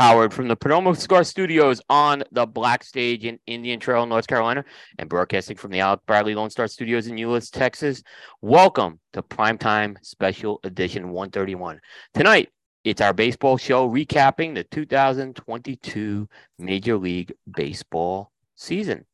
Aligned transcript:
Howard 0.00 0.32
from 0.32 0.46
the 0.46 0.56
Perdomo 0.56 0.96
Cigar 0.96 1.24
Studios 1.24 1.80
on 1.90 2.22
the 2.30 2.46
Black 2.46 2.84
Stage 2.84 3.24
in 3.24 3.40
Indian 3.48 3.80
Trail, 3.80 4.06
North 4.06 4.28
Carolina, 4.28 4.64
and 4.96 5.08
broadcasting 5.08 5.56
from 5.56 5.72
the 5.72 5.80
Alec 5.80 5.98
Bradley 6.06 6.36
Lone 6.36 6.50
Star 6.50 6.68
Studios 6.68 7.08
in 7.08 7.16
Euless, 7.16 7.50
Texas. 7.50 8.04
Welcome 8.40 9.00
to 9.14 9.22
Primetime 9.22 9.96
Special 10.02 10.60
Edition 10.62 11.10
131. 11.10 11.80
Tonight, 12.14 12.48
it's 12.84 13.00
our 13.00 13.12
baseball 13.12 13.56
show 13.56 13.90
recapping 13.90 14.54
the 14.54 14.62
2022 14.62 16.28
Major 16.60 16.96
League 16.96 17.32
Baseball 17.50 18.30
season. 18.54 19.04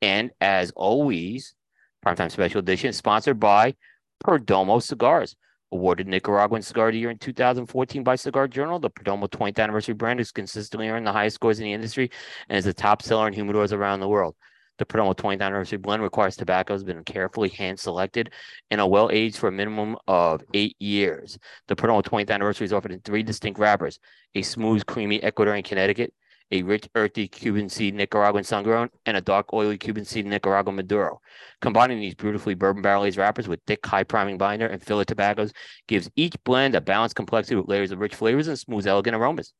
And 0.00 0.30
as 0.40 0.70
always, 0.74 1.54
Primetime 2.02 2.30
Special 2.30 2.60
Edition 2.60 2.88
is 2.88 2.96
sponsored 2.96 3.38
by 3.38 3.74
Perdomo 4.24 4.82
Cigars. 4.82 5.36
Awarded 5.70 6.08
Nicaraguan 6.08 6.62
Cigar 6.62 6.88
of 6.88 6.92
the 6.94 6.98
Year 6.98 7.10
in 7.10 7.18
2014 7.18 8.02
by 8.02 8.16
Cigar 8.16 8.48
Journal, 8.48 8.78
the 8.78 8.90
Perdomo 8.90 9.28
20th 9.28 9.58
anniversary 9.58 9.94
brand 9.94 10.18
has 10.18 10.32
consistently 10.32 10.88
earned 10.88 11.06
the 11.06 11.12
highest 11.12 11.34
scores 11.34 11.58
in 11.58 11.64
the 11.64 11.72
industry 11.72 12.10
and 12.48 12.56
is 12.56 12.66
a 12.66 12.72
top 12.72 13.02
seller 13.02 13.28
in 13.28 13.34
humidors 13.34 13.72
around 13.72 14.00
the 14.00 14.08
world. 14.08 14.34
The 14.78 14.86
Perdomo 14.86 15.14
20th 15.14 15.42
anniversary 15.42 15.78
blend 15.78 16.02
requires 16.02 16.36
tobacco 16.36 16.72
has 16.72 16.84
been 16.84 17.04
carefully 17.04 17.48
hand 17.50 17.78
selected 17.78 18.32
and 18.70 18.80
are 18.80 18.88
well 18.88 19.10
aged 19.12 19.36
for 19.36 19.48
a 19.48 19.52
minimum 19.52 19.96
of 20.06 20.42
eight 20.54 20.76
years. 20.78 21.38
The 21.66 21.76
Perdomo 21.76 22.02
20th 22.02 22.30
anniversary 22.30 22.64
is 22.64 22.72
offered 22.72 22.92
in 22.92 23.00
three 23.00 23.22
distinct 23.22 23.58
wrappers 23.58 23.98
a 24.34 24.42
smooth, 24.42 24.86
creamy 24.86 25.20
Ecuadorian 25.20 25.64
Connecticut, 25.64 26.14
a 26.50 26.62
rich, 26.62 26.88
earthy 26.94 27.28
Cuban 27.28 27.68
seed 27.68 27.94
Nicaraguan 27.94 28.44
sun-grown, 28.44 28.88
and 29.06 29.16
a 29.16 29.20
dark, 29.20 29.52
oily 29.52 29.76
Cuban 29.76 30.04
seed 30.04 30.26
Nicaraguan 30.26 30.76
Maduro. 30.76 31.20
Combining 31.60 32.00
these 32.00 32.14
beautifully 32.14 32.54
bourbon 32.54 32.82
barrel-aged 32.82 33.18
wrappers 33.18 33.48
with 33.48 33.60
thick, 33.66 33.84
high-priming 33.84 34.38
binder 34.38 34.66
and 34.66 34.82
filler 34.82 35.04
tobaccos 35.04 35.52
gives 35.86 36.10
each 36.16 36.34
blend 36.44 36.74
a 36.74 36.80
balanced 36.80 37.16
complexity 37.16 37.56
with 37.56 37.68
layers 37.68 37.92
of 37.92 37.98
rich 37.98 38.14
flavors 38.14 38.48
and 38.48 38.58
smooth, 38.58 38.86
elegant 38.86 39.16
aromas. 39.16 39.52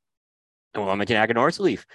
And 0.74 0.86
we'll 0.86 0.96
mention 0.96 1.18
Aganorsa 1.18 1.60
Leaf. 1.60 1.86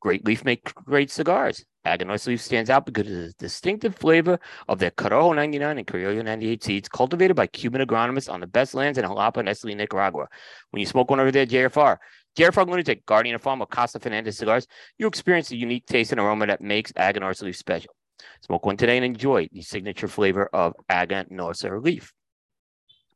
Great 0.00 0.26
leaf 0.26 0.44
make 0.44 0.74
great 0.74 1.10
cigars. 1.10 1.64
Aganorsa 1.86 2.26
Leaf 2.26 2.42
stands 2.42 2.68
out 2.68 2.84
because 2.84 3.06
of 3.06 3.14
the 3.14 3.32
distinctive 3.38 3.96
flavor 3.96 4.38
of 4.68 4.78
their 4.78 4.90
Corojo 4.90 5.34
99 5.34 5.78
and 5.78 5.86
Criollo 5.86 6.22
98 6.22 6.62
seeds 6.62 6.88
cultivated 6.88 7.34
by 7.34 7.46
Cuban 7.46 7.80
agronomists 7.80 8.30
on 8.30 8.40
the 8.40 8.46
best 8.46 8.74
lands 8.74 8.98
in 8.98 9.06
Jalapa 9.06 9.38
and 9.38 9.78
Nicaragua. 9.78 10.28
When 10.70 10.80
you 10.80 10.86
smoke 10.86 11.10
one 11.10 11.20
over 11.20 11.30
there, 11.30 11.46
JFR, 11.46 11.96
JFR 12.36 12.68
Lunatic, 12.68 13.06
Guardian 13.06 13.34
of 13.34 13.42
Farm, 13.42 13.64
Casa 13.70 14.00
Fernandez 14.00 14.38
cigars, 14.38 14.66
you 14.98 15.06
experience 15.06 15.48
the 15.48 15.56
unique 15.56 15.86
taste 15.86 16.12
and 16.12 16.20
aroma 16.20 16.46
that 16.46 16.60
makes 16.60 16.92
Aganorsa 16.92 17.42
Leaf 17.42 17.56
special. 17.56 17.94
Smoke 18.42 18.66
one 18.66 18.76
today 18.76 18.96
and 18.96 19.04
enjoy 19.04 19.48
the 19.52 19.62
signature 19.62 20.08
flavor 20.08 20.46
of 20.52 20.74
Aganorsa 20.90 21.82
Leaf. 21.82 22.12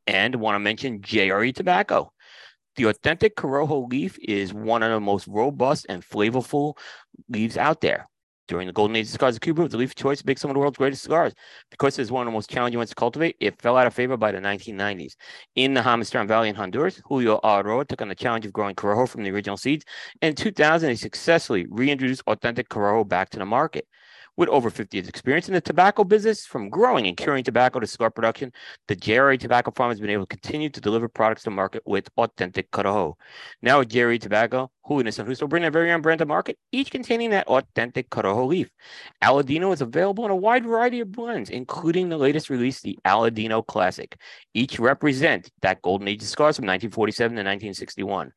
And 0.07 0.35
want 0.35 0.55
to 0.55 0.59
mention 0.59 1.01
JRE 1.01 1.53
Tobacco. 1.53 2.11
The 2.75 2.85
authentic 2.85 3.35
Corojo 3.35 3.89
leaf 3.89 4.17
is 4.21 4.53
one 4.53 4.83
of 4.83 4.91
the 4.91 4.99
most 4.99 5.27
robust 5.27 5.85
and 5.89 6.03
flavorful 6.03 6.77
leaves 7.27 7.57
out 7.57 7.81
there. 7.81 8.07
During 8.49 8.65
the 8.65 8.73
golden 8.73 8.95
age 8.95 9.05
of 9.05 9.11
cigars 9.11 9.37
Cuba, 9.37 9.67
the 9.67 9.77
leaf 9.77 9.93
choice 9.93 10.21
to 10.21 10.23
make 10.25 10.39
some 10.39 10.49
of 10.49 10.55
the 10.55 10.59
world's 10.59 10.79
greatest 10.79 11.03
cigars. 11.03 11.33
Because 11.69 11.99
it's 11.99 12.09
one 12.09 12.25
of 12.25 12.31
the 12.31 12.35
most 12.35 12.49
challenging 12.49 12.79
ones 12.79 12.89
to 12.89 12.95
cultivate, 12.95 13.35
it 13.39 13.61
fell 13.61 13.77
out 13.77 13.85
of 13.85 13.93
favor 13.93 14.17
by 14.17 14.31
the 14.31 14.39
1990s. 14.39 15.13
In 15.55 15.75
the 15.75 15.81
Jamastran 15.81 16.27
Valley 16.27 16.49
in 16.49 16.55
Honduras, 16.55 16.99
Julio 17.05 17.39
Eiroa 17.43 17.87
took 17.87 18.01
on 18.01 18.07
the 18.07 18.15
challenge 18.15 18.47
of 18.47 18.51
growing 18.51 18.73
Corojo 18.73 19.07
from 19.07 19.21
the 19.21 19.29
original 19.29 19.55
seeds. 19.55 19.85
In 20.23 20.33
2000, 20.33 20.89
he 20.89 20.95
successfully 20.95 21.67
reintroduced 21.69 22.23
authentic 22.25 22.69
Corojo 22.69 23.07
back 23.07 23.29
to 23.29 23.37
the 23.37 23.45
market. 23.45 23.87
With 24.39 24.47
over 24.47 24.69
50 24.69 24.95
years 24.95 25.09
experience 25.09 25.49
in 25.49 25.53
the 25.53 25.59
tobacco 25.59 26.05
business, 26.05 26.45
from 26.45 26.69
growing 26.69 27.07
and 27.07 27.17
curing 27.17 27.43
tobacco 27.43 27.81
to 27.81 27.85
cigar 27.85 28.09
production, 28.09 28.53
the 28.87 28.95
jerry 28.95 29.37
Tobacco 29.37 29.71
Farm 29.71 29.91
has 29.91 29.99
been 29.99 30.09
able 30.09 30.25
to 30.25 30.33
continue 30.33 30.69
to 30.69 30.79
deliver 30.79 31.09
products 31.09 31.43
to 31.43 31.49
market 31.49 31.83
with 31.85 32.07
authentic 32.15 32.71
Corojo. 32.71 33.15
Now 33.61 33.83
JRE 33.83 34.17
Tobacco, 34.21 34.71
Holiness 34.83 35.19
and 35.19 35.27
Justo 35.27 35.45
bring 35.45 35.63
their 35.63 35.71
very 35.71 35.91
own 35.91 36.01
brand 36.01 36.19
to 36.19 36.25
market, 36.25 36.57
each 36.71 36.89
containing 36.89 37.31
that 37.31 37.49
authentic 37.49 38.09
Corojo 38.09 38.47
leaf. 38.47 38.69
Aladino 39.21 39.73
is 39.73 39.81
available 39.81 40.23
in 40.23 40.31
a 40.31 40.35
wide 40.37 40.63
variety 40.63 41.01
of 41.01 41.11
blends, 41.11 41.49
including 41.49 42.07
the 42.07 42.17
latest 42.17 42.49
release, 42.49 42.79
the 42.79 42.97
Aladino 43.05 43.61
Classic. 43.67 44.15
Each 44.53 44.79
represent 44.79 45.51
that 45.63 45.81
golden 45.81 46.07
age 46.07 46.21
of 46.21 46.29
cigars 46.29 46.55
from 46.55 46.63
1947 46.63 47.31
to 47.31 47.39
1961. 47.39 48.31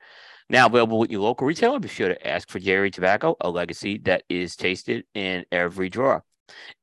Now 0.52 0.66
available 0.66 0.98
with 0.98 1.10
your 1.10 1.22
local 1.22 1.46
retailer. 1.46 1.80
Be 1.80 1.88
sure 1.88 2.10
to 2.10 2.28
ask 2.28 2.50
for 2.50 2.58
Jerry 2.58 2.90
Tobacco, 2.90 3.36
a 3.40 3.48
legacy 3.48 3.96
that 4.04 4.22
is 4.28 4.54
tasted 4.54 5.06
in 5.14 5.46
every 5.50 5.88
drawer. 5.88 6.24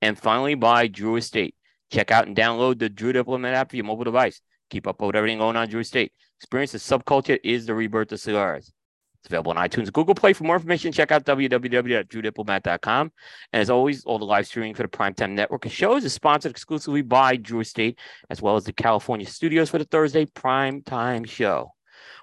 And 0.01 0.17
finally, 0.17 0.55
by 0.55 0.87
Drew 0.87 1.17
Estate. 1.17 1.53
Check 1.91 2.09
out 2.09 2.25
and 2.25 2.35
download 2.35 2.79
the 2.79 2.89
Drew 2.89 3.13
Diplomat 3.13 3.53
app 3.53 3.69
for 3.69 3.75
your 3.75 3.85
mobile 3.85 4.03
device. 4.03 4.41
Keep 4.71 4.87
up 4.87 4.99
with 5.01 5.15
everything 5.15 5.37
going 5.37 5.55
on 5.55 5.69
Drew 5.69 5.81
Estate. 5.81 6.11
Experience 6.39 6.71
the 6.71 6.79
subculture 6.79 7.39
is 7.43 7.67
the 7.67 7.75
rebirth 7.75 8.11
of 8.11 8.19
cigars. 8.19 8.71
It's 9.21 9.27
available 9.27 9.51
on 9.51 9.57
iTunes 9.57 9.93
Google 9.93 10.15
Play. 10.15 10.33
For 10.33 10.45
more 10.45 10.55
information, 10.55 10.91
check 10.91 11.11
out 11.11 11.25
www.drewdiplomat.com. 11.25 13.11
And 13.53 13.61
as 13.61 13.69
always, 13.69 14.03
all 14.03 14.17
the 14.17 14.25
live 14.25 14.47
streaming 14.47 14.73
for 14.73 14.81
the 14.81 14.89
Primetime 14.89 15.31
Network 15.31 15.67
of 15.67 15.71
shows 15.71 16.05
is 16.05 16.13
sponsored 16.13 16.51
exclusively 16.51 17.03
by 17.03 17.35
Drew 17.35 17.59
Estate, 17.59 17.99
as 18.31 18.41
well 18.41 18.55
as 18.55 18.63
the 18.63 18.73
California 18.73 19.27
studios 19.27 19.69
for 19.69 19.77
the 19.77 19.85
Thursday 19.85 20.25
Primetime 20.25 21.27
Show. 21.27 21.73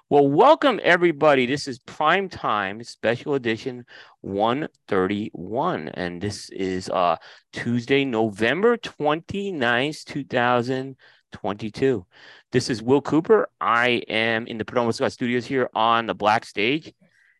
Well, 0.09 0.25
welcome 0.25 0.79
everybody. 0.83 1.45
This 1.45 1.67
is 1.67 1.79
Prime 1.79 2.29
Time 2.29 2.81
Special 2.81 3.33
Edition 3.33 3.85
131. 4.21 5.89
And 5.89 6.21
this 6.21 6.49
is 6.49 6.89
uh 6.89 7.17
Tuesday, 7.51 8.05
November 8.05 8.77
29th, 8.77 10.05
2022. 10.05 12.05
This 12.53 12.69
is 12.69 12.81
Will 12.81 13.01
Cooper. 13.01 13.49
I 13.59 14.01
am 14.07 14.47
in 14.47 14.57
the 14.57 14.63
Perdomo 14.63 14.93
Scott 14.93 15.11
Studios 15.11 15.45
here 15.45 15.69
on 15.75 16.05
the 16.05 16.15
Black 16.15 16.45
Stage. 16.45 16.93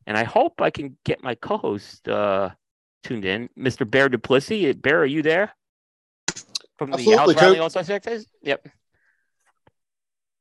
And 0.05 0.17
I 0.17 0.25
hope 0.25 0.59
I 0.59 0.69
can 0.69 0.97
get 1.05 1.23
my 1.23 1.35
co-host 1.35 2.09
uh 2.09 2.49
tuned 3.01 3.23
in. 3.23 3.47
Mr. 3.57 3.89
Bear 3.89 4.09
Duplessis. 4.09 4.75
Bear, 4.75 5.03
are 5.03 5.05
you 5.05 5.21
there? 5.21 5.55
From 6.77 6.91
the 6.91 6.97
Absolutely, 6.97 7.35
House 7.35 7.55
Rally 7.55 7.69
Sussex? 7.69 8.25
Yep. 8.41 8.67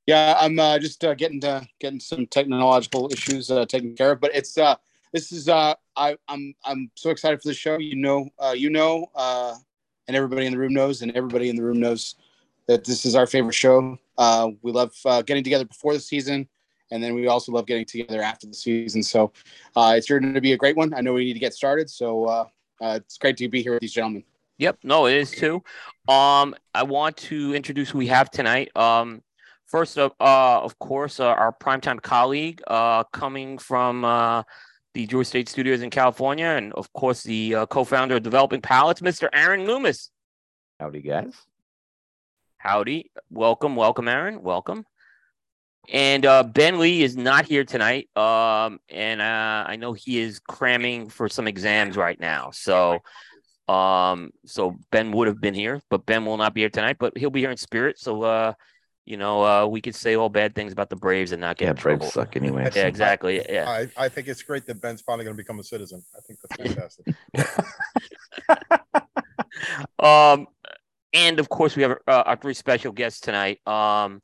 Yeah, 0.07 0.37
I'm 0.39 0.59
uh, 0.59 0.79
just 0.79 1.05
uh, 1.05 1.15
getting 1.15 1.41
to 1.41 1.67
getting 1.81 1.99
some 1.99 2.27
technological 2.27 3.11
issues 3.13 3.51
uh, 3.51 3.67
taken 3.67 3.95
care 3.95 4.13
of, 4.13 4.21
but 4.21 4.35
it's 4.35 4.57
uh, 4.57 4.77
this 5.13 5.33
is 5.33 5.49
uh, 5.49 5.75
I, 5.97 6.17
I'm 6.29 6.55
I'm 6.65 6.91
so 6.95 7.11
excited 7.11 7.43
for 7.43 7.49
the 7.49 7.55
show. 7.55 7.79
You 7.79 7.97
know, 7.97 8.29
uh, 8.39 8.55
you 8.57 8.71
know, 8.71 9.11
uh, 9.17 9.55
and 10.07 10.17
everybody 10.17 10.47
in 10.47 10.53
the 10.53 10.59
room 10.59 10.75
knows, 10.75 11.03
and 11.03 11.11
everybody 11.17 11.49
in 11.49 11.57
the 11.57 11.63
room 11.63 11.81
knows 11.81 12.15
that 12.69 12.85
this 12.85 13.05
is 13.05 13.15
our 13.17 13.27
favorite 13.27 13.55
show. 13.55 13.99
Uh, 14.17 14.51
we 14.63 14.73
love 14.73 14.93
uh, 15.05 15.23
getting 15.23 15.43
together 15.43 15.65
before 15.65 15.93
the 15.93 16.01
season, 16.01 16.49
and 16.91 17.03
then 17.03 17.15
we 17.15 17.27
also 17.27 17.51
love 17.51 17.67
getting 17.67 17.85
together 17.85 18.23
after 18.23 18.47
the 18.47 18.55
season. 18.55 19.03
So 19.03 19.33
uh, 19.75 19.95
it's 19.97 20.07
sure 20.07 20.21
to 20.21 20.41
be 20.41 20.53
a 20.53 20.57
great 20.57 20.77
one. 20.77 20.95
I 20.95 21.01
know 21.01 21.15
we 21.15 21.25
need 21.25 21.35
to 21.35 21.41
get 21.41 21.55
started, 21.55 21.91
so 21.91 22.25
uh, 22.27 22.45
uh, 22.81 23.01
it's 23.03 23.19
great 23.19 23.37
to 23.39 23.49
be 23.49 23.63
here 23.63 23.73
with 23.73 23.81
these 23.81 23.93
gentlemen. 23.93 24.23
Yep, 24.59 24.79
no, 24.85 25.07
it 25.07 25.17
is 25.17 25.31
too. 25.31 25.63
Um, 26.09 26.55
I 26.75 26.83
want 26.85 27.17
to 27.19 27.55
introduce 27.55 27.91
who 27.91 27.99
we 27.99 28.07
have 28.07 28.31
tonight. 28.31 28.75
Um, 28.77 29.23
first 29.67 29.99
of, 29.99 30.13
uh, 30.21 30.61
of 30.61 30.79
course, 30.79 31.21
uh, 31.21 31.27
our 31.27 31.53
primetime 31.53 32.01
colleague, 32.01 32.63
uh, 32.67 33.05
coming 33.05 33.59
from 33.59 34.05
uh, 34.05 34.43
the 34.95 35.07
Drew 35.07 35.21
Estate 35.21 35.49
Studios 35.49 35.83
in 35.83 35.91
California, 35.91 36.47
and 36.47 36.73
of 36.75 36.93
course, 36.93 37.23
the 37.23 37.55
uh, 37.55 37.67
co-founder 37.67 38.17
of 38.17 38.23
Developing 38.23 38.61
Palettes, 38.61 39.01
Mr. 39.01 39.29
Aaron 39.33 39.67
Loomis. 39.67 40.11
Howdy, 40.81 41.03
guys. 41.03 41.35
Howdy, 42.59 43.11
welcome, 43.31 43.77
welcome, 43.77 44.09
Aaron, 44.09 44.43
welcome. 44.43 44.85
And 45.93 46.27
uh, 46.27 46.43
Ben 46.43 46.79
Lee 46.79 47.03
is 47.03 47.17
not 47.17 47.45
here 47.45 47.65
tonight, 47.65 48.09
um, 48.17 48.81
and 48.89 49.21
uh, 49.21 49.65
I 49.69 49.77
know 49.77 49.93
he 49.93 50.19
is 50.19 50.41
cramming 50.41 51.09
for 51.09 51.29
some 51.29 51.47
exams 51.47 51.97
right 51.97 52.19
now. 52.19 52.51
So, 52.53 52.99
um, 53.69 54.31
so 54.47 54.77
Ben 54.91 55.13
would 55.13 55.29
have 55.29 55.41
been 55.41 55.55
here, 55.55 55.81
but 55.89 56.05
Ben 56.05 56.25
will 56.25 56.39
not 56.39 56.55
be 56.55 56.63
here 56.63 56.71
tonight. 56.71 56.97
But 56.99 57.17
he'll 57.17 57.31
be 57.31 57.41
here 57.41 57.53
in 57.53 57.57
spirit. 57.57 58.01
So, 58.01 58.23
uh, 58.23 58.55
you 59.07 59.17
know, 59.17 59.45
uh, 59.45 59.67
we 59.67 59.81
could 59.81 59.95
say 59.95 60.17
all 60.17 60.29
bad 60.29 60.55
things 60.55 60.73
about 60.73 60.91
the 60.91 60.97
Braves 60.97 61.33
and 61.33 61.41
not 61.41 61.57
get 61.57 61.67
Yeah, 61.67 61.71
in 61.71 61.77
trouble. 61.77 61.99
Braves 61.99 62.15
suck 62.15 62.37
anyway. 62.37 62.69
Yeah, 62.75 62.87
exactly. 62.87 63.41
Yeah. 63.49 63.69
I, 63.69 63.89
I 63.97 64.09
think 64.09 64.27
it's 64.29 64.43
great 64.43 64.67
that 64.67 64.81
Ben's 64.83 65.01
finally 65.01 65.25
going 65.25 65.37
to 65.37 65.41
become 65.43 65.61
a 65.61 65.65
citizen. 65.65 66.03
I 66.17 66.21
think 66.21 66.41
that's 66.43 66.75
fantastic. 66.75 67.15
Um, 69.99 70.47
and 71.13 71.41
of 71.41 71.49
course, 71.49 71.77
we 71.77 71.83
have 71.83 71.93
uh, 72.07 72.23
our 72.27 72.37
three 72.37 72.55
special 72.55 72.93
guests 72.93 73.21
tonight. 73.21 73.67
Um, 73.67 74.21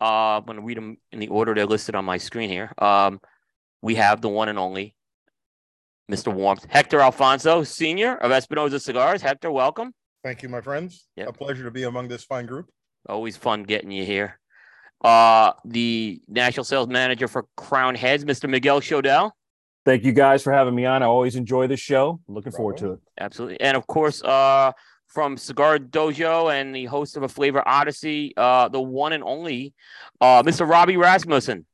uh, 0.00 0.38
I'm 0.38 0.44
going 0.44 0.56
to 0.58 0.64
read 0.64 0.78
them 0.78 0.96
in 1.12 1.18
the 1.18 1.28
order 1.28 1.54
they're 1.54 1.66
listed 1.66 1.94
on 1.94 2.04
my 2.06 2.16
screen 2.16 2.48
here. 2.48 2.72
Um, 2.78 3.20
we 3.82 3.96
have 3.96 4.22
the 4.22 4.28
one 4.28 4.48
and 4.48 4.58
only 4.58 4.94
Mr. 6.10 6.32
Warmth. 6.32 6.66
Hector 6.68 7.00
Alfonso, 7.00 7.62
Senior 7.64 8.16
of 8.16 8.32
Espinosa 8.32 8.80
Cigars. 8.80 9.20
Hector, 9.20 9.50
welcome. 9.50 9.92
Thank 10.24 10.42
you, 10.42 10.48
my 10.48 10.60
friends. 10.60 11.06
Yep. 11.16 11.28
A 11.28 11.32
pleasure 11.32 11.64
to 11.64 11.70
be 11.70 11.82
among 11.84 12.08
this 12.08 12.24
fine 12.24 12.46
group. 12.46 12.70
Always 13.08 13.36
fun 13.36 13.62
getting 13.64 13.90
you 13.90 14.04
here. 14.04 14.38
Uh, 15.02 15.52
the 15.64 16.20
National 16.28 16.64
Sales 16.64 16.88
Manager 16.88 17.26
for 17.26 17.46
Crown 17.56 17.94
Heads, 17.94 18.24
Mr. 18.24 18.48
Miguel 18.48 18.80
Shodell. 18.80 19.32
Thank 19.86 20.04
you 20.04 20.12
guys 20.12 20.42
for 20.42 20.52
having 20.52 20.74
me 20.74 20.84
on. 20.84 21.02
I 21.02 21.06
always 21.06 21.36
enjoy 21.36 21.66
the 21.66 21.76
show. 21.76 22.20
Looking 22.28 22.52
forward 22.52 22.76
to 22.78 22.92
it. 22.92 23.00
Absolutely. 23.18 23.60
And 23.60 23.76
of 23.76 23.86
course, 23.86 24.22
uh, 24.22 24.72
from 25.06 25.38
Cigar 25.38 25.78
Dojo 25.78 26.52
and 26.52 26.74
the 26.74 26.84
host 26.84 27.16
of 27.16 27.22
a 27.22 27.28
Flavor 27.28 27.66
Odyssey, 27.66 28.34
uh, 28.36 28.68
the 28.68 28.80
one 28.80 29.14
and 29.14 29.24
only 29.24 29.74
uh, 30.20 30.42
Mr. 30.42 30.68
Robbie 30.68 30.98
Rasmussen, 30.98 31.64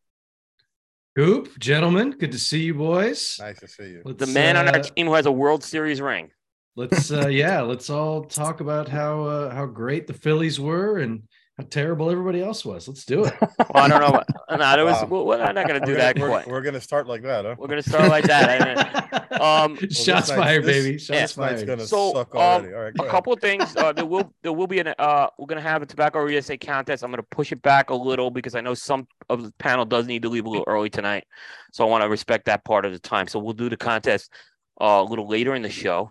Goop, 1.17 1.59
gentlemen, 1.59 2.11
good 2.11 2.33
to 2.33 2.39
see 2.39 2.65
you 2.65 2.75
boys. 2.75 3.39
Nice 3.41 3.59
to 3.61 3.69
see 3.69 3.85
you. 3.85 4.03
Let's, 4.05 4.19
the 4.19 4.27
man 4.27 4.59
on 4.59 4.69
our 4.69 4.77
uh, 4.77 4.83
team 4.83 5.07
who 5.07 5.15
has 5.15 5.25
a 5.25 5.33
World 5.33 5.65
Series 5.65 5.99
ring. 5.99 6.31
Let's 6.77 7.11
uh 7.11 7.29
yeah, 7.29 7.63
let's 7.63 7.89
all 7.89 8.25
talk 8.25 8.61
about 8.61 8.89
how 8.89 9.25
uh, 9.25 9.55
how 9.55 9.65
great 9.67 10.07
the 10.07 10.13
Phillies 10.13 10.61
were 10.61 10.99
and 10.99 11.23
how 11.57 11.65
terrible 11.71 12.11
everybody 12.11 12.43
else 12.43 12.67
was. 12.67 12.87
Let's 12.87 13.07
do 13.07 13.25
it. 13.25 13.33
Well, 13.41 13.51
I 13.75 13.89
don't 13.89 14.01
know. 14.03 14.11
What, 14.11 14.27
no, 14.51 14.77
there 14.77 14.85
was, 14.85 15.01
Wow. 15.01 15.09
well, 15.09 15.27
we're 15.27 15.53
not 15.53 15.67
going 15.67 15.81
to 15.81 15.87
do 15.87 15.93
We're 15.93 15.99
that 15.99 16.15
gonna, 16.17 16.31
we're, 16.31 16.45
we're 16.47 16.61
gonna 16.61 16.83
start 16.83 17.07
like 17.07 17.23
that, 17.23 17.47
huh? 17.47 17.55
We're 17.59 17.69
going 17.69 17.83
to 17.83 17.89
start 17.89 18.11
like 18.11 18.25
that. 18.25 19.23
Um, 19.37 19.77
Shots 19.91 20.29
this 20.29 20.31
fired, 20.37 20.65
baby. 20.65 20.97
Shots 20.99 21.11
yeah, 21.11 21.27
fired. 21.27 21.67
gonna 21.67 21.87
So, 21.87 22.13
suck 22.15 22.35
um. 22.35 22.41
All 22.41 22.61
right, 22.61 22.71
go 22.95 23.03
a 23.05 23.07
ahead. 23.07 23.11
couple 23.11 23.33
of 23.35 23.41
things. 23.41 23.77
Uh, 23.77 23.93
there 23.93 24.07
will 24.07 24.33
there 24.43 24.53
will 24.55 24.67
be 24.67 24.79
an 24.79 24.95
uh 24.99 25.27
we're 25.39 25.45
gonna 25.47 25.61
have 25.61 25.83
a 25.83 25.87
tobacco 25.87 26.25
USA 26.27 26.57
contest. 26.57 27.03
I'm 27.05 27.11
gonna 27.11 27.23
push 27.23 27.53
it 27.53 27.61
back 27.61 27.91
a 27.91 27.95
little 27.95 28.31
because 28.31 28.55
I 28.55 28.63
know 28.63 28.73
some 28.73 29.07
of 29.29 29.43
the 29.43 29.53
panel 29.59 29.85
does 29.85 30.07
need 30.07 30.23
to 30.23 30.31
leave 30.31 30.47
a 30.47 30.49
little 30.49 30.65
early 30.67 30.89
tonight, 30.89 31.25
so 31.71 31.87
I 31.87 31.91
want 31.91 32.03
to 32.03 32.09
respect 32.09 32.47
that 32.47 32.65
part 32.65 32.87
of 32.87 32.93
the 32.93 32.99
time. 32.99 33.27
So 33.29 33.39
we'll 33.39 33.53
do 33.53 33.69
the 33.69 33.77
contest 33.77 34.33
uh, 34.81 34.85
a 34.85 35.05
little 35.05 35.29
later 35.29 35.55
in 35.55 35.61
the 35.61 35.69
show. 35.71 36.11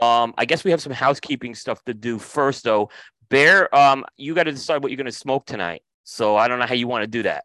Um, 0.00 0.34
I 0.38 0.44
guess 0.44 0.64
we 0.64 0.70
have 0.70 0.80
some 0.80 0.92
housekeeping 0.92 1.54
stuff 1.54 1.84
to 1.84 1.94
do 1.94 2.18
first, 2.18 2.64
though. 2.64 2.90
Bear, 3.28 3.74
um, 3.74 4.04
you 4.16 4.34
got 4.34 4.44
to 4.44 4.52
decide 4.52 4.82
what 4.82 4.90
you're 4.90 4.96
gonna 4.96 5.12
smoke 5.12 5.46
tonight. 5.46 5.82
So 6.04 6.36
I 6.36 6.48
don't 6.48 6.58
know 6.58 6.66
how 6.66 6.74
you 6.74 6.88
want 6.88 7.02
to 7.02 7.06
do 7.06 7.22
that. 7.22 7.44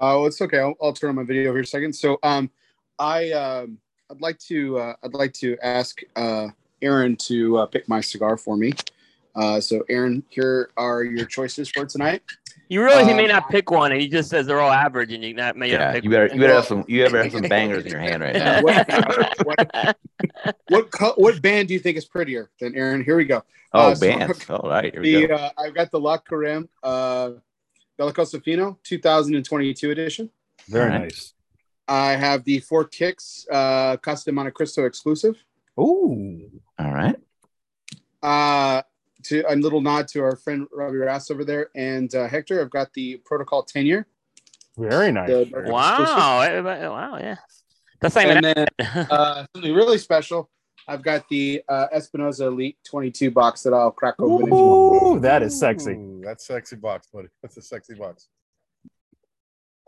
Oh, 0.00 0.26
it's 0.26 0.40
okay. 0.40 0.58
I'll, 0.58 0.74
I'll 0.82 0.92
turn 0.92 1.10
on 1.10 1.16
my 1.16 1.22
video 1.22 1.52
here 1.52 1.62
a 1.62 1.66
second. 1.66 1.92
So, 1.94 2.18
um, 2.22 2.50
I 2.98 3.30
um, 3.32 3.78
I'd 4.10 4.20
like 4.20 4.38
to 4.40 4.78
uh, 4.78 4.94
I'd 5.02 5.14
like 5.14 5.32
to 5.34 5.56
ask 5.62 6.00
uh, 6.16 6.48
Aaron 6.82 7.16
to 7.16 7.58
uh, 7.58 7.66
pick 7.66 7.88
my 7.88 8.00
cigar 8.00 8.36
for 8.36 8.56
me. 8.56 8.72
Uh, 9.34 9.60
so, 9.60 9.84
Aaron, 9.88 10.22
here 10.28 10.70
are 10.76 11.02
your 11.02 11.26
choices 11.26 11.68
for 11.68 11.84
tonight. 11.86 12.22
You 12.68 12.82
realize 12.82 13.06
he 13.06 13.12
Uh, 13.12 13.16
may 13.16 13.26
not 13.26 13.48
pick 13.50 13.70
one, 13.70 13.92
and 13.92 14.00
he 14.00 14.08
just 14.08 14.30
says 14.30 14.46
they're 14.46 14.60
all 14.60 14.70
average, 14.72 15.12
and 15.12 15.22
you 15.22 15.34
not 15.34 15.56
may 15.56 15.70
not 15.70 15.80
Yeah, 15.80 15.92
pick 15.92 16.04
you 16.04 16.10
better 16.10 16.26
you 16.34 16.40
better 16.40 16.54
have 16.54 16.64
some 16.64 16.84
you 16.88 17.02
better 17.04 17.22
have 17.22 17.32
some 17.32 17.42
bangers 17.42 17.84
in 17.84 17.90
your 17.90 18.00
hand 18.00 18.22
right 18.22 18.34
now. 18.34 18.62
What- 18.62 18.86
what- 19.44 19.96
What 20.68 20.90
co- 20.90 21.14
what 21.16 21.40
band 21.42 21.68
do 21.68 21.74
you 21.74 21.80
think 21.80 21.96
is 21.98 22.04
prettier 22.06 22.50
than 22.60 22.74
Aaron? 22.74 23.04
Here 23.04 23.16
we 23.16 23.24
go. 23.24 23.42
Oh, 23.72 23.90
Uh, 23.90 23.94
so- 23.94 24.06
All 24.62 24.70
right, 24.70 24.92
here 24.92 25.02
we 25.02 25.14
The 25.22 25.26
go. 25.28 25.34
uh, 25.34 25.50
I've 25.58 25.74
got 25.74 25.90
the 25.90 26.00
La 26.00 26.18
Carême 26.18 26.68
uh, 26.82 27.30
Bellicoso 27.98 28.42
Fino 28.42 28.78
2022 28.82 29.90
edition. 29.90 30.30
Very 30.68 30.84
Alright. 30.86 31.02
nice. 31.02 31.34
I 31.86 32.12
have 32.16 32.44
the 32.44 32.60
Four 32.60 32.84
Kicks 32.86 33.46
uh, 33.50 33.96
Casa 33.98 34.24
de 34.26 34.32
Monte 34.32 34.52
Cristo 34.52 34.84
exclusive. 34.86 35.36
Ooh. 35.78 36.50
All 36.78 36.92
right. 36.92 37.16
Uh, 38.22 38.80
to 39.24 39.42
a 39.50 39.54
little 39.56 39.80
nod 39.80 40.08
to 40.08 40.22
our 40.22 40.36
friend 40.36 40.66
Robbie 40.72 40.98
Rass 40.98 41.30
over 41.30 41.44
there 41.44 41.70
and 41.74 42.14
uh, 42.14 42.28
Hector. 42.28 42.60
I've 42.60 42.70
got 42.70 42.92
the 42.94 43.20
Protocol 43.24 43.62
Tenure. 43.62 44.06
Very 44.76 45.12
nice. 45.12 45.28
The- 45.28 45.62
wow, 45.66 46.40
everybody- 46.40 46.86
wow, 46.86 47.18
yeah. 47.18 47.36
That's 48.00 48.14
not 48.16 48.24
even. 48.26 48.44
And 48.44 48.68
then 48.80 49.06
uh, 49.10 49.46
something 49.54 49.74
really 49.74 49.98
special. 49.98 50.50
I've 50.86 51.02
got 51.02 51.26
the 51.30 51.62
uh, 51.68 51.86
Espinosa 51.92 52.46
Elite 52.46 52.76
22 52.86 53.30
box 53.30 53.62
that 53.62 53.72
I'll 53.72 53.90
crack 53.90 54.16
open. 54.18 54.52
Ooh, 54.52 55.18
that 55.20 55.42
is 55.42 55.58
sexy. 55.58 55.92
Ooh, 55.92 56.20
that's 56.22 56.46
sexy 56.46 56.76
box, 56.76 57.08
buddy. 57.12 57.28
That's 57.42 57.56
a 57.56 57.62
sexy 57.62 57.94
box. 57.94 58.28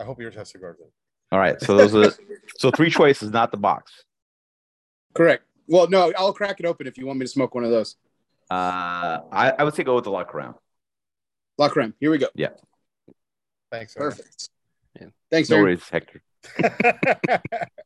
I 0.01 0.05
hope 0.05 0.21
yours 0.21 0.35
has 0.37 0.49
cigars 0.51 0.79
in. 0.81 0.87
it. 0.87 0.93
All 1.33 1.39
right. 1.39 1.61
So 1.61 1.77
those 1.77 1.95
are 1.95 2.13
so 2.57 2.71
three 2.71 2.89
choices, 2.91 3.31
not 3.31 3.51
the 3.51 3.57
box. 3.59 4.05
Correct. 5.15 5.43
Well, 5.67 5.89
no, 5.89 6.13
I'll 6.17 6.33
crack 6.33 6.61
it 6.61 6.67
open 6.67 6.87
if 6.87 6.97
you 6.97 7.07
want 7.07 7.19
me 7.19 7.27
to 7.27 7.31
smoke 7.31 7.55
one 7.55 7.65
of 7.65 7.71
those. 7.71 7.97
Uh, 8.51 9.21
I, 9.33 9.53
I 9.59 9.65
would 9.65 9.75
say 9.75 9.83
go 9.85 9.95
with 9.97 10.05
the 10.05 10.11
luck 10.11 10.33
round. 10.35 10.55
La 11.59 11.69
Creme. 11.69 11.95
Here 12.01 12.11
we 12.11 12.19
go. 12.19 12.29
Yeah. 12.35 12.49
Thanks. 13.73 13.97
Aaron. 13.97 14.11
Perfect. 14.13 14.49
Yeah. 15.01 15.07
Thanks, 15.31 15.51
No 15.51 15.57
Aaron. 15.57 15.67
worries, 15.67 15.89
Hector. 15.89 16.23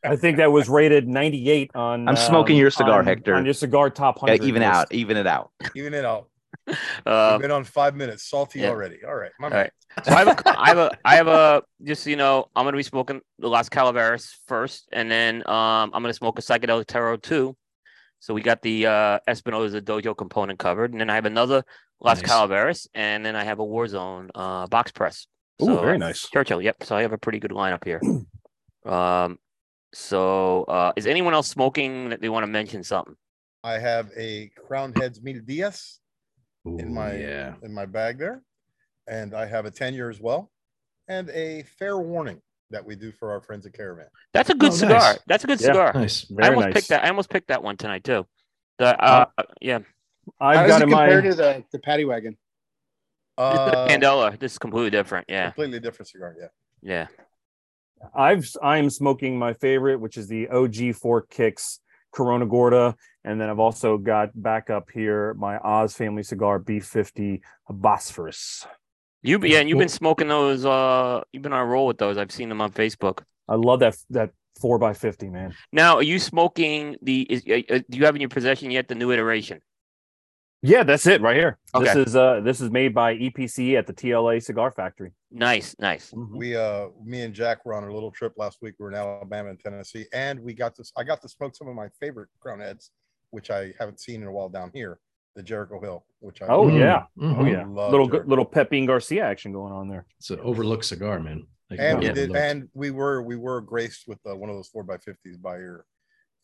I 0.04 0.16
think 0.16 0.36
that 0.38 0.52
was 0.52 0.68
rated 0.68 1.08
98 1.08 1.70
on. 1.74 2.08
I'm 2.08 2.16
smoking 2.16 2.56
your 2.56 2.70
cigar, 2.70 2.98
on- 2.98 3.06
Hector. 3.06 3.34
On 3.34 3.44
your 3.44 3.54
cigar 3.54 3.90
top 3.90 4.16
Yeah, 4.18 4.32
100. 4.34 4.44
even 4.46 4.62
list. 4.62 4.72
out, 4.74 4.92
even 4.92 5.16
it 5.16 5.26
out. 5.26 5.50
Even 5.74 5.94
it 5.94 6.04
out. 6.04 6.28
Uh, 7.06 7.30
We've 7.32 7.42
been 7.42 7.50
on 7.50 7.64
five 7.64 7.96
minutes. 7.96 8.28
Salty 8.28 8.60
yeah. 8.60 8.68
already. 8.68 8.98
All 9.06 9.14
right. 9.14 9.30
My 9.40 9.46
All 9.46 9.50
man. 9.50 9.58
right. 9.60 10.04
So 10.04 10.12
I 10.12 10.18
have 10.18 10.28
a, 10.28 10.42
I 10.60 10.68
have 10.68 10.78
a, 10.78 10.90
I 11.04 11.16
have 11.16 11.28
a, 11.28 11.62
just 11.82 12.06
you 12.06 12.16
know, 12.16 12.48
I'm 12.54 12.64
gonna 12.66 12.76
be 12.76 12.82
smoking 12.82 13.20
the 13.38 13.48
Las 13.48 13.68
Calaveras 13.68 14.36
first, 14.46 14.88
and 14.92 15.10
then 15.10 15.36
um, 15.48 15.90
I'm 15.92 16.02
gonna 16.02 16.12
smoke 16.12 16.38
a 16.38 16.42
psychedelic 16.42 16.86
tarot 16.86 17.16
too. 17.18 17.56
So 18.20 18.34
we 18.34 18.42
got 18.42 18.62
the 18.62 18.86
uh, 18.86 19.18
Espinosa 19.26 19.80
Dojo 19.80 20.16
component 20.16 20.58
covered, 20.58 20.92
and 20.92 21.00
then 21.00 21.08
I 21.10 21.14
have 21.14 21.24
another 21.26 21.64
Las 22.00 22.18
Nice. 22.20 22.30
Calaveras, 22.30 22.88
and 22.94 23.24
then 23.24 23.34
I 23.34 23.44
have 23.44 23.58
a 23.58 23.64
Warzone 23.64 24.28
uh, 24.34 24.66
box 24.66 24.92
press. 24.92 25.26
Ooh, 25.62 25.66
So, 25.66 25.80
very 25.80 25.98
nice. 25.98 26.28
Churchill. 26.28 26.60
Yep. 26.60 26.84
So 26.84 26.96
I 26.96 27.02
have 27.02 27.12
a 27.12 27.18
pretty 27.18 27.38
good 27.38 27.50
lineup 27.50 27.84
here. 27.84 28.00
um, 28.90 29.38
so 29.92 30.64
uh, 30.64 30.92
is 30.96 31.06
anyone 31.06 31.34
else 31.34 31.48
smoking 31.48 32.10
that 32.10 32.20
they 32.20 32.28
want 32.28 32.44
to 32.44 32.46
mention 32.46 32.84
something? 32.84 33.16
I 33.64 33.78
have 33.78 34.10
a 34.16 34.50
Crown 34.56 34.92
Heads 34.94 35.20
Mil 35.22 35.40
Días 35.40 35.98
in 36.64 36.92
my 36.94 37.14
yeah. 37.14 37.54
in 37.62 37.72
my 37.72 37.86
bag 37.86 38.18
there, 38.18 38.42
and 39.06 39.34
I 39.34 39.46
have 39.46 39.64
a 39.64 39.70
tenure 39.70 40.10
as 40.10 40.20
well, 40.20 40.50
and 41.08 41.28
a 41.30 41.62
fair 41.78 41.98
warning 41.98 42.40
that 42.70 42.84
we 42.84 42.94
do 42.96 43.12
for 43.12 43.30
our 43.32 43.40
friends 43.40 43.66
at 43.66 43.72
Caravan. 43.72 44.06
That's 44.32 44.50
a 44.50 44.54
good 44.54 44.72
Oh, 44.72 44.74
cigar. 44.74 44.98
nice. 44.98 45.18
That's 45.26 45.44
a 45.44 45.46
good 45.46 45.60
Yeah. 45.60 45.66
cigar. 45.66 45.92
Nice. 45.94 46.32
I 46.40 46.48
almost 46.48 46.64
nice. 46.66 46.74
picked 46.74 46.88
that. 46.88 47.04
I 47.04 47.08
almost 47.08 47.30
picked 47.30 47.48
that 47.48 47.62
one 47.62 47.76
tonight 47.76 48.04
too. 48.04 48.26
The 48.78 49.02
uh, 49.02 49.26
yeah, 49.60 49.80
How 50.40 50.46
I've 50.48 50.66
does 50.66 50.68
got 50.68 50.80
it 50.80 50.84
in 50.84 50.90
compare 50.90 51.22
my. 51.22 51.28
to 51.28 51.34
the, 51.34 51.64
the 51.72 51.78
Paddy 51.78 52.04
Wagon? 52.04 52.36
this 53.36 53.52
is 53.52 53.56
the 53.58 53.78
Uh, 53.78 53.88
Candela. 53.88 54.38
This 54.38 54.52
is 54.52 54.58
completely 54.58 54.90
different. 54.90 55.26
Yeah, 55.28 55.46
completely 55.46 55.80
different 55.80 56.08
cigar. 56.08 56.34
Yeah. 56.40 56.46
yeah. 56.82 57.06
I've 58.14 58.48
I'm 58.62 58.88
smoking 58.88 59.38
my 59.38 59.52
favorite, 59.54 60.00
which 60.00 60.16
is 60.16 60.28
the 60.28 60.48
OG 60.48 60.94
Four 60.94 61.22
Kicks 61.22 61.80
Corona 62.12 62.46
Gorda, 62.46 62.96
and 63.24 63.38
then 63.40 63.50
I've 63.50 63.58
also 63.58 63.98
got 63.98 64.30
back 64.40 64.70
up 64.70 64.90
here 64.90 65.34
my 65.34 65.58
Oz 65.58 65.94
Family 65.94 66.22
Cigar 66.22 66.58
B50 66.60 67.40
Bosphorus. 67.68 68.66
You 69.22 69.38
yeah, 69.42 69.60
and 69.60 69.68
you've 69.68 69.78
been 69.78 69.88
smoking 69.88 70.28
those. 70.28 70.64
Uh, 70.64 71.22
you've 71.32 71.42
been 71.42 71.52
on 71.52 71.60
a 71.60 71.66
roll 71.66 71.86
with 71.86 71.98
those. 71.98 72.16
I've 72.16 72.32
seen 72.32 72.48
them 72.48 72.60
on 72.60 72.72
Facebook. 72.72 73.22
I 73.48 73.56
love 73.56 73.80
that 73.80 73.96
that 74.10 74.30
four 74.60 74.78
by 74.78 74.94
fifty 74.94 75.28
man. 75.28 75.54
Now, 75.72 75.96
are 75.96 76.02
you 76.02 76.18
smoking 76.18 76.96
the? 77.02 77.22
Is, 77.22 77.42
uh, 77.48 77.74
uh, 77.74 77.80
do 77.88 77.98
you 77.98 78.06
have 78.06 78.14
in 78.14 78.22
your 78.22 78.30
possession 78.30 78.70
yet 78.70 78.88
the 78.88 78.94
new 78.94 79.10
iteration? 79.12 79.60
Yeah, 80.62 80.82
that's 80.82 81.06
it 81.06 81.22
right 81.22 81.36
here. 81.36 81.58
This 81.78 81.96
is 81.96 82.16
uh 82.16 82.40
this 82.40 82.60
is 82.60 82.70
made 82.70 82.94
by 82.94 83.16
EPC 83.16 83.78
at 83.78 83.86
the 83.86 83.94
TLA 83.94 84.42
Cigar 84.42 84.70
Factory. 84.70 85.12
Nice, 85.30 85.74
nice. 85.78 86.10
Mhm. 86.10 86.36
We 86.36 86.54
uh 86.56 86.88
me 87.02 87.22
and 87.22 87.32
Jack 87.32 87.64
were 87.64 87.74
on 87.74 87.84
a 87.84 87.92
little 87.92 88.10
trip 88.10 88.34
last 88.36 88.58
week. 88.60 88.74
We 88.78 88.84
were 88.84 88.90
in 88.90 88.96
Alabama 88.96 89.50
and 89.50 89.58
Tennessee, 89.58 90.06
and 90.12 90.38
we 90.40 90.52
got 90.52 90.76
this. 90.76 90.92
I 90.96 91.04
got 91.04 91.22
to 91.22 91.28
smoke 91.28 91.56
some 91.56 91.68
of 91.68 91.74
my 91.74 91.88
favorite 91.98 92.28
crown 92.40 92.60
heads, 92.60 92.90
which 93.30 93.50
I 93.50 93.72
haven't 93.78 94.00
seen 94.00 94.20
in 94.20 94.28
a 94.28 94.32
while 94.32 94.50
down 94.50 94.70
here, 94.74 94.98
the 95.36 95.42
Jericho 95.42 95.80
Hill, 95.80 96.04
which 96.20 96.42
I 96.42 96.46
Oh 96.46 96.64
Mm, 96.66 96.78
yeah, 96.78 97.04
mhm. 97.18 97.38
oh 97.38 97.44
yeah, 97.44 97.64
Love 97.66 97.90
little 97.92 98.08
Jericho. 98.08 98.28
little 98.28 98.44
Pepin 98.44 98.86
Garcia 98.86 99.24
action 99.24 99.52
going 99.52 99.72
on 99.72 99.88
there. 99.88 100.06
It's 100.18 100.30
an 100.30 100.40
overlooked 100.40 100.84
cigar, 100.84 101.20
man. 101.20 101.46
Like, 101.70 101.78
and 101.80 101.98
we 102.00 102.04
well 102.06 102.14
did, 102.14 102.34
and 102.36 102.68
we 102.74 102.90
were 102.90 103.22
we 103.22 103.36
were 103.36 103.60
graced 103.60 104.08
with 104.08 104.18
uh, 104.28 104.36
one 104.36 104.50
of 104.50 104.56
those 104.56 104.68
four 104.68 104.82
by 104.82 104.98
fifties 104.98 105.36
by 105.36 105.58
your 105.58 105.84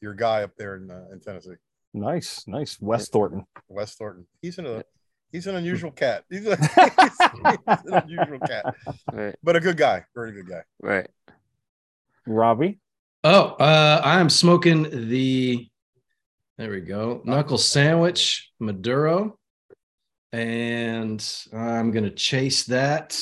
your 0.01 0.15
guy 0.15 0.43
up 0.45 0.53
there 0.57 0.77
in 0.77 0.91
uh, 0.91 1.07
in 1.13 1.21
Tennessee, 1.21 1.55
Nice, 1.95 2.47
nice. 2.47 2.79
Wes 2.81 3.09
Thornton. 3.09 3.45
Wes 3.69 3.95
Thornton. 3.97 4.27
He's 4.41 4.59
an 4.59 4.67
a 4.67 4.85
he's 5.33 5.49
an 5.49 5.57
unusual 5.57 5.91
cat. 5.91 6.23
He's, 6.31 6.47
a, 6.47 6.57
he's, 6.57 7.19
he's 7.19 7.21
an 7.67 7.95
unusual 8.05 8.39
cat, 8.41 8.73
Right, 9.13 9.35
but 9.43 9.57
a 9.57 9.61
good 9.61 9.77
guy, 9.77 10.05
very 10.15 10.31
good 10.33 10.49
guy. 10.49 10.63
right. 10.81 11.09
Robbie. 12.27 12.79
Oh, 13.25 13.51
uh, 13.59 14.01
I'm 14.05 14.31
smoking 14.31 15.09
the. 15.09 15.69
There 16.59 16.71
we 16.71 16.81
go. 16.81 17.21
Knuckle 17.25 17.59
sandwich 17.59 18.51
Maduro, 18.59 19.39
and 20.33 21.23
I'm 21.53 21.91
gonna 21.91 22.11
chase 22.11 22.65
that. 22.65 23.13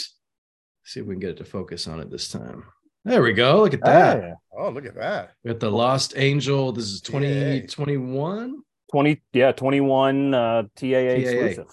See 0.84 1.00
if 1.00 1.06
we 1.06 1.14
can 1.14 1.20
get 1.20 1.30
it 1.30 1.36
to 1.38 1.44
focus 1.44 1.88
on 1.88 2.00
it 2.00 2.10
this 2.10 2.28
time. 2.28 2.64
There 3.04 3.22
we 3.22 3.32
go. 3.32 3.62
Look 3.62 3.74
at 3.74 3.82
that. 3.82 4.22
Ah, 4.24 4.34
Oh, 4.56 4.70
look 4.70 4.86
at 4.86 4.94
that! 4.94 5.32
We 5.42 5.50
got 5.50 5.58
the 5.58 5.70
Lost 5.70 6.14
Angel. 6.16 6.70
This 6.70 6.84
is 6.84 7.00
2021. 7.00 8.62
20 8.92 9.22
yeah 9.32 9.50
21 9.50 10.34
uh 10.34 10.62
taa, 10.76 10.94
exclusive 11.16 11.66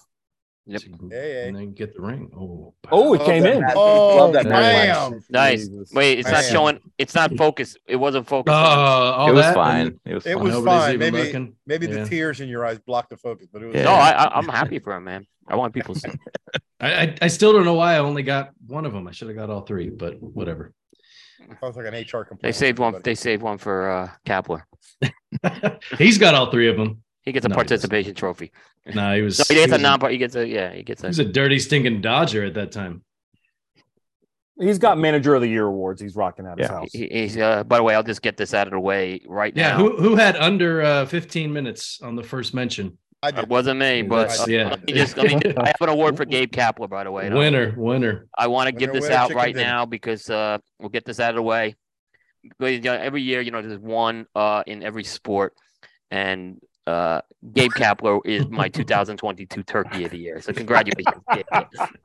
Yep. 0.68 0.82
So 0.82 0.88
you 0.88 1.10
Hey, 1.12 1.18
hey. 1.34 1.48
And 1.48 1.58
then 1.58 1.74
get 1.74 1.96
the 1.96 2.02
ring. 2.02 2.30
Oh, 2.38 2.74
Oh, 2.92 3.14
it 3.14 3.22
came 3.26 3.46
in. 3.46 3.64
Oh, 3.76 4.16
Love 4.18 4.34
that 4.34 4.46
match. 4.46 5.14
Nice. 5.30 5.68
Wait, 5.92 6.20
it's 6.20 6.28
not 6.30 6.44
Man. 6.44 6.52
showing. 6.52 6.80
It's 6.98 7.16
not 7.16 7.36
focused. 7.36 7.78
It 7.88 7.96
wasn't 7.96 8.28
Oh, 8.28 8.30
focused. 8.30 8.54
all 8.56 9.30
it 9.30 9.34
was 9.34 9.44
that, 9.46 9.56
fine. 9.56 10.00
It 10.06 10.14
was 10.14 10.26
It 10.26 10.34
fine. 10.36 10.44
was 10.44 10.54
nobody's 10.54 10.84
fine. 10.84 10.94
even 10.94 11.14
Maybe- 11.14 11.26
looking. 11.28 11.56
Maybe 11.66 11.88
Yeah. 11.88 11.94
the 12.04 12.06
tears 12.10 12.42
in 12.42 12.48
your 12.50 12.66
eyes 12.66 12.80
blocked 12.80 13.10
the 13.10 13.18
focus, 13.18 13.48
but 13.52 13.64
it 13.64 13.68
was. 13.68 13.76
Yeah. 13.76 13.84
no, 13.86 13.92
I, 13.94 14.12
I, 14.12 14.38
I'm 14.38 14.48
happy 14.48 14.80
for 14.80 14.94
him, 14.96 15.04
man. 15.06 15.26
I 15.48 15.56
want 15.56 15.74
people 15.74 15.96
to 15.96 16.00
see. 16.00 16.10
I, 16.80 16.94
I 16.94 17.16
I 17.24 17.28
still 17.28 17.54
don't 17.54 17.66
know 17.66 17.74
why 17.74 17.96
I 17.96 18.00
only 18.00 18.24
got 18.24 18.52
one 18.68 18.86
of 18.86 18.94
them. 18.94 19.08
I 19.08 19.12
should 19.12 19.28
have 19.30 19.38
got 19.38 19.50
all 19.50 19.62
three, 19.62 19.90
but 19.90 20.22
whatever. 20.22 20.74
Sounds 21.60 21.76
like 21.76 21.88
an 21.88 21.94
HR 21.96 22.24
complaint. 22.24 22.42
They 22.44 22.52
saved 22.52 22.78
one. 22.80 23.02
They 23.04 23.16
saved 23.16 23.42
one 23.42 23.58
for 23.58 23.90
uh, 23.90 24.10
Kapler. 24.26 24.62
He's 25.98 26.18
got 26.18 26.36
all 26.36 26.52
three 26.52 26.70
of 26.70 26.78
them. 26.78 27.02
He 27.24 27.32
gets 27.32 27.46
a 27.46 27.50
No, 27.50 27.56
participation 27.56 28.16
trophy. 28.16 28.52
No, 28.94 29.16
he 29.16 29.22
was. 29.22 29.38
No, 29.50 29.56
he 29.56 29.56
gets 29.62 29.66
he 29.68 29.72
a 29.72 29.76
was 29.76 29.82
non. 30.02 30.12
He 30.12 30.18
gets 30.18 30.36
a 30.36 30.48
yeah. 30.48 30.74
He 30.74 30.84
gets 30.84 31.04
a. 31.04 31.08
He's 31.08 31.20
a 31.20 31.26
dirty, 31.26 31.60
stinking 31.60 32.02
Dodger 32.02 32.44
at 32.46 32.56
that 32.56 32.72
time. 32.72 33.04
He's 34.60 34.78
got 34.80 34.98
manager 35.00 35.34
of 35.34 35.42
the 35.42 35.48
year 35.48 35.66
awards. 35.66 36.02
He's 36.02 36.16
rocking 36.16 36.46
out 36.46 36.60
his 36.60 36.68
house. 36.68 36.90
he- 36.92 37.08
he's 37.12 37.38
uh. 37.38 37.64
By 37.64 37.78
the 37.78 37.84
way, 37.84 37.96
I'll 37.96 38.04
just 38.04 38.22
get 38.22 38.38
this 38.38 38.54
out 38.54 38.68
of 38.68 38.72
the 38.72 38.80
way 38.80 39.22
right 39.28 39.54
Yeah, 39.56 39.70
now. 39.72 39.78
Yeah. 39.78 39.90
Who 39.90 39.98
who 40.02 40.16
had 40.16 40.36
under 40.36 40.82
uh, 40.82 41.06
15 41.06 41.52
minutes 41.52 42.00
on 42.02 42.16
the 42.16 42.24
first 42.24 42.54
mention? 42.54 42.98
I 43.24 43.30
It 43.30 43.48
wasn't 43.48 43.80
me, 43.80 44.02
but 44.02 44.32
uh, 44.40 44.46
yeah. 44.48 44.70
let 44.70 44.84
me 44.88 44.94
just, 44.94 45.16
let 45.16 45.28
me 45.28 45.40
just- 45.40 45.58
I 45.60 45.68
have 45.68 45.76
an 45.82 45.90
award 45.90 46.18
for 46.18 46.26
Gabe 46.26 46.52
Kapler, 46.52 46.90
by 46.90 47.04
the 47.04 47.12
way. 47.12 47.28
and 47.28 47.36
I- 47.36 47.38
Winner, 47.38 47.74
winner. 47.78 48.28
I 48.36 48.48
want 48.48 48.68
to 48.68 48.72
give 48.72 48.92
this 48.92 49.04
winner, 49.04 49.16
out 49.16 49.34
right 49.36 49.54
dinner. 49.54 49.68
now 49.68 49.86
because 49.86 50.28
uh, 50.28 50.58
we'll 50.80 50.90
get 50.90 51.06
this 51.06 51.20
out 51.20 51.30
of 51.30 51.36
the 51.36 51.44
way. 51.44 51.76
But, 52.58 52.74
you 52.74 52.82
know, 52.82 52.94
every 52.94 53.22
year, 53.22 53.42
you 53.42 53.52
know, 53.52 53.62
there's 53.62 53.78
one 53.80 54.26
uh, 54.36 54.64
in 54.66 54.82
every 54.82 55.04
sport, 55.04 55.54
and 56.10 56.58
uh, 56.88 57.22
Gabe 57.54 57.72
Kapler 57.72 58.22
is 58.26 58.48
my 58.50 58.68
2022 58.70 59.64
Turkey 59.64 60.06
of 60.06 60.12
the 60.12 60.18
Year. 60.18 60.42
So 60.42 60.54
congratulations, 60.54 61.24
Gabe. 61.34 61.46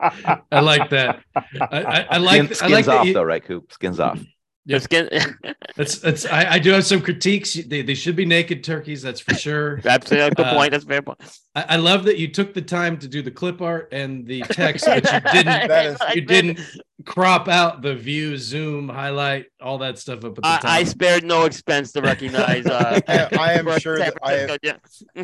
I 0.52 0.60
like 0.60 0.90
that. 0.90 1.20
I, 1.34 1.82
I, 1.82 2.06
I 2.10 2.16
like. 2.18 2.54
Skin- 2.54 2.68
I 2.70 2.74
like 2.74 2.84
skins 2.84 2.86
that 2.86 2.96
off 3.00 3.06
you- 3.06 3.14
though, 3.14 3.22
right, 3.22 3.44
Coop? 3.44 3.72
Skins 3.72 4.00
off. 4.00 4.20
Yeah. 4.68 4.74
Let's 4.74 4.86
get 4.88 5.12
That's 5.76 5.98
that's. 6.00 6.26
I, 6.26 6.52
I 6.54 6.58
do 6.58 6.70
have 6.72 6.84
some 6.84 7.00
critiques. 7.00 7.54
They, 7.54 7.82
they 7.82 7.94
should 7.94 8.16
be 8.16 8.24
naked 8.24 8.64
turkeys. 8.64 9.00
That's 9.02 9.20
for 9.20 9.34
sure. 9.34 9.80
that's 9.82 10.10
a 10.10 10.16
good 10.30 10.40
Uh, 10.40 10.54
point. 10.54 10.72
That's 10.72 10.84
a 10.84 10.88
fair 10.88 11.02
point. 11.02 11.20
I, 11.54 11.62
I 11.70 11.76
love 11.76 12.04
that 12.04 12.18
you 12.18 12.28
took 12.28 12.52
the 12.52 12.62
time 12.62 12.98
to 12.98 13.06
do 13.08 13.22
the 13.22 13.30
clip 13.30 13.62
art 13.62 13.90
and 13.92 14.26
the 14.26 14.40
text, 14.42 14.86
but 14.86 15.04
you 15.04 15.20
didn't. 15.32 15.68
That 15.68 15.86
is- 15.86 16.00
I 16.00 16.12
You 16.14 16.22
did. 16.22 16.26
didn't 16.56 16.60
crop 17.04 17.46
out 17.46 17.82
the 17.82 17.94
view, 17.94 18.36
zoom, 18.38 18.88
highlight, 18.88 19.46
all 19.60 19.78
that 19.78 19.98
stuff 19.98 20.24
up 20.24 20.36
at 20.38 20.42
the 20.42 20.48
I, 20.48 20.56
top. 20.56 20.64
I 20.64 20.82
spared 20.84 21.22
no 21.24 21.44
expense 21.44 21.92
to 21.92 22.00
recognize. 22.00 22.66
Uh, 22.66 22.98
I- 23.06 23.28
I 23.38 23.52
am 23.52 23.78
sure 23.78 23.98
that 23.98 24.14
I 24.22 24.34
am- 24.38 24.56
yeah. 24.62 24.76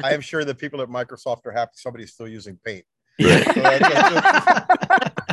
I 0.04 0.12
am 0.12 0.20
sure 0.20 0.44
the 0.44 0.54
people 0.54 0.80
at 0.82 0.88
Microsoft 0.88 1.46
are 1.46 1.52
happy 1.52 1.72
somebody's 1.74 2.12
still 2.12 2.28
using 2.28 2.58
Paint. 2.64 2.84
Yeah. 3.18 3.42
So 3.52 3.60
that's- 3.60 3.80
that's- 3.92 5.31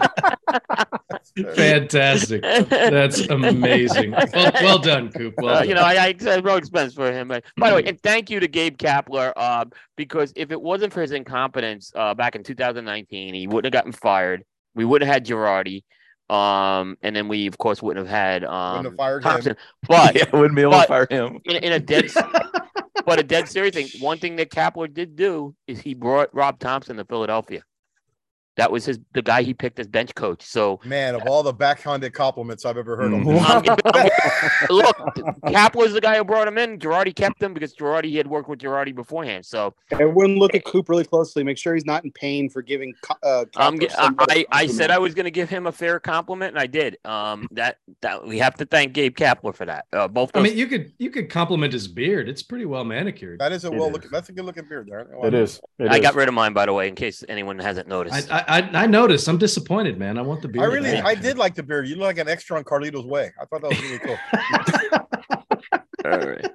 Fantastic. 1.55 2.41
That's 2.41 3.19
amazing. 3.29 4.11
Well, 4.11 4.51
well 4.61 4.79
done, 4.79 5.11
Coop. 5.11 5.35
Well 5.37 5.49
Uh, 5.55 5.59
done. 5.59 5.69
you 5.69 5.75
know, 5.75 5.81
I, 5.81 5.91
I 5.93 6.15
had 6.19 6.43
no 6.43 6.55
expense 6.55 6.93
for 6.93 7.11
him. 7.11 7.27
By 7.29 7.41
the 7.69 7.75
way, 7.75 7.83
and 7.85 7.99
thank 8.01 8.29
you 8.29 8.39
to 8.39 8.47
Gabe 8.47 8.77
Kapler, 8.77 9.33
uh, 9.35 9.65
because 9.95 10.33
if 10.35 10.51
it 10.51 10.61
wasn't 10.61 10.93
for 10.93 11.01
his 11.01 11.11
incompetence 11.11 11.91
uh, 11.95 12.13
back 12.13 12.35
in 12.35 12.43
2019, 12.43 13.33
he 13.33 13.47
wouldn't 13.47 13.73
have 13.73 13.79
gotten 13.79 13.91
fired. 13.91 14.43
We 14.75 14.85
would 14.85 15.01
have 15.01 15.11
had 15.11 15.25
Girardi, 15.25 15.83
um, 16.29 16.97
and 17.01 17.15
then 17.15 17.27
we, 17.27 17.47
of 17.47 17.57
course, 17.57 17.81
wouldn't 17.81 18.05
have 18.07 18.15
had 18.15 18.43
um, 18.45 18.77
Wouldn't 18.77 18.93
have 18.93 18.97
fired 18.97 19.23
him. 19.23 19.31
Thompson. 19.31 19.55
But 19.87 20.15
yeah, 20.15 20.25
wouldn't 20.31 20.55
be 20.55 20.61
able 20.61 20.73
to 20.73 20.83
fire 20.87 21.07
him. 21.09 21.39
in, 21.45 21.55
in 21.57 21.71
a 21.73 21.79
dead, 21.79 22.11
but 23.05 23.19
a 23.19 23.23
dead 23.23 23.49
serious 23.49 23.73
thing. 23.75 23.87
One 24.01 24.19
thing 24.19 24.35
that 24.37 24.51
Kapler 24.51 24.93
did 24.93 25.15
do 25.15 25.55
is 25.67 25.79
he 25.79 25.93
brought 25.93 26.33
Rob 26.33 26.59
Thompson 26.59 26.97
to 26.97 27.05
Philadelphia. 27.05 27.61
That 28.59 28.71
was 28.73 28.83
his 28.83 28.99
the 29.13 29.21
guy 29.21 29.41
he 29.41 29.53
picked 29.53 29.79
as 29.79 29.87
bench 29.87 30.13
coach. 30.15 30.41
So 30.43 30.81
Man, 30.83 31.15
of 31.15 31.21
all 31.27 31.43
the 31.43 31.53
backhanded 31.53 32.11
compliments 32.13 32.65
I've 32.65 32.75
ever 32.77 32.97
heard 32.97 33.13
on 33.13 33.23
Mhm. 33.23 33.63
this, 33.63 33.83
I'm 33.89 34.69
look, 34.69 34.97
Cap 35.47 35.75
was 35.75 35.93
the 35.93 36.01
guy 36.01 36.17
who 36.17 36.25
brought 36.25 36.45
him 36.47 36.57
in. 36.57 36.77
Girardi 36.77 37.15
kept 37.15 37.41
him 37.41 37.53
because 37.53 37.73
Girardi 37.73 38.05
he 38.05 38.17
had 38.17 38.27
worked 38.27 38.49
with 38.49 38.59
Girardi 38.59 38.93
beforehand. 38.93 39.45
So 39.45 39.73
Everyone 39.91 40.37
look 40.37 40.55
at 40.55 40.65
Coop 40.65 40.89
really 40.89 41.05
closely. 41.05 41.41
Make 41.43 41.57
sure 41.57 41.73
he's 41.73 41.85
not 41.85 42.03
in 42.03 42.11
pain 42.11 42.49
for 42.49 42.61
giving. 42.61 42.93
Uh, 43.23 43.45
I'm, 43.55 43.79
I, 43.97 44.11
I, 44.19 44.45
I 44.51 44.67
said. 44.67 44.91
I 44.91 44.97
was 44.97 45.13
going 45.15 45.23
to 45.25 45.31
give 45.31 45.49
him 45.49 45.67
a 45.67 45.71
fair 45.71 45.99
compliment, 45.99 46.51
and 46.53 46.59
I 46.59 46.67
did. 46.67 46.97
Um, 47.05 47.47
that 47.51 47.77
that 48.01 48.25
we 48.27 48.39
have 48.39 48.55
to 48.55 48.65
thank 48.65 48.91
Gabe 48.93 49.15
Kapler 49.15 49.55
for 49.55 49.65
that. 49.65 49.85
Uh, 49.93 50.07
both 50.09 50.31
I 50.35 50.41
mean, 50.41 50.57
you 50.57 50.67
could 50.67 50.91
you 50.97 51.11
could 51.11 51.29
compliment 51.29 51.71
his 51.71 51.87
beard. 51.87 52.27
It's 52.27 52.43
pretty 52.43 52.65
well 52.65 52.83
manicured. 52.83 53.39
that 53.39 53.51
is 53.53 53.63
a 53.63 53.71
well 53.71 53.89
looking. 53.89 54.11
That's 54.11 54.27
a 54.29 54.33
good 54.33 54.45
looking 54.45 54.65
beard 54.67 54.87
there. 54.89 55.07
It 55.23 55.33
is. 55.33 55.61
It 55.77 55.89
I 55.91 55.95
is. 55.95 56.01
got 56.01 56.15
rid 56.15 56.27
of 56.27 56.33
mine, 56.33 56.53
by 56.53 56.65
the 56.65 56.73
way, 56.73 56.87
in 56.89 56.95
case 56.95 57.23
anyone 57.29 57.57
hasn't 57.59 57.87
noticed. 57.87 58.31
I 58.31 58.43
I 58.48 58.48
I 58.49 58.85
noticed. 58.85 59.27
I'm 59.27 59.37
disappointed, 59.37 59.97
man. 59.97 60.17
I 60.17 60.21
want 60.21 60.41
the 60.41 60.47
beer. 60.47 60.63
I 60.63 60.65
really, 60.65 60.91
back. 60.91 61.05
I 61.05 61.15
did 61.15 61.37
like 61.37 61.55
the 61.55 61.63
beer. 61.63 61.83
You 61.83 61.95
look 61.95 62.05
like 62.05 62.17
an 62.17 62.27
extra 62.27 62.57
on 62.57 62.63
Carlito's 62.63 63.05
Way. 63.05 63.31
I 63.39 63.45
thought 63.45 63.61
that 63.61 63.69
was 63.69 63.81
really 63.81 63.99
cool. 63.99 64.17
All 66.05 66.17
right, 66.17 66.47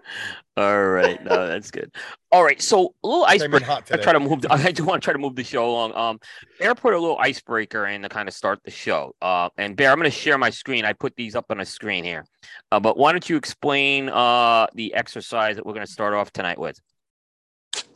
all 0.57 0.87
right, 0.89 1.23
no, 1.23 1.47
that's 1.47 1.71
good. 1.71 1.95
All 2.33 2.43
right, 2.43 2.61
so 2.63 2.95
a 3.05 3.07
little 3.07 3.27
Came 3.27 3.43
icebreaker. 3.43 3.71
I 3.71 3.81
today. 3.83 4.03
try 4.03 4.13
to 4.15 4.21
move. 4.21 4.45
I 4.51 4.73
do 4.73 4.85
want 4.85 5.03
to 5.03 5.05
try 5.05 5.13
to 5.13 5.19
move 5.19 5.37
the 5.37 5.45
show 5.45 5.69
along. 5.69 5.95
Um, 5.95 6.19
Bear 6.59 6.75
put 6.75 6.95
a 6.95 6.99
little 6.99 7.19
icebreaker 7.19 7.87
in 7.87 8.03
to 8.03 8.09
kind 8.09 8.27
of 8.27 8.35
start 8.35 8.61
the 8.65 8.71
show. 8.71 9.15
Uh, 9.21 9.51
and 9.59 9.77
Bear, 9.77 9.91
I'm 9.93 9.99
going 9.99 10.11
to 10.11 10.17
share 10.17 10.39
my 10.39 10.51
screen. 10.51 10.87
I 10.87 10.95
put 10.95 11.15
these 11.15 11.37
up 11.37 11.47
on 11.51 11.61
a 11.61 11.67
screen 11.67 12.05
here. 12.05 12.25
Uh, 12.73 12.81
but 12.81 12.97
why 12.97 13.13
don't 13.13 13.29
you 13.29 13.37
explain 13.37 14.09
uh 14.09 14.67
the 14.75 14.95
exercise 14.95 15.57
that 15.57 15.67
we're 15.67 15.75
going 15.75 15.87
to 15.87 15.93
start 15.93 16.15
off 16.15 16.33
tonight 16.33 16.59
with? 16.59 16.81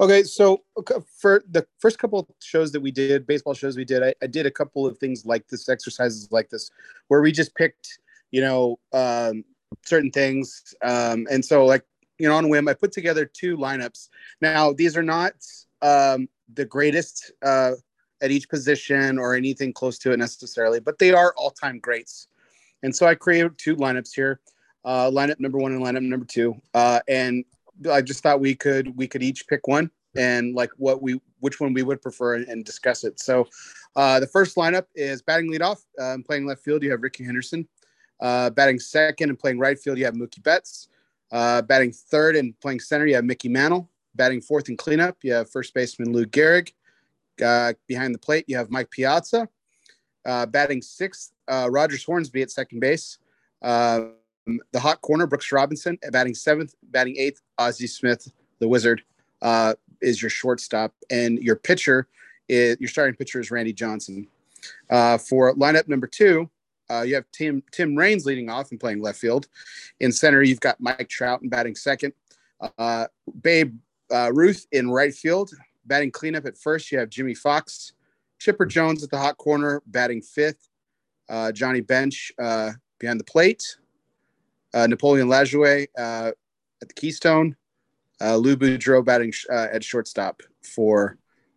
Okay, 0.01 0.23
so 0.23 0.63
for 1.19 1.43
the 1.51 1.67
first 1.81 1.99
couple 1.99 2.29
shows 2.41 2.71
that 2.71 2.81
we 2.81 2.93
did, 2.93 3.27
baseball 3.27 3.53
shows 3.53 3.77
we 3.77 3.85
did, 3.85 4.03
I, 4.05 4.15
I 4.23 4.29
did 4.29 4.47
a 4.47 4.51
couple 4.51 4.87
of 4.87 4.97
things 4.99 5.27
like 5.27 5.49
this, 5.49 5.69
exercises 5.69 6.29
like 6.31 6.49
this, 6.51 6.71
where 7.09 7.21
we 7.21 7.33
just 7.33 7.53
picked, 7.57 7.99
you 8.31 8.41
know, 8.41 8.79
um, 8.93 9.45
certain 9.85 10.13
things. 10.13 10.73
Um, 10.83 11.27
and 11.33 11.45
so, 11.45 11.67
like, 11.67 11.85
you 12.19 12.29
know, 12.29 12.37
on 12.37 12.49
whim, 12.49 12.69
I 12.69 12.75
put 12.75 12.93
together 12.93 13.25
two 13.25 13.57
lineups. 13.57 14.09
Now, 14.41 14.73
these 14.73 14.97
are 14.97 15.03
not 15.03 15.33
um, 15.83 16.29
the 16.55 16.65
greatest 16.65 17.33
uh, 17.43 17.73
at 18.23 18.31
each 18.31 18.49
position 18.49 19.19
or 19.19 19.35
anything 19.35 19.73
close 19.73 19.99
to 19.99 20.13
it 20.13 20.19
necessarily, 20.19 20.79
but 20.79 21.01
they 21.01 21.13
are 21.13 21.35
all 21.37 21.51
time 21.51 21.81
greats. 21.81 22.29
And 22.85 22.95
so 22.95 23.05
I 23.07 23.17
created 23.17 23.59
two 23.59 23.75
lineups 23.75 24.15
here 24.15 24.41
uh, 24.85 25.11
lineup 25.11 25.39
number 25.39 25.59
one 25.59 25.73
and 25.73 25.83
lineup 25.83 26.03
number 26.03 26.27
two. 26.27 26.55
Uh, 26.75 27.01
and 27.09 27.45
I 27.91 28.03
just 28.03 28.23
thought 28.23 28.41
we 28.41 28.55
could 28.55 28.97
we 28.97 29.07
could 29.07 29.23
each 29.23 29.47
pick 29.47 29.69
one 29.69 29.91
and 30.17 30.55
like 30.55 30.71
what 30.77 31.03
we 31.03 31.21
which 31.41 31.61
one 31.61 31.73
we 31.73 31.83
would 31.83 32.03
prefer 32.03 32.35
and, 32.35 32.49
and 32.49 32.65
discuss 32.65 33.05
it. 33.05 33.21
So 33.21 33.47
uh, 33.97 34.21
the 34.21 34.27
first 34.27 34.57
lineup 34.57 34.87
is 34.95 35.23
batting 35.23 35.53
leadoff. 35.53 35.85
Um, 35.99 36.23
playing 36.23 36.47
left 36.47 36.63
field, 36.63 36.83
you 36.83 36.91
have 36.91 37.03
Rickey 37.03 37.25
Henderson. 37.25 37.69
Uh, 38.21 38.51
batting 38.51 38.81
second 38.81 39.31
and 39.31 39.39
playing 39.39 39.59
right 39.59 39.79
field, 39.79 39.99
you 39.99 40.05
have 40.05 40.15
Mookie 40.15 40.43
Betts. 40.43 40.89
Uh, 41.31 41.63
batting 41.63 41.93
third 41.93 42.37
and 42.37 42.59
playing 42.61 42.81
center, 42.81 43.07
you 43.07 43.15
have 43.15 43.25
Mickey 43.25 43.49
Mantle. 43.49 43.89
Batting 44.15 44.41
fourth 44.41 44.69
and 44.69 44.77
cleanup, 44.77 45.19
you 45.23 45.33
have 45.33 45.51
first 45.51 45.75
baseman 45.75 46.13
Lou 46.13 46.27
Gehrig. 46.27 46.73
Uh, 47.41 47.75
behind 47.87 48.15
the 48.15 48.19
plate, 48.19 48.45
you 48.49 48.57
have 48.57 48.71
Mike 48.71 48.91
Piazza. 48.91 49.49
Uh, 50.27 50.47
batting 50.47 50.83
sixth, 50.83 51.33
uh, 51.47 51.69
Rogers 51.71 52.05
Hornsby 52.05 52.43
at 52.43 52.51
second 52.51 52.81
base. 52.81 53.19
The 54.73 54.81
hot 54.81 55.01
corner, 55.03 55.27
Brooks 55.27 55.53
Robinson, 55.53 55.99
batting 56.11 56.35
seventh, 56.35 56.75
batting 56.85 57.17
eighth, 57.19 57.43
Ozzie 57.59 57.87
Smith, 57.87 58.31
the 58.61 58.69
Wizard, 58.69 59.03
uh, 59.43 59.75
is 60.01 60.23
your 60.23 60.31
shortstop, 60.31 60.95
and 61.11 61.39
your 61.39 61.57
pitcher 61.57 62.09
is 62.49 62.79
your 62.81 62.89
starting 62.89 63.15
pitcher 63.15 63.41
is 63.41 63.51
Randy 63.51 63.73
Johnson. 63.73 64.27
Uh, 64.89 65.19
for 65.19 65.55
lineup 65.55 65.89
number 65.89 66.07
two, 66.07 66.49
uh, 66.91 67.03
you 67.03 67.15
have 67.15 67.25
Tim 67.33 67.63
Tim 67.73 67.95
Raines 67.95 68.25
leading 68.25 68.49
off 68.49 68.71
and 68.71 68.81
playing 68.81 69.03
left 69.03 69.19
field. 69.19 69.49
In 70.01 70.13
center, 70.13 70.43
you've 70.43 70.61
got 70.61 70.81
Mike 70.81 71.09
Trout 71.09 71.43
and 71.43 71.51
batting 71.51 71.75
second. 71.75 72.13
Uh, 72.79 73.07
Babe 73.43 73.77
uh, 74.11 74.33
Ruth 74.33 74.67
in 74.73 74.91
right 74.91 75.15
field, 75.15 75.51
batting 75.85 76.11
cleanup 76.11 76.47
at 76.47 76.57
first. 76.57 76.91
You 76.91 76.99
have 76.99 77.11
Jimmie 77.11 77.35
Foxx, 77.35 77.93
Chipper 78.39 78.67
Jones 78.67 79.05
at 79.05 79.11
the 79.11 79.19
hot 79.19 79.37
corner, 79.37 79.83
batting 79.87 80.23
fifth. 80.23 80.69
Uh, 81.29 81.53
Johnny 81.53 81.83
Bench 81.83 82.33
behind 82.39 83.21
the 83.21 83.25
plate 83.25 83.77
Napoleon 84.87 85.29
Lajoie 85.29 85.87
uh, 85.99 86.33
at 86.83 86.89
the 86.89 86.95
Keystone, 86.95 87.57
uh, 88.21 88.37
Lou 88.37 88.57
Boudreau 88.57 89.05
batting 89.05 89.33
sh- 89.33 89.47
uh, 89.51 89.69
at 89.73 89.83
shortstop 89.83 90.43
for 90.63 91.17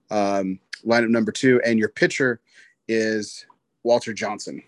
um, 0.09 0.59
lineup 0.85 1.09
number 1.09 1.31
two, 1.31 1.61
and 1.65 1.77
your 1.79 1.89
pitcher 1.89 2.39
is 2.87 3.45
Walter 3.83 4.13
Johnson. 4.13 4.63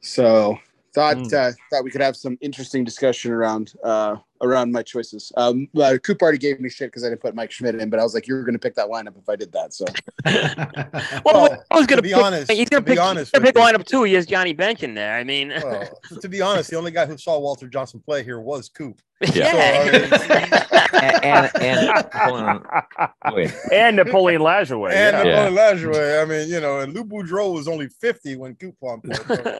So 0.00 0.58
thought 0.94 1.16
Mm. 1.16 1.32
uh, 1.32 1.52
thought 1.70 1.84
we 1.84 1.90
could 1.90 2.00
have 2.00 2.16
some 2.16 2.38
interesting 2.40 2.84
discussion 2.84 3.32
around 3.32 3.74
uh, 3.82 4.16
around 4.42 4.72
my 4.72 4.82
choices. 4.82 5.32
Um, 5.36 5.68
uh, 5.80 5.98
Coop 6.02 6.22
already 6.22 6.38
gave 6.38 6.60
me 6.60 6.68
shit 6.68 6.88
because 6.88 7.04
I 7.04 7.08
didn't 7.08 7.20
put 7.22 7.34
Mike 7.34 7.50
Schmidt 7.50 7.74
in, 7.76 7.90
but 7.90 7.98
I 8.00 8.02
was 8.02 8.14
like, 8.14 8.26
you 8.28 8.34
were 8.34 8.42
going 8.42 8.54
to 8.54 8.58
pick 8.58 8.74
that 8.76 8.88
lineup 8.88 9.16
if 9.18 9.28
I 9.28 9.36
did 9.36 9.52
that. 9.52 9.72
So 9.74 9.84
Well, 10.24 11.22
Well, 11.24 11.64
I 11.70 11.76
was 11.76 11.86
going 11.86 11.98
to 11.98 12.02
be 12.02 12.14
honest- 12.14 12.50
He's 12.50 12.66
to 12.66 12.70
going 12.70 12.84
be 12.84 12.92
pick. 12.92 13.00
honest 13.00 13.30
he's 13.34 13.40
gonna 13.40 13.52
pick 13.52 13.54
lineup 13.56 13.84
two. 13.86 14.04
He 14.04 14.14
has 14.14 14.26
Johnny 14.26 14.52
Bench 14.52 14.82
in 14.82 14.94
there. 14.94 15.16
I 15.16 15.24
mean, 15.24 15.52
Well, 15.62 15.88
to 16.20 16.28
be 16.28 16.40
honest, 16.40 16.70
the 16.70 16.76
only 16.76 16.90
guy 16.90 17.06
who 17.06 17.16
saw 17.18 17.38
Walter 17.38 17.68
Johnson 17.68 18.00
play 18.04 18.22
here 18.22 18.40
was 18.40 18.68
Coop. 18.68 19.00
yeah. 19.34 19.82
and 20.92 21.50
and, 21.56 21.56
and 21.60 22.06
hold 22.14 23.50
and 23.72 23.96
Napoleon 23.96 24.40
Lajoie. 24.42 24.92
and 24.92 25.16
yeah. 25.16 25.24
Yeah. 25.24 25.48
Napoleon 25.48 25.54
Lajoie. 25.92 26.22
I 26.22 26.24
mean, 26.24 26.48
you 26.48 26.60
know, 26.60 26.80
and 26.80 26.94
Lou 26.94 27.04
Boudreau 27.04 27.52
was 27.52 27.66
only 27.68 27.88
50 27.88 28.36
when 28.36 28.54
Coupon 28.54 29.00
played. 29.00 29.16
So, 29.26 29.58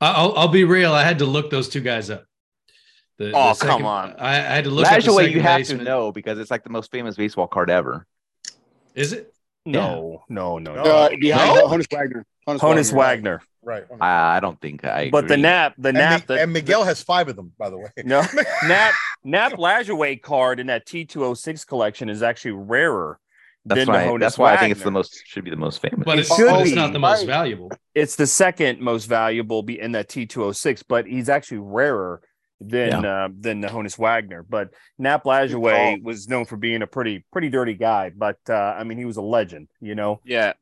I'll, 0.00 0.36
I'll 0.36 0.48
be 0.48 0.64
real. 0.64 0.92
I 0.92 1.04
had 1.04 1.18
to 1.20 1.24
look 1.24 1.50
those 1.50 1.68
two 1.68 1.80
guys 1.80 2.10
up. 2.10 2.24
The, 3.18 3.32
Oh, 3.34 3.54
the 3.54 3.64
come 3.66 3.86
on. 3.86 4.14
I, 4.18 4.30
I 4.34 4.34
had 4.56 4.64
to 4.64 4.70
look 4.70 4.86
up 4.86 5.02
the 5.02 5.08
Lajoie, 5.10 5.30
you 5.30 5.40
have 5.40 5.58
baseman. 5.58 5.78
to 5.80 5.84
know 5.84 6.12
because 6.12 6.38
it's 6.38 6.50
like 6.50 6.64
the 6.64 6.70
most 6.70 6.90
famous 6.90 7.16
baseball 7.16 7.46
card 7.46 7.70
ever. 7.70 8.06
Is 8.94 9.12
it? 9.12 9.32
No, 9.64 10.22
no, 10.28 10.58
no, 10.58 10.74
No. 10.74 10.82
no. 10.84 10.90
Uh, 10.90 11.08
behind 11.18 11.54
No? 11.56 11.66
Honus 11.66 11.86
Wagner. 11.92 12.24
Honus, 12.46 12.58
Honus 12.60 12.92
Wagner. 12.92 13.40
Wagner. 13.40 13.40
right. 13.64 13.84
I, 14.00 14.36
I 14.36 14.40
don't 14.40 14.60
think 14.60 14.84
I. 14.84 15.10
But 15.10 15.26
the 15.28 15.36
nap, 15.36 15.74
the 15.76 15.88
And, 15.88 15.98
nap, 15.98 16.20
Mi- 16.20 16.26
that 16.36 16.42
and 16.42 16.52
Miguel 16.52 16.84
has 16.84 17.02
five 17.02 17.28
of 17.28 17.34
them, 17.36 17.52
by 17.58 17.70
the 17.70 17.78
way. 17.78 17.88
no 18.04 18.20
nap 18.68 18.92
nap 19.24 19.52
Lajoie 19.54 20.20
card 20.22 20.60
in 20.60 20.68
that 20.68 20.86
T206 20.86 21.66
collection 21.66 22.08
is 22.08 22.22
actually 22.22 22.52
rarer 22.52 23.18
That's 23.64 23.80
than 23.80 23.88
why. 23.88 24.04
the 24.04 24.10
Honus 24.12 24.20
That's 24.20 24.38
why 24.38 24.54
I 24.54 24.56
think 24.58 24.70
it's 24.72 24.82
the 24.84 24.92
most 24.92 25.20
should 25.26 25.42
be 25.42 25.50
the 25.50 25.56
most 25.56 25.82
famous. 25.82 26.04
But 26.04 26.18
It 26.18 26.20
it's, 26.20 26.36
should 26.36 26.60
it's 26.60 26.70
be. 26.70 26.76
not 26.76 26.92
the 26.92 27.00
most 27.00 27.20
Right. 27.20 27.26
valuable. 27.26 27.72
It's 27.94 28.14
the 28.14 28.26
second 28.28 28.80
most 28.80 29.06
valuable 29.06 29.64
be 29.64 29.80
in 29.80 29.92
that 29.92 30.08
T206, 30.08 30.84
but 30.86 31.06
he's 31.06 31.28
actually 31.28 31.58
rarer 31.58 32.20
than 32.60 33.04
uh, 33.04 33.28
than 33.38 33.60
the 33.60 33.68
Honus 33.68 33.98
Wagner. 33.98 34.42
But 34.42 34.70
Nap 34.98 35.24
Lajoie 35.24 36.02
was 36.02 36.28
known 36.28 36.44
for 36.44 36.56
being 36.56 36.82
a 36.82 36.86
pretty 36.86 37.24
pretty 37.32 37.48
dirty 37.48 37.74
guy, 37.74 38.10
but 38.14 38.38
uh, 38.48 38.74
I 38.78 38.84
mean 38.84 38.98
he 38.98 39.04
was 39.04 39.16
a 39.16 39.22
legend, 39.22 39.68
you 39.80 39.94
know. 39.94 40.20
yeah. 40.24 40.54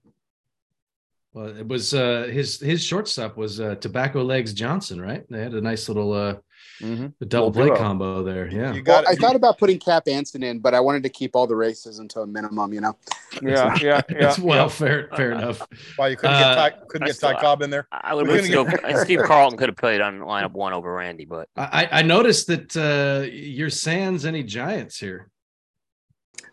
Well, 1.33 1.47
it 1.47 1.67
was 1.67 1.93
uh, 1.93 2.29
his 2.31 2.61
his 2.61 2.85
shortstop 2.85 3.37
was 3.37 3.61
uh, 3.61 3.75
Tobacco 3.77 4.23
Legs 4.23 4.53
Johnson, 4.53 5.01
right? 5.01 5.25
They 5.29 5.41
had 5.41 5.55
a 5.55 5.61
nice 5.61 5.89
little 5.89 6.13
uh, 6.13 6.37
Mm-hmm. 6.83 7.07
a 7.21 7.25
double 7.25 7.53
play 7.53 7.67
duo. 7.67 7.77
combo 7.77 8.23
there. 8.25 8.49
Yeah. 8.49 8.75
You 8.75 8.83
Well, 8.85 9.05
I 9.07 9.15
thought 9.15 9.37
about 9.37 9.59
putting 9.59 9.79
Cap 9.79 10.09
Anson 10.09 10.43
in, 10.43 10.59
but 10.59 10.75
I 10.75 10.81
wanted 10.81 11.05
to 11.05 11.09
keep 11.09 11.37
all 11.37 11.47
the 11.47 11.55
races 11.55 12.01
into 12.01 12.21
a 12.21 12.27
minimum. 12.27 12.73
You 12.73 12.81
know, 12.81 12.97
Yeah, 13.43 13.77
yeah, 13.81 14.01
yeah. 14.11 14.29
It's 14.29 14.39
well, 14.39 14.69
fair, 14.69 15.09
fair 15.17 15.33
enough. 15.33 15.67
why 15.97 16.09
you 16.09 16.17
couldn't 16.17 16.35
Uh, 16.35 16.39
get 16.41 16.55
Ty, 16.57 16.71
couldn't 16.89 17.05
I 17.05 17.11
get 17.13 17.21
Ty 17.21 17.41
Cobb 17.41 17.63
in 17.63 17.71
there. 17.71 17.87
I 17.93 18.13
would 18.15 18.27
We're 18.27 18.43
still, 18.43 18.67
and 18.85 18.99
Steve 19.05 19.21
Carlton 19.25 19.57
could 19.59 19.69
have 19.69 19.77
played 19.77 20.01
on 20.01 20.19
lineup 20.19 20.53
one 20.53 20.73
over 20.73 20.93
Randy, 20.93 21.25
but 21.25 21.49
I, 21.57 21.89
I 21.91 22.03
noticed 22.03 22.49
that 22.49 22.77
uh, 22.77 23.25
your 23.31 23.71
Sans 23.71 24.25
any 24.27 24.43
Giants 24.43 24.99
here. 24.99 25.31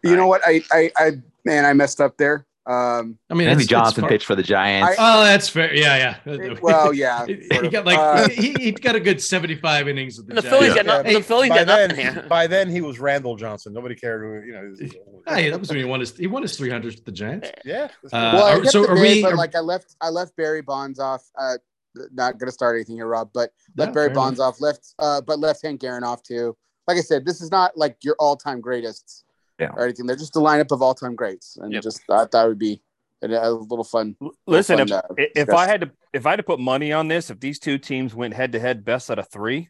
you 0.03 0.15
know 0.15 0.27
what? 0.27 0.41
I, 0.45 0.61
I, 0.71 0.91
I, 0.97 1.11
man, 1.45 1.65
I 1.65 1.73
messed 1.73 1.99
up 1.99 2.17
there. 2.17 2.45
Um, 2.67 3.17
I 3.29 3.33
mean, 3.33 3.47
Randy 3.47 3.51
it's- 3.51 3.59
it's 3.63 3.67
Johnson 3.69 4.05
pitched 4.05 4.25
for 4.27 4.35
the 4.35 4.43
Giants. 4.43 4.95
Oh, 4.99 5.23
that's 5.23 5.49
fair. 5.49 5.73
Yeah, 5.73 6.19
yeah. 6.27 6.53
well, 6.61 6.93
yeah. 6.93 7.25
he 7.25 7.69
got 7.69 7.85
like 7.85 7.97
Uh, 7.97 8.29
he, 8.29 8.53
he 8.53 8.71
got 8.71 8.95
a 8.95 8.99
good 8.99 9.19
seventy-five 9.19 9.87
innings 9.87 10.17
with 10.17 10.27
the, 10.27 10.33
And 10.33 10.37
the 10.37 10.41
Giants. 10.43 10.59
Phillies 10.59 10.75
got 10.75 10.85
no- 10.85 11.13
the 11.13 11.23
Phillies 11.23 11.49
by 11.49 11.57
got 11.63 11.67
then, 11.67 11.89
nothing 11.89 12.13
here. 12.13 12.25
by 12.29 12.45
then 12.47 12.69
he 12.69 12.81
was 12.81 12.99
Randall 12.99 13.35
Johnson. 13.35 13.73
Nobody 13.73 13.95
cared 13.95 14.21
who 14.21 14.45
you 14.45 14.53
know. 14.53 15.33
Hey, 15.35 15.49
that 15.49 15.59
was 15.59 15.69
when 15.69 15.79
he 15.79 15.85
won 15.85 16.01
his 16.01 16.15
he 16.15 16.27
won 16.27 16.43
his 16.43 16.55
three 16.55 16.69
hundred 16.69 16.93
with 16.95 17.05
the 17.05 17.11
Giants. 17.11 17.49
Yeah. 17.65 17.89
Uh, 18.05 18.09
well, 18.11 18.59
are- 18.59 18.65
so 18.65 18.83
are 18.87 18.93
bid, 18.95 19.01
we- 19.01 19.23
are- 19.25 19.35
like, 19.35 19.55
I 19.55 19.59
left, 19.59 19.95
I 19.99 20.09
left 20.09 20.35
Barry 20.35 20.61
Bonds 20.61 20.99
off. 20.99 21.23
Uh, 21.39 21.57
not 22.13 22.37
gonna 22.37 22.51
start 22.51 22.75
anything 22.75 22.95
here, 22.95 23.07
Rob. 23.07 23.31
But 23.33 23.51
Yeah, 23.75 23.85
left 23.85 23.95
Barry 23.95 24.07
fair 24.09 24.15
Bonds 24.15 24.39
off. 24.39 24.61
Left, 24.61 24.93
uh, 24.99 25.21
but 25.21 25.39
left 25.39 25.63
Hank 25.63 25.83
Aaron 25.83 26.03
off 26.03 26.21
too. 26.21 26.55
Like 26.87 26.97
I 26.97 27.01
said, 27.01 27.25
this 27.25 27.41
is 27.41 27.49
not 27.51 27.75
like 27.77 27.97
your 28.03 28.15
all-time 28.19 28.61
greatest 28.61 29.23
Yeah. 29.61 29.69
or 29.75 29.83
anything. 29.85 30.05
They're 30.07 30.15
just 30.15 30.35
a 30.35 30.39
lineup 30.39 30.71
of 30.71 30.81
all-time 30.81 31.15
greats, 31.15 31.57
and 31.61 31.71
Yep. 31.71 31.83
just 31.83 32.01
I 32.09 32.25
thought 32.25 32.45
it 32.45 32.49
would 32.49 32.57
be 32.59 32.81
a, 33.21 33.27
a 33.27 33.51
little 33.51 33.83
fun. 33.83 34.15
Listen, 34.47 34.77
fun, 34.79 34.87
if, 34.87 34.93
uh, 34.93 35.01
if. 35.35 35.49
I 35.49 35.67
had 35.67 35.81
to 35.81 35.91
if 36.13 36.25
I 36.25 36.31
had 36.31 36.37
to 36.37 36.43
put 36.43 36.59
money 36.59 36.91
on 36.91 37.07
this, 37.07 37.29
if 37.29 37.39
these 37.39 37.59
two 37.59 37.77
teams 37.77 38.13
went 38.15 38.33
head 38.33 38.51
to 38.53 38.59
head 38.59 38.83
best 38.83 39.11
out 39.11 39.19
of 39.19 39.29
three, 39.29 39.69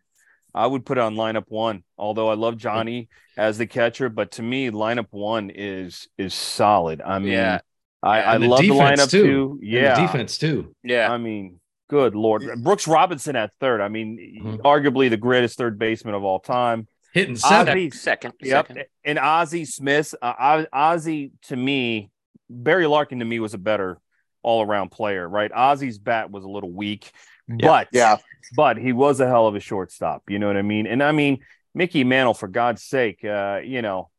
I 0.55 0.65
would 0.65 0.85
put 0.85 0.97
it 0.97 1.01
on 1.01 1.15
lineup 1.15 1.45
one. 1.49 1.83
Although 1.97 2.29
I 2.29 2.35
love 2.35 2.57
Johnny 2.57 3.09
as 3.37 3.57
the 3.57 3.67
catcher, 3.67 4.09
but 4.09 4.31
to 4.31 4.41
me, 4.41 4.69
lineup 4.71 5.07
one 5.11 5.49
is 5.53 6.07
is 6.17 6.33
solid. 6.33 7.01
I 7.01 7.19
mean, 7.19 7.33
Yeah. 7.33 7.59
I, 8.03 8.23
I 8.35 8.37
the 8.39 8.47
love 8.47 8.61
the 8.61 8.69
defense, 8.69 9.01
lineup 9.01 9.11
too. 9.11 9.23
too. 9.23 9.59
And 9.61 9.69
Yeah, 9.69 9.95
the 9.95 10.01
defense 10.07 10.37
too. 10.39 10.73
yeah, 10.83 11.11
I 11.11 11.17
mean, 11.19 11.59
good 11.87 12.15
lord, 12.15 12.43
Brooks 12.63 12.87
Robinson 12.87 13.35
at 13.35 13.51
third. 13.59 13.79
I 13.81 13.89
mean, 13.89 14.41
Mhm. 14.43 14.57
arguably 14.61 15.09
the 15.09 15.17
greatest 15.17 15.55
third 15.57 15.77
baseman 15.77 16.15
of 16.15 16.23
all 16.23 16.39
time. 16.39 16.87
Hitting 17.13 17.35
seven. 17.35 17.73
Ozzie, 17.73 17.89
second, 17.91 18.33
Yep. 18.41 18.67
second. 18.67 18.85
And 19.03 19.19
Ozzie 19.19 19.65
Smith, 19.65 20.15
uh, 20.21 20.33
Oz- 20.39 20.67
Ozzie 20.71 21.31
to 21.43 21.55
me, 21.55 22.09
Barry 22.49 22.87
Larkin 22.87 23.19
to 23.19 23.25
me 23.25 23.39
was 23.39 23.53
a 23.53 23.57
better 23.57 23.99
all 24.43 24.61
around 24.65 24.89
player, 24.91 25.27
right? 25.27 25.51
Ozzie's 25.53 25.99
bat 25.99 26.31
was 26.31 26.43
a 26.43 26.49
little 26.49 26.71
weak, 26.71 27.11
but 27.47 27.89
Yeah, 27.91 28.17
but 28.55 28.77
he 28.77 28.91
was 28.93 29.19
a 29.19 29.27
hell 29.27 29.47
of 29.47 29.55
a 29.55 29.59
shortstop. 29.59 30.23
You 30.29 30.39
know 30.39 30.47
what 30.47 30.57
I 30.57 30.61
mean? 30.61 30.87
And 30.87 31.03
I 31.03 31.11
mean, 31.11 31.39
Mickey 31.75 32.03
Mantle, 32.03 32.33
for 32.33 32.47
God's 32.47 32.83
sake, 32.83 33.23
uh, 33.23 33.59
you 33.63 33.81
know, 33.81 34.09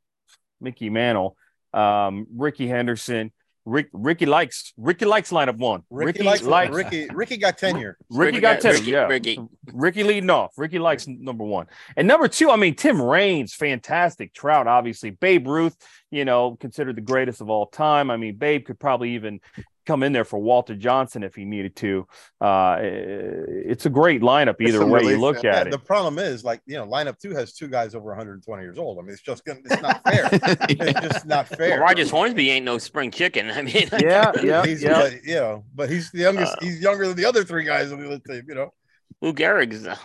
Mickey 0.60 0.90
Mantle, 0.90 1.36
um, 1.74 2.26
Rickey 2.36 2.68
Henderson, 2.68 3.32
Rick, 3.64 3.88
Ricky 3.92 4.26
likes 4.26 4.72
Ricky 4.76 5.04
likes 5.04 5.30
lineup 5.30 5.56
one. 5.56 5.82
Ricky, 5.88 6.22
likes, 6.22 6.42
likes 6.42 6.74
Ricky. 6.74 7.08
Ricky 7.12 7.36
got 7.36 7.58
tenure. 7.58 7.96
Ricky 8.10 8.40
got 8.40 8.60
ten. 8.60 8.74
Ricky, 8.74 8.90
Yeah, 8.90 9.06
Ricky. 9.06 9.38
Ricky 9.72 10.02
leading 10.02 10.30
off. 10.30 10.52
Ricky 10.56 10.78
likes 10.78 11.06
number 11.06 11.44
one. 11.44 11.66
And 11.96 12.08
number 12.08 12.26
two, 12.26 12.50
I 12.50 12.56
mean, 12.56 12.74
Tim 12.74 13.00
Raines, 13.00 13.54
fantastic. 13.54 14.34
Trout, 14.34 14.66
obviously. 14.66 15.10
Babe 15.10 15.46
Ruth, 15.46 15.76
you 16.10 16.24
know, 16.24 16.56
considered 16.56 16.96
the 16.96 17.02
greatest 17.02 17.40
of 17.40 17.50
all 17.50 17.66
time. 17.66 18.10
I 18.10 18.16
mean, 18.16 18.36
Babe 18.36 18.64
could 18.64 18.80
probably 18.80 19.14
even 19.14 19.40
come 19.86 20.02
in 20.02 20.12
there 20.12 20.24
for 20.24 20.38
Walter 20.38 20.74
Johnson 20.74 21.22
if 21.22 21.34
he 21.34 21.44
needed 21.44 21.76
to. 21.76 22.06
Uh, 22.40 22.78
it's 22.80 23.86
a 23.86 23.90
great 23.90 24.20
lineup 24.22 24.60
either 24.60 24.78
some 24.78 24.90
way 24.90 25.02
you 25.04 25.18
look 25.18 25.42
Yeah, 25.42 25.56
at 25.56 25.62
the 25.64 25.68
it. 25.68 25.70
The 25.72 25.78
problem 25.78 26.18
is, 26.18 26.44
like 26.44 26.60
you 26.66 26.76
know, 26.76 26.86
lineup 26.86 27.18
two 27.18 27.30
has 27.30 27.52
two 27.52 27.68
guys 27.68 27.94
over 27.94 28.06
120 28.06 28.62
years 28.62 28.78
old. 28.78 28.98
I 28.98 29.02
mean, 29.02 29.10
it's 29.12 29.22
just 29.22 29.44
gonna, 29.44 29.60
it's 29.64 29.82
not 29.82 30.02
fair. 30.04 30.28
it's 30.32 31.00
just 31.00 31.26
not 31.26 31.48
fair. 31.48 31.70
Well, 31.70 31.80
Rogers 31.80 32.10
Hornsby 32.10 32.50
ain't 32.50 32.64
no 32.64 32.78
spring 32.78 33.10
chicken. 33.10 33.50
I 33.50 33.62
mean, 33.62 33.88
Yeah, 33.98 34.32
yeah, 34.42 34.64
he's, 34.64 34.82
yeah. 34.82 35.00
but, 35.00 35.24
you 35.24 35.34
know, 35.34 35.64
but 35.74 35.90
he's 35.90 36.10
the 36.10 36.18
youngest. 36.20 36.52
Uh, 36.52 36.56
he's 36.60 36.80
younger 36.80 37.06
than 37.08 37.16
the 37.16 37.24
other 37.24 37.44
three 37.44 37.64
guys 37.64 37.92
on 37.92 38.00
the 38.00 38.06
other 38.06 38.20
team. 38.20 38.44
You 38.48 38.54
know. 38.54 38.72
Lou 39.20 39.32
Gehrig's. 39.32 39.86
uh, 39.86 39.96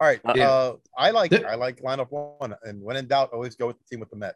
All 0.00 0.08
right. 0.08 0.20
Uh, 0.24 0.32
Uh, 0.32 0.76
I 0.96 1.10
like 1.10 1.32
I 1.32 1.54
like 1.54 1.80
lineup 1.82 2.08
one, 2.10 2.54
and 2.64 2.82
when 2.82 2.96
in 2.96 3.06
doubt, 3.06 3.30
always 3.32 3.54
go 3.56 3.66
with 3.66 3.78
the 3.78 3.84
team 3.90 4.00
with 4.00 4.10
the 4.10 4.16
Met. 4.16 4.34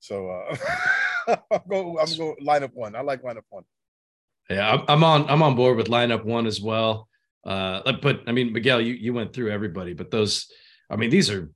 So 0.00 0.28
uh, 0.28 0.56
I'm 1.50 1.60
go 1.68 1.98
I'm 1.98 2.16
go 2.16 2.36
lineup 2.42 2.72
one. 2.74 2.94
I 2.94 3.00
like 3.00 3.22
lineup 3.22 3.42
one. 3.50 3.64
Yeah, 4.50 4.82
I'm, 4.88 5.04
on. 5.04 5.30
I'm 5.30 5.42
on 5.42 5.54
board 5.54 5.76
with 5.76 5.86
lineup 5.86 6.24
one 6.24 6.46
as 6.46 6.60
well. 6.60 7.08
Uh, 7.44 7.92
but 8.02 8.20
I 8.26 8.32
mean, 8.32 8.52
Miguel, 8.52 8.80
you 8.80 8.94
you 8.94 9.14
went 9.14 9.32
through 9.32 9.50
everybody, 9.50 9.94
but 9.94 10.10
those, 10.10 10.46
I 10.90 10.96
mean, 10.96 11.10
these 11.10 11.30
are 11.30 11.50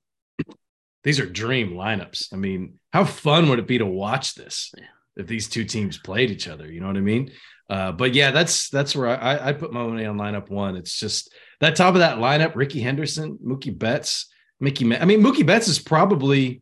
these 1.03 1.19
are 1.19 1.25
dream 1.25 1.71
lineups. 1.71 2.33
I 2.33 2.35
mean, 2.35 2.79
how 2.91 3.05
fun 3.05 3.49
would 3.49 3.59
it 3.59 3.67
be 3.67 3.77
to 3.77 3.85
watch 3.85 4.35
this 4.35 4.73
if 5.15 5.27
these 5.27 5.47
two 5.47 5.63
teams 5.63 5.97
played 5.97 6.31
each 6.31 6.47
other? 6.47 6.69
You 6.69 6.81
know 6.81 6.87
what 6.87 6.97
I 6.97 7.01
mean? 7.01 7.31
Uh, 7.69 7.91
but 7.91 8.13
yeah, 8.13 8.31
that's 8.31 8.69
that's 8.69 8.95
where 8.95 9.07
I, 9.07 9.15
I 9.15 9.49
I 9.49 9.53
put 9.53 9.71
my 9.71 9.85
money 9.85 10.05
on 10.05 10.17
lineup 10.17 10.49
one. 10.49 10.75
It's 10.75 10.99
just 10.99 11.33
that 11.61 11.75
top 11.75 11.93
of 11.93 11.99
that 11.99 12.17
lineup: 12.17 12.55
Rickey 12.55 12.81
Henderson, 12.81 13.37
Mookie 13.45 13.77
Betts, 13.77 14.27
Mickey. 14.59 14.85
Ma- 14.85 14.97
I 14.99 15.05
mean, 15.05 15.21
Mookie 15.21 15.45
Betts 15.45 15.67
is 15.67 15.79
probably 15.79 16.61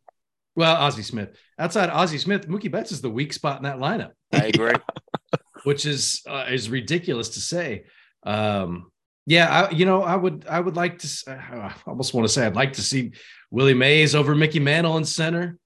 well, 0.55 0.75
Ozzie 0.75 1.03
Smith. 1.03 1.29
Outside 1.59 1.89
Ozzie 1.89 2.17
Smith, 2.17 2.47
Mookie 2.47 2.71
Betts 2.71 2.91
is 2.91 3.01
the 3.01 3.09
weak 3.09 3.33
spot 3.33 3.57
in 3.57 3.63
that 3.63 3.77
lineup 3.77 4.11
I 4.33 4.47
agree. 4.47 4.73
which 5.63 5.85
is 5.85 6.21
uh, 6.27 6.45
is 6.49 6.69
ridiculous 6.69 7.29
to 7.29 7.39
say. 7.39 7.85
Um, 8.23 8.91
yeah, 9.27 9.67
I, 9.67 9.71
you 9.71 9.85
know, 9.85 10.03
I 10.03 10.15
would 10.15 10.45
I 10.49 10.59
would 10.59 10.75
like 10.75 10.99
to. 10.99 11.05
s- 11.07 11.23
I 11.27 11.73
almost 11.87 12.13
want 12.13 12.27
to 12.27 12.33
say 12.33 12.45
I'd 12.45 12.55
like 12.55 12.73
to 12.73 12.81
see 12.81 13.13
Willie 13.51 13.73
Mays 13.73 14.13
over 14.15 14.35
Mickey 14.35 14.59
Mantle 14.59 14.97
in 14.97 15.05
center, 15.05 15.57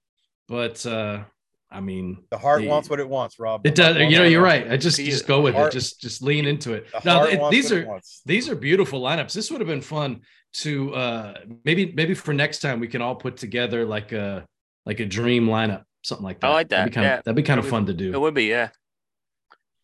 but 0.48 0.84
uh, 0.86 1.24
I 1.70 1.80
mean, 1.80 2.24
The 2.30 2.38
heart 2.38 2.62
The- 2.62 2.68
wants 2.68 2.88
what 2.88 3.00
it 3.00 3.08
wants, 3.08 3.38
Rob. 3.38 3.66
it 3.66 3.74
does. 3.74 3.96
You 3.96 4.18
know, 4.18 4.24
you're 4.24 4.42
right. 4.42 4.70
I 4.70 4.76
just 4.78 4.98
just 4.98 5.26
go 5.26 5.42
with 5.42 5.54
heart- 5.54 5.68
it. 5.74 5.78
Just 5.78 6.00
just 6.00 6.22
lean 6.22 6.46
into 6.46 6.72
it. 6.72 6.86
The 6.90 7.00
No, 7.04 7.12
heart 7.18 7.32
it- 7.34 7.40
wants 7.40 7.54
these 7.56 7.70
what 7.70 7.78
it 7.78 7.84
are 7.84 7.88
wants. 7.88 8.22
these 8.24 8.48
are 8.48 8.54
beautiful 8.54 9.00
lineups. 9.02 9.32
This 9.34 9.50
would 9.50 9.60
have 9.60 9.68
been 9.68 9.82
fun 9.82 10.20
to 10.52 10.94
uh, 10.94 11.34
maybe 11.64 11.92
maybe 11.94 12.14
for 12.14 12.32
next 12.32 12.60
time 12.60 12.80
we 12.80 12.88
can 12.88 13.02
all 13.02 13.14
put 13.14 13.36
together 13.36 13.84
like 13.84 14.12
a 14.12 14.46
like 14.86 15.00
a 15.00 15.06
dream 15.06 15.46
lineup, 15.46 15.84
something 16.02 16.24
like 16.24 16.40
that. 16.40 16.46
I 16.48 16.52
like 16.52 16.68
That'd 16.68 16.92
be 16.92 16.94
kind 16.94 17.04
yeah. 17.04 17.18
of 17.18 17.24
that'd 17.24 17.36
be 17.36 17.42
kind 17.42 17.60
of 17.60 17.68
fun 17.68 17.86
to 17.86 17.94
do. 17.94 18.12
It 18.12 18.20
would 18.20 18.34
be, 18.34 18.44
yeah. 18.44 18.70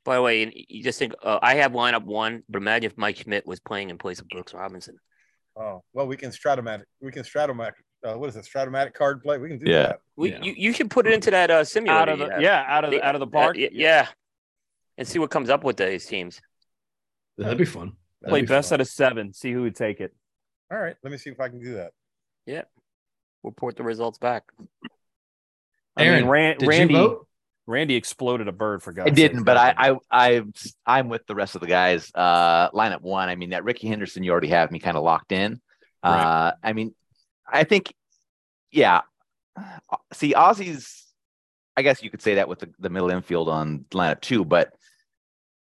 By 0.05 0.15
the 0.17 0.23
way, 0.23 0.67
you 0.69 0.85
just 0.85 0.99
think 0.99 1.15
uh, 1.23 1.39
I 1.43 1.57
have 1.57 1.73
lineup 1.73 2.05
one, 2.05 2.43
but 2.49 2.59
imagine 2.59 2.91
if 2.91 2.97
Mike 2.97 3.17
Schmidt 3.17 3.47
was 3.47 3.59
playing 3.61 3.91
in 3.91 3.99
place 3.99 4.21
of 4.21 4.29
Brooks 4.29 4.55
Robinson. 4.55 4.97
Oh 5.57 5.83
well, 5.93 6.07
we 6.07 6.17
can 6.17 6.31
Strat-O-Matic. 6.31 6.85
We 7.01 7.11
can 7.11 7.23
Strat-O-Matic. 7.25 7.73
Uh, 8.05 8.17
what 8.17 8.29
is 8.29 8.37
it? 8.37 8.45
Strat-O-Matic 8.45 8.93
card 8.95 9.23
play. 9.23 9.39
We 9.39 9.49
can 9.49 9.59
do 9.59 9.71
Yeah. 9.71 9.83
that. 9.83 10.01
We, 10.15 10.31
Yeah. 10.33 10.43
you, 10.43 10.55
you 10.57 10.73
should 10.73 10.91
put 10.91 11.07
it 11.07 11.13
into 11.15 11.31
that 11.33 11.51
uh, 11.51 11.65
simulator. 11.65 11.99
Out 12.01 12.09
of 12.11 12.19
the 12.21 12.29
yeah, 12.41 12.65
out 12.69 12.85
of 12.85 12.91
the 12.93 13.03
out 13.03 13.15
of 13.17 13.21
the 13.21 13.27
Uh, 13.27 13.31
park. 13.31 13.57
y- 13.57 13.69
yeah, 13.73 14.07
and 14.97 15.09
see 15.09 15.19
what 15.19 15.31
comes 15.31 15.51
up 15.51 15.65
with 15.65 15.77
these 15.79 16.07
teams. 16.07 16.41
That'd 17.39 17.59
be 17.59 17.65
fun. 17.65 17.97
That'd 18.21 18.31
Play 18.33 18.41
be 18.43 18.47
best 18.47 18.69
fun. 18.69 18.77
out 18.77 18.81
of 18.83 18.89
seven. 18.89 19.33
See 19.33 19.51
who 19.53 19.63
would 19.63 19.75
take 19.77 20.01
it. 20.01 20.15
All 20.71 20.79
right. 20.79 20.95
Let 21.03 21.11
me 21.11 21.19
see 21.19 21.31
if 21.31 21.41
I 21.41 21.49
can 21.49 21.61
do 21.61 21.75
that. 21.75 21.93
Report 23.47 23.77
the 23.77 23.83
results 23.83 24.19
back. 24.19 24.45
I 25.97 26.03
mean, 26.03 26.13
Aaron, 26.13 26.29
Ran- 26.29 26.59
Did 26.59 26.69
Randy 26.69 26.95
you 26.95 27.01
vote? 27.01 27.29
Randy 27.67 27.95
exploded 27.95 28.47
a 28.49 28.53
bird 28.53 28.83
for 28.83 28.93
God's 28.93 29.11
I 29.11 29.15
didn't, 29.15 29.45
but 29.45 29.57
I, 29.57 29.75
I, 29.77 29.97
I, 30.11 30.43
I'm 30.85 31.09
with 31.09 31.27
the 31.27 31.35
rest 31.35 31.55
of 31.55 31.63
the 31.63 31.67
guys. 31.67 32.13
Uh, 32.15 32.71
lineup 32.71 33.01
one. 33.01 33.29
I 33.29 33.35
mean, 33.37 33.51
that 33.51 33.65
Rickey 33.65 33.89
Henderson, 33.89 34.23
you 34.23 34.31
already 34.31 34.49
have 34.49 34.71
me 34.71 34.79
kind 34.79 34.97
of 34.97 35.03
locked 35.03 35.33
in. 35.33 35.61
Uh, 36.03 36.53
I 36.63 36.75
mean, 36.75 36.95
I 37.51 37.65
think, 37.65 37.93
yeah, 38.71 39.01
Uh, 39.57 39.97
See, 40.13 40.35
Ozzie's. 40.35 41.05
I 41.77 41.83
guess 41.83 42.03
you 42.03 42.11
could 42.11 42.23
say 42.23 42.37
that 42.37 42.49
with 42.49 42.61
the, 42.61 42.71
the 42.79 42.89
middle 42.91 43.11
infield 43.11 43.49
on 43.49 43.85
lineup 43.91 44.21
two, 44.21 44.45
but 44.45 44.73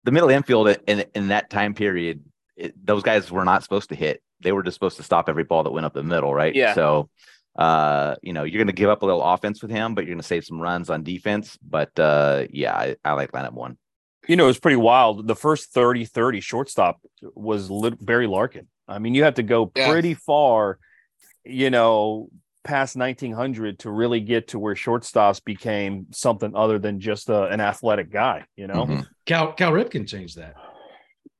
the 0.03 0.11
middle 0.11 0.29
infield 0.29 0.67
in 0.87 1.05
in 1.13 1.27
that 1.29 1.49
time 1.49 1.73
period, 1.73 2.23
it, 2.57 2.73
those 2.85 3.03
guys 3.03 3.31
were 3.31 3.45
not 3.45 3.63
supposed 3.63 3.89
to 3.89 3.95
hit. 3.95 4.21
They 4.41 4.51
were 4.51 4.63
just 4.63 4.75
supposed 4.75 4.97
to 4.97 5.03
stop 5.03 5.29
every 5.29 5.43
ball 5.43 5.63
that 5.63 5.71
went 5.71 5.85
up 5.85 5.93
the 5.93 6.03
middle, 6.03 6.33
right? 6.33 6.53
Yeah. 6.53 6.73
So, 6.73 7.09
uh, 7.55 8.15
you 8.21 8.33
know, 8.33 8.43
you're 8.43 8.59
going 8.59 8.67
to 8.67 8.73
give 8.73 8.89
up 8.89 9.01
a 9.01 9.05
little 9.05 9.23
offense 9.23 9.61
with 9.61 9.71
him, 9.71 9.93
but 9.95 10.01
you're 10.05 10.13
going 10.13 10.21
to 10.21 10.27
save 10.27 10.45
some 10.45 10.59
runs 10.61 10.89
on 10.89 11.03
defense. 11.03 11.57
But 11.61 11.97
uh, 11.99 12.45
yeah, 12.49 12.73
I, 12.75 12.95
I 13.03 13.13
like 13.13 13.31
lineup 13.31 13.53
one. 13.53 13.77
You 14.27 14.35
know, 14.35 14.47
it's 14.47 14.59
pretty 14.59 14.77
wild. 14.77 15.27
The 15.27 15.35
first 15.35 15.71
30 15.73 16.05
30 16.05 16.39
shortstop 16.41 17.01
was 17.21 17.69
lit- 17.69 18.03
Barry 18.05 18.27
Larkin. 18.27 18.67
I 18.87 18.99
mean, 18.99 19.15
you 19.15 19.23
have 19.23 19.35
to 19.35 19.43
go 19.43 19.71
Yeah. 19.75 19.89
pretty 19.89 20.13
far, 20.13 20.77
you 21.43 21.69
know, 21.69 22.29
past 22.63 22.95
1900 22.95 23.79
to 23.79 23.89
really 23.89 24.19
get 24.19 24.49
to 24.49 24.59
where 24.59 24.75
shortstops 24.75 25.43
became 25.43 26.05
something 26.11 26.55
other 26.55 26.77
than 26.77 26.99
just 26.99 27.29
a, 27.29 27.45
an 27.45 27.59
athletic 27.59 28.11
guy, 28.11 28.45
you 28.55 28.67
know? 28.67 28.85
Mhm. 28.85 29.07
Cal 29.25 29.53
Cal 29.53 29.71
Ripken 29.71 30.07
changed 30.07 30.37
that. 30.37 30.53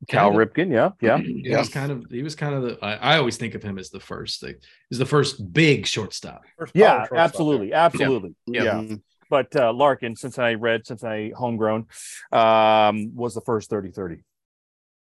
Cal 0.08 0.32
Kinda. 0.32 0.46
Ripken, 0.46 0.72
yeah, 0.72 0.90
yeah. 1.02 1.18
He 1.24 1.44
Yeah. 1.46 1.60
was 1.60 1.70
kind 1.70 1.92
of 1.92 2.06
he 2.10 2.24
was 2.24 2.36
kind 2.36 2.56
of 2.56 2.64
the 2.64 2.78
I, 2.84 2.94
I 3.14 3.18
always 3.18 3.38
think 3.38 3.54
of 3.56 3.62
him 3.64 3.78
as 3.78 3.90
the 3.90 4.00
first 4.00 4.42
like 4.44 4.60
he's 4.90 5.00
the 5.00 5.06
first 5.06 5.54
big 5.54 5.86
shortstop. 5.86 6.42
First 6.58 6.72
Yeah, 6.76 7.00
shortstop. 7.00 7.18
absolutely, 7.20 7.74
absolutely. 7.74 8.36
Yeah. 8.48 8.64
Yeah. 8.64 8.74
Mhm. 8.82 9.02
But 9.30 9.56
uh, 9.56 9.72
Larkin, 9.72 10.16
since 10.18 10.38
I 10.40 10.56
read, 10.56 10.86
since 10.86 11.04
I 11.06 11.32
homegrown, 11.38 11.86
um, 12.34 13.16
was 13.16 13.34
the 13.34 13.42
first 13.42 13.70
30 13.70 13.92
30. 13.92 14.24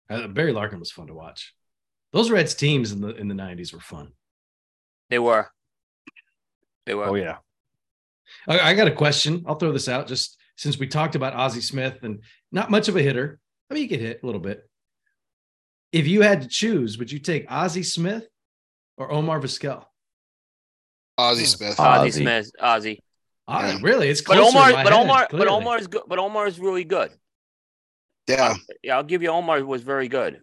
Uh, 0.10 0.28
Barry 0.28 0.52
Larkin 0.52 0.80
was 0.80 0.92
fun 0.92 1.08
to 1.08 1.14
watch. 1.14 1.54
Those 2.12 2.32
Reds 2.32 2.56
teams 2.56 2.92
in 2.92 3.02
the 3.02 3.10
in 3.16 3.28
the 3.28 3.36
nineties 3.36 3.74
were 3.74 3.80
fun. 3.82 4.14
They 5.10 5.20
were. 5.20 5.48
They 6.86 6.96
were. 6.96 7.06
Oh, 7.06 7.16
yeah. 7.16 7.38
I, 8.48 8.60
I 8.72 8.74
got 8.74 8.88
a 8.88 8.92
question. 8.92 9.44
I'll 9.48 9.56
throw 9.56 9.72
this 9.72 9.90
out 9.90 10.08
just 10.08 10.38
since 10.56 10.80
we 10.80 10.88
talked 10.88 11.16
about 11.16 11.34
Ozzie 11.34 11.62
Smith 11.62 11.98
and 12.04 12.22
not 12.52 12.72
much 12.72 12.88
of 12.88 12.96
a 12.96 13.02
hitter. 13.02 13.40
I 13.70 13.74
mean, 13.74 13.84
you 13.84 13.90
get 13.90 14.00
hit 14.00 14.22
a 14.24 14.26
little 14.26 14.42
bit. 14.42 14.68
If 15.96 16.08
you 16.08 16.22
had 16.22 16.42
to 16.42 16.48
choose, 16.50 16.98
would 16.98 17.10
you 17.12 17.20
take 17.20 17.46
Ozzie 17.50 17.84
Smith 17.84 18.28
or 18.98 19.12
Omar 19.12 19.40
Vizquel? 19.40 19.86
Ozzie 21.18 21.46
Smith. 21.46 21.80
Uh, 21.80 21.84
Ozzie 21.84 22.08
Ozzie. 22.10 22.22
Smith. 22.24 22.52
Ozzie. 22.60 23.04
Ah, 23.48 23.68
Yeah. 23.68 23.78
really? 23.82 24.10
It's 24.10 24.22
But 24.22 24.38
Omar, 24.40 24.72
but 24.72 24.78
head, 24.92 24.94
Omar, 24.94 25.20
but 25.22 25.30
clearly. 25.30 25.48
Omar's 25.56 25.88
good. 25.88 26.02
But 26.08 26.20
Omar's 26.20 26.60
really 26.60 26.84
good. 26.84 27.12
yeah. 28.28 28.56
Yeah, 28.84 28.98
I'll 28.98 29.04
give 29.04 29.22
you 29.24 29.30
Omar 29.30 29.64
was 29.64 29.84
very 29.84 30.08
good. 30.10 30.42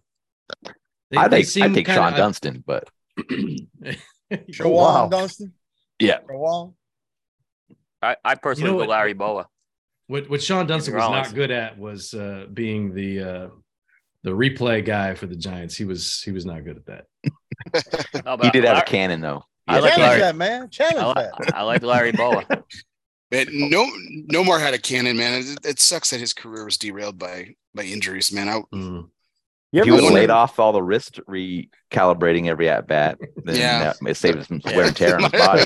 They- 1.11 1.19
I 1.19 1.29
think 1.29 1.33
I 1.35 1.43
seem 1.43 1.75
take 1.75 1.85
kinda- 1.87 2.01
Shawon 2.01 2.17
Dunston, 2.17 2.65
but 2.67 2.89
Shawon 4.31 4.71
wow. 4.71 5.09
Dunston. 5.09 5.53
Yeah. 5.99 6.21
Shawon. 6.21 6.75
I, 8.01 8.17
I 8.25 8.35
personally 8.37 8.71
know 8.71 8.77
go 8.79 8.81
what- 8.85 8.89
Larry 8.89 9.13
Bowa. 9.13 9.47
What 10.07 10.29
what 10.31 10.41
Shawon 10.41 10.67
Dunston 10.67 10.95
was 10.95 11.09
not 11.11 11.35
good 11.35 11.51
at 11.51 11.79
was 11.79 12.15
uh, 12.15 12.47
being 12.53 12.95
the 12.95 13.21
uh, 13.21 13.49
the 14.23 14.31
replay 14.31 14.85
guy 14.85 15.15
for 15.15 15.27
the 15.27 15.37
Giants. 15.37 15.77
He 15.77 15.85
was 15.85 16.21
he 16.23 16.31
was 16.33 16.45
not 16.47 16.65
good 16.65 16.77
at 16.77 16.87
that. 16.87 17.05
No, 18.25 18.37
he 18.43 18.51
did 18.51 18.65
have 18.65 18.79
a 18.79 18.83
cannon 18.83 19.21
though. 19.21 19.45
I 19.69 19.79
like 19.79 19.95
Challenge 19.95 20.09
Larry. 20.09 20.21
that, 20.21 20.37
man. 20.37 20.71
Challenge 20.71 21.17
I, 21.17 21.23
that. 21.23 21.41
like, 21.41 21.55
I 21.55 21.63
like 21.63 21.83
Larry 21.83 22.13
Bowa. 22.13 22.45
Man, 23.31 23.47
no, 23.51 23.87
Nomar 24.31 24.61
had 24.61 24.75
a 24.75 24.79
cannon, 24.79 25.17
man. 25.17 25.41
It, 25.41 25.59
it 25.67 25.81
sucks 25.81 26.11
that 26.11 26.21
his 26.21 26.35
career 26.35 26.67
was 26.67 26.77
derailed 26.77 27.19
by 27.19 27.55
by 27.75 27.85
injuries, 27.85 28.31
man. 28.33 28.49
I, 28.49 28.61
Mm. 28.75 29.09
You 29.75 29.83
He 29.85 29.89
ever 29.89 29.97
would 29.97 30.05
have 30.05 30.13
laid 30.13 30.29
off 30.31 30.59
all 30.61 30.73
the 30.73 30.83
wrist 30.83 31.19
recalibrating 31.27 32.47
every 32.49 32.69
at 32.69 32.87
bat. 32.87 33.19
Then 33.45 33.57
Yeah. 33.57 33.93
that 34.01 34.09
it 34.09 34.17
saved 34.17 34.47
some 34.47 34.61
wear 34.67 34.87
and 34.87 34.97
tear 34.97 35.17
on 35.17 35.23
his 35.23 35.33
body. 35.41 35.65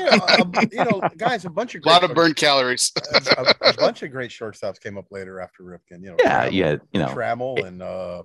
you, 0.00 0.10
know, 0.10 0.26
um, 0.40 0.52
you 0.72 0.84
know, 0.84 1.08
guys, 1.16 1.44
a 1.44 1.50
bunch 1.50 1.74
of 1.74 1.82
a 1.84 1.88
lot 1.88 2.02
of 2.02 2.14
burned 2.14 2.36
calories. 2.36 2.92
a, 3.14 3.54
a- 3.60 3.70
a 3.70 3.74
bunch 3.74 4.02
of 4.02 4.10
great 4.10 4.30
shortstops 4.30 4.80
came 4.80 4.96
up 4.98 5.06
later 5.10 5.40
after 5.40 5.62
Ripken. 5.62 6.02
You 6.02 6.10
know, 6.10 6.16
Yeah, 6.18 6.48
Trammell- 6.48 6.52
you 6.52 6.80
you 6.92 7.00
know 7.00 7.06
Trammell 7.08 7.66
and 7.66 7.82
uh, 7.82 8.22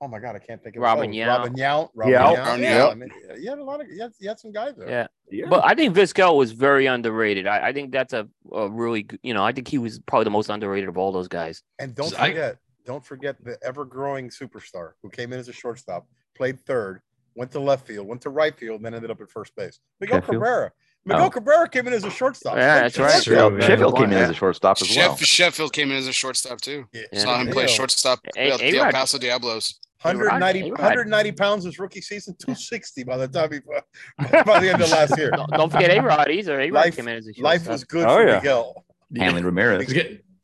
oh 0.00 0.08
my 0.08 0.18
god, 0.18 0.34
I 0.34 0.38
can't 0.38 0.62
think 0.62 0.76
of 0.76 0.82
Robin 0.82 1.12
Yount. 1.12 1.28
Robin 1.28 1.54
Yount. 1.54 1.88
Robin 1.94 2.12
Yeah. 2.12 2.22
Yount. 2.26 2.38
Robin 2.46 2.62
Yeah, 2.62 2.86
I 2.88 2.94
mean, 2.94 3.10
you 3.38 3.50
had 3.50 3.58
a 3.58 3.64
lot 3.64 3.80
of 3.80 3.88
you 3.88 4.00
had, 4.02 4.12
you 4.18 4.28
had 4.28 4.38
some 4.40 4.52
guys 4.52 4.74
there. 4.76 4.88
Yeah. 4.88 5.06
Yeah. 5.30 5.46
But 5.48 5.64
I 5.64 5.74
think 5.74 5.94
Vizquel 5.94 6.36
was 6.36 6.52
very 6.52 6.86
underrated. 6.86 7.46
I, 7.46 7.68
I 7.68 7.72
think 7.72 7.92
that's 7.92 8.12
a, 8.12 8.28
a 8.52 8.68
really, 8.70 9.06
you 9.22 9.32
know, 9.34 9.42
I 9.44 9.52
think 9.52 9.68
he 9.68 9.78
was 9.78 9.98
probably 10.00 10.24
the 10.24 10.30
most 10.30 10.48
underrated 10.50 10.88
of 10.88 10.98
all 10.98 11.12
those 11.12 11.28
guys. 11.28 11.62
And 11.78 11.94
don't 11.94 12.18
I- 12.20 12.28
forget, 12.30 12.56
don't 12.84 13.04
forget 13.04 13.36
the 13.44 13.56
ever-growing 13.62 14.28
superstar 14.28 14.92
who 15.02 15.08
came 15.10 15.32
in 15.32 15.38
as 15.38 15.48
a 15.48 15.52
shortstop, 15.52 16.06
played 16.36 16.60
third, 16.60 17.00
went 17.34 17.50
to 17.52 17.60
left 17.60 17.86
field, 17.86 18.06
went 18.06 18.20
to 18.22 18.30
right 18.30 18.56
field, 18.56 18.76
and 18.76 18.86
then 18.86 18.94
ended 18.94 19.10
up 19.10 19.20
at 19.20 19.30
first 19.30 19.54
base. 19.56 19.80
Miguel 20.00 20.18
Sheffield? 20.18 20.34
Cabrera. 20.36 20.70
Oh. 20.72 20.78
Miguel 21.06 21.26
Oh. 21.26 21.30
Cabrera 21.30 21.68
came 21.68 21.86
in 21.86 21.92
as 21.92 22.04
a 22.04 22.10
shortstop. 22.10 22.56
Yeah, 22.56 22.80
that's 22.82 22.94
short- 22.96 23.10
right. 23.10 23.22
Sheffield. 23.22 23.62
Sheffield 23.62 23.96
came 23.96 24.04
in 24.04 24.10
Yeah. 24.12 24.18
as 24.24 24.30
a 24.30 24.34
shortstop 24.34 24.80
as 24.80 24.96
well. 24.96 25.16
Sheffield 25.16 25.72
came 25.72 25.90
in 25.90 25.96
as 25.98 26.06
a 26.08 26.12
shortstop 26.12 26.60
too. 26.60 26.86
Yeah. 26.92 27.02
Yeah. 27.12 27.18
Saw 27.20 27.38
him 27.40 27.48
play 27.48 27.66
shortstop. 27.66 28.20
A- 28.36 28.50
El, 28.50 28.58
the 28.58 28.68
El 28.76 28.82
A-Rod. 28.82 28.94
Paso 28.94 29.18
Diablos. 29.18 29.80
190, 30.02 30.70
190 30.72 31.32
pounds 31.32 31.64
his 31.64 31.78
rookie 31.78 32.02
season, 32.02 32.34
260 32.38 33.04
by 33.04 33.16
the 33.16 33.26
time 33.26 33.50
he 33.52 33.60
by 34.44 34.60
the 34.60 34.70
end 34.70 34.82
of 34.82 34.90
last 34.90 35.16
year. 35.16 35.30
Don't, 35.30 35.50
don't 35.50 35.72
forget 35.72 35.90
A 35.96 36.00
Rod 36.02 36.30
either. 36.30 36.60
A 36.60 36.70
Rod 36.70 36.74
Life- 36.84 36.96
came 36.96 37.08
in 37.08 37.16
as 37.16 37.26
a 37.26 37.42
Life 37.42 37.66
was 37.68 37.84
good 37.84 38.06
Oh, 38.06 38.16
for 38.16 38.26
yeah. 38.28 38.36
Miguel. 38.36 38.84
Hanley 39.16 39.42
Ramirez. 39.42 39.92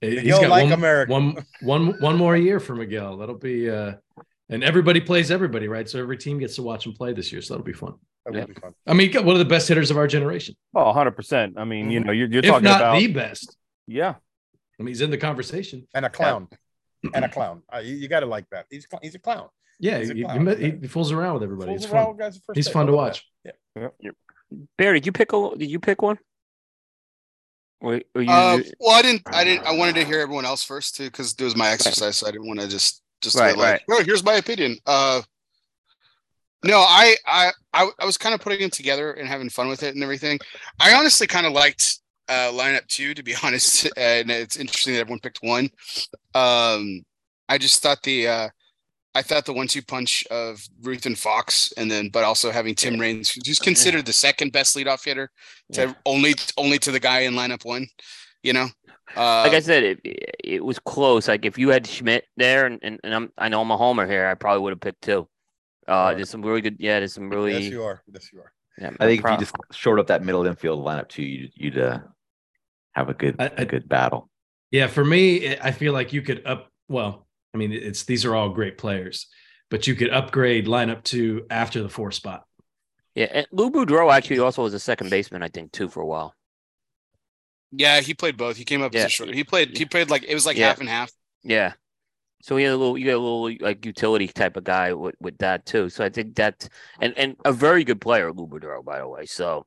He's 0.00 0.14
got, 0.14 0.22
he's 0.22 0.24
Miguel 0.24 0.40
got 0.42 0.50
like 0.50 0.62
one, 0.64 0.72
America. 0.72 1.12
one 1.12 1.46
one 1.62 1.86
one 2.00 2.16
more 2.16 2.36
year 2.36 2.58
for 2.60 2.74
Miguel. 2.74 3.16
That'll 3.18 3.36
be 3.38 3.68
uh 3.70 3.94
and 4.48 4.64
everybody 4.64 5.00
plays 5.00 5.30
everybody, 5.30 5.68
right? 5.68 5.88
So 5.88 5.98
every 6.00 6.16
team 6.16 6.38
gets 6.38 6.56
to 6.56 6.62
watch 6.62 6.86
him 6.86 6.92
play 6.92 7.12
this 7.12 7.30
year. 7.32 7.40
So 7.42 7.54
that'll 7.54 7.64
be 7.64 7.72
fun. 7.72 7.94
That 8.24 8.34
Yeah. 8.34 8.40
would 8.46 8.54
be 8.54 8.60
fun. 8.60 8.74
I 8.86 8.94
mean, 8.94 9.12
one 9.14 9.34
of 9.36 9.38
the 9.38 9.44
best 9.44 9.68
hitters 9.68 9.90
of 9.90 9.96
our 9.96 10.06
generation, 10.08 10.56
Oh, 10.74 10.92
100%. 10.92 11.54
I 11.56 11.64
mean, 11.64 11.90
you 11.90 12.00
know, 12.00 12.10
you're, 12.12 12.28
you're 12.28 12.40
if 12.42 12.46
talking 12.50 12.64
not 12.64 12.80
about. 12.80 12.98
the 12.98 13.06
best. 13.08 13.56
yeah. 13.86 14.14
I 14.78 14.82
mean, 14.82 14.88
he's 14.88 15.02
in 15.02 15.10
the 15.10 15.18
conversation. 15.18 15.86
And 15.94 16.04
a 16.04 16.10
clown. 16.10 16.48
and 17.14 17.24
a 17.24 17.28
clown. 17.28 17.62
Uh, 17.72 17.78
you, 17.78 17.94
you 17.96 18.08
got 18.08 18.20
to 18.20 18.26
like 18.26 18.46
that. 18.50 18.66
He's 18.70 18.86
cl- 18.90 19.00
he's 19.02 19.14
a 19.14 19.18
clown. 19.18 19.48
Yeah, 19.78 19.98
He's 19.98 20.10
a 20.10 20.14
he, 20.14 20.22
clown, 20.24 20.46
he, 20.58 20.70
he 20.72 20.86
fools 20.88 21.12
around 21.12 21.34
with 21.34 21.42
everybody. 21.44 21.70
Fools 21.72 21.84
It's 21.84 21.92
around 21.92 22.06
fun. 22.06 22.16
guys 22.16 22.40
first 22.44 22.56
He's 22.56 22.66
base. 22.66 22.72
fun 22.74 22.86
to 22.86 22.92
watch. 22.92 23.24
that. 23.44 23.54
Yeah. 23.76 24.10
Barry, 24.78 24.98
did 25.00 25.06
you 25.06 25.12
pick 25.12 25.32
a? 25.32 25.50
Did 25.56 25.70
you 25.70 25.78
pick 25.78 26.02
one? 26.02 26.18
Or, 27.80 28.00
or 28.14 28.22
you, 28.22 28.30
Uh, 28.30 28.58
well, 28.78 28.96
I 28.96 29.02
didn't. 29.02 29.22
I 29.32 29.44
didn't. 29.44 29.66
I 29.66 29.72
wanted 29.72 29.94
to 29.96 30.04
hear 30.04 30.20
everyone 30.20 30.44
else 30.44 30.62
first 30.62 30.96
too, 30.96 31.04
because 31.04 31.34
it 31.38 31.42
was 31.42 31.56
my 31.56 31.70
exercise. 31.70 32.18
So 32.18 32.26
I 32.26 32.30
didn't 32.30 32.46
want 32.46 32.60
to 32.60 32.68
just 32.68 33.02
just 33.22 33.38
Right, 33.38 33.56
like, 33.56 33.82
oh, 33.90 34.02
here's 34.04 34.24
my 34.24 34.34
opinion. 34.34 34.76
Uh, 34.86 35.22
no, 36.64 36.78
I 36.78 37.16
I 37.26 37.50
I, 37.72 37.90
I 37.98 38.04
was 38.04 38.18
kind 38.18 38.34
of 38.34 38.40
putting 38.40 38.60
it 38.60 38.72
together 38.72 39.12
and 39.12 39.26
having 39.26 39.48
fun 39.48 39.68
with 39.68 39.82
it 39.82 39.94
and 39.94 40.02
everything. 40.02 40.38
I 40.78 40.94
honestly 40.94 41.26
kind 41.26 41.46
of 41.46 41.52
liked 41.52 42.00
uh, 42.28 42.50
lineup 42.52 42.86
two, 42.86 43.14
to 43.14 43.22
be 43.22 43.34
honest, 43.42 43.88
and 43.96 44.30
it's 44.30 44.56
interesting 44.56 44.94
that 44.94 45.00
everyone 45.00 45.20
picked 45.20 45.40
one. 45.42 45.70
Um, 46.34 47.02
I 47.48 47.58
just 47.58 47.82
thought 47.82 48.02
the 48.02 48.28
uh, 48.28 48.48
I 49.14 49.22
thought 49.22 49.44
the 49.44 49.52
one-two 49.52 49.82
punch 49.82 50.24
of 50.30 50.62
Ruth 50.82 51.04
and 51.06 51.18
Foxx, 51.18 51.72
and 51.76 51.90
then 51.90 52.10
but 52.10 52.22
also 52.24 52.50
having 52.52 52.74
Tim 52.76 52.98
Raines, 53.00 53.30
who's 53.44 53.58
considered 53.58 54.06
the 54.06 54.12
second 54.12 54.52
best 54.52 54.76
leadoff 54.76 55.04
hitter, 55.04 55.30
to 55.72 55.80
Yeah. 55.82 55.94
only 56.06 56.34
only 56.56 56.78
to 56.78 56.90
the 56.92 57.00
guy 57.00 57.20
in 57.20 57.34
lineup 57.34 57.64
one. 57.64 57.86
You 58.42 58.52
know, 58.52 58.68
uh, 59.16 59.42
like 59.42 59.52
I 59.52 59.60
said, 59.60 59.82
it, 59.82 60.00
it 60.44 60.64
was 60.64 60.78
close. 60.78 61.26
Like 61.28 61.44
if 61.44 61.58
you 61.58 61.68
had 61.70 61.86
Schmidt 61.86 62.24
there, 62.36 62.66
and, 62.66 62.78
and, 62.82 63.00
and 63.04 63.14
I'm 63.14 63.32
I 63.36 63.48
know 63.48 63.60
I'm 63.60 63.70
a 63.70 63.76
homer 63.76 64.06
here, 64.06 64.26
I 64.28 64.34
probably 64.34 64.62
would 64.62 64.70
have 64.72 64.80
picked 64.80 65.02
two. 65.02 65.28
Uh, 65.88 66.14
there's 66.14 66.30
some 66.30 66.42
really 66.42 66.60
good. 66.60 66.76
Yeah, 66.78 67.00
there's 67.00 67.14
some 67.14 67.28
really. 67.28 67.52
Yes, 67.52 67.64
you 67.72 67.82
are. 67.82 68.02
Yes, 68.12 68.30
you 68.32 68.38
are. 68.40 68.52
yeah, 68.78 68.90
I 69.00 69.06
think 69.06 69.24
if 69.24 69.30
you 69.30 69.36
just 69.38 69.54
short 69.72 69.98
up 69.98 70.06
that 70.06 70.22
middle 70.22 70.46
infield 70.46 70.84
lineup 70.86 71.08
too, 71.08 71.24
you'd, 71.24 71.52
you'd 71.56 71.78
uh, 71.78 71.98
have 72.92 73.08
a 73.08 73.14
good 73.14 73.36
I- 73.40 73.46
I- 73.46 73.52
a 73.58 73.64
good 73.64 73.88
battle. 73.88 74.30
Yeah, 74.70 74.86
for 74.86 75.04
me, 75.04 75.56
I 75.58 75.72
feel 75.72 75.92
like 75.92 76.12
you 76.12 76.22
could 76.22 76.46
up. 76.46 76.68
Well, 76.88 77.26
I 77.54 77.58
mean, 77.58 77.72
it's 77.72 78.04
these 78.04 78.24
are 78.24 78.34
all 78.36 78.48
great 78.50 78.78
players, 78.78 79.26
but 79.70 79.86
you 79.86 79.94
could 79.94 80.10
upgrade 80.10 80.66
lineup 80.66 81.02
two 81.02 81.46
after 81.50 81.82
the 81.82 81.88
four 81.88 82.12
spot. 82.12 82.44
Yeah, 83.14 83.26
and 83.32 83.46
Lou 83.50 83.70
Boudreau 83.70 84.12
actually 84.12 84.38
also 84.38 84.62
was 84.62 84.74
a 84.74 84.78
second 84.78 85.10
baseman, 85.10 85.42
I 85.42 85.48
think, 85.48 85.72
too, 85.72 85.88
for 85.88 86.00
a 86.00 86.06
while. 86.06 86.34
yeah, 87.72 88.00
he 88.00 88.14
played 88.14 88.36
both. 88.36 88.56
He 88.56 88.64
came 88.64 88.82
up 88.82 88.94
as 88.94 89.00
Yeah. 89.00 89.06
a 89.06 89.08
short. 89.08 89.34
He 89.34 89.44
played. 89.44 89.76
He 89.76 89.84
played 89.84 90.10
like 90.10 90.24
it 90.24 90.34
was 90.34 90.44
like 90.46 90.56
Yeah. 90.56 90.68
half 90.68 90.80
and 90.80 90.88
half. 90.88 91.10
Yeah. 91.42 91.74
So 92.42 92.56
he 92.56 92.64
had 92.64 92.72
a 92.72 92.76
little, 92.76 92.96
you 92.98 93.04
got 93.06 93.12
a 93.16 93.18
little 93.18 93.52
like 93.60 93.84
utility 93.84 94.26
type 94.28 94.56
of 94.56 94.64
guy 94.64 94.92
with, 94.94 95.14
with 95.20 95.38
that 95.38 95.66
too. 95.66 95.88
So 95.90 96.04
I 96.04 96.08
think 96.08 96.36
that, 96.36 96.68
and 97.00 97.12
and 97.18 97.36
a 97.44 97.52
very 97.52 97.84
good 97.84 98.00
player, 98.00 98.32
Lou 98.32 98.46
Boudreau, 98.48 98.84
by 98.84 98.98
the 98.98 99.06
way. 99.08 99.26
So 99.26 99.66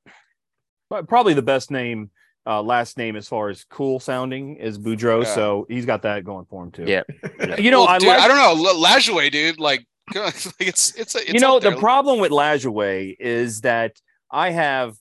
But 0.89 1.07
probably 1.07 1.33
the 1.33 1.41
best 1.41 1.69
name, 1.71 2.11
uh, 2.45 2.61
last 2.61 2.97
name 2.97 3.15
as 3.15 3.27
far 3.27 3.49
as 3.49 3.63
cool 3.69 3.99
sounding 3.99 4.57
is 4.57 4.77
Boudreau. 4.77 5.23
Yeah. 5.23 5.33
So 5.33 5.65
he's 5.69 5.85
got 5.85 6.01
that 6.03 6.23
going 6.23 6.45
for 6.45 6.63
him 6.63 6.71
too. 6.71 6.85
Yeah. 6.87 7.03
You 7.57 7.71
know, 7.71 7.81
Well, 7.81 7.89
I 7.89 7.99
dude, 7.99 8.07
like 8.09 8.19
I 8.21 8.27
don't 8.27 8.37
know. 8.37 8.67
L- 8.69 8.81
Lajoie, 8.83 9.31
dude. 9.31 9.59
Like, 9.59 9.85
like 10.15 10.35
it's 10.59 10.93
it's 10.95 11.15
a, 11.15 11.19
it's 11.19 11.33
you 11.33 11.39
know 11.39 11.59
the 11.59 11.75
problem 11.77 12.19
with 12.19 12.31
Lajoie 12.31 13.15
is 13.19 13.61
that 13.61 13.99
I 14.31 14.49
have 14.51 14.95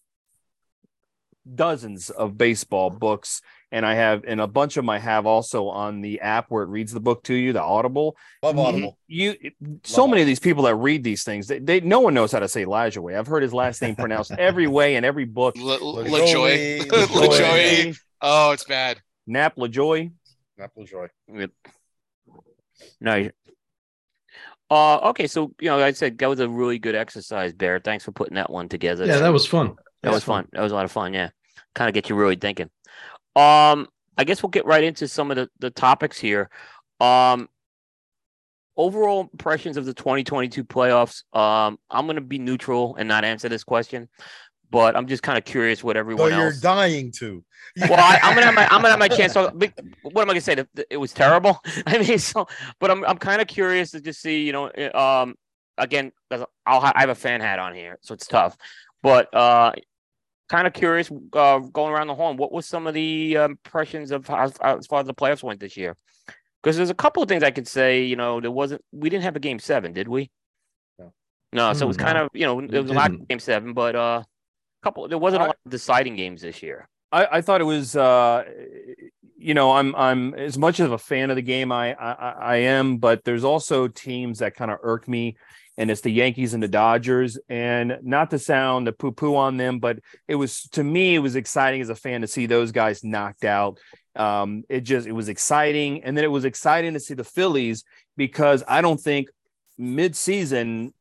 dozens 1.55 2.11
of 2.11 2.37
baseball 2.39 2.91
books, 2.91 3.41
and 3.73 3.85
I 3.85 3.95
have, 3.95 4.23
and 4.27 4.41
a 4.41 4.47
bunch 4.47 4.77
of 4.77 4.85
them 4.85 4.91
I 4.91 4.99
have 4.99 5.27
also 5.27 5.69
on 5.69 6.03
the 6.03 6.21
app 6.21 6.47
where 6.51 6.63
it 6.63 6.69
reads 6.69 6.93
the 6.93 7.01
book 7.01 7.25
to 7.25 7.35
you, 7.35 7.53
the 7.53 7.63
Audible. 7.63 8.17
Love 8.43 8.59
Audible. 8.59 8.99
You, 9.09 9.35
so 9.83 10.07
many 10.07 10.21
of 10.21 10.27
these 10.27 10.39
people 10.39 10.65
that 10.65 10.77
read 10.77 11.03
these 11.03 11.25
things, 11.25 11.49
they, 11.49 11.59
they 11.59 11.81
no 11.81 12.01
one 12.01 12.15
knows 12.15 12.31
how 12.31 12.39
to 12.39 12.49
say 12.49 12.67
Lajoie. 12.67 13.19
I've 13.19 13.27
heard 13.27 13.43
his 13.43 13.55
last 13.55 13.83
name 13.83 13.97
pronounced 13.97 14.31
every 14.33 14.69
way 14.69 14.97
in 14.97 15.05
every 15.05 15.25
book. 15.25 15.57
Le- 15.57 15.79
LaJoy. 15.79 16.07
LaJoy. 16.07 16.79
LaJoy. 16.87 17.07
LaJoy. 17.09 17.99
Oh, 18.21 18.53
it's 18.53 18.65
bad. 18.65 19.01
Nap 19.27 19.57
LaJoy. 19.57 20.13
Apple 20.63 20.85
Joy. 20.85 21.09
No. 23.01 23.31
Uh, 24.71 24.97
okay, 25.11 25.27
so 25.27 25.53
you 25.61 25.69
know, 25.69 25.77
like 25.77 25.87
I 25.87 25.93
said 25.93 26.17
that 26.19 26.29
was 26.29 26.41
a 26.41 26.49
really 26.49 26.79
good 26.79 26.95
exercise, 26.95 27.53
Bear. 27.53 27.79
Thanks 27.79 28.05
for 28.05 28.13
putting 28.13 28.37
that 28.37 28.51
one 28.51 28.69
together. 28.69 29.05
Yeah, 29.05 29.19
that 29.19 29.33
was 29.33 29.47
fun. 29.47 29.77
That 30.03 30.13
was 30.13 30.25
fun. 30.25 30.49
That 30.53 30.63
was 30.63 30.73
a 30.73 30.75
lot 30.75 30.85
of 30.85 30.93
fun. 30.93 31.13
Yeah, 31.13 31.31
kind 31.75 31.89
of 31.89 31.95
get 31.95 32.09
you 32.09 32.17
really 32.17 32.37
thinking. 32.37 32.71
Um, 33.35 33.89
I 34.17 34.25
guess 34.25 34.43
we'll 34.43 34.51
get 34.51 34.67
right 34.67 34.85
into 34.85 35.09
some 35.09 35.31
of 35.31 35.37
the, 35.37 35.49
the 35.59 35.71
topics 35.71 36.19
here. 36.19 36.51
Um, 37.01 37.49
overall 38.77 39.29
impressions 39.33 39.77
of 39.77 39.85
the 39.85 39.95
2022 39.95 40.65
playoffs. 40.65 41.25
Um, 41.37 41.79
I'm 41.91 42.07
going 42.07 42.17
to 42.17 42.23
be 42.23 42.39
neutral 42.39 42.97
and 42.97 43.09
not 43.09 43.25
answer 43.25 43.49
this 43.49 43.65
question, 43.65 44.09
but 44.71 44.97
I'm 44.97 45.07
just 45.07 45.23
kind 45.23 45.39
of 45.39 45.45
curious 45.45 45.85
what 45.85 45.97
everyone 45.97 46.31
you're 46.31 46.47
else. 46.47 46.61
dying 46.61 47.13
to. 47.13 47.45
well, 47.77 47.95
I, 47.95 48.19
I'm 48.23 48.35
gonna 48.35 48.47
have 48.47 48.55
my 48.55 48.65
I'm 48.65 48.83
gonna 48.83 48.91
have 48.91 48.99
my 48.99 49.09
chance. 49.09 49.33
So, 49.33 49.51
what 50.03 50.23
am 50.23 50.31
I 50.31 50.33
gonna 50.33 50.41
say? 50.41 50.65
It 50.91 50.97
was 50.97 51.13
terrible. 51.13 51.59
I 51.87 51.99
mean, 51.99 52.19
so, 52.19 52.47
but 52.81 52.91
I'm 52.91 53.05
I'm 53.05 53.19
kind 53.19 53.41
of 53.41 53.49
curious 53.49 53.93
to 53.93 54.01
just 54.01 54.21
see, 54.21 54.45
you 54.45 54.53
know, 54.53 54.67
eh, 54.67 54.89
um, 54.89 55.37
again, 55.79 56.13
I'll 56.31 56.47
I 56.67 56.93
have 56.97 57.11
a 57.11 57.15
fan 57.15 57.41
hat 57.41 57.59
on 57.59 57.75
here, 57.75 57.99
so 58.03 58.15
it's 58.15 58.27
tough, 58.27 58.57
but 59.03 59.33
uh, 59.35 59.73
kind 60.53 60.67
of 60.67 60.75
curious, 60.75 61.11
uh, 61.33 61.59
going 61.61 61.93
around 61.95 62.09
the 62.09 62.15
horn. 62.15 62.37
What 62.37 62.53
was 62.53 62.67
some 62.67 62.87
of 62.87 62.95
the 62.95 63.39
uh, 63.39 63.45
impressions 63.47 64.11
of 64.13 64.27
how, 64.27 64.45
as 64.63 64.87
far 64.87 65.01
as 65.01 65.07
the 65.07 65.15
playoffs 65.15 65.43
went 65.43 65.61
this 65.61 65.77
year? 65.77 65.97
Because 66.63 66.77
there's 66.77 66.91
a 66.91 66.95
couple 66.95 67.23
of 67.23 67.29
things 67.29 67.43
I 67.43 67.51
could 67.53 67.69
say. 67.69 68.05
You 68.05 68.17
know, 68.17 68.41
there 68.41 68.51
wasn't 68.53 68.83
we 68.93 69.11
didn't 69.11 69.25
have 69.25 69.37
a 69.37 69.41
game 69.41 69.59
seven, 69.59 69.93
did 69.95 70.09
we? 70.09 70.31
No. 70.99 71.13
No, 71.53 71.73
so 71.75 71.87
it 71.87 71.89
was 71.89 71.97
Hmm, 71.97 71.97
kind 71.97 72.19
of 72.19 72.31
you 72.35 72.47
know 72.47 72.67
We 72.67 72.71
there 72.71 72.83
was 72.83 72.91
a 72.91 72.95
lot 72.95 73.11
of 73.13 73.29
game 73.29 73.39
seven, 73.41 73.75
but 73.75 73.97
uh, 73.97 74.23
couple 74.83 75.09
there 75.09 75.19
wasn't 75.19 75.43
a 75.43 75.47
I- 75.47 75.49
lot 75.49 75.59
of 75.67 75.73
deciding 75.73 76.17
games 76.17 76.43
this 76.43 76.63
year. 76.63 76.89
I, 77.11 77.39
I 77.39 77.41
thought 77.41 77.61
it 77.61 77.65
was 77.65 77.95
uh 77.97 78.45
you 79.37 79.55
know 79.55 79.73
I'm 79.73 79.95
I'm 79.95 80.35
as 80.35 80.57
much 80.59 80.81
of 80.81 80.93
a 80.93 80.99
fan 80.99 81.31
of 81.31 81.37
the 81.37 81.43
game 81.43 81.71
I 81.73 81.95
I, 81.95 82.31
I 82.41 82.57
am 82.57 82.99
but 82.99 83.25
there's 83.25 83.45
also 83.45 83.89
teams 83.89 84.39
that 84.39 84.55
kind 84.55 84.71
of 84.71 84.79
irk 84.83 85.09
me 85.09 85.37
and 85.79 85.91
it's 85.91 86.03
the 86.03 86.11
Yankees 86.11 86.55
and 86.55 86.63
the 86.63 86.69
Dodgers 86.69 87.39
and 87.49 87.99
not 88.03 88.31
to 88.31 88.39
sound 88.39 88.87
the 88.87 88.93
poo 88.93 89.13
poo 89.13 89.37
on 89.37 89.57
them 89.57 89.79
but 89.79 89.99
it 90.29 90.35
was 90.35 90.63
to 90.71 90.85
me 90.85 91.15
it 91.15 91.21
was 91.21 91.37
exciting 91.37 91.81
as 91.81 91.89
a 91.89 91.95
fan 91.95 92.21
to 92.21 92.27
see 92.27 92.47
those 92.47 92.73
guys 92.73 93.05
knocked 93.05 93.45
out 93.45 93.79
um 94.17 94.63
it 94.69 94.81
just 94.81 95.07
it 95.07 95.13
was 95.13 95.29
exciting 95.29 96.05
and 96.05 96.17
then 96.17 96.25
it 96.25 96.31
was 96.31 96.45
exciting 96.45 96.93
to 96.95 97.01
see 97.01 97.15
the 97.15 97.25
Phillies 97.25 97.85
because 98.17 98.63
I 98.69 98.81
don't 98.81 99.01
think 99.01 99.29
mid-season 99.79 100.93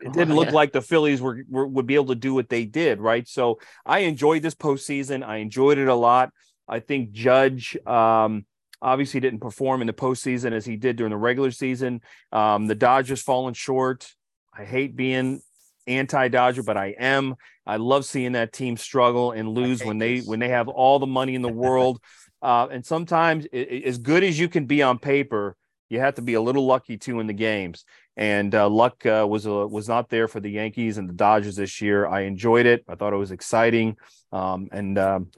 it 0.00 0.12
didn't 0.12 0.34
look 0.34 0.52
like 0.52 0.72
the 0.72 0.82
Phillies 0.82 1.22
were, 1.22 1.42
were 1.48 1.66
would 1.66 1.86
be 1.86 1.94
able 1.94 2.08
to 2.08 2.14
do 2.14 2.34
what 2.34 2.48
they 2.48 2.64
did, 2.64 3.00
right? 3.00 3.26
So 3.26 3.58
I 3.86 4.00
enjoyed 4.00 4.42
this 4.42 4.54
postseason. 4.54 5.26
I 5.26 5.36
enjoyed 5.38 5.78
it 5.78 5.88
a 5.88 5.94
lot. 5.94 6.30
I 6.68 6.80
think 6.80 7.12
Judge 7.12 7.76
um, 7.86 8.44
obviously 8.82 9.20
didn't 9.20 9.40
perform 9.40 9.80
in 9.80 9.86
the 9.86 9.92
postseason 9.92 10.52
as 10.52 10.66
he 10.66 10.76
did 10.76 10.96
during 10.96 11.10
the 11.10 11.16
regular 11.16 11.50
season. 11.50 12.02
Um, 12.32 12.66
the 12.66 12.74
Dodgers 12.74 13.22
falling 13.22 13.54
short. 13.54 14.12
I 14.58 14.64
hate 14.64 14.96
being 14.96 15.40
anti-Dodger, 15.86 16.62
but 16.64 16.76
I 16.76 16.94
am. 16.98 17.36
I 17.66 17.76
love 17.76 18.04
seeing 18.04 18.32
that 18.32 18.52
team 18.52 18.76
struggle 18.76 19.32
and 19.32 19.48
lose 19.48 19.84
when 19.84 19.98
they 19.98 20.18
this. 20.18 20.26
when 20.26 20.40
they 20.40 20.48
have 20.48 20.68
all 20.68 20.98
the 20.98 21.06
money 21.06 21.34
in 21.34 21.42
the 21.42 21.48
world. 21.64 22.00
Uh, 22.42 22.66
and 22.70 22.84
sometimes, 22.84 23.46
i- 23.52 23.56
i- 23.56 23.82
as 23.86 23.98
good 23.98 24.22
as 24.24 24.38
you 24.38 24.48
can 24.48 24.66
be 24.66 24.82
on 24.82 24.98
paper, 24.98 25.56
you 25.90 26.00
have 26.00 26.14
to 26.16 26.22
be 26.22 26.34
a 26.34 26.40
little 26.40 26.66
lucky 26.66 26.96
too 26.98 27.20
in 27.20 27.26
the 27.26 27.32
games. 27.32 27.84
And 28.16 28.54
uh, 28.54 28.68
luck 28.68 29.06
uh, 29.06 29.26
was 29.28 29.46
uh, 29.46 29.66
was 29.68 29.88
not 29.88 30.08
there 30.10 30.26
for 30.28 30.40
the 30.40 30.50
Yankees 30.50 30.98
and 30.98 31.08
the 31.08 31.12
Dodgers 31.14 31.56
this 31.56 31.80
year. 31.80 32.06
I 32.06 32.22
enjoyed 32.22 32.66
it. 32.66 32.84
I 32.88 32.94
thought 32.96 33.12
it 33.12 33.16
was 33.16 33.30
exciting. 33.30 33.96
Um, 34.32 34.68
and 34.72 34.98
um, 34.98 35.30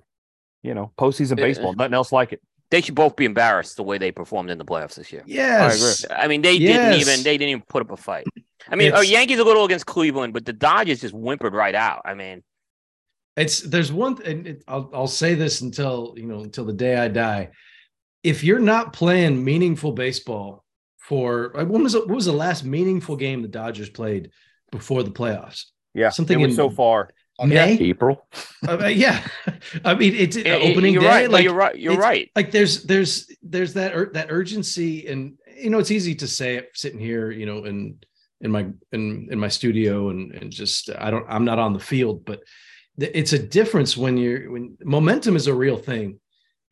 you 0.62 0.74
know, 0.74 0.92
postseason 0.98 1.36
baseball, 1.36 1.74
nothing 1.74 1.94
else 1.94 2.10
like 2.12 2.32
it. 2.32 2.40
They 2.70 2.80
should 2.80 2.94
both 2.94 3.16
be 3.16 3.24
embarrassed 3.24 3.76
the 3.76 3.82
way 3.82 3.98
they 3.98 4.12
performed 4.12 4.48
in 4.50 4.56
the 4.58 4.64
playoffs 4.64 4.94
this 4.94 5.12
year. 5.12 5.24
Yes. 5.26 6.04
I 6.08 6.28
mean, 6.28 6.40
they 6.42 6.52
Yes. 6.54 6.76
didn't 6.94 7.00
even 7.00 7.22
they 7.24 7.36
didn't 7.36 7.50
even 7.50 7.64
put 7.68 7.82
up 7.82 7.90
a 7.90 7.96
fight. 7.96 8.26
I 8.68 8.76
mean, 8.76 8.92
uh, 8.92 8.96
It's- 8.98 9.10
Yankees 9.10 9.38
a 9.38 9.44
little 9.44 9.64
against 9.64 9.86
Cleveland, 9.86 10.32
but 10.32 10.44
the 10.44 10.52
Dodgers 10.52 11.00
just 11.00 11.14
whimpered 11.14 11.54
right 11.54 11.74
out. 11.74 12.02
I 12.04 12.14
mean, 12.14 12.42
It's 13.36 13.60
there's 13.60 13.92
one 13.92 14.16
th- 14.16 14.28
and 14.28 14.46
it, 14.46 14.64
I'll 14.68 14.90
I'll 14.92 15.06
say 15.06 15.34
this 15.34 15.60
until 15.60 16.14
you 16.16 16.26
know 16.26 16.40
until 16.40 16.64
the 16.64 16.72
day 16.72 16.96
I 16.96 17.08
die. 17.08 17.50
If 18.22 18.44
you're 18.44 18.58
not 18.58 18.92
playing 18.92 19.42
meaningful 19.42 19.92
baseball 19.92 20.64
for 20.98 21.52
like, 21.54 21.68
when 21.68 21.82
was 21.82 21.94
it, 21.94 22.06
what 22.06 22.16
was 22.16 22.26
the 22.26 22.32
last 22.32 22.64
meaningful 22.64 23.16
game 23.16 23.40
the 23.42 23.48
Dodgers 23.48 23.88
played 23.88 24.30
before 24.70 25.02
the 25.02 25.10
playoffs? 25.10 25.64
Yeah, 25.94 26.10
Something 26.10 26.38
it 26.40 26.42
was 26.42 26.52
in- 26.52 26.56
so 26.56 26.70
far. 26.70 27.10
May, 27.42 27.78
April. 27.78 28.26
Uh, 28.68 28.84
yeah. 28.88 29.26
I 29.86 29.94
mean 29.94 30.14
it's 30.14 30.36
it- 30.36 30.46
it- 30.46 30.62
opening 30.70 30.92
you're 30.92 31.02
day. 31.02 31.08
right. 31.08 31.26
no, 31.30 31.32
like 31.32 31.44
you're 31.44 31.54
right. 31.54 31.78
You're 31.78 31.96
right. 31.96 32.30
like 32.36 32.50
there's 32.50 32.82
there's 32.84 33.26
there's 33.42 33.72
that 33.74 33.94
ur- 33.96 34.10
that 34.12 34.26
urgency 34.30 35.06
and 35.06 35.38
you 35.56 35.70
know 35.70 35.78
it's 35.78 35.90
easy 35.90 36.14
to 36.16 36.28
say 36.28 36.56
it 36.56 36.68
sitting 36.74 37.00
here 37.00 37.30
you 37.30 37.46
know 37.46 37.64
in 37.64 37.96
in 38.40 38.50
my 38.50 38.66
in 38.92 39.28
in 39.30 39.38
my 39.38 39.48
studio 39.48 40.10
and 40.10 40.34
and 40.34 40.50
just 40.50 40.90
i 40.98 41.10
don't 41.10 41.26
i'm 41.28 41.44
not 41.44 41.58
on 41.58 41.72
the 41.72 41.78
field 41.78 42.24
but 42.24 42.42
it's 43.00 43.32
a 43.32 43.38
difference 43.38 43.96
when 43.96 44.16
you're 44.16 44.50
when 44.50 44.76
momentum 44.82 45.36
is 45.36 45.46
a 45.46 45.54
real 45.54 45.76
thing. 45.76 46.20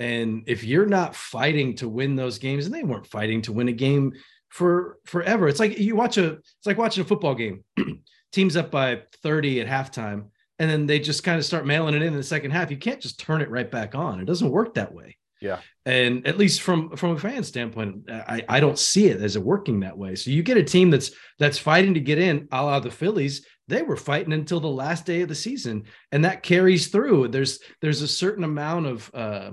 And 0.00 0.44
if 0.46 0.62
you're 0.62 0.87
not 0.87 1.16
fighting 1.16 1.74
to 1.76 1.88
win 1.88 2.16
those 2.16 2.38
games 2.38 2.66
and 2.66 2.74
they 2.74 2.85
weren't 2.85 3.07
fighting 3.07 3.42
to 3.42 3.52
win 3.52 3.68
a 3.68 3.72
game 3.72 4.12
for 4.48 4.98
forever. 5.04 5.48
It's 5.48 5.61
like 5.61 5.78
you 5.78 5.96
watch 5.96 6.18
a 6.18 6.35
it's 6.35 6.66
like 6.66 6.78
watching 6.78 7.02
a 7.02 7.07
football 7.07 7.35
game. 7.35 7.64
Teams 8.33 8.57
up 8.57 8.70
by 8.70 9.02
30 9.22 9.62
at 9.62 9.66
halftime 9.66 10.28
and 10.59 10.70
then 10.70 10.87
they 10.87 10.98
just 10.98 11.24
kind 11.24 11.38
of 11.38 11.44
start 11.44 11.66
mailing 11.66 11.94
it 11.94 12.02
in 12.02 12.09
in 12.09 12.14
the 12.14 12.22
second 12.22 12.50
half. 12.50 12.70
You 12.70 12.76
can't 12.76 13.00
just 13.00 13.18
turn 13.18 13.40
it 13.40 13.50
right 13.50 13.70
back 13.70 13.94
on. 13.94 14.20
It 14.20 14.26
doesn't 14.26 14.50
work 14.50 14.74
that 14.74 14.92
way 14.92 15.17
Yeah. 15.40 15.61
and 15.87 16.27
at 16.27 16.38
least 16.38 16.62
from 16.62 16.96
from 16.96 17.11
a 17.12 17.18
fan 17.18 17.44
standpoint 17.44 18.11
i 18.11 18.44
i 18.48 18.61
don't 18.61 18.79
see 18.79 19.07
it 19.07 19.20
as 19.20 19.37
it 19.37 19.42
working 19.42 19.81
that 19.81 19.96
way 19.96 20.14
so 20.16 20.31
you 20.31 20.42
get 20.42 20.57
a 20.57 20.64
team 20.64 20.90
that's 20.90 21.12
that's 21.38 21.59
fighting 21.59 21.94
to 21.94 22.01
get 22.01 22.18
in 22.18 22.48
a 22.51 22.62
la 22.62 22.81
the 22.81 22.90
phillies 22.90 23.46
they 23.68 23.83
were 23.83 23.96
fighting 23.96 24.33
until 24.33 24.59
the 24.61 24.66
last 24.66 25.07
day 25.07 25.20
of 25.20 25.29
the 25.29 25.35
season 25.35 25.85
and 26.12 26.24
that 26.24 26.42
carries 26.42 26.88
through 26.88 27.29
there's 27.29 27.61
there's 27.81 28.03
a 28.03 28.09
certain 28.09 28.44
amount 28.44 28.87
of 28.87 29.11
uh 29.14 29.51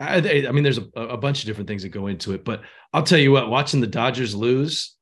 I, 0.00 0.46
I 0.48 0.50
mean, 0.50 0.64
there's 0.64 0.78
a, 0.78 0.88
a 0.96 1.16
bunch 1.16 1.40
of 1.40 1.46
different 1.46 1.68
things 1.68 1.84
that 1.84 1.90
go 1.90 2.08
into 2.08 2.32
it, 2.32 2.44
but 2.44 2.62
I'll 2.92 3.04
tell 3.04 3.20
you 3.20 3.30
what, 3.30 3.48
watching 3.48 3.80
the 3.80 3.86
Dodgers 3.86 4.34
lose, 4.34 4.96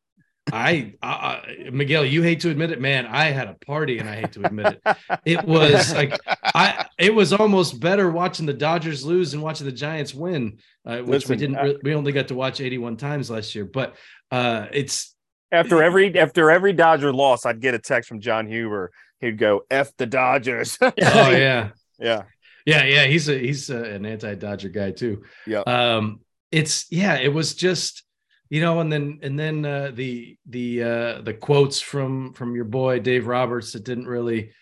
I, 0.53 0.95
I, 1.03 1.69
Miguel, 1.73 2.05
you 2.05 2.23
hate 2.23 2.41
to 2.41 2.51
admit 2.51 2.71
it, 2.71 2.81
man. 2.81 3.07
I 3.07 3.27
had 3.27 3.49
a 3.49 3.55
party, 3.67 3.99
and 3.99 4.09
I 4.09 4.17
hate 4.17 4.33
to 4.33 4.45
admit 4.47 4.81
it. 4.85 4.97
It 5.25 5.45
was 5.45 5.93
like 5.95 6.19
I, 6.43 6.87
it 6.99 7.15
was 7.15 7.33
almost 7.33 7.81
better 7.81 8.11
watching 8.11 8.47
the 8.47 8.53
Dodgers 8.55 9.05
lose 9.05 9.35
and 9.35 9.43
watching 9.43 9.67
the 9.67 9.73
Giants 9.73 10.15
win, 10.15 10.59
uh, 10.87 10.99
which 10.99 11.29
we 11.29 11.37
didn't. 11.37 11.57
I- 11.57 11.75
we 11.83 11.95
only 11.95 12.13
got 12.13 12.29
to 12.29 12.35
watch 12.35 12.61
81 12.61 12.97
times 12.97 13.31
last 13.31 13.55
year, 13.55 13.65
but 13.65 13.97
uh, 14.31 14.67
it's 14.73 15.15
After 15.53 15.83
every 15.83 16.19
after 16.19 16.51
every 16.51 16.73
Dodger 16.73 17.13
loss, 17.13 17.47
I'd 17.47 17.61
get 17.61 17.75
a 17.75 17.79
text 17.79 18.09
from 18.09 18.21
John 18.21 18.47
Huber. 18.47 18.91
He'd 19.21 19.39
go, 19.39 19.63
"F 19.71 19.97
the 19.97 20.07
Dodgers." 20.07 20.79
oh 20.81 20.93
yeah, 20.97 21.71
yeah. 21.99 22.23
Yeah, 22.67 22.85
yeah, 22.85 23.05
he's 23.05 23.29
a 23.29 23.39
he's 23.39 23.71
a, 23.71 23.83
an 23.83 24.05
anti-Dodger 24.05 24.69
guy 24.69 24.91
too. 24.91 25.23
Yeah. 25.47 25.61
Um, 25.61 26.21
it's 26.53 26.87
yeah, 26.93 27.17
it 27.17 27.33
was 27.33 27.55
just 27.55 28.03
you 28.51 28.61
know, 28.61 28.81
and 28.81 28.93
then 28.93 29.21
and 29.23 29.39
then 29.39 29.65
uh, 29.65 29.93
the 29.95 30.37
the 30.47 30.83
uh, 30.83 31.21
the 31.23 31.33
quotes 31.33 31.81
from 31.81 32.35
from 32.35 32.55
your 32.55 32.65
boy 32.65 32.99
Dave 32.99 33.27
Roberts 33.27 33.73
that 33.73 33.85
didn't 33.85 34.07
really. 34.07 34.53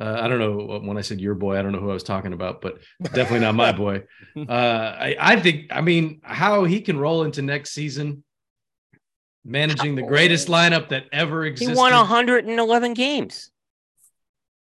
Uh, 0.00 0.16
I 0.20 0.28
don't 0.28 0.38
know 0.38 0.78
when 0.78 0.96
I 0.96 1.00
said 1.00 1.20
your 1.20 1.34
boy. 1.34 1.58
I 1.58 1.62
don't 1.62 1.72
know 1.72 1.80
who 1.80 1.90
I 1.90 1.94
was 1.94 2.04
talking 2.04 2.32
about, 2.32 2.60
but 2.60 2.78
definitely 3.02 3.40
not 3.40 3.56
my 3.56 3.72
boy. 3.72 4.04
Uh, 4.36 4.96
I, 5.00 5.16
I 5.18 5.40
think. 5.40 5.72
I 5.72 5.80
mean, 5.80 6.20
how 6.22 6.62
he 6.62 6.80
can 6.80 6.96
roll 6.96 7.24
into 7.24 7.42
next 7.42 7.72
season, 7.72 8.22
managing 9.44 9.96
the 9.96 10.02
greatest 10.02 10.46
lineup 10.46 10.90
that 10.90 11.06
ever 11.10 11.44
existed 11.44 11.72
He 11.72 11.76
won 11.76 11.92
111 11.92 12.94
games. 12.94 13.50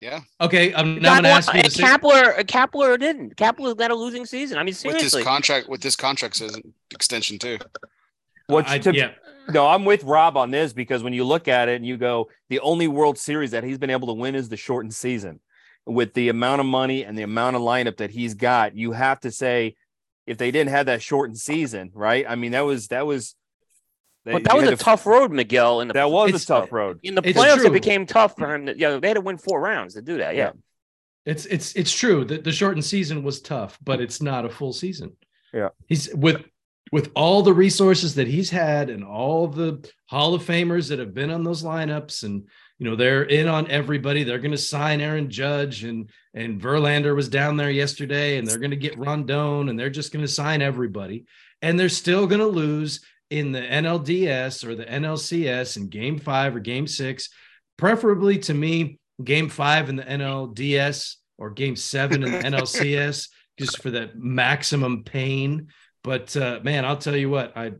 Yeah, 0.00 0.20
okay, 0.40 0.72
I'm 0.72 0.94
now 0.94 1.16
God 1.16 1.22
going 1.22 1.24
to 1.24 1.28
ask 1.28 1.52
you. 1.52 1.60
and 1.60 1.66
The 1.66 1.70
same, 1.70 1.86
Kapler, 1.86 2.40
Kapler 2.44 2.98
didn't. 2.98 3.36
Kapler's 3.36 3.74
got 3.74 3.90
a 3.90 3.94
losing 3.94 4.24
season. 4.24 4.56
I 4.56 4.62
mean, 4.62 4.72
seriously. 4.72 5.04
with 5.04 5.12
this 5.12 5.24
contract, 5.24 5.68
with 5.68 5.82
this 5.82 5.96
contract 5.96 6.36
season 6.36 6.72
extension 6.90 7.38
too. 7.38 7.58
Which 8.50 8.66
I- 8.68 8.78
to- 8.78 8.94
yeah, 8.94 9.12
No, 9.52 9.66
I'm 9.66 9.84
with 9.84 10.04
Rob 10.04 10.36
on 10.36 10.50
this 10.50 10.72
because 10.72 11.02
when 11.02 11.12
you 11.12 11.24
look 11.24 11.48
at 11.48 11.68
it 11.68 11.76
and 11.76 11.86
you 11.86 11.96
go, 11.96 12.28
the 12.50 12.60
only 12.60 12.86
World 12.88 13.18
Series 13.18 13.50
that 13.52 13.64
he's 13.64 13.78
been 13.78 13.90
able 13.90 14.08
to 14.08 14.14
win 14.14 14.34
is 14.34 14.48
the 14.48 14.56
shortened 14.56 14.94
season. 14.94 15.40
With 15.86 16.12
the 16.14 16.28
amount 16.28 16.60
of 16.60 16.66
money 16.66 17.04
and 17.04 17.16
the 17.18 17.22
amount 17.22 17.56
of 17.56 17.62
lineup 17.62 17.96
that 17.96 18.10
he's 18.10 18.34
got, 18.34 18.76
you 18.76 18.92
have 18.92 19.18
to 19.20 19.30
say, 19.32 19.74
if 20.26 20.36
they 20.38 20.50
didn't 20.50 20.70
have 20.70 20.86
that 20.86 21.02
shortened 21.02 21.38
season, 21.38 21.90
right? 21.94 22.24
I 22.28 22.36
mean, 22.36 22.52
that 22.52 22.60
was 22.60 22.88
that 22.88 23.06
was. 23.06 23.34
but 24.24 24.44
that 24.44 24.54
was 24.56 24.68
a 24.68 24.70
to- 24.72 24.76
tough 24.76 25.06
road, 25.06 25.32
Miguel. 25.32 25.80
In 25.80 25.88
the 25.88 25.94
That 25.94 26.10
was 26.10 26.30
a 26.42 26.46
tough 26.46 26.70
road. 26.70 27.00
in 27.02 27.14
the 27.14 27.22
playoffs, 27.22 27.64
it 27.64 27.72
became 27.72 28.06
tough 28.06 28.36
for 28.36 28.54
him. 28.54 28.66
To, 28.66 28.72
you 28.74 28.80
know, 28.82 29.00
they 29.00 29.08
had 29.08 29.14
to 29.14 29.20
win 29.22 29.38
four 29.38 29.60
rounds 29.60 29.94
to 29.94 30.02
do 30.02 30.18
that. 30.18 30.36
Yeah. 30.36 30.52
It's 31.26 31.46
it's 31.46 31.72
it's 31.74 31.90
true 31.92 32.24
that 32.26 32.44
the 32.44 32.52
shortened 32.52 32.84
season 32.84 33.22
was 33.24 33.40
tough, 33.40 33.78
but 33.82 34.00
it's 34.00 34.20
not 34.22 34.44
a 34.44 34.50
full 34.50 34.72
season. 34.72 35.16
Yeah. 35.52 35.70
He's 35.88 36.14
with 36.14 36.44
with 36.92 37.10
all 37.14 37.42
the 37.42 37.52
resources 37.52 38.16
that 38.16 38.26
he's 38.26 38.50
had 38.50 38.90
and 38.90 39.04
all 39.04 39.46
the 39.46 39.88
Hall 40.06 40.34
of 40.34 40.42
Famers 40.42 40.88
that 40.88 40.98
have 40.98 41.14
been 41.14 41.30
on 41.30 41.44
those 41.44 41.62
lineups 41.62 42.24
and 42.24 42.48
you 42.78 42.88
know 42.88 42.96
they're 42.96 43.24
in 43.24 43.46
on 43.46 43.70
everybody. 43.70 44.24
They're 44.24 44.38
going 44.38 44.50
to 44.50 44.58
sign 44.58 45.00
Aaron 45.00 45.30
Judge 45.30 45.84
and 45.84 46.10
and 46.34 46.60
Verlander 46.60 47.14
was 47.14 47.28
down 47.28 47.56
there 47.56 47.70
yesterday 47.70 48.38
and 48.38 48.46
they're 48.46 48.58
going 48.58 48.70
to 48.70 48.76
get 48.76 48.98
Rodón 48.98 49.68
and 49.68 49.78
they're 49.78 49.90
just 49.90 50.12
going 50.12 50.24
to 50.24 50.32
sign 50.32 50.62
everybody 50.62 51.26
and 51.62 51.78
they're 51.78 51.88
still 51.88 52.26
going 52.26 52.40
to 52.40 52.46
lose 52.46 53.00
in 53.30 53.52
the 53.52 53.60
NLDS 53.60 54.64
or 54.64 54.74
the 54.74 54.84
NLCS 54.84 55.76
in 55.76 55.88
game 55.88 56.18
5 56.18 56.56
or 56.56 56.60
game 56.60 56.86
6 56.86 57.28
preferably 57.76 58.38
to 58.38 58.54
me 58.54 58.98
game 59.22 59.48
5 59.48 59.88
in 59.90 59.96
the 59.96 60.02
NLDS 60.02 61.16
or 61.38 61.50
game 61.50 61.76
7 61.76 62.22
in 62.22 62.32
the 62.32 62.38
NLCS 62.50 63.28
just 63.58 63.82
for 63.82 63.90
that 63.90 64.18
maximum 64.18 65.04
pain 65.04 65.68
but 66.02 66.36
uh, 66.36 66.60
man 66.62 66.84
I'll 66.84 66.96
tell 66.96 67.16
you 67.16 67.30
what 67.30 67.56
I 67.56 67.72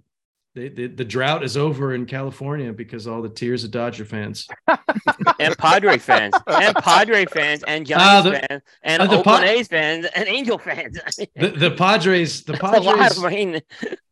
the, 0.57 0.69
the, 0.69 0.87
the 0.89 1.05
drought 1.05 1.45
is 1.45 1.57
over 1.57 1.95
in 1.95 2.07
California 2.07 2.73
because 2.73 3.07
all 3.07 3.23
the 3.23 3.29
tears 3.29 3.63
of 3.63 3.71
Dodger 3.71 4.05
fans. 4.05 4.49
and 5.39 5.57
Padre 5.57 5.97
fans, 5.97 6.35
and 6.49 6.75
Padre 6.75 7.25
fans, 7.27 7.63
and 7.69 7.87
Giants 7.87 8.05
Ah, 8.05 8.21
the- 8.23 8.47
fans, 8.49 8.63
and 8.83 9.01
uh, 9.01 9.07
the 9.07 9.19
Oakland 9.21 9.45
Pa- 9.45 9.49
A's 9.49 9.69
fans, 9.69 10.07
and 10.13 10.29
Angel 10.29 10.59
fans. 10.59 10.99
The, 11.37 11.51
the 11.51 11.71
Padres, 11.71 12.43
the 12.43 12.55
That's 12.55 12.65
a 12.65 12.81
lot 12.81 12.99
Padres, 12.99 13.63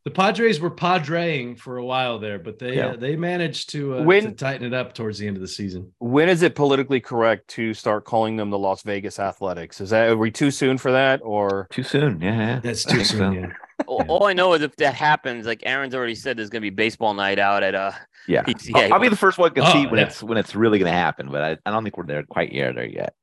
the 0.05 0.11
Padres 0.13 0.61
were 0.61 0.71
padreing 0.71 1.57
for 1.59 1.79
a 1.79 1.85
while 1.85 2.21
there, 2.21 2.39
but 2.39 2.61
they 2.61 2.77
Yeah. 2.77 2.91
uh, 2.91 2.97
they 2.97 3.17
managed 3.17 3.71
to, 3.71 3.99
uh, 3.99 4.03
When- 4.05 4.23
to 4.27 4.31
tighten 4.31 4.65
it 4.65 4.73
up 4.73 4.95
towards 4.95 5.19
the 5.19 5.27
end 5.27 5.37
of 5.37 5.41
the 5.41 5.49
season. 5.49 5.93
When 5.99 6.29
is 6.29 6.43
it 6.43 6.55
politically 6.55 7.01
correct 7.01 7.49
to 7.49 7.75
start 7.75 8.05
calling 8.05 8.37
them 8.37 8.51
the 8.51 8.59
Las 8.61 8.83
Vegas 8.85 9.19
Athletics? 9.19 9.81
Is 9.81 9.91
that 9.91 10.09
are 10.11 10.17
we 10.17 10.31
too 10.31 10.53
soon 10.53 10.79
for 10.79 10.93
that, 10.93 11.21
or 11.25 11.67
Too 11.73 11.83
soon. 11.83 12.21
Yeah. 12.21 12.37
yeah. 12.39 12.61
That's 12.61 12.85
too 12.85 13.03
soon. 13.03 13.19
so. 13.19 13.31
Yeah. 13.33 13.53
All, 13.89 14.05
all 14.09 14.25
I 14.27 14.35
know 14.35 14.53
is 14.53 14.63
if 14.63 14.77
that 14.77 14.95
happens, 14.95 15.47
like 15.47 15.63
Aaron's 15.65 15.95
already 15.95 16.15
said, 16.15 16.37
there's 16.37 16.51
gonna 16.51 16.61
be 16.61 16.71
baseball 16.71 17.15
night 17.15 17.39
out 17.39 17.63
at 17.63 17.75
uh 17.75 17.93
Yeah. 18.29 18.43
PCA. 18.43 18.85
I'll, 18.85 18.95
I'll 18.95 19.01
be 19.01 19.09
the 19.09 19.17
first 19.17 19.39
one 19.39 19.55
to 19.55 19.63
Oh, 19.67 19.73
see 19.73 19.87
when 19.87 19.99
yeah. 19.99 20.07
it's 20.07 20.23
when 20.23 20.37
it's 20.39 20.55
really 20.55 20.79
going 20.79 20.93
to 20.93 20.97
happen, 20.99 21.31
but 21.31 21.43
I, 21.43 21.57
I 21.65 21.71
don't 21.71 21.83
think 21.83 21.97
we're 21.97 22.07
there 22.07 22.23
quite 22.23 22.53
yet 22.53 22.75
there 22.75 22.87
yet. 22.87 23.15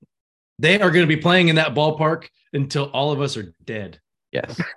They 0.58 0.80
are 0.82 0.90
going 0.90 1.08
to 1.08 1.16
be 1.16 1.22
playing 1.22 1.50
in 1.50 1.58
that 1.58 1.76
ballpark 1.76 2.28
until 2.54 2.86
all 2.86 3.12
of 3.12 3.22
us 3.22 3.38
are 3.38 3.54
dead. 3.64 4.00
Yes. 4.32 4.60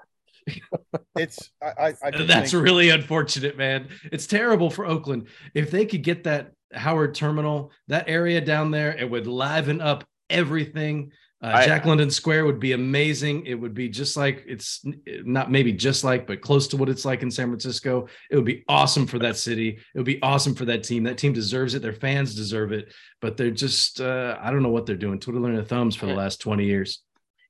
It's 1.17 1.51
I 1.63 1.67
I, 1.79 1.95
I 2.05 2.11
That's 2.25 2.53
think- 2.53 2.65
really 2.65 2.89
unfortunate, 2.91 3.57
man. 3.59 3.89
It's 4.13 4.27
terrible 4.27 4.71
for 4.71 4.87
Oakland. 4.87 5.29
If 5.55 5.71
they 5.71 5.85
could 5.85 6.03
get 6.03 6.25
that 6.25 6.53
Howard 6.73 7.15
Terminal, 7.15 7.71
that 7.89 8.09
area 8.09 8.41
down 8.41 8.71
there, 8.71 8.97
it 8.97 9.11
would 9.11 9.27
liven 9.27 9.81
up 9.81 10.05
everything. 10.31 11.13
Uh, 11.41 11.53
I- 11.55 11.67
Jack 11.67 11.85
London 11.85 12.11
Square 12.11 12.47
would 12.47 12.59
be 12.59 12.73
amazing. 12.73 13.47
It 13.47 13.55
would 13.55 13.75
be 13.75 13.89
just 13.89 14.17
like 14.17 14.43
it's 14.47 14.85
not 15.07 15.51
maybe 15.51 15.73
just 15.73 16.03
like, 16.03 16.27
but 16.27 16.41
close 16.41 16.67
to 16.69 16.77
what 16.77 16.89
it's 16.89 17.05
like 17.05 17.23
in 17.23 17.31
San 17.31 17.47
Francisco. 17.47 18.09
It 18.31 18.37
would 18.37 18.45
be 18.45 18.65
awesome 18.69 19.07
for 19.07 19.19
that 19.21 19.37
city. 19.37 19.79
It 19.95 19.99
would 19.99 20.05
be 20.05 20.21
awesome 20.23 20.55
for 20.55 20.65
that 20.65 20.83
team. 20.83 21.05
That 21.05 21.19
team 21.19 21.33
deserves 21.33 21.75
it. 21.75 21.83
Their 21.83 21.93
fans 21.93 22.35
deserve 22.35 22.73
it. 22.73 22.93
But 23.21 23.37
they're 23.37 23.53
just, 23.53 24.01
uh, 24.01 24.37
I 24.41 24.51
don't 24.51 24.63
know 24.63 24.69
what 24.71 24.87
they're 24.87 24.97
doing, 24.97 25.21
twiddling 25.21 25.55
their 25.55 25.65
thumbs 25.65 25.95
for 25.95 26.07
the 26.07 26.15
last 26.15 26.41
20 26.41 26.65
years. 26.65 27.03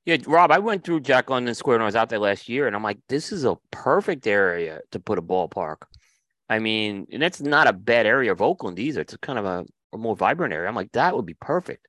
Yeah, 0.04 0.16
Rob, 0.26 0.50
I 0.50 0.58
went 0.58 0.84
through 0.84 1.00
Jack 1.00 1.28
London 1.28 1.54
Square 1.54 1.76
when 1.76 1.82
I 1.82 1.86
was 1.86 1.96
out 1.96 2.08
there 2.08 2.18
last 2.18 2.48
year, 2.48 2.66
and 2.66 2.74
I'm 2.74 2.82
like, 2.82 2.98
this 3.10 3.30
is 3.30 3.44
a 3.44 3.56
perfect 3.70 4.26
area 4.26 4.80
to 4.92 5.00
put 5.00 5.18
a 5.18 5.22
ballpark. 5.22 5.82
I 6.48 6.60
mean, 6.60 7.06
and 7.12 7.22
it's 7.22 7.42
not 7.42 7.66
a 7.66 7.74
bad 7.74 8.06
area 8.06 8.32
of 8.32 8.40
Oakland 8.40 8.78
either. 8.78 9.02
It's 9.02 9.12
a 9.12 9.18
kind 9.18 9.38
of 9.38 9.44
a, 9.44 9.66
a 9.92 9.98
more 9.98 10.16
vibrant 10.16 10.54
area. 10.54 10.66
I'm 10.66 10.74
like, 10.74 10.92
that 10.92 11.14
would 11.14 11.26
be 11.26 11.34
perfect 11.34 11.86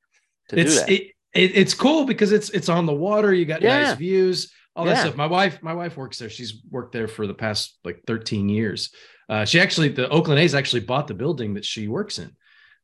to 0.49 0.57
do 0.57 0.63
that. 0.69 0.89
it, 0.89 1.11
it, 1.33 1.51
it's 1.55 1.73
cool 1.73 2.05
because 2.05 2.31
it's 2.31 2.49
it's 2.49 2.69
on 2.69 2.85
the 2.85 2.93
water. 2.93 3.33
You 3.33 3.45
got 3.45 3.61
Yeah. 3.61 3.83
nice 3.83 3.97
views, 3.97 4.51
all 4.75 4.85
that 4.85 4.99
stuff. 5.01 5.15
My 5.15 5.27
wife, 5.27 5.61
my 5.61 5.73
wife 5.73 5.97
works 5.97 6.19
there. 6.19 6.29
She's 6.29 6.61
worked 6.69 6.91
there 6.93 7.07
for 7.07 7.27
the 7.27 7.33
past 7.33 7.77
like 7.83 8.01
13 8.07 8.49
years. 8.49 8.91
Uh, 9.27 9.45
she 9.45 9.59
actually, 9.59 9.89
the 9.89 10.09
Oakland 10.09 10.39
A's 10.39 10.55
actually 10.55 10.79
bought 10.81 11.07
the 11.07 11.13
building 11.13 11.53
that 11.53 11.63
she 11.65 11.87
works 11.87 12.17
in, 12.17 12.31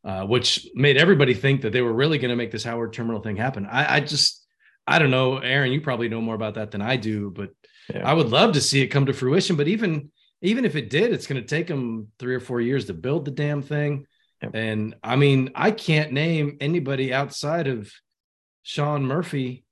uh, 0.04 0.26
which 0.28 0.68
made 0.76 0.96
everybody 0.98 1.34
think 1.34 1.62
that 1.62 1.72
they 1.74 1.82
were 1.82 1.94
really 1.94 2.20
going 2.20 2.30
to 2.30 2.36
make 2.36 2.52
this 2.52 2.64
Howard 2.64 2.94
Terminal 2.94 3.22
thing 3.22 3.36
happen. 3.36 3.66
I, 3.66 3.96
I 3.96 4.00
just, 4.02 4.46
I 4.86 5.00
don't 5.00 5.10
know, 5.10 5.38
Aaron. 5.38 5.72
You 5.72 5.82
probably 5.82 6.08
know 6.08 6.22
more 6.22 6.36
about 6.36 6.54
that 6.56 6.70
than 6.70 6.84
I 6.84 6.98
do, 6.98 7.32
but 7.32 7.50
Yeah. 7.92 8.08
I 8.08 8.14
would 8.14 8.30
love 8.30 8.54
to 8.54 8.62
see 8.62 8.82
it 8.82 8.88
come 8.88 9.08
to 9.08 9.14
fruition. 9.14 9.56
But 9.56 9.68
even 9.68 10.12
even 10.42 10.66
if 10.66 10.76
it 10.76 10.92
did, 10.92 11.12
it's 11.14 11.26
going 11.26 11.42
to 11.42 11.48
take 11.48 11.66
them 11.66 12.10
three 12.20 12.36
or 12.36 12.40
four 12.40 12.62
years 12.62 12.86
to 12.86 12.94
build 12.94 13.26
the 13.26 13.32
damn 13.32 13.64
thing. 13.64 14.06
Yep. 14.44 14.52
And 14.54 14.96
I 15.02 15.16
mean, 15.16 15.50
I 15.56 15.72
can't 15.72 16.12
name 16.12 16.58
anybody 16.62 17.12
outside 17.12 17.66
of 17.66 17.92
Sean 18.66 19.06
Murphy. 19.06 19.64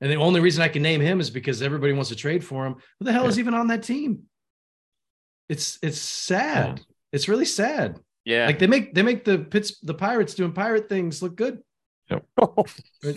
And 0.00 0.10
the 0.10 0.16
only 0.16 0.40
reason 0.40 0.62
I 0.62 0.68
can 0.68 0.82
name 0.82 1.00
him 1.00 1.20
is 1.20 1.28
because 1.30 1.60
everybody 1.60 1.92
wants 1.92 2.08
to 2.08 2.16
trade 2.16 2.42
for 2.42 2.66
him. 2.66 2.76
Who 2.98 3.04
the 3.04 3.12
hell 3.12 3.28
is 3.28 3.38
even 3.38 3.52
on 3.54 3.68
that 3.68 3.82
team? 3.82 4.22
It's 5.48 5.78
it's 5.82 6.00
sad. 6.00 6.80
It's 7.12 7.28
really 7.28 7.44
sad. 7.44 8.00
yeah. 8.24 8.46
Like 8.46 8.58
they 8.58 8.66
make 8.66 8.94
they 8.94 9.02
make 9.02 9.24
the 9.24 9.38
pits 9.38 9.78
the 9.80 9.94
Pirates 9.94 10.34
doing 10.34 10.52
pirate 10.52 10.88
things 10.88 11.22
look 11.22 11.36
good. 11.36 11.60
Yep. 12.10 12.24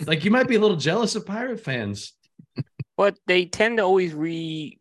Like 0.06 0.24
you 0.24 0.30
might 0.30 0.46
be 0.46 0.56
a 0.56 0.60
little 0.60 0.76
jealous 0.76 1.16
of 1.16 1.24
pirate 1.26 1.60
fans. 1.60 2.12
but 2.96 3.18
they 3.26 3.46
tend 3.46 3.78
to 3.78 3.84
always 3.84 4.12
re 4.12 4.77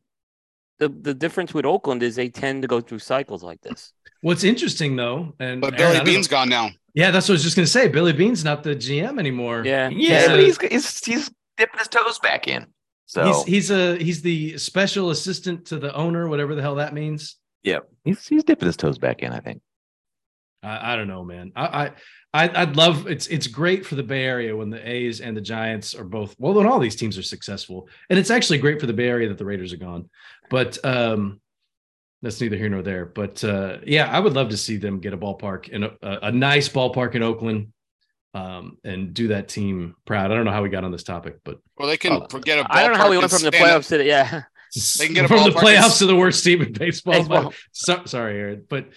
the 0.80 0.90
the 0.90 1.14
difference 1.14 1.54
with 1.54 1.66
Oakland 1.66 2.04
is 2.04 2.16
they 2.16 2.30
tend 2.30 2.62
to 2.62 2.68
go 2.68 2.82
through 2.82 3.00
cycles 3.00 3.44
like 3.44 3.62
this. 3.62 3.94
What's 4.22 4.44
interesting 4.44 4.96
though, 4.96 5.34
and 5.40 5.62
But 5.62 5.78
Billy 5.78 5.94
don't 5.96 5.98
know- 6.06 6.12
Beane's 6.12 6.28
gone 6.28 6.50
now. 6.50 6.70
yeah, 6.94 7.12
that's 7.12 7.28
what 7.28 7.34
I 7.34 7.36
was 7.36 7.44
just 7.44 7.56
gonna 7.56 7.68
say. 7.68 7.88
Billy 7.88 8.14
Beane's 8.14 8.44
not 8.44 8.64
the 8.64 8.76
GM 8.76 9.20
anymore. 9.20 9.64
Yeah. 9.66 9.90
Yeah, 9.90 10.22
Yeah. 10.22 10.28
but 10.28 10.40
he's, 10.40 10.58
he's 10.62 11.06
he's 11.06 11.32
dipping 11.58 11.80
his 11.80 11.88
toes 11.88 12.20
back 12.20 12.48
in. 12.48 12.66
So 13.06 13.26
He's 13.26 13.44
he's 13.44 13.72
a 13.72 13.96
he's 13.98 14.22
the 14.22 14.58
special 14.58 15.12
assistant 15.12 15.66
to 15.68 15.78
the 15.80 15.94
owner, 15.96 16.28
whatever 16.28 16.56
the 16.56 16.62
hell 16.62 16.76
that 16.76 16.94
means. 16.94 17.38
yeah, 17.64 17.80
he's 18.04 18.28
he's 18.28 18.44
dipping 18.44 18.66
his 18.66 18.76
toes 18.78 18.98
back 18.98 19.24
in. 19.24 19.32
I 19.32 19.40
think. 19.40 19.62
I, 20.64 20.94
I 20.94 20.96
don't 20.96 21.08
know, 21.08 21.24
man. 21.24 21.52
I, 21.56 21.66
I 21.66 21.92
I 22.34 22.50
I'd 22.62 22.76
love 22.76 23.08
it's 23.08 23.28
it's 23.28 23.48
great 23.48 23.86
for 23.86 23.96
the 23.96 24.04
Bay 24.04 24.24
Area 24.24 24.56
when 24.56 24.70
the 24.70 24.90
A's 24.90 25.22
and 25.22 25.36
the 25.36 25.42
Giants 25.42 25.96
are 25.96 26.04
both 26.04 26.36
well 26.38 26.54
when 26.54 26.68
all 26.68 26.80
these 26.80 26.96
teams 26.96 27.18
are 27.18 27.24
successful, 27.24 27.88
and 28.10 28.20
it's 28.20 28.30
actually 28.30 28.60
great 28.60 28.80
for 28.80 28.86
the 28.88 28.94
Bay 28.94 29.08
Area 29.08 29.28
that 29.30 29.38
the 29.38 29.46
Raiders 29.46 29.74
are 29.74 29.78
gone. 29.78 30.10
But 30.50 30.84
um, 30.86 31.40
that's 32.22 32.42
neither 32.42 32.58
here 32.58 32.70
nor 32.70 32.82
there. 32.82 33.06
But 33.06 33.44
uh, 33.44 33.78
yeah, 33.86 34.10
I 34.12 34.20
would 34.20 34.34
love 34.34 34.50
to 34.50 34.58
see 34.58 34.78
them 34.78 35.00
get 35.00 35.14
a 35.14 35.18
ballpark 35.18 35.70
in 35.70 35.84
a, 35.84 35.92
a, 36.02 36.20
a 36.24 36.32
nice 36.32 36.68
ballpark 36.68 37.16
in 37.16 37.24
Oakland, 37.24 37.72
um, 38.34 38.78
and 38.84 39.14
do 39.14 39.30
that 39.30 39.48
team 39.48 39.96
proud. 40.06 40.32
I 40.32 40.36
don't 40.36 40.46
know 40.46 40.52
how 40.52 40.64
we 40.64 40.70
got 40.70 40.84
on 40.84 40.92
this 40.92 41.04
topic, 41.04 41.38
but 41.46 41.60
Well, 41.78 41.88
they 41.88 41.98
can 41.98 42.12
Oh, 42.14 42.28
forget 42.30 42.60
a 42.60 42.68
I 42.70 42.84
don't 42.84 42.92
know 42.94 42.98
how 42.98 43.10
we 43.10 43.18
went 43.18 43.32
from 43.32 43.44
the 43.44 43.52
playoffs 43.52 43.88
to 43.90 43.98
the 44.00 44.06
yeah. 44.06 44.44
They 45.00 45.06
can 45.06 45.14
get 45.16 45.26
a 45.26 45.28
from 45.28 45.44
the 45.44 45.52
playoffs 45.52 46.00
to 46.00 46.06
the 46.06 46.16
worst 46.16 46.44
team 46.44 46.62
in 46.62 46.74
baseball. 46.74 47.14
Baseball. 47.14 47.54
so, 47.72 48.02
sorry, 48.06 48.38
Aaron, 48.40 48.66
but 48.70 48.88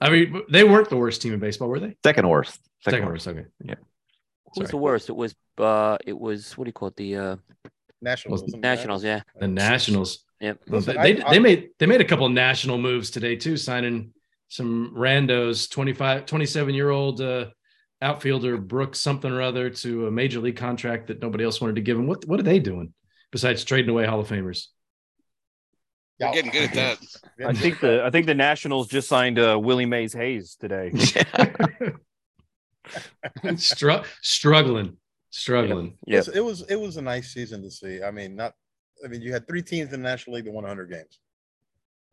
I 0.00 0.10
mean 0.10 0.42
they 0.50 0.64
weren't 0.64 0.88
the 0.88 0.96
worst 0.96 1.22
team 1.22 1.32
in 1.32 1.40
baseball, 1.40 1.68
were 1.68 1.80
they? 1.80 1.96
Second 2.04 2.28
worst. 2.28 2.58
Second 2.82 3.06
worst. 3.06 3.28
Okay. 3.28 3.44
Who 3.62 4.60
was 4.60 4.70
the 4.70 4.76
worst? 4.76 5.08
It 5.08 5.16
was 5.16 5.34
uh 5.58 5.98
it 6.06 6.18
was 6.18 6.56
what 6.56 6.64
do 6.64 6.68
you 6.68 6.72
call 6.72 6.88
it? 6.88 6.96
The 6.96 7.16
uh 7.16 7.36
Nationals. 8.02 8.42
Was- 8.42 8.54
Nationals, 8.54 9.04
yeah. 9.04 9.20
The 9.38 9.48
Nationals. 9.48 10.24
Yep. 10.40 10.60
Well, 10.68 10.78
Listen, 10.80 10.96
they, 10.96 11.12
they, 11.12 11.22
I- 11.22 11.28
I- 11.28 11.30
they 11.32 11.38
made 11.38 11.68
they 11.78 11.86
made 11.86 12.00
a 12.00 12.04
couple 12.04 12.26
of 12.26 12.32
national 12.32 12.78
moves 12.78 13.10
today 13.10 13.36
too, 13.36 13.56
signing 13.58 14.12
some 14.48 14.94
randos, 14.96 15.70
25, 15.70 16.26
27 16.26 16.74
year 16.74 16.90
old 16.90 17.20
uh, 17.20 17.46
outfielder 18.02 18.56
Brooks 18.56 18.98
something 18.98 19.30
or 19.30 19.42
other 19.42 19.70
to 19.70 20.06
a 20.06 20.10
major 20.10 20.40
league 20.40 20.56
contract 20.56 21.06
that 21.08 21.20
nobody 21.22 21.44
else 21.44 21.60
wanted 21.60 21.76
to 21.76 21.82
give 21.82 21.98
him. 21.98 22.06
What 22.06 22.24
what 22.24 22.40
are 22.40 22.44
they 22.44 22.58
doing 22.58 22.92
besides 23.32 23.64
trading 23.64 23.90
away 23.90 24.06
Hall 24.06 24.20
of 24.20 24.28
Famers? 24.28 24.66
They're 26.18 26.32
getting 26.32 26.50
good 26.50 26.64
at 26.70 26.74
that. 26.74 26.98
I 27.46 27.52
think 27.54 27.80
the 27.80 28.04
I 28.04 28.10
think 28.10 28.26
the 28.26 28.34
Nationals 28.34 28.88
just 28.88 29.08
signed 29.08 29.38
uh, 29.38 29.58
Willie 29.58 29.86
Mays 29.86 30.12
Hayes 30.12 30.54
today. 30.60 30.90
Stru- 33.44 34.04
struggling, 34.20 34.96
struggling. 35.30 35.96
Yeah. 36.06 36.18
Listen, 36.18 36.34
it 36.36 36.44
was 36.44 36.62
it 36.62 36.76
was 36.76 36.96
a 36.96 37.02
nice 37.02 37.32
season 37.32 37.62
to 37.62 37.70
see. 37.70 38.02
I 38.02 38.10
mean, 38.10 38.36
not. 38.36 38.54
I 39.04 39.08
mean, 39.08 39.22
you 39.22 39.32
had 39.32 39.46
three 39.48 39.62
teams 39.62 39.92
in 39.92 40.02
the 40.02 40.08
National 40.08 40.36
League 40.36 40.44
that 40.44 40.52
won 40.52 40.64
100 40.64 40.90
games. 40.90 41.20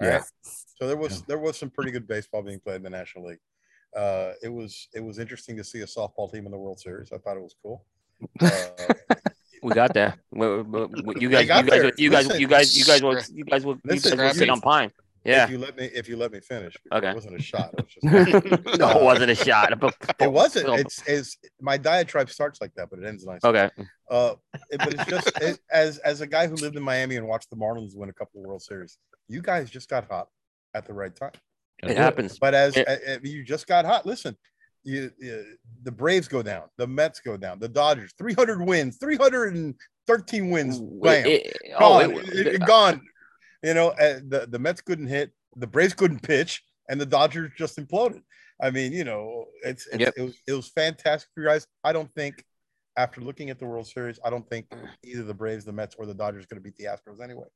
All 0.01 0.07
Yeah. 0.07 0.13
right? 0.15 0.23
So 0.43 0.87
there 0.87 0.95
was 0.97 1.17
Yeah. 1.19 1.23
there 1.29 1.39
was 1.39 1.57
some 1.57 1.69
pretty 1.69 1.91
good 1.91 2.07
baseball 2.07 2.41
being 2.43 2.59
played 2.59 2.77
in 2.77 2.83
the 2.83 2.89
National 2.89 3.25
League. 3.27 3.39
Uh, 3.95 4.33
it 4.43 4.49
was 4.49 4.87
it 4.93 5.03
was 5.03 5.19
interesting 5.19 5.57
to 5.57 5.63
see 5.63 5.81
a 5.81 5.85
softball 5.85 6.31
team 6.31 6.45
in 6.45 6.51
the 6.51 6.57
World 6.57 6.79
Series. 6.79 7.11
I 7.11 7.17
thought 7.17 7.37
it 7.37 7.43
was 7.43 7.55
cool. 7.61 7.85
Uh, 8.39 8.49
We 9.63 9.73
got 9.73 9.93
there. 9.93 10.15
We- 10.31 10.61
we- 10.61 10.85
we- 11.03 11.15
You 11.21 11.29
guys, 11.29 11.47
you 11.47 11.63
guys, 11.63 11.91
you 11.97 12.09
guys, 12.09 12.27
Listen, 12.27 12.41
you 12.41 12.47
guys, 12.47 12.77
you 12.77 12.85
guys 12.85 13.01
were, 13.01 13.21
you 13.33 13.43
guys 13.45 13.65
were, 13.65 13.75
you 13.83 13.99
guys 13.99 14.15
were 14.15 14.33
sitting 14.33 14.49
on 14.49 14.61
pine. 14.61 14.91
Yeah. 15.25 15.43
if 15.43 15.49
you 15.49 15.57
let 15.57 15.75
me 15.75 15.85
if 15.93 16.07
you 16.07 16.15
let 16.15 16.31
me 16.31 16.39
finish. 16.39 16.73
Okay. 16.89 17.09
It 17.09 17.15
wasn't 17.15 17.35
a 17.35 17.41
shot. 17.41 17.73
It 17.77 17.85
was 17.85 17.93
just 17.93 18.63
no, 18.79 18.89
it 18.91 19.03
wasn't 19.03 19.31
a 19.31 19.35
shot. 19.35 19.73
It 20.21 20.31
wasn't. 20.31 20.69
It's 20.79 21.05
it's 21.05 21.37
my 21.59 21.75
diatribe 21.77 22.29
starts 22.29 22.61
like 22.61 22.73
that, 22.75 22.89
but 22.89 22.99
it 22.99 23.05
ends 23.05 23.25
nice. 23.25 23.43
okay. 23.43 23.69
Uh, 24.09 24.35
it- 24.69 24.79
but 24.79 24.93
it's 24.93 25.05
just 25.05 25.27
it, 25.41 25.59
as 25.69 25.97
as 25.97 26.21
a 26.21 26.27
guy 26.27 26.47
who 26.47 26.55
lived 26.55 26.77
in 26.77 26.83
Miami 26.83 27.17
and 27.17 27.27
watched 27.27 27.49
the 27.49 27.57
Marlins 27.57 27.91
win 27.93 28.09
a 28.09 28.13
couple 28.13 28.39
of 28.39 28.47
World 28.47 28.61
Series, 28.61 28.97
you 29.27 29.41
guys 29.41 29.69
just 29.69 29.89
got 29.89 30.09
hot 30.09 30.29
at 30.73 30.85
the 30.85 30.93
right 30.93 31.13
time. 31.13 31.31
It 31.83 31.97
happens. 31.97 32.39
But 32.39 32.53
as 32.53 32.77
It- 32.77 32.87
uh, 32.87 32.91
uh, 33.15 33.17
you 33.21 33.43
just 33.43 33.67
got 33.67 33.83
hot, 33.83 34.05
listen, 34.05 34.37
you, 34.87 35.11
you- 35.19 35.57
the 35.83 35.91
Braves 35.91 36.27
go 36.27 36.41
down, 36.41 36.63
the 36.77 36.87
Mets 36.87 37.19
go 37.19 37.35
down, 37.37 37.59
the 37.59 37.67
Dodgers 37.69 38.13
300 38.17 38.61
wins, 38.61 38.97
313 38.97 40.49
wins, 40.49 40.79
bam, 40.79 41.25
It- 41.25 41.45
it- 41.45 41.57
oh, 41.75 41.99
gone, 41.99 42.11
it- 42.11 42.29
it- 42.29 42.47
it- 42.55 42.65
gone. 42.65 43.01
You 43.63 43.73
know, 43.73 43.89
uh, 43.89 44.19
the 44.27 44.47
the 44.49 44.59
Mets 44.59 44.81
couldn't 44.81 45.07
hit, 45.07 45.31
the 45.55 45.67
Braves 45.67 45.93
couldn't 45.93 46.21
pitch, 46.21 46.63
and 46.89 47.01
the 47.01 47.05
Dodgers 47.05 47.51
just 47.57 47.77
imploded. 47.77 48.21
I 48.61 48.71
mean, 48.71 48.91
you 48.93 49.03
know, 49.03 49.45
it's, 49.63 49.87
it's 49.87 49.99
Yep. 49.99 50.13
it 50.17 50.21
was 50.21 50.35
it 50.47 50.53
was 50.53 50.67
fantastic 50.69 51.29
for 51.33 51.41
you 51.41 51.47
guys. 51.47 51.67
I 51.83 51.91
don't 51.91 52.11
think 52.13 52.43
after 52.95 53.19
looking 53.21 53.49
at 53.49 53.59
the 53.59 53.65
World 53.65 53.87
Series, 53.87 54.19
I 54.23 54.29
don't 54.29 54.47
think 54.49 54.67
either 55.03 55.23
the 55.23 55.33
Braves, 55.33 55.65
the 55.65 55.73
Mets, 55.73 55.95
or 55.95 56.05
the 56.05 56.13
Dodgers 56.13 56.45
going 56.45 56.61
to 56.61 56.63
beat 56.63 56.75
the 56.77 56.85
Astros 56.85 57.21
anyway. 57.21 57.47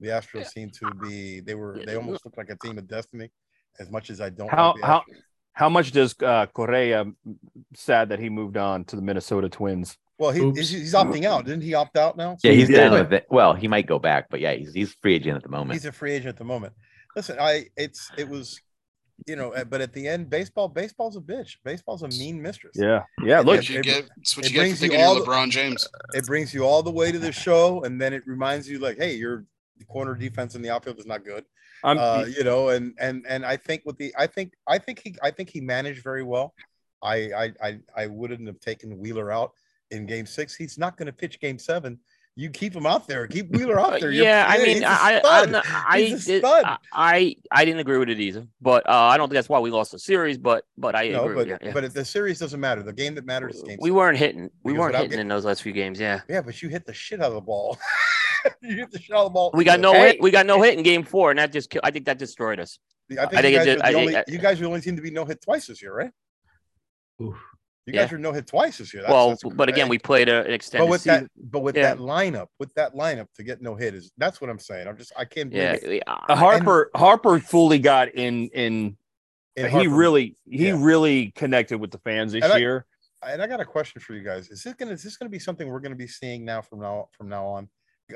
The 0.00 0.08
Astros 0.08 0.46
seem 0.48 0.70
to 0.80 0.90
be 0.94 1.40
they 1.40 1.54
were 1.54 1.78
they 1.86 1.94
almost 1.96 2.24
look 2.24 2.36
like 2.36 2.50
a 2.50 2.56
team 2.56 2.78
of 2.78 2.86
destiny. 2.88 3.30
As 3.78 3.90
much 3.90 4.08
as 4.10 4.20
I 4.20 4.30
don't 4.30 4.48
How- 4.50 4.72
like 4.72 4.80
the 4.80 4.86
how- 4.86 5.00
Astros. 5.00 5.22
How 5.54 5.68
much 5.68 5.92
does 5.92 6.14
uh, 6.22 6.46
Correa 6.46 7.06
sad 7.74 8.10
that 8.10 8.18
he 8.18 8.28
moved 8.28 8.56
on 8.56 8.84
to 8.86 8.96
the 8.96 9.02
Minnesota 9.02 9.48
Twins? 9.48 9.96
well 10.18 10.30
he, 10.30 10.40
Oops. 10.40 10.58
he's, 10.58 10.70
he's 10.70 10.94
opting 10.94 11.24
out. 11.24 11.44
Didn't 11.44 11.62
he 11.62 11.74
opt 11.74 11.96
out 11.96 12.16
now? 12.16 12.36
Yeah, 12.44 12.52
he's 12.52 12.68
did. 12.68 12.76
done 12.76 12.92
with 12.92 13.12
it. 13.12 13.26
Well, 13.30 13.54
he 13.54 13.66
might 13.68 13.86
go 13.86 13.98
back, 13.98 14.26
but 14.30 14.40
yeah, 14.40 14.52
he's 14.54 14.72
he's 14.72 14.94
free 15.00 15.14
agent 15.16 15.36
at 15.36 15.42
the 15.42 15.48
moment. 15.48 15.72
he's 15.72 15.86
a 15.86 15.92
free 15.92 16.12
agent 16.12 16.28
at 16.28 16.36
the 16.36 16.44
moment. 16.44 16.72
Listen, 17.16 17.36
I 17.40 17.66
it's 17.76 18.10
it 18.18 18.28
was, 18.28 18.60
you 19.26 19.36
know, 19.36 19.52
but 19.68 19.80
at 19.80 19.92
the 19.92 20.06
end, 20.08 20.28
baseball 20.30 20.68
baseball's 20.68 21.16
a 21.16 21.20
bitch. 21.20 21.56
Baseball's 21.64 22.02
a 22.02 22.08
mean 22.08 22.40
mistress. 22.42 22.76
Yeah, 22.76 23.02
yeah. 23.24 23.38
Look, 23.40 23.56
That's 23.56 23.68
what 23.68 23.70
you 23.70 23.78
it- 23.80 23.84
get. 23.84 24.08
That's 24.16 24.36
what 24.36 24.46
you 24.46 24.52
get 24.52 24.58
brings 24.60 24.78
for 24.78 24.84
you 24.84 24.90
thinking 24.90 25.06
all 25.06 25.14
you're 25.16 25.24
the- 25.24 25.30
LeBron 25.30 25.50
James. 25.50 25.88
It 26.14 26.26
brings 26.26 26.52
you 26.54 26.64
all 26.64 26.82
the 26.82 26.90
way 26.92 27.10
to 27.12 27.18
the 27.18 27.32
show, 27.32 27.82
and 27.84 28.00
then 28.00 28.12
it 28.12 28.22
reminds 28.26 28.68
you 28.68 28.78
like, 28.80 28.96
hey, 28.98 29.14
your 29.14 29.44
corner 29.88 30.14
defense 30.14 30.54
in 30.54 30.62
the 30.62 30.70
outfield 30.70 30.98
is 30.98 31.06
not 31.06 31.24
good. 31.24 31.44
I'm, 31.84 31.98
uh, 31.98 32.24
you 32.36 32.42
know, 32.44 32.70
and 32.70 32.94
and 32.98 33.24
and 33.28 33.44
I 33.44 33.56
think 33.56 33.82
with 33.84 33.96
the, 33.98 34.14
I 34.18 34.26
think 34.26 34.54
I 34.66 34.78
think 34.78 35.00
he 35.02 35.14
I 35.22 35.30
think 35.30 35.50
he 35.50 35.60
managed 35.60 36.02
very 36.02 36.22
well. 36.22 36.54
I 37.02 37.30
I 37.32 37.52
I, 37.62 37.78
I 37.96 38.06
wouldn't 38.06 38.46
have 38.46 38.58
taken 38.60 38.98
Wheeler 38.98 39.30
out 39.30 39.52
in 39.90 40.06
Game 40.06 40.26
Six. 40.26 40.56
He's 40.56 40.78
not 40.78 40.96
going 40.96 41.06
to 41.06 41.12
pitch 41.12 41.40
Game 41.40 41.58
Seven. 41.58 41.98
You 42.36 42.50
keep 42.50 42.74
him 42.74 42.84
out 42.84 43.06
there. 43.06 43.28
Keep 43.28 43.50
Wheeler 43.54 43.78
out 43.78 44.00
there. 44.00 44.10
You're- 44.10 44.26
yeah, 44.26 44.44
I 44.48 44.58
mean, 44.58 44.82
a 44.82 44.86
I, 44.88 45.20
stud. 45.20 45.54
I'm 45.54 45.62
I, 45.86 46.00
did, 46.00 46.20
stud. 46.20 46.64
I, 46.64 46.78
I, 46.92 47.36
I 47.52 47.64
didn't 47.64 47.78
agree 47.78 47.96
with 47.98 48.08
it 48.10 48.18
either, 48.18 48.48
but 48.60 48.88
uh, 48.88 48.92
I 48.92 49.16
don't 49.16 49.28
think 49.28 49.34
that's 49.36 49.48
why 49.48 49.60
we 49.60 49.70
lost 49.70 49.92
the 49.92 50.00
series. 50.00 50.36
But, 50.36 50.64
but 50.76 50.96
I 50.96 51.10
no, 51.10 51.20
agree. 51.26 51.34
but 51.34 51.36
with 51.36 51.46
you, 51.46 51.58
yeah. 51.68 51.72
but 51.72 51.94
the 51.94 52.04
series 52.04 52.40
doesn't 52.40 52.58
matter. 52.58 52.82
The 52.82 52.92
game 52.92 53.14
that 53.14 53.24
matters 53.24 53.54
is 53.54 53.62
Game 53.62 53.78
we 53.80 53.90
Six. 53.90 53.94
weren't 53.94 54.18
hitting. 54.18 54.50
We 54.64 54.72
Because 54.72 54.80
weren't 54.80 54.94
hitting 54.96 55.10
getting- 55.10 55.20
in 55.20 55.28
those 55.28 55.44
last 55.44 55.62
few 55.62 55.70
games. 55.72 56.00
Yeah, 56.00 56.22
Yeah, 56.28 56.40
but 56.40 56.60
you 56.60 56.68
hit 56.70 56.86
the 56.86 56.92
shit 56.92 57.20
out 57.20 57.28
of 57.28 57.34
the 57.34 57.40
ball. 57.40 57.78
you 58.62 58.76
hit 58.76 58.90
the 58.90 59.00
shit 59.00 59.14
out 59.14 59.20
of 59.20 59.24
the 59.26 59.30
ball. 59.30 59.50
we 59.54 59.64
got 59.64 59.80
no 59.80 59.92
Hey, 59.92 60.12
hit. 60.12 60.20
We 60.22 60.30
got 60.30 60.46
no 60.46 60.60
hit 60.62 60.76
in 60.76 60.82
game 60.82 61.02
four, 61.04 61.30
and 61.30 61.38
that 61.38 61.52
just. 61.52 61.70
ki- 61.70 61.80
I 61.82 61.90
think 61.90 62.06
that 62.06 62.18
destroyed 62.18 62.60
us. 62.60 62.78
I 63.10 63.14
think, 63.14 63.20
I 63.20 63.26
think 63.26 63.42
you, 63.42 63.48
it 63.48 63.52
guys 63.56 63.64
did- 63.66 63.80
I 63.82 63.86
think- 63.92 63.98
only, 63.98 64.16
I- 64.16 64.24
you 64.28 64.38
guys 64.38 64.58
are 64.58 64.62
the 64.62 64.68
only 64.68 64.80
team 64.80 64.96
to 64.96 65.02
be 65.02 65.10
no 65.10 65.24
hit 65.24 65.40
twice 65.42 65.66
this 65.66 65.82
year, 65.82 65.94
right? 65.94 66.10
Oof. 67.22 67.36
You 67.86 67.92
Yeah. 67.92 68.02
guys 68.04 68.12
are 68.14 68.18
no 68.18 68.32
hit 68.32 68.46
twice 68.46 68.78
this 68.78 68.94
year. 68.94 69.02
That's, 69.02 69.12
well, 69.12 69.30
that's 69.30 69.42
but 69.44 69.68
again, 69.68 69.88
we 69.90 69.98
played 69.98 70.30
a, 70.30 70.42
an 70.46 70.58
but 70.72 70.88
with 70.88 71.02
season. 71.02 71.24
that, 71.24 71.50
but 71.50 71.60
with 71.60 71.76
Yeah. 71.76 71.82
that 71.94 71.98
lineup, 71.98 72.46
with 72.58 72.72
that 72.74 72.94
lineup 72.94 73.26
to 73.36 73.42
get 73.42 73.60
no 73.60 73.74
hit 73.74 73.94
is 73.94 74.10
that's 74.16 74.40
what 74.40 74.48
I'm 74.48 74.58
saying. 74.58 74.88
I'm 74.88 74.96
just 74.96 75.12
I 75.18 75.26
can't 75.26 75.50
believe 75.50 75.64
yeah, 75.64 75.72
it. 75.90 76.02
yeah. 76.06 76.14
uh, 76.28 76.34
Harper 76.34 76.90
Harper 76.96 77.38
fully 77.40 77.78
got 77.78 78.08
in 78.14 78.48
in. 78.48 78.96
And 79.56 79.66
he 79.68 79.72
Harper- 79.72 79.90
really 79.90 80.36
he 80.48 80.68
yeah. 80.68 80.76
really 80.78 81.30
connected 81.32 81.78
with 81.78 81.90
the 81.90 81.98
fans 81.98 82.32
this 82.32 82.42
And 82.42 82.54
I- 82.54 82.56
year. 82.56 82.86
and 83.22 83.40
I 83.42 83.46
got 83.46 83.60
a 83.60 83.64
question 83.66 84.00
for 84.00 84.14
you 84.14 84.22
guys. 84.22 84.48
Is 84.50 84.62
this 84.62 84.72
gonna 84.74 84.92
is 84.92 85.02
this 85.02 85.18
gonna 85.18 85.28
be 85.28 85.38
something 85.38 85.68
we're 85.68 85.78
gonna 85.80 85.94
be 85.94 86.08
seeing 86.08 86.42
now 86.44 86.62
from 86.62 86.80
now 86.80 87.08
from 87.12 87.28
now 87.28 87.44
on? 87.46 87.68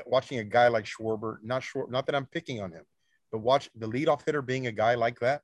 Watching 0.05 0.39
a 0.39 0.43
guy 0.43 0.67
like 0.67 0.85
Schwarber, 0.85 1.37
not 1.43 1.63
sure, 1.63 1.87
not 1.89 2.05
that 2.05 2.15
I'm 2.15 2.25
picking 2.27 2.61
on 2.61 2.71
him, 2.71 2.83
but 3.31 3.39
watch 3.39 3.69
the 3.75 3.87
leadoff 3.87 4.21
hitter 4.25 4.41
being 4.41 4.67
a 4.67 4.71
guy 4.71 4.95
like 4.95 5.19
that. 5.19 5.41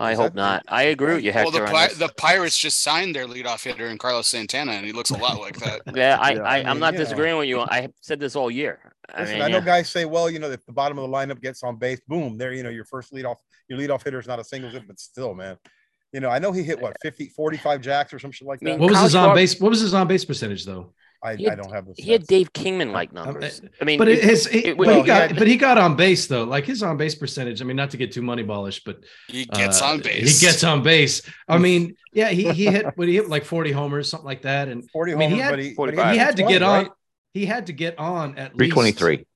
I 0.00 0.14
hope 0.14 0.26
that- 0.26 0.34
not. 0.36 0.64
I 0.68 0.84
agree 0.84 1.14
with 1.14 1.24
you, 1.24 1.32
Well, 1.34 1.50
Hector. 1.50 1.58
the 1.60 1.66
on 1.66 1.72
Pi- 1.72 1.94
the 1.94 2.08
Pirates 2.16 2.56
just 2.56 2.82
signed 2.82 3.16
their 3.16 3.26
leadoff 3.26 3.64
hitter 3.64 3.88
in 3.88 3.98
Carlos 3.98 4.28
Santana, 4.28 4.72
and 4.72 4.86
he 4.86 4.92
looks 4.92 5.10
a 5.10 5.16
lot 5.16 5.40
like 5.40 5.58
that. 5.58 5.80
yeah, 5.94 6.18
I, 6.20 6.32
Yeah, 6.34 6.42
I, 6.42 6.56
I 6.56 6.58
I'm 6.60 6.66
mean, 6.66 6.78
not 6.80 6.92
you 6.92 6.98
know. 7.00 7.04
disagreeing 7.04 7.36
with 7.38 7.48
you. 7.48 7.60
I 7.62 7.88
said 8.00 8.20
this 8.20 8.36
all 8.36 8.50
year. 8.50 8.92
I 9.12 9.22
Listen, 9.22 9.34
mean, 9.36 9.42
I 9.42 9.48
know 9.48 9.58
yeah. 9.58 9.64
guys 9.64 9.88
say, 9.88 10.04
well, 10.04 10.30
you 10.30 10.38
know, 10.38 10.50
if 10.50 10.64
the 10.66 10.72
bottom 10.72 10.98
of 10.98 11.10
the 11.10 11.16
lineup 11.16 11.40
gets 11.40 11.62
on 11.64 11.76
base, 11.78 12.00
boom, 12.06 12.38
there, 12.38 12.52
you 12.52 12.62
know, 12.62 12.68
your 12.68 12.84
first 12.84 13.12
leadoff, 13.12 13.36
your 13.68 13.78
leadoff 13.78 14.04
hitter 14.04 14.20
is 14.20 14.28
not 14.28 14.38
a 14.38 14.44
single 14.44 14.70
hit, 14.70 14.86
but 14.86 15.00
still, 15.00 15.34
man. 15.34 15.56
You 16.12 16.20
know, 16.20 16.28
I 16.30 16.38
know 16.38 16.52
he 16.52 16.62
hit 16.62 16.80
what 16.80 16.96
50, 17.02 17.30
45 17.30 17.80
jacks 17.80 18.12
or 18.14 18.18
some 18.20 18.30
shit 18.30 18.46
like 18.46 18.60
that. 18.60 18.78
What 18.78 18.90
was 18.90 18.96
Kyle 18.96 19.04
his 19.04 19.14
on 19.16 19.28
Schwarber- 19.30 19.34
base? 19.34 19.60
What 19.60 19.70
was 19.70 19.80
his 19.80 19.94
on 19.94 20.06
base 20.06 20.24
percentage 20.24 20.64
though? 20.64 20.92
I, 21.22 21.34
he 21.36 21.48
I 21.48 21.54
don't 21.56 21.72
have 21.72 21.86
the 21.86 21.94
he 21.96 22.12
had. 22.12 22.26
Dave 22.26 22.52
Kingman 22.52 22.92
like 22.92 23.08
Um, 23.10 23.14
numbers. 23.26 23.60
I 23.80 23.84
mean, 23.84 23.98
But 23.98 24.08
it- 24.08 24.18
it, 24.18 24.24
his, 24.24 24.46
it- 24.46 24.54
it- 24.66 24.76
but 24.76 24.86
well, 24.86 24.96
he 24.96 25.00
he 25.02 25.06
got, 25.06 25.28
had- 25.30 25.38
but 25.38 25.46
he 25.48 25.56
got 25.56 25.76
on 25.78 25.96
base 25.96 26.26
though. 26.28 26.44
Like 26.44 26.64
his 26.64 26.82
on 26.82 26.96
base 26.96 27.14
percentage. 27.14 27.60
I 27.60 27.64
mean, 27.64 27.76
not 27.76 27.90
to 27.90 27.96
get 27.96 28.12
too 28.12 28.22
money 28.22 28.42
ballish, 28.44 28.84
but 28.84 28.98
He 29.28 29.44
gets 29.46 29.82
uh, 29.82 29.86
on 29.86 30.00
base. 30.00 30.40
He 30.40 30.46
gets 30.46 30.62
on 30.62 30.82
base. 30.82 31.22
I 31.48 31.58
mean, 31.58 31.96
yeah, 32.12 32.28
he 32.28 32.50
he 32.52 32.66
hit, 32.66 32.86
what 32.96 33.08
he 33.08 33.14
hit 33.14 33.28
like 33.28 33.44
forty 33.44 33.72
homers, 33.72 34.08
something 34.08 34.26
like 34.26 34.42
that, 34.42 34.68
and 34.68 34.88
40 34.90 35.12
I 35.12 35.16
mean, 35.16 35.30
he 35.30 35.38
had- 35.38 35.50
but 35.50 35.58
he, 35.58 35.74
but 35.74 36.12
he 36.12 36.18
had 36.18 36.36
to 36.36 36.42
20, 36.42 36.54
get 36.54 36.62
on. 36.62 36.82
right? 36.84 36.92
He 37.34 37.46
had 37.46 37.66
to 37.66 37.72
get 37.72 37.98
on 37.98 38.36
at 38.38 38.52
Three 38.56 38.66
least 38.66 38.74
twenty 38.74 38.92
three. 38.92 39.26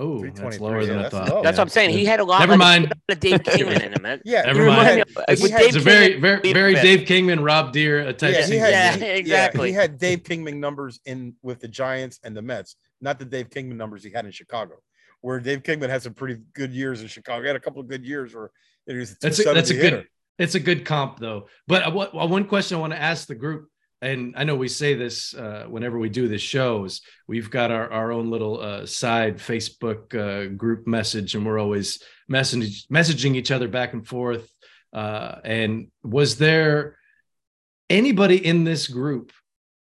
Oh, 0.00 0.24
that's 0.24 0.58
lower 0.60 0.84
than 0.86 0.98
yeah, 1.00 1.06
I 1.06 1.08
thought. 1.10 1.28
low. 1.28 1.42
that's 1.42 1.58
what 1.58 1.64
I'm 1.64 1.68
saying. 1.68 1.90
He 1.90 2.06
had 2.06 2.20
a 2.20 2.24
lot. 2.24 2.38
Never 2.40 2.52
like, 2.52 2.58
mind. 2.88 2.94
a 3.10 3.14
Dave 3.14 3.42
Kingman 3.44 3.82
in 3.82 3.92
him. 3.92 4.02
man. 4.02 4.22
Yeah, 4.24 4.42
Never 4.42 4.64
mind. 4.66 4.96
me 4.96 5.02
It's, 5.28 5.42
Dave 5.42 5.52
it's 5.60 5.76
a 5.76 5.80
very, 5.80 6.12
Kingman, 6.12 6.20
very, 6.22 6.40
lead 6.42 6.54
very. 6.54 6.74
Dave 6.74 7.06
Kingman, 7.06 7.40
Rob 7.42 7.72
Deer 7.72 8.08
uh, 8.08 8.12
type 8.14 8.34
Yeah, 8.34 8.46
he 8.46 8.56
had, 8.56 8.70
Yeah, 8.70 8.96
he- 8.96 9.18
exactly. 9.18 9.68
he 9.68 9.74
had 9.74 9.98
Dave 9.98 10.24
Kingman 10.24 10.58
numbers 10.58 11.00
in 11.04 11.34
with 11.42 11.60
the 11.60 11.68
Giants 11.68 12.18
and 12.24 12.34
the 12.34 12.40
Mets, 12.42 12.76
not 13.02 13.18
the 13.18 13.26
Dave 13.26 13.50
Kingman 13.50 13.76
numbers 13.76 14.02
he 14.02 14.10
had 14.10 14.24
in 14.24 14.30
Chicago, 14.32 14.76
where 15.20 15.38
Dave 15.38 15.62
Kingman 15.62 15.90
had 15.90 16.02
some 16.02 16.14
pretty 16.14 16.40
good 16.54 16.72
years 16.72 17.02
in 17.02 17.08
Chicago. 17.08 17.42
He 17.42 17.46
had 17.48 17.56
a 17.56 17.60
couple 17.60 17.80
of 17.82 17.88
good 17.88 18.04
years 18.04 18.34
where 18.34 18.50
it 18.86 18.94
was 18.96 19.12
a 19.12 19.16
That's 19.20 19.38
a, 19.38 19.42
that's 19.44 19.70
a 19.70 19.74
270 19.74 19.76
good 19.76 19.84
hitter. 19.98 20.08
it's 20.38 20.54
a 20.54 20.60
good 20.60 20.86
comp 20.86 21.18
though. 21.18 21.46
But 21.68 21.82
uh, 21.86 21.90
what, 21.90 22.14
well, 22.14 22.26
one 22.28 22.46
question 22.46 22.78
I 22.78 22.80
want 22.80 22.94
to 22.94 23.00
ask 23.00 23.28
the 23.28 23.34
group, 23.34 23.68
and 24.02 24.34
I 24.36 24.44
know 24.44 24.56
we 24.56 24.68
say 24.68 24.94
this 24.94 25.34
uh, 25.34 25.66
whenever 25.68 25.98
we 25.98 26.08
do 26.08 26.26
the 26.28 26.38
shows, 26.38 27.02
we've 27.28 27.50
got 27.50 27.70
our, 27.70 27.90
our 27.92 28.12
own 28.12 28.30
little 28.30 28.60
uh, 28.60 28.86
side 28.86 29.36
Facebook 29.38 30.14
uh, 30.14 30.46
group 30.54 30.86
message, 30.86 31.34
and 31.34 31.44
we're 31.44 31.58
always 31.58 32.02
messaging 32.30 32.70
messaging 32.90 33.34
each 33.36 33.50
other 33.50 33.68
back 33.68 33.92
and 33.92 34.06
forth. 34.06 34.50
Uh, 34.92 35.36
and 35.44 35.88
was 36.02 36.36
there 36.38 36.96
anybody 37.88 38.44
in 38.44 38.64
this 38.64 38.86
group 38.88 39.32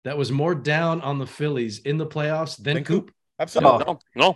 that 0.03 0.17
was 0.17 0.31
more 0.31 0.53
down 0.55 1.01
on 1.01 1.17
the 1.19 1.27
Phillies 1.27 1.79
in 1.79 1.97
the 1.97 2.05
playoffs 2.05 2.57
than 2.61 2.75
Than 2.75 2.83
Coop? 2.83 3.11
Absolutely. 3.39 3.85
No, 3.85 3.99
no. 4.15 4.35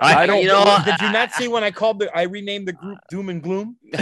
I 0.00 0.26
don't- 0.26 0.42
You 0.42 0.48
know, 0.48 0.78
Did 0.84 1.00
you 1.00 1.08
I- 1.08 1.12
not 1.12 1.32
see 1.32 1.48
when 1.48 1.64
I 1.64 1.72
called 1.72 1.98
the? 1.98 2.16
I 2.16 2.22
renamed 2.22 2.68
the 2.68 2.72
group 2.72 2.98
Doom 3.10 3.30
and 3.30 3.42
Gloom. 3.42 3.76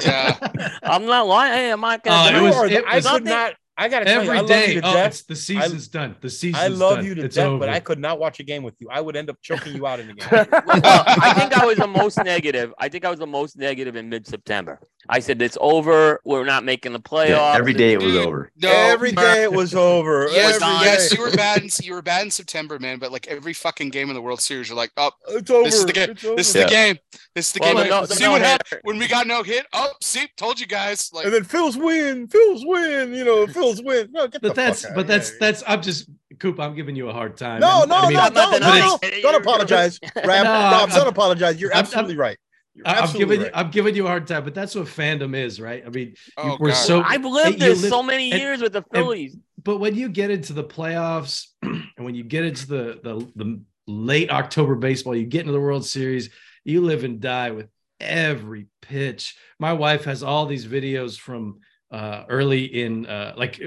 Yeah. 0.00 0.38
I'm 0.82 1.04
not 1.04 1.26
lying. 1.26 1.52
Hey, 1.52 1.70
I'm 1.70 1.80
not 1.80 2.02
gonna. 2.02 2.30
it 2.30 2.40
You 2.40 2.46
was- 2.46 2.56
are 2.56 2.68
the- 2.68 2.86
I 2.86 2.94
was 2.96 3.04
could 3.06 3.24
nothing. 3.24 3.38
not. 3.38 3.54
I 3.82 3.88
gotta 3.88 4.04
tell 4.04 4.22
you, 4.24 4.30
Every 4.30 4.38
I 4.38 4.40
love 4.42 4.68
you 4.68 4.80
to 4.80 4.86
Oh, 4.88 4.94
death. 4.94 5.06
it's 5.08 5.22
the 5.22 5.34
season's 5.36 5.88
done. 5.88 6.14
The 6.20 6.30
season's 6.30 6.62
I 6.62 6.68
love 6.68 6.96
done. 6.96 7.04
you 7.06 7.14
to 7.16 7.24
It's 7.24 7.34
death, 7.36 7.46
over. 7.46 7.58
but 7.58 7.68
I 7.68 7.80
could 7.80 7.98
not 7.98 8.18
watch 8.20 8.38
a 8.40 8.44
game 8.44 8.62
with 8.62 8.74
you. 8.78 8.88
I 8.90 9.00
would 9.00 9.16
end 9.16 9.28
up 9.28 9.38
choking 9.42 9.74
you 9.74 9.86
out 9.86 9.98
in 10.00 10.06
the 10.08 10.14
game. 10.14 10.28
well, 10.30 11.04
I 11.06 11.34
think 11.34 11.52
I 11.56 11.66
was 11.66 11.78
the 11.78 11.86
most 11.88 12.16
negative. 12.18 12.72
I 12.78 12.88
think 12.88 13.04
I 13.04 13.10
was 13.10 13.18
the 13.18 13.26
most 13.26 13.56
negative 13.58 13.96
in 13.96 14.08
mid-September. 14.08 14.78
I 15.08 15.18
said 15.18 15.42
it's 15.42 15.58
over. 15.60 16.20
We're 16.24 16.44
not 16.44 16.64
making 16.64 16.92
the 16.92 17.00
playoffs. 17.00 17.56
every 17.56 17.72
day 17.74 17.94
it 17.94 18.00
was 18.00 18.12
Dude, 18.12 18.24
over. 18.26 18.52
No, 18.62 18.70
Every 18.70 19.10
day 19.10 19.42
it 19.42 19.52
was 19.52 19.74
over. 19.74 20.28
Yes, 20.32 20.60
yes, 20.60 21.12
you 21.12 21.20
were 21.20 21.32
bad. 21.32 21.60
In, 21.62 21.68
you 21.82 21.92
were 21.94 22.02
bad 22.02 22.22
in 22.24 22.30
September, 22.30 22.78
man. 22.78 22.98
But 23.00 23.10
like 23.10 23.26
every 23.26 23.52
fucking 23.52 23.88
game 23.90 24.08
in 24.10 24.14
the 24.14 24.22
World 24.22 24.40
Series, 24.40 24.68
you're 24.68 24.76
like, 24.76 24.92
oh, 24.96 25.10
It's 25.30 25.50
over. 25.50 25.64
this 25.64 25.74
is 25.74 25.86
the 25.86 25.92
game. 25.92 26.14
This 26.36 26.50
is 26.50 26.54
Yeah. 26.54 26.62
the 26.64 26.70
game. 26.70 26.98
This 27.34 27.46
is 27.48 27.52
the 27.54 27.60
Well, 27.62 27.74
game. 27.74 27.88
no- 27.90 28.06
the 28.06 28.14
see 28.14 28.28
what 28.28 28.38
no-hitter- 28.42 28.46
happened 28.48 28.80
when 28.84 28.98
we 28.98 29.08
got 29.08 29.26
no 29.26 29.42
hit. 29.42 29.66
Oh, 29.72 29.90
see, 30.00 30.28
told 30.36 30.60
you 30.60 30.66
guys. 30.66 31.10
Like, 31.12 31.24
and 31.24 31.34
then 31.34 31.42
Phil's 31.44 31.76
win. 31.76 32.28
Phil's 32.28 32.62
win. 32.64 33.12
You 33.12 33.24
know, 33.24 33.46
Phil's 33.74 33.82
win. 33.84 34.08
No, 34.12 34.26
get 34.28 34.42
the 34.42 34.48
but 34.48 34.56
that's 34.56 34.82
fuck 34.82 34.94
but 34.94 35.00
outta 35.00 35.08
that's 35.08 35.28
here. 35.30 35.38
that's 35.40 35.62
I'm 35.66 35.82
just 35.82 36.10
Coop. 36.38 36.58
I'm 36.60 36.74
giving 36.74 36.96
you 36.96 37.08
a 37.08 37.12
hard 37.12 37.36
time. 37.36 37.60
no, 37.60 37.82
And, 37.82 37.90
no, 37.90 37.96
I 37.96 38.02
mean, 38.04 38.12
no, 38.14 38.18
not 38.20 38.34
don't, 38.34 38.60
no, 38.60 38.98
no, 39.02 39.20
don't 39.22 39.34
apologize, 39.42 39.98
Rab. 40.16 40.24
No, 40.26 40.30
Rob, 40.32 40.44
I'm- 40.44 40.88
don't 40.90 41.08
apologize. 41.08 41.60
You're 41.60 41.72
I'm- 41.72 41.80
absolutely 41.80 42.16
right. 42.16 42.38
You're 42.74 42.88
I- 42.88 43.00
I'm 43.00 43.12
giving 43.12 43.42
right. 43.42 43.50
I'm 43.54 43.70
giving 43.70 43.94
you 43.94 44.06
a 44.06 44.08
hard 44.08 44.26
time, 44.26 44.44
but 44.44 44.54
that's 44.54 44.74
what 44.74 44.86
fandom 44.86 45.36
is, 45.36 45.60
right? 45.60 45.82
I 45.86 45.90
mean, 45.90 46.14
oh, 46.38 46.56
we're 46.58 46.68
God. 46.70 46.74
so 46.76 47.02
I've 47.02 47.24
lived 47.24 47.58
this 47.60 47.82
live- 47.82 47.90
so 47.90 48.02
many 48.02 48.30
and- 48.32 48.40
years 48.40 48.60
with 48.62 48.72
the 48.72 48.82
Phillies. 48.92 49.36
but 49.62 49.76
when 49.78 49.94
you 49.94 50.08
get 50.08 50.30
into 50.30 50.52
the 50.54 50.64
playoffs 50.64 51.48
and 51.62 51.84
when 51.98 52.14
you 52.14 52.24
get 52.24 52.44
into 52.44 52.66
the, 52.66 53.00
the 53.02 53.30
the 53.36 53.60
late 53.86 54.30
October 54.30 54.74
baseball, 54.74 55.14
you 55.14 55.26
get 55.26 55.40
into 55.40 55.52
the 55.52 55.60
World 55.60 55.84
Series, 55.84 56.30
you 56.64 56.80
live 56.80 57.04
and 57.04 57.20
die 57.20 57.50
with 57.50 57.68
every 58.00 58.66
pitch. 58.80 59.36
My 59.58 59.74
wife 59.74 60.04
has 60.06 60.22
all 60.22 60.46
these 60.46 60.66
videos 60.66 61.18
from 61.18 61.60
uh, 61.92 62.24
early 62.28 62.64
in 62.82 63.06
uh, 63.06 63.34
like 63.36 63.62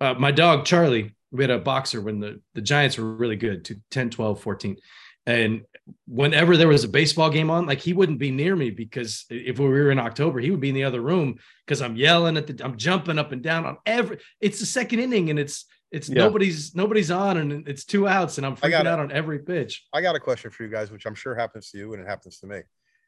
uh, 0.00 0.14
my 0.14 0.30
dog 0.30 0.64
Charlie. 0.64 1.14
We 1.30 1.44
had 1.44 1.50
a 1.50 1.58
boxer 1.58 2.00
when 2.00 2.20
the, 2.20 2.40
the 2.54 2.62
Giants 2.62 2.96
were 2.96 3.14
really 3.14 3.36
good 3.36 3.66
to 3.66 3.78
10, 3.90 4.08
12, 4.08 4.40
14. 4.40 4.76
And 5.26 5.60
whenever 6.06 6.56
there 6.56 6.68
was 6.68 6.84
a 6.84 6.88
baseball 6.88 7.28
game 7.28 7.50
on, 7.50 7.66
like 7.66 7.80
he 7.80 7.92
wouldn't 7.92 8.18
be 8.18 8.30
near 8.30 8.56
me 8.56 8.70
because 8.70 9.26
if 9.28 9.58
we 9.58 9.66
were 9.68 9.90
in 9.90 9.98
October, 9.98 10.40
he 10.40 10.50
would 10.50 10.60
be 10.60 10.70
in 10.70 10.74
the 10.74 10.84
other 10.84 11.02
room 11.02 11.38
because 11.66 11.82
I'm 11.82 11.96
yelling 11.96 12.38
at 12.38 12.46
the, 12.46 12.64
I'm 12.64 12.78
jumping 12.78 13.18
up 13.18 13.32
and 13.32 13.42
down 13.42 13.66
on 13.66 13.76
every. 13.84 14.20
It's 14.40 14.58
the 14.58 14.64
second 14.64 15.00
inning 15.00 15.28
and 15.28 15.38
it's 15.38 15.66
it's 15.90 16.08
Yeah. 16.08 16.14
nobody's 16.24 16.74
nobody's 16.74 17.10
on 17.10 17.36
and 17.36 17.68
it's 17.68 17.84
two 17.84 18.08
outs 18.08 18.38
and 18.38 18.46
I'm 18.46 18.54
I 18.54 18.56
freaking 18.56 18.70
gotta- 18.70 18.88
out 18.90 19.00
on 19.00 19.12
every 19.12 19.40
pitch. 19.40 19.84
I 19.92 20.00
got 20.00 20.16
a 20.16 20.20
question 20.20 20.50
for 20.50 20.62
you 20.62 20.70
guys, 20.70 20.90
which 20.90 21.04
I'm 21.04 21.14
sure 21.14 21.34
happens 21.34 21.70
to 21.72 21.78
you 21.78 21.92
and 21.92 22.02
it 22.02 22.08
happens 22.08 22.38
to 22.40 22.46
me. 22.46 22.60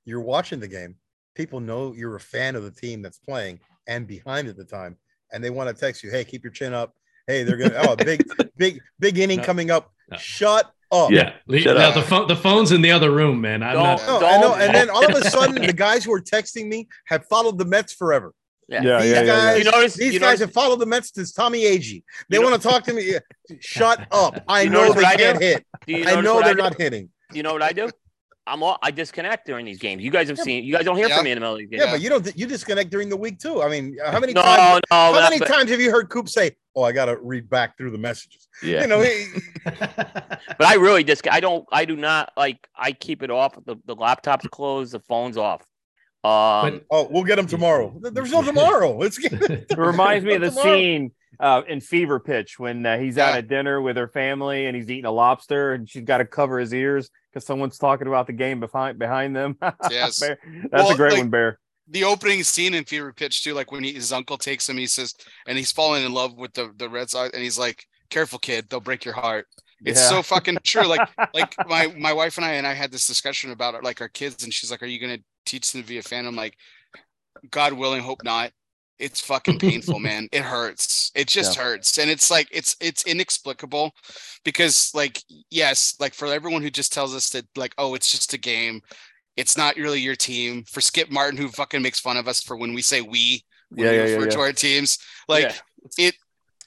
You're 0.04 0.20
watching 0.20 0.60
the 0.60 0.68
game. 0.68 0.96
People 1.34 1.60
know 1.60 1.94
you're 1.94 2.16
a 2.16 2.20
fan 2.20 2.54
of 2.54 2.64
the 2.64 2.70
team 2.70 3.00
that's 3.00 3.18
playing 3.18 3.60
and 3.86 4.06
behind 4.06 4.48
at 4.48 4.56
the 4.56 4.64
time. 4.64 4.96
and 5.32 5.44
they 5.44 5.50
want 5.50 5.68
to 5.68 5.74
text 5.80 6.02
you, 6.02 6.10
"Hey, 6.10 6.24
keep 6.24 6.42
your 6.42 6.52
chin 6.52 6.74
up." 6.74 6.92
Hey, 7.26 7.44
they're 7.44 7.56
gonna 7.56 7.80
oh 7.88 7.94
big 7.96 8.24
big 8.56 8.80
big 8.98 9.18
inning 9.18 9.38
No. 9.38 9.44
coming 9.44 9.70
up. 9.70 9.92
No. 10.10 10.16
Shut 10.18 10.70
up. 10.90 11.10
Yeah, 11.12 11.34
Shut 11.58 11.76
now 11.76 11.90
up. 11.90 11.94
the 11.94 12.02
phone 12.02 12.26
the 12.26 12.34
phone's 12.36 12.72
in 12.72 12.82
the 12.82 12.90
other 12.90 13.10
room, 13.12 13.40
man. 13.40 13.62
I'm 13.62 13.74
Don't- 13.74 13.84
not. 13.84 14.20
No, 14.20 14.26
I 14.26 14.40
know. 14.40 14.54
And 14.56 14.74
then 14.74 14.90
all 14.90 15.04
of 15.04 15.14
a 15.14 15.30
sudden, 15.30 15.62
the 15.64 15.72
guys 15.72 16.04
who 16.04 16.12
are 16.12 16.20
texting 16.20 16.66
me 16.68 16.88
have 17.06 17.24
followed 17.26 17.58
the 17.58 17.64
Mets 17.64 17.92
forever. 17.92 18.32
Yeah. 18.68 18.82
Yeah, 18.82 19.00
these 19.02 19.10
yeah, 19.10 19.16
yeah, 19.16 19.20
yeah. 19.22 19.26
guys, 19.26 19.58
You 19.64 19.70
notice- 19.70 19.94
these 19.94 20.14
you 20.14 20.20
guys 20.20 20.26
notice- 20.26 20.40
have 20.40 20.52
followed 20.52 20.78
the 20.80 20.86
Mets 20.86 21.12
since 21.14 21.32
Tommy 21.32 21.62
Agee. 21.62 22.02
They 22.28 22.38
want 22.40 22.60
to 22.60 22.68
talk 22.68 22.82
to 22.84 22.92
me. 22.92 23.14
Shut 23.60 24.06
up! 24.12 24.42
I 24.48 24.62
You 24.62 24.70
know 24.70 24.92
they 24.92 25.04
I 25.04 25.16
can't 25.16 25.38
do? 25.38 25.44
hit. 25.44 25.66
You 25.86 26.04
know 26.04 26.10
I 26.16 26.20
know 26.20 26.42
they're 26.42 26.54
do? 26.54 26.62
not 26.62 26.74
hitting. 26.76 27.10
You 27.32 27.42
know 27.44 27.52
what 27.52 27.62
I 27.62 27.72
do? 27.72 27.88
I'm 28.46 28.62
all, 28.62 28.78
I 28.82 28.90
disconnect 28.90 29.46
during 29.46 29.64
these 29.66 29.78
games. 29.78 30.02
You 30.02 30.10
guys 30.10 30.28
have 30.28 30.38
Yeah. 30.38 30.44
seen. 30.44 30.64
You 30.64 30.72
guys 30.74 30.84
don't 30.84 30.96
hear 30.96 31.08
Yeah. 31.08 31.16
from 31.16 31.24
me 31.24 31.30
in 31.32 31.36
the 31.36 31.40
middle 31.40 31.54
of 31.54 31.58
these 31.60 31.68
games. 31.68 31.82
Yeah, 31.84 31.92
but 31.92 32.00
you 32.00 32.08
don't. 32.08 32.36
You 32.36 32.46
disconnect 32.46 32.90
during 32.90 33.08
the 33.08 33.16
week 33.16 33.38
too. 33.38 33.62
I 33.62 33.68
mean, 33.68 33.96
how 34.04 34.18
many 34.18 34.32
no, 34.32 34.42
times? 34.42 34.80
no. 34.90 34.96
How 34.96 35.12
many 35.12 35.38
but- 35.38 35.46
times 35.48 35.70
have 35.70 35.80
you 35.80 35.90
heard 35.90 36.08
Coop 36.08 36.28
say, 36.28 36.56
"Oh, 36.74 36.82
I 36.82 36.92
got 36.92 37.04
to 37.06 37.18
read 37.22 37.48
back 37.50 37.76
through 37.76 37.90
the 37.92 37.98
messages"? 37.98 38.48
Yeah. 38.62 38.80
You 38.82 38.86
know, 38.88 39.00
he, 39.00 39.26
But 39.64 40.66
I 40.66 40.74
really 40.74 41.04
just 41.04 41.26
I 41.30 41.40
don't 41.40 41.64
I 41.70 41.84
do 41.84 41.96
not 41.96 42.32
like 42.36 42.66
I 42.76 42.92
keep 42.92 43.22
it 43.22 43.30
off. 43.30 43.54
The 43.64 43.76
the 43.84 43.94
laptop's 43.94 44.46
closed, 44.48 44.92
the 44.92 45.00
phone's 45.00 45.36
off. 45.36 45.62
Um, 46.22 46.82
oh, 46.90 47.08
we'll 47.10 47.24
get 47.24 47.36
them 47.36 47.46
tomorrow. 47.46 47.94
There's 48.00 48.30
no 48.32 48.42
tomorrow. 48.42 49.00
It's 49.02 49.18
It 49.22 49.78
reminds 49.78 50.24
me 50.24 50.34
of 50.34 50.40
the 50.42 50.48
Tomorrow. 50.50 50.74
scene 50.74 51.12
uh, 51.40 51.62
in 51.66 51.80
Fever 51.80 52.20
Pitch 52.20 52.58
when 52.58 52.84
uh, 52.86 52.98
he's 52.98 53.16
out 53.18 53.32
Yeah. 53.32 53.38
at 53.38 53.48
dinner 53.48 53.80
with 53.80 53.96
her 53.96 54.08
family 54.08 54.66
and 54.66 54.76
he's 54.76 54.90
eating 54.90 55.06
a 55.06 55.10
lobster 55.10 55.72
and 55.72 55.88
she's 55.88 56.04
got 56.04 56.18
to 56.18 56.24
cover 56.26 56.58
his 56.60 56.72
ears 56.72 57.10
because 57.32 57.46
someone's 57.46 57.78
talking 57.78 58.06
about 58.06 58.26
the 58.26 58.32
game 58.34 58.60
behind 58.60 58.98
behind 58.98 59.34
them. 59.34 59.56
Yes. 59.90 60.20
Bear, 60.20 60.38
that's 60.70 60.84
Well, 60.84 60.92
a 60.92 60.96
great 60.96 61.12
like- 61.14 61.20
one, 61.22 61.30
Bear. 61.30 61.58
the 61.88 62.04
opening 62.04 62.44
scene 62.44 62.74
in 62.74 62.84
Fever 62.84 63.12
Pitch 63.12 63.42
too, 63.42 63.54
like 63.54 63.72
when 63.72 63.82
he, 63.82 63.92
his 63.94 64.12
uncle 64.12 64.36
takes 64.38 64.68
him, 64.68 64.76
he 64.76 64.86
says, 64.86 65.14
and 65.46 65.56
he's 65.58 65.72
falling 65.72 66.04
in 66.04 66.12
love 66.12 66.36
with 66.36 66.52
the 66.52 66.72
the 66.76 66.88
Red 66.88 67.08
Sox, 67.10 67.32
and 67.34 67.42
he's 67.42 67.58
like, 67.58 67.84
"Careful, 68.10 68.38
kid, 68.38 68.66
they'll 68.68 68.78
break 68.80 69.04
your 69.04 69.14
heart." 69.14 69.46
It's 69.84 69.98
Yeah. 70.00 70.08
so 70.10 70.22
fucking 70.22 70.58
true. 70.62 70.86
Like 70.86 71.08
like 71.34 71.54
my 71.66 71.86
my 71.98 72.12
wife 72.12 72.36
and 72.36 72.44
I 72.44 72.52
and 72.52 72.66
I 72.66 72.74
had 72.74 72.92
this 72.92 73.06
discussion 73.06 73.50
about 73.50 73.74
it, 73.74 73.82
like 73.82 74.00
our 74.02 74.08
kids, 74.10 74.44
and 74.44 74.52
she's 74.52 74.70
like, 74.70 74.82
"Are 74.82 74.86
you 74.86 75.00
gonna 75.00 75.18
teach 75.46 75.72
them 75.72 75.80
to 75.82 75.88
be 75.88 75.96
a 75.98 76.02
fan?" 76.02 76.26
I'm 76.26 76.36
like, 76.36 76.54
"God 77.50 77.72
willing, 77.72 78.02
hope 78.02 78.22
not." 78.22 78.52
It's 79.00 79.20
fucking 79.20 79.58
painful, 79.58 79.98
man. 80.08 80.28
It 80.30 80.42
hurts. 80.42 81.10
It 81.14 81.26
just 81.26 81.56
hurts, 81.56 81.98
and 81.98 82.10
it's 82.10 82.30
like 82.30 82.46
it's 82.52 82.76
it's 82.80 83.04
inexplicable 83.06 83.92
because 84.44 84.92
like 84.94 85.22
yes, 85.50 85.96
like 85.98 86.14
for 86.14 86.26
everyone 86.26 86.62
who 86.62 86.70
just 86.70 86.92
tells 86.92 87.14
us 87.14 87.30
that 87.30 87.46
like 87.56 87.74
oh 87.78 87.94
it's 87.94 88.12
just 88.12 88.34
a 88.34 88.38
game, 88.38 88.80
it's 89.36 89.56
not 89.56 89.76
really 89.76 90.00
your 90.00 90.16
team. 90.16 90.64
For 90.64 90.80
Skip 90.80 91.10
Martin 91.10 91.38
who 91.38 91.48
fucking 91.48 91.82
makes 91.82 91.98
fun 92.00 92.16
of 92.16 92.28
us 92.28 92.42
for 92.42 92.56
when 92.56 92.74
we 92.74 92.82
say 92.82 93.00
we 93.00 93.42
when 93.70 93.86
Yeah, 93.86 93.90
we 93.92 93.96
yeah, 93.98 94.04
yeah, 94.04 94.12
refer 94.14 94.24
yeah. 94.26 94.30
to 94.30 94.40
our 94.40 94.52
teams, 94.52 94.98
like 95.28 95.44
Yeah. 95.44 95.54
it. 96.06 96.14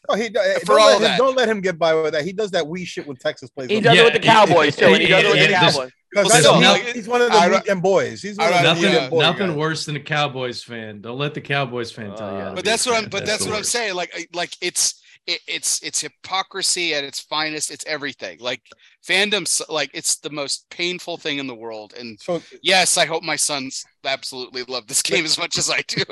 Oh, 0.09 0.15
he 0.15 0.25
uh, 0.27 0.59
For 0.59 0.65
don't 0.65 0.79
all 0.81 0.87
let 0.87 0.95
him, 0.97 1.01
that. 1.03 1.17
don't 1.17 1.37
let 1.37 1.47
him 1.47 1.61
get 1.61 1.79
by 1.79 1.93
with 1.93 2.11
that. 2.11 2.25
He 2.25 2.33
does 2.33 2.51
that 2.51 2.67
wee 2.67 2.83
shit 2.83 3.07
when 3.07 3.15
Texas 3.15 3.49
plays. 3.49 3.69
he 3.69 3.79
does 3.79 3.95
Yeah, 3.95 4.01
it 4.01 4.05
with 4.05 4.13
the 4.21 4.27
Cowboys 4.27 4.75
too. 4.75 4.85
and 4.87 4.97
he 5.01 5.07
yeah, 5.09 5.21
does 5.21 5.33
it 5.33 5.39
with 5.39 5.47
the 5.47 5.53
Cowboys. 5.53 5.91
Because 6.13 6.43
Well, 6.43 6.55
I 6.55 6.61
know 6.61 6.73
there's 6.73 6.95
he's 6.95 7.07
one 7.07 7.21
of 7.21 7.31
the 7.31 7.37
I 7.37 7.49
weekend 7.49 7.81
boys. 7.81 8.21
He's 8.21 8.37
one 8.37 8.47
I 8.47 8.57
of 8.57 8.57
the 8.57 8.63
nothing, 8.73 8.83
weekend 8.91 9.09
boy 9.09 9.21
nothing 9.21 9.47
guys. 9.47 9.55
worse 9.55 9.85
than 9.85 9.95
a 9.95 9.99
Cowboys 9.99 10.63
fan. 10.63 11.01
Don't 11.01 11.17
let 11.17 11.33
the 11.33 11.41
Cowboys 11.41 11.91
fan 11.91 12.15
tell 12.15 12.31
you. 12.33 12.39
how 12.39 12.47
Uh, 12.49 12.55
But 12.55 12.65
that's 12.65 12.85
what 12.85 13.01
I'm. 13.01 13.09
But 13.09 13.25
that's 13.25 13.43
the 13.43 13.49
what 13.49 13.57
I'm 13.57 13.63
saying. 13.63 13.95
Like 13.95 14.29
like 14.33 14.55
it's 14.61 15.01
it, 15.25 15.39
it's 15.47 15.81
it's 15.83 16.01
hypocrisy 16.01 16.93
at 16.93 17.03
its 17.03 17.21
finest. 17.21 17.71
It's 17.71 17.85
everything. 17.87 18.39
Like 18.39 18.61
fandom's 19.07 19.61
like 19.69 19.89
it's 19.93 20.19
the 20.19 20.29
most 20.29 20.69
painful 20.69 21.17
thing 21.17 21.37
in 21.37 21.47
the 21.47 21.55
world. 21.55 21.93
And 21.97 22.19
So, 22.21 22.41
yes, 22.61 22.97
I 22.97 23.05
hope 23.05 23.23
my 23.23 23.35
sons 23.37 23.83
absolutely 24.05 24.63
love 24.63 24.87
this 24.87 25.01
game 25.01 25.25
as 25.25 25.37
much 25.37 25.57
as 25.57 25.69
I 25.69 25.81
do. 25.87 26.03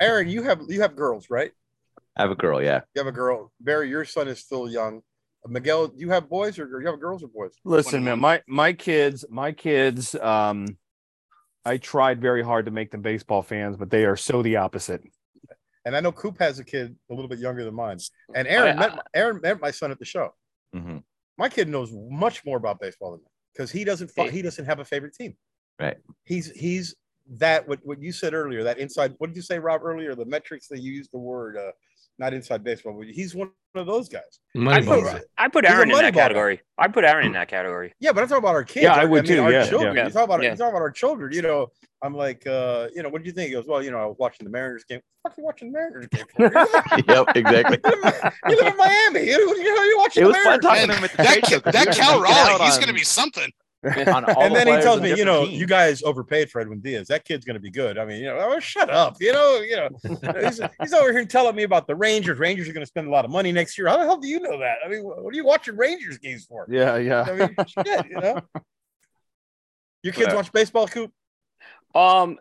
Aaron, 0.00 0.28
you 0.28 0.42
have 0.42 0.60
you 0.68 0.80
have 0.82 0.96
girls, 0.96 1.28
right? 1.30 1.52
I 2.18 2.22
have 2.22 2.30
a 2.30 2.34
girl. 2.34 2.62
Yeah. 2.62 2.80
You 2.94 3.00
have 3.00 3.06
a 3.06 3.12
girl. 3.12 3.52
Barry, 3.60 3.88
your 3.88 4.04
son 4.04 4.26
is 4.28 4.40
still 4.40 4.68
young. 4.70 5.02
Miguel, 5.48 5.88
do 5.88 5.98
you 5.98 6.10
have 6.10 6.28
boys 6.28 6.58
or 6.58 6.64
or 6.74 6.80
you 6.80 6.86
have 6.86 7.00
girls 7.00 7.22
or 7.22 7.28
boys? 7.28 7.52
Listen, 7.64 8.04
man, 8.04 8.18
my 8.20 8.42
my 8.46 8.72
kids, 8.72 9.24
my 9.28 9.52
kids, 9.52 10.14
um, 10.16 10.66
I 11.64 11.78
tried 11.78 12.20
very 12.20 12.42
hard 12.42 12.66
to 12.66 12.70
make 12.70 12.90
them 12.90 13.02
baseball 13.02 13.42
fans, 13.42 13.76
but 13.76 13.90
they 13.90 14.04
are 14.04 14.16
so 14.16 14.42
the 14.42 14.56
opposite. 14.56 15.02
And 15.84 15.96
I 15.96 16.00
know 16.00 16.10
Coop 16.12 16.38
has 16.40 16.58
a 16.58 16.64
kid 16.64 16.96
a 17.10 17.14
little 17.14 17.28
bit 17.28 17.38
younger 17.38 17.64
than 17.64 17.74
mine. 17.74 17.98
And 18.34 18.48
Aaron 18.48 18.78
I- 18.78 18.88
met 18.88 18.98
Aaron 19.14 19.40
met 19.42 19.60
my 19.60 19.70
son 19.70 19.90
at 19.90 19.98
the 19.98 20.04
show. 20.04 20.34
Mhm. 20.74 21.02
My 21.38 21.48
kid 21.48 21.68
knows 21.68 21.92
much 21.92 22.44
more 22.44 22.56
about 22.56 22.80
baseball 22.80 23.12
than 23.12 23.20
me 23.20 23.26
because 23.52 23.70
he 23.70 23.84
doesn't 23.84 24.08
fo- 24.08 24.28
he 24.28 24.42
doesn't 24.42 24.64
have 24.64 24.80
a 24.80 24.84
favorite 24.84 25.14
team. 25.14 25.36
Right. 25.78 25.98
He's 26.24 26.50
he's 26.52 26.96
that 27.28 27.68
what 27.68 27.80
what 27.84 28.00
you 28.00 28.12
said 28.12 28.34
earlier 28.34 28.62
that 28.64 28.78
inside. 28.78 29.14
What 29.18 29.28
did 29.28 29.36
you 29.36 29.42
say, 29.42 29.58
Rob? 29.58 29.82
Earlier, 29.84 30.14
the 30.14 30.24
metrics 30.24 30.68
that 30.68 30.80
you 30.80 30.92
used 30.92 31.10
the 31.12 31.18
word 31.18 31.56
uh, 31.56 31.72
not 32.18 32.32
inside 32.34 32.64
baseball. 32.64 32.94
But 32.98 33.08
he's 33.08 33.34
one 33.34 33.50
of 33.74 33.86
those 33.86 34.08
guys. 34.08 34.38
I 34.54 34.58
Moneyball. 34.58 35.12
put, 35.12 35.22
I 35.36 35.48
put 35.48 35.64
Aaron 35.66 35.90
in 35.90 35.96
that 35.96 36.14
ball 36.14 36.22
category. 36.22 36.60
I 36.78 36.88
put 36.88 37.04
Aaron 37.04 37.26
in 37.26 37.32
that 37.32 37.48
category. 37.48 37.92
Yeah, 38.00 38.12
but 38.12 38.22
I'm 38.22 38.28
talking 38.28 38.42
about 38.44 38.54
our 38.54 38.64
kids. 38.64 38.84
Yeah, 38.84 38.94
I 38.94 39.00
Our- 39.02 39.08
would 39.08 39.26
too, 39.26 39.42
Our 39.42 39.52
yeah, 39.52 39.66
children. 39.68 39.94
yeah. 39.96 40.06
You 40.06 40.10
talk 40.12 40.24
about 40.24 40.42
Yeah. 40.42 40.52
you 40.52 40.56
talk 40.56 40.70
about 40.70 40.80
our 40.82 40.90
children. 40.90 41.32
You 41.32 41.42
know, 41.42 41.68
I'm 42.02 42.14
like, 42.14 42.46
uh, 42.46 42.88
you 42.94 43.02
know, 43.02 43.08
what 43.10 43.22
do 43.22 43.26
you 43.26 43.32
think? 43.32 43.48
He 43.48 43.54
goes, 43.54 43.66
well, 43.66 43.82
you 43.82 43.90
know, 43.90 43.98
I 43.98 44.06
was 44.06 44.16
watching 44.18 44.44
the 44.44 44.50
Mariners 44.50 44.84
game. 44.84 45.00
What 45.22 45.32
are 45.32 45.34
you 45.38 45.44
watching 45.44 45.72
the 45.72 45.78
Mariners 45.78 46.06
game? 46.08 46.24
Yep. 47.08 47.36
Exactly. 47.36 47.78
you, 47.84 48.02
live 48.02 48.14
in, 48.22 48.50
you 48.50 48.56
live 48.56 48.66
in 48.72 48.76
Miami. 48.76 49.20
You, 49.26 49.56
you 49.56 49.74
know, 49.76 49.82
you're 49.82 49.98
watching 49.98 50.22
It 50.22 50.24
the 50.24 50.28
was 50.28 50.36
fun 50.36 50.44
Mariners. 50.44 50.62
talking 50.64 50.88
to 50.88 50.94
him 50.96 51.04
at 51.04 51.10
the 51.10 51.16
that 51.18 51.32
trade 51.32 51.46
show 51.46 51.58
that 51.70 51.96
Cal 51.96 52.20
Raleigh, 52.20 52.64
he's 52.64 52.78
gonna 52.78 52.92
be 52.94 53.04
something. 53.04 53.50
on 54.08 54.24
all 54.24 54.42
and 54.42 54.54
the 54.54 54.58
then 54.58 54.66
he 54.66 54.82
tells 54.82 55.00
me, 55.00 55.14
you 55.16 55.24
know, 55.24 55.46
teams. 55.46 55.58
you 55.58 55.66
guys 55.66 56.02
overpaid 56.02 56.50
for 56.50 56.60
Edwin 56.60 56.80
Diaz. 56.80 57.08
That 57.08 57.24
kid's 57.24 57.44
going 57.44 57.54
to 57.54 57.60
be 57.60 57.70
good. 57.70 57.98
I 57.98 58.04
mean, 58.04 58.20
you 58.20 58.26
know, 58.26 58.38
oh, 58.38 58.58
shut 58.60 58.90
up. 58.90 59.16
You 59.20 59.32
know, 59.32 59.60
you 59.60 59.76
know, 59.76 59.88
he's, 60.44 60.60
he's 60.80 60.92
over 60.92 61.12
here 61.12 61.24
telling 61.24 61.54
me 61.56 61.62
about 61.62 61.86
the 61.86 61.94
Rangers. 61.94 62.38
Rangers 62.38 62.68
are 62.68 62.72
going 62.72 62.84
to 62.84 62.88
spend 62.88 63.06
a 63.06 63.10
lot 63.10 63.24
of 63.24 63.30
money 63.30 63.52
next 63.52 63.78
year. 63.78 63.88
How 63.88 63.96
the 63.96 64.04
hell 64.04 64.18
do 64.18 64.28
you 64.28 64.40
know 64.40 64.58
that? 64.58 64.76
I 64.84 64.88
mean, 64.88 65.02
what 65.02 65.32
are 65.32 65.36
you 65.36 65.44
watching 65.44 65.76
Rangers 65.76 66.18
games 66.18 66.44
for? 66.44 66.66
Yeah, 66.68 66.96
yeah. 66.96 67.22
I 67.22 67.32
mean, 67.34 67.56
shit, 67.66 68.06
you 68.08 68.20
know. 68.20 68.40
Your 70.02 70.12
kids 70.12 70.26
Whatever. 70.26 70.36
watch 70.36 70.52
baseball, 70.52 70.86
Coop? 70.86 71.12
Um, 71.94 72.38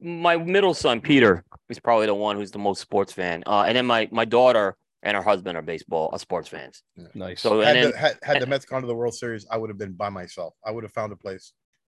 my 0.00 0.36
middle 0.36 0.74
son 0.74 1.00
Peter 1.00 1.44
is 1.68 1.78
probably 1.78 2.06
the 2.06 2.14
one 2.14 2.36
who's 2.36 2.50
the 2.50 2.58
most 2.58 2.80
sports 2.80 3.12
fan. 3.12 3.42
Uh, 3.46 3.62
and 3.62 3.76
then 3.76 3.86
my 3.86 4.08
my 4.12 4.26
daughter 4.26 4.76
and 5.02 5.16
her 5.16 5.22
husband 5.22 5.56
are 5.56 5.62
baseball 5.62 6.10
are 6.12 6.18
sports 6.18 6.48
fans. 6.48 6.82
Nice. 7.14 7.40
So 7.40 7.60
Had, 7.60 7.76
then 7.76 7.90
the, 7.90 7.96
had, 7.96 8.18
had 8.22 8.42
the 8.42 8.46
Mets 8.48 8.64
gone 8.64 8.80
to 8.82 8.86
the 8.86 8.94
World 8.94 9.14
Series, 9.14 9.46
I 9.50 9.56
would 9.56 9.70
have 9.70 9.78
been 9.78 9.92
by 9.92 10.08
myself. 10.08 10.54
I 10.64 10.70
would 10.70 10.84
have 10.84 10.92
found 10.92 11.12
a 11.12 11.16
place 11.16 11.52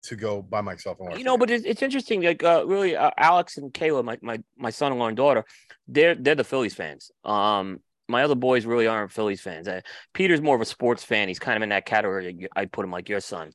to 0.03 0.15
go 0.15 0.41
by 0.41 0.61
myself 0.61 0.97
and 0.99 1.09
watch. 1.09 1.17
you 1.17 1.23
know, 1.23 1.37
but 1.37 1.49
it's, 1.49 1.65
it's 1.65 1.81
interesting. 1.81 2.21
Like 2.21 2.43
uh, 2.43 2.63
really, 2.65 2.95
uh, 2.95 3.11
Alex 3.17 3.57
and 3.57 3.73
Kayla, 3.73 4.03
my 4.03 4.17
my 4.21 4.41
my 4.57 4.69
son-in-law 4.69 5.07
and 5.07 5.17
daughter, 5.17 5.45
they're 5.87 6.15
they're 6.15 6.35
the 6.35 6.43
Phillies 6.43 6.73
fans. 6.73 7.11
Um, 7.23 7.79
my 8.07 8.23
other 8.23 8.35
boys 8.35 8.65
really 8.65 8.87
aren't 8.87 9.11
Phillies 9.11 9.41
fans. 9.41 9.67
Uh, 9.67 9.81
Peter's 10.13 10.41
more 10.41 10.55
of 10.55 10.61
a 10.61 10.65
sports 10.65 11.03
fan. 11.03 11.27
He's 11.27 11.39
kind 11.39 11.57
of 11.57 11.63
in 11.63 11.69
that 11.69 11.85
category. 11.85 12.47
I 12.55 12.65
put 12.65 12.85
him 12.85 12.91
like 12.91 13.09
your 13.09 13.19
son. 13.19 13.51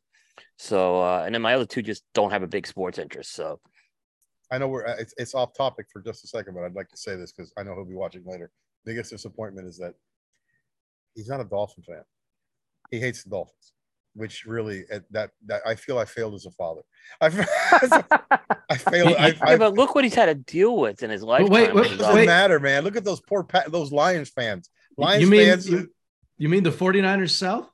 So 0.59 1.01
uh, 1.01 1.23
and 1.25 1.35
then 1.35 1.43
my 1.43 1.55
other 1.55 1.67
two 1.67 1.83
just 1.83 2.05
don't 2.15 2.31
have 2.31 2.43
a 2.43 2.49
big 2.49 2.67
sports 2.67 2.99
interest. 2.99 3.35
So 3.35 3.61
I 4.51 4.59
know 4.59 4.69
we're 4.69 4.87
uh, 4.87 4.97
it's, 4.99 5.15
it's 5.17 5.35
off 5.35 5.55
topic 5.57 5.87
for 5.93 6.03
just 6.03 6.25
a 6.25 6.29
second, 6.29 6.55
but 6.55 6.65
I'd 6.65 6.75
like 6.75 6.89
to 6.89 6.97
say 6.97 7.17
this 7.17 7.33
because 7.33 7.53
I 7.57 7.63
know 7.63 7.75
he'll 7.75 7.85
be 7.85 7.95
watching 7.95 8.25
later. 8.27 8.51
Biggest 8.85 9.11
disappointment 9.11 9.69
is 9.69 9.79
that 9.79 9.95
he's 11.15 11.29
not 11.29 11.41
a 11.41 11.45
Dolphin 11.45 11.83
fan. 11.85 12.03
He 12.91 12.99
hates 12.99 13.23
the 13.23 13.31
Dolphins, 13.31 13.73
which 14.15 14.45
really 14.45 14.85
uh, 14.93 15.01
that 15.11 15.31
that 15.47 15.63
I 15.67 15.75
feel 15.75 15.99
I 15.99 16.05
failed 16.05 16.35
as 16.35 16.47
a 16.47 16.51
father. 16.51 16.83
I, 17.21 17.27
I 18.69 18.77
failed. 18.77 19.17
I, 19.17 19.29
yeah, 19.29 19.35
I, 19.43 19.57
but 19.57 19.75
look 19.75 19.95
what 19.95 20.05
he's 20.05 20.15
had 20.15 20.27
to 20.27 20.35
deal 20.35 20.77
with 20.77 21.03
in 21.03 21.11
his 21.11 21.23
life. 21.23 21.49
wait, 21.49 21.75
wait, 21.75 21.93
it 21.93 21.97
doesn't 21.97 22.15
wait. 22.15 22.27
matter, 22.27 22.59
man. 22.61 22.85
Look 22.85 22.97
at 22.97 23.05
those 23.05 23.21
poor 23.21 23.47
those 23.69 23.93
Lions 23.93 24.31
fans. 24.31 24.69
Lions 24.97 25.23
You 25.23 25.31
mean 25.31 25.49
fans. 25.49 25.69
you, 25.69 25.89
you 26.37 26.49
mean 26.49 26.63
the 26.65 26.71
49ers 26.71 27.31
South? 27.31 27.72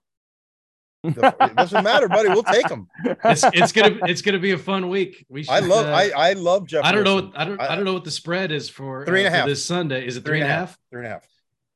The- 1.02 1.36
it 1.40 1.56
doesn't 1.56 1.84
matter, 1.84 2.08
buddy. 2.08 2.28
We'll 2.28 2.42
take 2.42 2.66
them. 2.68 2.88
It's 3.24 3.44
it's 3.52 3.72
gonna 3.72 3.98
it's 4.06 4.22
gonna 4.22 4.38
be 4.38 4.52
a 4.52 4.58
fun 4.58 4.88
week. 4.88 5.24
We 5.28 5.42
should, 5.44 5.52
I 5.52 5.60
love. 5.60 5.86
uh, 5.86 5.90
I 5.90 6.10
I 6.30 6.32
love 6.34 6.66
Jeff. 6.66 6.84
I 6.84 6.92
don't 6.92 7.04
know. 7.04 7.14
Wilson. 7.16 7.30
What, 7.32 7.40
I 7.40 7.44
don't. 7.44 7.60
I- 7.60 7.72
I, 7.72 7.76
don't 7.76 7.84
know 7.84 7.94
what 7.94 8.04
the 8.04 8.10
spread 8.10 8.50
is 8.52 8.68
for 8.68 9.04
Three 9.06 9.24
and 9.24 9.32
uh, 9.32 9.36
a 9.36 9.40
half. 9.40 9.46
this 9.46 9.64
Sunday. 9.64 10.06
Is 10.06 10.16
it 10.16 10.24
Three 10.24 10.40
and 10.40 10.48
a 10.50 10.52
half. 10.52 10.68
half? 10.70 10.78
Three 10.90 11.00
and 11.00 11.06
a 11.06 11.10
half. 11.10 11.26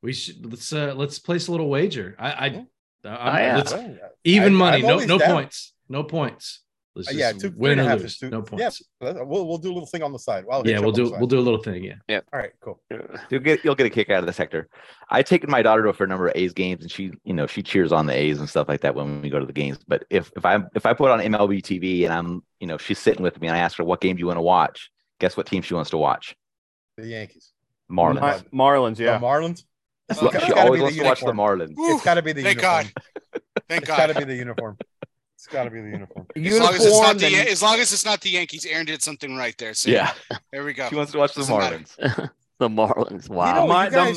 We 0.02 0.12
should 0.12 0.44
let's 0.50 0.72
uh 0.72 0.94
let's 0.96 1.18
place 1.18 1.48
a 1.48 1.50
little 1.52 1.68
wager. 1.68 2.16
I 2.18 2.30
I, 2.32 2.46
Yeah. 2.46 2.56
I'm- 2.56 2.66
I, 3.04 3.46
uh, 3.50 3.56
let's- 3.58 3.74
even 4.24 4.54
money. 4.54 4.78
I'm 4.78 4.82
no 4.88 4.98
no 5.04 5.18
down. 5.18 5.30
points. 5.30 5.72
No 5.88 6.04
points. 6.04 6.60
Let's 6.94 7.08
Uh, 7.08 7.12
just 7.12 7.20
yeah, 7.20 7.32
two, 7.32 7.38
three 7.38 7.50
win 7.56 7.72
and 7.72 7.80
a 7.80 7.84
or 7.84 7.88
half 7.88 8.00
lose. 8.00 8.18
two. 8.18 8.28
No 8.28 8.38
Yeah, 8.56 8.68
points. 8.68 8.82
we'll 9.00 9.46
we'll 9.48 9.56
do 9.58 9.72
a 9.72 9.74
little 9.74 9.86
thing 9.86 10.02
on 10.02 10.12
the 10.12 10.18
side. 10.18 10.44
I'll 10.50 10.66
Yeah, 10.66 10.78
we'll 10.80 10.92
do 10.92 11.10
we'll 11.10 11.26
do 11.26 11.38
a 11.38 11.40
little 11.40 11.62
thing. 11.62 11.82
Yeah. 11.84 11.94
Yeah. 12.06 12.20
All 12.32 12.38
right, 12.38 12.50
cool. 12.60 12.82
You'll 13.30 13.40
get 13.40 13.64
you'll 13.64 13.74
get 13.74 13.86
a 13.86 13.90
kick 13.90 14.10
out 14.10 14.18
of 14.20 14.26
the 14.26 14.32
sector. 14.32 14.68
I've 15.08 15.24
taken 15.24 15.50
my 15.50 15.62
daughter 15.62 15.82
to 15.84 15.88
a 15.88 15.92
fair 15.94 16.06
number 16.06 16.28
of 16.28 16.36
A's 16.36 16.52
games, 16.52 16.82
and 16.82 16.90
she 16.90 17.12
you 17.24 17.32
know 17.32 17.46
she 17.46 17.62
cheers 17.62 17.92
on 17.92 18.04
the 18.06 18.12
A's 18.14 18.40
and 18.40 18.48
stuff 18.48 18.68
like 18.68 18.80
that 18.82 18.94
when 18.94 19.22
we 19.22 19.30
go 19.30 19.38
to 19.38 19.46
the 19.46 19.52
games. 19.54 19.78
But 19.88 20.04
if 20.10 20.30
if 20.36 20.44
I 20.44 20.58
if 20.74 20.84
I 20.84 20.92
put 20.92 21.10
on 21.10 21.20
MLB 21.20 21.62
TV 21.62 22.04
and 22.04 22.12
I'm 22.12 22.42
you 22.60 22.66
know 22.66 22.76
she's 22.76 22.98
sitting 22.98 23.22
with 23.22 23.40
me 23.40 23.48
and 23.48 23.56
I 23.56 23.60
ask 23.60 23.78
her 23.78 23.84
what 23.84 24.00
game 24.02 24.16
do 24.16 24.20
you 24.20 24.26
want 24.26 24.36
to 24.36 24.42
watch, 24.42 24.90
guess 25.18 25.34
what 25.36 25.46
team 25.46 25.62
she 25.62 25.72
wants 25.72 25.90
to 25.90 25.96
watch? 25.98 26.36
The 26.98 27.06
Yankees. 27.06 27.52
Marlins. 27.90 28.20
Mar- 28.52 28.76
Marlins, 28.76 28.96
The 28.96 29.04
yeah. 29.04 29.18
Marlins. 29.18 29.64
It's 30.10 30.20
she 30.44 30.52
always 30.52 30.82
wants 30.82 30.96
to 30.98 31.04
watch 31.04 31.20
the. 31.20 31.32
Marlins. 31.32 31.74
Whew, 31.74 31.94
It's 31.94 32.04
got 32.04 32.14
to 32.14 32.22
be 32.22 32.32
the 32.32 32.42
Thank 32.42 32.56
uniform. 32.58 32.84
God. 32.84 33.42
Thank 33.68 33.82
It's 33.82 33.88
got 33.90 34.06
to 34.08 34.14
be 34.14 34.24
the 34.24 34.34
uniform. 34.34 34.76
It's 35.44 35.52
got 35.52 35.64
to 35.64 35.70
be 35.70 35.80
the 35.80 35.88
uniform. 35.90 36.24
As 36.36 36.60
long 36.60 36.72
as 36.74 36.84
it's 36.86 37.00
not 37.00 37.18
the 37.18 37.26
and- 37.26 37.48
as 37.48 37.62
long 37.62 37.80
as 37.80 37.92
it's 37.92 38.04
not 38.04 38.20
the 38.20 38.30
Yankees, 38.30 38.64
Aaron 38.64 38.86
did 38.86 39.02
something 39.02 39.36
right 39.36 39.58
there. 39.58 39.74
So 39.74 39.90
Yeah, 39.90 40.12
there 40.52 40.62
we 40.64 40.72
go. 40.72 40.88
she 40.88 40.94
wants 40.94 41.10
to 41.10 41.18
watch 41.18 41.34
the 41.34 41.42
Marlins. 41.42 41.96
the 42.60 42.68
Marlins. 42.68 43.28
You 43.28 43.34
Wow. 43.34 43.54
know, 43.54 43.66
My- 43.66 43.84
you 43.86 43.90
them- 43.90 44.14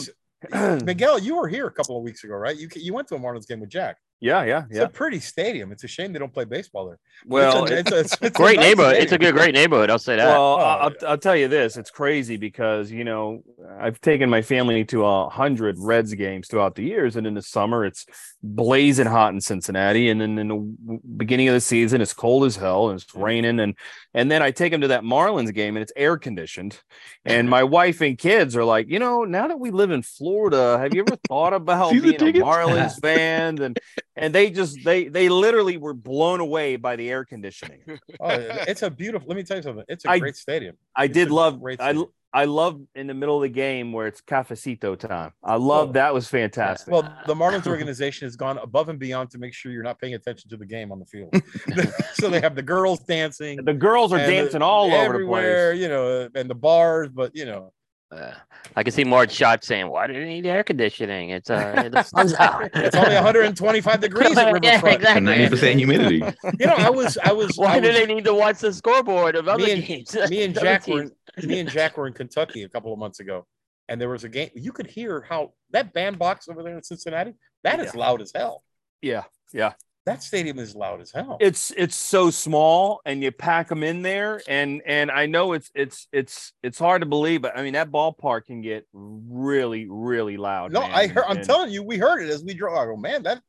guys, 0.52 0.84
Miguel, 0.84 1.18
you 1.18 1.36
were 1.38 1.48
here 1.48 1.66
a 1.66 1.72
couple 1.72 1.98
of 1.98 2.04
weeks 2.04 2.24
ago, 2.24 2.36
right? 2.36 2.56
You 2.56 2.70
you 2.76 2.94
went 2.94 3.08
to 3.08 3.16
a 3.16 3.20
Marlins 3.20 3.48
game 3.48 3.60
with 3.60 3.70
Jack. 3.72 3.98
Yeah, 4.20 4.44
yeah, 4.44 4.64
It's 4.70 4.78
yeah. 4.78 4.84
a 4.84 4.90
pretty 4.90 5.20
stadium. 5.20 5.72
It's 5.72 5.84
a 5.84 5.88
shame 5.88 6.14
they 6.14 6.20
don't 6.20 6.34
play 6.34 6.46
baseball 6.46 6.88
there. 6.88 7.00
Well, 7.26 7.64
it's 7.66 7.72
a, 7.72 7.78
it's 7.80 7.92
a, 7.92 8.00
it's, 8.00 8.14
it's 8.14 8.22
a 8.22 8.30
great 8.30 8.58
nice 8.58 8.66
neighborhood. 8.68 8.96
It's 8.98 9.12
a 9.12 9.18
good, 9.18 9.36
great 9.36 9.54
neighborhood. 9.54 9.90
I'll 9.90 10.00
say 10.00 10.16
that. 10.16 10.26
Well, 10.28 10.56
Oh, 10.56 10.58
I'll, 10.58 10.92
yeah. 11.02 11.08
I'll 11.10 11.18
tell 11.18 11.36
you 11.36 11.48
this: 11.48 11.78
it's 11.78 11.92
crazy 11.92 12.38
because 12.38 12.92
you 12.92 13.04
know 13.04 13.44
I've 13.80 14.00
taken 14.02 14.30
my 14.30 14.42
family 14.42 14.84
to 14.86 15.06
a 15.06 15.30
hundred 15.30 15.78
Reds 15.80 16.14
games 16.14 16.48
throughout 16.48 16.76
the 16.76 16.84
years, 16.84 17.16
and 17.16 17.28
in 17.28 17.34
the 17.34 17.42
summer 17.42 17.86
it's 17.86 18.06
blazing 18.44 19.08
hot 19.08 19.34
in 19.34 19.42
Cincinnati, 19.42 20.10
and 20.10 20.20
then 20.22 20.38
in 20.38 20.48
the 20.48 21.00
beginning 21.18 21.48
of 21.48 21.54
the 21.54 21.62
season 21.62 22.02
it's 22.02 22.14
cold 22.14 22.46
as 22.46 22.56
hell 22.56 22.90
and 22.90 23.00
it's 23.02 23.14
raining, 23.16 23.60
and 23.60 23.76
and 24.14 24.32
then 24.32 24.42
I 24.42 24.52
take 24.52 24.72
them 24.72 24.82
to 24.82 24.90
that 24.90 25.04
Marlins 25.04 25.54
game 25.54 25.76
and 25.76 25.84
it's 25.84 25.94
air 25.96 26.18
conditioned, 26.18 26.80
and 27.26 27.50
my 27.50 27.64
wife 27.64 28.02
and 28.02 28.18
kids 28.18 28.56
are 28.56 28.64
like, 28.66 28.88
you 28.90 29.00
know, 29.00 29.24
now 29.26 29.48
that 29.48 29.60
we 29.60 29.72
live 29.72 29.92
in 29.92 30.02
Florida, 30.02 30.78
have 30.80 30.94
you 30.94 31.02
ever 31.02 31.18
thought 31.28 31.54
about 31.62 31.92
being 31.92 32.16
a? 32.16 32.34
Marlins 32.34 33.00
fan? 33.02 33.60
And 33.62 33.78
and 34.16 34.34
they 34.34 34.50
just 34.50 34.78
they 34.84 35.08
they 35.08 35.30
literally 35.30 35.78
were 35.78 35.94
blown 35.94 36.40
away 36.40 36.76
by 36.76 36.96
the 36.96 37.10
air 37.10 37.26
conditioning. 37.26 37.82
Oh, 38.20 38.30
it's 38.30 38.82
a 38.82 38.90
beautiful. 38.90 39.28
Let 39.28 39.36
me 39.36 39.44
tell 39.44 39.58
you 39.58 39.64
something. 39.64 39.84
It's 39.88 40.06
a 40.06 40.12
I- 40.12 40.20
great 40.20 40.36
stadium. 40.36 40.78
I 40.96 41.06
It's 41.06 41.14
did 41.14 41.32
love 41.32 41.62
great 41.62 41.80
I 41.82 41.90
stadium. 41.92 42.08
I 42.34 42.44
love 42.46 42.82
in 42.96 43.08
the 43.08 43.14
middle 43.14 43.38
of 43.38 43.44
the 43.44 43.50
game 43.50 43.94
where 43.94 44.08
it's 44.08 44.20
cafecito 44.22 44.98
time. 45.00 45.32
I 45.42 45.56
oh. 45.56 45.60
love 45.60 45.90
Oh. 45.90 45.92
that 45.94 46.14
was 46.14 46.28
fantastic. 46.28 46.92
Well, 46.92 47.04
the 47.28 47.34
Marlins 47.34 47.66
organization 47.66 48.26
has 48.26 48.36
gone 48.36 48.58
above 48.58 48.90
and 48.90 49.00
beyond 49.00 49.32
to 49.32 49.38
make 49.38 49.54
sure 49.54 49.72
you're 49.72 49.84
not 49.84 50.00
paying 50.00 50.16
attention 50.16 50.50
to 50.50 50.58
the 50.58 50.66
game 50.66 50.92
on 50.92 51.00
the 51.00 51.06
field. 51.06 51.34
so 52.16 52.30
they 52.30 52.42
have 52.42 52.56
the 52.56 52.62
girls 52.62 53.00
dancing. 53.00 53.64
the 53.64 53.74
girls 53.74 54.12
are 54.12 54.18
and 54.18 54.30
the- 54.30 54.36
dancing 54.36 54.62
all 54.62 54.94
over 54.94 55.20
the 55.20 55.26
place. 55.26 55.80
you 55.80 55.88
know, 55.88 56.30
and 56.36 56.50
the 56.50 56.56
bars, 56.56 57.10
but 57.14 57.34
you 57.36 57.46
know, 57.46 57.72
Uh, 58.16 58.34
I 58.76 58.84
can 58.84 58.92
see 58.94 59.04
Marge 59.04 59.32
Schott 59.32 59.64
saying, 59.64 59.90
"Why 59.90 60.08
do 60.08 60.14
they 60.14 60.24
need 60.26 60.46
air 60.46 60.64
conditioning? 60.64 61.30
It's 61.32 61.50
uh, 61.50 61.90
the 61.92 62.04
sun's 62.16 62.34
out. 62.36 62.70
it's 62.74 62.96
only 62.96 63.14
125 63.16 64.00
degrees 64.02 64.38
at 64.38 64.48
Yeah, 64.48 64.52
Riverfront. 64.76 64.96
exactly. 64.96 65.22
Ninety 65.22 65.50
percent 65.50 65.78
humidity. 65.78 66.24
You 66.60 66.68
know, 66.68 66.76
I 66.76 66.90
was, 66.90 67.18
I 67.24 67.32
was, 67.32 67.58
Why 67.58 67.74
I 67.76 67.80
do 67.80 67.88
was- 67.88 67.98
they 67.98 68.06
need 68.06 68.26
to 68.26 68.34
watch 68.34 68.60
the 68.60 68.72
scoreboard 68.74 69.36
of 69.36 69.48
other 69.48 69.64
me 69.66 69.72
and, 69.74 69.86
games? 69.86 70.16
me 70.30 70.44
and 70.44 70.54
Jack 70.56 70.88
were 70.88 71.02
teams? 71.04 71.46
me 71.46 71.60
and 71.60 71.70
Jack 71.70 71.98
were 71.98 72.08
in 72.08 72.14
Kentucky 72.14 72.64
a 72.64 72.70
couple 72.70 72.94
of 72.94 73.00
months 73.00 73.20
ago, 73.20 73.46
and 73.90 74.00
there 74.00 74.10
was 74.10 74.24
a 74.24 74.30
game. 74.30 74.50
You 74.56 74.72
could 74.72 74.88
hear 74.88 75.22
how 75.28 75.54
that 75.72 75.94
bandbox 75.94 76.48
over 76.48 76.64
there 76.64 76.76
in 76.78 76.84
Cincinnati 76.84 77.34
that 77.64 77.80
is 77.80 77.94
loud 77.96 78.22
as 78.22 78.32
hell. 78.34 78.64
Yeah, 79.02 79.24
yeah. 79.54 79.74
That 80.06 80.22
stadium 80.22 80.60
is 80.60 80.76
loud 80.76 81.02
as 81.02 81.12
hell. 81.12 81.38
It's 81.40 81.72
it's 81.76 81.96
so 81.96 82.30
small 82.30 83.02
and 83.06 83.24
you 83.24 83.32
pack 83.32 83.70
them 83.70 83.82
in 83.84 84.04
there 84.04 84.40
and 84.48 84.84
and 84.86 85.10
I 85.10 85.26
know 85.26 85.54
it's 85.54 85.72
it's 85.74 86.08
it's 86.12 86.54
it's 86.62 86.78
hard 86.78 87.02
to 87.02 87.08
believe 87.08 87.42
but 87.42 87.58
I 87.58 87.64
mean 87.64 87.74
that 87.74 87.90
ballpark 87.92 88.46
can 88.46 88.62
get 88.62 88.86
really 88.94 89.88
really 89.90 90.38
loud. 90.38 90.72
no, 90.74 90.82
man. 90.82 90.92
I 90.92 91.08
heard. 91.08 91.26
I'm 91.28 91.38
And- 91.38 91.46
telling 91.46 91.72
you, 91.72 91.82
we 91.82 91.98
heard 91.98 92.22
it 92.22 92.30
as 92.30 92.44
we 92.44 92.54
drove. 92.54 92.78
I 92.78 92.86
go, 92.86 92.96
man, 92.96 93.24
that 93.24 93.42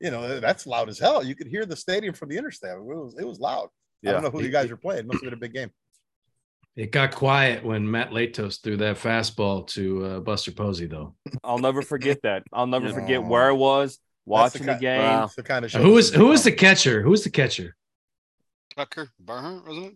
you 0.00 0.10
know 0.10 0.40
that's 0.40 0.66
loud 0.66 0.88
as 0.88 0.98
hell. 0.98 1.22
You 1.24 1.36
could 1.36 1.46
hear 1.46 1.64
the 1.66 1.76
stadium 1.76 2.14
from 2.14 2.30
the 2.30 2.36
interstate. 2.36 2.72
It 2.72 2.82
was 2.82 3.14
it 3.18 3.24
was 3.24 3.38
loud. 3.38 3.68
I 4.04 4.10
don't 4.10 4.24
know 4.24 4.30
who 4.30 4.42
you 4.42 4.50
guys 4.50 4.68
were 4.68 4.76
playing. 4.76 5.00
It 5.00 5.06
must 5.06 5.18
have 5.22 5.30
been 5.30 5.34
a 5.34 5.36
big 5.40 5.54
game. 5.54 5.70
It 6.74 6.90
got 6.90 7.14
quiet 7.14 7.62
when 7.64 7.88
Matt 7.88 8.10
Latos 8.10 8.60
threw 8.60 8.76
that 8.78 8.96
fastball 8.96 9.66
to 9.68 10.04
uh, 10.06 10.20
Buster 10.20 10.50
Posey, 10.50 10.86
though. 10.86 11.14
I'll 11.44 11.58
never 11.58 11.82
forget 11.82 12.22
that. 12.22 12.42
I'll 12.52 12.66
never 12.66 12.88
Yeah. 12.88 12.94
forget 12.94 13.22
where 13.22 13.46
I 13.48 13.52
was 13.52 14.00
watching 14.26 14.66
the, 14.66 14.74
ki- 14.74 14.80
game. 14.80 15.00
Wow. 15.02 15.20
That's 15.22 15.34
the 15.34 15.42
kind 15.42 15.64
of 15.64 15.70
show. 15.70 15.78
Who 15.82 15.94
this 15.96 16.10
was 16.10 16.14
who 16.14 16.26
was 16.28 16.44
the 16.44 16.52
catcher? 16.52 17.02
Who 17.02 17.10
was 17.10 17.24
the 17.24 17.30
catcher? 17.30 17.76
Tucker 18.76 19.10
Barnhart, 19.20 19.66
wasn't 19.66 19.86
it? 19.86 19.94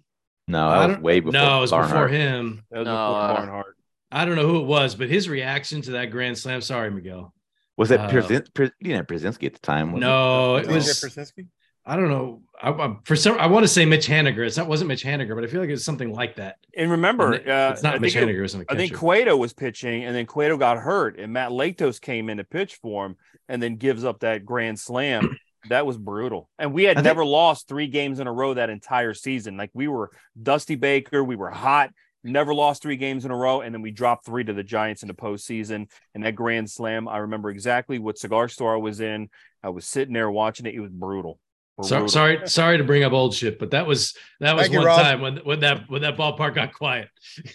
No, 0.48 0.68
I 0.68 0.86
that 0.86 0.88
was 0.96 1.02
way 1.02 1.20
before. 1.20 1.32
no, 1.32 1.58
it 1.58 1.60
was 1.62 1.70
before 1.72 2.08
him. 2.08 2.62
That 2.70 2.80
was 2.80 2.86
No, 2.86 2.92
before 2.92 3.20
uh, 3.20 3.34
Barnhart. 3.36 3.76
I 4.12 4.24
don't 4.24 4.36
know 4.36 4.46
who 4.46 4.60
it 4.60 4.66
was, 4.66 4.94
but 4.94 5.08
his 5.08 5.28
reaction 5.28 5.82
to 5.82 5.92
that 5.92 6.06
grand 6.06 6.38
slam. 6.38 6.60
Sorry, 6.60 6.90
Miguel. 6.90 7.32
Was 7.76 7.90
it 7.90 8.00
Uh, 8.00 8.08
Przin- 8.08 8.54
Pr- 8.54 8.62
you 8.64 8.70
didn't 8.82 8.96
have 8.96 9.06
Brzezinski 9.06 9.46
at 9.46 9.54
the 9.54 9.58
time? 9.60 9.92
was 9.92 10.00
it? 10.00 10.06
No, 10.06 10.56
it 10.56 10.66
TJ 10.66 10.72
was. 10.74 10.86
Brzezinski? 10.86 11.46
I 11.88 11.94
don't 11.96 12.08
know. 12.08 12.42
I, 12.60 12.70
I, 12.70 12.96
for 13.04 13.14
some, 13.14 13.38
I 13.38 13.46
want 13.46 13.62
to 13.64 13.68
say 13.68 13.84
Mitch 13.84 14.08
Haniger. 14.08 14.44
It's 14.46 14.56
not 14.56 14.66
wasn't 14.66 14.88
Mitch 14.88 15.04
Haniger, 15.04 15.34
but 15.36 15.44
I 15.44 15.46
feel 15.46 15.60
like 15.60 15.70
it's 15.70 15.84
something 15.84 16.12
like 16.12 16.36
that. 16.36 16.56
And 16.76 16.90
remember, 16.90 17.34
And 17.34 17.48
uh, 17.48 17.70
it's 17.72 17.82
not 17.82 17.94
I 17.94 17.98
Mitch 17.98 18.14
think 18.14 18.28
it- 18.28 18.34
Haniger, 18.34 18.44
isn't 18.44 18.60
it? 18.62 18.66
I 18.70 18.76
think 18.76 18.96
Cueto 18.96 19.36
was 19.36 19.52
pitching, 19.52 20.04
and 20.04 20.14
then 20.14 20.26
Cueto 20.26 20.56
got 20.56 20.78
hurt, 20.78 21.18
and 21.18 21.32
Matt 21.32 21.50
Latos 21.50 22.00
came 22.00 22.28
in 22.28 22.38
to 22.38 22.44
pitch 22.44 22.76
for 22.76 23.06
him, 23.06 23.16
and 23.48 23.62
then 23.62 23.76
gives 23.76 24.04
up 24.04 24.20
that 24.20 24.44
grand 24.44 24.78
slam. 24.78 25.36
That 25.68 25.84
was 25.84 25.98
brutal. 25.98 26.48
And 26.60 26.72
we 26.72 26.84
had 26.84 26.92
I 26.92 27.00
think- 27.00 27.06
never 27.06 27.24
lost 27.24 27.66
three 27.66 27.88
games 27.88 28.20
in 28.20 28.28
a 28.28 28.32
row 28.32 28.54
that 28.54 28.70
entire 28.70 29.14
season. 29.14 29.56
Like 29.56 29.70
we 29.74 29.88
were 29.88 30.12
Dusty 30.40 30.76
Baker, 30.76 31.24
we 31.24 31.34
were 31.34 31.50
hot, 31.50 31.90
never 32.22 32.54
lost 32.54 32.82
three 32.82 32.94
games 32.94 33.24
in 33.24 33.32
a 33.32 33.36
row, 33.36 33.62
and 33.62 33.74
then 33.74 33.82
we 33.82 33.90
dropped 33.90 34.24
three 34.26 34.44
to 34.44 34.52
the 34.52 34.62
Giants 34.62 35.02
in 35.02 35.08
the 35.08 35.14
postseason. 35.14 35.90
And 36.14 36.24
that 36.24 36.36
grand 36.36 36.70
slam, 36.70 37.08
I 37.08 37.18
remember 37.18 37.50
exactly 37.50 37.98
what 37.98 38.16
cigar 38.16 38.46
store 38.46 38.74
I 38.74 38.78
was 38.78 39.00
in. 39.00 39.28
I 39.60 39.70
was 39.70 39.86
sitting 39.86 40.14
there 40.14 40.30
watching 40.30 40.66
it. 40.66 40.74
It 40.76 40.78
was 40.80 40.92
brutal. 40.92 41.40
So, 41.82 42.06
sorry, 42.06 42.48
sorry 42.48 42.78
to 42.78 42.84
bring 42.84 43.02
up 43.04 43.12
old 43.12 43.34
shit, 43.34 43.58
but 43.58 43.70
that 43.72 43.86
was 43.86 44.14
that 44.40 44.54
was 44.56 44.62
Thank 44.68 44.76
one 44.78 44.86
Rob. 44.86 44.98
time 45.00 45.20
when 45.20 45.36
when 45.38 45.60
that 45.60 45.88
when 45.90 46.00
that 46.02 46.16
ballpark 46.16 46.54
got 46.54 46.72
quiet. 46.72 47.08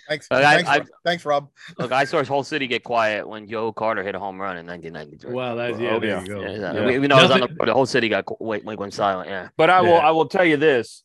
Thanks, 0.07 0.28
Uh, 0.30 0.36
I- 0.36 0.41
thanks, 0.43 0.69
I- 0.69 0.78
Rob. 0.78 0.88
thanks, 1.03 1.26
Rob. 1.26 1.49
Look, 1.80 1.91
I 1.91 2.03
saw 2.03 2.19
his 2.19 2.28
whole 2.28 2.43
city 2.43 2.67
get 2.67 2.84
quiet 2.84 3.28
when 3.28 3.47
Joe 3.47 3.74
Carter 3.74 4.03
hit 4.03 4.13
a 4.13 4.19
home 4.19 4.39
run 4.39 4.57
in 4.57 4.65
1993. 4.67 5.34
Wow, 5.34 5.55
that's 5.55 5.80
yeah, 5.80 5.95
Oh, 5.95 5.99
there 5.99 6.09
yeah. 6.09 6.22
you 6.22 6.28
go. 6.28 6.41
Yeah, 6.41 6.74
Yeah. 6.74 6.86
We, 6.86 6.99
we 6.99 7.07
know 7.07 7.15
was 7.15 7.30
Nothing- 7.32 7.55
the, 7.57 7.65
the 7.65 7.74
whole 7.74 7.88
city 7.88 8.09
got 8.09 8.26
qu- 8.26 8.38
wait, 8.39 8.63
wait, 8.63 8.78
went 8.78 8.93
silent. 8.93 9.28
Yeah. 9.28 9.47
But 9.57 9.72
I 9.72 9.82
will 9.82 9.97
I 9.99 10.11
will 10.11 10.28
tell 10.28 10.45
you 10.45 10.57
this. 10.57 11.03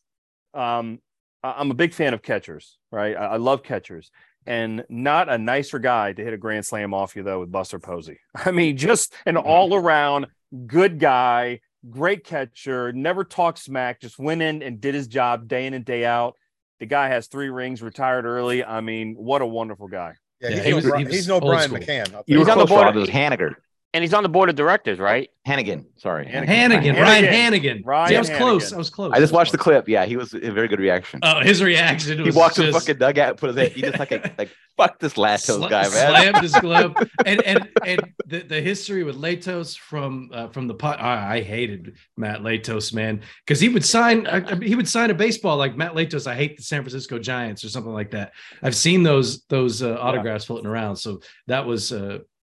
Um, 0.53 0.99
I- 1.43 1.55
I'm 1.57 1.71
a 1.71 1.75
big 1.75 1.93
fan 1.95 2.13
of 2.13 2.21
catchers, 2.21 2.77
right? 2.91 3.15
I, 3.17 3.25
I 3.25 3.37
love 3.37 3.63
catchers. 3.63 4.11
And 4.45 4.85
not 4.89 5.27
a 5.27 5.37
nicer 5.39 5.79
guy 5.79 6.13
to 6.13 6.23
hit 6.23 6.33
a 6.33 6.37
grand 6.37 6.65
slam 6.67 6.93
off 6.93 7.15
you 7.15 7.23
though 7.23 7.39
with 7.39 7.51
Buster 7.51 7.79
Posey. 7.79 8.19
I 8.35 8.51
mean, 8.51 8.77
just 8.77 9.13
an 9.25 9.37
all 9.37 9.73
around 9.73 10.27
good 10.67 10.99
guy, 10.99 11.59
great 11.89 12.23
catcher, 12.23 12.91
never 12.93 13.23
talked 13.23 13.59
smack, 13.59 14.01
just 14.01 14.19
went 14.19 14.41
in 14.41 14.61
and 14.63 14.79
did 14.81 14.93
his 14.95 15.07
job 15.07 15.47
day 15.47 15.65
in 15.65 15.73
and 15.73 15.85
day 15.85 16.05
out. 16.05 16.35
The 16.79 16.85
guy 16.85 17.07
has 17.07 17.27
three 17.27 17.49
rings, 17.49 17.81
retired 17.81 18.25
early. 18.25 18.63
I 18.63 18.81
mean, 18.81 19.15
what 19.15 19.41
a 19.41 19.45
wonderful 19.45 19.87
guy. 19.87 20.13
Yeah, 20.41 20.49
Yeah, 20.49 20.55
he's, 20.55 20.63
he 20.65 20.69
no, 20.69 20.75
was- 20.75 20.85
Bri- 20.85 20.97
he 20.99 21.05
was 21.05 21.13
he's 21.15 21.27
no 21.27 21.39
Brian 21.39 21.69
school. 21.69 21.79
McCann. 21.79 21.99
I'll 21.99 22.05
tell 22.05 22.23
You 22.27 22.39
were 22.39 22.45
He's 22.45 22.49
on 22.51 22.57
the 22.59 22.65
close, 22.67 22.83
board- 22.83 22.95
Rob. 22.95 22.97
It 22.97 23.09
Haniger. 23.09 23.55
And 23.97 24.03
he's 24.03 24.13
on 24.13 24.21
the 24.21 24.29
board 24.29 24.47
of 24.47 24.55
directors, 24.55 24.99
right? 24.99 25.27
Hanigan. 25.47 25.85
Sorry. 25.95 26.27
Hanigan. 26.27 26.45
Hanigan, 26.45 26.93
Hanigan. 26.93 27.01
Ryan 27.01 27.25
Hanigan. 27.25 27.81
Ryan 27.83 28.09
See, 28.09 28.15
I 28.15 28.19
was 28.19 28.29
close. 28.29 28.73
I 28.73 28.77
was 28.77 28.89
close. 28.91 29.11
I 29.11 29.19
just 29.19 29.33
watched 29.33 29.53
the 29.53 29.57
clip. 29.57 29.89
Yeah, 29.89 30.05
he 30.05 30.15
was 30.17 30.35
a 30.35 30.51
very 30.51 30.67
good 30.67 30.79
reaction. 30.79 31.19
Oh, 31.23 31.39
his 31.39 31.63
reaction 31.63 32.23
he 32.23 32.29
walked 32.29 32.57
to 32.57 32.61
just 32.61 32.73
the 32.73 32.79
fucking 32.79 32.99
dugout, 32.99 33.37
put 33.37 33.47
his 33.47 33.57
head. 33.57 33.71
He 33.71 33.81
just 33.81 33.97
like 33.97 34.11
a, 34.11 34.31
like 34.37 34.51
fuck 34.77 34.99
this 34.99 35.15
Latos 35.15 35.57
sla- 35.57 35.67
guy, 35.71 35.81
man. 35.81 35.89
slammed 35.89 36.37
his 36.43 36.53
glove. 36.59 36.95
And 37.25 37.41
and 37.41 37.67
and 37.83 38.13
the, 38.27 38.43
the 38.43 38.61
history 38.61 39.03
with 39.03 39.15
Latos 39.15 39.75
from 39.75 40.29
uh, 40.31 40.49
from 40.49 40.67
the 40.67 40.75
pot. 40.75 41.01
I, 41.01 41.37
I 41.37 41.41
hated 41.41 41.95
Matt 42.17 42.41
Latos, 42.41 42.93
man, 42.93 43.21
because 43.47 43.59
he 43.59 43.67
would 43.69 43.83
sign 43.83 44.27
I- 44.27 44.45
I 44.51 44.55
he 44.63 44.75
would 44.75 44.87
sign 44.87 45.09
a 45.09 45.15
baseball 45.15 45.57
like 45.57 45.75
Matt 45.75 45.93
Latos. 45.93 46.27
I 46.27 46.35
hate 46.35 46.57
the 46.57 46.61
San 46.63 46.83
Francisco 46.83 47.17
Giants 47.17 47.63
or 47.63 47.69
something 47.69 47.93
like 47.93 48.11
that. 48.11 48.33
I've 48.61 48.75
seen 48.75 49.01
those 49.01 49.43
those 49.45 49.81
uh, 49.81 49.97
autographs 49.99 50.45
floating 50.45 50.67
around. 50.67 50.97
So 50.97 51.21
that 51.47 51.65
was 51.65 51.91
uh, 51.91 52.19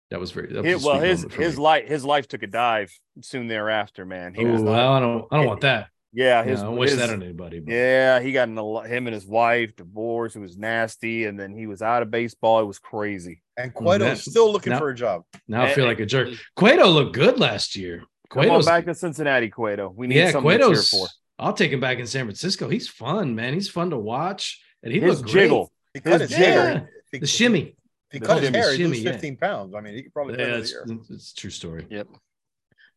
that 0.09 0.19
was 0.19 0.31
very. 0.31 0.47
That 0.53 0.63
was 0.63 0.73
His- 0.73 0.83
well, 0.83 0.99
his 0.99 1.23
his 1.33 1.57
me. 1.57 1.63
life 1.63 1.87
his 1.87 2.05
life 2.05 2.27
took 2.27 2.43
a 2.43 2.47
dive 2.47 2.91
soon 3.21 3.47
thereafter, 3.47 4.05
man. 4.05 4.33
He 4.33 4.43
Ooh, 4.43 4.53
not- 4.53 4.63
well, 4.63 4.93
I 4.93 4.99
don't 4.99 5.25
I 5.31 5.37
don't 5.37 5.45
want 5.47 5.61
that. 5.61 5.87
yeah, 6.13 6.43
You 6.43 6.51
his, 6.51 6.61
know, 6.63 6.73
I 6.73 6.77
wish 6.77 6.89
his- 6.91 6.99
that 6.99 7.09
on 7.09 7.21
anybody. 7.23 7.59
But. 7.59 7.73
Yeah, 7.73 8.19
he 8.19 8.31
got 8.31 8.47
in 8.49 8.57
a 8.57 8.87
him 8.87 9.07
and 9.07 9.13
his 9.13 9.25
wife 9.25 9.75
divorced. 9.75 10.35
It 10.35 10.39
was 10.39 10.57
nasty, 10.57 11.25
and 11.25 11.39
then 11.39 11.53
he 11.53 11.67
was 11.67 11.81
out 11.81 12.01
of 12.03 12.11
baseball. 12.11 12.61
It 12.61 12.65
was 12.65 12.79
crazy. 12.79 13.41
And 13.57 13.73
Cueto 13.73 14.05
Now- 14.05 14.11
is 14.11 14.21
still 14.23 14.51
looking 14.51 14.71
now- 14.71 14.79
for 14.79 14.89
a 14.89 14.95
job. 14.95 15.23
Now 15.47 15.63
I 15.63 15.73
feel 15.73 15.85
like 15.85 15.99
a 15.99 16.05
jerk. 16.05 16.29
Cueto 16.55 16.87
looked 16.87 17.13
good 17.13 17.39
last 17.39 17.75
year. 17.75 18.03
Come 18.29 18.41
on 18.41 18.47
Cueto's 18.47 18.65
back 18.65 18.85
to 18.85 18.93
Cincinnati, 18.93 19.49
Cueto. 19.49 19.89
We 19.95 20.07
need 20.07 20.15
yeah, 20.17 20.31
something 20.31 20.49
to 20.51 20.57
cheer 20.57 20.65
Cueto's. 20.67 20.89
for. 20.89 21.07
I'll 21.39 21.53
take 21.53 21.71
him 21.71 21.79
back 21.79 21.97
in 21.99 22.07
San 22.07 22.25
Francisco. 22.25 22.67
He's 22.67 22.87
fun, 22.87 23.35
man. 23.35 23.53
He's 23.53 23.69
fun 23.69 23.89
to 23.91 23.97
watch, 23.97 24.59
and 24.83 24.91
he 24.91 24.99
His 24.99 25.19
looked 25.19 25.31
great. 25.31 25.43
jiggle, 25.43 25.71
He 25.93 26.01
his, 26.03 26.21
His 26.21 26.29
jiggle. 26.31 26.75
If 26.77 26.83
he- 27.11 27.19
the 27.19 27.27
shimmy. 27.27 27.75
If 28.09 28.13
he 28.13 28.19
The 28.19 28.25
cut 28.25 28.37
his 28.37 28.45
shimmy, 28.47 28.57
hair, 28.59 28.71
he'd 28.73 28.85
lose 28.87 28.97
shimmy, 28.97 29.05
yeah. 29.05 29.11
15 29.13 29.37
pounds. 29.37 29.75
I 29.75 29.81
mean, 29.81 29.93
he 29.95 30.03
could 30.03 30.13
probably 30.13 30.35
play 30.35 30.43
Yeah, 30.43 30.47
another 30.49 30.63
it's, 30.63 30.71
year. 30.71 30.85
it's 31.11 31.31
a 31.33 31.35
true 31.35 31.49
story. 31.49 31.87
Yep. 31.89 32.07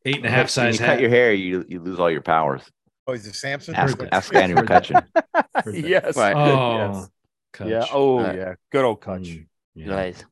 Eight 0.07 0.17
and 0.17 0.27
a 0.27 0.31
half 0.31 0.39
When 0.45 0.49
size 0.49 0.79
you 0.81 0.87
hat. 0.87 0.93
cut 0.95 1.01
your 1.01 1.11
hair, 1.11 1.33
you 1.33 1.65
you 1.69 1.81
lose 1.81 1.99
all 2.01 2.11
your 2.11 2.23
powers. 2.23 2.63
Oh, 3.07 3.13
he's 3.13 3.27
a 3.27 3.33
Samson. 3.33 3.75
Ask, 3.75 3.99
that. 3.99 4.15
ask 4.15 4.33
Daniel 4.33 4.63
McCutchen. 4.63 5.05
Yes, 5.75 6.17
Right. 6.17 6.35
Oh, 6.37 7.09
yes. 7.59 7.69
Yeah. 7.69 7.85
Oh, 7.93 8.23
Right. 8.23 8.37
yeah. 8.37 8.55
Good 8.71 8.85
old 8.85 9.01
Kutch. 9.01 9.27
Mm, 9.27 9.47
yeah. 9.75 9.87
Nice. 9.87 10.25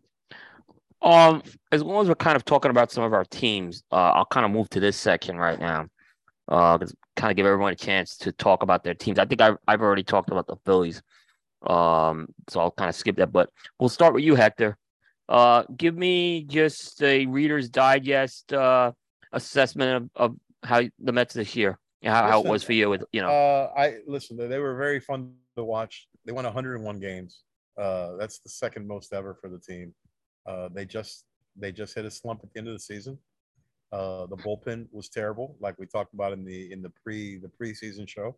Um, 1.02 1.42
as 1.72 1.82
long 1.82 2.02
as 2.02 2.08
we're 2.08 2.14
kind 2.14 2.36
of 2.36 2.44
talking 2.44 2.70
about 2.70 2.90
some 2.90 3.04
of 3.04 3.12
our 3.12 3.24
teams, 3.24 3.82
uh, 3.92 3.96
I'll 4.14 4.24
kind 4.24 4.46
of 4.46 4.52
move 4.52 4.68
to 4.70 4.80
this 4.80 4.96
section 4.96 5.36
right 5.36 5.58
now. 5.58 5.86
Uh, 6.48 6.78
'cause 6.78 6.94
kind 7.16 7.30
of 7.30 7.36
give 7.36 7.44
everyone 7.46 7.72
a 7.72 7.76
chance 7.76 8.16
to 8.18 8.32
talk 8.32 8.62
about 8.62 8.82
their 8.84 8.94
teams. 8.94 9.18
I 9.18 9.26
think 9.26 9.40
I've 9.42 9.58
I've 9.66 9.82
already 9.82 10.02
talked 10.04 10.30
about 10.30 10.46
the 10.46 10.56
Phillies. 10.64 11.02
Um, 11.66 12.28
so 12.48 12.60
I'll 12.60 12.70
kind 12.70 12.88
of 12.88 12.94
skip 12.94 13.16
that, 13.16 13.32
but 13.32 13.50
we'll 13.78 13.88
start 13.88 14.14
with 14.14 14.24
you, 14.24 14.34
Hector. 14.34 14.76
Uh, 15.28 15.64
give 15.76 15.96
me 15.96 16.44
just 16.44 17.02
a 17.02 17.26
Reader's 17.26 17.68
Digest 17.68 18.52
uh 18.52 18.92
assessment 19.32 20.10
of, 20.14 20.30
of 20.30 20.36
how 20.62 20.82
the 20.98 21.12
Mets 21.12 21.34
this 21.34 21.54
year, 21.54 21.78
how, 22.02 22.28
how 22.28 22.40
it 22.40 22.46
was 22.46 22.62
for 22.62 22.72
you. 22.72 22.88
With 22.88 23.04
you 23.12 23.22
know, 23.22 23.28
Uh, 23.28 23.72
I 23.76 23.96
listen. 24.06 24.36
They, 24.36 24.46
they 24.46 24.58
were 24.58 24.76
very 24.76 25.00
fun 25.00 25.34
to 25.56 25.64
watch. 25.64 26.08
They 26.24 26.32
won 26.32 26.44
101 26.44 27.00
games. 27.00 27.42
Uh, 27.76 28.16
that's 28.16 28.40
the 28.40 28.48
second 28.48 28.86
most 28.86 29.12
ever 29.12 29.34
for 29.34 29.48
the 29.48 29.58
team. 29.58 29.94
Uh, 30.46 30.68
they 30.72 30.84
just 30.84 31.24
they 31.56 31.72
just 31.72 31.94
hit 31.94 32.04
a 32.04 32.10
slump 32.10 32.40
at 32.42 32.52
the 32.52 32.58
end 32.58 32.68
of 32.68 32.74
the 32.74 32.80
season. 32.80 33.18
Uh, 33.92 34.26
the 34.26 34.36
bullpen 34.36 34.86
was 34.92 35.08
terrible, 35.08 35.56
like 35.60 35.78
we 35.78 35.86
talked 35.86 36.12
about 36.14 36.32
in 36.32 36.44
the 36.44 36.72
in 36.72 36.82
the 36.82 36.92
pre 37.02 37.38
the 37.38 37.48
preseason 37.48 38.08
show. 38.08 38.36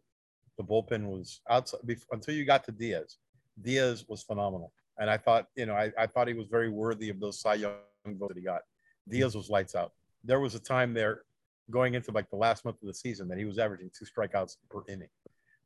The 0.61 0.67
bullpen 0.67 1.07
was 1.07 1.41
outside 1.49 1.81
bef- 1.87 2.05
until 2.13 2.35
you 2.35 2.45
got 2.45 2.65
to 2.65 2.73
Diaz. 2.73 3.17
Diaz 3.63 4.05
was 4.09 4.23
phenomenal, 4.23 4.75
and 4.99 5.09
I 5.09 5.17
thought 5.17 5.47
you 5.57 5.65
know 5.65 5.73
I, 5.75 5.91
I 5.99 6.07
thought 6.07 6.29
he 6.29 6.35
was 6.35 6.49
very 6.49 6.69
worthy 6.69 7.09
of 7.09 7.19
those 7.19 7.41
Cy 7.41 7.55
Young 7.55 7.73
votes 8.07 8.35
that 8.35 8.37
he 8.37 8.45
got. 8.45 8.61
Diaz 9.09 9.35
was 9.35 9.49
lights 9.49 9.75
out. 9.75 9.93
There 10.23 10.39
was 10.39 10.55
a 10.55 10.59
time 10.59 10.93
there 10.93 11.23
going 11.71 11.95
into 11.95 12.13
like 12.13 12.29
the 12.29 12.37
last 12.37 12.67
month 12.67 12.77
of 12.83 12.89
the 12.89 12.93
season 12.93 13.27
that 13.29 13.39
he 13.39 13.47
was 13.47 13.59
averaging 13.59 13.91
two 13.99 14.05
strikeouts 14.05 14.59
per 14.69 14.83
inning. 14.87 15.09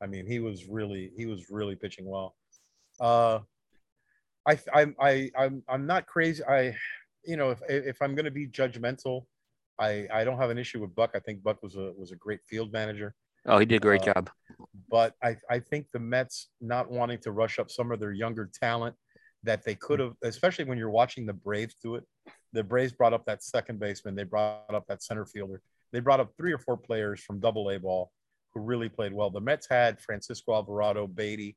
I 0.00 0.06
mean, 0.06 0.26
he 0.28 0.38
was 0.38 0.66
really 0.66 1.10
he 1.16 1.26
was 1.26 1.50
really 1.50 1.74
pitching 1.74 2.06
well. 2.06 2.36
Uh, 3.00 3.40
I 4.46 4.56
I 4.72 4.86
I 5.00 5.30
I'm 5.36 5.64
I'm 5.68 5.86
not 5.88 6.06
crazy. 6.06 6.44
I 6.44 6.76
you 7.24 7.36
know 7.36 7.50
if 7.50 7.60
if 7.68 8.00
I'm 8.00 8.14
going 8.14 8.26
to 8.26 8.30
be 8.30 8.46
judgmental, 8.46 9.24
I 9.76 10.06
I 10.12 10.22
don't 10.22 10.38
have 10.38 10.50
an 10.50 10.58
issue 10.58 10.80
with 10.80 10.94
Buck. 10.94 11.10
I 11.16 11.18
think 11.18 11.42
Buck 11.42 11.64
was 11.64 11.74
a 11.74 11.90
was 11.96 12.12
a 12.12 12.16
great 12.16 12.44
field 12.44 12.72
manager. 12.72 13.16
Oh, 13.46 13.58
he 13.58 13.66
did 13.66 13.76
a 13.76 13.80
great 13.80 14.02
Uh, 14.02 14.12
job. 14.14 14.30
But 14.88 15.14
I 15.22 15.36
I 15.50 15.60
think 15.60 15.86
the 15.92 15.98
Mets 15.98 16.48
not 16.60 16.90
wanting 16.90 17.18
to 17.20 17.32
rush 17.32 17.58
up 17.58 17.70
some 17.70 17.90
of 17.92 18.00
their 18.00 18.12
younger 18.12 18.50
talent 18.52 18.96
that 19.42 19.64
they 19.64 19.74
could 19.74 20.00
have, 20.00 20.14
especially 20.22 20.64
when 20.64 20.78
you're 20.78 20.90
watching 20.90 21.26
the 21.26 21.32
Braves 21.32 21.76
do 21.82 21.96
it. 21.96 22.04
The 22.52 22.64
Braves 22.64 22.92
brought 22.92 23.12
up 23.12 23.26
that 23.26 23.42
second 23.42 23.78
baseman. 23.78 24.14
They 24.14 24.24
brought 24.24 24.72
up 24.72 24.86
that 24.86 25.02
center 25.02 25.26
fielder. 25.26 25.60
They 25.92 26.00
brought 26.00 26.20
up 26.20 26.32
three 26.36 26.52
or 26.52 26.58
four 26.58 26.76
players 26.76 27.20
from 27.20 27.40
Double 27.40 27.70
A 27.70 27.78
ball 27.78 28.10
who 28.54 28.60
really 28.60 28.88
played 28.88 29.12
well. 29.12 29.30
The 29.30 29.40
Mets 29.40 29.66
had 29.68 30.00
Francisco 30.00 30.54
Alvarado, 30.54 31.06
Baty. 31.06 31.56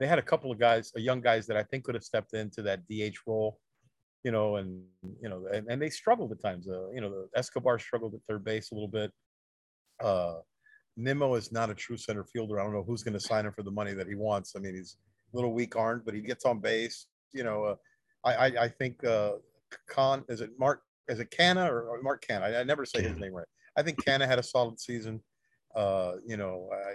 They 0.00 0.06
had 0.06 0.18
a 0.18 0.22
couple 0.22 0.50
of 0.50 0.58
guys, 0.58 0.92
uh, 0.96 1.00
young 1.00 1.20
guys 1.20 1.46
that 1.46 1.56
I 1.56 1.62
think 1.64 1.84
could 1.84 1.94
have 1.94 2.04
stepped 2.04 2.32
into 2.32 2.62
that 2.62 2.86
DH 2.88 3.18
role, 3.26 3.60
you 4.24 4.30
know, 4.30 4.56
and 4.56 4.82
you 5.20 5.28
know, 5.28 5.46
and, 5.52 5.68
and 5.68 5.80
they 5.80 5.90
struggled 5.90 6.32
at 6.32 6.40
times. 6.40 6.68
Uh, 6.68 6.90
you 6.90 7.00
know, 7.00 7.10
the 7.10 7.28
Escobar 7.36 7.78
struggled 7.78 8.14
at 8.14 8.20
third 8.28 8.44
base 8.44 8.70
a 8.70 8.74
little 8.74 8.88
bit. 8.88 9.12
Uh, 10.00 10.38
Nimmo 10.98 11.34
is 11.34 11.52
not 11.52 11.70
a 11.70 11.74
true 11.74 11.96
center 11.96 12.24
fielder. 12.24 12.60
I 12.60 12.64
don't 12.64 12.72
know 12.72 12.82
who's 12.82 13.02
going 13.02 13.14
to 13.14 13.20
sign 13.20 13.46
him 13.46 13.52
for 13.52 13.62
the 13.62 13.70
money 13.70 13.94
that 13.94 14.08
he 14.08 14.16
wants. 14.16 14.54
I 14.56 14.58
mean, 14.58 14.74
he's 14.74 14.96
a 15.32 15.36
little 15.36 15.52
weak 15.52 15.76
armed, 15.76 16.02
but 16.04 16.12
he 16.12 16.20
gets 16.20 16.44
on 16.44 16.58
base. 16.58 17.06
You 17.32 17.44
know, 17.44 17.64
uh, 17.64 17.76
I, 18.24 18.34
I 18.34 18.46
I 18.64 18.68
think 18.68 19.04
uh, 19.04 19.32
Khan 19.88 20.24
is 20.28 20.40
it 20.40 20.50
Mark 20.58 20.82
is 21.08 21.20
it 21.20 21.30
Canha 21.30 21.68
or, 21.70 21.88
or 21.88 22.02
Mark 22.02 22.26
Canha? 22.26 22.42
I, 22.42 22.60
I 22.60 22.64
never 22.64 22.84
say 22.84 23.00
his 23.02 23.16
name 23.16 23.32
right. 23.32 23.46
I 23.76 23.82
think 23.82 24.04
Canha 24.04 24.26
had 24.26 24.38
a 24.38 24.42
solid 24.42 24.80
season. 24.80 25.22
Uh, 25.74 26.14
you 26.26 26.36
know, 26.36 26.68
I, 26.72 26.94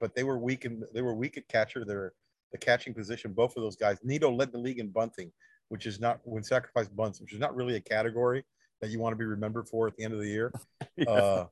but 0.00 0.14
they 0.14 0.22
were 0.22 0.38
weak 0.38 0.64
in 0.64 0.84
they 0.94 1.02
were 1.02 1.14
weak 1.14 1.36
at 1.36 1.48
catcher. 1.48 1.84
They're 1.84 2.12
the 2.52 2.58
catching 2.58 2.94
position. 2.94 3.32
Both 3.32 3.56
of 3.56 3.62
those 3.62 3.76
guys. 3.76 3.98
Nido 4.04 4.30
led 4.30 4.52
the 4.52 4.58
league 4.58 4.78
in 4.78 4.88
bunting, 4.88 5.32
which 5.68 5.86
is 5.86 5.98
not 5.98 6.20
when 6.24 6.42
sacrifice 6.42 6.88
bunts, 6.88 7.20
which 7.20 7.32
is 7.32 7.40
not 7.40 7.54
really 7.54 7.76
a 7.76 7.80
category 7.80 8.44
that 8.80 8.90
you 8.90 8.98
want 8.98 9.12
to 9.12 9.16
be 9.16 9.24
remembered 9.24 9.68
for 9.68 9.86
at 9.86 9.96
the 9.96 10.04
end 10.04 10.14
of 10.14 10.20
the 10.20 10.28
year. 10.28 10.52
Uh, 11.06 11.46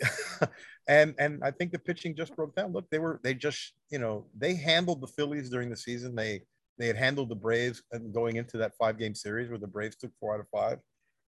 and 0.88 1.14
and 1.18 1.42
I 1.42 1.50
think 1.50 1.72
the 1.72 1.78
pitching 1.78 2.14
just 2.16 2.34
broke 2.36 2.54
down. 2.54 2.72
Look, 2.72 2.88
they 2.90 2.98
were 2.98 3.20
they 3.22 3.34
just 3.34 3.74
you 3.90 3.98
know 3.98 4.26
they 4.36 4.54
handled 4.54 5.00
the 5.00 5.06
Phillies 5.06 5.50
during 5.50 5.70
the 5.70 5.76
season. 5.76 6.14
They 6.14 6.42
they 6.78 6.86
had 6.86 6.96
handled 6.96 7.28
the 7.28 7.36
Braves 7.36 7.82
and 7.92 8.12
going 8.12 8.36
into 8.36 8.58
that 8.58 8.76
five 8.76 8.98
game 8.98 9.14
series 9.14 9.48
where 9.48 9.58
the 9.58 9.66
Braves 9.66 9.96
took 9.96 10.10
four 10.18 10.34
out 10.34 10.40
of 10.40 10.48
five, 10.48 10.78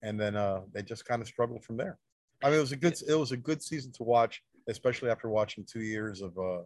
and 0.02 0.18
then 0.18 0.36
uh, 0.36 0.62
they 0.72 0.82
just 0.82 1.04
kind 1.04 1.22
of 1.22 1.28
struggled 1.28 1.64
from 1.64 1.76
there. 1.76 1.98
I 2.42 2.48
mean, 2.48 2.58
it 2.58 2.62
was 2.62 2.72
a 2.72 2.76
good 2.76 2.96
it 3.08 3.14
was 3.14 3.32
a 3.32 3.36
good 3.36 3.62
season 3.62 3.92
to 3.92 4.02
watch, 4.02 4.42
especially 4.68 5.10
after 5.10 5.28
watching 5.28 5.64
two 5.64 5.82
years 5.82 6.22
of 6.22 6.36
uh, 6.38 6.62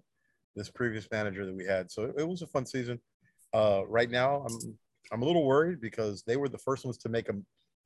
this 0.57 0.71
previous 0.71 1.07
manager 1.11 1.47
that 1.47 1.55
we 1.55 1.67
had. 1.67 1.91
So 1.91 2.05
it, 2.05 2.15
it 2.19 2.29
was 2.29 2.43
a 2.43 2.47
fun 2.47 2.67
season. 2.67 3.01
Uh, 3.55 3.83
right 3.87 4.11
now, 4.11 4.47
I'm 4.47 4.79
I'm 5.13 5.23
a 5.23 5.25
little 5.25 5.45
worried 5.45 5.81
because 5.81 6.23
they 6.27 6.37
were 6.37 6.49
the 6.49 6.59
first 6.59 6.85
ones 6.85 6.99
to 6.99 7.09
make 7.09 7.29
a 7.29 7.35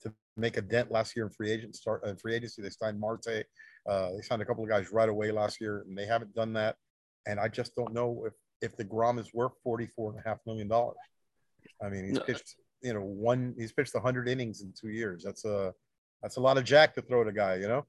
to 0.02 0.12
make 0.36 0.56
a 0.56 0.62
dent 0.62 0.90
last 0.90 1.16
year 1.16 1.26
in 1.26 1.32
free 1.32 1.50
agent 1.50 1.74
start 1.76 2.02
uh, 2.04 2.14
free 2.14 2.34
agency. 2.34 2.62
They 2.62 2.70
signed 2.70 3.00
Marte. 3.00 3.44
Uh, 3.88 4.10
they 4.12 4.22
signed 4.22 4.42
a 4.42 4.44
couple 4.44 4.64
of 4.64 4.70
guys 4.70 4.92
right 4.92 5.08
away 5.08 5.30
last 5.30 5.60
year, 5.60 5.84
and 5.88 5.96
they 5.96 6.06
haven't 6.06 6.34
done 6.34 6.52
that. 6.54 6.76
And 7.26 7.40
I 7.40 7.48
just 7.48 7.74
don't 7.74 7.92
know 7.92 8.24
if 8.26 8.34
if 8.62 8.76
deGrom 8.76 9.18
is 9.18 9.32
worth 9.34 9.52
forty 9.62 9.86
four 9.86 10.10
and 10.10 10.20
a 10.20 10.28
half 10.28 10.38
million 10.46 10.68
dollars. 10.68 10.96
I 11.82 11.88
mean, 11.88 12.06
he's 12.06 12.14
No. 12.14 12.22
pitched 12.22 12.56
you 12.82 12.92
know 12.92 13.00
one 13.02 13.54
he's 13.58 13.72
pitched 13.72 13.96
hundred 13.96 14.28
innings 14.28 14.62
in 14.62 14.72
two 14.78 14.90
years. 14.90 15.22
That's 15.24 15.44
a 15.44 15.74
that's 16.22 16.36
a 16.36 16.40
lot 16.40 16.58
of 16.58 16.64
jack 16.64 16.94
to 16.94 17.02
throw 17.02 17.22
at 17.22 17.28
a 17.28 17.32
guy. 17.32 17.56
You 17.56 17.68
know. 17.68 17.86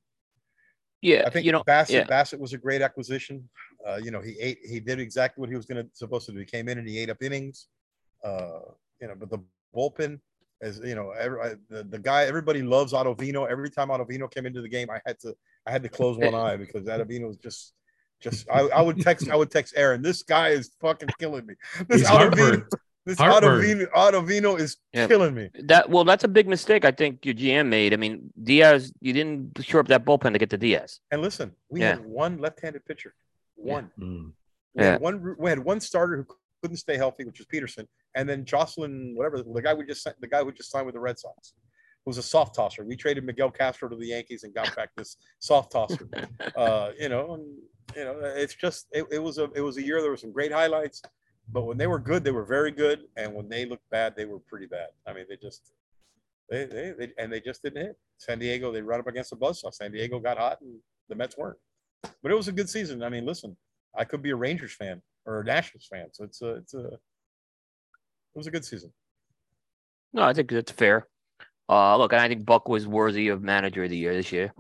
Yeah, 1.02 1.24
I 1.28 1.30
think 1.30 1.46
you 1.46 1.52
know, 1.52 1.64
Bassitt 1.64 1.90
yeah. 1.92 2.04
Bassitt 2.06 2.40
was 2.40 2.54
a 2.54 2.58
great 2.58 2.82
acquisition. 2.82 3.48
Uh, 3.88 3.98
you 3.98 4.10
know, 4.10 4.22
he 4.22 4.36
ate 4.40 4.60
he 4.64 4.80
did 4.80 5.00
exactly 5.00 5.42
what 5.42 5.50
he 5.50 5.56
was 5.56 5.66
going 5.66 5.84
to 5.84 5.90
supposed 5.94 6.26
to 6.26 6.32
do. 6.32 6.40
He 6.40 6.46
came 6.46 6.68
in 6.68 6.80
and 6.80 6.88
he 6.88 6.98
ate 6.98 7.10
up 7.10 7.22
innings. 7.22 7.68
Uh, 8.24 8.62
you 9.00 9.08
know, 9.08 9.14
but 9.16 9.30
the 9.30 9.38
bullpen 9.76 10.20
is 10.62 10.80
you 10.84 10.96
know 10.96 11.12
every, 11.12 11.40
I, 11.42 11.56
the 11.70 11.84
the 11.84 12.00
guy 12.00 12.24
everybody 12.26 12.62
loves 12.64 12.94
Ottavino. 12.94 13.50
Every 13.50 13.70
time 13.70 13.90
Ottavino 13.90 14.30
came 14.32 14.46
into 14.46 14.62
the 14.62 14.70
game, 14.70 14.90
I 14.90 15.00
had 15.06 15.20
to 15.20 15.36
I 15.66 15.72
had 15.72 15.84
to 15.84 15.90
close 15.90 16.18
one 16.18 16.34
eye 16.46 16.56
because 16.58 16.86
Ottavino 16.86 17.28
was 17.28 17.38
just 17.38 17.74
just 18.22 18.50
I, 18.50 18.62
I 18.62 18.82
would 18.82 19.00
text 19.02 19.30
I 19.30 19.36
would 19.36 19.52
text 19.52 19.74
Aaron. 19.78 20.02
This 20.02 20.24
guy 20.24 20.50
is 20.50 20.72
fucking 20.82 21.10
killing 21.20 21.46
me. 21.46 21.54
This 21.88 22.02
He's 22.02 22.08
heartburn. 22.10 22.66
this 23.06 23.18
Ottavino, 23.20 23.86
Ottavino 23.92 24.60
is 24.60 24.78
Yeah. 24.94 25.08
killing 25.08 25.36
me. 25.36 25.50
That 25.64 25.90
well, 25.90 26.04
that's 26.04 26.24
a 26.24 26.28
big 26.28 26.48
mistake. 26.48 26.84
I 26.86 26.92
think 26.92 27.24
your 27.26 27.36
GM 27.36 27.68
made. 27.68 27.94
I 27.94 27.98
mean, 27.98 28.32
Diaz, 28.42 28.92
you 29.00 29.14
didn't 29.14 29.64
shore 29.64 29.82
up 29.82 29.88
that 29.90 30.04
bullpen 30.06 30.34
to 30.34 30.40
get 30.40 30.50
to 30.50 30.58
Diaz. 30.58 31.00
And 31.12 31.22
listen, 31.22 31.52
we 31.70 31.82
Yeah. 31.82 31.92
had 31.92 32.06
one 32.06 32.40
left-handed 32.40 32.84
pitcher. 32.86 33.14
One. 33.56 33.92
Mm. 34.00 34.32
We 34.74 34.82
Yeah. 34.84 34.98
one. 34.98 35.36
We 35.38 35.50
had 35.50 35.60
one 35.60 35.80
starter 35.80 36.18
who 36.18 36.36
couldn't 36.62 36.78
stay 36.78 36.98
healthy, 36.98 37.24
which 37.24 37.40
was 37.40 37.48
Peterson, 37.48 37.88
and 38.16 38.28
then 38.28 38.46
Jocelyn, 38.46 39.14
whatever 39.16 39.42
the 39.42 39.62
guy 39.62 39.74
we 39.74 39.86
just 39.86 40.08
the 40.20 40.28
guy 40.28 40.44
who 40.44 40.52
just 40.52 40.72
signed 40.72 40.86
with 40.86 40.96
the 40.96 41.00
Red 41.00 41.20
Sox, 41.20 41.54
was 42.06 42.18
a 42.18 42.24
soft 42.24 42.56
tosser. 42.56 42.86
We 42.86 42.96
traded 42.96 43.26
Miguel 43.26 43.52
Castro 43.52 43.90
to 43.90 43.96
the 43.96 44.08
Yankees 44.08 44.44
and 44.44 44.54
got 44.54 44.74
back 44.76 44.90
this 44.96 45.18
soft 45.40 45.72
tosser. 45.72 46.08
Uh, 46.56 46.92
you 47.00 47.10
know, 47.10 47.36
and 47.36 47.46
you 47.96 48.04
know, 48.04 48.20
it's 48.24 48.56
just 48.56 48.88
it, 48.92 49.06
it 49.12 49.20
was 49.20 49.38
a 49.38 49.50
it 49.56 49.62
was 49.62 49.78
a 49.78 49.84
year. 49.84 50.02
There 50.02 50.10
were 50.10 50.18
some 50.18 50.32
great 50.32 50.52
highlights, 50.52 51.02
but 51.52 51.66
when 51.66 51.78
they 51.78 51.86
were 51.86 52.00
good, 52.00 52.24
they 52.24 52.32
were 52.32 52.46
very 52.46 52.72
good, 52.72 53.02
and 53.16 53.34
when 53.34 53.48
they 53.48 53.66
looked 53.66 53.88
bad, 53.92 54.16
they 54.16 54.26
were 54.26 54.40
pretty 54.40 54.66
bad. 54.66 54.88
I 55.06 55.14
mean, 55.14 55.26
they 55.30 55.38
just 55.38 55.74
they 56.50 56.66
they, 56.66 56.94
they 56.98 57.12
and 57.20 57.32
they 57.32 57.42
just 57.42 57.62
didn't 57.62 57.84
hit. 57.84 57.98
San 58.18 58.40
Diego, 58.40 58.72
they 58.72 58.82
run 58.82 59.00
up 59.00 59.08
against 59.08 59.30
the 59.30 59.36
buzzsaw. 59.36 59.74
San 59.74 59.92
Diego 59.92 60.20
got 60.20 60.38
hot, 60.38 60.60
and 60.62 60.80
the 61.10 61.16
Mets 61.16 61.38
weren't. 61.38 61.58
But 62.24 62.32
it 62.32 62.36
was 62.36 62.48
a 62.48 62.54
good 62.54 62.70
season. 62.70 63.04
I 63.04 63.10
mean, 63.10 63.26
listen, 63.26 63.56
I 63.96 64.04
could 64.04 64.22
be 64.22 64.32
a 64.32 64.36
Rangers 64.36 64.74
fan 64.74 65.02
or 65.28 65.42
a 65.42 65.44
Nationals 65.44 65.86
fan, 65.92 66.08
so 66.12 66.24
it's 66.24 66.42
a 66.42 66.48
it's 66.56 66.74
a 66.74 66.80
it 66.88 67.00
was 68.36 68.48
a 68.48 68.52
good 68.52 68.66
season. 68.66 68.92
No, 70.14 70.24
I 70.24 70.34
think 70.34 70.50
that's 70.50 70.72
fair. 70.72 71.08
Uh, 71.70 71.98
look, 71.98 72.14
and 72.14 72.22
I 72.22 72.28
think 72.30 72.46
Buck 72.46 72.68
was 72.70 72.88
worthy 72.88 73.28
of 73.28 73.44
manager 73.44 73.84
of 73.84 73.90
the 73.90 73.98
year 73.98 74.14
this 74.14 74.32
year. 74.32 74.54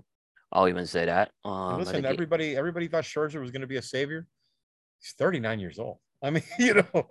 I'll 0.51 0.67
even 0.67 0.85
say 0.85 1.05
that. 1.05 1.31
Um, 1.45 1.53
I 1.53 1.77
listen, 1.77 1.93
think 1.93 2.05
he- 2.05 2.11
everybody 2.13 2.55
everybody 2.55 2.87
thought 2.87 3.03
Scherzer 3.05 3.39
was 3.41 3.49
going 3.51 3.61
to 3.61 3.67
be 3.67 3.77
a 3.77 3.81
savior. 3.81 4.27
He's 4.99 5.13
39 5.17 5.59
years 5.59 5.79
old. 5.79 5.97
I 6.23 6.31
mean, 6.31 6.43
you 6.59 6.73
know, 6.73 7.07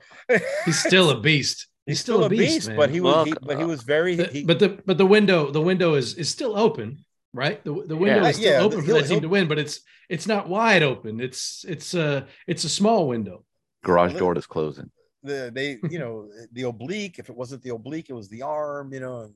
He's 0.65 0.79
still 0.83 1.11
a 1.11 1.21
beast. 1.29 1.69
he's 1.87 2.01
still 2.01 2.25
a 2.25 2.29
beast, 2.29 2.69
man. 2.69 2.77
but 2.77 2.91
he 2.91 3.01
was 3.01 3.29
he, 3.29 3.35
but 3.41 3.57
he 3.57 3.63
uh, 3.65 3.69
was 3.69 3.83
very 3.83 4.17
The- 4.17 4.27
he, 4.27 4.45
but 4.45 4.59
the 4.59 4.81
but 4.85 4.99
the 4.99 5.07
window 5.07 5.51
the 5.51 5.61
window 5.63 5.95
is 5.95 6.15
is 6.15 6.29
still 6.29 6.59
open, 6.59 7.05
right? 7.37 7.63
The 7.65 7.73
the 7.87 7.97
window 7.97 8.23
Yeah. 8.23 8.29
is 8.31 8.37
still 8.37 8.53
Yeah, 8.53 8.61
open 8.61 8.81
for 8.81 8.87
he'll- 8.87 8.97
that 8.97 9.09
team 9.09 9.21
to 9.21 9.29
win, 9.29 9.47
but 9.49 9.59
it's 9.59 9.81
it's 10.09 10.27
not 10.27 10.49
wide 10.49 10.83
open. 10.83 11.21
It's 11.21 11.65
it's 11.69 11.95
a 11.95 12.27
it's 12.47 12.65
a 12.65 12.69
small 12.69 13.07
window. 13.09 13.45
Garage 13.85 14.15
door 14.15 14.37
is 14.37 14.47
closing. 14.47 14.91
the 15.23 15.51
they 15.55 15.79
you 15.91 15.99
know 15.99 16.29
the 16.53 16.63
oblique 16.63 17.19
if 17.19 17.29
it 17.31 17.37
wasn't 17.37 17.63
the 17.63 17.71
oblique 17.71 18.09
it 18.11 18.13
was 18.15 18.29
the 18.29 18.43
arm 18.43 18.93
you 18.93 19.01
know 19.01 19.29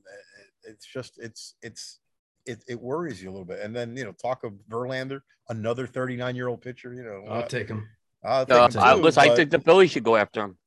it's 0.63 0.85
just 0.85 1.13
it's 1.19 1.55
it's 1.61 1.99
it, 2.45 2.63
it 2.67 2.79
worries 2.79 3.21
you 3.21 3.29
a 3.29 3.33
little 3.33 3.45
bit 3.53 3.59
and 3.59 3.75
then 3.75 3.95
you 3.97 4.03
know 4.05 4.13
talk 4.13 4.43
of 4.43 4.53
Verlander 4.69 5.21
another 5.49 5.85
39 5.87 6.35
year 6.35 6.47
old 6.47 6.61
pitcher 6.61 6.93
you 6.93 7.03
know 7.03 7.23
I'll 7.29 7.43
uh, 7.43 7.47
take 7.47 7.67
him. 7.67 7.87
I'll 8.23 8.45
take 8.45 8.55
Uh, 8.57 8.67
him 8.69 8.79
I, 8.83 8.93
too, 8.95 9.01
listen, 9.01 9.23
I 9.23 9.35
think 9.35 9.49
the 9.51 9.59
Phillies 9.59 9.91
should 9.91 10.03
go 10.03 10.15
after 10.15 10.39
him. 10.45 10.57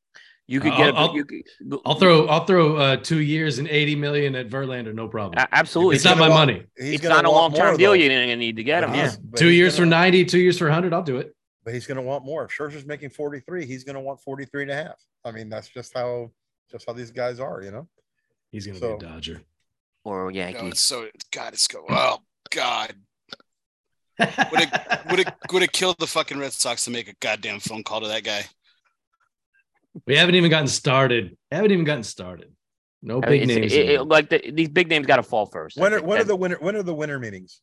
You 0.47 0.61
could 0.61 0.77
get. 0.77 0.95
I'll- 0.95 1.11
a, 1.11 1.15
you 1.15 1.25
could, 1.25 1.43
I'll 1.87 1.95
throw 1.95 2.27
I'll 2.27 2.45
throw 2.45 2.77
uh, 2.77 2.97
two 2.99 3.21
years 3.21 3.59
and 3.59 3.67
eighty 3.69 3.97
million 3.97 4.35
at 4.35 4.49
Verlander, 4.51 4.95
no 4.95 5.09
problem. 5.09 5.43
absolutely. 5.53 5.97
It's 5.97 6.05
not 6.05 6.19
my 6.19 6.29
want- 6.29 6.51
money. 6.53 6.67
he's 6.77 6.95
It's 6.97 7.05
not 7.05 7.25
a 7.25 7.31
long 7.31 7.55
term 7.55 7.77
deal. 7.79 7.97
You're 7.97 8.09
going 8.11 8.29
to 8.29 8.37
need 8.37 8.57
to 8.57 8.65
get 8.65 8.85
him. 8.85 8.95
Yeah. 8.95 9.13
Two 9.37 9.49
years 9.49 9.75
for 9.77 9.83
gonna- 9.83 9.91
90, 9.97 10.25
two 10.27 10.39
years 10.39 10.59
for 10.59 10.67
100, 10.67 10.93
I'll 10.93 11.03
do 11.03 11.17
it. 11.17 11.35
but 11.65 11.73
he's 11.73 11.87
going 11.87 11.97
to 11.97 12.03
want 12.03 12.25
more 12.27 12.45
if 12.45 12.51
Scherzer's 12.51 12.85
making 12.85 13.09
43 13.11 13.65
he's 13.65 13.85
going 13.85 13.95
to 13.95 14.01
want 14.03 14.21
43 14.21 14.63
and 14.65 14.71
a 14.71 14.75
half 14.75 15.01
I 15.25 15.31
mean 15.31 15.49
that's 15.49 15.69
just 15.69 15.95
how 15.97 16.31
just 16.71 16.85
how 16.87 16.93
these 16.93 17.11
guys 17.11 17.41
are 17.41 17.63
you 17.63 17.71
know 17.71 17.89
He's 18.53 18.67
going 18.67 18.75
to 18.75 18.81
So- 18.81 18.97
be 18.99 19.07
a 19.07 19.09
Dodger. 19.09 19.43
Or 20.05 20.25
No, 20.31 20.39
Yankees. 20.39 20.73
it's 20.73 20.81
so 20.81 21.09
God, 21.33 21.55
it's 21.55 21.67
go. 21.67 21.87
Oh 21.89 22.19
God, 22.51 22.93
would 24.19 24.29
it 24.61 24.71
would 25.11 25.21
it 25.21 25.29
would 25.53 25.63
it 25.63 25.73
kill 25.73 25.95
the 25.99 26.07
fucking 26.07 26.39
Red 26.39 26.53
Sox 26.53 26.85
to 26.85 26.91
make 26.91 27.09
a 27.09 27.15
goddamn 27.21 27.61
phone 27.61 27.83
call 27.83 28.03
to 28.03 28.09
that 28.09 28.23
guy? 28.25 28.45
We 30.07 30.17
haven't 30.17 30.35
even 30.35 30.51
gotten 30.51 30.69
started. 30.69 31.37
Haven't 31.51 31.71
even 31.73 31.85
gotten 31.85 32.03
started. 32.03 32.53
No 33.03 33.21
I 33.23 33.29
mean, 33.31 33.41
big 33.41 33.43
it's- 33.43 33.59
names. 33.59 33.73
it- 33.73 33.89
it- 33.91 34.03
like 34.03 34.29
the, 34.31 34.51
these 34.51 34.69
big 34.69 34.89
names 34.89 35.07
got 35.07 35.17
to 35.17 35.23
fall 35.23 35.47
first. 35.47 35.77
When 35.77 35.93
are, 35.93 36.03
when 36.03 36.21
are 36.21 36.25
the 36.25 36.37
winter 36.37 36.57
when 36.61 36.75
are 36.77 36.83
the 36.83 36.95
winter 36.95 37.19
meetings 37.19 37.61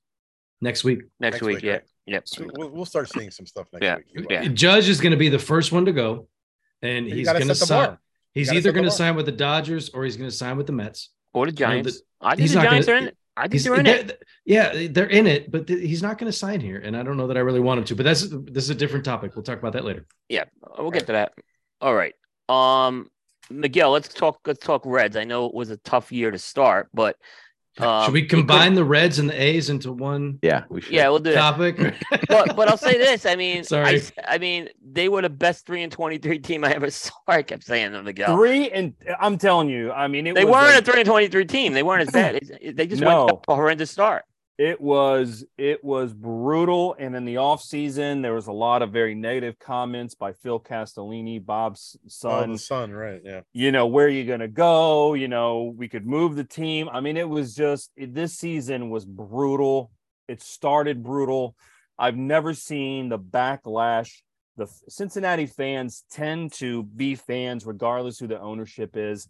next 0.61 0.83
week. 0.83 0.99
next, 1.19 1.35
next 1.35 1.41
week? 1.41 1.55
week, 1.57 1.63
yeah. 1.63 1.71
right? 1.73 1.81
Yep. 2.07 2.27
so 2.27 2.49
we'll, 2.55 2.69
we'll 2.69 2.85
start 2.85 3.09
seeing 3.09 3.31
some 3.31 3.45
stuff 3.45 3.67
next 3.73 3.83
Yeah, 3.83 3.97
week 4.15 4.27
yeah. 4.29 4.47
Judge 4.49 4.89
is 4.89 4.99
going 5.01 5.11
to 5.11 5.17
be 5.17 5.29
the 5.29 5.39
first 5.39 5.71
one 5.71 5.85
to 5.85 5.91
go, 5.91 6.27
and 6.81 7.05
he's 7.05 7.27
going 7.27 7.41
to 7.41 7.47
set 7.55 7.59
the 7.59 7.65
sign. 7.65 7.87
bar. 7.87 7.99
Either 8.35 8.71
going 8.71 8.85
to 8.85 8.91
sign 8.91 9.15
with 9.15 9.25
the 9.25 9.31
Dodgers 9.31 9.89
or 9.89 10.03
he's 10.03 10.15
going 10.17 10.29
to 10.29 10.35
sign 10.35 10.57
with 10.57 10.65
the 10.67 10.73
Mets. 10.73 11.09
Or 11.33 11.45
the 11.45 11.51
know, 11.51 11.55
Giants. 11.55 11.99
the- 11.99 12.01
I 12.21 12.35
think 12.35 12.49
the 12.49 12.55
Giants 12.55 12.87
gonna- 12.87 12.95
are 12.97 13.01
in 13.01 13.07
it. 13.09 13.17
I 13.37 13.47
think 13.47 13.63
they're 13.63 13.75
in 13.75 13.85
they're- 13.85 13.95
it. 13.95 14.23
yeah, 14.45 14.87
they're 14.89 15.07
in 15.09 15.25
it, 15.25 15.49
but 15.51 15.65
th- 15.65 15.79
he's 15.79 16.03
not 16.03 16.17
going 16.17 16.29
to 16.31 16.37
sign 16.37 16.59
here, 16.59 16.77
and 16.79 16.95
I 16.97 17.01
don't 17.03 17.15
know 17.17 17.27
that 17.27 17.37
I 17.37 17.39
really 17.39 17.61
want 17.61 17.79
him 17.79 17.85
to. 17.85 17.95
But 17.95 18.03
that's 18.03 18.27
this 18.29 18.65
is 18.65 18.69
a 18.69 18.75
different 18.75 19.05
topic. 19.05 19.35
We'll 19.35 19.43
talk 19.43 19.57
about 19.57 19.73
that 19.73 19.85
later. 19.85 20.05
Yeah, 20.29 20.43
we'll 20.77 20.91
get 20.91 21.05
to 21.07 21.13
that. 21.13 21.33
All 21.79 21.95
right. 21.95 22.13
Um, 22.51 23.09
Miguel, 23.49 23.91
let's 23.91 24.07
talk. 24.07 24.39
Let's 24.45 24.63
talk 24.65 24.81
Reds. 24.85 25.15
I 25.17 25.23
know 25.23 25.45
it 25.45 25.53
was 25.53 25.69
a 25.69 25.77
tough 25.77 26.11
year 26.11 26.31
to 26.31 26.37
start, 26.39 26.89
but 26.93 27.17
um, 27.77 28.05
Should 28.05 28.13
we 28.13 28.21
it 28.21 28.25
could- 28.29 28.39
combine 28.39 28.73
the 28.75 28.83
Reds 28.83 29.19
and 29.19 29.29
the 29.29 29.41
A's 29.41 29.69
into 29.69 29.91
one 29.93 30.39
Yeah, 30.41 30.63
we 30.69 30.81
should. 30.81 30.93
Yeah, 30.93 31.07
we'll 31.09 31.19
do 31.19 31.31
that. 31.31 31.39
topic? 31.39 31.77
but 32.27 32.55
but 32.55 32.67
I'll 32.69 32.77
say 32.77 32.97
this. 32.97 33.25
I 33.25 33.35
mean, 33.35 33.59
I, 33.59 33.61
Sorry. 33.63 33.95
s- 33.95 34.11
I 34.27 34.37
mean, 34.37 34.69
they 34.85 35.09
were 35.09 35.21
the 35.21 35.29
best 35.29 35.65
three 35.65 35.81
and 35.83 35.91
twenty 35.91 36.17
three 36.17 36.39
team 36.39 36.63
I 36.63 36.73
ever 36.73 36.89
saw. 36.91 37.11
I 37.27 37.41
kept 37.43 37.63
saying 37.63 37.91
them, 37.93 38.05
Miguel. 38.05 38.35
Three 38.37 38.69
and 38.71 38.93
I'm 39.19 39.37
telling 39.37 39.69
you, 39.69 39.91
I 39.91 40.07
mean, 40.07 40.27
it 40.27 40.35
They 40.35 40.45
was 40.45 40.51
weren't 40.53 40.73
like- 40.75 40.81
a 40.87 40.91
three 40.91 41.01
and 41.01 41.07
twenty 41.09 41.27
three 41.27 41.45
team. 41.45 41.73
They 41.73 41.83
weren't 41.83 42.01
as 42.07 42.11
bad. 42.11 42.41
They 42.73 42.87
just 42.87 43.01
No. 43.01 43.07
went 43.25 43.31
up 43.31 43.45
a 43.47 43.55
horrendous 43.55 43.91
start. 43.91 44.23
It 44.57 44.79
was 44.79 45.43
it 45.57 45.83
was 45.83 46.13
brutal. 46.13 46.95
And 46.99 47.15
in 47.15 47.25
the 47.25 47.37
off 47.37 47.61
season 47.61 48.21
there 48.21 48.33
was 48.33 48.47
a 48.47 48.51
lot 48.51 48.81
of 48.81 48.91
very 48.91 49.15
negative 49.15 49.57
comments 49.59 50.13
by 50.15 50.33
phil 50.33 50.59
castellini 50.59 51.43
bob's 51.43 51.95
Oh, 52.03 52.07
son. 52.07 52.51
the 52.51 52.57
sun, 52.57 52.91
right? 52.91 53.21
Yeah. 53.23 53.41
you 53.53 53.71
know 53.71 53.87
where 53.87 54.05
are 54.05 54.09
you 54.09 54.25
going 54.25 54.41
to 54.41 54.47
go? 54.47 55.13
You 55.13 55.27
know 55.27 55.73
we 55.75 55.87
could 55.87 56.05
move 56.05 56.35
the 56.35 56.43
team. 56.43 56.89
I 56.91 56.99
mean 57.01 57.17
it 57.17 57.27
was 57.27 57.55
just 57.55 57.91
it, 57.95 58.13
this 58.13 58.37
season 58.37 58.89
was 58.89 59.05
brutal. 59.05 59.91
It 60.27 60.41
started 60.41 61.01
brutal. 61.03 61.55
I've 61.97 62.17
never 62.17 62.53
seen 62.53 63.09
the 63.09 63.19
backlash. 63.19 64.11
The 64.57 64.67
cincinnati 64.89 65.45
fans 65.45 66.03
tend 66.11 66.53
to 66.53 66.83
be 66.83 67.15
fans 67.15 67.65
regardless 67.65 68.19
who 68.19 68.27
the 68.27 68.39
ownership 68.39 68.91
is 68.95 69.27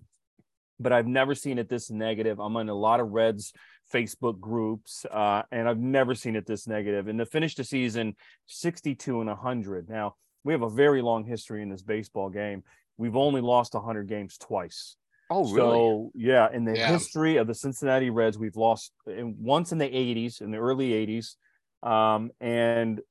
but 0.80 0.92
i've 0.92 1.06
never 1.06 1.36
seen 1.36 1.60
it 1.60 1.70
this 1.70 1.92
negative. 1.92 2.40
I'm 2.40 2.56
in 2.58 2.68
a 2.68 2.74
lot 2.74 3.00
of 3.00 3.12
reds 3.12 3.54
facebook 3.94 4.40
groups 4.40 5.06
uh, 5.12 5.42
and 5.52 5.68
i've 5.68 5.80
never 5.80 6.16
seen 6.16 6.36
it 6.36 6.46
this 6.46 6.68
negative. 6.68 7.08
and 7.08 7.20
to 7.20 7.26
finish 7.26 7.56
the 7.56 7.64
season 7.64 8.16
62 8.48 9.20
and 9.20 9.28
100 9.30 9.90
now 9.90 10.16
we 10.44 10.54
have 10.54 10.62
a 10.64 10.70
very 10.70 11.02
long 11.02 11.24
history 11.24 11.62
in 11.62 11.70
this 11.70 11.82
baseball 11.82 12.30
game 12.30 12.64
we've 12.98 13.16
only 13.16 13.42
lost 13.42 13.74
100 13.74 14.08
games 14.08 14.38
twice. 14.38 14.96
Oh, 15.30 15.44
really? 15.52 15.78
So, 15.80 16.12
yeah, 16.14 16.50
in 16.52 16.66
the 16.66 16.76
Yeah. 16.76 16.88
history 16.88 17.38
of 17.38 17.48
the 17.48 17.56
Cincinnati 17.56 18.10
Reds, 18.10 18.38
we've 18.38 18.56
lost 18.58 18.92
in, 19.08 19.36
once 19.40 19.72
in 19.72 19.78
the 19.78 19.88
80s, 19.90 20.42
in 20.42 20.52
the 20.52 20.58
early 20.58 20.94
80s, 20.94 21.36
um, 21.82 22.32
and 22.40 23.02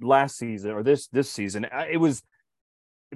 last 0.00 0.36
season 0.36 0.70
or 0.70 0.82
this 0.82 1.08
this 1.08 1.30
season, 1.30 1.64
uh, 1.66 1.84
it 1.90 1.96
was 1.98 2.22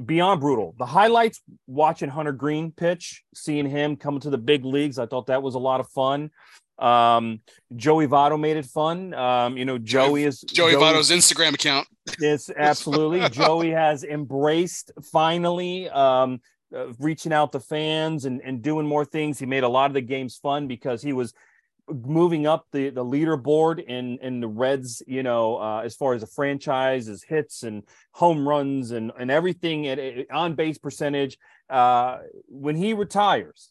beyond 0.04 0.40
brutal. 0.40 0.74
The 0.78 0.86
highlights 0.86 1.40
watching 1.66 2.08
Hunter 2.10 2.32
Greene 2.32 2.72
pitch, 2.72 3.22
seeing 3.34 3.66
him 3.68 3.96
coming 3.96 4.20
to 4.20 4.30
the 4.30 4.38
big 4.38 4.64
leagues, 4.64 4.98
I 4.98 5.06
thought 5.06 5.26
that 5.28 5.42
was 5.42 5.54
a 5.54 5.58
lot 5.58 5.80
of 5.80 5.88
fun. 5.88 6.30
Um, 6.80 7.40
Joey 7.76 8.06
Votto 8.06 8.40
made 8.40 8.56
it 8.56 8.66
fun. 8.66 9.12
Um, 9.14 9.56
you 9.56 9.64
know, 9.64 9.78
Joey 9.78 10.24
is 10.24 10.40
Joey 10.40 10.72
Joey- 10.72 10.82
Votto's 10.82 11.10
Instagram 11.10 11.54
account. 11.54 11.86
Yes, 12.18 12.50
absolutely. 12.56 13.28
Joey 13.30 13.70
has 13.70 14.02
embraced 14.02 14.90
finally 15.12 15.88
um, 15.90 16.40
uh, 16.74 16.92
reaching 16.98 17.32
out 17.32 17.52
to 17.52 17.60
fans 17.60 18.24
and, 18.24 18.40
and 18.42 18.62
doing 18.62 18.86
more 18.86 19.04
things. 19.04 19.38
He 19.38 19.46
made 19.46 19.62
a 19.62 19.68
lot 19.68 19.90
of 19.90 19.94
the 19.94 20.00
games 20.00 20.36
fun 20.36 20.66
because 20.66 21.02
he 21.02 21.12
was 21.12 21.34
moving 21.88 22.46
up 22.46 22.66
the, 22.72 22.90
the 22.90 23.04
leaderboard 23.04 23.82
in, 23.84 24.18
in 24.22 24.40
the 24.40 24.48
Reds, 24.48 25.02
you 25.06 25.22
know, 25.22 25.56
uh, 25.56 25.82
as 25.84 25.96
far 25.96 26.14
as 26.14 26.20
the 26.20 26.26
franchise, 26.26 27.06
his 27.06 27.22
hits 27.22 27.62
and 27.62 27.82
home 28.12 28.48
runs 28.48 28.92
and, 28.92 29.12
and 29.18 29.30
everything 29.30 29.88
at, 29.88 29.98
at 29.98 30.30
on 30.30 30.54
base 30.54 30.78
percentage. 30.78 31.36
Uh, 31.68 32.18
when 32.48 32.76
he 32.76 32.94
retires, 32.94 33.70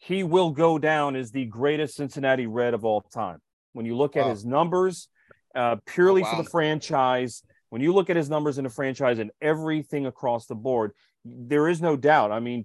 he 0.00 0.24
will 0.24 0.50
go 0.50 0.78
down 0.78 1.14
as 1.14 1.30
the 1.30 1.44
greatest 1.44 1.94
Cincinnati 1.94 2.46
Red 2.46 2.72
of 2.72 2.84
all 2.84 3.02
time. 3.02 3.38
When 3.74 3.84
you 3.84 3.96
look 3.96 4.16
at 4.16 4.26
his 4.26 4.46
numbers, 4.46 5.08
uh, 5.54 5.76
purely 5.86 6.22
wow. 6.22 6.30
for 6.30 6.42
the 6.42 6.48
franchise, 6.48 7.42
when 7.68 7.82
you 7.82 7.92
look 7.92 8.08
at 8.08 8.16
his 8.16 8.30
numbers 8.30 8.56
in 8.56 8.64
the 8.64 8.70
franchise 8.70 9.18
and 9.18 9.30
everything 9.42 10.06
across 10.06 10.46
the 10.46 10.54
board, 10.54 10.92
there 11.24 11.68
is 11.68 11.82
no 11.82 11.96
doubt. 11.96 12.32
I 12.32 12.40
mean, 12.40 12.64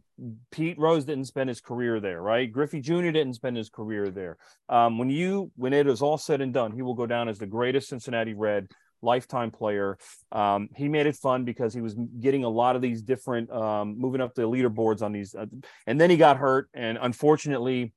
Pete 0.50 0.80
Rose 0.80 1.04
didn't 1.04 1.26
spend 1.26 1.50
his 1.50 1.60
career 1.60 2.00
there, 2.00 2.22
right? 2.22 2.50
Griffey 2.50 2.80
Jr. 2.80 3.12
didn't 3.12 3.34
spend 3.34 3.58
his 3.58 3.70
career 3.70 4.10
there. 4.10 4.38
Um, 4.70 4.98
when 4.98 5.10
you 5.10 5.52
when 5.58 5.74
it 5.74 5.88
is 5.88 6.02
all 6.02 6.18
said 6.18 6.40
and 6.40 6.54
done, 6.54 6.72
he 6.72 6.82
will 6.82 6.94
go 6.94 7.06
down 7.06 7.28
as 7.28 7.38
the 7.38 7.46
greatest 7.46 7.90
Cincinnati 7.90 8.34
Red 8.34 8.70
lifetime 9.02 9.52
player. 9.52 9.98
Um, 10.32 10.70
he 10.76 10.88
made 10.88 11.06
it 11.06 11.16
fun 11.16 11.46
because 11.46 11.74
he 11.74 11.82
was 11.82 11.96
getting 12.20 12.44
a 12.44 12.50
lot 12.50 12.76
of 12.76 12.82
these 12.82 13.02
different 13.02 13.52
um, 13.52 14.00
moving 14.00 14.22
up 14.22 14.34
the 14.36 14.44
leaderboards 14.44 15.02
on 15.02 15.12
these, 15.12 15.36
uh, 15.36 15.46
and 15.88 16.00
then 16.00 16.10
he 16.10 16.18
got 16.18 16.38
hurt, 16.38 16.70
and 16.74 16.98
unfortunately, 17.02 17.94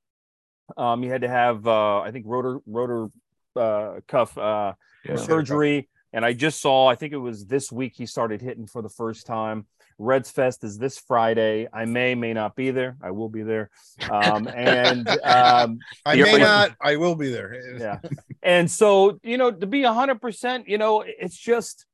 um, 0.77 1.03
he 1.03 1.09
had 1.09 1.23
to 1.23 1.29
have 1.29 1.67
uh, 1.67 2.01
I 2.01 2.11
think 2.11 2.27
rotor 2.27 2.61
rotor 2.67 3.09
uh, 3.57 4.01
cuff 4.07 4.37
uh, 4.39 4.75
Yeah. 5.05 5.17
surgery. 5.17 5.89
And 6.13 6.25
I 6.25 6.33
just 6.33 6.63
saw, 6.63 6.87
I 6.87 6.95
think 6.95 7.13
it 7.13 7.19
was 7.19 7.45
this 7.45 7.71
week 7.71 7.93
he 7.95 8.07
started 8.07 8.41
hitting 8.41 8.67
for 8.67 8.81
the 8.81 8.89
first 8.89 9.27
time. 9.27 9.67
Reds 9.99 10.31
Fest 10.31 10.63
is 10.65 10.79
this 10.79 10.99
Friday. 10.99 11.69
I 11.73 11.85
may, 11.85 12.15
may 12.15 12.33
not 12.33 12.55
be 12.55 12.71
there. 12.71 12.97
I 13.03 13.11
will 13.11 13.29
be 13.29 13.43
there. 13.43 13.71
Um, 14.11 14.47
and 14.47 15.09
um, 15.25 15.79
I 16.07 16.15
You're- 16.15 16.33
may 16.33 16.39
not. 16.39 16.77
I 16.81 16.97
will 16.97 17.17
be 17.17 17.31
there. 17.31 17.77
yeah. 17.79 17.99
And 18.43 18.71
so, 18.71 19.19
you 19.23 19.37
know, 19.39 19.51
to 19.51 19.67
be 19.67 19.83
a 19.83 19.93
hundred 19.93 20.21
percent, 20.21 20.69
you 20.69 20.79
know, 20.79 21.03
it's 21.07 21.37
just 21.37 21.85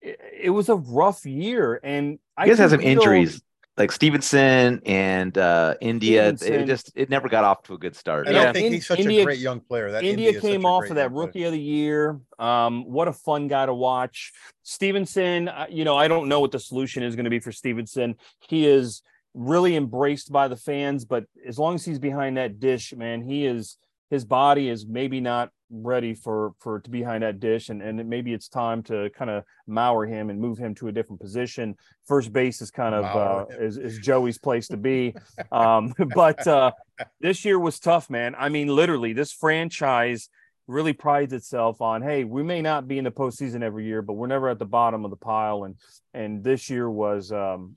it, 0.00 0.18
it 0.44 0.50
was 0.50 0.68
a 0.70 0.76
rough 0.76 1.26
year. 1.26 1.78
And 1.82 2.18
I 2.36 2.46
guess 2.46 2.56
guys 2.56 2.70
had 2.70 2.70
some 2.70 2.80
feel- 2.80 2.88
injuries 2.88 3.42
like 3.80 3.90
Stephenson 3.90 4.80
and 4.86 5.36
uh, 5.36 5.74
India. 5.80 6.36
Stephenson. 6.36 6.62
It 6.62 6.66
just 6.66 6.92
it 6.94 7.10
never 7.10 7.28
got 7.28 7.44
off 7.44 7.62
to 7.64 7.74
a 7.74 7.78
good 7.78 7.96
start. 7.96 8.28
I 8.28 8.30
Yeah. 8.30 8.44
don't 8.44 8.52
think 8.54 8.66
In- 8.66 8.72
he's 8.74 8.86
such 8.86 9.00
India- 9.00 9.22
a 9.22 9.24
great 9.24 9.40
young 9.40 9.60
player. 9.60 9.90
That 9.90 10.04
India 10.04 10.28
is 10.28 10.34
such 10.36 10.42
came 10.42 10.64
off 10.66 10.84
of 10.84 10.94
that 10.96 11.02
young 11.04 11.12
player. 11.12 11.26
rookie 11.26 11.44
of 11.44 11.52
the 11.52 11.60
year. 11.60 12.20
Um, 12.38 12.84
what 12.84 13.08
a 13.08 13.12
fun 13.12 13.48
guy 13.48 13.66
to 13.66 13.74
watch. 13.74 14.32
Stephenson, 14.62 15.48
uh, 15.48 15.66
you 15.68 15.84
know, 15.84 15.96
I 15.96 16.06
don't 16.08 16.28
know 16.28 16.40
what 16.40 16.52
the 16.52 16.60
solution 16.60 17.02
is 17.02 17.16
going 17.16 17.24
to 17.24 17.30
be 17.30 17.40
for 17.40 17.52
Stephenson. 17.52 18.14
He 18.48 18.66
is 18.66 19.02
really 19.34 19.76
embraced 19.76 20.30
by 20.30 20.48
the 20.48 20.56
fans, 20.56 21.04
but 21.04 21.24
as 21.46 21.58
long 21.58 21.74
as 21.74 21.84
he's 21.84 21.98
behind 21.98 22.36
that 22.36 22.60
dish, 22.60 22.92
man, 22.94 23.22
he 23.22 23.46
is 23.46 23.76
his 24.10 24.24
body 24.24 24.68
is 24.68 24.86
maybe 24.86 25.20
not 25.20 25.50
ready 25.70 26.14
for 26.14 26.52
for 26.58 26.80
to 26.80 26.90
be 26.90 27.00
behind 27.00 27.22
that 27.22 27.38
dish 27.38 27.68
and 27.68 27.80
and 27.80 28.04
maybe 28.08 28.34
it's 28.34 28.48
time 28.48 28.82
to 28.82 29.08
kind 29.10 29.30
of 29.30 29.44
mower 29.66 30.04
him 30.04 30.28
and 30.28 30.40
move 30.40 30.58
him 30.58 30.74
to 30.74 30.88
a 30.88 30.92
different 30.92 31.20
position. 31.20 31.76
First 32.06 32.32
base 32.32 32.60
is 32.60 32.70
kind 32.70 32.94
of 32.94 33.04
uh 33.04 33.46
is, 33.58 33.78
is 33.78 33.98
joey's 33.98 34.38
place 34.38 34.68
to 34.68 34.76
be. 34.76 35.14
Um 35.52 35.94
but 36.14 36.46
uh 36.46 36.72
this 37.20 37.44
year 37.44 37.58
was 37.58 37.78
tough 37.78 38.10
man. 38.10 38.34
I 38.36 38.48
mean 38.48 38.68
literally 38.68 39.12
this 39.12 39.32
franchise 39.32 40.28
really 40.66 40.92
prides 40.92 41.32
itself 41.32 41.80
on 41.80 42.02
hey 42.02 42.24
we 42.24 42.42
may 42.42 42.60
not 42.60 42.86
be 42.86 42.98
in 42.98 43.04
the 43.04 43.10
postseason 43.10 43.62
every 43.62 43.84
year 43.84 44.02
but 44.02 44.12
we're 44.12 44.28
never 44.28 44.48
at 44.48 44.58
the 44.58 44.66
bottom 44.66 45.04
of 45.04 45.10
the 45.10 45.16
pile. 45.16 45.64
And 45.64 45.76
and 46.14 46.42
this 46.42 46.68
year 46.68 46.90
was 46.90 47.32
um 47.32 47.76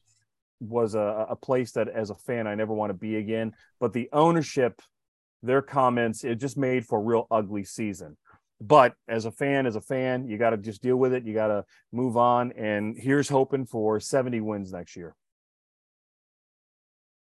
was 0.59 0.95
a, 0.95 1.27
a 1.29 1.35
place 1.35 1.73
that 1.73 1.89
as 1.89 2.09
a 2.09 2.15
fan 2.15 2.47
i 2.47 2.55
never 2.55 2.73
want 2.73 2.89
to 2.89 2.95
be 2.95 3.17
again. 3.17 3.53
But 3.79 3.93
the 3.93 4.09
ownership 4.11 4.81
their 5.43 5.61
comments 5.61 6.23
it 6.23 6.35
just 6.35 6.57
made 6.57 6.85
for 6.85 6.97
a 6.97 7.01
real 7.01 7.27
ugly 7.29 7.63
season 7.63 8.17
but 8.59 8.95
as 9.07 9.25
a 9.25 9.31
fan 9.31 9.65
as 9.65 9.75
a 9.75 9.81
fan 9.81 10.27
you 10.27 10.37
got 10.37 10.51
to 10.51 10.57
just 10.57 10.81
deal 10.81 10.95
with 10.95 11.13
it 11.13 11.25
you 11.25 11.33
got 11.33 11.47
to 11.47 11.63
move 11.91 12.17
on 12.17 12.51
and 12.53 12.97
here's 12.97 13.29
hoping 13.29 13.65
for 13.65 13.99
70 13.99 14.41
wins 14.41 14.71
next 14.71 14.95
year 14.95 15.15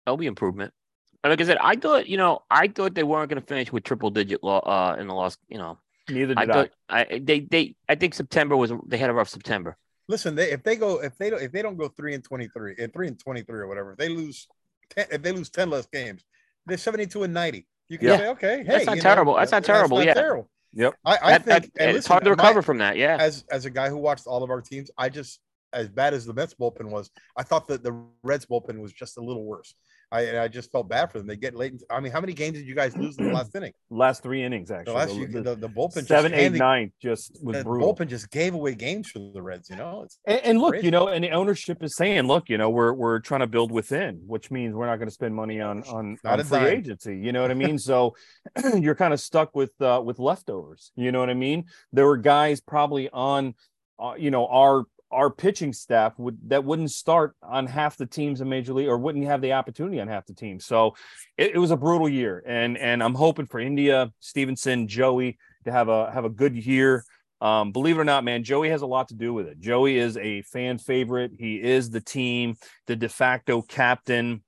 That'll 0.08 0.16
be 0.16 0.28
improvement. 0.28 0.74
And 1.22 1.32
like 1.32 1.42
I 1.42 1.44
said, 1.44 1.58
I 1.60 1.76
thought, 1.76 2.08
you 2.08 2.16
know, 2.16 2.44
I 2.50 2.70
thought 2.70 2.96
they 2.96 3.04
weren't 3.04 3.30
going 3.30 3.42
to 3.42 3.46
finish 3.46 3.74
with 3.74 3.84
triple 3.84 4.10
digit 4.10 4.42
law 4.42 4.60
uh, 4.60 4.96
in 4.98 5.08
the 5.08 5.14
loss. 5.14 5.38
You 5.50 5.58
know, 5.58 5.80
neither 6.10 6.34
I 6.38 6.46
did 6.46 6.50
I, 6.50 6.54
thought 6.54 6.70
I, 6.88 7.20
they 7.22 7.42
they 7.42 7.76
I 7.90 7.96
think 7.96 8.14
September 8.14 8.56
was 8.56 8.72
they 8.88 8.98
had 8.98 9.10
a 9.10 9.14
rough 9.14 9.28
September. 9.28 9.76
Listen, 10.08 10.34
they, 10.34 10.50
if 10.54 10.64
they 10.64 10.78
go, 10.78 11.04
if 11.04 11.18
they 11.18 11.30
don't, 11.30 11.42
if 11.42 11.52
they 11.52 11.62
don't 11.62 11.76
go 11.76 11.90
three 11.90 12.14
and 12.14 12.24
twenty 12.24 12.48
three, 12.48 12.74
and 12.80 12.94
three 12.94 13.10
and 13.10 13.20
twenty 13.20 13.42
three 13.42 13.60
or 13.60 13.68
whatever, 13.68 13.92
if 13.92 13.98
they 13.98 14.08
lose, 14.08 14.48
10, 14.96 15.08
if 15.12 15.22
they 15.22 15.34
lose 15.34 15.50
ten 15.50 15.70
less 15.70 15.88
games, 15.88 16.24
they're 16.66 16.78
seventy 16.78 17.06
two 17.06 17.24
and 17.24 17.34
ninety. 17.34 17.68
You 17.90 17.98
can 17.98 18.08
Yeah. 18.10 18.18
say, 18.18 18.28
okay, 18.30 18.58
hey, 18.58 18.64
That's 18.64 18.86
not 18.86 18.96
you 18.98 19.02
terrible. 19.02 19.36
That's 19.36 19.52
not 19.52 19.64
terrible, 19.64 20.04
yeah. 20.04 20.14
terrible. 20.14 20.50
Yep. 20.74 20.96
I, 21.06 21.12
I 21.22 21.32
That- 21.38 21.46
think 21.46 21.74
that- 21.74 21.82
and 21.82 21.90
it's 21.92 21.98
listen, 21.98 22.12
hard 22.12 22.24
to 22.26 22.30
my- 22.32 22.36
recover 22.36 22.62
from 22.62 22.78
that. 22.80 22.98
Yeah. 22.98 23.18
as 23.20 23.44
as 23.50 23.66
a 23.66 23.70
guy 23.70 23.90
who 23.90 23.98
watched 23.98 24.28
all 24.28 24.44
of 24.44 24.50
our 24.50 24.62
teams, 24.62 24.92
I 24.98 25.10
just 25.10 25.40
as 25.74 25.88
bad 25.90 26.14
as 26.14 26.26
the 26.26 26.34
Mets 26.34 26.54
bullpen 26.54 26.90
was, 26.90 27.10
I 27.36 27.44
thought 27.44 27.68
that 27.68 27.84
the 27.84 27.94
Reds 28.24 28.46
bullpen 28.46 28.80
was 28.80 28.94
just 28.94 29.18
a 29.18 29.22
little 29.22 29.44
worse. 29.46 29.74
I 30.12 30.40
I 30.40 30.48
just 30.48 30.72
felt 30.72 30.88
bad 30.88 31.12
for 31.12 31.18
them. 31.18 31.28
They 31.28 31.36
get 31.36 31.54
late. 31.56 31.82
I 31.90 32.00
mean, 32.00 32.12
how 32.14 32.22
many 32.22 32.34
games 32.34 32.56
did 32.58 32.66
you 32.66 32.76
guys 32.76 32.96
lose 32.96 33.18
in 33.18 33.26
the 33.26 33.34
last 33.34 33.54
inning? 33.56 33.74
last 33.90 34.24
three 34.24 34.42
innings 34.44 34.70
The 34.70 34.78
actually 34.78 34.94
last 34.96 35.10
The- 35.10 35.16
you, 35.16 35.28
the 35.28 35.42
the, 35.42 35.56
the 35.56 35.70
bullpen 35.70 36.06
seven 36.08 36.32
just 36.32 36.34
eight 36.34 36.44
handed- 36.44 36.60
nine 36.60 36.92
just 37.02 37.38
was 37.44 37.58
the 37.58 37.64
brutal 37.64 37.94
bullpen 37.94 38.08
just 38.08 38.32
gave 38.32 38.54
away 38.54 38.74
games 38.76 39.10
for 39.10 39.20
the 39.20 39.42
Reds. 39.42 39.70
You 39.70 39.76
know, 39.76 40.04
it's 40.04 40.18
And, 40.26 40.40
and 40.46 40.60
look, 40.60 40.72
Crazy. 40.74 40.86
you 40.86 40.92
know, 40.92 41.10
and 41.10 41.24
the 41.24 41.32
ownership 41.32 41.84
is 41.84 41.96
saying, 41.98 42.24
look, 42.26 42.48
you 42.48 42.58
know, 42.58 42.70
we're 42.70 42.94
we're 42.94 43.20
trying 43.20 43.42
to 43.42 43.48
build 43.48 43.72
within, 43.72 44.22
which 44.26 44.50
means 44.50 44.74
we're 44.74 44.86
not 44.86 44.96
going 44.96 45.10
to 45.10 45.14
spend 45.14 45.36
money 45.36 45.60
on 45.60 45.84
on, 45.84 46.18
Not 46.24 46.40
on 46.40 46.46
free 46.46 46.60
dime. 46.60 46.68
agency. 46.68 47.18
You 47.18 47.34
know 47.34 47.42
what 47.42 47.52
I 47.52 47.54
mean? 47.66 47.78
so 47.78 48.16
you're 48.80 48.96
kind 48.96 49.14
of 49.14 49.20
stuck 49.20 49.56
with 49.56 49.72
uh, 49.82 50.02
with 50.04 50.20
leftovers. 50.20 50.92
You 50.96 51.12
know 51.12 51.20
what 51.20 51.30
I 51.30 51.34
mean? 51.34 51.66
There 51.92 52.06
were 52.06 52.18
guys 52.18 52.62
probably 52.62 53.10
on, 53.10 53.56
uh, 54.00 54.14
you 54.18 54.32
know, 54.32 54.48
our 54.48 54.86
our 55.12 55.30
pitching 55.30 55.72
staff 55.72 56.14
would 56.18 56.38
that 56.50 56.64
wouldn't 56.64 56.92
start 56.92 57.34
on 57.42 57.66
half 57.66 57.96
the 57.98 58.06
teams 58.06 58.42
in 58.42 58.50
major 58.50 58.74
league 58.74 58.88
or 58.88 58.98
wouldn't 58.98 59.26
have 59.26 59.42
the 59.42 59.54
opportunity 59.54 60.00
on 60.02 60.08
half 60.08 60.26
the 60.26 60.34
teams 60.34 60.66
so 60.66 60.96
it, 61.38 61.56
it 61.56 61.58
was 61.58 61.72
a 61.72 61.78
brutal 61.78 62.10
year 62.10 62.44
and 62.46 62.78
and 62.78 63.02
i'm 63.02 63.16
hoping 63.16 63.46
for 63.46 63.60
india 63.60 64.12
stephenson 64.20 64.88
joey 64.88 65.38
to 65.64 65.72
have 65.72 65.88
a 65.88 66.12
have 66.12 66.26
a 66.26 66.30
good 66.30 66.56
year 66.56 67.04
um, 67.40 67.72
believe 67.72 67.98
it 67.98 68.02
or 68.02 68.06
not, 68.06 68.24
man, 68.24 68.44
Joey 68.44 68.70
has 68.70 68.82
a 68.82 68.88
lot 68.88 69.10
to 69.10 69.14
do 69.14 69.34
with 69.34 69.48
it. 69.48 69.60
Joey 69.60 69.98
is 69.98 70.18
a 70.18 70.42
fan 70.42 70.78
favorite. 70.78 71.32
He 71.38 71.62
is 71.62 71.90
the 71.90 72.02
team, 72.02 72.56
the 72.88 72.96
de 72.96 73.10
facto 73.10 73.62
captain. 73.62 74.44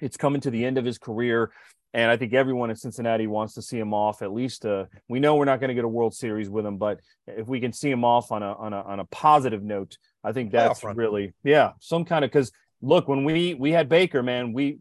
It's 0.00 0.16
coming 0.16 0.40
to 0.42 0.50
the 0.50 0.64
end 0.64 0.78
of 0.78 0.84
his 0.84 0.98
career. 0.98 1.50
And 1.92 2.10
I 2.10 2.16
think 2.16 2.32
everyone 2.32 2.70
in 2.70 2.76
Cincinnati 2.76 3.26
wants 3.26 3.54
to 3.54 3.62
see 3.62 3.78
him 3.78 3.92
off. 3.92 4.22
At 4.22 4.32
least 4.32 4.64
uh, 4.64 4.84
we 5.08 5.18
know 5.18 5.36
we're 5.36 5.44
not 5.44 5.58
going 5.58 5.68
to 5.68 5.74
get 5.74 5.84
a 5.84 5.88
World 5.88 6.14
Series 6.14 6.48
with 6.48 6.64
him, 6.64 6.76
but 6.76 7.00
if 7.26 7.48
we 7.48 7.60
can 7.60 7.72
see 7.72 7.90
him 7.90 8.04
off 8.04 8.30
on 8.30 8.42
a 8.42 8.52
on 8.52 8.72
a 8.72 8.80
on 8.82 9.00
a 9.00 9.04
positive 9.06 9.62
note, 9.62 9.98
I 10.22 10.32
think 10.32 10.52
that's 10.52 10.84
really 10.84 11.32
yeah 11.42 11.72
some 11.80 12.04
kind 12.04 12.24
of 12.24 12.30
because 12.30 12.52
look 12.80 13.08
when 13.08 13.24
we 13.24 13.54
we 13.54 13.72
had 13.72 13.88
Baker, 13.88 14.22
man, 14.22 14.52
we 14.52 14.78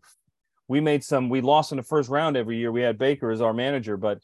we 0.67 0.79
made 0.79 1.03
some 1.03 1.29
we 1.29 1.41
lost 1.41 1.71
in 1.71 1.77
the 1.77 1.83
first 1.83 2.09
round 2.09 2.37
every 2.37 2.57
year. 2.57 2.71
We 2.71 2.81
had 2.81 2.97
Baker 2.97 3.31
as 3.31 3.41
our 3.41 3.53
manager, 3.53 3.97
but 3.97 4.19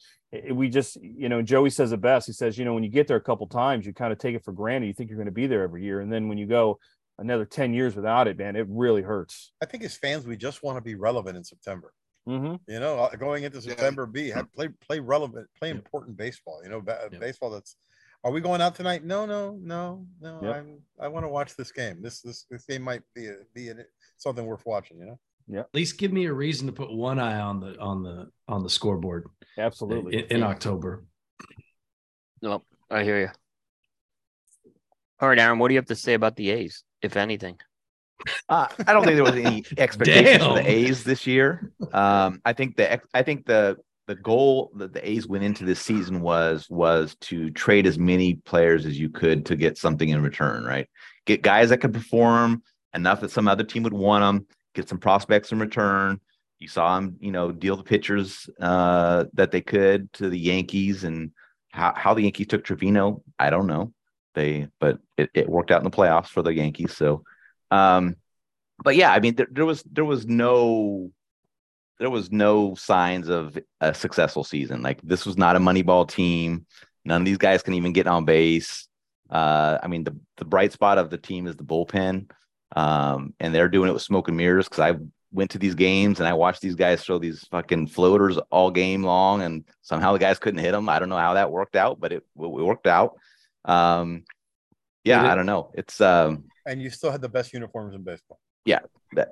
we 0.52 0.70
just 0.70 0.96
you 0.98 1.28
know 1.28 1.42
Joey 1.42 1.72
says 1.72 1.92
it 1.92 2.02
best. 2.02 2.28
He 2.28 2.34
says 2.34 2.58
you 2.58 2.66
know 2.66 2.76
when 2.76 2.84
you 2.84 2.90
get 2.90 3.08
there 3.08 3.18
a 3.18 3.22
couple 3.22 3.48
times, 3.48 3.86
you 3.88 3.94
kind 3.94 4.14
of 4.14 4.20
take 4.20 4.36
it 4.36 4.44
for 4.44 4.52
granted. 4.52 4.88
You 4.88 4.94
think 4.94 5.10
you're 5.10 5.18
going 5.18 5.26
to 5.26 5.32
be 5.32 5.48
there 5.48 5.64
every 5.64 5.84
year, 5.84 6.02
and 6.02 6.14
then 6.14 6.28
when 6.28 6.38
you 6.38 6.46
go 6.46 6.80
another 7.18 7.46
10 7.46 7.74
years 7.74 7.96
without 7.96 8.28
it, 8.28 8.38
man, 8.38 8.56
it 8.56 8.68
really 8.70 9.02
hurts. 9.02 9.52
I 9.62 9.66
think 9.66 9.84
as 9.84 9.96
fans, 9.96 10.26
we 10.26 10.36
just 10.36 10.64
want 10.64 10.78
to 10.78 10.82
be 10.82 10.96
relevant 10.96 11.38
in 11.38 11.44
September. 11.44 11.94
Mm-hmm. 12.28 12.71
You 12.71 12.80
know, 12.80 12.99
uh, 12.99 13.15
going 13.15 13.43
into 13.43 13.61
September, 13.61 14.05
B 14.05 14.30
have 14.30 14.51
play 14.55 14.69
play 14.88 14.99
relevant, 14.99 15.47
play 15.57 15.69
important 15.69 16.17
baseball. 16.17 16.61
You 16.63 16.69
know, 16.69 16.82
ba- 16.82 17.09
baseball 17.19 17.49
that's. 17.49 17.76
Are 18.23 18.32
we 18.32 18.41
going 18.41 18.59
out 18.59 18.73
tonight? 18.73 19.03
No, 19.03 19.28
no, 19.28 19.59
no, 19.61 20.03
no. 20.19 20.39
Yep. 20.41 20.55
I'm. 20.55 20.80
I 20.99 21.07
want 21.07 21.26
to 21.26 21.30
watch 21.30 21.55
this 21.55 21.71
game. 21.71 22.01
This 22.01 22.21
this 22.21 22.45
this 22.49 22.65
game 22.65 22.82
might 22.82 23.03
be 23.13 23.28
a, 23.28 23.36
be 23.53 23.69
a, 23.69 23.76
something 24.17 24.45
worth 24.45 24.65
watching. 24.65 24.97
You 24.97 25.05
know. 25.05 25.19
Yeah. 25.47 25.59
At 25.59 25.76
least 25.76 25.99
give 25.99 26.11
me 26.11 26.26
a 26.26 26.34
reason 26.34 26.65
to 26.65 26.73
put 26.73 26.91
one 26.91 27.19
eye 27.19 27.39
on 27.39 27.59
the 27.59 27.78
on 27.80 28.01
the 28.01 28.32
on 28.47 28.63
the 28.63 28.69
scoreboard 28.69 29.28
Absolutely. 29.57 30.17
in, 30.17 30.38
in 30.38 30.43
October. 30.43 31.05
No, 32.41 32.63
I 32.89 33.03
hear 33.03 33.19
you. 33.19 33.30
All 35.19 35.30
right, 35.30 35.39
Aaron, 35.39 35.59
what 35.59 35.69
do 35.69 35.76
you 35.76 35.78
have 35.78 35.88
to 35.88 35.95
say 35.95 36.13
about 36.13 36.36
the 36.36 36.49
A's, 36.49 36.84
if 37.01 37.15
anything? 37.15 37.57
Uh, 38.49 38.68
I 38.88 38.93
don't 38.93 39.03
think 39.03 39.16
there 39.16 39.24
was 39.24 39.36
any 39.36 39.63
expectations 39.78 40.43
for 40.43 40.55
the 40.55 40.70
A's 40.70 41.03
this 41.03 41.28
year. 41.28 41.72
Um, 41.93 42.41
I 42.45 42.53
think 42.53 42.76
the 42.76 43.01
I 43.13 43.24
think 43.24 43.45
the 43.45 43.78
the 44.07 44.16
goal 44.16 44.72
that 44.76 44.93
the 44.93 45.07
A's 45.07 45.28
went 45.28 45.43
into 45.43 45.66
this 45.66 45.80
season 45.80 46.22
was 46.22 46.68
was 46.70 47.16
to 47.22 47.49
trade 47.51 47.88
as 47.88 47.97
many 47.97 48.36
players 48.36 48.86
as 48.86 48.99
you 48.99 49.09
could 49.09 49.45
to 49.47 49.55
get 49.55 49.78
something 49.78 50.09
in 50.09 50.22
return, 50.22 50.63
right? 50.63 50.88
Get 51.26 51.41
guys 51.41 51.70
that 51.70 51.80
could 51.80 51.93
perform 51.93 52.63
enough 52.93 53.22
that 53.22 53.32
some 53.32 53.47
other 53.47 53.63
team 53.63 53.84
would 53.84 53.93
want 53.93 54.22
them. 54.22 54.47
Get 54.74 54.89
some 54.89 54.99
prospects 54.99 55.51
in 55.51 55.59
return. 55.59 56.20
You 56.59 56.68
saw 56.68 56.95
them, 56.95 57.18
you 57.20 57.32
know, 57.32 57.51
deal 57.51 57.76
the 57.76 57.84
pitchers 57.84 58.49
uh, 58.61 59.26
that 59.34 59.51
they 59.51 59.61
could 59.61 60.11
to 60.13 60.30
the 60.30 60.39
Yankees, 60.39 61.03
and 61.03 61.32
how 61.72 61.93
how 61.95 62.13
the 62.13 62.24
Yankees 62.24 62.47
took 62.47 62.63
Trivino, 62.63 63.22
I 63.38 63.49
don't 63.49 63.68
know. 63.68 63.91
They, 64.36 64.68
but 64.80 64.99
it, 65.18 65.30
it 65.34 65.49
worked 65.49 65.72
out 65.72 65.80
in 65.80 65.89
the 65.89 65.95
playoffs 65.95 66.28
for 66.28 66.41
the 66.41 66.53
Yankees. 66.53 66.95
So, 66.95 67.24
um, 67.72 68.16
but 68.84 68.95
yeah, 68.95 69.11
I 69.11 69.20
mean, 69.20 69.36
there, 69.36 69.47
there 69.49 69.66
was 69.66 69.84
there 69.84 70.05
was 70.05 70.26
no 70.26 71.11
there 71.99 72.09
was 72.09 72.32
no 72.32 72.76
signs 72.76 73.30
of 73.30 73.57
a 73.82 73.93
successful 73.93 74.43
season. 74.43 74.82
Like 74.82 75.01
this 75.01 75.26
was 75.26 75.38
not 75.38 75.55
a 75.55 75.59
Moneyball 75.59 76.07
team. 76.07 76.66
None 77.05 77.22
of 77.22 77.26
these 77.26 77.38
guys 77.38 77.61
can 77.61 77.74
even 77.74 77.93
get 77.93 78.07
on 78.07 78.26
base. 78.26 78.88
Uh, 79.30 79.78
I 79.82 79.88
mean, 79.88 80.03
the 80.03 80.18
the 80.38 80.45
bright 80.45 80.74
spot 80.74 80.97
of 80.97 81.09
the 81.09 81.18
team 81.18 81.47
is 81.47 81.55
the 81.55 81.63
bullpen, 81.63 82.30
um, 82.76 83.34
and 83.39 83.53
they're 83.53 83.70
doing 83.70 83.89
it 83.89 83.93
with 83.93 84.01
smoke 84.01 84.28
and 84.28 84.38
mirrors. 84.38 84.68
Because 84.68 84.80
I 84.80 84.99
went 85.32 85.51
to 85.51 85.59
these 85.59 85.76
games 85.76 86.20
and 86.20 86.28
I 86.28 86.34
watched 86.34 86.61
these 86.61 86.76
guys 86.76 87.03
throw 87.03 87.20
these 87.20 87.45
fucking 87.51 87.88
floaters 87.88 88.38
all 88.51 88.72
game 88.72 89.03
long, 89.03 89.41
and 89.41 89.63
somehow 89.82 90.13
the 90.13 90.20
guys 90.20 90.39
couldn't 90.39 90.59
hit 90.59 90.72
them. 90.72 90.89
I 90.89 90.99
don't 90.99 91.09
know 91.09 91.18
how 91.18 91.36
that 91.36 91.51
worked 91.51 91.76
out, 91.76 91.99
but 91.99 92.11
it, 92.11 92.24
it 92.39 92.47
worked 92.47 92.88
out. 92.88 93.18
Um, 93.63 94.24
yeah, 95.03 95.32
I 95.32 95.36
don't 95.36 95.45
know. 95.45 95.72
It's 95.76 96.01
um, 96.01 96.45
And 96.66 96.82
you 96.82 96.89
still 96.89 97.11
had 97.11 97.22
the 97.22 97.30
best 97.30 97.53
uniforms 97.53 97.95
in 97.95 98.03
baseball. 98.03 98.39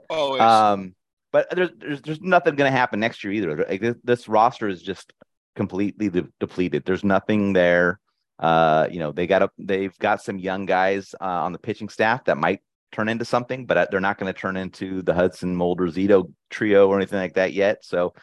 Always. 0.10 0.42
um, 0.42 0.96
but 1.32 1.50
there's 1.50 1.72
there's 1.78 2.02
there's 2.02 2.22
nothing 2.22 2.56
going 2.56 2.72
to 2.72 2.78
happen 2.78 3.00
next 3.00 3.24
year 3.24 3.34
either. 3.34 3.66
Like 3.68 3.82
this, 3.82 3.96
this 4.04 4.28
roster 4.30 4.68
is 4.68 4.82
just 4.82 5.12
completely 5.56 6.10
de- 6.10 6.28
depleted. 6.40 6.86
There's 6.86 7.04
nothing 7.04 7.54
there. 7.54 8.00
Uh, 8.40 8.88
you 8.92 9.00
know, 9.00 9.12
they 9.12 9.28
got 9.28 9.42
up. 9.42 9.52
They've 9.58 9.98
got 9.98 10.22
some 10.22 10.38
young 10.38 10.66
guys 10.66 11.16
uh, 11.20 11.26
on 11.26 11.52
the 11.52 11.60
pitching 11.60 11.90
staff 11.90 12.26
that 12.26 12.38
might 12.38 12.62
turn 12.92 13.10
into 13.10 13.26
something, 13.26 13.66
but 13.66 13.78
uh, 13.78 13.88
they're 13.90 14.00
not 14.00 14.20
going 14.20 14.32
to 14.32 14.40
turn 14.40 14.56
into 14.56 15.02
the 15.02 15.14
Hudson 15.14 15.56
Mulder 15.56 15.88
Zito 15.88 16.32
trio 16.50 16.88
or 16.88 16.98
anything 16.98 17.20
like 17.20 17.34
that 17.34 17.54
yet. 17.54 17.84
So 17.84 18.14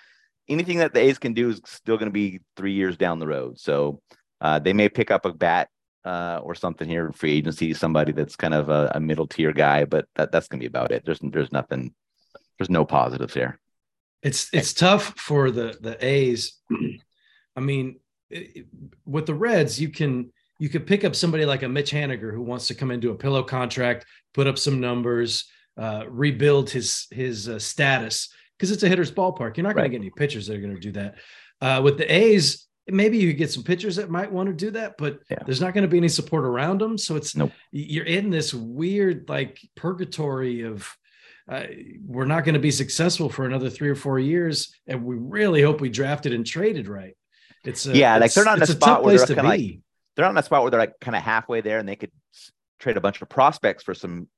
anything 0.49 0.79
that 0.79 0.95
the 0.95 1.01
A's 1.01 1.19
can 1.19 1.35
do 1.35 1.51
is 1.51 1.61
still 1.67 1.97
going 1.97 2.09
to 2.09 2.13
be 2.13 2.41
three 2.57 2.73
years 2.73 2.97
down 2.97 3.19
the 3.19 3.27
road. 3.27 3.59
So 3.59 4.01
uh, 4.41 4.61
they 4.61 4.73
may 4.73 4.89
pick 4.89 5.11
up 5.11 5.25
a 5.27 5.33
bat 5.33 5.69
uh, 6.05 6.41
or 6.43 6.55
something 6.55 6.89
here 6.89 7.07
in 7.07 7.13
free 7.13 7.33
agency, 7.37 7.75
somebody 7.75 8.13
that's 8.13 8.37
kind 8.37 8.55
of 8.55 8.69
a, 8.69 8.93
a 8.95 9.01
middle 9.01 9.27
tier 9.27 9.53
guy, 9.53 9.85
but 9.85 10.07
that, 10.17 10.33
that's 10.33 10.49
going 10.49 10.61
to 10.61 10.65
be 10.65 10.69
about 10.69 10.93
it. 10.93 11.05
There's 11.05 11.21
there's 11.23 11.53
nothing, 11.53 11.95
there's 12.59 12.71
no 12.71 12.85
positives 12.85 13.35
here. 13.35 13.59
It's 14.23 14.49
it's 14.53 14.73
tough 14.75 15.15
for 15.19 15.51
the 15.51 15.77
the 15.81 15.97
A's. 16.05 16.59
I 17.57 17.61
mean, 17.61 18.01
it- 18.31 18.67
with 19.05 19.27
the 19.27 19.35
Reds, 19.35 19.81
you 19.81 19.89
can 19.89 20.33
you 20.59 20.69
could 20.69 20.87
pick 20.87 21.05
up 21.05 21.17
somebody 21.17 21.45
like 21.47 21.63
a 21.63 21.69
Mitch 21.69 21.91
Haniger 21.91 22.33
who 22.33 22.43
wants 22.43 22.67
to 22.69 22.75
come 22.75 22.91
into 22.91 23.11
a 23.11 23.15
pillow 23.15 23.43
contract, 23.43 24.05
put 24.35 24.47
up 24.47 24.59
some 24.59 24.79
numbers, 24.81 25.49
uh, 25.79 26.05
rebuild 26.09 26.71
his 26.71 27.07
his 27.11 27.49
uh, 27.49 27.59
status 27.59 28.29
because 28.59 28.71
it's 28.71 28.83
a 28.83 28.89
hitter's 28.89 29.11
ballpark. 29.13 29.57
You're 29.57 29.65
not 29.65 29.75
going 29.75 29.85
Right. 29.85 29.85
to 29.85 29.89
get 29.91 30.01
any 30.01 30.11
pitchers 30.11 30.47
that 30.47 30.57
are 30.57 30.61
going 30.61 30.75
to 30.75 30.81
do 30.81 30.93
that. 30.93 31.15
Uh, 31.63 31.81
with 31.83 31.97
the 31.99 32.11
A's, 32.13 32.67
maybe 32.93 33.19
you 33.19 33.33
get 33.33 33.51
some 33.51 33.63
pitchers 33.63 33.97
that 33.97 34.11
might 34.11 34.31
want 34.31 34.49
to 34.49 34.53
do 34.55 34.71
that, 34.73 34.97
but 34.99 35.21
Yeah. 35.31 35.39
there's 35.45 35.61
not 35.61 35.75
going 35.75 35.83
to 35.83 35.89
be 35.89 35.97
any 35.99 36.09
support 36.09 36.45
around 36.45 36.81
them. 36.81 36.97
So 36.99 37.17
it's 37.17 37.35
Nope. 37.37 37.53
you're 37.73 38.05
in 38.07 38.31
this 38.31 38.53
weird 38.55 39.29
like 39.29 39.59
purgatory 39.77 40.63
of 40.63 40.89
uh, 41.49 41.65
we're 42.07 42.27
not 42.27 42.45
going 42.45 42.55
to 42.55 42.61
be 42.61 42.71
successful 42.71 43.29
for 43.29 43.45
another 43.45 43.69
three 43.69 43.89
or 43.89 43.97
four 43.97 44.19
years, 44.21 44.73
and 44.87 45.05
we 45.05 45.17
really 45.17 45.63
hope 45.63 45.81
we 45.81 45.89
drafted 45.89 46.33
and 46.33 46.47
traded 46.47 46.87
right. 46.87 47.17
It's 47.65 47.87
a, 47.87 47.97
Yeah, 47.97 48.19
like, 48.19 48.33
they're 48.33 48.45
not 48.45 48.59
in 48.59 48.63
a 48.63 48.67
spot 48.67 48.81
tough 48.99 49.05
where 49.05 49.17
they're 49.19 49.27
kinda 49.27 49.43
like- 49.43 49.81
They're 50.15 50.25
not 50.27 50.31
in 50.31 50.37
a 50.39 50.43
spot 50.43 50.63
where 50.63 50.71
they're 50.71 50.81
like 50.81 51.01
kind 51.01 51.17
of 51.17 51.23
halfway 51.23 51.61
there 51.61 51.79
and 51.79 51.89
they 51.89 51.97
could 51.97 52.13
trade 52.79 52.97
a 52.97 53.01
bunch 53.01 53.21
of 53.21 53.29
prospects 53.29 53.83
for 53.83 53.95
some 53.95 54.29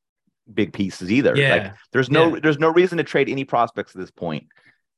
big 0.52 0.72
pieces 0.72 1.12
either. 1.12 1.36
yeah, 1.36 1.54
Like 1.54 1.74
there's 1.92 2.10
no 2.10 2.34
Yeah. 2.34 2.40
there's 2.42 2.58
no 2.58 2.72
reason 2.72 2.98
to 2.98 3.04
trade 3.04 3.28
any 3.28 3.44
prospects 3.44 3.94
at 3.94 4.00
this 4.00 4.10
point 4.10 4.46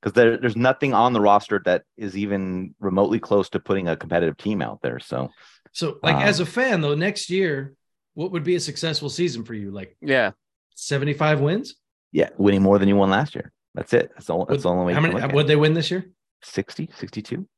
because 0.05 0.13
there, 0.13 0.37
there's 0.37 0.55
nothing 0.57 0.93
on 0.93 1.15
the 1.15 1.21
roster 1.21 1.63
that 1.65 1.83
is 1.97 2.15
even 2.15 2.75
remotely 2.79 3.19
close 3.19 3.49
to 3.49 3.59
putting 3.59 3.89
a 3.89 3.97
competitive 3.97 4.37
team 4.37 4.61
out 4.61 4.83
there. 4.83 4.99
So 5.01 5.31
so 5.73 5.99
like 6.03 6.17
Um, 6.17 6.23
as 6.23 6.41
a 6.41 6.47
fan 6.47 6.83
though, 6.83 6.95
next 6.95 7.31
year, 7.31 7.73
what 8.13 8.31
would 8.33 8.45
be 8.45 8.55
a 8.55 8.61
successful 8.61 9.09
season 9.09 9.45
for 9.45 9.55
you? 9.55 9.71
Like 9.71 9.97
Yeah. 10.03 10.33
75 10.75 11.41
wins? 11.41 11.77
yeah, 12.13 12.29
winning 12.37 12.63
more 12.63 12.79
than 12.79 12.87
you 12.89 12.97
won 12.97 13.09
last 13.11 13.35
year. 13.35 13.51
That's 13.75 13.93
it. 13.95 14.11
That's 14.15 14.29
all. 14.29 14.45
That's 14.45 14.63
the 14.65 14.69
only 14.69 14.85
way. 14.85 14.93
How 14.95 15.01
many? 15.01 15.35
Would 15.35 15.47
they 15.47 15.57
win 15.57 15.73
this 15.73 15.91
year? 15.91 16.01
it. 16.01 16.13
60, 16.43 16.91
62. 16.95 17.49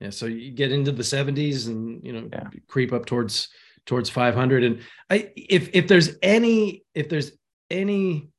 Yeah, 0.00 0.10
so 0.10 0.26
you 0.26 0.50
get 0.50 0.72
into 0.72 0.90
the 0.90 1.04
70s 1.04 1.68
and 1.68 2.04
you 2.04 2.12
know 2.12 2.28
Yeah. 2.32 2.48
creep 2.66 2.92
up 2.92 3.06
towards 3.06 3.48
towards 3.86 4.10
500 4.10 4.64
and 4.64 4.80
I 5.10 5.30
if 5.36 5.70
if 5.74 5.86
there's 5.88 6.16
any 6.22 6.84
if 6.94 7.08
there's 7.08 7.32
any 7.70 8.30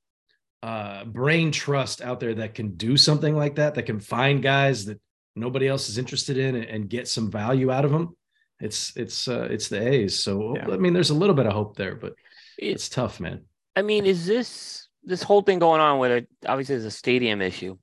uh 0.66 1.06
brain 1.06 1.52
trust 1.52 2.02
out 2.02 2.20
there 2.20 2.36
that 2.36 2.56
can 2.58 2.70
do 2.76 2.98
something 2.98 3.36
like 3.44 3.56
that 3.56 3.76
that 3.76 3.86
can 3.92 4.00
find 4.00 4.42
guys 4.42 4.86
that 4.86 5.00
nobody 5.36 5.68
else 5.68 5.90
is 5.90 5.98
interested 5.98 6.38
in 6.38 6.56
and, 6.56 6.66
and 6.74 6.90
get 6.90 7.08
some 7.08 7.28
value 7.30 7.70
out 7.76 7.86
of 7.86 7.92
them 7.92 8.16
it's 8.60 8.80
it's 8.96 9.28
uh 9.28 9.48
it's 9.56 9.68
the 9.68 9.82
A's 9.94 10.14
so 10.26 10.56
Yeah. 10.56 10.74
I 10.76 10.78
mean 10.78 10.94
there's 10.94 11.14
a 11.16 11.22
little 11.22 11.36
bit 11.36 11.46
of 11.46 11.54
hope 11.54 11.76
there 11.76 11.96
but 12.04 12.14
It's 12.58 12.74
it's 12.76 12.90
tough 12.90 13.20
man 13.20 13.40
I 13.76 13.82
mean, 13.82 14.06
is 14.06 14.26
this 14.26 14.88
this 15.04 15.22
whole 15.22 15.42
thing 15.42 15.60
going 15.60 15.82
on 15.82 16.00
with 16.00 16.12
it? 16.12 16.28
Obviously, 16.48 16.76
there's 16.76 16.86
a 16.86 16.92
stadium 16.92 17.42
issue. 17.42 17.78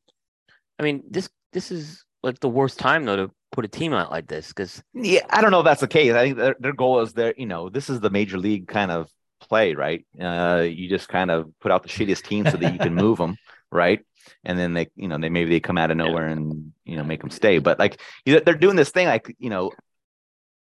I 0.79 0.83
mean, 0.83 1.03
this 1.09 1.29
this 1.53 1.71
is 1.71 2.05
like 2.23 2.41
the 2.41 2.49
worst 2.49 2.79
time 2.79 3.05
though 3.05 3.17
to 3.17 3.31
put 3.53 3.65
a 3.65 3.69
team 3.69 3.93
out 3.93 4.11
like 4.11 4.27
this 4.27 4.49
because 4.49 4.83
Yeah, 4.95 5.21
I 5.29 5.43
don't 5.43 5.51
know 5.51 5.61
if 5.61 5.65
that's 5.65 5.83
the 5.83 5.89
case. 5.89 6.13
I 6.15 6.25
think 6.25 6.39
their, 6.39 6.57
their 6.59 6.73
goal 6.73 7.01
is 7.01 7.13
there. 7.13 7.35
You 7.37 7.47
know, 7.47 7.69
this 7.69 7.91
is 7.91 8.01
the 8.01 8.11
major 8.11 8.39
league 8.39 8.67
kind 8.69 8.91
of 8.91 9.11
play, 9.49 9.75
right? 9.75 10.05
Uh, 10.21 10.65
you 10.69 10.89
just 10.89 11.09
kind 11.09 11.31
of 11.31 11.53
put 11.61 11.73
out 11.73 11.83
the 11.83 11.89
shittiest 11.89 12.23
team 12.23 12.45
so 12.47 12.57
that 12.57 12.73
you 12.73 12.79
can 12.79 12.95
move 12.95 13.19
them, 13.19 13.37
right? 13.71 14.01
And 14.45 14.59
then 14.59 14.75
they, 14.75 14.89
you 14.97 15.09
know, 15.09 15.19
they 15.19 15.29
maybe 15.29 15.51
they 15.51 15.61
come 15.61 15.79
out 15.79 15.91
of 15.91 15.97
nowhere 15.97 16.29
and 16.29 16.73
you 16.85 16.97
know 16.97 17.05
make 17.05 17.21
them 17.21 17.31
stay. 17.31 17.59
But 17.59 17.79
like 17.79 18.01
you 18.25 18.35
know, 18.35 18.41
they're 18.41 18.55
doing 18.55 18.77
this 18.77 18.91
thing, 18.91 19.07
like 19.07 19.35
you 19.39 19.51
know, 19.51 19.73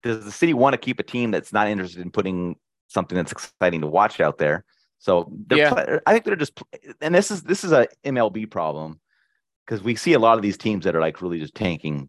does 0.03 0.25
the 0.25 0.33
city 0.33 0.55
want 0.55 0.75
to 0.75 0.79
keep 0.79 0.99
a 0.99 1.03
team 1.03 1.31
that's 1.31 1.53
not 1.53 1.69
interested 1.69 2.03
in 2.03 2.11
putting 2.11 2.57
something 2.89 3.17
that's 3.17 3.33
exciting 3.33 3.81
to 3.81 3.87
watch 3.87 4.21
out 4.21 4.39
there? 4.39 4.65
So 4.99 5.31
they're 5.47 5.59
Yeah. 5.59 5.99
I 6.07 6.13
think 6.13 6.25
they're 6.25 6.37
just, 6.37 6.61
and 7.01 7.15
this 7.15 7.31
is 7.31 7.43
this 7.43 7.65
is 7.65 7.73
a 7.73 7.89
MLB 8.05 8.51
problem 8.51 9.01
because 9.65 9.83
we 9.83 9.95
see 9.97 10.13
a 10.15 10.19
lot 10.19 10.37
of 10.37 10.43
these 10.43 10.59
teams 10.59 10.85
that 10.85 10.97
are 10.97 11.01
like 11.01 11.23
really 11.23 11.39
just 11.39 11.55
tanking 11.55 12.09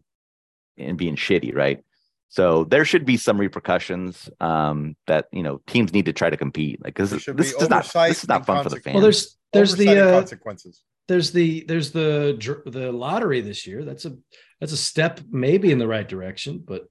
and 0.78 0.98
being 0.98 1.16
shitty, 1.16 1.54
right? 1.54 1.82
So 2.28 2.64
there 2.64 2.84
should 2.84 3.04
be 3.04 3.16
some 3.16 3.38
repercussions 3.38 4.28
um, 4.40 4.96
that 5.06 5.26
you 5.32 5.42
know 5.42 5.60
teams 5.66 5.92
need 5.92 6.06
to 6.06 6.12
try 6.12 6.30
to 6.30 6.36
compete. 6.36 6.82
Like 6.82 6.94
because 6.94 7.10
There 7.10 7.34
this 7.34 7.52
is 7.52 7.68
not 7.70 7.90
this 7.92 8.22
is 8.22 8.28
not 8.28 8.46
fun 8.46 8.62
for 8.62 8.70
the 8.70 8.80
fans. 8.80 8.94
Well, 8.94 9.02
there's 9.02 9.36
there's 9.52 9.74
Oversight 9.74 9.94
the 9.94 10.08
uh, 10.08 10.20
consequences. 10.20 10.82
there's 11.08 11.30
the 11.32 11.64
there's 11.68 11.92
the 11.92 12.36
the 12.66 12.92
lottery 12.92 13.40
this 13.40 13.66
year. 13.66 13.84
That's 13.84 14.04
a 14.04 14.16
that's 14.60 14.72
a 14.72 14.76
step 14.76 15.20
maybe 15.30 15.70
in 15.70 15.78
the 15.78 15.86
right 15.86 16.08
direction, 16.08 16.62
but 16.66 16.86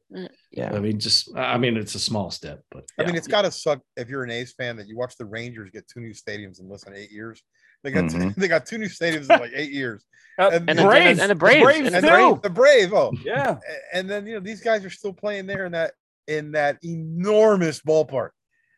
yeah. 0.51 0.73
I 0.73 0.79
mean, 0.79 0.99
just 0.99 1.36
I 1.36 1.57
mean, 1.57 1.77
it's 1.77 1.95
a 1.95 1.99
small 1.99 2.31
step, 2.31 2.61
but 2.71 2.86
I 2.97 3.03
mean, 3.03 3.13
yeah. 3.13 3.17
it's 3.17 3.27
got 3.27 3.41
to 3.41 3.51
suck 3.51 3.81
if 3.97 4.07
you're 4.09 4.23
an 4.23 4.31
A's 4.31 4.53
fan 4.53 4.77
that 4.77 4.88
you 4.88 4.97
watch 4.97 5.15
the 5.17 5.25
Rangers 5.25 5.69
get 5.71 5.88
two 5.88 5.99
new 5.99 6.13
stadiums 6.13 6.59
in 6.59 6.69
less 6.69 6.86
than 6.86 6.95
eight 6.95 7.11
years. 7.11 7.41
They 7.86 7.91
got 7.91 8.03
Mhm. 8.05 8.36
they 8.41 8.47
got 8.49 8.65
two 8.65 8.77
new 8.77 8.88
stadiums 8.89 9.21
in 9.31 9.39
like 9.39 9.51
eight 9.55 9.71
years. 9.71 10.03
Uh, 10.38 10.49
And 10.51 10.69
And 10.69 10.77
the 10.79 10.83
the 10.83 10.89
Braves, 10.89 11.19
and 11.21 11.31
the 11.31 11.36
Braves, 11.36 11.63
Braves 11.63 11.93
and 11.93 12.03
the 12.03 12.11
And 12.13 12.36
too. 12.36 12.39
the 12.43 12.49
Brave, 12.49 12.91
oh, 12.93 13.13
Yeah. 13.23 13.55
And 13.93 14.09
then 14.09 14.27
you 14.27 14.33
know 14.33 14.41
these 14.41 14.59
guys 14.59 14.83
are 14.83 14.89
still 14.89 15.13
playing 15.13 15.45
there 15.45 15.65
in 15.65 15.71
that 15.71 15.93
in 16.27 16.51
that 16.51 16.77
enormous 16.83 17.79
ballpark. 17.79 18.31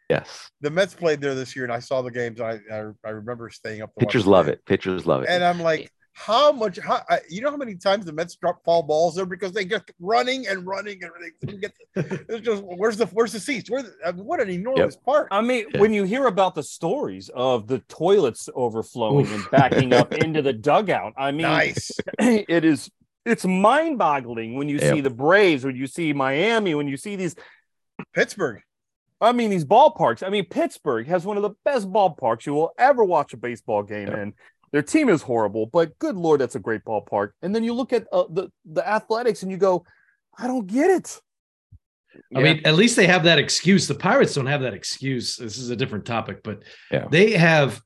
Yes. 0.08 0.52
The 0.62 0.70
Mets 0.70 0.94
played 0.94 1.20
there 1.20 1.34
this 1.34 1.56
year, 1.56 1.66
and 1.66 1.74
I 1.74 1.80
saw 1.80 2.04
the 2.04 2.12
games. 2.12 2.40
I 2.40 2.60
I, 2.72 2.84
I 3.04 3.10
remember 3.10 3.50
staying 3.50 3.82
up. 3.82 3.92
To 3.96 4.06
Pitchers 4.06 4.26
the 4.26 4.30
love 4.30 4.46
game. 4.46 4.54
it. 4.54 4.66
Pitchers 4.68 5.08
love 5.08 5.24
it. 5.24 5.30
And 5.30 5.44
I'm 5.44 5.60
like, 5.60 5.92
how 6.20 6.52
much? 6.52 6.80
How 6.80 7.02
I, 7.10 7.20
you 7.30 7.42
know 7.42 7.52
how 7.52 7.58
many 7.58 7.76
times 7.76 8.06
the 8.06 8.12
Mets 8.12 8.36
drop 8.36 8.64
foul 8.66 8.82
balls 8.82 9.16
there 9.16 9.26
because 9.28 9.52
they 9.52 9.64
get 9.64 9.84
running 10.00 10.48
and 10.48 10.66
running 10.66 11.00
and 11.04 11.12
they 11.46 11.58
get. 11.58 11.74
It's 12.30 12.42
just 12.46 12.64
where's 12.64 12.98
the 12.98 13.06
where's 13.08 13.32
the 13.34 13.40
seats? 13.40 13.70
Where 13.70 13.84
the, 13.84 13.94
I 14.06 14.12
mean, 14.12 14.26
what 14.26 14.42
an 14.42 14.50
enormous 14.50 14.96
park. 14.98 15.28
I 15.32 15.42
mean, 15.42 15.66
Yeah. 15.72 15.80
when 15.80 15.94
you 15.94 16.04
hear 16.06 16.26
about 16.26 16.56
the 16.56 16.64
stories 16.64 17.30
of 17.30 17.68
the 17.68 17.80
toilets 17.88 18.50
overflowing 18.56 19.32
and 19.32 19.50
backing 19.52 19.94
up 19.94 20.14
into 20.16 20.42
the 20.42 20.54
dugout, 20.54 21.14
I 21.18 21.32
mean, 21.32 21.44
nice. 21.44 22.00
it 22.20 22.66
is 22.66 22.90
it's 23.26 23.46
mind-boggling 23.46 24.56
when 24.56 24.70
you 24.70 24.80
Yep. 24.80 24.94
see 24.94 25.02
the 25.02 25.10
Braves, 25.12 25.66
when 25.66 25.76
you 25.76 25.86
see 25.86 26.14
Miami, 26.14 26.74
when 26.76 26.88
you 26.88 26.98
see 26.98 27.16
these 27.16 27.36
Pittsburgh. 28.14 28.62
I 29.20 29.32
mean, 29.32 29.50
these 29.50 29.66
ballparks. 29.66 30.26
I 30.26 30.30
mean, 30.30 30.46
Pittsburgh 30.46 31.08
has 31.08 31.26
one 31.26 31.38
of 31.38 31.44
the 31.44 31.56
best 31.66 31.92
ballparks 31.92 32.46
you 32.46 32.54
will 32.54 32.72
ever 32.78 33.04
watch 33.04 33.34
a 33.34 33.38
baseball 33.38 33.84
game 33.84 34.08
Yep. 34.08 34.18
in. 34.18 34.34
Their 34.72 34.82
team 34.82 35.10
is 35.10 35.22
horrible, 35.22 35.66
but 35.68 35.98
good 36.00 36.16
lord, 36.16 36.42
that's 36.42 36.56
a 36.56 36.60
great 36.60 36.84
ballpark. 36.84 37.32
And 37.42 37.56
then 37.56 37.64
you 37.64 37.74
look 37.74 37.94
at 37.94 38.08
uh, 38.12 38.26
the 38.30 38.50
the 38.66 38.88
athletics 38.88 39.44
and 39.44 39.52
you 39.52 39.58
go, 39.58 39.86
I 40.38 40.48
don't 40.48 40.68
get 40.68 40.90
it. 40.90 41.22
I 42.36 42.42
mean, 42.42 42.62
at 42.66 42.76
least 42.76 42.96
they 42.96 43.06
have 43.08 43.24
that 43.26 43.38
excuse. 43.38 43.88
The 43.88 43.94
Pirates 43.96 44.34
don't 44.34 44.48
have 44.48 44.62
that 44.62 44.74
excuse. 44.74 45.36
This 45.38 45.58
is 45.58 45.70
a 45.70 45.76
different 45.76 46.06
topic, 46.06 46.42
but 46.44 46.64
Yeah. 46.92 47.08
they 47.12 47.32
have 47.34 47.82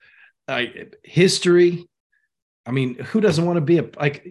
uh, 0.48 0.64
history. 1.04 1.86
I 2.66 2.72
mean, 2.72 2.96
who 2.96 3.20
doesn't 3.20 3.46
want 3.46 3.58
to 3.58 3.62
be 3.62 3.80
a 3.80 3.90
like 4.00 4.26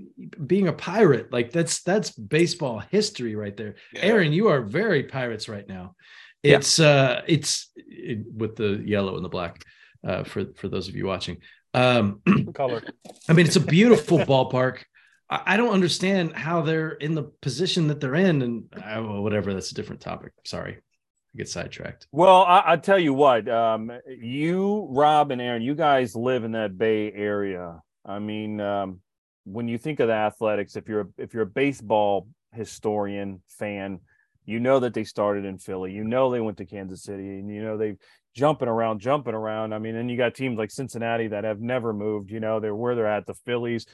being 0.47 0.69
a 0.69 0.73
pirate? 0.73 1.33
Like 1.33 1.51
that's 1.53 1.83
that's 1.83 2.11
baseball 2.11 2.79
history 2.91 3.35
right 3.35 3.57
there. 3.57 3.75
Yeah. 3.93 4.03
Aaron, 4.03 4.33
you 4.33 4.49
are 4.49 4.63
very 4.63 5.03
pirates 5.05 5.49
right 5.49 5.69
now. 5.69 5.95
Yeah. 6.43 6.57
It's 6.57 6.79
uh 6.81 7.23
it's 7.27 7.71
it, 7.77 8.21
with 8.33 8.57
the 8.57 8.83
yellow 8.85 9.17
and 9.17 9.25
the 9.25 9.29
black 9.29 9.63
uh 10.07 10.25
for 10.25 10.47
for 10.57 10.69
those 10.69 10.89
of 10.89 10.97
you 10.97 11.07
watching. 11.07 11.39
Um 11.75 12.21
Color. 12.55 12.83
I 13.29 13.33
mean, 13.33 13.47
it's 13.47 13.57
a 13.57 13.61
beautiful 13.61 14.19
ballpark. 14.19 14.83
I, 15.31 15.43
I 15.47 15.57
don't 15.57 15.73
understand 15.73 16.35
how 16.35 16.63
they're 16.63 16.93
in 16.93 17.15
the 17.15 17.25
position 17.41 17.89
that 17.89 18.01
they're 18.01 18.17
in, 18.17 18.43
and 18.43 18.65
uh, 18.77 19.03
well, 19.03 19.23
whatever. 19.23 19.55
That's 19.55 19.71
a 19.71 19.75
different 19.75 20.01
topic. 20.01 20.33
Sorry, 20.45 20.75
I 20.75 21.39
get 21.39 21.49
sidetracked. 21.49 22.07
Well, 22.13 22.43
I, 22.43 22.63
I 22.67 22.77
tell 22.77 22.99
you 22.99 23.15
what, 23.15 23.49
um, 23.49 23.91
you, 24.07 24.89
Rob, 24.91 25.31
and 25.31 25.41
Aaron, 25.41 25.63
you 25.63 25.75
guys 25.75 26.15
live 26.15 26.45
in 26.45 26.53
that 26.53 26.77
Bay 26.77 27.13
Area. 27.13 27.81
I 28.05 28.19
mean, 28.19 28.61
um, 28.61 29.01
when 29.45 29.69
you 29.69 29.79
think 29.79 30.01
of 30.01 30.09
the 30.09 30.15
athletics, 30.15 30.77
if 30.77 30.89
you're 30.89 31.03
a, 31.03 31.07
if 31.19 31.35
you're 31.35 31.45
a 31.45 31.47
baseball 31.47 32.29
historian 32.53 33.43
fan, 33.49 34.01
you 34.45 34.61
know 34.61 34.81
that 34.81 34.95
they 34.95 35.05
started 35.05 35.45
in 35.45 35.59
Philly. 35.59 35.93
You 35.93 36.05
know 36.05 36.31
they 36.31 36.41
went 36.41 36.59
to 36.59 36.67
Kansas 36.67 37.03
City, 37.03 37.39
and 37.39 37.49
you 37.49 37.63
know 37.63 37.77
they 37.77 37.97
jumping 38.35 38.69
around, 38.69 39.01
jumping 39.01 39.35
around. 39.35 39.73
I 39.73 39.79
mean, 39.79 39.97
and 39.97 40.11
you 40.11 40.17
got 40.17 40.35
teams 40.35 40.59
like 40.59 40.71
Cincinnati 40.71 41.29
that 41.29 41.45
have 41.45 41.61
never 41.61 41.93
moved. 41.93 42.31
You 42.31 42.41
know, 42.41 42.61
they're 42.61 42.75
where 42.75 42.95
they're 42.95 43.07
at. 43.07 43.27
The 43.27 43.35
Phillies. 43.35 43.87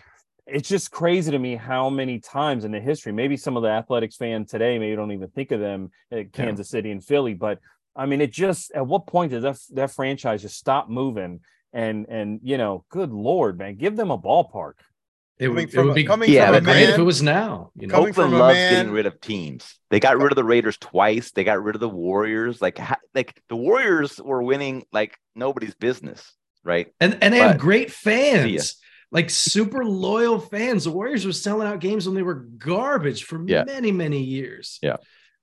It's 0.46 0.68
just 0.68 0.92
crazy 0.92 1.32
to 1.32 1.38
me 1.40 1.56
how 1.56 1.90
many 1.90 2.20
times 2.20 2.64
in 2.64 2.70
the 2.70 2.78
history. 2.78 3.12
Maybe 3.12 3.36
some 3.36 3.56
of 3.56 3.64
the 3.64 3.68
athletics 3.68 4.14
fans 4.14 4.48
today 4.48 4.78
maybe 4.78 4.94
don't 4.94 5.10
even 5.10 5.28
think 5.28 5.50
of 5.50 5.58
them 5.58 5.90
uh, 6.12 6.18
at 6.18 6.32
Kansas 6.32 6.70
City 6.70 6.92
and 6.92 7.02
Philly, 7.02 7.34
but 7.34 7.58
I 7.96 8.06
mean, 8.06 8.20
it 8.20 8.30
just 8.30 8.70
at 8.72 8.86
what 8.86 9.06
point 9.06 9.32
does 9.32 9.42
that 9.42 9.58
that 9.72 9.90
franchise 9.90 10.42
just 10.42 10.58
stop 10.58 10.88
moving? 10.88 11.40
And 11.72 12.06
and 12.08 12.40
you 12.42 12.58
know, 12.58 12.84
good 12.90 13.10
lord, 13.10 13.58
man, 13.58 13.76
give 13.76 13.96
them 13.96 14.10
a 14.10 14.18
ballpark. 14.18 14.74
It 15.38 15.48
Coming 15.48 15.66
would, 15.66 15.74
it 15.74 15.78
would 15.82 15.90
a- 15.90 15.94
be 15.94 16.04
coming 16.04 16.30
Yeah, 16.30 16.40
yeah, 16.40 16.46
from 16.46 16.54
a 16.56 16.60
great 16.62 16.88
if 16.88 16.98
it 16.98 17.02
was 17.02 17.22
now. 17.22 17.70
You 17.74 17.88
know, 17.88 17.96
Oakland 17.96 18.32
loves 18.38 18.54
man- 18.54 18.72
getting 18.72 18.92
rid 18.92 19.04
of 19.06 19.20
teams. 19.20 19.74
They 19.90 20.00
got 20.00 20.16
rid 20.18 20.32
of 20.32 20.36
the 20.36 20.44
Raiders 20.44 20.78
twice. 20.78 21.30
They 21.32 21.44
got 21.44 21.62
rid 21.62 21.74
of 21.76 21.80
the 21.80 21.88
Warriors. 21.90 22.62
Like, 22.62 22.78
ha- 22.78 22.96
like 23.14 23.40
the 23.50 23.56
Warriors 23.56 24.18
were 24.20 24.42
winning 24.42 24.84
like 24.92 25.16
nobody's 25.34 25.74
business, 25.74 26.32
right? 26.64 26.86
and 27.00 27.18
and 27.22 27.34
they 27.34 27.38
have 27.38 27.58
great 27.58 27.92
fans, 27.92 28.76
like 29.12 29.28
super 29.28 29.84
loyal 29.84 30.40
fans. 30.40 30.84
The 30.84 30.90
Warriors 30.90 31.26
were 31.26 31.32
selling 31.32 31.68
out 31.68 31.80
games 31.80 32.06
when 32.06 32.14
they 32.14 32.22
were 32.22 32.46
garbage 32.56 33.24
for 33.24 33.42
Yeah. 33.46 33.64
many 33.64 33.92
many 33.92 34.22
years. 34.22 34.78
Yeah. 34.82 34.96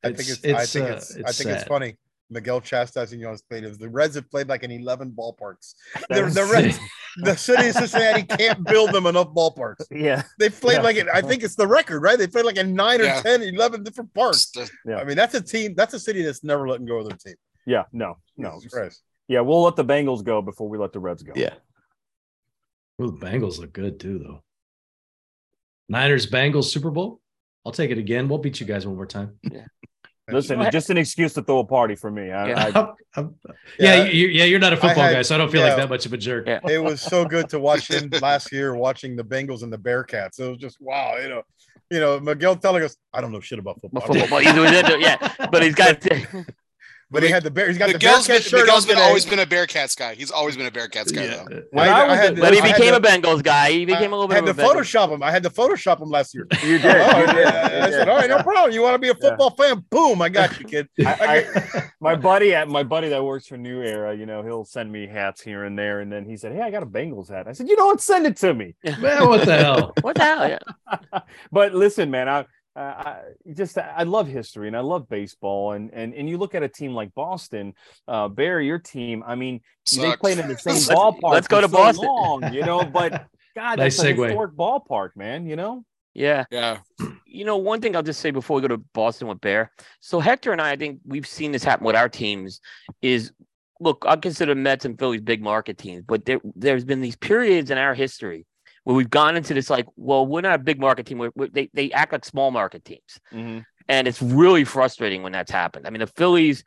I 0.03 0.11
think 0.11 0.27
it's, 0.29 0.43
I 0.43 0.65
think 0.65 0.89
uh, 0.89 0.93
it's, 0.95 1.15
I 1.17 1.31
think 1.31 1.49
it's 1.51 1.63
funny. 1.63 1.97
Miguel 2.29 2.61
chastising 2.61 3.19
you 3.19 3.27
on 3.27 3.33
his 3.33 3.43
stadiums. 3.43 3.77
The 3.77 3.89
Reds 3.89 4.15
have 4.15 4.29
played 4.31 4.47
like 4.47 4.63
in 4.63 4.71
11 4.71 5.11
ballparks. 5.11 5.75
The, 6.09 6.23
the 6.23 6.49
Reds, 6.51 6.79
the 7.17 7.35
city 7.35 7.67
of 7.69 7.75
Cincinnati 7.75 8.23
can't 8.23 8.63
build 8.65 8.91
them 8.91 9.05
enough 9.05 9.27
ballparks. 9.29 9.85
Yeah, 9.91 10.23
They've 10.39 10.57
played 10.59 10.75
Yeah. 10.77 10.81
like 10.81 10.95
it. 10.95 11.07
I 11.13 11.21
think 11.21 11.43
it's 11.43 11.55
the 11.55 11.67
record, 11.67 12.01
right? 12.01 12.17
They 12.17 12.27
played 12.27 12.45
like 12.45 12.57
in 12.57 12.73
nine 12.73 13.01
or 13.01 13.05
Yeah. 13.05 13.21
10, 13.21 13.43
11 13.43 13.83
different 13.83 14.13
parks. 14.13 14.51
Yeah. 14.85 14.95
I 14.97 15.03
mean, 15.03 15.15
that's 15.15 15.35
a 15.35 15.41
team. 15.41 15.75
That's 15.75 15.93
a 15.93 15.99
city 15.99 16.23
that's 16.23 16.43
never 16.43 16.67
letting 16.67 16.85
go 16.87 16.97
of 16.99 17.07
their 17.09 17.17
team. 17.17 17.35
yeah, 17.67 17.83
no, 17.91 18.17
no, 18.37 18.59
yeah. 19.27 19.41
We'll 19.41 19.61
let 19.63 19.75
the 19.75 19.85
Bengals 19.85 20.23
go 20.23 20.41
before 20.41 20.67
we 20.67 20.77
let 20.77 20.91
the 20.93 20.99
Reds 20.99 21.21
go. 21.23 21.33
Yeah. 21.35 21.53
Well, 22.97 23.11
the 23.11 23.17
Bengals 23.25 23.59
look 23.59 23.73
good 23.73 23.99
too, 23.99 24.19
though. 24.19 24.43
Niners 25.89 26.29
Bengals 26.29 26.65
Super 26.65 26.89
Bowl. 26.89 27.19
I'll 27.65 27.71
take 27.71 27.91
it 27.91 27.97
again. 27.97 28.27
We'll 28.27 28.39
beat 28.39 28.59
you 28.59 28.65
guys 28.65 28.85
one 28.87 28.95
more 28.95 29.05
time. 29.05 29.37
Listen, 30.31 30.61
it's 30.61 30.71
just 30.71 30.89
an 30.89 30.97
excuse 30.97 31.33
to 31.33 31.41
throw 31.41 31.59
a 31.59 31.65
party 31.65 31.95
for 31.95 32.09
me. 32.09 32.31
I, 32.31 32.47
Yeah. 32.47 32.59
I, 32.59 32.79
I'm- 32.79 32.95
I'm- 33.15 33.35
yeah, 33.77 33.95
Yeah. 33.95 34.03
you, 34.05 34.27
yeah, 34.27 34.45
you're 34.45 34.59
not 34.59 34.71
a 34.73 34.77
football 34.77 35.03
had- 35.03 35.13
guy, 35.15 35.21
so 35.21 35.35
I 35.35 35.37
don't 35.37 35.51
feel 35.51 35.61
yeah. 35.61 35.67
like 35.67 35.77
that 35.77 35.89
much 35.89 36.05
of 36.05 36.13
a 36.13 36.17
jerk. 36.17 36.47
Yeah. 36.47 36.59
it 36.69 36.81
was 36.81 37.01
so 37.01 37.25
good 37.25 37.49
to 37.49 37.59
watch 37.59 37.89
him 37.89 38.09
last 38.21 38.51
year 38.51 38.73
watching 38.75 39.15
the 39.17 39.23
Bengals 39.23 39.63
and 39.63 39.71
the 39.73 39.77
Bearcats. 39.77 40.39
It 40.39 40.47
was 40.49 40.57
just 40.57 40.77
wow, 40.79 41.17
you 41.21 41.27
know, 41.27 41.41
you 41.91 41.99
know, 41.99 42.19
Miguel 42.19 42.55
telling 42.55 42.83
us, 42.83 42.95
I 43.13 43.19
don't 43.21 43.31
know 43.33 43.41
shit 43.41 43.59
about 43.59 43.81
football. 43.81 44.01
Football, 44.07 44.41
yeah, 44.41 45.29
but 45.51 45.61
he's 45.63 45.75
got 45.75 46.01
But 47.13 47.23
he 47.23 47.29
had 47.29 47.43
the 47.43 47.51
bear. 47.51 47.67
He's 47.69 47.77
got 47.77 47.91
Miguel's 47.93 48.25
the 48.27 48.33
been, 48.33 48.37
Bearcat 48.39 48.49
shirt 48.49 48.59
Miguel's 48.61 48.83
on 48.83 48.87
been 48.87 48.95
today. 48.97 49.07
always 49.07 49.25
been 49.25 49.39
a 49.39 49.45
Bearcats 49.45 49.95
guy. 49.95 50.15
He's 50.15 50.31
always 50.31 50.57
been 50.57 50.65
a 50.65 50.71
Bearcats 50.71 51.13
guy. 51.13 51.25
Yeah. 51.25 51.43
Though. 51.47 51.61
when 51.71 51.87
I- 51.87 51.91
I, 51.91 52.09
I 52.11 52.15
had 52.15 52.33
at- 52.33 52.39
but 52.39 52.53
he 52.53 52.59
I 52.59 52.73
became 52.73 52.91
to- 52.91 52.95
a 52.97 52.99
Bengals 52.99 53.43
guy. 53.43 53.71
He 53.71 53.85
became 53.85 54.11
a 54.11 54.17
little 54.17 54.25
I 54.31 54.41
bit 54.41 54.47
had 54.47 54.49
of 54.49 54.55
to 54.57 54.61
a 54.61 54.65
Bengals. 54.65 54.75
Photoshop 54.81 55.09
him. 55.13 55.23
I 55.23 55.31
had 55.31 55.43
to 55.43 55.49
Photoshop 55.49 56.01
him 56.01 56.09
last 56.09 56.33
year. 56.33 56.47
you 56.63 56.79
did. 56.79 56.85
Oh, 56.85 57.19
you 57.21 57.25
did, 57.27 57.35
yeah. 57.37 57.85
I 57.85 57.89
said, 57.91 58.09
all 58.09 58.17
right, 58.17 58.29
no 58.29 58.41
problem. 58.41 58.71
You 58.73 58.81
want 58.81 58.95
to 58.95 58.99
be 58.99 59.09
a 59.09 59.15
football 59.21 59.51
fan? 59.51 59.85
Boom, 59.89 60.21
I 60.21 60.29
got 60.29 60.59
you, 60.59 60.65
kid. 60.65 60.89
I, 61.05 61.45
I, 61.75 61.89
my 62.01 62.15
buddy 62.15 62.55
at 62.55 62.67
my 62.67 62.83
buddy 62.83 63.09
that 63.09 63.23
works 63.23 63.45
for 63.47 63.57
New 63.57 63.81
Era, 63.83 64.15
you 64.15 64.25
know, 64.25 64.41
he'll 64.43 64.65
send 64.65 64.91
me 64.91 65.05
hats 65.07 65.41
here 65.41 65.63
and 65.65 65.77
there, 65.77 65.99
and 65.99 66.11
then 66.11 66.25
he 66.25 66.35
said, 66.35 66.51
"Hey, 66.53 66.61
I 66.61 66.71
got 66.71 66.81
a 66.83 66.87
Bengals 66.87 67.29
hat." 67.29 67.47
I 67.47 67.51
said, 67.53 67.69
"You 67.69 67.75
know 67.77 67.85
what? 67.85 68.01
Send 68.01 68.25
it 68.25 68.37
to 68.37 68.53
me." 68.53 68.75
Man, 68.99 69.27
what 69.29 69.45
the 69.45 69.55
hell? 69.57 69.93
What 70.01 70.15
the 70.15 70.23
hell? 70.23 70.49
Yeah. 70.49 71.19
but 71.51 71.73
listen, 71.75 72.09
man, 72.11 72.27
I, 72.27 72.45
I 72.75 72.81
I 72.81 73.21
just 73.53 73.77
I 73.77 74.03
love 74.03 74.27
history 74.27 74.67
and 74.67 74.75
I 74.75 74.79
love 74.81 75.07
baseball, 75.09 75.73
and 75.73 75.91
and 75.93 76.13
and 76.13 76.27
you 76.29 76.37
look 76.37 76.55
at 76.55 76.63
a 76.63 76.67
team 76.69 76.93
like 76.93 77.13
Boston, 77.13 77.73
uh, 78.07 78.27
Barry, 78.27 78.65
your 78.67 78.79
team. 78.79 79.23
I 79.25 79.35
mean, 79.35 79.61
they 79.95 80.15
played 80.15 80.39
in 80.39 80.47
the 80.47 80.57
same 80.57 80.73
Let's- 80.75 80.89
ballpark. 80.89 81.31
let's 81.33 81.47
go 81.47 81.61
to 81.61 81.67
so 81.69 81.73
Boston. 81.73 82.05
long, 82.07 82.53
you 82.53 82.63
know. 82.65 82.83
But 82.83 83.11
God, 83.55 83.77
Nice 83.79 83.97
that's 83.97 84.09
a 84.09 84.13
segue. 84.13 84.25
historic 84.27 84.53
ballpark, 84.53 85.09
man. 85.15 85.45
You 85.47 85.55
know. 85.55 85.83
Yeah. 86.15 86.45
Yeah. 86.51 86.79
You 87.25 87.43
know, 87.45 87.57
one 87.57 87.81
thing 87.81 87.95
I'll 87.95 88.03
just 88.03 88.19
say 88.19 88.29
before 88.29 88.55
we 88.57 88.61
go 88.61 88.67
to 88.67 88.77
Boston 88.77 89.27
with 89.27 89.41
Bear. 89.41 89.71
So 89.99 90.19
Hector 90.19 90.51
and 90.51 90.61
I, 90.61 90.71
I 90.71 90.75
think 90.75 90.99
we've 91.05 91.25
seen 91.25 91.51
this 91.51 91.63
happen 91.63 91.85
with 91.87 91.95
our 91.95 92.07
teams. 92.07 92.61
Is 93.01 93.31
look, 93.79 94.05
I 94.07 94.15
consider 94.17 94.53
Mets 94.53 94.85
and 94.85 94.97
Phillies 94.99 95.21
big 95.21 95.41
market 95.41 95.77
teams, 95.79 96.03
but 96.07 96.25
there 96.25 96.39
there's 96.55 96.85
been 96.85 97.01
these 97.01 97.15
periods 97.15 97.71
in 97.71 97.77
our 97.79 97.95
history 97.95 98.45
where 98.83 98.95
we've 98.95 99.09
gone 99.09 99.35
into 99.35 99.53
this 99.53 99.69
like, 99.69 99.87
well, 99.95 100.25
we're 100.25 100.41
not 100.41 100.55
a 100.55 100.63
big 100.63 100.79
market 100.79 101.05
team. 101.05 101.17
We're, 101.17 101.31
we're- 101.35 101.51
they 101.53 101.69
they 101.73 101.91
act 101.91 102.11
like 102.11 102.25
small 102.25 102.51
market 102.51 102.83
teams, 102.83 103.19
mm-hmm. 103.31 103.59
and 103.87 104.07
it's 104.07 104.21
really 104.21 104.63
frustrating 104.63 105.23
when 105.23 105.31
that's 105.31 105.51
happened. 105.51 105.87
I 105.87 105.89
mean, 105.89 106.01
the 106.01 106.07
Phillies 106.07 106.63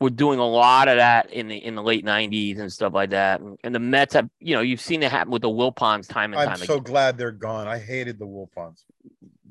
were 0.00 0.10
doing 0.10 0.38
a 0.38 0.46
lot 0.46 0.88
of 0.88 0.96
that 0.96 1.30
in 1.30 1.48
the 1.48 1.56
in 1.56 1.74
the 1.74 1.82
late 1.82 2.04
'90s 2.04 2.58
and 2.58 2.72
stuff 2.72 2.92
like 2.92 3.10
that, 3.10 3.40
and, 3.40 3.56
and 3.62 3.74
the 3.74 3.80
Mets 3.80 4.14
have, 4.14 4.28
you 4.40 4.54
know, 4.54 4.60
you've 4.60 4.80
seen 4.80 5.02
it 5.02 5.10
happen 5.10 5.30
with 5.30 5.42
the 5.42 5.48
Wilpons 5.48 6.08
time 6.08 6.32
and 6.32 6.38
time 6.38 6.48
again. 6.48 6.60
I'm 6.60 6.66
so 6.66 6.74
again. 6.74 6.84
glad 6.84 7.18
they're 7.18 7.30
gone. 7.30 7.68
I 7.68 7.78
hated 7.78 8.18
the 8.18 8.26
Wilpons. 8.26 8.82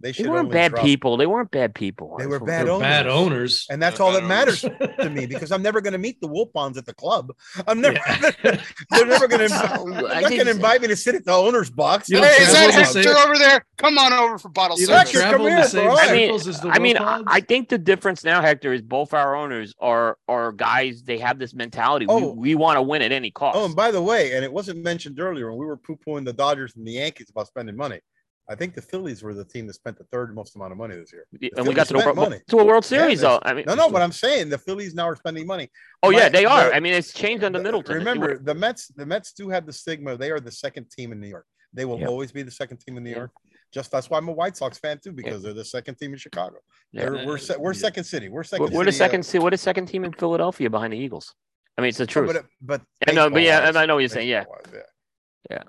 They 0.04 0.12
They 0.12 0.28
weren't 0.28 0.52
bad 0.52 0.72
drop- 0.72 0.84
people. 0.84 1.16
They 1.16 1.26
weren't 1.26 1.50
bad 1.50 1.74
people. 1.74 2.18
They 2.20 2.28
were 2.28 2.42
bad 2.42 2.68
owners. 2.68 2.82
bad 2.82 3.08
owners. 3.08 3.66
And 3.70 3.82
that's 3.82 4.00
They're 4.00 4.06
all 4.06 4.12
bad 4.12 4.24
that 4.24 4.28
matters 4.28 4.62
to 5.00 5.10
me 5.10 5.26
because 5.26 5.50
I'm 5.54 5.62
never 5.62 5.80
going 5.80 5.94
to 5.94 5.98
meet 5.98 6.20
the 6.20 6.28
Wilpons 6.28 6.76
at 6.76 6.86
the 6.86 6.94
club. 6.94 7.32
I'm 7.66 7.80
never. 7.80 7.96
Yeah. 7.96 8.32
they're 8.90 9.06
never 9.06 9.30
going 9.30 9.48
to. 9.48 9.82
Well, 9.86 9.86
They're 9.86 10.22
not 10.22 10.30
going 10.30 10.44
to 10.44 10.52
invite 10.52 10.82
me 10.82 10.90
to 10.90 10.98
sit 10.98 11.16
at 11.16 11.24
the 11.24 11.32
owner's 11.32 11.70
box. 11.70 12.10
You 12.10 12.18
Hey, 12.18 12.36
is 12.44 12.52
that 12.52 12.74
travel 12.74 13.02
Hector 13.02 13.18
over 13.18 13.38
there? 13.38 13.66
Come 13.78 13.98
on 13.98 14.12
over 14.12 14.38
for 14.38 14.50
bottle 14.50 14.78
You 14.78 14.88
service. 14.88 15.14
don't 15.14 15.22
Hector, 15.24 15.38
come 15.38 15.46
the 15.46 15.70
here, 15.70 15.86
bro. 15.86 15.96
I 15.96 16.12
mean- 16.12 16.28
circles 16.28 16.48
as 16.50 16.60
the 16.60 16.68
I 16.68 16.80
mean, 16.80 16.98
I, 16.98 17.24
I 17.26 17.40
think 17.40 17.70
the 17.70 17.78
difference 17.78 18.26
now, 18.26 18.42
Hector, 18.42 18.74
is 18.74 18.82
both 18.82 19.14
our 19.14 19.38
owners 19.38 19.74
are 19.80 20.18
are 20.28 20.52
guys. 20.52 21.04
They 21.04 21.20
have 21.20 21.40
this 21.40 21.54
mentality. 21.54 22.08
Oh. 22.10 22.34
We, 22.34 22.50
we 22.50 22.56
want 22.56 22.76
to 22.76 22.82
win 22.82 23.02
at 23.02 23.14
any 23.14 23.30
oh, 23.30 23.40
cost. 23.40 23.58
Oh, 23.58 23.66
and 23.66 23.76
by 23.76 23.92
the 23.92 24.02
way, 24.02 24.34
and 24.34 24.44
it 24.44 24.52
wasn't 24.52 24.84
mentioned 24.84 25.22
earlier 25.22 25.50
when 25.50 25.58
we 25.58 25.66
were 25.66 25.78
poo 25.78 25.98
pooing 26.06 26.26
the 26.26 26.34
Dodgers 26.34 26.76
and 26.76 26.86
the 26.86 26.92
Yankees 26.92 27.30
about 27.30 27.48
spending 27.48 27.78
money. 27.78 28.02
I 28.50 28.56
think 28.56 28.74
the 28.76 28.82
Phillies 28.82 29.24
were 29.24 29.34
the 29.34 29.46
team 29.46 29.68
that 29.68 29.74
spent 29.74 29.98
the 29.98 30.04
third 30.06 30.36
most 30.36 30.56
amount 30.56 30.74
of 30.74 30.78
money 30.78 30.96
this 30.96 31.14
year. 31.14 31.26
and 31.56 31.66
we 31.66 31.74
got 31.74 31.88
to 31.88 31.94
the 31.94 32.14
money. 32.14 32.40
to 32.50 32.60
a 32.60 32.66
World 32.66 32.84
Yeah, 32.84 33.00
Series, 33.00 33.22
though. 33.22 33.40
I 33.44 33.54
mean, 33.54 33.64
No, 33.68 33.76
no, 33.76 33.90
but 33.90 34.02
I'm 34.02 34.12
saying 34.12 34.50
the 34.50 34.58
Phillies 34.58 34.94
now 34.94 35.08
are 35.08 35.16
spending 35.16 35.48
money. 35.48 35.70
oh 36.04 36.10
yeah, 36.10 36.28
they 36.28 36.46
are. 36.46 36.66
the- 36.70 36.76
I 36.76 36.80
mean, 36.82 36.94
it's 36.94 37.14
changed 37.14 37.44
under 37.44 37.60
The- 37.60 37.64
Middleton. 37.64 37.96
Remember, 37.96 38.38
the 38.38 38.54
Mets, 38.54 38.88
the 38.90 39.06
Mets 39.06 39.32
do 39.32 39.50
have 39.50 39.66
the 39.66 39.72
stigma. 39.74 40.18
They 40.18 40.30
are 40.32 40.42
the 40.42 40.52
second 40.52 40.90
team 40.92 41.12
in 41.14 41.22
New 41.22 41.28
York. 41.30 41.46
They 41.72 41.86
will 41.86 42.00
Yep. 42.00 42.10
always 42.10 42.32
be 42.34 42.44
the 42.44 42.52
second 42.52 42.78
team 42.78 42.98
in 42.98 43.04
New 43.04 43.12
Yeah. 43.12 43.18
York. 43.18 43.32
Just 43.74 43.90
that's 43.92 44.10
why 44.10 44.18
I'm 44.20 44.28
a 44.28 44.32
White 44.34 44.56
Sox 44.58 44.78
fan 44.78 45.00
too, 45.04 45.14
because 45.14 45.42
they're 45.42 45.54
the 45.54 45.66
second 45.66 45.96
team 45.96 46.12
in 46.12 46.20
Chicago. 46.20 46.58
Yeah. 46.92 47.10
They're, 47.10 47.26
we're 47.26 47.38
se- 47.40 47.56
we're 47.58 47.74
Yeah. 47.74 47.80
second 47.80 48.04
city. 48.04 48.28
We're 48.30 48.40
we're, 48.40 48.44
second. 48.44 48.72
we're 48.74 48.84
the 48.86 48.92
city, 48.92 49.04
uh, 49.04 49.08
second. 49.08 49.24
se- 49.24 49.40
We're 49.40 49.56
second 49.58 49.86
team 49.88 50.04
in 50.04 50.12
Philadelphia 50.14 50.70
behind 50.70 50.92
the 50.94 50.98
Eagles. 50.98 51.34
I 51.78 51.82
mean, 51.82 51.90
it's 51.90 51.98
the 51.98 52.04
no, 52.04 52.08
truth. 52.08 52.34
but 52.34 52.46
but 52.62 52.82
I 53.08 53.14
know, 53.14 53.30
but 53.32 53.42
yeah, 53.42 53.62
baseball-wise- 53.62 53.76
I 53.82 53.86
know 53.88 53.94
what 53.96 54.00
you're 54.02 54.10
saying, 54.10 54.28
yeah. 54.30 54.42
baseball-wise, 54.42 54.84
yeah. 55.50 55.64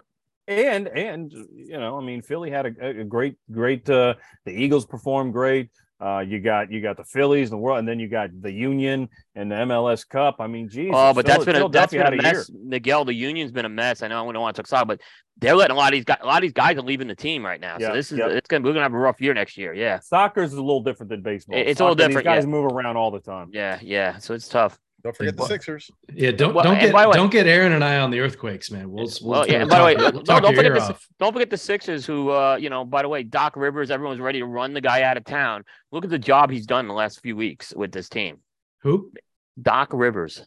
And 0.48 0.88
and 0.88 1.32
you 1.32 1.78
know, 1.78 1.98
I 1.98 2.04
mean, 2.04 2.22
Philly 2.22 2.50
had 2.50 2.66
a, 2.66 3.00
a 3.00 3.04
great, 3.04 3.36
great. 3.50 3.88
uh 3.88 4.14
The 4.44 4.52
Eagles 4.52 4.86
performed 4.86 5.32
great. 5.32 5.70
Uh, 6.00 6.18
you 6.18 6.40
got 6.40 6.70
you 6.70 6.82
got 6.82 6.96
the 6.96 7.04
Phillies 7.04 7.50
and 7.50 7.52
the 7.52 7.62
world, 7.62 7.78
and 7.78 7.88
then 7.88 7.98
you 8.00 8.08
got 8.08 8.28
the 8.42 8.50
Union 8.52 9.08
and 9.36 9.50
the 9.50 9.54
MLS 9.54 10.06
Cup. 10.06 10.36
I 10.40 10.48
mean, 10.48 10.68
geez. 10.68 10.90
Oh, 10.92 11.14
but 11.14 11.24
that's 11.24 11.44
been 11.44 11.56
a, 11.56 11.68
that's 11.68 11.92
been 11.92 12.02
a 12.06 12.16
mess. 12.20 12.50
Miguel, 12.52 13.04
the 13.04 13.14
union's 13.14 13.52
been 13.52 13.64
a 13.64 13.70
mess. 13.70 14.02
I 14.02 14.08
know 14.08 14.28
I 14.28 14.32
don't 14.32 14.42
want 14.42 14.56
to 14.56 14.62
talk 14.62 14.66
side, 14.66 14.88
but 14.88 15.00
they're 15.38 15.54
letting 15.54 15.74
a 15.74 15.78
lot 15.78 15.92
of 15.92 15.96
these 15.96 16.04
guys. 16.04 16.18
A 16.20 16.26
lot 16.26 16.36
of 16.38 16.42
these 16.42 16.52
guys 16.52 16.76
are 16.76 16.82
leaving 16.82 17.06
the 17.06 17.14
team 17.14 17.46
right 17.46 17.60
now. 17.60 17.76
Yeah, 17.78 17.88
so 17.88 17.94
this 17.94 18.12
is 18.12 18.18
yeah. 18.18 18.26
it's 18.26 18.48
gonna 18.48 18.64
we're 18.64 18.72
gonna 18.72 18.82
have 18.82 18.92
a 18.92 18.98
rough 18.98 19.20
year 19.20 19.34
next 19.34 19.56
year. 19.56 19.72
Yeah, 19.72 20.00
Soccer's 20.00 20.52
a 20.52 20.56
little 20.56 20.82
different 20.82 21.10
than 21.10 21.22
baseball. 21.22 21.56
It- 21.56 21.68
it's 21.68 21.80
a 21.80 21.84
little 21.84 21.94
different, 21.94 22.18
These 22.18 22.24
guys 22.24 22.42
yeah. 22.42 22.50
move 22.50 22.66
around 22.72 22.96
all 22.96 23.12
the 23.12 23.20
time. 23.20 23.50
yeah, 23.52 23.78
yeah. 23.80 24.18
So 24.18 24.34
it's 24.34 24.48
tough. 24.48 24.78
Don't 25.04 25.14
forget 25.14 25.36
the 25.36 25.44
Sixers. 25.44 25.90
yeah, 26.14 26.30
don't 26.30 26.54
Well, 26.54 26.64
don't 26.64 26.80
get 26.80 26.94
way- 26.94 27.04
don't 27.12 27.30
get 27.30 27.46
Aaron 27.46 27.72
and 27.72 27.84
I 27.84 27.98
on 27.98 28.10
the 28.10 28.20
earthquakes, 28.20 28.70
man. 28.70 28.90
We'll, 28.90 29.04
we'll, 29.20 29.30
Well, 29.32 29.46
yeah. 29.46 29.60
And 29.60 29.68
by 29.68 29.78
the 29.78 29.84
way, 29.84 29.94
we'll 29.96 30.12
no, 30.12 30.22
don't 30.22 30.56
forget 30.56 30.72
the 30.72 30.80
off. 30.80 31.06
don't 31.18 31.32
forget 31.34 31.50
the 31.50 31.58
Sixers, 31.58 32.06
who, 32.06 32.30
uh, 32.30 32.56
you 32.56 32.70
know, 32.70 32.86
by 32.86 33.02
the 33.02 33.08
way, 33.08 33.22
Doc 33.22 33.54
Rivers. 33.54 33.90
Everyone's 33.90 34.18
ready 34.20 34.38
to 34.38 34.46
run 34.46 34.72
the 34.72 34.80
guy 34.80 35.02
out 35.02 35.18
of 35.18 35.24
town. 35.24 35.64
Look 35.92 36.04
at 36.04 36.10
the 36.10 36.18
job 36.18 36.50
he's 36.50 36.64
done 36.64 36.80
in 36.86 36.88
the 36.88 36.94
last 36.94 37.20
few 37.20 37.36
weeks 37.36 37.74
with 37.76 37.92
this 37.92 38.08
team. 38.08 38.38
Who? 38.80 39.12
Doc 39.60 39.90
Rivers. 39.92 40.46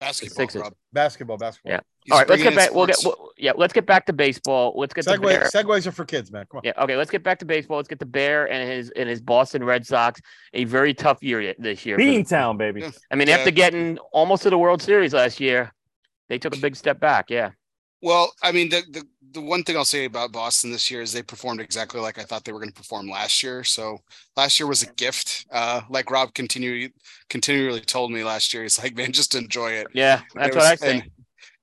Basketball, 0.00 0.36
Sixers. 0.36 0.62
Rob. 0.62 0.74
Basketball, 0.92 1.38
basketball. 1.38 1.72
Yeah. 1.72 1.80
He's 2.08 2.12
All 2.12 2.20
right, 2.20 2.28
let's 2.30 2.42
get 2.42 2.56
back. 2.56 2.72
We'll 2.72 2.86
get. 2.86 2.96
We'll, 3.04 3.32
yeah, 3.36 3.52
let's 3.54 3.74
get 3.74 3.84
back 3.84 4.06
to 4.06 4.14
baseball. 4.14 4.72
Let's 4.78 4.94
get 4.94 5.04
the 5.04 5.10
Segway, 5.10 5.38
Bear. 5.38 5.44
segways 5.44 5.86
are 5.86 5.92
for 5.92 6.06
kids, 6.06 6.32
man. 6.32 6.46
Come 6.50 6.58
on. 6.58 6.62
Yeah. 6.64 6.72
Okay. 6.78 6.96
Let's 6.96 7.10
get 7.10 7.22
back 7.22 7.38
to 7.40 7.44
baseball. 7.44 7.76
Let's 7.76 7.88
get 7.88 7.98
the 7.98 8.06
Bear 8.06 8.50
and 8.50 8.66
his 8.66 8.88
and 8.96 9.10
his 9.10 9.20
Boston 9.20 9.62
Red 9.62 9.86
Sox. 9.86 10.18
A 10.54 10.64
very 10.64 10.94
tough 10.94 11.22
year 11.22 11.54
this 11.58 11.84
year. 11.84 11.98
for 11.98 12.02
them. 12.02 12.14
Beantown, 12.14 12.56
baby. 12.56 12.82
I 13.10 13.14
mean, 13.16 13.28
Yeah. 13.28 13.36
after 13.36 13.50
getting 13.50 13.98
almost 14.10 14.44
to 14.44 14.50
the 14.50 14.56
World 14.56 14.80
Series 14.80 15.12
last 15.12 15.38
year, 15.38 15.70
they 16.30 16.38
took 16.38 16.56
a 16.56 16.60
big 16.60 16.76
step 16.76 16.98
back. 16.98 17.28
Yeah. 17.28 17.50
Well, 18.00 18.32
I 18.42 18.52
mean, 18.52 18.70
the, 18.70 18.82
the 18.90 19.04
the 19.32 19.40
one 19.42 19.62
thing 19.62 19.76
I'll 19.76 19.84
say 19.84 20.06
about 20.06 20.32
Boston 20.32 20.70
this 20.72 20.90
year 20.90 21.02
is 21.02 21.12
they 21.12 21.22
performed 21.22 21.60
exactly 21.60 22.00
like 22.00 22.18
I 22.18 22.22
thought 22.22 22.44
they 22.44 22.52
were 22.52 22.60
going 22.60 22.70
to 22.70 22.74
perform 22.74 23.10
last 23.10 23.42
year. 23.42 23.62
So 23.64 23.98
last 24.36 24.58
year 24.58 24.66
was 24.66 24.82
a 24.82 24.90
gift. 24.94 25.46
Uh, 25.52 25.82
like 25.90 26.10
Rob 26.10 26.32
continue 26.32 26.88
continually 27.28 27.80
told 27.82 28.10
me 28.10 28.24
last 28.24 28.54
year, 28.54 28.62
he's 28.62 28.82
like, 28.82 28.96
man, 28.96 29.12
just 29.12 29.34
enjoy 29.34 29.72
it. 29.72 29.88
Yeah. 29.92 30.22
That's 30.34 30.54
There 30.54 30.62
what 30.62 30.72
I 30.72 30.76
think. 30.76 31.02
And, 31.04 31.12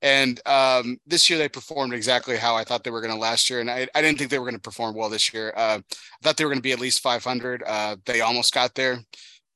and 0.06 0.40
um, 0.45 0.99
this 1.07 1.32
year 1.32 1.40
they 1.40 1.49
performed 1.49 1.91
exactly 1.91 2.38
how 2.38 2.56
I 2.56 2.64
thought 2.64 2.84
they 2.84 2.91
were 2.91 3.02
going 3.02 3.14
to 3.14 3.19
last 3.19 3.49
year, 3.49 3.60
and 3.60 3.72
I, 3.72 3.88
I 3.95 4.03
didn't 4.03 4.19
think 4.19 4.30
they 4.30 4.38
were 4.38 4.45
going 4.45 4.53
to 4.53 4.61
perform 4.61 4.95
well 4.95 5.10
this 5.10 5.34
year. 5.34 5.52
Uh, 5.57 5.80
I 5.80 6.18
thought 6.22 6.38
they 6.38 6.45
were 6.45 6.52
going 6.52 6.60
to 6.60 6.64
be 6.64 6.73
at 6.73 6.80
least 6.80 7.02
500. 7.02 7.64
Uh, 7.65 7.95
they 8.06 8.22
almost 8.22 8.53
got 8.53 8.76
there. 8.76 8.99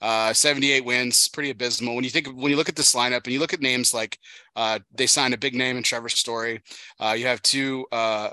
Uh, 0.02 0.34
78 0.34 0.84
wins, 0.84 1.30
pretty 1.30 1.52
abysmal. 1.52 1.94
When 1.94 2.04
you 2.04 2.10
think 2.10 2.30
when 2.30 2.50
you 2.50 2.56
look 2.56 2.68
at 2.68 2.76
this 2.76 2.96
lineup 2.96 3.26
and 3.26 3.34
you 3.34 3.40
look 3.40 3.54
at 3.54 3.62
names 3.62 3.94
like 3.94 4.18
uh, 4.56 4.80
they 4.92 5.06
signed 5.06 5.36
a 5.36 5.38
big 5.38 5.54
name 5.54 5.78
in 5.78 5.84
Trevor 5.84 6.10
Story. 6.10 6.62
Uh, 7.00 7.16
you 7.16 7.28
have 7.28 7.44
two 7.44 7.86
uh, 7.92 8.32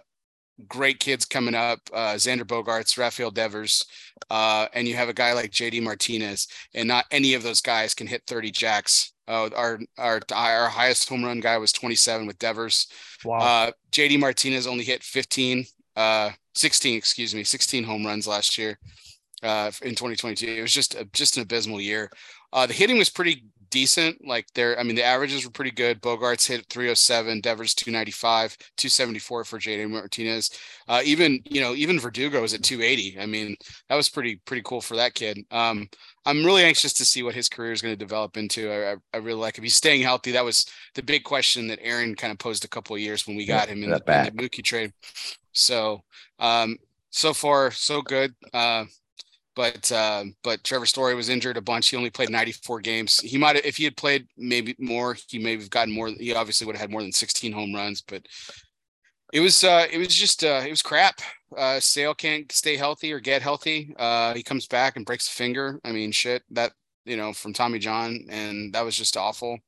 great 0.68 1.00
kids 1.00 1.26
coming 1.26 1.54
up, 1.54 1.80
uh, 1.92 2.14
Xander 2.14 2.44
Bogaerts, 2.44 2.96
Rafael 2.96 3.30
Devers, 3.30 3.84
uh, 4.30 4.68
and 4.72 4.88
you 4.88 4.94
have 4.94 5.10
a 5.10 5.14
guy 5.14 5.34
like 5.34 5.50
JD 5.50 5.82
Martinez, 5.82 6.48
and 6.72 6.88
not 6.88 7.04
any 7.10 7.34
of 7.34 7.42
those 7.42 7.60
guys 7.60 7.92
can 7.92 8.06
hit 8.06 8.22
30 8.26 8.52
jacks. 8.52 9.12
Uh, 9.28 9.50
our 9.56 9.80
our 9.98 10.20
our 10.32 10.68
highest 10.68 11.08
home 11.08 11.24
run 11.24 11.40
guy 11.40 11.58
was 11.58 11.72
27 11.72 12.26
with 12.26 12.38
Devers. 12.38 12.86
Wow. 13.24 13.38
Uh, 13.38 13.70
JD 13.92 14.20
Martinez 14.20 14.66
only 14.66 14.84
hit 14.84 15.02
15, 15.02 15.64
uh, 15.96 16.30
16, 16.54 16.96
excuse 16.96 17.34
me, 17.34 17.44
16 17.44 17.84
home 17.84 18.06
runs 18.06 18.26
last 18.26 18.56
year 18.56 18.78
uh, 19.42 19.70
in 19.82 19.90
2022. 19.90 20.46
It 20.46 20.62
was 20.62 20.72
just 20.72 20.94
a, 20.94 21.04
just 21.12 21.36
an 21.36 21.42
abysmal 21.42 21.80
year. 21.80 22.10
Uh, 22.52 22.66
the 22.66 22.72
hitting 22.72 22.98
was 22.98 23.10
pretty 23.10 23.44
decent. 23.76 24.26
Like 24.26 24.46
there, 24.54 24.78
I 24.78 24.82
mean, 24.82 24.96
the 24.96 25.04
averages 25.04 25.44
were 25.44 25.50
pretty 25.50 25.70
good. 25.70 26.00
Bogaerts 26.02 26.46
hit 26.48 26.66
307, 26.70 27.40
Devers 27.40 27.74
295, 27.74 28.56
274 28.76 29.44
for 29.44 29.58
JD 29.58 29.86
Martinez. 29.86 30.50
Uh, 30.88 31.02
even 31.04 31.40
you 31.44 31.60
know, 31.60 31.74
even 31.74 32.00
Verdugo 32.00 32.40
was 32.42 32.54
at 32.54 32.62
280. 32.62 33.18
I 33.20 33.26
mean, 33.26 33.56
that 33.88 33.96
was 33.96 34.08
pretty 34.08 34.36
pretty 34.46 34.62
cool 34.64 34.80
for 34.80 34.96
that 34.96 35.14
kid. 35.14 35.38
Um, 35.50 35.88
I'm 36.24 36.44
really 36.44 36.64
anxious 36.64 36.92
to 36.94 37.04
see 37.04 37.22
what 37.22 37.34
his 37.34 37.48
career 37.48 37.72
is 37.72 37.82
going 37.82 37.92
to 37.92 37.96
develop 38.04 38.36
into. 38.36 38.70
I, 38.72 38.96
I- 39.14 39.18
really 39.18 39.40
like 39.40 39.58
if 39.58 39.64
he's 39.64 39.74
staying 39.76 40.02
healthy. 40.02 40.32
That 40.32 40.44
was 40.44 40.66
the 40.94 41.02
big 41.02 41.24
question 41.24 41.66
that 41.68 41.78
Aaron 41.82 42.14
kind 42.14 42.32
of 42.32 42.38
posed 42.38 42.64
a 42.64 42.68
couple 42.68 42.94
of 42.96 43.02
years 43.02 43.26
when 43.26 43.36
we 43.36 43.46
Yeah, 43.46 43.58
got 43.58 43.68
him 43.68 43.82
in, 43.82 43.92
the, 43.92 44.00
in 44.12 44.22
the 44.22 44.30
Mookie 44.32 44.62
trade. 44.64 44.92
So, 45.52 46.02
um, 46.38 46.76
so 47.10 47.32
far 47.34 47.70
so 47.70 48.02
good. 48.02 48.34
Uh, 48.52 48.84
but 49.56 49.90
uh, 49.90 50.24
but 50.44 50.62
Trevor 50.62 50.86
Story 50.86 51.14
was 51.14 51.30
injured 51.30 51.56
a 51.56 51.62
bunch. 51.62 51.88
He 51.88 51.96
only 51.96 52.10
played 52.10 52.30
94 52.30 52.80
games. 52.80 53.18
He 53.20 53.38
might 53.38 53.56
if 53.64 53.78
he 53.78 53.84
had 53.84 53.96
played 53.96 54.28
maybe 54.36 54.76
more, 54.78 55.16
he 55.28 55.38
may 55.38 55.56
have 55.56 55.70
gotten 55.70 55.92
more. 55.92 56.08
He 56.08 56.34
obviously 56.34 56.66
would 56.66 56.76
have 56.76 56.82
had 56.82 56.90
more 56.90 57.02
than 57.02 57.10
16 57.10 57.50
home 57.52 57.74
runs. 57.74 58.02
But 58.02 58.26
it 59.32 59.40
was 59.40 59.64
uh, 59.64 59.86
it 59.90 59.98
was 59.98 60.14
just 60.14 60.44
uh, 60.44 60.62
it 60.64 60.70
was 60.70 60.82
crap. 60.82 61.20
Uh, 61.56 61.80
Sale 61.80 62.14
can't 62.14 62.52
stay 62.52 62.76
healthy 62.76 63.12
or 63.12 63.18
get 63.18 63.42
healthy. 63.42 63.94
Uh, 63.98 64.34
he 64.34 64.42
comes 64.42 64.66
back 64.66 64.96
and 64.96 65.06
breaks 65.06 65.26
a 65.26 65.32
finger. 65.32 65.80
I 65.84 65.90
mean, 65.90 66.12
shit 66.12 66.42
that 66.50 66.72
you 67.06 67.16
know 67.16 67.32
from 67.32 67.54
Tommy 67.54 67.78
John, 67.78 68.26
and 68.28 68.72
that 68.74 68.84
was 68.84 68.96
just 68.96 69.16
awful. 69.16 69.58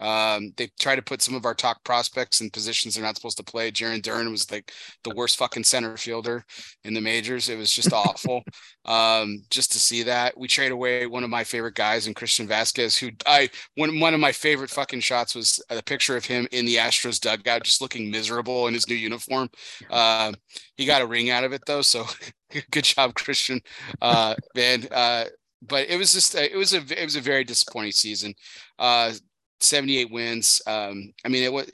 Um, 0.00 0.52
they 0.56 0.70
try 0.78 0.96
to 0.96 1.02
put 1.02 1.22
some 1.22 1.34
of 1.34 1.44
our 1.44 1.54
top 1.54 1.82
prospects 1.84 2.40
in 2.40 2.50
positions 2.50 2.94
they're 2.94 3.04
not 3.04 3.16
supposed 3.16 3.36
to 3.36 3.44
play. 3.44 3.70
Jarren 3.70 4.02
Duran 4.02 4.30
was 4.30 4.50
like 4.50 4.72
the 5.04 5.14
worst 5.14 5.36
fucking 5.36 5.64
center 5.64 5.96
fielder 5.96 6.44
in 6.84 6.94
the 6.94 7.00
majors. 7.00 7.48
It 7.48 7.58
was 7.58 7.72
just 7.72 7.92
awful. 7.92 8.42
Um, 8.86 9.42
just 9.50 9.72
to 9.72 9.78
see 9.78 10.04
that 10.04 10.36
we 10.38 10.48
trade 10.48 10.72
away 10.72 11.06
one 11.06 11.22
of 11.22 11.28
my 11.28 11.44
favorite 11.44 11.74
guys 11.74 12.06
in 12.06 12.14
Christian 12.14 12.48
Vazquez, 12.48 12.98
who 12.98 13.10
I 13.26 13.50
one 13.76 14.00
one 14.00 14.14
of 14.14 14.20
my 14.20 14.32
favorite 14.32 14.70
fucking 14.70 15.00
shots 15.00 15.34
was 15.34 15.62
a 15.68 15.82
picture 15.82 16.16
of 16.16 16.24
him 16.24 16.48
in 16.50 16.64
the 16.64 16.76
Astros 16.76 17.20
dugout, 17.20 17.62
just 17.62 17.82
looking 17.82 18.10
miserable 18.10 18.68
in 18.68 18.74
his 18.74 18.88
new 18.88 18.94
uniform. 18.94 19.50
Uh, 19.90 20.32
he 20.76 20.86
got 20.86 21.02
a 21.02 21.06
ring 21.06 21.28
out 21.28 21.44
of 21.44 21.52
it 21.52 21.60
though, 21.66 21.82
so 21.82 22.06
good 22.70 22.84
job, 22.84 23.14
Christian. 23.14 23.60
Uh, 24.00 24.34
man, 24.54 24.88
uh, 24.90 25.26
but 25.62 25.88
it 25.88 25.98
was 25.98 26.12
just 26.12 26.34
it 26.34 26.56
was 26.56 26.72
a 26.72 26.78
it 26.78 27.04
was 27.04 27.16
a 27.16 27.20
very 27.20 27.44
disappointing 27.44 27.92
season. 27.92 28.34
Uh, 28.78 29.12
78 29.60 30.10
wins. 30.10 30.62
Um, 30.66 31.12
I 31.24 31.28
mean, 31.28 31.42
it 31.42 31.52
was 31.52 31.68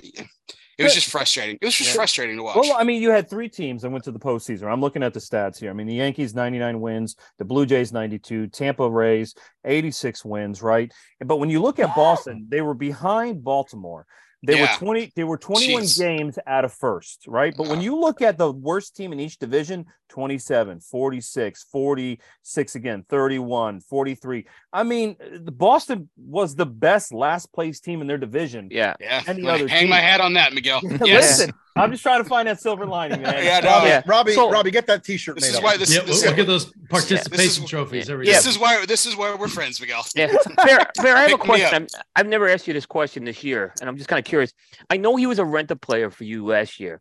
it 0.78 0.82
was 0.82 0.94
just 0.94 1.08
frustrating. 1.10 1.56
It 1.60 1.64
was 1.64 1.74
just 1.74 1.90
Yeah. 1.90 1.96
frustrating 1.96 2.36
to 2.36 2.42
watch. 2.42 2.56
Well, 2.56 2.76
I 2.78 2.84
mean, 2.84 3.00
you 3.00 3.10
had 3.10 3.30
three 3.30 3.48
teams 3.48 3.82
that 3.82 3.90
went 3.90 4.04
to 4.04 4.12
the 4.12 4.18
postseason. 4.18 4.70
I'm 4.70 4.80
looking 4.80 5.02
at 5.02 5.14
the 5.14 5.20
stats 5.20 5.58
here. 5.58 5.70
I 5.70 5.72
mean, 5.72 5.86
the 5.86 5.94
Yankees 5.94 6.34
99 6.34 6.80
wins, 6.80 7.16
the 7.38 7.46
Blue 7.46 7.64
Jays 7.64 7.92
92, 7.92 8.48
Tampa 8.48 8.88
Rays 8.88 9.34
86 9.64 10.22
wins, 10.24 10.60
right? 10.62 10.92
But 11.24 11.36
when 11.38 11.48
you 11.48 11.62
look 11.62 11.78
at 11.78 11.94
Boston, 11.96 12.46
they 12.50 12.60
were 12.60 12.74
behind 12.74 13.42
Baltimore. 13.42 14.06
They 14.42 14.54
Yeah. 14.56 14.72
were 14.72 14.78
20 14.78 15.12
they 15.16 15.24
were 15.24 15.38
21 15.38 15.82
Jeez. 15.82 15.98
games 15.98 16.38
out 16.46 16.64
of 16.64 16.72
first, 16.72 17.24
right? 17.26 17.54
But 17.56 17.68
when 17.68 17.80
you 17.80 17.98
look 17.98 18.20
at 18.22 18.38
the 18.38 18.52
worst 18.52 18.94
team 18.94 19.12
in 19.12 19.18
each 19.20 19.38
division, 19.38 19.86
27, 20.10 20.80
46, 20.80 21.64
46 21.72 22.74
again, 22.74 23.04
31, 23.08 23.80
43. 23.80 24.46
I 24.72 24.82
mean, 24.82 25.16
the 25.18 25.52
Boston 25.52 26.08
was 26.16 26.54
the 26.54 26.66
best 26.66 27.12
last 27.12 27.52
place 27.52 27.80
team 27.80 28.00
in 28.00 28.06
their 28.06 28.18
division. 28.18 28.68
Yeah. 28.70 28.94
yeah, 29.00 29.22
any 29.26 29.48
other 29.48 29.66
hang 29.68 29.88
my 29.88 30.00
hat 30.00 30.20
on 30.20 30.34
that, 30.34 30.52
Miguel. 30.52 30.80
Yes. 31.04 31.38
Listen, 31.40 31.52
I'm 31.76 31.90
just 31.90 32.02
trying 32.02 32.22
to 32.22 32.28
find 32.28 32.48
that 32.48 32.60
silver 32.60 32.86
lining, 32.86 33.22
man. 33.22 33.44
Yeah, 33.44 33.60
no, 33.60 33.68
Robbie, 33.70 33.88
Yeah. 33.88 34.02
Robbie, 34.06 34.32
So- 34.32 34.50
Robbie, 34.50 34.70
get 34.70 34.86
that 34.86 35.04
T-shirt 35.04 35.34
This 35.36 35.44
made 35.52 35.58
is 35.58 35.62
why 35.62 35.76
this, 35.76 35.94
Yeah, 35.94 36.00
this, 36.02 36.22
we'll 36.22 36.30
look 36.30 36.38
at 36.40 36.46
those 36.46 36.72
participation 36.88 37.36
this 37.36 37.58
is- 37.58 37.68
trophies 37.68 38.08
every 38.10 38.26
this 38.26 38.44
day. 38.44 38.50
is 38.50 38.58
why 38.58 38.84
this 38.86 39.06
is 39.06 39.16
why 39.16 39.34
we're 39.34 39.48
friends, 39.48 39.80
Miguel. 39.80 40.04
Yeah, 40.14 40.28
fair, 40.64 40.80
fair. 41.00 41.16
I 41.16 41.20
have 41.22 41.32
a 41.32 41.36
Pick 41.36 41.40
me 41.42 41.46
question. 41.46 41.74
I'm, 41.74 41.86
I've 42.16 42.26
never 42.26 42.48
asked 42.48 42.66
you 42.66 42.72
this 42.74 42.86
question 42.86 43.24
this 43.24 43.44
year, 43.44 43.74
and 43.80 43.88
I'm 43.88 43.96
just 43.96 44.08
kind 44.08 44.18
of 44.18 44.24
curious. 44.24 44.52
I 44.90 44.96
know 44.96 45.16
he 45.16 45.26
was 45.26 45.38
a 45.38 45.44
rental 45.44 45.76
player 45.76 46.10
for 46.10 46.24
you 46.24 46.46
last 46.46 46.80
year, 46.80 47.00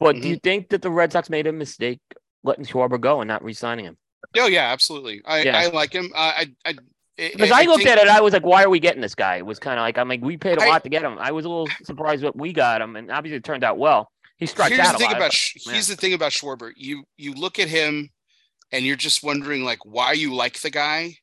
but 0.00 0.12
do 0.12 0.18
Mm-hmm. 0.20 0.28
you 0.28 0.36
think 0.42 0.68
that 0.70 0.82
the 0.82 0.90
Red 0.90 1.12
Sox 1.12 1.30
made 1.30 1.46
a 1.46 1.52
mistake 1.52 2.00
letting 2.42 2.64
Schwarber 2.64 3.00
go 3.00 3.20
and 3.20 3.28
not 3.28 3.42
re-signing 3.44 3.84
him. 3.84 3.96
Oh 4.36 4.46
yeah, 4.48 4.72
absolutely. 4.72 5.22
I, 5.24 5.42
Yeah. 5.42 5.58
I 5.58 5.68
like 5.68 5.92
him. 5.92 6.10
I 6.16 6.48
I, 6.64 6.70
I 6.70 6.74
Because 7.16 7.50
I, 7.50 7.62
looked 7.62 7.78
think- 7.84 7.90
at 7.90 7.98
it, 7.98 8.08
I 8.08 8.20
was 8.20 8.32
like, 8.34 8.44
"Why 8.44 8.62
are 8.64 8.68
we 8.68 8.78
getting 8.80 9.00
this 9.00 9.14
guy?" 9.14 9.36
It 9.36 9.46
was 9.46 9.58
kind 9.58 9.78
of 9.78 9.82
like 9.84 9.96
I'm 9.98 10.08
like, 10.08 10.20
we 10.20 10.36
paid 10.36 10.58
a 10.58 10.62
I- 10.64 10.68
lot 10.68 10.82
to 10.84 10.90
get 10.90 11.02
him. 11.02 11.16
I 11.18 11.30
was 11.32 11.44
a 11.44 11.48
little 11.48 11.68
surprised 11.84 12.22
what 12.24 12.36
we 12.36 12.52
got 12.52 12.80
him, 12.82 12.96
and 12.96 13.10
obviously 13.10 13.36
it 13.38 13.44
turned 13.44 13.64
out 13.64 13.78
well. 13.78 14.10
He 14.38 14.46
struck 14.46 14.68
here's 14.68 14.80
out 14.80 14.90
the 14.92 14.96
a 14.96 14.98
thing 14.98 15.06
lot, 15.08 15.16
about 15.16 15.30
but- 15.30 15.72
here's 15.72 15.86
the 15.88 15.96
thing 15.96 16.12
about 16.12 16.32
Schwarber. 16.32 16.72
You 16.76 17.04
you 17.16 17.32
look 17.34 17.58
at 17.58 17.68
him, 17.68 18.10
and 18.72 18.84
you're 18.84 18.96
just 18.96 19.22
wondering 19.22 19.64
like 19.64 19.84
why 19.84 20.12
you 20.12 20.34
like 20.34 20.60
the 20.60 20.70
guy, 20.70 21.16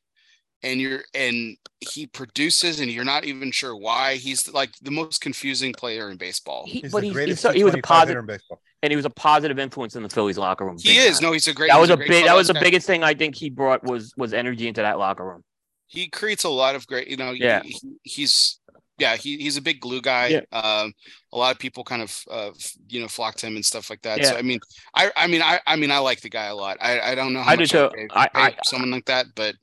and 0.62 0.80
you're 0.80 1.02
and 1.14 1.56
he 1.80 2.06
produces, 2.06 2.80
and 2.80 2.90
you're 2.90 3.04
not 3.04 3.24
even 3.24 3.52
sure 3.52 3.76
why. 3.76 4.16
He's 4.16 4.48
like 4.52 4.70
the 4.82 4.90
most 4.90 5.20
confusing 5.20 5.72
player 5.72 6.10
in 6.10 6.16
baseball. 6.16 6.64
He, 6.66 6.80
but 6.82 7.02
the 7.02 7.08
he's, 7.10 7.16
he's 7.16 7.40
so, 7.40 7.52
he 7.52 7.62
was 7.64 7.74
a 7.74 7.78
positive, 7.78 8.20
in 8.20 8.26
baseball. 8.26 8.60
and 8.82 8.90
he 8.90 8.96
was 8.96 9.04
a 9.04 9.10
positive 9.10 9.58
influence 9.58 9.94
in 9.94 10.02
the 10.02 10.08
Phillies 10.08 10.38
locker 10.38 10.64
room. 10.64 10.76
He 10.80 10.96
is 10.98 11.20
time. 11.20 11.28
no, 11.28 11.32
he's 11.32 11.46
a 11.46 11.52
great. 11.54 11.68
That 11.70 11.80
was 11.80 11.90
a 11.90 11.96
great 11.96 12.08
big. 12.08 12.24
That 12.24 12.34
was 12.36 12.48
the 12.48 12.54
guy. 12.54 12.60
biggest 12.60 12.86
thing 12.86 13.04
I 13.04 13.14
think 13.14 13.36
he 13.36 13.48
brought 13.50 13.84
was 13.84 14.12
was 14.16 14.32
energy 14.32 14.66
into 14.66 14.82
that 14.82 14.98
locker 14.98 15.24
room. 15.24 15.44
He 15.86 16.08
creates 16.08 16.42
a 16.42 16.48
lot 16.48 16.74
of 16.74 16.86
great. 16.88 17.06
You 17.08 17.16
know, 17.16 17.30
Yeah. 17.30 17.62
he, 17.62 17.78
he's 18.02 18.58
yeah, 18.98 19.16
he, 19.16 19.38
he's 19.38 19.56
a 19.56 19.62
big 19.62 19.80
glue 19.80 20.00
guy. 20.00 20.28
Yeah. 20.28 20.40
Um, 20.52 20.92
a 21.32 21.38
lot 21.38 21.52
of 21.52 21.58
people 21.58 21.82
kind 21.84 22.02
of 22.02 22.24
uh, 22.30 22.50
you 22.88 23.00
know 23.00 23.08
flocked 23.08 23.40
him 23.40 23.56
and 23.56 23.64
stuff 23.64 23.90
like 23.90 24.02
that. 24.02 24.24
So 24.24 24.36
I 24.36 24.42
mean, 24.42 24.60
I 24.94 25.10
I 25.16 25.26
mean 25.26 25.42
I 25.42 25.60
I 25.66 25.76
mean 25.76 25.90
I 25.90 25.98
like 25.98 26.20
the 26.20 26.28
guy 26.30 26.46
a 26.46 26.54
lot. 26.54 26.78
I 26.80 27.00
I 27.00 27.14
don't 27.14 27.32
know 27.32 27.42
how 27.42 27.52
I 27.52 27.56
do 27.56 27.62
much 27.62 27.70
too. 27.70 27.84
I'd 27.86 28.32
pay, 28.32 28.40
I- 28.40 28.46
I- 28.46 28.56
someone 28.64 28.90
like 28.90 29.06
that, 29.06 29.26
but 29.34 29.54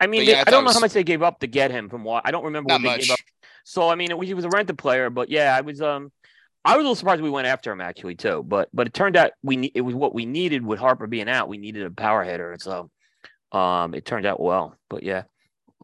I 0.00 0.06
mean, 0.06 0.20
But 0.22 0.26
they- 0.26 0.32
yeah, 0.32 0.44
I 0.46 0.50
don't 0.50 0.64
know 0.64 0.72
how 0.72 0.80
much 0.80 0.92
they 0.92 1.04
gave 1.04 1.22
up 1.22 1.38
to 1.40 1.46
get 1.46 1.70
him 1.70 1.88
from 1.88 2.04
what 2.04 2.22
I 2.26 2.30
don't 2.30 2.44
remember 2.44 2.68
what 2.74 2.82
they 2.82 2.88
much. 2.88 3.00
gave 3.02 3.10
up. 3.12 3.18
So 3.64 3.88
I 3.88 3.94
mean, 3.94 4.10
it, 4.12 4.24
he 4.24 4.34
was 4.34 4.44
a 4.44 4.48
rented 4.50 4.78
player, 4.78 5.10
but 5.10 5.28
yeah, 5.30 5.56
I 5.56 5.60
was 5.60 5.80
um, 5.80 6.12
I 6.64 6.72
was 6.76 6.82
a 6.82 6.82
little 6.82 6.94
surprised 6.96 7.22
we 7.22 7.30
went 7.30 7.46
after 7.46 7.70
him 7.72 7.80
actually 7.80 8.16
too. 8.16 8.42
But 8.46 8.68
but 8.72 8.86
it 8.88 8.94
turned 8.94 9.16
out 9.16 9.32
we 9.42 9.56
ne- 9.56 9.72
it 9.74 9.80
was 9.80 9.94
what 9.94 10.14
we 10.14 10.26
needed 10.26 10.64
with 10.66 10.78
Harper 10.80 11.06
being 11.06 11.28
out. 11.28 11.48
We 11.48 11.58
needed 11.58 11.84
a 11.86 11.90
power 11.90 12.24
hitter, 12.24 12.52
and 12.52 12.60
so 12.60 12.90
um, 13.52 13.94
it 13.94 14.04
turned 14.04 14.26
out 14.26 14.40
well. 14.40 14.76
But 14.90 15.02
yeah, 15.02 15.22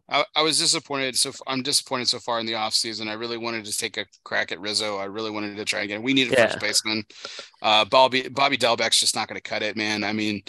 I, 0.09 0.25
I 0.35 0.41
was 0.41 0.59
disappointed. 0.59 1.15
So 1.15 1.31
I'm 1.47 1.63
disappointed 1.63 2.07
so 2.07 2.19
far 2.19 2.39
in 2.39 2.45
the 2.45 2.53
offseason. 2.53 3.07
I 3.07 3.13
really 3.13 3.37
wanted 3.37 3.65
to 3.65 3.77
take 3.77 3.97
a 3.97 4.05
crack 4.23 4.51
at 4.51 4.59
Rizzo. 4.59 4.97
I 4.97 5.05
really 5.05 5.31
wanted 5.31 5.55
to 5.57 5.65
try 5.65 5.81
again. 5.81 6.03
We 6.03 6.13
need 6.13 6.27
a 6.27 6.31
Yeah. 6.31 6.47
first 6.47 6.59
baseman. 6.59 7.03
Uh, 7.61 7.85
Bobby 7.85 8.27
Bobby 8.29 8.57
Dalbec's 8.57 8.99
just 8.99 9.15
not 9.15 9.27
going 9.27 9.39
to 9.39 9.49
cut 9.49 9.63
it, 9.63 9.77
man. 9.77 10.03
I 10.03 10.13
mean, 10.13 10.41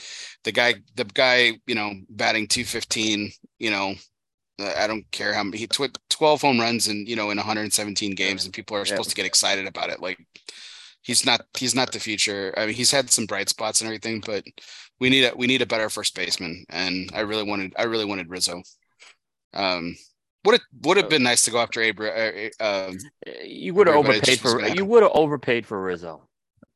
the 0.43 0.53
guy, 0.53 0.75
the 0.97 1.05
guy, 1.05 1.53
you 1.67 1.75
know, 1.75 1.93
batting 2.11 2.49
215. 2.49 3.31
You 3.59 3.71
know, 3.71 3.95
uh, 4.61 4.73
I 4.77 4.87
don't 4.87 5.09
care 5.13 5.33
how 5.33 5.45
many. 5.45 5.59
He 5.59 5.67
tw- 5.69 5.97
12 6.11 6.41
home 6.43 6.61
runs 6.61 6.89
and 6.89 7.09
you 7.09 7.17
know 7.17 7.31
in 7.31 7.39
117 7.39 8.15
games, 8.15 8.45
and 8.45 8.53
people 8.53 8.77
are 8.77 8.81
Yeah. 8.81 8.87
supposed 8.87 9.11
to 9.11 9.17
get 9.17 9.27
excited 9.27 9.67
about 9.67 9.91
it. 9.91 10.01
Like 10.01 10.19
he's 11.03 11.25
not. 11.25 11.43
He's 11.57 11.75
not 11.77 11.93
the 11.93 12.01
future. 12.01 12.53
I 12.57 12.67
mean, 12.67 12.75
he's 12.75 12.91
had 12.91 13.11
some 13.11 13.27
bright 13.27 13.49
spots 13.49 13.81
and 13.81 13.87
everything, 13.89 14.21
but 14.27 14.45
we 15.01 15.11
need 15.11 15.25
a 15.25 15.33
we 15.37 15.47
need 15.47 15.63
a 15.63 15.67
better 15.67 15.89
first 15.91 16.15
baseman. 16.17 16.65
And 16.71 17.09
I 17.15 17.21
really 17.21 17.45
wanted. 17.45 17.73
I 17.79 17.85
really 17.85 18.05
wanted 18.05 18.31
Rizzo. 18.31 18.63
Um, 19.55 19.97
would 20.45 20.57
it 20.57 20.63
would 20.83 20.97
have 20.99 21.09
been 21.09 21.23
nice 21.23 21.43
to 21.43 21.51
go 21.51 21.59
after 21.59 21.81
Abreu? 21.81 22.51
Uh, 22.61 22.63
uh, 22.63 22.89
um, 22.91 22.99
you 23.45 23.73
would 23.75 23.87
have 23.87 23.97
overpaid 23.97 24.39
for 24.41 24.59
gonna- 24.61 24.75
you 24.75 24.85
would 24.85 25.03
have 25.03 25.13
overpaid 25.15 25.67
for 25.67 25.83
Rizzo, 25.83 26.29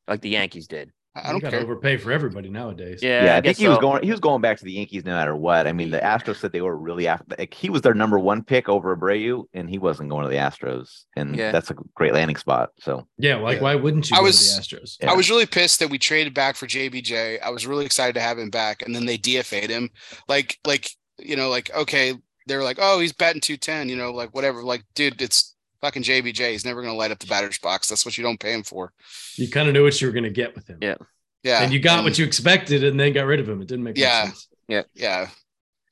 like 0.07 0.21
the 0.21 0.29
Yankees 0.29 0.67
did. 0.67 0.91
I 1.15 1.31
don't 1.31 1.41
gotta 1.41 1.57
care. 1.57 1.65
overpay 1.65 1.97
for 1.97 2.11
everybody 2.11 2.49
nowadays. 2.49 2.99
Yeah, 3.01 3.25
Yeah, 3.25 3.33
I, 3.33 3.37
I, 3.37 3.41
think 3.41 3.43
guess 3.45 3.57
he 3.57 3.67
was 3.67 3.79
going. 3.79 4.03
He 4.03 4.11
was 4.11 4.19
going 4.19 4.41
back 4.41 4.57
to 4.59 4.63
the 4.63 4.71
Yankees 4.71 5.03
no 5.03 5.11
matter 5.11 5.35
what. 5.35 5.67
I 5.67 5.73
mean, 5.73 5.89
the 5.89 5.97
Astros 5.99 6.37
said 6.37 6.51
they 6.53 6.61
were 6.61 6.77
really 6.77 7.07
after. 7.07 7.35
Like, 7.37 7.53
he 7.53 7.69
was 7.69 7.81
their 7.81 7.95
number 7.95 8.17
one 8.17 8.43
pick 8.43 8.69
over 8.69 8.95
Abreu, 8.95 9.43
and 9.53 9.69
he 9.69 9.79
wasn't 9.79 10.09
going 10.09 10.23
to 10.23 10.29
the 10.29 10.37
Astros, 10.37 11.03
and 11.17 11.35
Yeah. 11.35 11.51
that's 11.51 11.71
a 11.71 11.75
great 11.95 12.13
landing 12.13 12.37
spot. 12.37 12.69
So 12.79 13.07
Yeah, 13.17 13.35
like 13.37 13.57
Yeah. 13.57 13.63
why 13.63 13.75
wouldn't 13.75 14.09
you 14.09 14.17
I 14.17 14.21
was- 14.21 14.55
to 14.55 14.75
the 14.75 14.81
Astros? 14.81 14.97
Yeah. 15.01 15.11
I 15.11 15.15
was 15.15 15.29
really 15.29 15.47
pissed 15.47 15.79
that 15.79 15.89
we 15.89 15.97
traded 15.97 16.33
back 16.33 16.55
for 16.55 16.67
JBJ. 16.67 17.39
I 17.39 17.49
was 17.49 17.67
really 17.67 17.85
excited 17.85 18.13
to 18.13 18.21
have 18.21 18.37
him 18.37 18.49
back, 18.51 18.81
and 18.83 18.95
then 18.95 19.05
they 19.05 19.17
DFA'd 19.17 19.69
him. 19.71 19.89
Like, 20.27 20.57
like 20.65 20.89
you 21.17 21.35
know, 21.35 21.49
like 21.49 21.69
okay, 21.75 22.13
they're 22.49 22.63
like, 22.63 22.77
oh, 22.81 22.99
he's 22.99 23.13
batting 23.13 23.41
two 23.41 23.55
ten. 23.57 23.87
You 23.87 23.95
know, 23.95 24.11
like 24.11 24.33
whatever. 24.35 24.63
Like, 24.63 24.83
dude, 24.95 25.21
it's 25.21 25.55
fucking 25.81 26.03
JBJ. 26.03 26.51
He's 26.51 26.65
never 26.65 26.81
gonna 26.81 26.95
light 26.95 27.11
up 27.11 27.19
the 27.19 27.27
batter's 27.27 27.59
box. 27.59 27.87
That's 27.87 28.05
what 28.05 28.17
you 28.17 28.23
don't 28.23 28.39
pay 28.39 28.53
him 28.53 28.63
for. 28.63 28.91
You 29.35 29.49
kind 29.49 29.67
of 29.67 29.73
knew 29.73 29.83
what 29.83 29.99
you 30.01 30.07
were 30.07 30.13
going 30.13 30.23
to 30.25 30.29
get 30.29 30.55
with 30.55 30.67
him. 30.67 30.79
Yeah. 30.81 30.95
Yeah, 31.43 31.63
and 31.63 31.71
you 31.71 31.79
got 31.79 31.99
and- 31.99 32.03
what 32.05 32.17
you 32.19 32.25
expected 32.25 32.83
and 32.83 32.99
then 32.99 33.13
got 33.13 33.25
rid 33.25 33.39
of 33.39 33.47
him. 33.47 33.61
It 33.61 33.67
didn't 33.69 33.85
make 33.85 33.95
much 33.95 34.01
Yeah. 34.01 34.25
sense. 34.25 34.47
Yeah, 34.93 35.29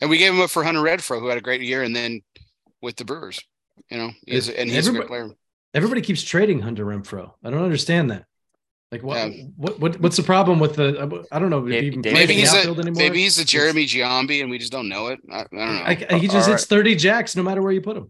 and 0.01 0.09
we 0.09 0.17
gave 0.17 0.33
him 0.33 0.41
up 0.41 0.49
for 0.49 0.63
Hunter 0.63 0.81
Renfroe, 0.81 1.19
who 1.21 1.27
had 1.27 1.37
a 1.37 1.41
great 1.41 1.61
year, 1.61 1.83
and 1.83 1.95
then 1.95 2.21
with 2.81 2.97
the 2.97 3.05
Brewers, 3.05 3.39
you 3.89 3.97
know, 3.97 4.11
he's, 4.25 4.49
and 4.49 4.69
he's 4.69 4.87
a 4.87 4.91
great 4.91 5.03
Everybody- 5.03 5.07
player. 5.07 5.37
Everybody 5.73 6.01
keeps 6.01 6.21
trading 6.21 6.59
Hunter 6.59 6.85
Renfroe. 6.85 7.31
I 7.43 7.49
don't 7.49 7.63
understand 7.63 8.11
that. 8.11 8.25
Like 8.91 9.03
what, 9.03 9.17
Yeah. 9.31 9.43
what 9.57 9.79
what 9.81 9.99
what's 9.99 10.15
the 10.15 10.23
problem 10.23 10.59
with 10.59 10.75
the 10.75 11.25
I 11.31 11.39
don't 11.39 11.49
know 11.49 11.57
if 11.59 11.65
Maybe- 11.65 11.81
he 11.81 11.87
even 11.87 11.99
maybe 12.01 12.11
plays 12.15 12.27
Maybe 12.27 12.33
in 12.33 12.45
the 12.45 12.51
he's 12.51 12.53
a 12.53 12.69
anymore. 12.69 12.93
maybe 12.95 13.21
he's 13.21 13.37
a 13.37 13.43
Jeremy 13.45 13.85
Giambi, 13.85 14.41
and 14.41 14.49
we 14.49 14.57
just 14.57 14.71
don't 14.71 14.87
know 14.87 15.07
it. 15.07 15.19
I, 15.29 15.39
I 15.39 15.43
don't 15.43 15.53
know. 15.53 15.83
I, 16.15 16.17
he 16.19 16.27
just 16.27 16.47
All 16.47 16.53
hits 16.53 16.65
30 16.65 16.95
jacks 16.95 17.35
no 17.35 17.43
matter 17.43 17.61
where 17.61 17.73
you 17.73 17.81
put 17.81 17.97
him. 17.97 18.09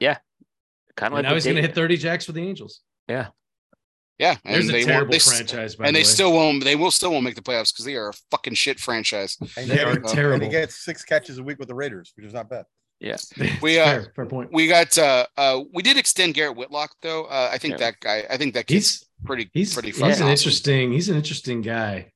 Yeah, 0.00 0.16
kind 0.96 1.12
of 1.12 1.16
like 1.18 1.24
now 1.24 1.34
he's 1.34 1.44
going 1.44 1.56
to 1.56 1.62
hit 1.62 1.74
30 1.74 1.96
jacks 1.98 2.24
for 2.26 2.32
the 2.32 2.40
Angels. 2.46 2.80
yeah, 3.08 3.28
Yeah. 4.18 4.36
There's 4.44 4.66
and 4.66 4.70
a 4.70 4.72
they 4.80 4.84
terrible. 4.84 5.12
They, 5.12 5.18
franchise, 5.18 5.76
by 5.76 5.86
and 5.86 5.94
the 5.96 6.00
they 6.00 6.04
still 6.04 6.32
won't. 6.32 6.64
They 6.64 6.76
will 6.76 6.90
still 6.90 7.12
won't 7.12 7.24
make 7.24 7.34
the 7.34 7.42
playoffs 7.42 7.72
because 7.72 7.84
they 7.84 7.96
are 7.96 8.08
a 8.10 8.12
fucking 8.30 8.54
shit 8.54 8.78
franchise. 8.80 9.36
And 9.58 9.68
They 9.70 9.76
he- 9.76 9.80
are 9.82 10.32
and 10.32 10.42
he 10.42 10.48
gets 10.48 10.76
six 10.84 11.02
catches 11.04 11.36
a 11.38 11.42
week 11.42 11.58
with 11.58 11.68
the 11.68 11.74
Raiders, 11.74 12.12
which 12.16 12.24
is 12.26 12.32
not 12.34 12.48
bad. 12.48 12.64
Yeah, 12.98 13.16
we, 13.60 13.78
uh, 13.78 13.84
fair, 13.84 14.12
fair 14.16 14.26
point. 14.26 14.50
We 14.52 14.68
got. 14.68 14.96
uh 14.96 15.26
uh 15.36 15.60
We 15.74 15.82
did 15.82 15.96
extend 15.98 16.32
Garrett 16.34 16.56
Whitlock 16.56 16.92
though. 17.02 17.24
Uh, 17.24 17.50
I 17.52 17.58
think 17.58 17.72
Yeah. 17.72 17.76
that 17.78 18.00
guy. 18.00 18.24
I 18.30 18.36
think 18.38 18.54
that 18.54 18.68
He's 18.70 19.04
pretty 19.24 19.50
he's 19.52 19.74
pretty 19.74 19.90
he's 19.90 20.20
an 20.20 20.28
interesting 20.28 20.92
he's 20.92 21.08
an 21.10 21.16
interesting 21.16 21.60
guy. 21.60 22.12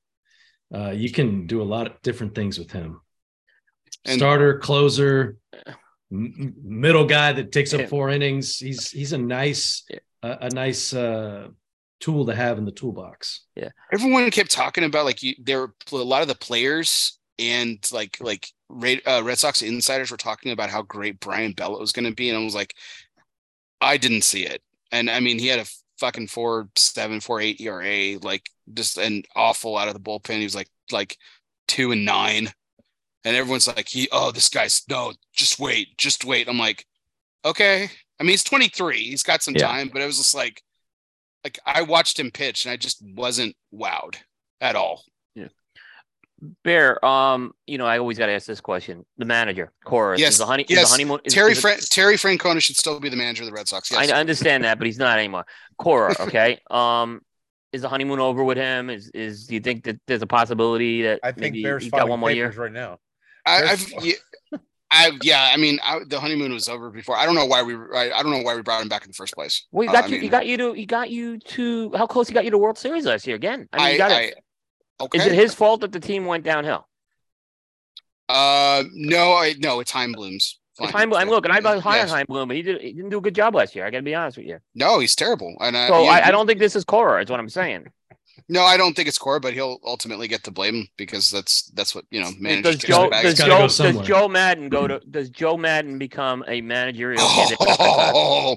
Uh, 0.75 0.91
you 0.91 1.11
can 1.11 1.47
do 1.47 1.61
a 1.61 1.65
lot 1.65 1.87
of 1.87 2.01
different 2.03 2.35
things 2.35 2.59
with 2.59 2.71
him. 2.71 3.01
And- 4.07 4.19
Starter, 4.19 4.59
closer, 4.59 5.37
m- 6.11 6.55
middle 6.63 7.05
guy 7.05 7.33
that 7.35 7.53
takes 7.53 7.75
up 7.75 7.89
four 7.91 8.09
innings. 8.09 8.57
He's 8.59 8.91
he's 8.91 9.13
a 9.13 9.19
nice 9.19 9.85
a 10.23 10.49
nice 10.49 10.95
uh, 10.95 11.49
tool 12.01 12.25
to 12.27 12.35
have 12.35 12.57
in 12.57 12.65
the 12.65 12.73
toolbox. 12.73 13.45
Yeah, 13.55 13.69
everyone 13.93 14.31
kept 14.31 14.51
talking 14.51 14.85
about 14.85 15.05
like 15.05 15.23
you. 15.23 15.35
There 15.43 15.61
were 15.61 15.75
a 15.93 15.97
lot 15.97 16.23
of 16.23 16.29
the 16.29 16.35
players 16.35 17.19
and 17.41 17.79
like 17.93 18.19
like 18.21 18.49
Red, 18.69 19.01
uh, 19.07 19.23
Red 19.25 19.39
Sox 19.39 19.63
insiders 19.63 20.11
were 20.11 20.17
talking 20.17 20.53
about 20.53 20.71
how 20.71 20.83
great 20.83 21.21
Brayan 21.21 21.53
Bello 21.53 21.81
was 21.81 21.93
going 21.93 22.07
to 22.07 22.15
be, 22.15 22.29
and 22.31 22.39
I 22.39 22.45
was 22.45 22.55
like, 22.55 22.75
I 23.81 23.97
didn't 23.97 24.23
see 24.23 24.45
it. 24.47 24.63
And 24.93 25.11
I 25.11 25.21
mean, 25.21 25.39
he 25.39 25.49
had 25.49 25.61
a 25.61 25.67
fucking 25.99 26.29
four 26.29 26.69
seven 26.77 27.21
four 27.21 27.41
eight 27.41 27.61
ERA, 27.61 28.19
like 28.23 28.49
just 28.75 28.99
an 28.99 29.23
awful 29.37 29.77
out 29.77 29.89
of 29.89 29.95
the 29.95 30.01
bullpen. 30.01 30.39
He 30.39 30.45
was 30.45 30.55
like 30.55 30.69
like 30.93 31.17
two 31.69 31.93
and 31.93 32.05
nine, 32.05 32.53
and 33.25 33.37
everyone's 33.37 33.69
like, 33.69 33.89
he 33.89 34.09
oh 34.13 34.31
this 34.33 34.49
guy's 34.49 34.83
no, 34.89 35.13
just 35.35 35.59
wait, 35.59 35.97
just 35.99 36.25
wait. 36.25 36.49
I'm 36.49 36.59
like, 36.59 36.87
okay. 37.45 37.91
I 38.21 38.23
mean, 38.23 38.33
he's 38.33 38.45
23. 38.45 38.99
He's 39.03 39.23
got 39.23 39.43
some 39.43 39.55
Yeah. 39.55 39.67
time, 39.67 39.89
but 39.93 40.03
it 40.03 40.07
was 40.07 40.19
just 40.19 40.35
like, 40.35 40.63
like 41.45 41.59
I 41.67 41.83
watched 41.83 42.19
him 42.21 42.31
pitch, 42.31 42.67
and 42.67 42.73
I 42.73 42.77
just 42.77 43.03
wasn't 43.03 43.57
wowed 43.75 44.17
at 44.61 44.77
all. 44.77 45.05
Bear, 46.65 47.05
um, 47.05 47.53
you 47.67 47.77
know, 47.77 47.85
I 47.87 47.99
always 47.99 48.17
got 48.19 48.27
to 48.27 48.33
ask 48.33 48.47
this 48.47 48.61
question: 48.61 49.05
the 49.19 49.25
manager, 49.27 49.73
Cora, 49.85 50.19
Yes, 50.19 50.33
is 50.33 50.39
the 50.39 50.47
honey, 50.47 50.63
is 50.65 50.71
yes. 50.71 50.85
the 50.89 50.91
honeymoon. 50.93 51.21
Is, 51.25 51.35
Terry 51.35 51.53
is 51.53 51.59
it- 51.59 51.61
Fran- 51.61 51.79
Terry 51.81 52.17
Francona 52.17 52.63
should 52.63 52.77
still 52.77 52.99
be 52.99 53.09
the 53.11 53.17
manager 53.17 53.43
of 53.43 53.47
the 53.49 53.53
Red 53.53 53.69
Sox. 53.69 53.91
Yes. 53.91 54.11
I 54.11 54.19
understand 54.19 54.65
that, 54.65 54.79
but 54.79 54.87
he's 54.87 54.99
not 54.99 55.19
anymore. 55.19 55.45
Cora, 55.77 56.15
okay. 56.21 56.59
um, 56.71 57.21
is 57.73 57.83
the 57.83 57.89
honeymoon 57.89 58.21
over 58.21 58.43
with 58.43 58.57
him? 58.57 58.89
Is 58.89 59.11
is 59.11 59.47
do 59.47 59.55
you 59.55 59.61
think 59.61 59.85
that 59.85 60.01
there's 60.07 60.23
a 60.23 60.27
possibility 60.27 61.03
that 61.03 61.21
I 61.23 61.33
think 61.33 61.41
maybe 61.41 61.63
Bears 61.63 61.83
he's 61.83 61.93
got 61.93 62.09
one 62.09 62.19
more 62.21 62.31
year? 62.31 62.51
right 62.51 62.73
now. 62.73 62.99
I, 63.45 63.61
There's- 63.61 63.93
I've, 63.97 64.05
yeah, 64.05 64.13
I, 64.93 65.11
yeah, 65.23 65.51
I 65.53 65.57
mean, 65.57 65.79
I, 65.85 66.01
the 66.07 66.19
honeymoon 66.19 66.53
was 66.53 66.69
over 66.69 66.91
before. 66.91 67.17
I 67.17 67.25
don't 67.27 67.35
know 67.37 67.47
why 67.47 67.63
we, 67.63 67.75
I, 67.75 68.11
I 68.13 68.23
don't 68.23 68.33
know 68.33 68.43
why 68.43 68.57
we 68.57 68.63
brought 68.63 68.83
him 68.83 68.89
back 68.89 69.05
in 69.05 69.09
the 69.11 69.15
first 69.15 69.35
place. 69.35 69.67
Well, 69.71 69.83
he 69.83 69.89
Uh, 69.89 69.93
got 69.93 70.05
I 70.05 70.07
you. 70.09 70.21
he 70.21 70.29
got 70.29 70.47
you 70.47 70.57
to. 70.57 70.73
He 70.73 70.85
got 70.87 71.11
you 71.11 71.39
to. 71.39 71.93
How 71.97 72.07
close 72.07 72.27
he 72.29 72.35
got 72.35 72.45
you 72.45 72.51
to 72.51 72.59
World 72.59 72.77
Series 72.79 73.05
last 73.07 73.27
year? 73.27 73.37
Again, 73.37 73.69
I 73.73 73.79
mean, 73.85 73.93
you 73.93 73.99
gotta, 73.99 74.15
I, 74.15 74.33
okay. 75.01 75.19
is 75.19 75.27
it 75.27 75.33
his 75.33 75.55
fault 75.55 75.81
that 75.81 75.93
the 75.93 76.01
team 76.01 76.27
went 76.27 76.45
downhill? 76.45 76.87
Uh, 78.29 78.85
no, 78.93 79.35
I, 79.35 79.55
no, 79.59 79.81
it's 79.81 79.91
Chaim 79.91 80.13
Bloom's. 80.13 80.59
It's 80.73 80.79
Fine. 80.79 80.93
Chaim 80.93 81.11
Bloom. 81.11 81.21
I'm 81.21 81.29
looking. 81.29 81.51
I 81.51 81.59
was 81.61 81.83
high 81.83 81.99
on 82.01 82.07
Yes. 82.07 82.11
Chaim 82.11 82.27
Bloom, 82.29 82.49
but 82.49 82.57
he 82.57 82.63
did. 82.63 82.81
He 82.81 82.93
didn't 82.93 83.11
do 83.11 83.19
a 83.19 83.21
good 83.21 83.35
job 83.35 83.55
last 83.55 83.75
year. 83.75 83.85
I 83.85 83.91
got 83.91 83.99
to 83.99 84.03
be 84.03 84.15
honest 84.15 84.37
with 84.37 84.47
you. 84.47 84.59
No, 84.75 85.01
he's 85.01 85.17
terrible. 85.17 85.57
And 85.61 85.77
I, 85.77 85.89
So 85.89 86.05
yeah, 86.05 86.11
I, 86.11 86.29
I 86.29 86.31
don't 86.31 86.47
think 86.47 86.61
this 86.61 86.77
is 86.77 86.85
Cora. 86.85 87.23
Is 87.23 87.31
what 87.31 87.41
I'm 87.41 87.49
saying. 87.49 87.87
No, 88.49 88.63
I 88.63 88.77
don't 88.77 88.95
think 88.95 89.09
it's 89.09 89.19
Cora, 89.19 89.41
but 89.41 89.53
he'll 89.53 89.79
ultimately 89.85 90.27
get 90.27 90.45
to 90.45 90.51
blame 90.51 90.89
because 90.97 91.31
that's 91.31 91.71
that's 91.71 91.95
what 91.95 92.05
you 92.11 92.21
know. 92.21 92.31
Managers 92.39 92.77
Does 92.77 92.89
Joe 92.89 93.11
does 93.11 93.39
gotta 93.39 93.51
go 93.51 93.69
Joe 93.69 93.93
does. 93.93 94.07
Joe 94.07 94.29
Maddon 94.29 94.69
go 94.69 94.87
to 94.87 95.01
does 95.11 95.31
Joe 95.31 95.57
Maddon 95.57 95.99
become 95.99 96.45
a 96.49 96.61
managerial 96.61 97.23
candidate? 97.27 97.59
for 97.59 97.65
the 97.65 97.71
Red 97.71 97.77
Sox? 97.77 98.13
Oh, 98.15 98.57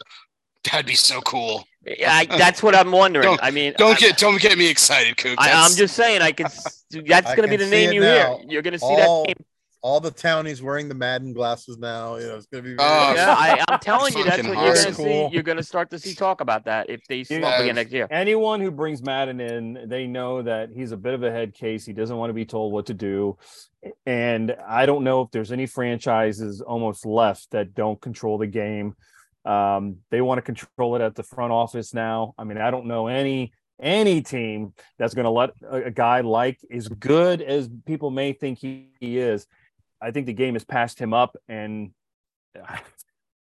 that'd 0.64 0.86
be 0.86 0.96
so 0.96 1.22
cool. 1.22 1.66
I, 1.86 2.26
that's 2.26 2.64
what 2.64 2.76
I'm 2.76 2.92
wondering. 2.92 3.26
Don't- 3.26 3.44
I 3.44 3.52
mean, 3.52 3.74
Don't 3.78 3.96
I, 3.98 4.00
get 4.00 4.18
don't 4.18 4.40
get 4.42 4.58
me 4.58 4.68
excited, 4.70 5.18
Coop. 5.18 5.40
I, 5.40 5.52
I'm 5.52 5.76
just 5.76 5.96
saying. 5.96 6.22
I 6.22 6.32
could. 6.32 6.48
That's 7.08 7.26
going 7.36 7.42
to 7.42 7.48
be 7.48 7.58
the 7.58 7.68
name 7.70 7.92
you 7.92 8.02
now. 8.02 8.38
hear. 8.38 8.46
You're 8.48 8.62
going 8.62 8.74
to 8.74 8.80
see 8.80 8.86
All- 8.86 9.24
that 9.24 9.28
name. 9.30 9.46
all 9.82 10.00
the 10.00 10.12
townies 10.12 10.62
wearing 10.62 10.88
the 10.88 10.96
Maddon 10.96 11.34
glasses 11.34 11.78
now. 11.78 12.16
You 12.18 12.28
know, 12.28 12.36
it's 12.38 12.46
gonna 12.46 12.64
be. 12.64 12.76
Oh, 12.80 13.12
very- 13.14 13.18
Yeah, 13.18 13.36
I, 13.38 13.64
I'm 13.68 13.80
telling 13.82 14.14
you, 14.16 14.24
that's 14.24 14.38
Fucking 14.38 14.56
what 14.56 14.64
you're 14.64 14.76
gonna 14.76 14.94
see. 14.96 15.28
You're 15.34 15.44
gonna 15.44 15.64
start 15.64 15.90
to 15.90 16.00
see 16.00 16.14
talk 16.14 16.40
about 16.40 16.64
that 16.66 16.90
if 16.90 17.02
they 17.10 17.24
slump 17.26 17.44
Yeah. 17.44 17.62
again 17.64 17.76
next 17.76 17.92
year. 17.92 18.08
Anyone 18.12 18.62
who 18.62 18.72
brings 18.72 19.02
Maddon 19.02 19.42
in, 19.42 19.90
they 19.90 20.08
know 20.08 20.42
that 20.44 20.70
he's 20.74 20.92
a 20.94 20.98
bit 20.98 21.14
of 21.16 21.24
a 21.24 21.32
head 21.32 21.54
case. 21.54 21.84
He 21.86 21.92
doesn't 21.94 22.16
want 22.16 22.30
to 22.30 22.34
be 22.34 22.46
told 22.46 22.72
what 22.72 22.86
to 22.86 22.94
do. 22.94 23.38
And 24.06 24.56
I 24.66 24.86
don't 24.86 25.04
know 25.04 25.22
if 25.24 25.32
there's 25.32 25.52
any 25.52 25.66
franchises 25.66 26.62
almost 26.62 27.06
left 27.06 27.52
that 27.52 27.74
don't 27.74 28.00
control 28.00 28.38
the 28.38 28.48
game. 28.48 28.96
Um, 29.46 29.98
they 30.10 30.22
want 30.22 30.38
to 30.38 30.42
control 30.42 30.96
it 30.96 31.02
at 31.02 31.16
the 31.16 31.24
front 31.24 31.52
office 31.52 31.94
now. 31.94 32.34
I 32.38 32.44
mean, 32.44 32.58
I 32.58 32.72
don't 32.72 32.86
know 32.86 33.08
any 33.08 33.54
any 33.82 34.22
team 34.22 34.74
that's 34.98 35.14
going 35.14 35.26
to 35.26 35.32
let 35.32 35.52
a, 35.70 35.86
a 35.86 35.92
guy 35.92 36.22
like 36.22 36.60
as 36.72 36.88
good 36.88 37.42
as 37.42 37.70
people 37.86 38.12
may 38.12 38.34
think 38.34 38.60
he, 38.60 38.90
he 39.00 39.18
is. 39.18 39.46
I 40.02 40.12
think 40.12 40.26
the 40.26 40.34
game 40.34 40.54
has 40.56 40.64
passed 40.64 41.00
him 41.00 41.14
up, 41.14 41.36
and 41.48 41.92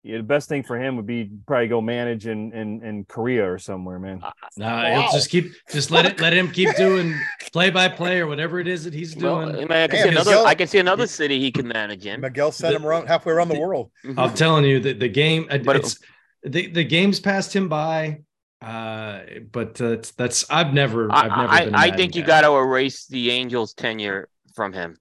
yeah, 0.09 0.17
the 0.17 0.23
best 0.23 0.49
thing 0.49 0.63
for 0.63 0.79
him 0.79 0.97
would 0.97 1.07
be 1.07 1.31
probably 1.47 1.69
go 1.69 1.83
manage 1.83 2.27
in 2.27 2.51
in, 2.55 2.83
in 2.83 3.05
Korea 3.05 3.47
or 3.53 3.59
somewhere, 3.59 3.99
man. 3.99 4.23
Nah, 4.57 4.87
he'll 5.03 5.13
just 5.13 5.29
keep 5.29 5.53
just 5.71 5.91
let 5.91 6.07
it 6.07 6.19
let 6.19 6.33
him 6.33 6.51
keep 6.51 6.75
doing 6.77 7.15
play 7.53 7.69
by 7.69 7.89
play 7.89 8.19
or 8.19 8.27
whatever 8.27 8.59
it 8.59 8.69
is 8.69 8.85
that 8.85 8.95
he's 8.95 9.15
doing. 9.15 9.51
I, 9.51 9.53
mean, 9.53 9.71
I 9.71 9.87
can 9.87 9.97
Damn, 9.97 10.03
see 10.05 10.09
another. 10.09 10.31
yelling- 10.31 10.47
I 10.47 10.55
can 10.55 10.67
see 10.67 10.79
another 10.79 11.07
city 11.07 11.39
he 11.39 11.53
can 11.53 11.69
manage 11.69 12.07
in. 12.07 12.23
Miguel 12.23 12.53
sent 12.53 12.75
him 12.75 12.87
around 12.87 13.07
halfway 13.07 13.35
around 13.35 13.49
the 13.51 13.61
world. 13.61 13.91
Mhm. 14.07 14.19
I'm 14.19 14.33
telling 14.35 14.65
you 14.65 14.81
that 14.81 14.99
the 14.99 15.09
game 15.11 15.47
uh, 15.51 15.59
But 15.59 15.77
it's 15.77 15.99
the, 16.43 16.69
the 16.69 16.85
game's 16.85 17.21
passed 17.21 17.55
him 17.55 17.69
by. 17.69 18.21
Uh, 18.63 19.21
but 19.53 19.79
uh, 19.81 19.99
that's 20.17 20.47
I've 20.51 20.73
never 20.73 21.13
I've 21.13 21.29
never 21.31 21.53
I, 21.53 21.65
been. 21.67 21.75
a 21.75 21.77
I, 21.77 21.81
I 21.81 21.85
Maddon 21.85 21.97
think 21.99 22.17
you 22.17 22.23
guy. 22.23 22.27
got 22.29 22.41
to 22.49 22.57
erase 22.57 23.07
the 23.07 23.31
Angels' 23.31 23.75
tenure 23.75 24.31
from 24.55 24.73
him 24.73 24.97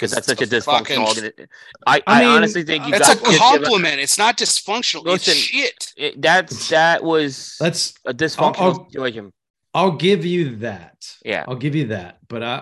because 0.00 0.12
that's 0.12 0.26
such 0.26 0.40
a 0.40 0.44
it's 0.44 0.52
dysfunctional 0.66 1.14
fucking- 1.14 1.46
I, 1.86 1.98
I 1.98 2.02
I, 2.06 2.20
mean, 2.20 2.28
honestly 2.28 2.62
think 2.62 2.86
you 2.86 2.94
It's 2.94 3.06
got 3.06 3.18
a 3.34 3.38
compliment. 3.38 4.00
It's 4.00 4.16
not 4.16 4.38
dysfunctional. 4.38 5.04
Listen, 5.04 5.32
it's 5.32 5.40
shit. 5.40 5.92
It, 5.96 6.22
that's 6.22 6.70
that 6.70 7.04
was 7.04 7.56
That's 7.60 7.92
a 8.06 8.14
dysfunctional 8.14 8.56
I'll- 8.60 8.86
situation. 8.88 9.32
I'll 9.72 9.92
give 9.92 10.24
you 10.24 10.56
that. 10.56 10.96
Yeah. 11.24 11.44
I'll 11.46 11.54
give 11.54 11.74
you 11.76 11.88
that. 11.88 12.18
But 12.28 12.42
I 12.42 12.60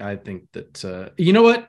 I, 0.00 0.12
I 0.12 0.16
think 0.16 0.48
that 0.52 0.84
uh, 0.84 1.10
you 1.16 1.32
know 1.32 1.42
what? 1.42 1.68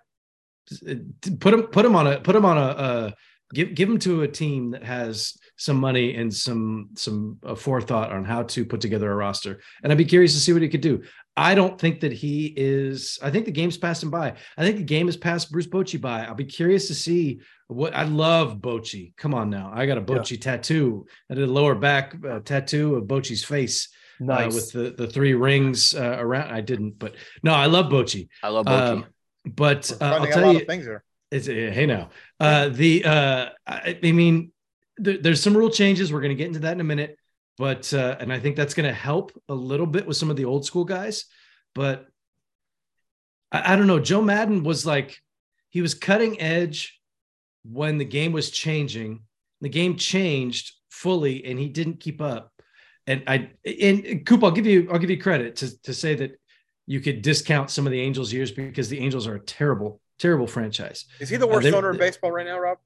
Put 1.40 1.54
him 1.54 1.64
put 1.64 1.86
him 1.86 1.96
on 1.96 2.08
a 2.08 2.20
put 2.22 2.36
him 2.36 2.46
on 2.46 2.58
a 2.58 2.62
uh, 2.62 3.12
give 3.54 3.76
give 3.76 3.90
him 3.90 4.00
to 4.00 4.22
a 4.24 4.28
team 4.28 4.72
that 4.72 4.84
has 4.84 5.38
some 5.62 5.78
money 5.78 6.16
and 6.16 6.34
some 6.34 6.90
some 6.96 7.38
uh, 7.46 7.54
forethought 7.54 8.12
on 8.12 8.26
how 8.26 8.42
to 8.42 8.66
put 8.66 8.82
together 8.82 9.12
a 9.12 9.16
roster. 9.16 9.62
And 9.84 9.92
I'd 9.92 9.98
be 9.98 10.06
curious 10.06 10.34
to 10.34 10.40
see 10.40 10.54
what 10.54 10.64
he 10.64 10.70
could 10.70 10.82
do. 10.82 11.04
I 11.38 11.54
don't 11.54 11.80
think 11.80 12.00
that 12.00 12.12
he 12.12 12.52
is. 12.58 13.20
I 13.22 13.30
think 13.30 13.46
the 13.46 13.52
game's 13.52 13.78
passed 13.78 14.02
him 14.02 14.10
by. 14.10 14.34
I 14.58 14.64
think 14.64 14.78
the 14.78 14.84
game 14.84 15.06
has 15.06 15.18
passed 15.18 15.52
Bruce 15.52 15.68
Bochy 15.68 16.02
by. 16.02 16.26
I'll 16.26 16.34
be 16.34 16.46
curious 16.46 16.88
to 16.88 16.96
see 16.96 17.42
what. 17.68 17.96
I 17.96 18.04
love 18.04 18.58
Bochy. 18.58 19.16
Come 19.18 19.36
on 19.36 19.52
now, 19.52 19.72
I 19.72 19.86
got 19.86 20.00
a 20.00 20.02
Bochy 20.02 20.42
tattoo. 20.42 21.06
I 21.30 21.36
did 21.36 21.48
a 21.48 21.52
lower 21.52 21.76
back 21.76 22.16
uh, 22.28 22.40
tattoo 22.40 22.96
of 22.96 23.04
Bochy's 23.06 23.44
face 23.44 23.88
uh, 24.20 24.50
with 24.52 24.72
the, 24.72 24.96
the 24.98 25.08
three 25.08 25.36
rings 25.36 25.94
uh, 25.94 26.18
around. 26.20 26.52
I 26.52 26.62
didn't, 26.62 26.98
but 26.98 27.14
no, 27.44 27.54
I 27.54 27.68
love 27.68 27.86
Bochy. 27.86 28.30
I 28.42 28.50
love 28.50 28.66
Bochy. 28.66 28.92
Um, 28.94 29.06
but 29.46 29.92
uh, 30.02 30.06
I'll 30.06 30.12
finding 30.12 30.32
a 30.32 30.34
tell 30.34 30.46
lot 30.48 30.56
you, 30.56 30.62
of 30.62 30.68
things 30.68 30.86
here. 30.86 31.04
it's, 31.30 31.48
uh, 31.48 31.52
hey 31.52 31.86
now, 31.86 32.10
uh, 32.40 32.70
the 32.70 33.06
uh, 33.06 33.50
I, 33.68 34.00
I 34.04 34.12
mean, 34.12 34.52
there, 35.04 35.18
there's 35.18 35.42
some 35.42 35.56
rule 35.58 35.70
changes. 35.70 36.12
We're 36.12 36.22
going 36.22 36.30
to 36.30 36.36
get 36.36 36.48
into 36.48 36.60
that 36.60 36.74
in 36.74 36.82
a 36.82 36.86
minute, 36.86 37.18
but 37.58 37.94
uh, 37.94 38.16
and 38.20 38.32
I 38.32 38.40
think 38.40 38.56
that's 38.56 38.74
going 38.74 38.88
to 38.88 38.94
help 38.94 39.32
a 39.50 39.54
little 39.54 39.88
bit 39.88 40.06
with 40.08 40.18
some 40.18 40.30
of 40.30 40.36
the 40.38 40.46
old 40.46 40.66
school 40.66 40.86
guys. 40.86 41.26
But 41.76 42.08
I, 43.52 43.74
I 43.74 43.76
don't 43.76 43.88
know. 43.88 44.00
Joe 44.00 44.22
Maddon 44.22 44.64
was 44.64 44.86
like 44.86 45.18
he 45.70 45.82
was 45.82 45.94
cutting 45.94 46.40
edge 46.42 47.00
when 47.64 47.98
the 47.98 48.06
game 48.06 48.32
was 48.32 48.50
changing. 48.52 49.22
The 49.62 49.70
game 49.70 49.96
changed 49.98 50.74
fully, 50.90 51.46
and 51.46 51.60
he 51.60 51.70
didn't 51.70 52.00
keep 52.00 52.22
up. 52.22 52.52
And 53.08 53.24
I 53.28 53.52
and 53.66 54.26
Coop, 54.26 54.44
I'll 54.44 54.52
give 54.52 54.66
you 54.68 54.88
I'll 54.92 55.00
give 55.00 55.10
you 55.10 55.20
credit 55.22 55.56
to 55.58 55.82
to 55.84 55.94
say 55.94 56.16
that 56.16 56.40
you 56.88 57.00
could 57.00 57.22
discount 57.22 57.70
some 57.70 57.86
of 57.86 57.92
the 57.92 58.02
Angels 58.02 58.34
years 58.34 58.52
because 58.52 58.90
the 58.90 59.00
Angels 59.00 59.28
are 59.28 59.36
a 59.36 59.40
terrible 59.40 60.02
terrible 60.20 60.48
franchise. 60.48 61.06
Is 61.20 61.30
he 61.30 61.38
the 61.38 61.48
Uh, 61.48 61.54
worst 61.54 61.64
they- 61.64 61.74
owner 61.74 61.92
in 61.92 61.98
baseball 61.98 62.32
right 62.32 62.46
now, 62.46 62.60
Rob? 62.60 62.78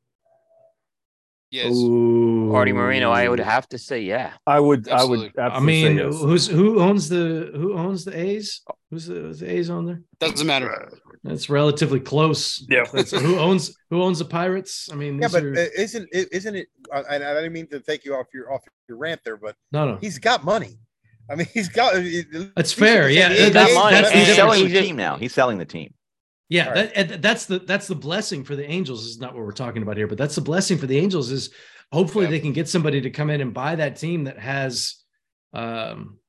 Yes. 1.55 1.71
Ooh. 1.73 2.53
Arte 2.53 2.73
Moreno, 2.73 3.11
I 3.11 3.27
would 3.29 3.39
have 3.39 3.67
to 3.69 3.77
say, 3.77 4.01
yeah. 4.01 4.33
I 4.45 4.59
would, 4.59 4.89
I 4.89 4.95
Absolutely. 4.95 5.31
would. 5.35 5.39
I 5.39 5.59
mean, 5.59 5.97
say 5.97 6.03
yes. 6.05 6.21
who's 6.21 6.47
who 6.47 6.79
owns 6.81 7.07
the 7.09 7.51
who 7.55 7.77
owns 7.77 8.03
the 8.03 8.17
A's? 8.19 8.61
Who's 8.91 9.05
the, 9.07 9.13
who's 9.15 9.39
the 9.39 9.49
A's 9.51 9.69
on 9.69 9.85
there? 9.85 10.01
Doesn't 10.19 10.45
matter. 10.45 10.91
That's 11.23 11.49
relatively 11.49 11.99
close. 12.01 12.65
Yeah. 12.69 12.83
That's- 12.93 13.11
who 13.11 13.39
owns 13.39 13.75
who 13.89 14.03
owns 14.03 14.19
the 14.19 14.25
Pirates? 14.25 14.89
I 14.91 14.95
mean, 14.95 15.19
Yeah, 15.21 15.29
but 15.31 15.43
are- 15.43 15.53
isn't 15.53 16.07
it? 16.11 16.27
Isn't 16.31 16.55
it? 16.55 16.67
I, 16.93 16.99
I 17.01 17.15
I 17.15 17.33
didn't 17.35 17.53
mean 17.53 17.67
to 17.67 17.79
take 17.79 18.03
you 18.05 18.15
off 18.15 18.27
your 18.33 18.51
off 18.53 18.61
your 18.89 18.97
rant 18.97 19.21
there, 19.23 19.37
but 19.37 19.55
no, 19.71 19.85
no. 19.93 19.97
he's 19.97 20.19
got 20.19 20.43
money. 20.43 20.77
I 21.29 21.35
mean, 21.35 21.47
he's 21.53 21.69
got. 21.69 21.93
That's 22.55 22.73
fair. 22.73 23.09
Yeah, 23.09 23.29
He's 23.29 23.51
that's- 23.53 23.73
got 23.73 23.91
that's 23.91 24.11
the 24.11 24.17
He's 24.17 24.27
He's 24.27 24.35
selling 24.35 24.63
the 24.67 24.81
team 24.81 24.95
now. 24.97 25.15
He's 25.17 25.33
selling 25.33 25.57
the 25.57 25.65
team. 25.65 25.93
Yeah, 26.49 26.67
All 26.67 26.73
that, 26.75 27.21
that's 27.21 27.45
the 27.47 27.59
that's 27.59 27.87
the 27.87 27.95
blessing 27.95 28.43
for 28.43 28.55
the 28.55 28.69
Angels 28.69 29.05
is 29.05 29.19
not 29.19 29.33
what 29.33 29.43
we're 29.43 29.51
talking 29.51 29.81
about 29.81 29.97
here, 29.97 30.07
but 30.07 30.17
that's 30.17 30.35
the 30.35 30.41
blessing 30.41 30.77
for 30.77 30.85
the 30.85 30.97
Angels 30.97 31.31
is 31.31 31.49
hopefully 31.91 32.25
Yeah. 32.25 32.31
they 32.31 32.39
can 32.39 32.53
get 32.53 32.69
somebody 32.69 33.01
to 33.01 33.09
come 33.09 33.29
in 33.29 33.41
and 33.41 33.53
buy 33.53 33.75
that 33.75 33.95
team 33.95 34.25
that 34.25 34.37
has 34.39 34.95
um 35.53 36.19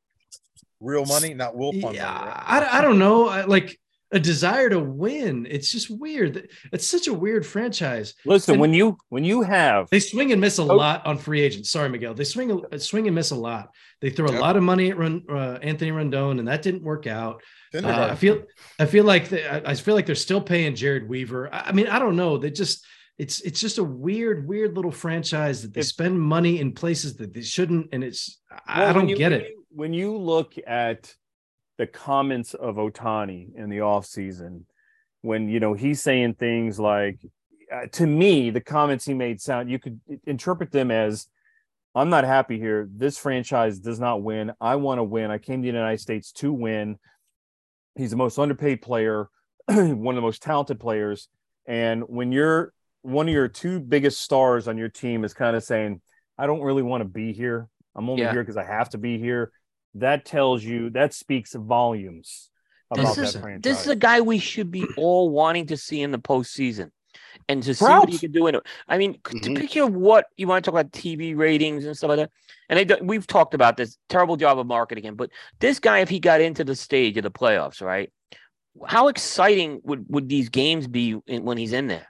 real 0.81 1.05
money, 1.05 1.35
not 1.35 1.57
Wolf 1.57 1.75
yeah, 1.75 1.83
money. 1.83 1.99
right? 1.99 2.43
I, 2.47 2.79
I 2.79 2.81
don't 2.83 2.99
know, 2.99 3.29
I- 3.29 3.45
like 3.45 3.79
a 4.13 4.21
desire 4.21 4.71
to 4.71 4.79
win. 4.79 5.47
It's 5.51 5.73
just 5.73 5.91
weird. 5.91 6.49
It's 6.73 6.87
such 6.87 7.09
a 7.09 7.13
weird 7.13 7.45
franchise. 7.45 8.15
Listen, 8.25 8.53
and- 8.55 8.61
when 8.61 8.73
you 8.73 8.97
when 9.09 9.25
you 9.25 9.43
have 9.43 9.91
They 9.91 10.01
swing 10.01 10.33
and 10.33 10.41
miss 10.41 10.59
a 10.59 10.63
Oh. 10.63 10.77
lot 10.77 11.05
on 11.07 11.19
free 11.19 11.43
agents. 11.43 11.71
Sorry, 11.71 11.89
Miguel. 11.91 12.15
They 12.15 12.25
swing 12.25 12.63
swing 12.79 13.07
and 13.07 13.15
miss 13.15 13.33
a 13.33 13.37
lot. 13.37 13.71
They 14.01 14.11
throw 14.11 14.27
a 14.27 14.33
Yep. 14.33 14.41
lot 14.41 14.57
of 14.57 14.63
money 14.63 14.91
at 14.91 14.99
Run, 14.99 15.23
uh, 15.29 15.59
Anthony 15.63 15.91
Rendon, 15.91 16.39
and 16.39 16.47
that 16.49 16.63
didn't 16.63 16.83
work 16.83 17.07
out. 17.07 17.43
Uh, 17.75 18.09
I 18.11 18.15
feel 18.15 18.43
I 18.79 18.85
feel 18.87 19.05
like 19.05 19.29
they, 19.31 19.47
I 19.47 19.71
I 19.71 19.75
feel 19.75 19.95
like 19.95 20.07
they're 20.07 20.15
still 20.15 20.41
paying 20.41 20.75
Jered 20.75 21.07
Weaver. 21.09 21.53
I, 21.53 21.61
I 21.69 21.73
mean, 21.73 21.87
I 21.89 21.99
don't 21.99 22.17
know. 22.17 22.37
They 22.37 22.51
just 22.51 22.85
it's 23.19 23.41
it's 23.41 23.59
just 23.61 23.79
a 23.79 23.85
weird, 23.85 24.47
weird 24.47 24.77
little 24.77 24.91
franchise 24.91 25.63
that 25.63 25.73
they 25.73 25.81
If- 25.81 25.87
spend 25.87 26.21
money 26.21 26.61
in 26.61 26.73
places 26.73 27.17
that 27.17 27.33
they 27.33 27.41
shouldn't, 27.43 27.89
and 27.93 28.05
it's 28.05 28.41
I 28.67 28.85
Well, 28.85 28.95
don't 28.95 29.09
you- 29.09 29.17
get 29.17 29.33
when 29.33 29.41
it. 29.41 29.49
you- 29.51 29.65
when 29.71 29.93
you 29.95 30.17
look 30.17 30.55
at 30.67 31.15
the 31.79 31.87
comments 31.87 32.55
of 32.55 32.77
Ohtani 32.77 33.55
in 33.55 33.69
the 33.71 33.81
off 33.81 34.07
season, 34.07 34.67
when 35.23 35.49
you 35.49 35.61
know 35.61 35.73
he's 35.75 36.03
saying 36.03 36.35
things 36.35 36.79
like, 36.79 37.19
uh, 37.73 37.87
to 37.93 38.07
me, 38.07 38.51
the 38.51 38.61
comments 38.61 39.05
he 39.07 39.13
made 39.15 39.41
sound 39.41 39.71
you 39.71 39.79
could 39.79 40.01
interpret 40.27 40.71
them 40.71 40.91
as, 40.91 41.27
"I'm 41.97 42.11
not 42.11 42.25
happy 42.25 42.59
here. 42.59 42.89
This 42.95 43.19
franchise 43.19 43.81
does 43.81 43.99
not 43.99 44.23
win. 44.23 44.53
I 44.61 44.77
want 44.77 44.99
to 44.99 45.03
win. 45.03 45.31
I 45.33 45.39
came 45.39 45.63
to 45.63 45.67
the 45.67 45.77
United 45.77 46.01
States 46.01 46.31
to 46.33 46.53
win." 46.53 46.99
He's 47.97 48.11
the 48.11 48.17
most 48.17 48.39
underpaid 48.39 48.83
player, 48.83 49.29
one 49.67 50.15
of 50.15 50.17
the 50.17 50.21
most 50.21 50.43
talented 50.43 50.79
players, 50.79 51.29
and 51.67 52.03
when 52.07 52.31
you're 52.31 52.73
one 53.03 53.27
of 53.29 53.33
your 53.35 53.49
two 53.49 53.81
biggest 53.81 54.21
stars 54.21 54.69
on 54.69 54.77
your 54.77 54.89
team 54.89 55.25
is 55.25 55.33
kind 55.33 55.57
of 55.57 55.65
saying, 55.65 56.01
"I 56.37 56.47
don't 56.47 56.61
really 56.61 56.83
want 56.83 57.01
to 57.01 57.09
be 57.09 57.33
here. 57.33 57.69
I'm 57.95 58.11
only 58.11 58.23
Yeah. 58.23 58.33
here 58.33 58.43
because 58.43 58.57
I 58.59 58.65
have 58.65 58.91
to 58.91 58.99
be 58.99 59.19
here." 59.19 59.51
That 59.95 60.27
tells 60.27 60.63
you 60.63 60.91
that 60.91 61.15
speaks 61.15 61.55
volumes 61.55 62.51
about 62.91 63.17
This 63.17 63.29
is, 63.29 63.33
that 63.33 63.41
franchise. 63.41 63.63
this 63.63 63.81
is 63.87 63.89
a 63.89 63.97
guy 63.97 64.21
we 64.21 64.39
should 64.39 64.71
be 64.71 64.85
all 64.99 65.31
wanting 65.31 65.67
to 65.69 65.77
see 65.79 66.03
in 66.03 66.11
the 66.11 66.19
postseason. 66.19 66.91
And 67.49 67.63
to 67.63 67.75
see 67.75 67.85
what 67.85 68.09
he 68.09 68.19
Proud. 68.19 68.21
can 68.21 68.33
do 68.33 68.47
in 68.47 68.55
it. 68.57 68.63
I 68.89 68.99
mean, 68.99 69.19
c- 69.27 69.41
to 69.41 69.51
Mhm. 69.51 69.57
picture 69.59 69.87
what 69.87 70.27
you 70.37 70.47
want 70.47 70.65
to 70.65 70.71
talk 70.71 70.79
about 70.81 70.93
TV 70.93 71.35
ratings 71.37 71.85
and 71.85 71.97
stuff 71.97 72.09
like 72.09 72.19
that. 72.19 72.31
And 72.69 72.89
they, 72.91 72.97
we've 73.03 73.27
talked 73.27 73.55
about 73.55 73.77
this 73.77 73.97
terrible 74.09 74.37
job 74.37 74.59
of 74.59 74.67
marketing 74.67 75.05
him, 75.05 75.15
but 75.17 75.31
this 75.61 75.79
guy, 75.79 75.99
if 76.01 76.09
he 76.09 76.19
got 76.21 76.41
into 76.41 76.65
the 76.65 76.75
stage 76.75 77.17
of 77.17 77.23
the 77.23 77.31
playoffs, 77.31 77.81
right? 77.81 78.11
How 78.87 79.09
exciting 79.09 79.81
would, 79.85 80.05
would 80.09 80.29
these 80.29 80.49
games 80.49 80.87
be 80.87 81.17
in, 81.27 81.45
when 81.45 81.57
he's 81.59 81.73
in 81.73 81.87
there? 81.87 82.07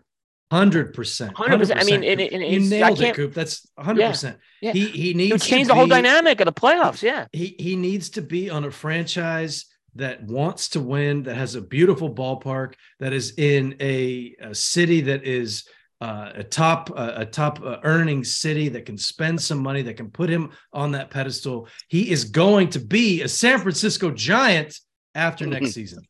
Hundred 0.51 0.94
percent. 0.94 1.35
100%. 1.36 1.77
I 1.77 1.85
mean, 1.85 2.05
and 2.05 2.20
it- 2.20 2.32
and 2.32 2.43
you 2.44 2.61
nailed 2.61 3.01
it, 3.01 3.03
can't- 3.05 3.16
Coop. 3.16 3.35
That's 3.35 3.66
hundred 3.77 4.07
percent. 4.09 4.39
yeah. 4.61 4.73
He 4.73 4.86
he 4.86 5.12
needs 5.12 5.32
would 5.32 5.40
to 5.43 5.48
change 5.48 5.66
the 5.66 5.74
whole 5.74 5.89
dynamic 5.89 6.40
of 6.40 6.47
the 6.47 6.53
playoffs. 6.53 7.03
Yeah. 7.03 7.27
he 7.32 7.57
he 7.59 7.74
needs 7.74 8.11
to 8.11 8.23
be 8.23 8.48
on 8.48 8.65
a 8.65 8.70
franchise 8.70 9.66
that 9.97 10.23
wants 10.24 10.68
to 10.70 10.81
win, 10.81 11.23
that 11.24 11.36
has 11.36 11.55
a 11.55 11.60
beautiful 11.60 12.14
ballpark, 12.14 12.74
that 13.01 13.12
is 13.12 13.35
in 13.39 13.74
a, 13.81 14.35
a 14.40 14.55
city 14.55 15.01
that 15.02 15.24
is 15.24 15.68
uh, 16.01 16.32
a 16.35 16.44
top 16.44 16.90
uh, 16.94 17.12
a 17.16 17.24
top 17.24 17.60
uh, 17.64 17.78
earning 17.82 18.23
city 18.23 18.68
that 18.68 18.85
can 18.85 18.98
spend 18.98 19.40
some 19.40 19.59
money, 19.59 19.81
that 19.82 19.97
can 19.97 20.10
put 20.10 20.28
him 20.28 20.51
on 20.73 20.93
that 20.93 21.10
pedestal. 21.10 21.68
He 21.89 22.10
is 22.10 22.24
going 22.24 22.68
to 22.70 22.78
be 22.78 23.23
a 23.23 23.28
San 23.28 23.59
Francisco 23.60 24.10
Giant 24.10 24.78
after 25.14 25.47
next 25.47 25.73
season. 25.73 26.02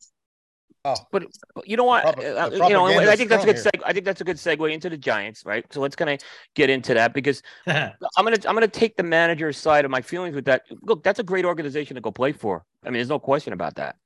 But, 1.10 1.26
but 1.54 1.68
you 1.68 1.76
know 1.76 1.84
what? 1.84 2.18
Uh, 2.18 2.50
you 2.52 2.70
know, 2.70 2.86
I 2.86 3.16
think 3.16 3.28
that's 3.28 3.44
a 3.44 3.46
good 3.46 3.56
seg- 3.56 3.82
I 3.84 3.92
think 3.92 4.04
that's 4.04 4.20
a 4.20 4.24
good 4.24 4.36
segue 4.36 4.72
into 4.72 4.88
the 4.88 4.96
Giants, 4.96 5.44
right? 5.44 5.64
So 5.72 5.80
let's 5.80 5.96
kind 5.96 6.10
of 6.10 6.20
get 6.54 6.70
into 6.70 6.94
that 6.94 7.12
because 7.12 7.42
I'm 7.66 7.92
gonna 8.16 8.36
I'm 8.46 8.54
gonna 8.54 8.68
take 8.68 8.96
the 8.96 9.02
manager's 9.02 9.56
side 9.56 9.84
of 9.84 9.90
my 9.90 10.00
feelings 10.00 10.34
with 10.34 10.44
that. 10.46 10.62
Look, 10.82 11.02
that's 11.02 11.18
a 11.18 11.22
great 11.24 11.44
organization 11.44 11.94
to 11.96 12.00
go 12.00 12.10
play 12.10 12.32
for. 12.32 12.64
I 12.84 12.88
mean, 12.88 12.94
there's 12.94 13.08
no 13.08 13.18
question 13.18 13.52
about 13.52 13.76
that. 13.76 13.96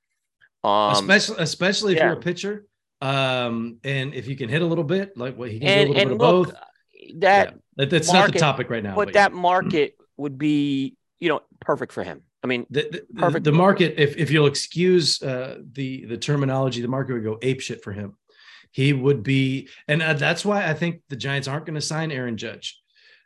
Um, 0.63 0.93
especially 0.93 1.35
especially 1.39 1.93
if 1.93 1.99
yeah. 1.99 2.05
you're 2.05 2.13
a 2.13 2.21
pitcher. 2.21 2.65
Um, 3.01 3.77
and 3.83 4.13
if 4.13 4.27
you 4.27 4.35
can 4.35 4.47
hit 4.47 4.61
a 4.61 4.65
little 4.65 4.83
bit, 4.83 5.17
like 5.17 5.35
what 5.35 5.49
he 5.49 5.59
can 5.59 5.67
do 5.67 5.73
a 5.73 5.79
little 5.79 5.97
and 5.97 6.09
bit 6.09 6.13
of 6.13 6.17
both. 6.19 6.53
that 7.15 7.49
yeah. 7.49 7.57
That- 7.77 7.89
that's 7.89 8.11
not 8.11 8.31
the 8.31 8.39
topic 8.39 8.69
right 8.69 8.83
now. 8.83 8.95
but 8.95 9.09
yeah. 9.09 9.13
that 9.13 9.33
market 9.33 9.95
would 10.17 10.37
be 10.37 10.95
you 11.19 11.29
know 11.29 11.41
perfect 11.59 11.93
for 11.93 12.03
him. 12.03 12.21
I 12.43 12.47
mean, 12.47 12.65
the, 12.69 12.87
the- 12.91 13.19
Perfect. 13.19 13.43
the 13.45 13.51
market 13.51 13.95
if, 13.97 14.17
if 14.17 14.31
you'll 14.31 14.47
excuse 14.47 15.21
uh, 15.21 15.59
the 15.73 16.05
the 16.05 16.17
terminology 16.17 16.81
the 16.81 16.87
market 16.87 17.13
would 17.13 17.23
go 17.23 17.37
ape 17.41 17.61
shit 17.61 17.83
for 17.83 17.91
him 17.91 18.17
he 18.71 18.93
would 18.93 19.21
be 19.21 19.67
and 19.87 20.01
uh, 20.01 20.13
that's 20.13 20.43
why 20.45 20.65
i 20.67 20.73
think 20.73 21.01
the 21.09 21.15
giants 21.15 21.47
aren't 21.47 21.65
going 21.65 21.75
to 21.75 21.81
sign 21.81 22.09
aaron 22.11 22.37
judge 22.37 22.81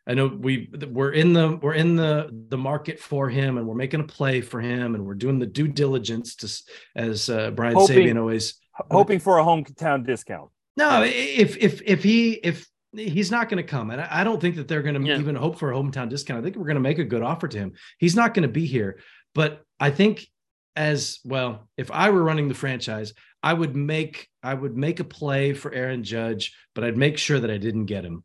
i 0.08 0.14
know 0.16 0.26
we 0.28 0.70
we're 0.90 1.12
in 1.12 1.34
the 1.34 1.58
we're 1.62 1.76
in 1.76 1.96
the 1.96 2.30
the 2.50 2.58
market 2.58 3.00
for 3.00 3.30
him 3.30 3.58
and 3.58 3.68
we're 3.68 3.76
making 3.76 4.00
a 4.02 4.04
play 4.04 4.42
for 4.42 4.60
him 4.60 4.96
and 4.96 5.06
we're 5.06 5.14
doing 5.14 5.38
the 5.40 5.46
due 5.46 5.68
diligence 5.68 6.36
to 6.36 6.48
as 6.96 7.30
uh, 7.30 7.52
brian 7.52 7.76
Hoping- 7.76 8.08
Sabean 8.08 8.20
always 8.20 8.56
hoping 8.92 9.20
for 9.20 9.38
a 9.40 9.44
hometown 9.44 10.06
discount. 10.06 10.50
no, 10.76 11.04
if 11.04 11.56
if 11.58 11.82
if 11.86 12.04
he 12.04 12.34
if 12.34 12.68
he's 12.98 13.32
not 13.32 13.50
going 13.50 13.64
to 13.64 13.70
come, 13.70 13.92
and 13.92 14.02
I 14.02 14.08
I 14.22 14.24
don't 14.24 14.40
think 14.40 14.56
that 14.56 14.68
they're 14.68 14.82
going 14.82 14.96
to 15.02 15.08
Yeah. 15.08 15.20
even 15.20 15.36
hope 15.36 15.58
for 15.60 15.72
a 15.72 15.76
hometown 15.76 16.10
discount. 16.10 16.40
I 16.40 16.44
think 16.44 16.56
we're 16.56 16.66
going 16.66 16.76
to 16.76 16.82
make 16.82 17.00
a 17.00 17.04
good 17.04 17.22
offer 17.24 17.48
to 17.48 17.58
him. 17.58 17.74
He's 17.98 18.16
not 18.16 18.34
going 18.34 18.44
to 18.44 18.50
be 18.54 18.66
here, 18.66 19.00
but 19.34 19.64
I 19.80 19.92
think 19.92 20.28
as 20.76 21.20
well, 21.24 21.70
if 21.78 21.90
I 21.92 22.10
were 22.10 22.24
running 22.24 22.48
the 22.48 22.54
franchise, 22.54 23.14
I 23.42 23.54
would 23.54 23.76
make 23.76 24.28
I 24.44 24.54
would 24.54 24.76
make 24.76 25.00
a 25.00 25.04
play 25.04 25.54
for 25.54 25.74
Aaron 25.74 26.04
Judge, 26.04 26.54
but 26.74 26.84
I'd 26.84 26.98
make 26.98 27.18
sure 27.18 27.40
that 27.40 27.52
I 27.52 27.58
didn't 27.58 27.86
get 27.86 28.04
him 28.06 28.24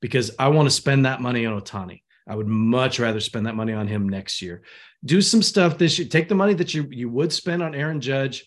because 0.00 0.30
I 0.38 0.48
want 0.48 0.66
to 0.66 0.74
spend 0.74 1.04
that 1.06 1.20
money 1.20 1.44
on 1.46 1.60
Ohtani. 1.60 2.02
I 2.28 2.36
would 2.36 2.46
much 2.46 2.98
rather 3.00 3.20
spend 3.20 3.46
that 3.46 3.56
money 3.56 3.72
on 3.72 3.88
him 3.88 4.08
next 4.08 4.40
year. 4.40 4.62
Do 5.04 5.20
some 5.20 5.42
stuff 5.42 5.78
this 5.78 5.98
year. 5.98 6.08
Take 6.08 6.28
the 6.28 6.34
money 6.34 6.54
that 6.54 6.74
you 6.74 6.86
you 6.90 7.08
would 7.08 7.32
spend 7.32 7.62
on 7.62 7.74
Aaron 7.74 8.00
Judge 8.00 8.44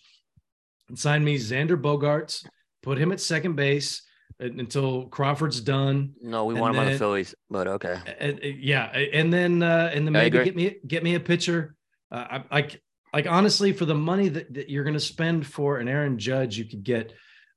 and 0.88 0.98
sign 0.98 1.22
me 1.24 1.36
Xander 1.36 1.80
Bogaerts. 1.80 2.46
Put 2.82 2.98
him 2.98 3.12
at 3.12 3.20
second 3.20 3.54
base 3.56 4.02
until 4.40 5.06
Crawford's 5.06 5.60
done. 5.60 6.14
no, 6.22 6.44
we 6.44 6.54
And 6.54 6.60
want 6.60 6.74
him 6.74 6.80
on 6.80 6.92
the 6.92 6.98
Phillies, 6.98 7.34
but 7.50 7.66
okay. 7.66 7.98
And, 8.18 8.38
and- 8.40 8.60
yeah, 8.62 8.84
and 8.86 9.32
then 9.32 9.62
uh, 9.62 9.90
and 9.92 10.06
then 10.06 10.12
maybe 10.12 10.42
get 10.44 10.56
me 10.56 10.76
get 10.86 11.02
me 11.02 11.14
a 11.14 11.20
pitcher. 11.20 11.74
Uh, 12.10 12.40
I, 12.50 12.54
like 12.54 12.82
like 13.12 13.26
honestly, 13.26 13.72
for 13.72 13.84
the 13.84 13.94
money 13.94 14.28
that, 14.28 14.52
that 14.54 14.68
you're 14.70 14.84
going 14.84 14.94
to 14.94 15.00
spend 15.00 15.46
for 15.46 15.78
an 15.78 15.88
Aaron 15.88 16.18
Judge, 16.18 16.58
you 16.58 16.64
could 16.64 16.82
get 16.82 17.12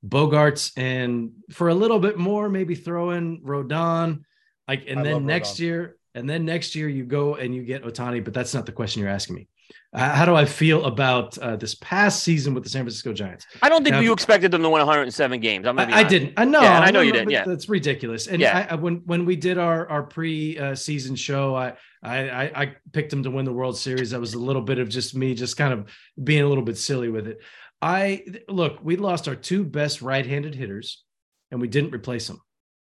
Bogaerts, 0.06 0.72
and 0.76 1.32
for 1.50 1.68
a 1.68 1.74
little 1.74 1.98
bit 1.98 2.16
more, 2.18 2.48
maybe 2.48 2.74
throw 2.74 3.10
in 3.10 3.42
Rodón. 3.42 4.22
Like, 4.68 4.84
and 4.86 5.00
I 5.00 5.02
then 5.02 5.26
next 5.26 5.54
Rodón. 5.54 5.58
year, 5.60 5.96
and 6.14 6.28
then 6.30 6.44
next 6.44 6.74
year 6.74 6.88
you 6.88 7.04
go 7.04 7.34
and 7.36 7.54
you 7.54 7.62
get 7.64 7.82
Ohtani. 7.84 8.22
But 8.22 8.34
that's 8.34 8.54
not 8.54 8.66
the 8.66 8.72
question 8.72 9.00
you're 9.02 9.10
asking 9.10 9.36
me. 9.36 9.48
Uh, 9.92 10.14
how 10.14 10.24
do 10.26 10.34
I 10.34 10.44
feel 10.44 10.84
about 10.84 11.38
uh, 11.38 11.56
this 11.56 11.74
past 11.76 12.22
season 12.22 12.52
with 12.52 12.62
the 12.62 12.68
San 12.68 12.82
Francisco 12.82 13.12
Giants? 13.12 13.46
I 13.62 13.68
don't 13.68 13.82
think 13.84 13.94
Now- 13.94 14.00
you 14.00 14.12
expected 14.12 14.50
them 14.50 14.62
to 14.62 14.68
win 14.68 14.80
107 14.80 15.40
games. 15.40 15.66
I'm 15.66 15.76
gonna 15.76 15.86
be 15.88 15.94
I, 15.94 16.00
I 16.00 16.04
didn't. 16.04 16.34
I 16.36 16.44
know. 16.44 16.60
Yeah, 16.60 16.80
I 16.80 16.86
know 16.90 16.98
no, 16.98 17.00
you 17.00 17.12
didn't, 17.12 17.30
yeah. 17.30 17.44
that's 17.44 17.68
ridiculous. 17.68 18.26
And 18.26 18.40
Yeah. 18.40 18.66
I, 18.70 18.72
I, 18.72 18.74
when 18.76 18.96
when 19.06 19.24
we 19.24 19.34
did 19.36 19.56
our 19.58 19.88
our 19.88 20.02
pre 20.02 20.58
uh, 20.58 20.74
season 20.74 21.16
show, 21.16 21.54
I, 21.54 21.74
I 22.02 22.28
I 22.28 22.42
I 22.62 22.76
picked 22.92 23.10
them 23.10 23.22
to 23.22 23.30
win 23.30 23.44
the 23.46 23.52
World 23.52 23.78
Series. 23.78 24.10
That 24.10 24.20
was 24.20 24.34
a 24.34 24.38
little 24.38 24.62
bit 24.62 24.78
of 24.78 24.88
just 24.88 25.14
me, 25.14 25.34
just 25.34 25.56
kind 25.56 25.72
of 25.72 25.90
being 26.22 26.42
a 26.42 26.48
little 26.48 26.64
bit 26.64 26.76
silly 26.76 27.08
with 27.08 27.26
it. 27.26 27.38
I 27.80 28.24
look, 28.48 28.80
we 28.82 28.96
lost 28.96 29.28
our 29.28 29.36
two 29.36 29.64
best 29.64 30.02
right-handed 30.02 30.54
hitters, 30.54 31.02
and 31.50 31.60
we 31.60 31.68
didn't 31.68 31.94
replace 31.94 32.26
them. 32.26 32.40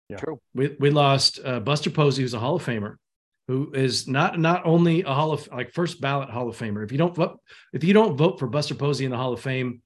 Yeah. 0.08 0.18
True. 0.18 0.40
We 0.54 0.76
we 0.78 0.90
lost 0.90 1.40
uh, 1.44 1.60
Buster 1.60 1.90
Posey, 1.90 2.22
who's 2.22 2.34
a 2.34 2.38
Hall 2.38 2.56
of 2.56 2.64
Famer, 2.64 2.96
who 3.48 3.72
is 3.74 4.08
not 4.08 4.38
not 4.38 4.64
only 4.64 5.02
a 5.02 5.12
Hall 5.12 5.32
of 5.32 5.46
like 5.52 5.72
first 5.72 6.00
ballot 6.00 6.30
Hall 6.30 6.48
of 6.48 6.56
Famer. 6.56 6.84
If 6.84 6.92
you 6.92 6.98
don't 6.98 7.14
vote, 7.14 7.40
if 7.72 7.84
you 7.84 7.92
don't 7.92 8.16
vote 8.16 8.38
for 8.38 8.46
Buster 8.46 8.74
Posey 8.74 9.04
in 9.04 9.10
the 9.10 9.16
Hall 9.16 9.32
of 9.32 9.40
Fame, 9.40 9.82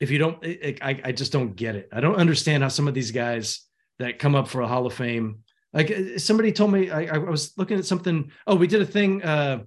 if 0.00 0.10
you 0.10 0.18
don't, 0.18 0.42
it, 0.44 0.58
it- 0.62 0.78
I 0.82 1.00
I 1.04 1.12
just 1.12 1.32
don't 1.32 1.56
get 1.56 1.74
it. 1.76 1.88
I 1.92 2.00
don't 2.00 2.16
understand 2.16 2.62
how 2.62 2.68
some 2.68 2.86
of 2.88 2.94
these 2.94 3.10
guys 3.10 3.60
that 3.98 4.18
come 4.18 4.34
up 4.34 4.46
for 4.48 4.60
a 4.60 4.68
Hall 4.68 4.86
of 4.86 4.92
Fame, 4.94 5.40
like 5.72 5.90
uh, 5.90 6.18
somebody 6.18 6.52
told 6.52 6.70
me, 6.72 6.90
I, 6.90 7.06
I 7.14 7.18
was 7.18 7.52
looking 7.56 7.78
at 7.78 7.86
something. 7.86 8.30
Oh, 8.46 8.54
we 8.56 8.66
did 8.66 8.82
a 8.82 8.86
thing. 8.86 9.22
uh 9.22 9.62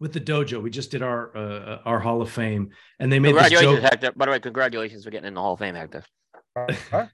with 0.00 0.12
the 0.12 0.20
dojo, 0.20 0.62
we 0.62 0.70
just 0.70 0.92
did 0.92 1.02
our 1.02 1.36
uh, 1.36 1.78
our 1.84 1.98
Hall 1.98 2.22
of 2.22 2.30
Fame, 2.30 2.70
and 3.00 3.10
they 3.10 3.18
made 3.18 3.34
this 3.34 3.50
joke. 3.50 3.80
Hector. 3.80 4.12
By 4.14 4.26
the 4.26 4.30
way, 4.30 4.38
congratulations 4.38 5.02
for 5.02 5.10
getting 5.10 5.26
in 5.26 5.34
the 5.34 5.40
Hall 5.40 5.54
of 5.54 5.58
Fame, 5.58 5.74
Hector. 5.74 6.04
Huh? 6.56 7.06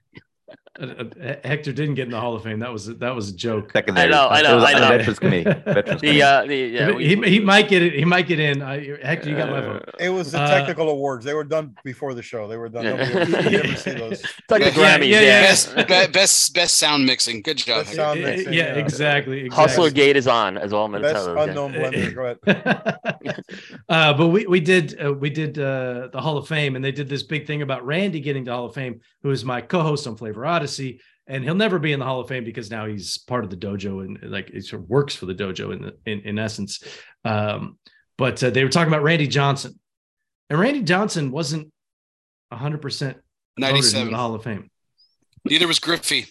Uh, 0.79 0.85
uh, 0.85 1.35
Hector 1.45 1.71
didn't 1.71 1.95
get 1.95 2.05
in 2.05 2.11
the 2.11 2.19
Hall 2.19 2.35
of 2.35 2.43
Fame. 2.43 2.59
That 2.59 2.71
was 2.71 2.87
that 2.97 3.15
was 3.15 3.29
a 3.29 3.35
joke. 3.35 3.71
Secondary. 3.71 4.07
I 4.07 4.11
know, 4.11 4.27
I 4.29 4.41
know, 4.41 4.55
was 4.55 4.63
I 4.65 4.73
know. 4.73 4.87
Veterans 4.89 5.19
committee. 5.19 5.43
Veterans 5.65 6.01
The 6.01 6.07
committee. 6.07 6.21
uh, 6.21 6.45
the 6.45 6.55
yeah, 6.55 6.91
we- 6.91 7.07
he, 7.07 7.15
he 7.29 7.39
might 7.39 7.69
get 7.69 7.81
it. 7.81 7.93
He 7.93 8.03
might 8.03 8.27
get 8.27 8.39
in. 8.39 8.61
I, 8.61 8.97
Hector, 9.01 9.29
you 9.29 9.37
got 9.37 9.49
my 9.49 9.61
vote. 9.61 9.89
It 9.99 10.09
was 10.09 10.31
the 10.33 10.41
Uh, 10.41 10.47
technical 10.47 10.89
awards. 10.89 11.23
They 11.23 11.33
were 11.33 11.43
done 11.45 11.75
before 11.85 12.13
the 12.13 12.21
show. 12.21 12.47
They 12.47 12.57
were 12.57 12.67
done. 12.69 12.83
Yeah. 12.83 12.95
Nobody 13.25 13.49
you 13.51 13.63
never 13.63 13.75
see 13.77 13.91
those. 14.03 14.21
It's 14.23 14.33
like 14.49 14.63
the 14.63 14.71
Grammys. 14.71 15.07
yeah, 15.07 15.19
Yeah, 15.19 15.21
yeah. 15.21 15.41
Best, 15.43 15.75
be, 15.75 15.83
best, 16.11 16.53
best 16.53 16.75
sound 16.75 17.05
mixing. 17.05 17.41
Good 17.41 17.57
job. 17.57 17.85
Sound 17.87 18.21
mixing, 18.21 18.53
yeah, 18.53 18.73
yeah. 18.73 18.73
exactly. 18.75 19.45
exactly. 19.45 19.49
Hustler 19.49 19.91
Gate 19.91 20.17
is 20.17 20.27
on, 20.27 20.57
as 20.57 20.73
all 20.73 20.85
I'm 20.93 21.01
Best 21.01 21.13
tell 21.25 21.37
unknown 21.39 21.73
blender. 21.73 22.13
Go 22.13 22.35
ahead. 22.51 22.99
uh, 23.89 24.13
but 24.13 24.27
we 24.27 24.45
we 24.47 24.59
did 24.59 24.99
uh, 25.03 25.13
we 25.13 25.29
did 25.29 25.57
uh, 25.57 26.09
the 26.11 26.19
Hall 26.21 26.37
of 26.37 26.47
Fame, 26.47 26.75
and 26.75 26.83
they 26.83 26.91
did 26.91 27.07
this 27.09 27.23
big 27.23 27.47
thing 27.47 27.61
about 27.61 27.85
Randy 27.85 28.19
getting 28.19 28.45
to 28.45 28.51
Hall 28.51 28.65
of 28.65 28.73
Fame, 28.73 28.99
who 29.25 29.31
is 29.31 29.43
my 29.43 29.59
co-host 29.59 30.05
on 30.05 30.15
Flavor 30.15 30.45
Odyssey, 30.45 31.01
and 31.25 31.43
he'll 31.43 31.55
never 31.55 31.79
be 31.79 31.91
in 31.93 31.99
the 31.99 32.05
Hall 32.05 32.19
of 32.19 32.27
Fame 32.27 32.43
because 32.43 32.69
now 32.69 32.85
he's 32.85 33.17
part 33.17 33.43
of 33.43 33.49
the 33.49 33.57
dojo 33.57 34.05
and 34.05 34.19
like 34.31 34.51
it 34.51 34.63
sort 34.65 34.83
of 34.83 34.87
works 34.87 35.15
for 35.15 35.25
the 35.25 35.33
dojo 35.33 35.73
in 35.73 35.81
the, 35.81 35.97
in, 36.05 36.19
in 36.21 36.37
essence. 36.37 36.83
Um, 37.23 37.79
but 38.19 38.43
uh, 38.43 38.51
they 38.51 38.63
were 38.63 38.69
talking 38.69 38.93
about 38.93 39.01
Randy 39.01 39.25
Johnson, 39.27 39.79
and 40.51 40.59
Randy 40.59 40.83
Johnson 40.83 41.31
wasn't 41.31 41.71
hundred 42.53 42.83
percent 42.83 43.17
voted 43.59 43.75
into 43.77 43.91
97. 43.97 44.11
the 44.11 44.17
Hall 44.17 44.35
of 44.35 44.43
Fame. 44.43 44.69
Neither 45.43 45.67
was 45.67 45.79
Griffey. 45.79 46.27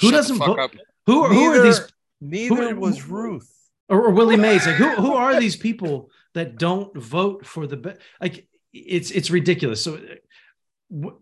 Who 0.00 0.06
Shut 0.10 0.14
doesn't 0.14 0.38
vote- 0.38 0.58
up. 0.60 0.70
Who 1.06 1.22
are, 1.24 1.28
who 1.34 1.42
are 1.46 1.60
these 1.60 1.80
Neither 2.20 2.70
who- 2.74 2.80
was 2.80 3.02
Ruth. 3.02 3.50
or, 3.88 4.06
or 4.06 4.10
Willie 4.12 4.36
Mays. 4.36 4.64
Like 4.64 4.76
who 4.76 4.90
who 4.90 5.14
are 5.14 5.40
these 5.40 5.56
people 5.56 6.08
that 6.34 6.56
don't 6.56 6.96
vote 6.96 7.44
for 7.44 7.66
the 7.66 7.76
be- 7.78 7.94
like 8.20 8.46
it's 8.72 9.10
it's 9.10 9.28
ridiculous. 9.30 9.82
So 9.82 9.96
uh, 9.96 9.98
wh- 10.96 11.18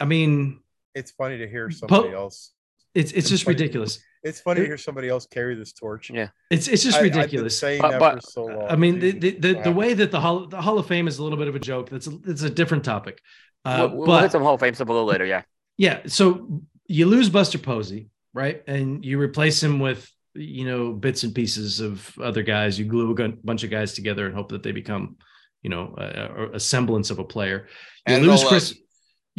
I 0.00 0.04
mean 0.04 0.60
It's 0.94 1.10
funny 1.10 1.38
to 1.38 1.48
hear 1.48 1.70
somebody 1.70 2.12
else. 2.12 2.52
it's 2.94 3.12
it's 3.12 3.28
just 3.28 3.44
funny. 3.44 3.54
ridiculous. 3.56 4.00
It's 4.24 4.40
funny 4.40 4.60
to 4.60 4.66
hear 4.66 4.76
somebody 4.78 5.08
else 5.08 5.26
carry 5.26 5.54
this 5.54 5.72
torch. 5.72 6.10
Yeah. 6.10 6.28
It's 6.50 6.66
it's 6.68 6.82
just 6.82 6.96
I- 6.96 7.00
I've 7.00 7.10
been 7.12 7.18
ridiculous. 7.20 7.58
saying 7.58 7.80
But- 7.82 7.90
that 7.92 8.00
but- 8.00 8.14
for 8.24 8.30
so 8.30 8.44
long. 8.46 8.66
I 8.68 8.76
mean 8.76 8.98
the 8.98 9.12
the, 9.12 9.30
the, 9.32 9.54
what 9.54 9.64
the 9.64 9.72
way 9.72 9.94
that 9.94 10.10
the 10.10 10.20
hall 10.20 10.46
the 10.46 10.60
Hall 10.60 10.78
of 10.78 10.86
Fame 10.86 11.06
is 11.08 11.18
a 11.18 11.22
little 11.22 11.38
bit 11.38 11.48
of 11.48 11.54
a 11.54 11.60
joke. 11.60 11.88
That's 11.90 12.06
a, 12.06 12.18
it's 12.26 12.42
a 12.42 12.50
different 12.50 12.84
topic. 12.84 13.20
Uh, 13.64 13.88
we'll, 13.90 13.96
we'll 13.98 14.06
but 14.06 14.22
hit 14.22 14.32
some 14.32 14.42
Hall 14.42 14.54
of 14.54 14.60
Fame 14.60 14.74
stuff 14.74 14.88
a 14.88 14.92
little 14.92 15.06
later. 15.06 15.24
Yeah. 15.26 15.42
yeah, 15.76 16.00
so 16.06 16.62
you 16.86 17.06
lose 17.06 17.28
Buster 17.28 17.58
Posey, 17.58 18.08
right? 18.32 18.62
And 18.66 19.04
you 19.04 19.20
replace 19.20 19.62
him 19.62 19.78
with 19.80 20.10
you 20.34 20.64
know 20.64 20.92
bits 20.92 21.22
and 21.24 21.34
pieces 21.34 21.80
of 21.80 22.16
other 22.22 22.42
guys. 22.42 22.78
You 22.78 22.84
glue 22.86 23.10
a 23.14 23.28
bunch 23.44 23.64
of 23.64 23.70
guys 23.70 23.92
together 23.94 24.26
and 24.26 24.34
hope 24.34 24.50
that 24.50 24.62
they 24.62 24.72
become, 24.72 25.16
you 25.62 25.70
know, 25.70 25.94
a, 25.98 26.50
a 26.54 26.60
semblance 26.60 27.10
of 27.10 27.18
a 27.18 27.24
player. 27.24 27.66
You 28.06 28.14
And 28.14 28.26
lose 28.26 28.40
they'll, 28.40 28.46
uh, 28.46 28.50
Chris. 28.50 28.78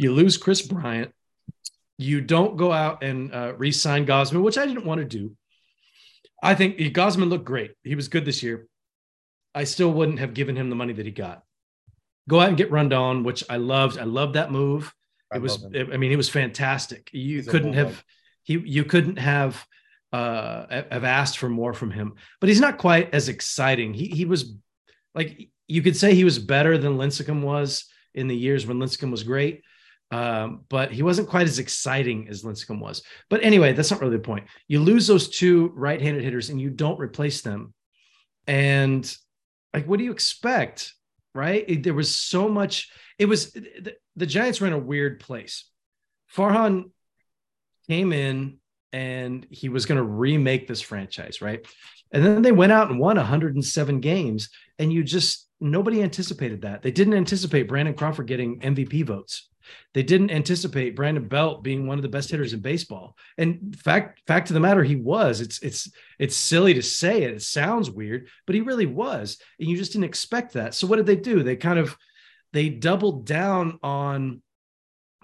You 0.00 0.12
lose 0.12 0.36
Kris 0.36 0.62
Bryant. 0.62 1.12
You 1.98 2.20
don't 2.20 2.56
go 2.56 2.72
out 2.72 3.02
and 3.02 3.32
uh, 3.34 3.52
re-sign 3.56 4.06
Gausman, 4.06 4.42
which 4.42 4.56
I 4.56 4.66
didn't 4.66 4.86
want 4.86 5.00
to 5.00 5.04
do. 5.04 5.36
I 6.42 6.54
think 6.54 6.78
Gausman 6.78 7.28
looked 7.28 7.44
great. 7.44 7.72
He 7.84 7.94
was 7.94 8.08
good 8.08 8.24
this 8.24 8.42
year. 8.42 8.66
I 9.54 9.64
still 9.64 9.92
wouldn't 9.92 10.20
have 10.20 10.32
given 10.32 10.56
him 10.56 10.70
the 10.70 10.76
money 10.76 10.94
that 10.94 11.04
he 11.04 11.12
got. 11.12 11.42
Go 12.28 12.40
out 12.40 12.48
and 12.48 12.56
get 12.56 12.70
Rodón, 12.70 13.24
which 13.24 13.44
I 13.50 13.56
loved. 13.56 13.98
I 13.98 14.04
loved 14.04 14.34
that 14.34 14.50
move 14.50 14.94
I 15.32 15.36
it 15.36 15.42
was 15.42 15.62
him. 15.62 15.90
i 15.92 15.96
mean 15.96 16.10
he 16.10 16.16
was 16.16 16.28
fantastic 16.28 17.10
you 17.12 17.36
He's 17.36 17.48
couldn't 17.48 17.74
have 17.74 18.02
he 18.42 18.58
you 18.58 18.84
couldn't 18.84 19.18
have 19.18 19.64
uh 20.12 20.82
have 20.90 21.04
asked 21.04 21.38
for 21.38 21.48
more 21.48 21.72
from 21.72 21.90
him 21.90 22.14
but 22.40 22.48
he's 22.48 22.60
not 22.60 22.78
quite 22.78 23.14
as 23.14 23.28
exciting 23.28 23.94
he 23.94 24.06
he 24.06 24.24
was 24.24 24.54
like 25.14 25.50
you 25.68 25.82
could 25.82 25.96
say 25.96 26.14
he 26.14 26.24
was 26.24 26.38
better 26.38 26.78
than 26.78 26.98
Lincecum 26.98 27.42
was 27.42 27.84
in 28.12 28.26
the 28.26 28.36
years 28.36 28.66
when 28.66 28.78
Lincecum 28.78 29.10
was 29.10 29.22
great 29.22 29.62
um, 30.12 30.64
but 30.68 30.90
he 30.90 31.02
wasn't 31.02 31.28
quite 31.28 31.46
as 31.46 31.58
exciting 31.58 32.28
as 32.28 32.42
Lincecum 32.42 32.80
was 32.80 33.02
but 33.28 33.42
anyway 33.44 33.72
that's 33.72 33.90
not 33.90 34.00
really 34.00 34.16
the 34.16 34.22
point 34.22 34.46
you 34.68 34.80
lose 34.80 35.06
those 35.06 35.28
two 35.28 35.70
right-handed 35.74 36.22
hitters 36.24 36.50
and 36.50 36.60
you 36.60 36.70
don't 36.70 36.98
replace 37.00 37.42
them 37.42 37.72
and 38.46 39.16
like 39.74 39.86
what 39.86 39.98
do 39.98 40.04
you 40.04 40.12
expect 40.12 40.94
right 41.34 41.64
It- 41.68 41.82
there 41.82 41.94
was 41.94 42.14
so 42.14 42.48
much 42.48 42.90
it 43.18 43.26
was 43.26 43.52
the, 43.52 43.92
the 44.16 44.26
Giants 44.26 44.60
were 44.62 44.66
in 44.66 44.72
a 44.72 44.78
weird 44.78 45.20
place. 45.20 45.68
Farhan 46.34 46.90
came 47.86 48.14
in 48.14 48.56
and 48.94 49.46
he 49.50 49.68
was 49.68 49.84
going 49.84 49.98
to 49.98 50.02
remake 50.02 50.66
this 50.66 50.80
franchise, 50.80 51.42
right? 51.42 51.60
And 52.12 52.24
then 52.24 52.40
they 52.40 52.50
went 52.50 52.72
out 52.72 52.90
and 52.90 52.98
won 52.98 53.18
107 53.18 54.00
games, 54.00 54.48
and 54.78 54.90
you 54.90 55.04
just 55.04 55.48
nobody 55.60 56.02
anticipated 56.02 56.62
that. 56.62 56.80
They 56.80 56.90
didn't 56.90 57.12
anticipate 57.14 57.68
Brandon 57.68 57.94
Crawford 57.94 58.26
getting 58.26 58.58
MVP 58.60 59.04
votes. 59.04 59.49
They 59.94 60.02
didn't 60.02 60.30
anticipate 60.30 60.96
Brandon 60.96 61.26
Belt 61.26 61.62
being 61.62 61.86
one 61.86 61.98
of 61.98 62.02
the 62.02 62.08
best 62.08 62.30
hitters 62.30 62.52
in 62.52 62.60
baseball. 62.60 63.16
And 63.38 63.76
fact 63.78 64.22
fact 64.26 64.50
of 64.50 64.54
the 64.54 64.60
matter, 64.60 64.82
he 64.82 64.96
was. 64.96 65.40
It's 65.40 65.60
it's 65.62 65.90
it's 66.18 66.36
silly 66.36 66.74
to 66.74 66.82
say 66.82 67.22
it. 67.22 67.34
It 67.34 67.42
sounds 67.42 67.90
weird, 67.90 68.28
but 68.46 68.54
he 68.54 68.60
really 68.60 68.86
was. 68.86 69.38
And 69.58 69.68
you 69.68 69.76
just 69.76 69.92
didn't 69.92 70.04
expect 70.04 70.54
that. 70.54 70.74
So 70.74 70.86
what 70.86 70.96
did 70.96 71.06
they 71.06 71.16
do? 71.16 71.42
They 71.42 71.56
kind 71.56 71.78
of 71.78 71.96
they 72.52 72.68
doubled 72.68 73.26
down 73.26 73.78
on 73.82 74.42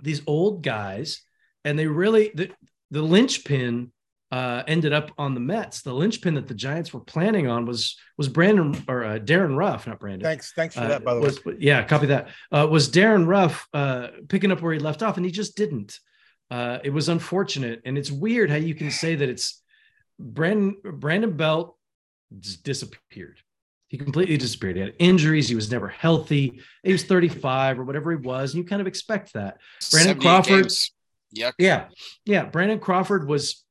these 0.02 0.22
old 0.26 0.62
guys, 0.62 1.22
and 1.64 1.78
they 1.78 1.86
really 1.86 2.30
the 2.34 2.50
the 2.90 3.02
linchpin 3.02 3.92
uh, 4.32 4.62
ended 4.66 4.93
up 4.93 5.12
on 5.19 5.35
the 5.35 5.40
Mets. 5.40 5.82
The 5.82 5.93
linchpin 5.94 6.35
that 6.35 6.48
the 6.48 6.55
Giants 6.55 6.93
were 6.93 7.01
planning 7.01 7.47
on 7.48 7.65
was 7.66 7.97
was 8.19 8.28
Brandon 8.28 8.82
or 8.89 9.05
uh, 9.05 9.19
Darin 9.19 9.55
Ruf, 9.57 9.86
not 9.86 10.01
Brandon. 10.01 10.24
Thanks, 10.27 10.53
thanks 10.53 10.74
for 10.74 10.81
Uh, 10.82 10.89
that. 10.89 11.05
By 11.05 11.15
the 11.15 11.20
way, 11.20 11.27
was- 11.27 11.40
Yeah, 11.61 11.85
copy 11.85 12.07
that. 12.07 12.28
Uh, 12.51 12.66
was 12.70 12.89
Darin 12.89 13.27
Ruf 13.27 13.66
uh, 13.73 14.09
picking 14.28 14.51
up 14.51 14.61
where 14.62 14.73
he 14.73 14.78
left 14.78 15.03
off, 15.03 15.16
and 15.16 15.24
he 15.24 15.31
just 15.32 15.57
didn't. 15.57 15.98
Uh, 16.51 16.78
it 16.85 16.90
was 16.90 17.09
unfortunate, 17.09 17.82
and 17.85 17.97
it's 17.98 18.11
weird 18.11 18.51
how 18.51 18.57
you 18.57 18.74
can 18.74 18.90
say 18.90 19.15
that 19.15 19.28
it's 19.28 19.62
Brandon 20.19 20.77
Brandon 20.85 21.36
Belt 21.36 21.77
disappeared. 22.62 23.40
He 23.89 23.98
completely 23.98 24.36
disappeared. 24.36 24.77
He 24.77 24.82
had 24.82 24.94
injuries. 24.98 25.48
He 25.48 25.55
was 25.55 25.70
never 25.70 25.89
healthy. 25.89 26.61
He 26.82 26.93
was 26.93 27.05
35 27.05 27.78
or 27.78 27.85
whatever 27.85 28.11
he 28.11 28.16
was. 28.16 28.53
And 28.55 28.62
you 28.62 28.69
kind 28.69 28.81
of 28.81 28.89
expect 28.89 29.32
that. 29.35 29.59
Brandon 29.93 30.20
78 30.20 30.23
Crawford- 30.23 30.62
games. 30.65 30.90
Yuck. 31.36 31.53
Yeah, 31.59 31.89
yeah. 32.24 32.44
Brandon 32.47 32.78
Crawford 32.81 33.28
was 33.28 33.65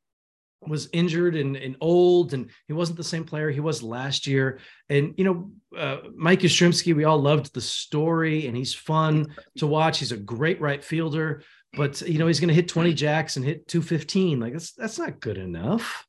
was 0.67 0.89
injured 0.93 1.35
and, 1.35 1.55
and 1.55 1.75
old, 1.81 2.33
and 2.33 2.49
he 2.67 2.73
wasn't 2.73 2.97
the 2.97 3.03
same 3.03 3.23
player 3.23 3.49
he 3.49 3.59
was 3.59 3.83
last 3.83 4.27
year. 4.27 4.59
And 4.89 5.13
you 5.17 5.23
know, 5.23 5.51
uh, 5.77 5.97
Mike 6.15 6.41
Yastrzemski, 6.41 6.95
we 6.95 7.03
all 7.03 7.21
loved 7.21 7.53
the 7.53 7.61
story, 7.61 8.47
and 8.47 8.55
he's 8.55 8.73
fun 8.73 9.27
to 9.57 9.67
watch. 9.67 9.99
He's 9.99 10.11
a 10.11 10.17
great 10.17 10.59
right 10.61 10.83
fielder, 10.83 11.43
but 11.73 12.01
you 12.01 12.17
know, 12.19 12.27
he's 12.27 12.39
going 12.39 12.49
to 12.49 12.53
hit 12.55 12.67
20 12.67 12.93
jacks 12.93 13.35
and 13.35 13.45
hit 13.45 13.67
215. 13.67 14.39
Like 14.39 14.53
that's 14.53 14.71
that's 14.73 14.99
not 14.99 15.19
good 15.19 15.37
enough. 15.37 16.05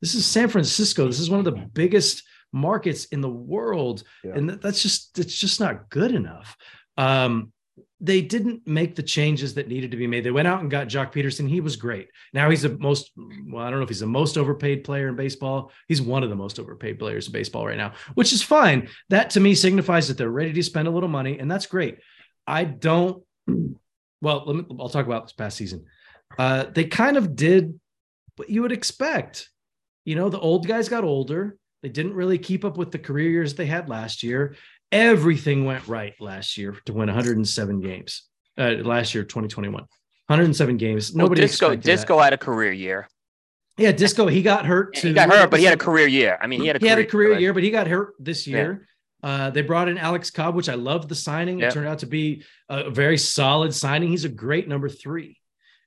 This 0.00 0.14
is 0.14 0.26
San 0.26 0.48
Francisco. 0.48 1.06
This 1.06 1.20
is 1.20 1.30
one 1.30 1.40
of 1.40 1.44
the 1.44 1.66
biggest 1.72 2.22
markets 2.52 3.06
in 3.06 3.20
the 3.20 3.28
world, 3.28 4.04
Yeah. 4.24 4.32
and 4.34 4.48
that's 4.50 4.82
just 4.82 5.18
it's 5.18 5.38
just 5.38 5.60
not 5.60 5.90
good 5.90 6.12
enough. 6.12 6.56
Um, 6.96 7.52
they 8.00 8.20
didn't 8.20 8.66
make 8.66 8.94
the 8.94 9.02
changes 9.02 9.54
that 9.54 9.68
needed 9.68 9.90
to 9.90 9.96
be 9.96 10.06
made. 10.06 10.24
They 10.24 10.30
went 10.30 10.46
out 10.46 10.60
and 10.60 10.70
got 10.70 10.88
Joc 10.88 11.12
Pederson. 11.12 11.48
He 11.48 11.60
was 11.60 11.76
great. 11.76 12.08
Now 12.32 12.48
he's 12.48 12.62
the 12.62 12.78
most, 12.78 13.10
well, 13.16 13.64
I 13.64 13.70
don't 13.70 13.80
know 13.80 13.84
if 13.84 13.88
he's 13.88 14.00
the 14.00 14.06
most 14.06 14.38
overpaid 14.38 14.84
player 14.84 15.08
in 15.08 15.16
baseball. 15.16 15.72
He's 15.88 16.00
one 16.00 16.22
of 16.22 16.30
the 16.30 16.36
most 16.36 16.60
overpaid 16.60 16.98
players 16.98 17.26
in 17.26 17.32
baseball 17.32 17.66
right 17.66 17.76
now, 17.76 17.94
which 18.14 18.32
is 18.32 18.42
fine. 18.42 18.88
That 19.08 19.30
to 19.30 19.40
me 19.40 19.54
signifies 19.54 20.08
that 20.08 20.16
they're 20.16 20.30
ready 20.30 20.52
to 20.52 20.62
spend 20.62 20.86
a 20.86 20.92
little 20.92 21.08
money, 21.08 21.38
and 21.38 21.50
that's 21.50 21.66
great. 21.66 21.98
I 22.46 22.64
don't, 22.64 23.22
well, 24.20 24.44
let 24.46 24.56
me, 24.56 24.64
I'll 24.78 24.88
talk 24.88 25.06
about 25.06 25.24
this 25.24 25.32
past 25.32 25.56
season. 25.56 25.86
Uh, 26.38 26.66
they 26.72 26.84
kind 26.84 27.16
of 27.16 27.34
did 27.34 27.80
what 28.36 28.48
you 28.48 28.62
would 28.62 28.72
expect. 28.72 29.48
You 30.04 30.14
know, 30.14 30.28
the 30.28 30.40
old 30.40 30.66
guys 30.66 30.88
got 30.88 31.04
older. 31.04 31.56
They 31.82 31.88
didn't 31.88 32.14
really 32.14 32.38
keep 32.38 32.64
up 32.64 32.76
with 32.76 32.90
the 32.90 32.98
career 32.98 33.30
years 33.30 33.54
they 33.54 33.66
had 33.66 33.88
last 33.88 34.22
year 34.22 34.56
everything 34.92 35.64
went 35.64 35.86
right 35.88 36.14
last 36.20 36.56
year 36.56 36.76
to 36.86 36.92
win 36.92 37.06
107 37.08 37.80
games. 37.80 38.22
Uh, 38.56 38.74
last 38.82 39.14
year, 39.14 39.22
2021, 39.22 39.82
107 40.26 40.76
games. 40.76 41.12
Well, 41.12 41.26
Nobody 41.26 41.42
Disco 41.42 41.70
that. 41.70 41.80
Disco 41.82 42.18
had 42.18 42.32
a 42.32 42.38
career 42.38 42.72
year. 42.72 43.08
Yeah, 43.76 43.92
Disco. 43.92 44.26
He 44.26 44.42
got 44.42 44.66
hurt 44.66 44.94
too. 44.94 45.08
He 45.08 45.14
got 45.14 45.28
hurt, 45.30 45.50
but 45.50 45.60
he 45.60 45.64
had 45.64 45.74
a 45.74 45.78
career 45.78 46.08
year. 46.08 46.36
I 46.40 46.48
mean, 46.48 46.60
he 46.60 46.66
had 46.66 46.76
a 46.76 46.78
He 46.80 46.86
career, 46.86 46.96
had 46.96 46.98
a 46.98 47.08
career 47.08 47.30
like- 47.32 47.40
year, 47.40 47.52
but 47.54 47.62
he 47.62 47.70
got 47.70 47.86
hurt 47.86 48.14
this 48.18 48.46
year. 48.46 48.88
Uh, 49.22 49.50
they 49.50 49.62
brought 49.62 49.88
in 49.88 49.98
Alex 49.98 50.30
Cobb, 50.30 50.54
which 50.54 50.68
I 50.68 50.74
loved 50.74 51.08
the 51.08 51.14
signing. 51.14 51.58
Yep. 51.58 51.70
It 51.70 51.74
turned 51.74 51.88
out 51.88 51.98
to 52.00 52.06
be 52.06 52.44
a 52.68 52.88
very 52.90 53.18
solid 53.18 53.74
signing. 53.74 54.10
He's 54.10 54.24
a 54.24 54.28
great 54.28 54.68
number 54.68 54.88
three. 54.88 55.37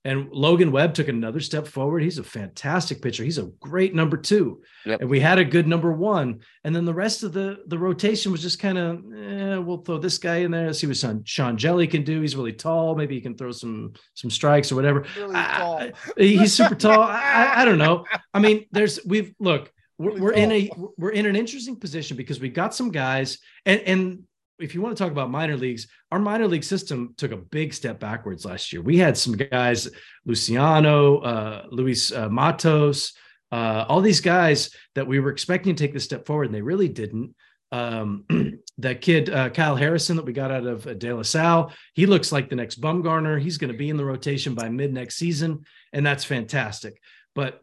And 0.04 0.30
Logan 0.32 0.72
Webb 0.72 0.96
took 0.96 1.10
another 1.10 1.40
step 1.40 1.68
forward. 1.68 2.02
He's 2.02 2.18
a 2.18 2.24
fantastic 2.24 3.04
pitcher. 3.04 3.24
He's 3.24 3.38
a 3.38 3.52
great 3.60 3.94
number 3.94 4.18
two. 4.18 4.62
Yep. 4.86 5.02
And 5.02 5.10
we 5.12 5.20
had 5.20 5.38
a 5.38 5.46
good 5.46 5.68
number 5.68 5.92
one. 5.94 6.40
And 6.64 6.76
then 6.76 6.86
the 6.86 6.94
rest 6.94 7.22
of 7.22 7.34
the, 7.34 7.60
the 7.68 7.78
rotation 7.78 8.32
was 8.32 8.42
just 8.42 8.58
kind 8.58 8.80
of, 8.80 8.96
eh, 9.16 9.58
we'll 9.58 9.84
throw 9.84 10.00
this 10.00 10.18
guy 10.18 10.38
in 10.38 10.50
there. 10.50 10.74
See 10.74 10.88
what 10.88 10.98
Sean, 10.98 11.24
Sean 11.24 11.56
Hjelle 11.56 11.88
can 11.90 12.04
do. 12.04 12.20
He's 12.22 12.36
really 12.36 12.54
tall. 12.54 12.96
Maybe 12.96 13.14
he 13.14 13.22
can 13.22 13.38
throw 13.38 13.52
some 13.52 13.94
some 14.16 14.32
strikes 14.32 14.72
or 14.72 14.76
whatever. 14.76 15.06
really 15.16 15.36
I- 15.36 15.58
tall. 15.60 15.78
I- 15.82 15.92
he's 16.18 16.54
super 16.54 16.74
tall. 16.76 17.02
I, 17.04 17.22
I- 17.22 17.62
I 17.62 17.66
don't 17.66 17.78
know. 17.78 18.06
I 18.34 18.40
mean, 18.40 18.66
there's 18.72 19.00
we've 19.06 19.36
look, 19.40 19.72
we're, 20.00 20.10
Really 20.10 20.22
we're 20.22 20.32
in 20.34 20.52
a 20.52 20.70
we're 20.98 21.12
in 21.12 21.28
an 21.28 21.36
interesting 21.36 21.76
position 21.76 22.18
because 22.18 22.40
we 22.40 22.50
got 22.50 22.74
some 22.74 22.90
guys, 22.90 23.38
and 23.68 23.82
and 23.82 24.24
if 24.62 24.76
you 24.76 24.82
want 24.82 24.96
to 24.96 25.04
talk 25.04 25.12
about 25.12 25.30
minor 25.30 25.58
leagues, 25.58 25.88
our 26.12 26.20
minor 26.20 26.48
league 26.48 26.64
system 26.64 27.14
took 27.18 27.32
a 27.32 27.38
big 27.38 27.74
step 27.74 28.00
backwards 28.00 28.46
last 28.46 28.72
year. 28.72 28.82
We 28.82 28.98
had 28.98 29.18
some 29.18 29.34
guys, 29.34 29.90
Luciano, 30.26 31.20
uh, 31.20 31.66
Luis 31.70 32.12
uh, 32.12 32.30
Matos, 32.30 33.14
uh, 33.52 33.86
all 33.88 34.02
these 34.02 34.22
guys 34.22 34.74
that 34.96 35.08
we 35.08 35.20
were 35.20 35.32
expecting 35.32 35.76
to 35.76 35.84
take 35.84 35.94
this 35.94 36.04
step 36.04 36.26
forward, 36.26 36.46
and 36.46 36.56
they 36.56 36.62
really 36.62 36.90
didn't. 36.90 37.36
Um, 37.72 38.26
that 38.78 39.02
kid 39.02 39.30
uh, 39.30 39.50
Kyle 39.50 39.76
Harrison 39.76 40.18
that 40.18 40.26
we 40.26 40.34
got 40.34 40.52
out 40.52 40.66
of 40.66 40.88
uh, 40.88 40.94
De 40.94 41.14
La 41.14 41.24
Salle, 41.24 41.72
he 41.94 42.06
looks 42.06 42.32
like 42.32 42.50
the 42.50 42.56
next 42.56 42.82
Bumgarner. 42.82 43.42
He's 43.42 43.58
going 43.58 43.72
to 43.72 43.78
be 43.78 43.90
in 43.90 43.98
the 43.98 44.06
rotation 44.06 44.56
by 44.56 44.70
mid 44.70 44.94
next 44.94 45.16
season, 45.16 45.66
and 45.94 46.06
that's 46.06 46.24
fantastic. 46.24 47.02
But 47.36 47.62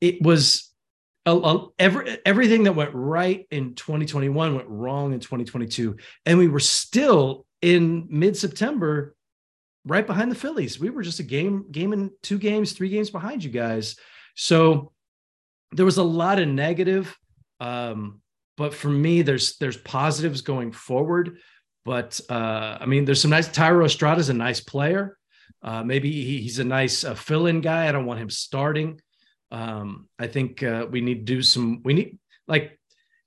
it 0.00 0.20
was 0.22 0.70
every, 1.26 2.18
everything 2.24 2.64
that 2.64 2.72
went 2.72 2.92
right 2.94 3.46
in 3.50 3.74
2021 3.74 4.54
went 4.54 4.68
wrong 4.68 5.12
in 5.12 5.20
2022, 5.20 5.96
and 6.24 6.38
we 6.38 6.48
were 6.48 6.60
still 6.60 7.44
in 7.62 8.06
mid 8.08 8.36
September, 8.36 9.14
right 9.84 10.06
behind 10.06 10.30
the 10.30 10.36
Phillies. 10.36 10.78
We 10.78 10.90
were 10.90 11.02
just 11.02 11.20
a 11.20 11.24
game, 11.24 11.66
game 11.70 11.92
in 11.92 12.10
two 12.22 12.38
games, 12.38 12.72
three 12.72 12.88
games 12.88 13.10
behind 13.10 13.42
you 13.42 13.50
guys. 13.50 13.96
So 14.34 14.92
there 15.72 15.84
was 15.84 15.98
a 15.98 16.02
lot 16.02 16.38
of 16.38 16.48
negative. 16.48 17.16
Um, 17.60 18.20
but 18.56 18.74
for 18.74 18.88
me, 18.88 19.22
there's 19.22 19.56
there's 19.58 19.76
positives 19.76 20.40
going 20.40 20.72
forward. 20.72 21.38
But 21.84 22.20
uh, 22.28 22.78
I 22.80 22.86
mean, 22.86 23.04
there's 23.04 23.22
some 23.22 23.30
nice. 23.30 23.48
Thairo 23.48 23.84
Estrada's 23.84 24.28
a 24.28 24.34
nice 24.34 24.60
player. 24.60 25.16
Uh, 25.62 25.82
maybe 25.82 26.10
he, 26.10 26.40
he's 26.40 26.58
a 26.58 26.64
nice 26.64 27.04
uh, 27.04 27.14
fill-in 27.14 27.60
guy. 27.60 27.88
I 27.88 27.92
don't 27.92 28.06
want 28.06 28.20
him 28.20 28.30
starting. 28.30 29.00
Um, 29.50 30.08
I 30.18 30.26
think 30.26 30.62
uh, 30.62 30.86
we 30.90 31.00
need 31.00 31.26
to 31.26 31.34
do 31.34 31.42
some. 31.42 31.82
We 31.84 31.94
need 31.94 32.18
like 32.48 32.78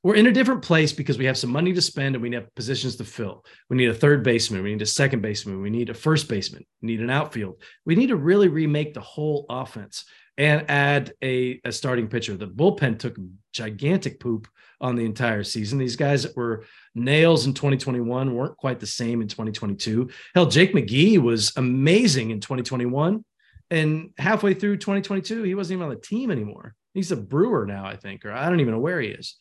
we're 0.04 0.16
in 0.16 0.28
a 0.28 0.32
different 0.32 0.62
place 0.62 0.94
because 0.94 1.18
we 1.18 1.26
have 1.26 1.38
some 1.38 1.50
money 1.50 1.74
to 1.74 1.82
spend 1.82 2.16
and 2.16 2.22
we 2.22 2.34
have 2.34 2.54
positions 2.56 2.96
to 2.98 3.04
fill. 3.04 3.44
We 3.70 3.76
need 3.76 3.90
a 3.90 3.94
third 3.94 4.24
baseman. 4.24 4.64
We 4.64 4.72
need 4.72 4.82
a 4.82 4.86
second 4.86 5.22
baseman. 5.22 5.62
We 5.62 5.70
need 5.70 5.90
a 5.90 5.94
first 5.94 6.30
baseman. 6.30 6.66
We 6.82 6.88
need 6.88 7.02
an 7.02 7.10
outfield. 7.10 7.62
We 7.86 7.96
need 7.96 8.08
to 8.08 8.16
really 8.16 8.48
remake 8.48 8.94
the 8.94 9.02
whole 9.02 9.46
offense 9.50 10.06
and 10.38 10.72
add 10.72 11.12
a, 11.22 11.60
a 11.66 11.72
starting 11.72 12.08
pitcher. 12.08 12.38
The 12.38 12.48
bullpen 12.48 12.98
took 12.98 13.18
gigantic 13.52 14.22
poop 14.22 14.48
on 14.80 14.96
the 14.96 15.04
entire 15.04 15.44
season. 15.44 15.78
These 15.78 15.98
guys 15.98 16.24
that 16.24 16.38
were 16.38 16.64
nails 16.96 17.46
in 17.46 17.54
2021 17.54 18.34
weren't 18.34 18.56
quite 18.56 18.80
the 18.80 18.88
same 18.88 19.22
in 19.22 19.28
2022. 19.28 20.10
Hell, 20.34 20.46
Jake 20.46 20.74
McGee 20.74 21.18
was 21.18 21.52
amazing 21.58 22.32
in 22.32 22.40
2021. 22.40 23.26
And 23.72 24.12
halfway 24.18 24.54
through 24.54 24.78
2022, 24.78 25.44
he 25.44 25.56
wasn't 25.56 25.78
even 25.78 25.90
on 25.90 25.96
the 25.96 26.02
team 26.02 26.32
anymore. 26.32 26.76
He's 26.94 27.12
a 27.12 27.18
brewer 27.18 27.66
now, 27.66 27.86
I 27.86 27.96
think, 27.96 28.26
or 28.26 28.32
I 28.32 28.50
don't 28.50 28.60
even 28.60 28.74
know 28.74 28.80
where 28.80 29.00
he 29.00 29.10
is. 29.10 29.38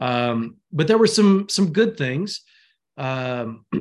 Um, 0.00 0.56
but 0.72 0.86
there 0.88 0.98
were 0.98 1.06
some 1.06 1.48
some 1.48 1.72
good 1.72 1.96
things. 1.96 2.42
Um, 2.96 3.64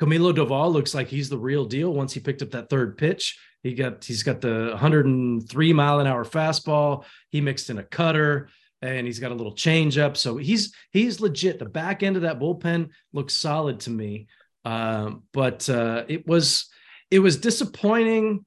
Camilo 0.00 0.34
Doval 0.34 0.72
looks 0.72 0.94
like 0.94 1.08
he's 1.08 1.28
the 1.28 1.38
real 1.38 1.64
deal 1.64 1.92
once 1.92 2.12
he 2.12 2.20
picked 2.20 2.42
up 2.42 2.50
that 2.50 2.70
third 2.70 2.96
pitch. 2.96 3.38
He 3.62 3.74
got 3.74 4.04
he's 4.04 4.22
got 4.22 4.40
the 4.40 4.68
103 4.70 5.72
mile 5.72 6.00
an 6.00 6.06
hour 6.06 6.24
fastball. 6.24 7.04
He 7.30 7.40
mixed 7.40 7.70
in 7.70 7.78
a 7.78 7.82
cutter 7.82 8.48
and 8.82 9.06
he's 9.06 9.18
got 9.18 9.32
a 9.32 9.34
little 9.34 9.54
change 9.54 9.98
up. 9.98 10.16
So 10.16 10.36
he's 10.36 10.74
he's 10.90 11.20
legit. 11.20 11.58
The 11.58 11.66
back 11.66 12.02
end 12.02 12.16
of 12.16 12.22
that 12.22 12.38
bullpen 12.38 12.90
looks 13.12 13.34
solid 13.34 13.80
to 13.80 13.90
me. 13.90 14.26
Um, 14.64 15.24
but 15.32 15.68
uh, 15.68 16.04
it 16.08 16.26
was 16.26 16.68
it 17.10 17.18
was 17.18 17.36
disappointing, 17.36 18.44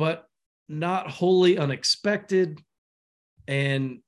but 0.00 0.26
not 0.66 1.10
wholly 1.10 1.58
unexpected. 1.58 2.58
And 3.46 3.98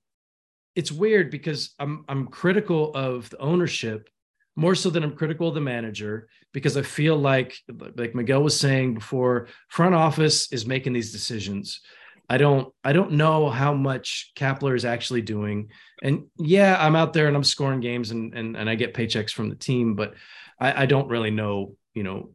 it's 0.75 0.91
weird 0.91 1.31
because 1.31 1.75
I'm 1.79 2.07
I'm 2.09 2.29
critical 2.29 2.93
of 2.95 3.29
the 3.29 3.37
ownership 3.37 4.09
more 4.57 4.75
so 4.75 4.89
than 4.89 5.03
I'm 5.03 5.15
critical 5.15 5.49
of 5.49 5.55
the 5.55 5.61
manager 5.61 6.29
because 6.55 6.79
I 6.79 6.83
feel 6.83 7.19
like 7.19 7.55
like 7.97 8.15
Miguel 8.15 8.43
was 8.43 8.59
saying 8.59 8.95
before, 8.95 9.49
front 9.69 9.95
office 9.95 10.51
is 10.51 10.65
making 10.65 10.95
these 10.95 11.13
decisions. 11.13 11.83
I 12.31 12.39
don't 12.39 12.73
I 12.83 12.95
don't 12.95 13.13
know 13.13 13.51
how 13.51 13.75
much 13.75 14.33
Kapler 14.35 14.75
is 14.75 14.87
actually 14.87 15.21
doing. 15.21 15.69
And 16.03 16.25
yeah, 16.39 16.75
I'm 16.81 16.97
out 16.97 17.13
there 17.13 17.27
and 17.27 17.37
I'm 17.37 17.45
scoring 17.45 17.81
games 17.81 18.13
and 18.13 18.33
and, 18.33 18.57
and 18.57 18.71
I 18.71 18.77
get 18.77 18.95
paychecks 18.95 19.33
from 19.33 19.51
the 19.51 19.57
team, 19.57 19.95
but 19.95 20.15
I, 20.59 20.85
I 20.85 20.87
don't 20.87 21.11
really 21.11 21.31
know, 21.31 21.77
you 21.93 22.03
know, 22.03 22.31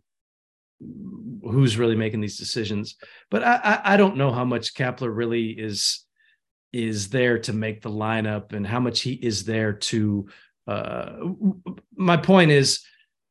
who's 0.79 1.77
really 1.77 1.95
making 1.95 2.21
these 2.21 2.37
decisions. 2.37 2.95
But 3.31 3.43
I, 3.43 3.55
I 3.55 3.93
I 3.93 3.97
don't 3.97 4.17
know 4.17 4.31
how 4.31 4.45
much 4.45 4.73
Kapler 4.73 5.15
really 5.15 5.49
is 5.49 6.05
is 6.73 7.09
there 7.09 7.39
to 7.39 7.53
make 7.53 7.81
the 7.81 7.89
lineup 7.89 8.53
and 8.53 8.67
how 8.67 8.79
much 8.79 9.01
he 9.01 9.13
is 9.13 9.45
there 9.45 9.73
to 9.73 10.27
uh 10.67 11.13
my 11.95 12.17
point 12.17 12.51
is 12.51 12.81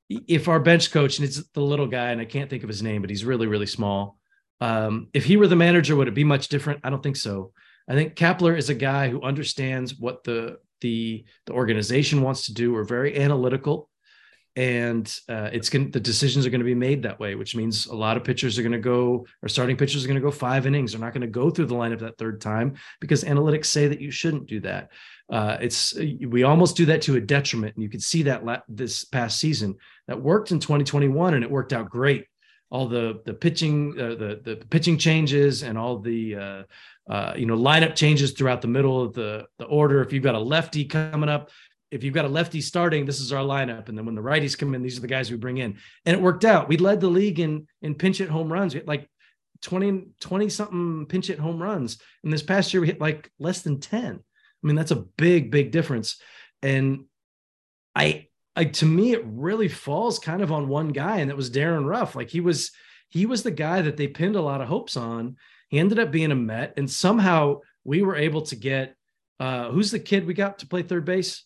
if 0.09 0.49
our 0.49 0.59
bench 0.59 0.91
coach 0.91 1.19
and 1.19 1.29
it's 1.29 1.47
the 1.51 1.61
little 1.61 1.87
guy 1.87 2.11
and 2.11 2.21
I 2.21 2.25
can't 2.25 2.49
think 2.49 2.63
of 2.63 2.69
his 2.69 2.83
name 2.83 3.03
but 3.03 3.11
he's 3.11 3.27
really 3.27 3.47
really 3.47 3.67
small 3.67 4.19
um 4.63 5.09
if 5.13 5.25
he 5.25 5.37
were 5.37 5.49
the 5.49 5.57
manager 5.57 5.95
would 5.97 6.09
it 6.09 6.15
be 6.15 6.25
much 6.25 6.49
different? 6.49 6.81
I 6.83 6.91
don't 6.91 7.03
think 7.03 7.17
so. 7.17 7.53
I 7.89 7.95
think 7.95 8.15
Kapler 8.15 8.57
is 8.57 8.71
a 8.71 8.75
guy 8.75 9.09
who 9.11 9.23
understands 9.23 9.97
what 9.99 10.25
the 10.25 10.59
the 10.81 11.25
the 11.47 11.53
organization 11.53 12.23
wants 12.23 12.47
to 12.47 12.55
do. 12.55 12.73
We're 12.73 12.85
very 12.85 13.19
analytical 13.19 13.91
and 14.57 15.21
uh, 15.29 15.51
it's 15.53 15.69
going 15.69 15.91
the 15.91 16.01
decisions 16.01 16.47
are 16.47 16.51
going 16.51 16.61
to 16.61 16.65
be 16.65 16.75
made 16.75 17.03
that 17.03 17.21
way, 17.21 17.35
which 17.35 17.55
means 17.55 17.87
a 17.87 17.95
lot 17.95 18.17
of 18.17 18.25
pitchers 18.25 18.59
are 18.59 18.63
going 18.63 18.73
to 18.73 18.79
go 18.79 19.27
or 19.43 19.49
starting 19.51 19.77
pitchers 19.77 20.03
are 20.03 20.09
going 20.09 20.21
to 20.21 20.23
go 20.23 20.31
five 20.31 20.67
innings. 20.67 20.93
They're 20.93 21.01
not 21.01 21.13
going 21.13 21.21
to 21.21 21.27
go 21.27 21.51
through 21.51 21.67
the 21.67 21.75
lineup 21.75 21.99
that 22.01 22.17
third 22.17 22.41
time 22.41 22.75
because 22.99 23.23
analytics 23.23 23.67
say 23.67 23.87
that 23.87 24.01
you 24.01 24.11
shouldn't 24.11 24.47
do 24.47 24.61
that. 24.61 24.91
Uh, 25.31 25.59
it's 25.61 25.95
we 25.95 26.45
almost 26.45 26.77
do 26.77 26.87
that 26.87 27.03
to 27.03 27.17
a 27.17 27.21
detriment, 27.21 27.75
and 27.77 27.83
you 27.83 27.91
can 27.91 28.01
see 28.01 28.23
that 28.23 28.47
la- 28.47 28.63
this 28.69 29.05
past 29.05 29.39
season 29.39 29.77
that 30.09 30.21
worked 30.21 30.53
in 30.53 30.59
2021 30.59 31.35
and 31.35 31.45
it 31.45 31.51
worked 31.51 31.75
out 31.75 31.91
great. 31.91 32.27
All 32.71 32.89
the 32.89 33.21
the 33.27 33.35
pitching 33.35 33.93
uh, 34.01 34.15
the 34.15 34.41
the 34.43 34.57
pitching 34.71 34.97
changes 34.97 35.63
and 35.63 35.77
all 35.77 35.99
the 35.99 36.35
uh, 36.35 36.63
uh, 37.09 37.35
you 37.37 37.47
know 37.47 37.57
lineup 37.57 37.95
changes 37.95 38.33
throughout 38.33 38.63
the 38.63 38.69
middle 38.69 39.03
of 39.03 39.13
the 39.13 39.47
the 39.59 39.67
order. 39.67 40.01
If 40.01 40.13
you've 40.13 40.25
got 40.25 40.35
a 40.35 40.41
lefty 40.41 40.85
coming 40.85 41.29
up, 41.29 41.51
if 41.97 42.05
you've 42.05 42.15
got 42.15 42.25
a 42.25 42.29
lefty 42.29 42.61
starting, 42.61 43.05
this 43.05 43.21
is 43.21 43.33
our 43.33 43.43
lineup. 43.43 43.89
And 43.89 43.99
then 43.99 44.07
when 44.07 44.15
the 44.15 44.23
righties 44.23 44.57
come 44.57 44.75
in, 44.75 44.83
these 44.83 44.99
are 44.99 45.03
the 45.03 45.07
guys 45.07 45.31
we 45.31 45.37
bring 45.37 45.59
in. 45.59 45.79
And 46.05 46.17
it 46.17 46.23
worked 46.23 46.45
out. 46.45 46.69
We 46.69 46.77
led 46.77 47.01
the 47.01 47.09
league 47.09 47.41
in 47.41 47.67
in 47.83 47.95
pinch 47.95 48.19
hit 48.19 48.29
home 48.29 48.53
runs. 48.53 48.75
We 48.75 48.81
hit 48.81 48.89
like 48.89 49.09
20, 49.63 50.09
20 50.21 50.49
something 50.49 51.07
pinch 51.07 51.27
hit 51.27 51.39
home 51.39 51.61
runs. 51.61 51.99
And 52.23 52.33
this 52.33 52.43
past 52.43 52.73
year 52.73 52.81
we 52.81 52.87
hit 52.87 53.01
like 53.01 53.31
less 53.39 53.63
than 53.63 53.81
10. 53.81 54.15
I 54.15 54.67
mean, 54.67 54.77
that's 54.77 54.91
a 54.91 55.05
big, 55.17 55.51
big 55.51 55.71
difference. 55.71 56.21
And 56.63 57.05
I 57.95 58.29
I 58.55 58.65
to 58.65 58.87
me, 58.87 59.13
it 59.13 59.25
really 59.25 59.69
falls 59.69 60.19
kind 60.19 60.43
of 60.43 60.51
on 60.53 60.69
one 60.69 60.89
guy, 60.89 61.19
and 61.19 61.31
that 61.31 61.37
was 61.37 61.51
Darin 61.51 61.87
Ruf. 61.87 62.15
Like 62.15 62.31
he 62.31 62.41
was 62.41 62.73
he 63.09 63.27
was 63.27 63.43
the 63.43 63.51
guy 63.51 63.83
that 63.83 63.97
they 63.97 64.09
pinned 64.09 64.37
a 64.37 64.43
lot 64.43 64.61
of 64.61 64.69
hopes 64.69 64.97
on. 64.97 65.37
He 65.69 65.79
ended 65.79 65.99
up 65.99 66.11
being 66.11 66.33
a 66.33 66.35
Met, 66.35 66.75
and 66.77 66.91
somehow 66.91 67.61
we 67.85 68.03
were 68.03 68.17
able 68.17 68.43
to 68.43 68.57
get 68.57 68.95
uh 69.39 69.71
who's 69.71 69.91
the 69.91 69.99
kid 69.99 70.27
we 70.27 70.35
got 70.35 70.61
to 70.61 70.67
play 70.67 70.83
third 70.83 71.05
base? 71.05 71.45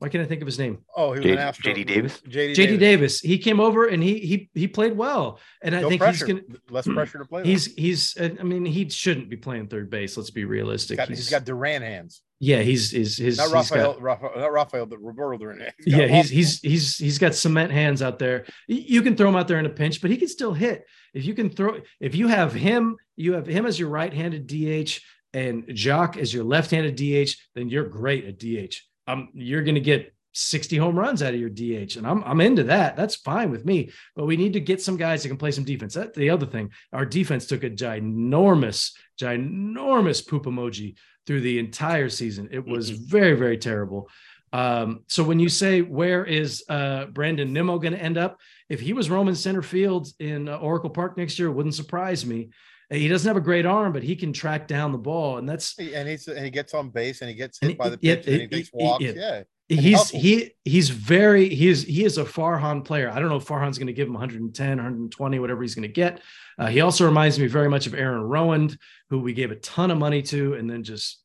Why 0.00 0.08
can't 0.08 0.22
I 0.22 0.28
think 0.28 0.42
of 0.42 0.46
his 0.46 0.58
name? 0.60 0.78
Oh, 0.96 1.12
he 1.12 1.18
was 1.18 1.24
J- 1.26 1.32
an 1.32 1.38
Astro. 1.38 1.72
JD 1.72 1.86
Davis? 1.86 2.20
JD, 2.20 2.52
JD 2.54 2.78
Davis. 2.78 3.20
He 3.20 3.36
came 3.38 3.58
over 3.58 3.86
and 3.86 4.00
he 4.02 4.18
he 4.20 4.50
he 4.54 4.68
played 4.68 4.96
well, 4.96 5.40
and 5.60 5.74
I 5.74 5.80
No 5.80 5.88
think 5.88 6.00
pressure. 6.00 6.24
he's 6.26 6.34
gonna. 6.34 6.58
Less 6.70 6.86
pressure 6.86 7.18
to 7.18 7.24
play. 7.24 7.40
with. 7.40 7.46
He's 7.48 7.74
he's. 7.74 8.16
uh, 8.16 8.28
I 8.38 8.42
mean, 8.44 8.64
he 8.64 8.88
shouldn't 8.88 9.28
be 9.28 9.36
playing 9.36 9.66
third 9.66 9.90
base. 9.90 10.16
Let's 10.16 10.30
be 10.30 10.42
he's 10.42 10.48
realistic. 10.50 10.98
got, 10.98 11.08
He's, 11.08 11.18
he's 11.18 11.30
got 11.30 11.44
Duran 11.44 11.82
hands. 11.82 12.22
yeah, 12.38 12.60
he's 12.60 12.92
his 12.92 13.16
his. 13.16 13.38
Not 13.38 13.46
he's 13.46 13.52
Rafael, 13.54 13.94
got- 13.94 14.02
Rafael, 14.02 14.32
not 14.36 14.52
Rafael, 14.52 14.86
but 14.86 14.98
Roberto 15.02 15.36
Duran. 15.38 15.58
hands. 15.62 15.72
Yeah, 15.84 16.06
he's 16.06 16.26
awful- 16.26 16.36
he's 16.36 16.60
he's 16.60 16.96
he's 16.96 17.18
got 17.18 17.34
cement 17.34 17.72
hands 17.72 18.00
out 18.00 18.20
there. 18.20 18.44
You 18.68 19.02
can 19.02 19.16
throw 19.16 19.28
him 19.28 19.34
out 19.36 19.48
there 19.48 19.58
in 19.58 19.66
a 19.66 19.70
pinch, 19.70 20.00
but 20.00 20.12
he 20.12 20.16
can 20.16 20.28
still 20.28 20.52
hit. 20.52 20.84
If 21.12 21.24
you 21.24 21.34
can 21.34 21.50
throw, 21.50 21.80
if 21.98 22.14
you 22.14 22.28
have 22.28 22.52
him, 22.52 22.98
you 23.16 23.32
have 23.32 23.48
him 23.48 23.66
as 23.66 23.80
your 23.80 23.88
right-handed 23.88 24.46
DH 24.46 25.00
and 25.34 25.64
Joc 25.68 26.16
as 26.16 26.32
your 26.32 26.44
left-handed 26.44 26.94
DH, 26.94 27.32
then 27.56 27.68
you're 27.68 27.88
great 27.88 28.24
at 28.26 28.38
DH. 28.38 28.76
Um, 29.08 29.30
you're 29.34 29.64
going 29.64 29.74
to 29.74 29.80
get 29.80 30.14
60 30.34 30.76
home 30.76 30.96
runs 30.96 31.22
out 31.22 31.34
of 31.34 31.40
your 31.40 31.50
DH, 31.50 31.96
and 31.96 32.06
I'm 32.06 32.22
I'm 32.22 32.40
into 32.40 32.62
that. 32.64 32.96
That's 32.96 33.16
fine 33.16 33.50
with 33.50 33.64
me. 33.64 33.90
But 34.14 34.26
we 34.26 34.36
need 34.36 34.52
to 34.52 34.60
get 34.60 34.80
some 34.80 34.96
guys 34.96 35.22
that 35.22 35.28
can 35.28 35.38
play 35.38 35.50
some 35.50 35.64
defense. 35.64 35.94
That's 35.94 36.16
the 36.16 36.30
other 36.30 36.46
thing. 36.46 36.70
Our 36.92 37.04
defense 37.04 37.46
took 37.46 37.64
a 37.64 37.70
ginormous, 37.70 38.92
ginormous 39.20 40.26
poop 40.26 40.44
emoji 40.44 40.94
through 41.26 41.40
the 41.40 41.58
entire 41.58 42.08
season. 42.08 42.48
It 42.52 42.64
was 42.64 42.90
very, 42.90 43.34
very 43.34 43.58
terrible. 43.58 44.08
Um, 44.52 45.04
so 45.08 45.22
when 45.24 45.40
you 45.40 45.48
say 45.48 45.82
where 45.82 46.24
is 46.24 46.64
uh, 46.68 47.06
Brandon 47.06 47.52
Nimmo 47.52 47.78
going 47.78 47.92
to 47.92 48.02
end 48.02 48.16
up, 48.16 48.38
if 48.68 48.80
he 48.80 48.92
was 48.92 49.10
roaming 49.10 49.34
center 49.34 49.62
field 49.62 50.08
in 50.20 50.48
uh, 50.48 50.56
Oracle 50.56 50.90
Park 50.90 51.18
next 51.18 51.38
year, 51.38 51.48
it 51.48 51.52
wouldn't 51.52 51.74
surprise 51.74 52.24
me. 52.24 52.50
He 52.90 53.06
doesn't 53.08 53.28
have 53.28 53.36
a 53.36 53.40
great 53.40 53.66
arm, 53.66 53.92
but 53.92 54.02
he 54.02 54.16
can 54.16 54.32
track 54.32 54.66
down 54.66 54.92
the 54.92 54.98
ball, 54.98 55.36
and 55.38 55.48
that's 55.48 55.78
and 55.78 56.08
he's 56.08 56.26
and 56.26 56.44
he 56.44 56.50
gets 56.50 56.72
on 56.72 56.88
base 56.88 57.20
and 57.20 57.28
he 57.28 57.36
gets 57.36 57.58
hit 57.60 57.76
by 57.76 57.84
he- 57.84 57.90
the 57.90 57.98
pitch 57.98 58.26
and 58.26 58.40
he 58.40 58.46
takes 58.48 58.70
walks. 58.72 59.04
yeah. 59.04 59.12
Yeah. 59.14 59.42
He's 59.70 60.08
he 60.08 60.52
he's 60.64 60.88
very 60.88 61.50
he 61.54 61.68
is 61.68 61.84
he 61.84 62.04
is 62.04 62.16
a 62.16 62.24
Farhan 62.24 62.82
player. 62.82 63.10
I 63.10 63.20
don't 63.20 63.28
know 63.28 63.36
if 63.36 63.46
Farhan's 63.46 63.76
going 63.76 63.88
to 63.88 63.92
give 63.92 64.06
him 64.08 64.14
110, 64.14 64.68
120, 64.68 65.38
whatever 65.38 65.60
he's 65.60 65.74
going 65.74 65.82
to 65.82 65.92
get. 65.92 66.22
Uh, 66.58 66.68
he 66.68 66.80
also 66.80 67.04
reminds 67.04 67.38
me 67.38 67.48
very 67.48 67.68
much 67.68 67.86
of 67.86 67.92
Aaron 67.92 68.22
Rowand, 68.22 68.78
who 69.10 69.20
we 69.20 69.34
gave 69.34 69.50
a 69.50 69.56
ton 69.56 69.90
of 69.90 69.98
money 69.98 70.22
to, 70.22 70.54
and 70.54 70.70
then 70.70 70.82
just 70.82 71.22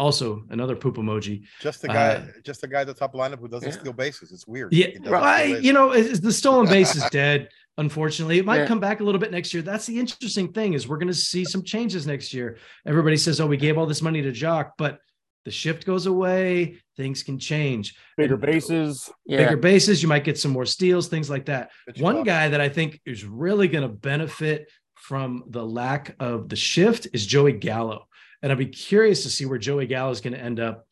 also 0.00 0.44
another 0.50 0.74
poop 0.74 0.96
emoji. 0.96 1.44
Just 1.60 1.82
the 1.82 1.88
guy, 1.88 2.14
Uh, 2.14 2.26
just 2.42 2.60
the 2.62 2.66
guy 2.68 2.80
at 2.80 2.86
the 2.86 2.94
top 2.94 3.12
lineup 3.14 3.38
who 3.38 3.48
doesn't 3.48 3.68
Yeah. 3.72 3.78
steal 3.80 3.92
bases. 3.92 4.32
It's 4.32 4.46
weird. 4.46 4.72
Yeah, 4.72 4.86
He 4.86 4.98
doesn't 4.98 5.14
I, 5.14 5.42
steal 5.42 5.48
bases. 5.52 5.64
you 5.66 5.72
know, 5.74 5.92
is 5.92 6.20
the 6.22 6.32
stolen 6.32 6.66
base 6.76 6.96
is 6.96 7.04
dead. 7.10 7.48
Unfortunately, 7.78 8.38
it 8.38 8.44
might 8.46 8.60
Yeah. 8.62 8.66
come 8.66 8.80
back 8.80 9.00
a 9.00 9.04
little 9.04 9.20
bit 9.20 9.30
next 9.30 9.52
year. 9.54 9.62
That's 9.62 9.86
the 9.86 9.98
interesting 9.98 10.52
thing 10.52 10.72
is 10.74 10.88
we're 10.88 10.96
going 10.98 11.08
to 11.08 11.14
see 11.14 11.44
some 11.44 11.62
changes 11.62 12.06
next 12.06 12.32
year. 12.34 12.56
Everybody 12.86 13.16
says, 13.18 13.40
"Oh, 13.40 13.46
we 13.46 13.56
gave 13.56 13.76
all 13.78 13.86
this 13.86 14.02
money 14.02 14.22
to 14.22 14.32
Joc," 14.32 14.72
but 14.78 14.98
the 15.44 15.50
shift 15.50 15.86
goes 15.86 16.06
away. 16.06 16.76
Things 16.96 17.22
can 17.22 17.38
change. 17.38 17.94
Bigger 18.16 18.34
And 18.34 18.42
bases. 18.42 19.10
Yeah. 19.26 19.38
Bigger 19.44 19.56
bases, 19.56 20.02
you 20.02 20.08
might 20.08 20.24
get 20.24 20.38
some 20.38 20.50
more 20.50 20.66
steals, 20.66 21.08
things 21.08 21.30
like 21.30 21.46
that. 21.46 21.70
Pitch 21.86 22.00
One 22.00 22.16
clock. 22.16 22.26
guy 22.26 22.48
that 22.50 22.60
I 22.60 22.68
think 22.68 23.00
is 23.06 23.24
really 23.24 23.68
going 23.68 23.82
to 23.82 23.88
benefit 23.94 24.70
from 24.96 25.44
the 25.48 25.64
lack 25.64 26.14
of 26.20 26.50
the 26.50 26.56
shift 26.56 27.06
is 27.14 27.24
Joey 27.24 27.52
Gallo. 27.52 28.06
And 28.42 28.50
I'd 28.50 28.58
be 28.58 28.66
curious 28.66 29.22
to 29.24 29.30
see 29.30 29.46
where 29.46 29.58
Joey 29.58 29.86
Gallo 29.86 30.10
is 30.10 30.20
going 30.20 30.32
to 30.32 30.40
end 30.40 30.60
up 30.60 30.86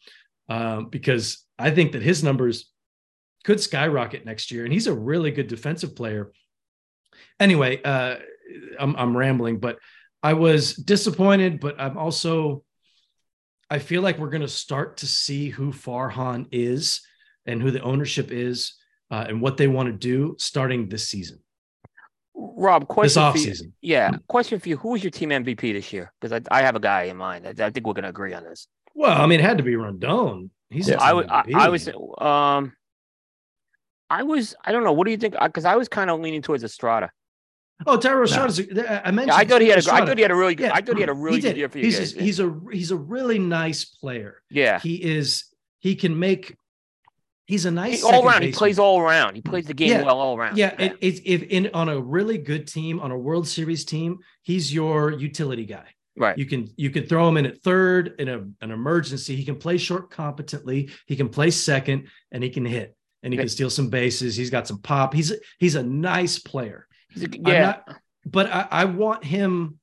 um, 0.49 0.89
because 0.91 1.45
I 1.59 1.71
think 1.71 1.93
that 1.93 2.03
his 2.03 2.23
numbers 2.23 2.71
could 3.45 3.61
skyrocket 3.61 4.25
next 4.25 4.51
year. 4.51 4.65
And 4.65 4.73
he's 4.73 4.87
a 4.87 4.95
really 4.95 5.31
good 5.31 5.49
defensive 5.49 5.97
player. 5.97 6.33
Anyway, 7.41 7.81
uh, 7.83 8.17
I'm, 8.79 8.95
I'm 8.97 9.17
rambling, 9.17 9.59
but 9.59 9.79
I 10.23 10.35
was 10.35 10.75
disappointed, 10.75 11.61
but 11.61 11.81
I'm 11.81 11.97
also, 11.97 12.65
I 13.71 13.79
feel 13.79 14.03
like 14.03 14.19
we're 14.19 14.31
going 14.31 14.43
to 14.43 14.49
start 14.49 14.99
to 14.99 15.07
see 15.07 15.49
who 15.49 15.73
Farhan 15.73 16.47
is 16.51 17.01
and 17.47 17.63
who 17.63 17.71
the 17.71 17.83
ownership 17.83 18.31
is 18.31 18.75
uh, 19.11 19.25
and 19.29 19.41
what 19.41 19.57
they 19.57 19.69
want 19.69 19.87
to 19.89 19.93
do 19.93 20.37
starting 20.39 20.89
this 20.89 21.09
season, 21.09 21.41
Rob, 22.41 22.83
this 22.83 23.15
question 23.15 23.33
for 23.33 23.65
you. 23.65 23.73
Yeah, 23.81 24.11
question 24.29 24.61
for 24.61 24.69
you. 24.69 24.77
Who 24.77 24.91
was 24.91 25.03
your 25.03 25.11
team 25.11 25.31
MVP 25.31 25.73
this 25.73 25.93
year? 25.93 26.13
Because 26.21 26.41
I, 26.51 26.59
I 26.59 26.63
have 26.63 26.77
a 26.77 26.81
guy 26.81 27.05
in 27.05 27.17
mind. 27.17 27.47
I, 27.47 27.67
I 27.67 27.71
think 27.71 27.87
we're 27.87 27.95
going 27.95 28.05
to 28.05 28.09
agree 28.11 28.33
on 28.33 28.45
this. 28.45 28.69
Well, 28.95 29.21
I 29.21 29.27
mean, 29.27 29.41
it 29.41 29.45
had 29.45 29.59
to 29.59 29.65
be 29.65 29.73
Rodón. 29.73 30.51
He's 30.71 30.89
a 30.89 31.03
I 31.03 31.09
team 31.09 31.17
would. 31.17 31.31
I, 31.31 31.43
MVP. 31.43 31.55
I 31.55 31.69
was. 31.69 31.89
Um, 32.19 32.73
I 34.11 34.23
was. 34.23 34.55
I 34.65 34.73
don't 34.73 34.85
know. 34.85 34.93
What 34.93 35.05
do 35.07 35.11
you 35.11 35.17
think? 35.17 35.35
Because 35.41 35.65
I 35.65 35.77
was 35.77 35.89
kind 35.89 36.11
of 36.11 36.21
leaning 36.21 36.43
towards 36.43 36.63
Estrada. 36.63 37.11
Oh, 37.87 37.97
Thairo 37.97 38.25
Estrada's. 38.25 38.59
a- 38.61 39.07
I 39.07 39.11
mentioned. 39.11 39.29
Yeah, 39.29 39.37
I 39.37 39.45
thought 39.45 39.61
he 39.61 39.69
had. 39.69 39.87
A, 39.87 39.93
I 39.93 40.05
thought 40.07 40.17
he 40.17 40.23
had 40.23 40.31
a 40.31 40.35
really. 40.37 40.55
Good, 40.55 40.65
Yeah, 40.67 40.75
I 40.75 40.81
thought 40.81 40.97
he 40.97 41.01
had 41.03 41.11
a 41.11 41.15
really 41.15 41.37
he 41.37 41.43
good 41.43 41.57
year 41.57 41.69
for 41.69 41.79
you 41.79 41.85
he's 41.85 41.99
guys. 41.99 42.17
A, 42.17 42.23
he's 42.23 42.41
a 42.41 42.61
he's 42.73 42.91
a 42.91 42.97
really 42.97 43.39
nice 43.39 43.85
player. 43.85 44.43
yeah. 44.51 44.79
He 44.81 45.03
is. 45.03 45.45
He 45.81 45.95
can 45.95 46.19
make. 46.19 46.57
He's 47.49 47.65
a 47.65 47.71
nice 47.71 48.03
He, 48.03 48.07
all 48.07 48.29
around. 48.29 48.43
He 48.43 48.53
plays 48.53 48.79
all 48.79 49.01
around. 49.01 49.35
He 49.35 49.41
plays 49.41 49.65
the 49.65 49.73
game 49.75 49.89
Yeah, 49.91 50.03
well 50.05 50.21
all 50.21 50.37
around. 50.37 50.59
Yeah, 50.59 50.75
it, 50.79 50.99
if 51.01 51.43
in 51.45 51.71
on 51.73 51.89
a 51.89 51.99
really 51.99 52.37
good 52.39 52.69
team, 52.69 53.01
on 53.01 53.11
a 53.11 53.19
World 53.19 53.49
Series 53.49 53.85
team, 53.87 54.19
he's 54.43 54.73
your 54.73 55.13
utility 55.13 55.65
guy. 55.65 55.87
right. 56.17 56.37
You 56.37 56.45
can 56.45 56.69
you 56.77 56.91
can 56.91 57.07
throw 57.07 57.27
him 57.27 57.39
in 57.39 57.47
at 57.47 57.63
third 57.63 58.15
in 58.19 58.29
a, 58.29 58.39
an 58.61 58.71
emergency. 58.71 59.35
He 59.35 59.45
can 59.47 59.57
play 59.57 59.79
short 59.79 60.11
competently. 60.11 60.91
He 61.07 61.17
can 61.17 61.31
play 61.31 61.51
second, 61.51 62.09
and 62.31 62.45
he 62.45 62.51
can 62.51 62.67
hit. 62.67 62.95
And 63.23 63.33
he 63.33 63.37
Yeah. 63.39 63.43
can 63.45 63.49
steal 63.49 63.71
some 63.71 63.89
bases. 63.89 64.37
He's 64.37 64.51
got 64.51 64.69
some 64.69 64.81
pop. 64.83 65.15
He's 65.15 65.33
he's 65.59 65.75
a 65.75 65.83
nice 65.83 66.39
player. 66.39 66.87
He's 67.11 67.25
a- 67.25 67.29
yeah. 67.41 67.63
not- 67.63 67.97
but 68.27 68.47
I, 68.53 68.69
I 68.71 68.85
want 68.85 69.25
him 69.25 69.79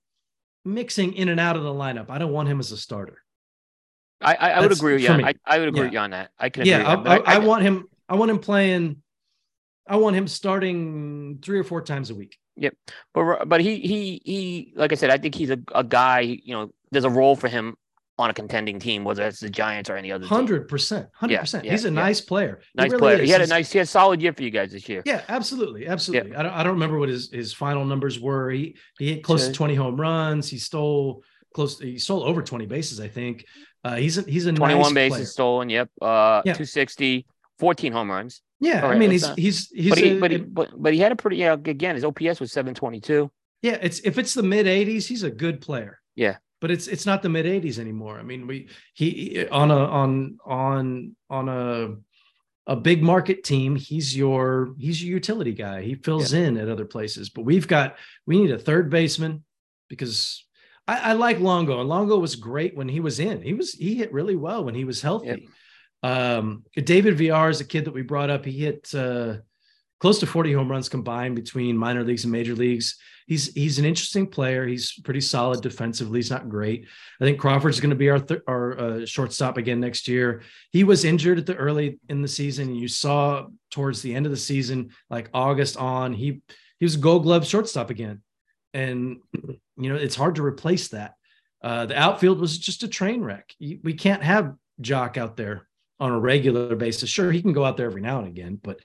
mixing 0.64 1.14
in 1.14 1.30
and 1.30 1.40
out 1.40 1.56
of 1.58 1.64
the 1.64 1.74
lineup. 1.74 2.12
I 2.12 2.20
don't 2.20 2.32
want 2.32 2.48
him 2.48 2.60
as 2.60 2.72
a 2.72 2.78
starter. 2.78 3.24
I, 4.22 4.36
I, 4.36 4.50
I 4.52 4.60
would 4.62 4.72
agree 4.72 4.94
with 4.94 5.02
you. 5.04 5.10
on- 5.10 5.24
I, 5.26 5.34
I 5.46 5.60
would 5.60 5.68
agree 5.68 5.80
Yeah. 5.82 5.86
with 5.86 5.94
you 5.94 6.00
on 6.00 6.12
that. 6.12 6.32
I 6.40 6.50
can 6.50 6.66
Yeah, 6.66 6.94
agree. 6.94 7.12
I, 7.12 7.16
I, 7.18 7.36
I 7.36 7.38
want 7.40 7.64
him. 7.64 7.86
I 8.08 8.16
want 8.16 8.32
him 8.32 8.40
playing. 8.40 9.02
I 9.88 9.98
want 9.98 10.16
him 10.16 10.28
starting 10.28 11.40
three 11.44 11.60
or 11.60 11.64
four 11.64 11.82
times 11.82 12.10
a 12.10 12.16
week. 12.16 12.38
Yep, 12.58 12.74
but 13.14 13.46
but 13.50 13.62
he 13.62 13.80
he 13.80 14.22
he 14.24 14.74
like 14.76 14.92
I 14.94 14.96
said, 14.96 15.10
I 15.10 15.18
think 15.18 15.36
he's 15.36 15.50
a, 15.50 15.60
a 15.74 15.84
guy. 15.84 16.22
You 16.22 16.54
know, 16.56 16.72
there's 16.92 17.04
a 17.04 17.10
role 17.10 17.36
for 17.36 17.50
him 17.50 17.76
on 18.18 18.30
a 18.30 18.34
contending 18.34 18.80
team, 18.80 19.04
whether 19.04 19.24
it's 19.28 19.42
the 19.42 19.50
Giants 19.50 19.90
or 19.90 19.98
any 19.98 20.10
other. 20.12 20.26
Hundred 20.26 20.70
percent, 20.70 21.10
hundred 21.14 21.40
percent. 21.40 21.66
He's 21.66 21.84
a 21.84 21.90
yeah. 21.90 21.94
nice 21.94 22.22
player. 22.22 22.62
He 22.62 22.82
nice 22.82 22.92
really 22.92 23.00
player. 23.02 23.16
is. 23.18 23.22
He 23.24 23.30
had 23.30 23.42
a 23.42 23.48
nice, 23.48 23.72
he 23.74 23.78
had 23.80 23.84
a 23.84 23.88
solid 23.88 24.22
year 24.22 24.32
for 24.32 24.44
you 24.44 24.52
guys 24.52 24.72
this 24.72 24.88
year. 24.88 25.04
Yeah, 25.06 25.22
absolutely, 25.28 25.86
absolutely. 25.88 26.34
I 26.34 26.44
don't. 26.44 26.54
I 26.54 26.64
don't 26.64 26.74
remember 26.74 26.98
what 26.98 27.10
his 27.10 27.30
his 27.30 27.52
final 27.54 27.84
numbers 27.84 28.20
were. 28.20 28.50
He 28.52 28.78
he 28.98 29.14
hit 29.14 29.24
close 29.24 29.48
to 29.48 29.54
twenty 29.54 29.76
home 29.76 30.00
runs. 30.00 30.50
He 30.50 30.58
stole 30.58 31.24
close. 31.54 31.78
He 31.78 32.00
stole 32.00 32.24
over 32.24 32.42
twenty 32.42 32.66
bases. 32.68 33.02
I 33.02 33.10
think. 33.10 33.46
Uh, 33.86 33.95
he's 33.95 34.18
a 34.18 34.24
he's 34.24 34.45
a 34.48 34.52
21 34.52 34.82
nice 34.82 34.94
bases 34.94 35.16
player. 35.18 35.26
stolen. 35.26 35.70
Yep. 35.70 35.90
Uh, 36.02 36.41
Yeah. 36.45 36.53
260, 36.53 37.26
14 37.60 37.91
home 37.94 38.10
runs. 38.10 38.41
Yeah, 38.60 38.84
All 38.84 38.91
I 38.91 38.98
mean 38.98 39.12
he's 39.12 39.22
not- 39.28 39.38
he's 39.38 39.70
he's 39.70 39.90
but 39.90 39.98
he, 39.99 40.12
a- 40.18 40.20
but, 40.20 40.32
he, 40.32 40.38
but 40.38 40.70
but 40.76 40.94
he 40.94 40.99
had 40.99 41.12
a 41.12 41.16
pretty 41.16 41.38
yeah. 41.38 41.53
Again, 41.53 41.95
his 41.95 42.03
OPS 42.03 42.40
was 42.40 42.52
722. 42.52 43.30
yeah. 43.62 43.78
It's 43.82 43.99
if 43.99 44.18
it's 44.18 44.34
the 44.34 44.44
mid 44.44 44.66
eighties, 44.68 45.07
he's 45.07 45.24
a 45.24 45.30
good 45.30 45.62
player. 45.62 45.99
Yeah. 46.16 46.38
but 46.62 46.72
it's 46.72 46.88
it's 46.88 47.06
not 47.06 47.22
the 47.22 47.30
mid 47.30 47.45
eighties 47.45 47.78
anymore. 47.80 48.18
I 48.18 48.24
mean, 48.24 48.48
we 48.48 48.70
he 48.94 49.45
on 49.49 49.70
a 49.72 49.78
on 49.78 50.38
on 50.45 51.16
on 51.30 51.49
a 51.49 51.95
a 52.68 52.76
big 52.76 53.03
market 53.03 53.44
team. 53.44 53.76
He's 53.76 54.16
your 54.18 54.74
he's 54.80 55.03
your 55.03 55.14
utility 55.16 55.52
guy. 55.52 55.82
He 55.84 55.94
fills 55.95 56.34
in 56.34 56.57
at 56.57 56.70
other 56.70 56.86
places. 56.86 57.30
But 57.30 57.44
we've 57.44 57.68
got 57.68 57.98
we 58.26 58.41
need 58.41 58.52
a 58.52 58.57
third 58.57 58.90
baseman 58.90 59.44
because 59.90 60.45
I, 60.88 61.12
I 61.12 61.14
like 61.14 61.40
Longo 61.40 61.80
and 61.80 61.90
Longo 61.90 62.18
was 62.18 62.36
great 62.36 62.76
when 62.76 62.88
he 62.88 62.99
was 62.99 63.20
in. 63.20 63.41
He 63.41 63.53
was 63.53 63.74
he 63.74 63.95
hit 63.95 64.14
really 64.14 64.36
well 64.36 64.64
when 64.64 64.76
he 64.76 64.86
was 64.86 65.02
healthy. 65.02 65.28
Yep. 65.28 65.40
Um, 66.12 66.64
David 66.76 67.18
Villar 67.18 67.49
is 67.49 67.62
a 67.62 67.66
kid 67.66 67.86
that 67.86 67.94
we 67.94 68.03
brought 68.03 68.30
up. 68.30 68.45
He 68.45 68.60
hit 68.60 68.94
uh, 68.94 69.38
close 69.99 70.20
to 70.20 70.28
40 70.28 70.53
home 70.53 70.70
runs 70.70 70.90
combined 70.90 71.36
between 71.36 71.78
minor 71.78 72.03
leagues 72.03 72.26
and 72.26 72.32
major 72.32 72.53
leagues. 72.53 72.98
He's 73.26 73.52
he's 73.53 73.80
an 73.80 73.86
interesting 73.86 74.28
player. 74.28 74.68
He's 74.68 74.99
pretty 74.99 75.22
solid 75.22 75.62
defensively. 75.62 76.20
He's 76.20 76.30
not 76.30 76.48
great. 76.48 76.86
I 77.20 77.26
think 77.26 77.40
Crawford's 77.40 77.80
going 77.80 77.90
to 77.90 77.95
be 77.95 78.12
our 78.12 78.20
th- 78.20 78.41
our 78.48 78.80
uh, 78.80 79.06
shortstop 79.07 79.57
again 79.57 79.80
next 79.80 80.07
year. 80.07 80.44
He 80.70 80.84
was 80.84 81.06
injured 81.06 81.40
at 81.40 81.48
the 81.48 81.56
early 81.56 81.99
in 82.07 82.22
the 82.22 82.28
season. 82.28 82.76
You 82.76 82.88
saw 82.88 83.48
towards 83.72 84.03
the 84.03 84.14
end 84.14 84.28
of 84.28 84.32
the 84.32 84.38
season, 84.38 84.91
like 85.10 85.32
August 85.34 85.76
on, 85.76 86.14
he 86.14 86.44
he 86.78 86.86
was 86.86 86.95
a 86.95 86.99
Gold 86.99 87.24
Glove 87.24 87.48
shortstop 87.48 87.90
again, 87.90 88.22
and 88.76 89.18
you 89.78 89.90
know 89.90 89.96
it's 89.96 90.16
hard 90.16 90.36
to 90.36 90.46
replace 90.46 90.90
that. 90.90 91.16
Uh, 91.64 91.86
the 91.88 91.98
outfield 91.98 92.40
was 92.40 92.58
just 92.58 92.84
a 92.84 92.88
train 92.88 93.24
wreck. 93.24 93.56
We 93.60 93.94
can't 93.94 94.22
have 94.22 94.54
Joc 94.82 95.18
out 95.18 95.38
there 95.38 95.68
on 96.00 96.12
a 96.12 96.20
regular 96.20 96.76
basis. 96.76 97.10
Sure, 97.10 97.32
he 97.32 97.42
can 97.42 97.54
go 97.54 97.64
out 97.66 97.78
there 97.78 97.88
every 97.88 98.02
now 98.02 98.20
and 98.20 98.28
again, 98.28 98.60
but 98.62 98.80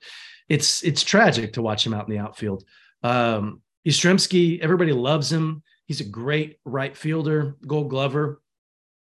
it's 0.48 0.82
it's 0.82 1.02
tragic 1.02 1.54
to 1.54 1.62
watch 1.62 1.84
him 1.84 1.92
out 1.92 2.08
in 2.08 2.14
the 2.14 2.22
outfield. 2.22 2.64
Um, 3.02 3.62
Yastrzemski, 3.86 4.60
everybody 4.60 4.92
loves 4.92 5.30
him. 5.30 5.62
He's 5.86 6.00
a 6.00 6.04
great 6.04 6.58
right 6.64 6.96
fielder, 6.96 7.56
Gold 7.66 7.90
Glover. 7.90 8.40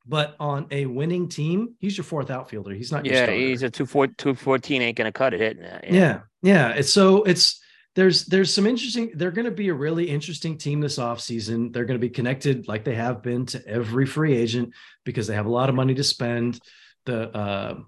But 0.05 0.35
on 0.39 0.67
a 0.71 0.85
winning 0.85 1.29
team, 1.29 1.75
he's 1.79 1.95
your 1.95 2.03
fourth 2.03 2.29
outfielder. 2.29 2.73
He's 2.73 2.91
not. 2.91 3.05
Your 3.05 3.15
Yeah, 3.15 3.31
he's 3.31 3.63
a 3.63 3.69
two 3.69 3.85
four 3.85 4.07
two 4.07 4.33
fourteen 4.33 4.81
ain't 4.81 4.97
gonna 4.97 5.13
cut 5.13 5.33
it. 5.33 5.39
Hitting 5.39 5.63
that. 5.63 5.89
yeah 5.89 6.21
yeah 6.41 6.69
it's 6.69 6.91
so 6.91 7.23
it's 7.23 7.62
there's 7.95 8.25
there's 8.25 8.53
some 8.53 8.65
interesting 8.65 9.11
they're 9.15 9.31
going 9.31 9.45
to 9.45 9.51
be 9.51 9.69
a 9.69 9.73
really 9.73 10.09
interesting 10.09 10.57
team 10.57 10.79
this 10.79 10.97
offseason. 10.97 11.71
They're 11.71 11.85
going 11.85 11.99
to 11.99 12.07
be 12.07 12.09
connected 12.09 12.67
like 12.67 12.83
they 12.83 12.95
have 12.95 13.21
been 13.21 13.45
to 13.47 13.65
every 13.67 14.05
free 14.05 14.35
agent 14.35 14.73
because 15.03 15.27
they 15.27 15.35
have 15.35 15.45
a 15.45 15.51
lot 15.51 15.69
of 15.69 15.75
money 15.75 15.93
to 15.95 16.03
spend. 16.03 16.59
The 17.05 17.29
uh 17.35 17.79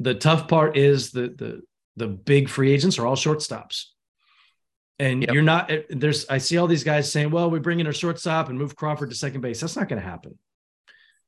the 0.00 0.14
tough 0.14 0.48
part 0.48 0.76
is 0.76 1.12
the 1.12 1.28
the 1.28 1.62
the 1.96 2.08
big 2.08 2.48
free 2.48 2.72
agents 2.72 2.98
are 2.98 3.06
all 3.06 3.16
shortstops. 3.16 3.84
And 4.98 5.22
Yep. 5.22 5.32
you're 5.32 5.42
not 5.42 5.70
eh, 5.70 5.82
there's 5.88 6.28
i 6.28 6.38
see 6.38 6.56
all 6.58 6.66
these 6.66 6.84
guys 6.84 7.10
saying 7.10 7.30
well 7.30 7.50
we 7.50 7.58
bring 7.58 7.80
in 7.80 7.86
a 7.86 7.92
shortstop 7.92 8.48
and 8.48 8.58
move 8.58 8.76
crawford 8.76 9.10
to 9.10 9.16
second 9.16 9.40
base. 9.40 9.60
That's 9.60 9.76
not 9.76 9.88
going 9.88 10.00
to 10.00 10.08
happen. 10.08 10.38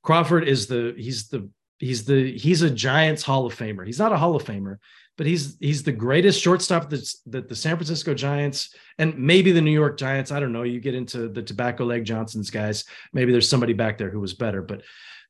Crawford 0.02 0.46
is 0.46 0.66
the 0.66 0.94
he's 0.96 1.28
the 1.28 1.48
he's 1.78 2.04
the 2.04 2.36
he's 2.36 2.62
a 2.62 2.70
giants 2.70 3.22
hall 3.22 3.46
of 3.46 3.56
famer. 3.56 3.86
He's 3.86 3.98
not 3.98 4.12
a 4.12 4.16
hall 4.18 4.36
of 4.36 4.44
famer 4.44 4.76
but 5.16 5.26
he's 5.26 5.56
he's 5.60 5.82
the 5.82 5.92
greatest 5.92 6.40
shortstop 6.40 6.90
that 6.90 7.48
the 7.48 7.56
San 7.56 7.76
Francisco 7.76 8.14
Giants 8.14 8.74
and 8.98 9.16
maybe 9.18 9.52
the 9.52 9.60
New 9.60 9.70
York 9.72 9.96
Giants. 9.96 10.30
I 10.30 10.40
don't 10.40 10.52
know. 10.52 10.62
You 10.62 10.80
get 10.80 10.94
into 10.94 11.28
the 11.28 11.42
tobacco 11.42 11.84
leg 11.84 12.04
Johnson's 12.04 12.50
guys. 12.50 12.84
Maybe 13.12 13.32
there's 13.32 13.48
somebody 13.48 13.72
back 13.72 13.98
there 13.98 14.10
who 14.10 14.20
was 14.20 14.34
better, 14.34 14.62
but 14.62 14.82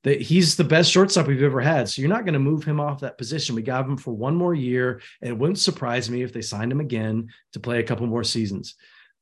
the, 0.03 0.15
he's 0.15 0.57
the 0.57 0.65
best 0.65 0.91
shortstop 0.91 1.27
we've 1.27 1.43
ever 1.43 1.61
had. 1.61 1.89
So 1.89 2.01
you're 2.01 2.09
not 2.09 2.25
going 2.25 2.35
to 2.35 2.39
move 2.39 2.65
him 2.65 2.81
off 2.81 3.01
that 3.01 3.19
position. 3.19 3.55
We 3.55 3.63
got 3.63 3.87
him 3.87 3.97
for 3.97 4.13
one 4.13 4.35
more 4.35 4.55
year, 4.55 5.01
and 5.21 5.31
it 5.31 5.39
wouldn't 5.39 5.59
surprise 5.59 6.11
me 6.11 6.23
if 6.23 6.33
they 6.33 6.43
signed 6.43 6.73
him 6.73 6.81
again 6.81 7.29
to 7.53 7.61
play 7.61 7.81
a 7.81 7.85
couple 7.85 8.07
more 8.07 8.25
seasons. 8.25 8.75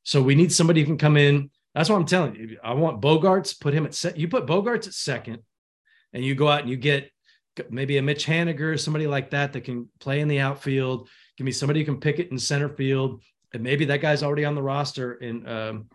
So 0.02 0.22
we 0.22 0.34
need 0.34 0.52
somebody 0.52 0.80
who 0.80 0.86
can 0.86 0.98
come 0.98 1.16
in. 1.16 1.50
That's 1.74 1.88
what 1.88 1.96
I'm 1.96 2.04
telling 2.04 2.36
you. 2.36 2.58
I 2.62 2.74
want 2.74 3.00
Bogaerts. 3.00 3.58
Put 3.58 3.74
him 3.74 3.86
at 3.86 3.94
set. 3.94 4.18
You 4.18 4.28
put 4.28 4.46
Bogaerts 4.46 4.86
at 4.86 4.94
second, 4.94 5.38
and 6.12 6.24
you 6.24 6.34
go 6.34 6.48
out 6.48 6.60
and 6.60 6.70
you 6.70 6.76
get 6.76 7.10
maybe 7.70 7.98
a 7.98 8.02
Mitch 8.02 8.26
Haniger, 8.26 8.78
somebody 8.78 9.06
like 9.06 9.30
that 9.30 9.52
that 9.52 9.62
can 9.62 9.88
play 10.00 10.20
in 10.20 10.28
the 10.28 10.40
outfield. 10.40 11.08
Give 11.36 11.44
me 11.44 11.52
somebody 11.52 11.80
who 11.80 11.86
can 11.86 12.00
pick 12.00 12.18
it 12.18 12.30
in 12.30 12.38
center 12.38 12.68
field, 12.68 13.22
and 13.52 13.62
maybe 13.62 13.86
that 13.86 14.00
guy's 14.00 14.22
already 14.22 14.44
on 14.44 14.54
the 14.54 14.62
roster 14.62 15.14
in 15.14 15.46
um, 15.48 15.88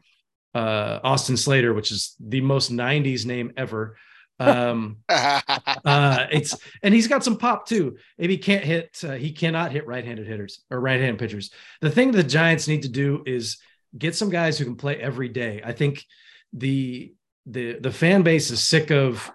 uh, 0.54 1.00
Austin 1.04 1.38
Slater, 1.38 1.74
which 1.74 1.92
is 1.92 2.16
the 2.20 2.42
most 2.42 2.72
'90s 2.72 3.26
name 3.26 3.54
ever. 3.58 3.98
Um, 4.40 4.98
uh, 5.10 6.28
it's 6.32 6.56
and 6.82 6.94
he's 6.94 7.08
got 7.08 7.24
some 7.24 7.38
pop 7.38 7.68
too. 7.68 7.98
Maybe 8.18 8.36
he 8.36 8.40
can't 8.40 8.64
hit. 8.64 8.98
Uh, 9.04 9.14
he 9.14 9.32
cannot 9.32 9.72
hit 9.72 9.86
right-handed 9.86 10.28
hitters 10.28 10.62
or 10.70 10.80
right-handed 10.80 11.20
pitchers. 11.20 11.52
The 11.82 11.92
thing 11.92 12.12
the 12.12 12.24
Giants 12.24 12.68
need 12.68 12.84
to 12.84 12.90
do 12.90 13.24
is 13.26 13.58
get 13.98 14.16
some 14.16 14.30
guys 14.30 14.58
who 14.58 14.66
can 14.66 14.76
play 14.76 14.98
every 14.98 15.30
day. 15.30 15.62
I 15.64 15.74
think 15.74 16.06
the 16.54 17.14
the 17.46 17.80
the 17.80 17.92
fan 17.92 18.24
base 18.24 18.52
is 18.52 18.64
sick 18.64 18.92
of. 18.92 19.32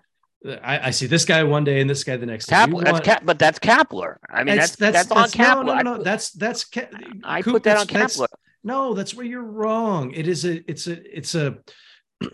I, 0.62 0.88
I 0.88 0.90
see 0.90 1.06
this 1.06 1.24
guy 1.24 1.42
one 1.44 1.64
day 1.64 1.80
and 1.80 1.88
this 1.88 2.04
guy 2.04 2.16
the 2.16 2.26
next. 2.26 2.48
Kapler, 2.50 2.80
that's 2.84 2.92
want- 2.92 3.04
Cap, 3.04 3.22
but 3.24 3.38
that's 3.38 3.58
Kapler. 3.58 4.16
I 4.28 4.44
mean, 4.44 4.56
that's 4.56 4.76
that's, 4.76 5.10
on 5.10 5.22
no, 5.22 5.26
Kapler. 5.28 5.64
No, 5.66 5.72
I 5.72 5.82
no, 5.82 5.96
put- 5.96 6.04
that's 6.04 6.30
that's. 6.32 6.64
Ca- 6.64 6.88
I 7.22 7.40
Coop, 7.42 7.54
put 7.54 7.62
that 7.64 7.88
that's- 7.88 7.88
on 7.88 7.94
that's- 7.94 8.18
Kapler. 8.18 8.26
No, 8.62 8.94
that's 8.94 9.14
where 9.14 9.26
you're 9.26 9.42
wrong. 9.42 10.12
It 10.12 10.28
is 10.28 10.44
a. 10.44 10.68
It's 10.70 10.86
a. 10.86 11.16
It's 11.16 11.34
a. 11.34 11.58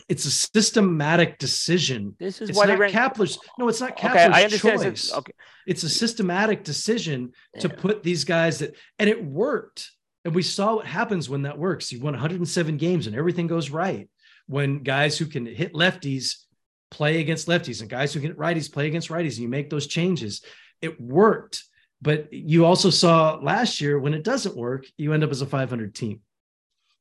It's 0.08 0.24
a 0.24 0.30
systematic 0.30 1.38
decision. 1.38 2.14
This 2.18 2.40
is 2.40 2.50
It's 2.50 2.58
why 2.58 2.66
not 2.66 2.78
ran. 2.78 2.92
Kapler's. 2.92 3.38
No, 3.58 3.68
it's 3.68 3.80
not 3.80 3.96
Kapler's 3.96 4.10
Okay, 4.10 4.24
I 4.24 4.44
understand. 4.44 4.78
choice. 4.80 4.86
It's, 4.86 5.12
okay, 5.14 5.32
It's 5.66 5.82
a 5.82 5.88
systematic 5.88 6.62
decision 6.64 7.32
to 7.60 7.68
put 7.68 8.02
these 8.02 8.24
guys 8.24 8.58
that, 8.58 8.74
and 8.98 9.08
it 9.08 9.24
worked. 9.24 9.90
And 10.24 10.34
we 10.34 10.42
saw 10.42 10.76
what 10.76 10.86
happens 10.86 11.30
when 11.30 11.42
that 11.42 11.58
works. 11.58 11.90
You 11.90 12.00
won 12.00 12.12
107 12.12 12.76
games 12.76 13.06
and 13.06 13.16
everything 13.16 13.46
goes 13.46 13.70
right. 13.70 14.08
When 14.46 14.82
guys 14.82 15.16
who 15.16 15.24
can 15.26 15.46
hit 15.46 15.72
lefties 15.72 16.44
play 16.90 17.20
against 17.20 17.48
lefties 17.48 17.80
and 17.80 17.90
guys 17.90 18.12
who 18.12 18.20
can 18.20 18.30
hit 18.30 18.38
righties 18.38 18.72
play 18.72 18.86
against 18.86 19.08
righties, 19.08 19.34
and 19.34 19.38
you 19.38 19.48
make 19.48 19.70
those 19.70 19.86
changes. 19.86 20.42
It 20.80 21.00
worked. 21.00 21.64
But 22.02 22.32
you 22.32 22.64
also 22.64 22.90
saw 22.90 23.34
last 23.34 23.80
year 23.80 23.98
when 23.98 24.14
it 24.14 24.24
doesn't 24.24 24.56
work, 24.56 24.86
you 24.96 25.12
end 25.12 25.22
up 25.22 25.30
as 25.30 25.42
a 25.42 25.46
500 25.46 25.94
team. 25.94 26.20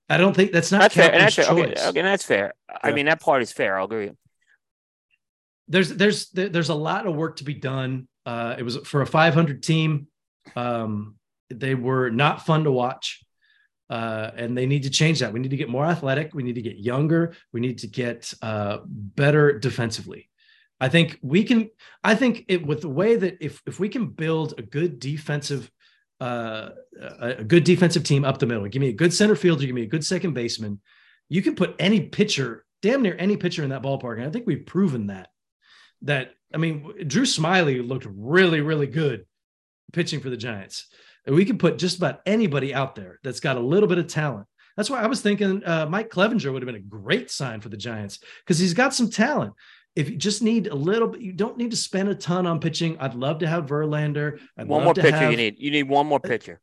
I 0.10 0.18
don't 0.18 0.36
think 0.36 0.52
that's 0.52 0.72
not 0.72 0.82
that's 0.82 0.96
fair. 0.96 1.12
And 1.12 1.22
that's 1.22 1.36
fair. 1.36 1.46
Okay, 1.46 1.74
choice. 1.74 1.86
okay, 1.88 2.02
that's 2.02 2.26
fair. 2.26 2.54
I 2.84 2.92
mean, 2.92 3.06
that 3.06 3.22
part 3.22 3.42
is 3.42 3.52
fair. 3.52 3.78
I'll 3.78 3.86
agree. 3.86 4.12
there's 5.68 5.90
there's 5.90 6.30
there's 6.32 6.70
a 6.70 6.76
lot 6.76 7.06
of 7.06 7.16
work 7.16 7.38
to 7.38 7.44
be 7.44 7.54
done. 7.54 8.08
Uh, 8.26 8.56
it 8.58 8.64
was 8.64 8.78
for 8.78 9.02
a 9.02 9.08
500 9.08 9.64
team. 9.64 10.08
Um, 10.56 11.16
they 11.50 11.76
were 11.76 12.10
not 12.10 12.46
fun 12.46 12.64
to 12.66 12.72
watch, 12.72 13.24
uh, 13.90 14.32
and 14.36 14.58
they 14.58 14.66
need 14.66 14.84
to 14.84 14.90
change 14.90 15.20
that. 15.20 15.34
We 15.34 15.40
need 15.40 15.52
to 15.52 15.58
get 15.58 15.70
more 15.70 15.86
athletic. 15.86 16.34
We 16.34 16.44
need 16.44 16.56
to 16.56 16.62
get 16.62 16.78
younger. 16.78 17.34
We 17.54 17.60
need 17.60 17.80
to 17.80 17.88
get 17.88 18.34
uh, 18.42 18.80
better 18.86 19.58
defensively. 19.58 20.30
I 20.80 20.90
think 20.90 21.20
we 21.22 21.44
can. 21.44 21.70
I 22.04 22.16
think 22.16 22.46
it 22.48 22.66
with 22.66 22.82
the 22.82 22.90
way 22.90 23.16
that 23.16 23.38
if 23.42 23.62
if 23.66 23.80
we 23.80 23.90
can 23.90 24.08
build 24.08 24.56
a 24.58 24.62
good 24.62 25.00
defensive. 25.00 25.70
Uh, 26.22 26.72
a, 27.02 27.30
a 27.38 27.44
good 27.46 27.64
defensive 27.64 28.04
team 28.04 28.26
up 28.26 28.40
the 28.40 28.46
middle. 28.46 28.68
Give 28.68 28.82
me 28.82 28.90
a 28.90 28.94
good 28.94 29.14
center 29.14 29.38
fielder. 29.38 29.66
Give 29.66 29.74
me 29.74 29.84
a 29.84 29.88
good 29.88 30.06
second 30.06 30.34
baseman. 30.34 30.82
You 31.30 31.42
can 31.42 31.56
put 31.56 31.78
any 31.80 32.02
pitcher, 32.02 32.66
damn 32.82 33.02
near 33.02 33.16
any 33.18 33.38
pitcher 33.38 33.64
in 33.64 33.70
that 33.70 33.84
ballpark, 33.84 34.18
and 34.18 34.26
I 34.26 34.30
think 34.30 34.46
we've 34.46 34.66
proven 34.66 35.08
that 35.08 35.30
that 36.02 36.32
I 36.54 36.58
mean, 36.58 37.08
Drew 37.08 37.24
Smyly 37.24 37.88
looked 37.88 38.08
really, 38.10 38.62
really 38.62 38.88
good 38.88 39.26
pitching 39.94 40.20
for 40.20 40.30
the 40.30 40.38
Giants. 40.38 40.88
And 41.30 41.36
we 41.36 41.46
can 41.46 41.60
put 41.60 41.78
just 41.78 41.98
about 42.00 42.22
anybody 42.26 42.74
out 42.74 42.96
there 42.96 43.20
that's 43.22 43.40
got 43.40 43.56
a 43.56 43.60
little 43.60 43.88
bit 43.88 44.00
of 44.00 44.08
talent. 44.08 44.48
That's 44.76 44.90
why 44.90 45.00
I 45.00 45.06
was 45.06 45.22
thinking 45.22 45.64
uh, 45.64 45.86
Mike 45.88 46.10
Clevinger 46.10 46.52
would 46.52 46.64
have 46.64 46.66
been 46.66 46.74
a 46.74 46.80
great 46.80 47.30
sign 47.30 47.62
for 47.62 47.70
the 47.70 47.78
Giants 47.78 48.18
because 48.44 48.58
he's 48.58 48.74
got 48.74 48.96
some 48.96 49.12
talent. 49.12 49.54
If 49.96 50.10
you 50.10 50.16
just 50.16 50.42
need 50.42 50.66
a 50.66 50.74
little 50.74 51.08
bit, 51.08 51.22
you 51.22 51.32
don't 51.32 51.56
need 51.56 51.70
to 51.70 51.78
spend 51.78 52.10
a 52.10 52.16
ton 52.16 52.48
on 52.48 52.60
pitching. 52.60 52.98
I'd 53.00 53.14
love 53.14 53.40
to 53.40 53.48
have 53.48 53.68
Verlander. 53.68 54.40
I'd 54.58 54.68
One 54.68 54.84
more 54.86 54.96
pitcher 54.96 55.12
have- 55.16 55.30
you 55.30 55.38
need. 55.38 55.60
You 55.60 55.70
need 55.70 55.88
one 55.88 56.08
more 56.08 56.20
pitcher. 56.20 56.62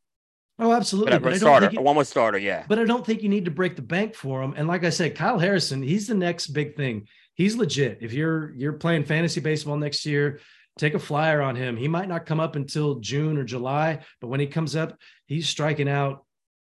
Oh, 0.59 0.73
absolutely. 0.73 1.13
But 1.13 1.23
But 1.23 1.37
starter. 1.37 1.71
you- 1.73 1.81
One 1.81 1.95
more 1.95 2.05
starter. 2.05 2.39
Yeah. 2.39 2.65
but 2.69 2.81
I 2.81 2.85
don't 2.87 3.07
think 3.07 3.23
you 3.23 3.29
need 3.29 3.45
to 3.45 3.53
break 3.53 3.77
the 3.77 3.83
bank 3.83 4.17
for 4.17 4.43
him. 4.43 4.53
And 4.57 4.67
like 4.67 4.83
I 4.83 4.91
said, 4.91 5.15
Kyle 5.15 5.39
Harrison, 5.39 5.81
he's 5.81 6.09
the 6.09 6.15
next 6.17 6.49
big 6.49 6.75
thing. 6.75 7.07
He's 7.35 7.55
legit. 7.55 7.99
If 8.01 8.13
you're 8.13 8.53
you're 8.57 8.73
playing 8.73 9.05
fantasy 9.05 9.39
baseball 9.39 9.77
next 9.77 10.05
year, 10.07 10.41
take 10.79 10.95
a 10.95 10.99
flyer 10.99 11.41
on 11.41 11.57
him. 11.57 11.77
He 11.77 11.89
might 11.89 12.09
not 12.09 12.27
come 12.27 12.41
up 12.41 12.57
until 12.57 12.97
June 12.97 13.39
or 13.39 13.45
July, 13.45 14.01
but 14.21 14.29
when 14.29 14.41
he 14.41 14.47
comes 14.47 14.77
up, 14.77 14.99
he's 15.27 15.49
striking 15.49 15.89
out, 15.89 16.25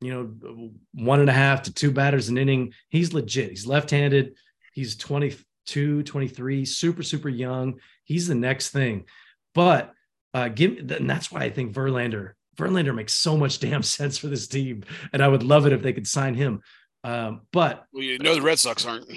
you 0.02 0.14
know, 0.14 0.72
one 0.94 1.19
and 1.19 1.30
a 1.30 1.34
half 1.34 1.64
to 1.64 1.74
two 1.74 1.91
batters 1.91 2.30
an 2.30 2.38
inning. 2.38 2.74
He's 2.90 3.14
legit. 3.14 3.49
He's 3.49 3.65
left-handed. 3.65 4.36
He's 4.74 4.95
22, 4.95 6.03
23, 6.03 6.65
super, 6.65 7.03
super 7.03 7.30
young. 7.30 7.80
He's 8.03 8.28
the 8.28 8.36
next 8.36 8.69
thing. 8.69 9.06
But 9.53 9.94
uh 10.34 10.49
give 10.49 10.91
and 10.91 11.10
that's 11.10 11.32
why 11.32 11.41
I 11.41 11.49
think 11.49 11.74
Verlander 11.74 12.34
Verlander 12.57 12.94
makes 12.94 13.14
so 13.14 13.38
much 13.38 13.60
damn 13.61 13.84
sense 13.84 14.18
for 14.18 14.28
this 14.28 14.48
team, 14.48 14.84
and 15.14 15.24
I 15.24 15.28
would 15.28 15.44
love 15.44 15.65
it 15.65 15.74
if 15.74 15.82
they 15.82 15.94
could 15.94 16.07
sign 16.07 16.36
him. 16.36 16.61
Um, 17.03 17.41
but 17.53 17.86
Well, 17.94 18.03
you 18.03 18.18
know 18.19 18.36
the 18.36 18.41
Red 18.41 18.60
Sox 18.60 18.86
aren't. 18.86 19.10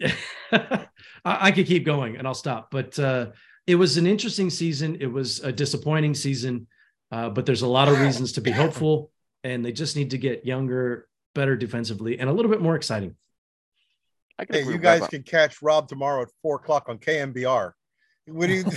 I, 0.52 0.86
I 1.24 1.50
could 1.50 1.66
keep 1.66 1.84
going, 1.84 2.16
and 2.16 2.26
I'll 2.26 2.34
stop. 2.34 2.70
But 2.70 2.98
uh, 2.98 3.26
it 3.68 3.74
was 3.74 3.98
an 3.98 4.06
interesting 4.06 4.48
season. 4.50 4.96
It 4.98 5.06
was 5.12 5.40
a 5.40 5.52
disappointing 5.52 6.14
season, 6.14 6.66
uh, 7.12 7.28
but 7.28 7.44
there's 7.46 7.60
a 7.62 7.68
lot 7.68 7.86
of 7.88 8.00
reasons 8.00 8.32
to 8.32 8.40
be 8.40 8.50
hopeful, 8.50 9.10
and 9.44 9.62
they 9.64 9.72
just 9.72 9.94
need 9.94 10.10
to 10.12 10.18
get 10.18 10.46
younger, 10.46 11.06
better 11.34 11.54
defensively, 11.54 12.18
and 12.18 12.30
a 12.30 12.32
little 12.32 12.50
bit 12.50 12.62
more 12.62 12.74
exciting. 12.76 13.14
I 14.38 14.46
can 14.46 14.64
Hey, 14.64 14.72
you 14.72 14.78
guys 14.78 15.06
can 15.08 15.22
catch 15.22 15.60
Rob 15.60 15.86
tomorrow 15.86 16.22
at 16.22 16.28
four 16.42 16.56
o'clock 16.56 16.88
on 16.88 16.96
KMBR. 16.98 17.72
What 18.28 18.46
do 18.46 18.54
you, 18.54 18.64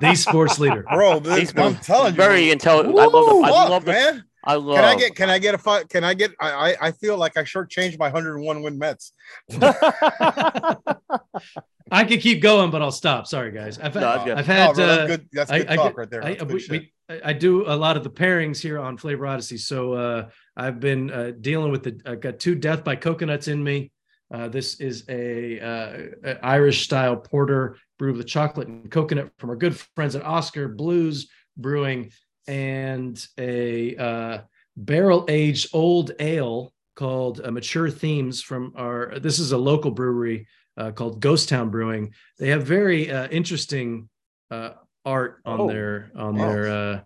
The 0.00 0.14
sports 0.14 0.58
leader. 0.58 0.84
bro? 0.92 1.18
This, 1.20 1.38
He's 1.38 1.52
I'm 1.58 1.76
telling 1.76 2.12
you, 2.14 2.16
very 2.16 2.44
bro. 2.46 2.52
intelligent. 2.52 2.98
I 2.98 3.04
love. 3.06 3.12
The, 3.12 3.46
I 3.46 3.50
Fuck, 3.50 3.70
love. 3.70 3.84
The, 3.86 3.92
man. 3.92 4.24
I 4.44 4.54
love. 4.56 4.76
Can 4.76 4.84
I 4.84 4.94
get? 4.96 5.14
Can 5.16 5.30
I 5.30 5.38
get 5.38 5.54
a? 5.54 5.58
fi- 5.58 5.84
Can 5.84 6.04
I 6.04 6.12
get? 6.14 6.32
I 6.40 6.50
I, 6.50 6.76
I 6.88 6.92
feel 6.92 7.16
like 7.16 7.36
I 7.38 7.42
shortchanged 7.44 7.98
my 7.98 8.06
101 8.10 8.62
win 8.62 8.78
Mets. 8.78 9.12
I 11.90 12.04
could 12.04 12.20
keep 12.20 12.42
going, 12.42 12.70
but 12.70 12.82
I'll 12.82 12.90
stop. 12.90 13.26
Sorry, 13.26 13.52
guys. 13.52 13.78
I've 13.78 13.94
had, 13.94 14.00
No, 14.00 14.12
it's 14.14 14.24
good. 14.24 14.38
I've 14.38 14.48
No, 14.48 14.54
had 14.54 14.74
bro, 14.74 14.86
that's 14.86 14.98
uh, 15.00 15.06
good. 15.06 15.28
That's 15.32 15.50
I- 15.50 15.58
good 15.58 15.68
I 15.70 15.76
talk 15.76 15.86
get- 15.90 15.96
right 15.96 16.10
there. 16.10 16.24
I- 16.24 16.34
good 16.34 16.52
we, 16.52 16.66
we, 16.70 16.92
I, 17.08 17.20
I 17.26 17.32
do 17.32 17.66
a 17.68 17.76
lot 17.76 17.96
of 17.96 18.02
the 18.02 18.10
pairings 18.10 18.58
here 18.60 18.78
on 18.78 18.96
Flavor 18.96 19.26
Odyssey. 19.26 19.58
So 19.58 19.92
uh, 19.92 20.28
I've 20.56 20.80
been 20.80 21.10
uh, 21.10 21.32
dealing 21.40 21.70
with 21.70 21.84
the. 21.84 22.00
I've 22.04 22.20
got 22.20 22.38
two 22.40 22.54
Death 22.56 22.82
by 22.82 22.96
Coconuts 22.96 23.46
in 23.48 23.62
me. 23.62 23.92
Uh, 24.34 24.48
this 24.48 24.80
is 24.80 25.04
a, 25.08 25.60
uh, 25.60 25.98
a 26.24 26.44
Irish 26.44 26.82
style 26.82 27.14
porter 27.16 27.76
brewed 27.96 28.16
with 28.16 28.26
chocolate 28.26 28.66
and 28.66 28.90
coconut 28.90 29.30
from 29.38 29.50
our 29.50 29.56
good 29.56 29.76
friends 29.94 30.16
at 30.16 30.24
Oskar 30.24 30.66
Blues 30.66 31.28
Brewing, 31.56 32.10
and 32.48 33.24
a 33.38 33.96
uh, 33.96 34.38
barrel 34.76 35.24
aged 35.28 35.68
old 35.72 36.10
ale 36.18 36.72
called 36.96 37.40
uh, 37.44 37.52
Mature 37.52 37.88
Themes 37.88 38.42
from 38.42 38.72
our. 38.76 39.20
This 39.20 39.38
is 39.38 39.52
a 39.52 39.58
local 39.58 39.92
brewery 39.92 40.48
uh, 40.76 40.90
called 40.92 41.20
Ghost 41.20 41.48
Town 41.48 41.70
Brewing. 41.70 42.12
They 42.38 42.48
have 42.48 42.64
very 42.64 43.10
uh, 43.10 43.28
interesting 43.28 44.08
uh, 44.50 44.70
art 45.04 45.40
on 45.44 45.60
Oh, 45.60 45.68
their 45.68 46.10
on 46.16 46.36
wow. 46.36 46.48
their. 46.48 46.66
Uh, 46.68 47.00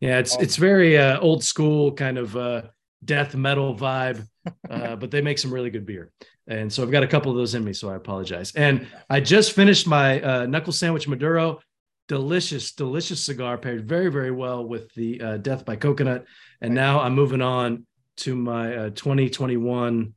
yeah, 0.00 0.18
it's 0.18 0.36
Oh. 0.36 0.40
it's 0.40 0.56
very 0.56 0.98
uh, 0.98 1.18
old 1.20 1.42
school 1.44 1.92
kind 1.92 2.18
of 2.18 2.36
uh, 2.36 2.62
death 3.04 3.34
metal 3.34 3.74
vibe, 3.74 4.26
uh, 4.70 4.96
but 4.96 5.10
they 5.10 5.20
make 5.22 5.38
some 5.38 5.52
really 5.52 5.70
good 5.70 5.86
beer. 5.86 6.10
And 6.46 6.70
so 6.70 6.82
I've 6.82 6.90
got 6.90 7.02
a 7.02 7.06
couple 7.08 7.30
of 7.30 7.38
those 7.38 7.54
in 7.54 7.64
me, 7.64 7.72
so 7.72 7.88
I 7.88 7.94
apologize. 7.96 8.52
And 8.54 8.86
I 9.08 9.20
just 9.20 9.52
finished 9.52 9.86
my 9.86 10.20
uh, 10.20 10.46
knuckle 10.46 10.72
sandwich 10.72 11.08
Maduro. 11.08 11.60
Delicious, 12.06 12.72
delicious 12.72 13.24
cigar 13.24 13.56
paired 13.56 13.88
very, 13.88 14.10
very 14.10 14.30
well 14.30 14.62
with 14.62 14.92
the 14.92 15.18
uh, 15.22 15.36
Death 15.38 15.64
by 15.64 15.76
Coconut. 15.76 16.26
And 16.60 16.74
now 16.74 17.00
I'm 17.00 17.14
moving 17.14 17.40
on 17.40 17.86
to 18.18 18.36
my 18.36 18.76
uh, 18.76 18.90
2021 18.90 20.12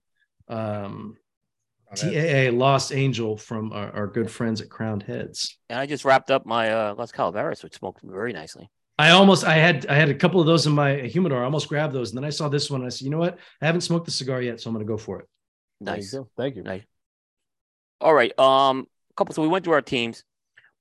um, 0.50 1.16
TAA 1.96 2.52
Lost 2.52 2.92
Angel 2.92 3.38
from 3.38 3.72
our, 3.72 3.92
our 3.92 4.08
good 4.08 4.30
friends 4.30 4.62
at 4.62 4.70
Crowned 4.70 5.04
Heads. 5.04 5.58
And 5.70 5.80
I 5.80 5.86
just 5.86 6.06
wrapped 6.06 6.32
up 6.32 6.46
my 6.46 6.72
uh, 6.72 6.96
Las 6.98 7.12
Calaveras, 7.12 7.64
which 7.64 7.76
smoked 7.76 8.02
very 8.04 8.34
nicely. 8.34 8.70
I 9.00 9.12
almost 9.12 9.46
I 9.46 9.56
had 9.56 9.86
I 9.88 9.94
had 9.94 10.10
a 10.10 10.16
couple 10.16 10.42
of 10.42 10.48
those 10.48 10.66
in 10.66 10.74
my 10.74 10.96
humidor. 10.98 11.42
I 11.42 11.46
almost 11.46 11.70
grabbed 11.70 11.94
those, 11.94 12.10
and 12.10 12.18
then 12.18 12.26
I 12.26 12.32
saw 12.32 12.50
this 12.50 12.70
one. 12.72 12.82
And 12.82 12.88
I 12.88 12.90
said, 12.90 13.06
you 13.06 13.12
know 13.12 13.20
what? 13.20 13.38
I 13.62 13.66
haven't 13.66 13.82
smoked 13.82 14.06
the 14.06 14.12
cigar 14.12 14.42
yet, 14.42 14.60
so 14.60 14.70
I'm 14.70 14.74
going 14.74 14.86
to 14.86 14.92
go 14.92 14.98
for 14.98 15.20
it. 15.20 15.28
There 15.80 15.96
you 15.96 16.02
Nice. 16.02 16.16
Thank 16.36 16.56
you. 16.56 16.64
Nice. 16.64 16.84
All 18.02 18.14
right. 18.14 18.38
Um, 18.40 18.88
a 19.12 19.14
couple. 19.16 19.36
So 19.36 19.44
we 19.44 19.48
went 19.48 19.64
through 19.64 19.74
our 19.74 19.82
teams. 19.82 20.24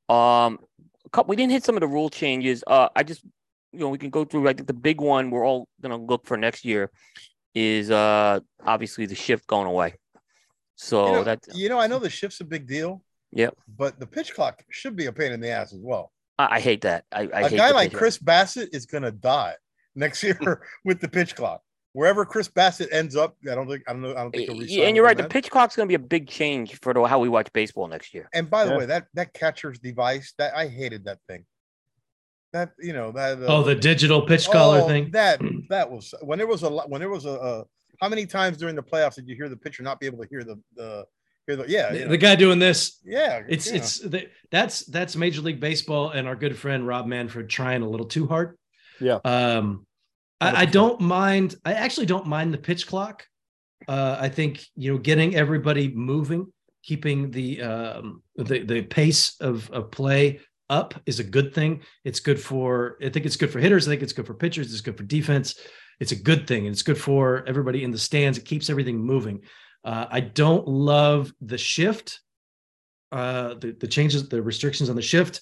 Um, 0.08 0.60
a 1.04 1.10
couple. 1.12 1.28
We 1.28 1.36
didn't 1.36 1.52
hit 1.52 1.64
some 1.64 1.76
of 1.76 1.82
the 1.82 1.88
rule 1.88 2.08
changes. 2.08 2.64
Uh, 2.66 2.88
I 2.96 3.02
just, 3.02 3.22
you 3.72 3.80
know, 3.80 3.90
we 3.90 3.98
can 3.98 4.10
go 4.10 4.24
through. 4.24 4.48
I 4.48 4.54
think 4.54 4.66
the 4.66 4.72
big 4.74 5.00
one 5.00 5.30
we're 5.30 5.46
all 5.46 5.68
gonna 5.82 5.98
look 5.98 6.26
for 6.26 6.38
next 6.38 6.64
year 6.64 6.90
is 7.54 7.90
uh 7.90 8.40
obviously 8.64 9.06
the 9.06 9.14
shift 9.14 9.46
going 9.46 9.66
away. 9.66 9.94
So 10.76 11.06
you 11.06 11.12
know, 11.12 11.24
that 11.24 11.40
you 11.54 11.68
know, 11.68 11.78
I 11.78 11.86
know 11.86 11.98
the 11.98 12.10
shift's 12.10 12.40
a 12.40 12.44
big 12.44 12.66
deal. 12.66 13.02
Yep. 13.32 13.56
But 13.76 13.98
the 13.98 14.06
pitch 14.06 14.34
clock 14.34 14.64
should 14.70 14.94
be 14.96 15.06
a 15.06 15.12
pain 15.12 15.32
in 15.32 15.40
the 15.40 15.50
ass 15.50 15.72
as 15.72 15.80
well. 15.80 16.12
I, 16.38 16.56
I 16.56 16.60
hate 16.60 16.82
that. 16.82 17.04
I, 17.10 17.22
I 17.22 17.40
a 17.40 17.48
hate 17.48 17.56
guy 17.56 17.70
like 17.72 17.90
pitch- 17.90 17.98
Chris 17.98 18.18
Bassitt 18.18 18.68
is 18.74 18.86
gonna 18.86 19.10
die 19.10 19.54
next 19.94 20.22
year 20.22 20.62
with 20.84 21.00
the 21.00 21.08
pitch 21.08 21.34
clock. 21.34 21.62
Wherever 21.92 22.26
Chris 22.26 22.46
Bassitt 22.48 22.88
ends 22.92 23.16
up, 23.16 23.36
I 23.50 23.54
don't 23.54 23.66
think 23.68 23.82
I 23.88 23.92
don't 23.94 24.02
know. 24.02 24.10
I 24.10 24.22
don't 24.22 24.30
think 24.30 24.50
he'll 24.50 24.62
Yeah, 24.62 24.86
and 24.86 24.94
you're 24.94 25.04
right. 25.04 25.16
The 25.16 25.24
pitch 25.24 25.50
clock's 25.50 25.76
going 25.76 25.88
to 25.88 25.90
be 25.90 25.94
a 25.94 26.06
big 26.06 26.28
change 26.28 26.78
for 26.80 26.92
the, 26.92 27.02
how 27.04 27.18
we 27.18 27.30
watch 27.30 27.50
baseball 27.54 27.88
next 27.88 28.12
year. 28.12 28.28
And 28.34 28.50
by 28.50 28.66
the 28.66 28.72
Yeah. 28.72 28.76
way, 28.76 28.86
that 28.86 29.06
that 29.14 29.32
catcher's 29.32 29.78
device 29.78 30.34
that 30.36 30.54
I 30.54 30.68
hated 30.68 31.06
that 31.06 31.20
thing. 31.26 31.46
That 32.52 32.72
you 32.78 32.92
know 32.92 33.12
that. 33.12 33.42
uh, 33.42 33.46
Oh, 33.48 33.62
the 33.62 33.74
digital 33.74 34.22
pitch 34.22 34.46
collar 34.50 34.80
oh, 34.82 34.86
thing. 34.86 35.10
That 35.12 35.40
that 35.70 35.90
was 35.90 36.14
when 36.20 36.38
there 36.38 36.46
was 36.46 36.62
a 36.62 36.70
when 36.70 37.00
there 37.00 37.08
was 37.08 37.24
a, 37.24 37.30
a 37.30 37.64
how 38.00 38.08
many 38.08 38.26
times 38.26 38.56
during 38.56 38.74
the 38.74 38.82
playoffs 38.82 39.14
did 39.16 39.28
you 39.28 39.34
hear 39.36 39.48
the 39.48 39.56
pitcher 39.56 39.82
not 39.82 40.00
be 40.00 40.06
able 40.06 40.22
to 40.22 40.28
hear 40.28 40.44
the 40.44 40.60
the 40.74 41.04
hear 41.46 41.56
the 41.56 41.64
yeah 41.68 41.92
The, 41.92 42.08
the 42.08 42.16
guy 42.16 42.34
doing 42.36 42.58
this. 42.58 42.98
yeah 43.04 43.42
It's 43.48 43.66
you 43.66 43.72
know. 43.72 43.78
it's 43.78 43.98
the, 44.00 44.28
that's 44.50 44.84
that's 44.86 45.16
Major 45.16 45.40
League 45.42 45.60
Baseball 45.60 46.10
and 46.10 46.26
our 46.26 46.36
good 46.36 46.56
friend 46.58 46.86
Rob 46.86 47.06
Manfred 47.06 47.48
trying 47.48 47.82
a 47.82 47.88
little 47.88 48.06
too 48.06 48.26
hard. 48.26 48.56
Yeah. 49.00 49.18
Um, 49.24 49.86
I, 50.40 50.62
I 50.62 50.64
don't 50.66 51.00
mind. 51.00 51.54
I 51.64 51.72
actually 51.74 52.06
don't 52.06 52.26
mind 52.26 52.52
the 52.52 52.58
pitch 52.58 52.86
clock. 52.86 53.24
Uh, 53.88 54.16
I 54.20 54.28
think 54.28 54.64
you 54.74 54.92
know 54.92 54.98
getting 54.98 55.34
everybody 55.36 55.88
moving, 55.94 56.52
keeping 56.82 57.30
the 57.30 57.62
um, 57.62 58.22
the 58.36 58.60
the 58.60 58.82
pace 58.82 59.36
of 59.40 59.70
of 59.70 59.90
play 59.90 60.40
up 60.68 60.94
is 61.06 61.20
a 61.20 61.24
good 61.24 61.54
thing. 61.54 61.82
It's 62.04 62.20
good 62.20 62.40
for. 62.40 62.96
I 63.02 63.08
think 63.08 63.24
it's 63.24 63.36
good 63.36 63.50
for 63.50 63.60
hitters. 63.60 63.86
I 63.86 63.92
think 63.92 64.02
it's 64.02 64.12
good 64.12 64.26
for 64.26 64.34
pitchers. 64.34 64.72
It's 64.72 64.80
good 64.80 64.96
for 64.96 65.04
defense. 65.04 65.58
It's 66.00 66.12
a 66.12 66.16
good 66.16 66.46
thing, 66.46 66.66
and 66.66 66.72
it's 66.72 66.82
good 66.82 67.00
for 67.00 67.44
everybody 67.46 67.84
in 67.84 67.90
the 67.90 67.98
stands. 67.98 68.38
It 68.38 68.44
keeps 68.44 68.68
everything 68.68 68.98
moving. 68.98 69.42
Uh, 69.84 70.06
I 70.10 70.20
don't 70.20 70.66
love 70.66 71.32
the 71.40 71.58
shift, 71.58 72.20
uh, 73.12 73.54
the 73.54 73.76
the 73.78 73.86
changes, 73.86 74.28
the 74.28 74.42
restrictions 74.42 74.90
on 74.90 74.96
the 74.96 75.02
shift. 75.02 75.40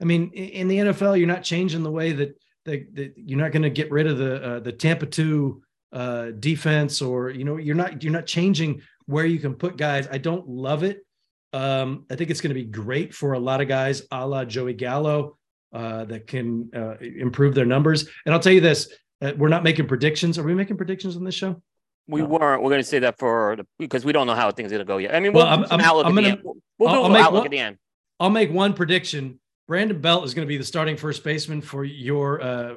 I 0.00 0.04
mean, 0.04 0.30
in 0.32 0.68
the 0.68 0.78
NFL, 0.78 1.18
you're 1.18 1.26
not 1.26 1.42
changing 1.42 1.82
the 1.82 1.90
way 1.90 2.12
that 2.12 2.38
that, 2.66 2.94
that 2.94 3.14
you're 3.16 3.38
not 3.38 3.52
going 3.52 3.62
to 3.62 3.70
get 3.70 3.90
rid 3.90 4.06
of 4.06 4.18
the 4.18 4.42
uh, 4.42 4.60
the 4.60 4.72
Tampa 4.72 5.06
two 5.06 5.62
uh, 5.92 6.32
defense, 6.38 7.00
or 7.00 7.30
you 7.30 7.44
know, 7.44 7.56
you're 7.56 7.74
not 7.74 8.02
you're 8.02 8.12
not 8.12 8.26
changing 8.26 8.82
where 9.06 9.24
you 9.24 9.38
can 9.38 9.54
put 9.54 9.76
guys. 9.76 10.08
I 10.10 10.18
don't 10.18 10.46
love 10.48 10.82
it. 10.82 11.06
Um, 11.52 12.04
I 12.10 12.16
think 12.16 12.30
it's 12.30 12.40
going 12.40 12.50
to 12.50 12.60
be 12.60 12.64
great 12.64 13.14
for 13.14 13.32
a 13.32 13.38
lot 13.38 13.60
of 13.60 13.68
guys, 13.68 14.02
a 14.10 14.26
la 14.26 14.44
Joey 14.44 14.74
Gallo, 14.74 15.38
uh, 15.72 16.04
that 16.04 16.26
can 16.26 16.70
uh, 16.74 16.96
improve 16.98 17.54
their 17.54 17.64
numbers. 17.64 18.08
And 18.26 18.34
I'll 18.34 18.40
tell 18.40 18.52
you 18.52 18.60
this: 18.60 18.92
uh, 19.22 19.32
we're 19.36 19.48
not 19.48 19.62
making 19.64 19.86
predictions. 19.86 20.38
Are 20.38 20.42
we 20.42 20.54
making 20.54 20.76
predictions 20.76 21.16
on 21.16 21.24
this 21.24 21.34
show? 21.34 21.62
We 22.08 22.20
No. 22.20 22.26
weren't. 22.28 22.62
We're 22.62 22.70
going 22.70 22.82
to 22.82 22.88
say 22.88 23.00
that 23.00 23.18
for 23.18 23.56
the, 23.56 23.66
because 23.78 24.04
we 24.04 24.12
don't 24.12 24.26
know 24.26 24.34
how 24.34 24.50
things 24.52 24.72
are 24.72 24.76
going 24.76 24.86
to 24.86 24.92
go 24.92 24.98
yet. 24.98 25.14
I 25.14 25.20
mean, 25.20 25.32
Well, 25.32 25.44
we'll 25.44 25.50
I'm- 25.52 25.62
do 25.62 25.68
some 25.68 25.80
I'm- 25.80 25.90
I'm 25.90 25.96
at 25.98 26.04
the 26.06 26.12
gonna- 26.22 26.28
end. 26.28 26.40
We'll, 26.44 26.56
we'll 26.78 26.88
I'll- 26.88 27.00
a 27.00 27.02
I'll 27.04 27.08
make 27.10 27.22
outlook 27.22 27.40
one- 27.40 27.46
at 27.46 27.50
the 27.50 27.58
end. 27.58 27.78
I'll 28.20 28.30
make 28.30 28.50
one 28.52 28.72
prediction. 28.74 29.40
Brandon 29.68 30.00
Belt 30.00 30.24
is 30.24 30.32
going 30.34 30.46
to 30.46 30.48
be 30.48 30.56
the 30.58 30.64
starting 30.64 30.96
first 30.96 31.24
baseman 31.24 31.60
for 31.60 31.84
your 31.84 32.40
uh, 32.40 32.74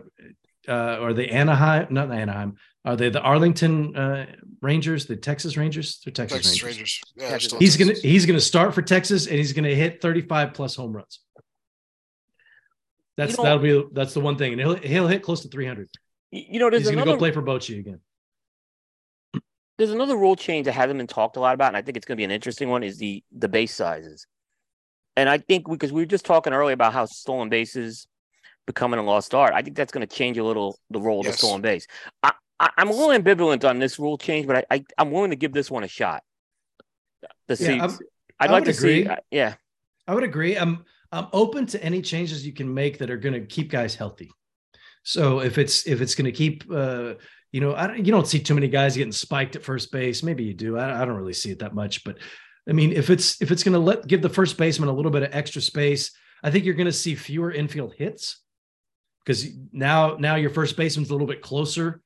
uh, 0.68 0.98
or 1.00 1.14
the 1.14 1.30
Anaheim, 1.32 1.88
not 1.92 2.10
the 2.10 2.16
Anaheim. 2.16 2.56
Are 2.86 2.96
they 2.96 3.10
the 3.10 3.22
Arlington 3.22 3.96
uh, 3.96 4.26
Rangers, 4.62 5.06
the 5.06 5.16
Texas 5.16 5.56
Rangers? 5.58 6.02
They're 6.04 6.12
Texas, 6.14 6.38
Texas 6.40 6.64
Rangers. 6.64 6.78
Rangers. 6.78 7.02
Yeah, 7.16 7.30
Texas 7.30 7.60
He's 7.60 7.78
gonna 7.78 7.94
he's 7.94 8.26
gonna 8.26 8.40
start 8.40 8.74
for 8.74 8.82
Texas 8.82 9.28
and 9.28 9.36
he's 9.36 9.54
gonna 9.54 9.70
hit 9.76 10.02
35 10.02 10.54
plus 10.54 10.76
home 10.76 10.94
runs. 10.94 11.20
That's 13.18 13.32
You 13.34 13.38
know- 13.38 13.44
that'll 13.44 13.60
be 13.84 13.90
that's 13.94 14.14
the 14.14 14.22
one 14.22 14.38
thing, 14.38 14.54
and 14.54 14.62
he'll 14.62 14.76
he'll 14.76 15.08
hit 15.08 15.22
close 15.22 15.42
to 15.42 15.48
300. 15.50 15.90
You 16.32 16.44
you 16.52 16.60
know, 16.60 16.70
there's 16.70 16.84
He's 16.84 16.92
gonna 16.92 17.06
go 17.06 17.18
play 17.18 17.32
for 17.32 17.42
Bochy 17.42 17.80
again. 17.80 18.00
there's 19.78 19.92
another 19.92 20.16
rule 20.18 20.36
change 20.36 20.66
that 20.66 20.74
hasn't 20.74 20.98
been 20.98 21.08
talked 21.08 21.38
a 21.38 21.40
lot 21.40 21.54
about, 21.54 21.70
and 21.70 21.78
I 21.78 21.82
think 21.82 21.98
it's 21.98 22.06
going 22.06 22.16
to 22.18 22.20
be 22.20 22.26
an 22.26 22.32
interesting 22.32 22.70
one. 22.70 22.84
Is 22.84 22.98
the 22.98 23.24
the 23.32 23.48
base 23.48 23.74
sizes, 23.74 24.28
and 25.16 25.30
I 25.30 25.38
think 25.38 25.70
because 25.70 25.92
we 25.92 26.02
were 26.02 26.06
just 26.06 26.26
talking 26.26 26.54
earlier 26.54 26.74
about 26.74 26.94
how 26.94 27.06
stolen 27.06 27.50
bases 27.50 28.08
becoming 28.68 29.00
a 29.00 29.04
lost 29.04 29.34
art. 29.34 29.54
I 29.54 29.62
think 29.62 29.76
that's 29.76 29.92
going 29.92 30.08
to 30.08 30.16
change 30.16 30.38
a 30.38 30.44
little 30.44 30.78
the 30.90 31.00
role 31.02 31.22
of 31.22 31.26
the 31.26 31.34
stolen 31.34 31.62
base. 31.62 31.88
I, 32.22 32.34
I 32.60 32.70
I'm 32.78 32.90
a 32.90 32.94
little 32.94 33.10
ambivalent 33.10 33.68
on 33.68 33.80
this 33.80 33.98
rule 34.00 34.18
change, 34.18 34.46
but 34.48 34.58
I, 34.70 34.76
I 34.76 34.84
I'm 34.98 35.12
willing 35.12 35.32
to 35.32 35.36
give 35.36 35.54
this 35.54 35.72
one 35.72 35.84
a 35.84 35.88
shot. 35.88 36.24
To 37.48 37.56
see, 37.56 37.76
Yeah, 37.76 37.82
I'm- 37.84 38.00
I'd 38.42 38.50
I 38.50 38.54
like 38.54 38.66
would 38.66 38.74
to 38.74 38.80
see. 38.80 39.02
agree. 39.02 39.08
uh, 39.14 39.18
yeah, 39.32 39.56
I 40.08 40.14
would 40.14 40.24
agree. 40.24 40.56
I'm 40.58 40.86
I'm 41.12 41.28
open 41.34 41.66
to 41.68 41.84
any 41.84 42.02
changes 42.02 42.46
you 42.46 42.54
can 42.54 42.72
make 42.74 43.00
that 43.00 43.10
are 43.10 43.18
going 43.18 43.34
to 43.34 43.42
keep 43.46 43.70
guys 43.72 43.96
healthy. 43.96 44.30
So 45.04 45.40
if 45.40 45.58
it's 45.58 45.88
if 45.88 46.02
it's 46.02 46.16
going 46.16 46.26
to 46.26 46.32
keep, 46.32 46.64
uh, 46.72 47.14
you 47.52 47.62
know, 47.62 47.74
I 47.76 47.88
don't, 47.88 48.06
you 48.06 48.12
don't 48.12 48.28
see 48.28 48.40
too 48.40 48.54
many 48.54 48.68
guys 48.68 48.96
getting 48.98 49.12
spiked 49.12 49.56
at 49.56 49.64
first 49.64 49.92
base. 49.92 50.24
Maybe 50.24 50.44
you 50.44 50.54
do. 50.54 50.78
I, 50.78 51.02
I 51.02 51.06
don't 51.06 51.16
really 51.16 51.34
see 51.34 51.52
it 51.52 51.60
that 51.60 51.74
much, 51.74 52.04
but 52.04 52.18
I 52.68 52.74
mean, 52.74 52.92
if 52.92 53.10
it's 53.10 53.42
if 53.42 53.52
it's 53.52 53.64
going 53.64 53.74
to 53.74 53.80
let 53.80 54.08
give 54.08 54.22
the 54.22 54.30
first 54.30 54.58
baseman 54.58 54.90
a 54.90 54.94
little 54.94 55.12
bit 55.12 55.24
of 55.24 55.30
extra 55.34 55.62
space, 55.62 56.12
I 56.44 56.52
think 56.52 56.66
you're 56.66 56.76
going 56.76 56.86
to 56.86 56.92
see 56.94 57.16
fewer 57.16 57.52
infield 57.52 57.94
hits 57.98 58.42
because 59.26 59.48
now 59.72 60.18
now 60.18 60.36
your 60.36 60.52
first 60.52 60.78
baseman's 60.78 61.10
a 61.10 61.14
little 61.14 61.28
bit 61.28 61.42
closer, 61.42 62.02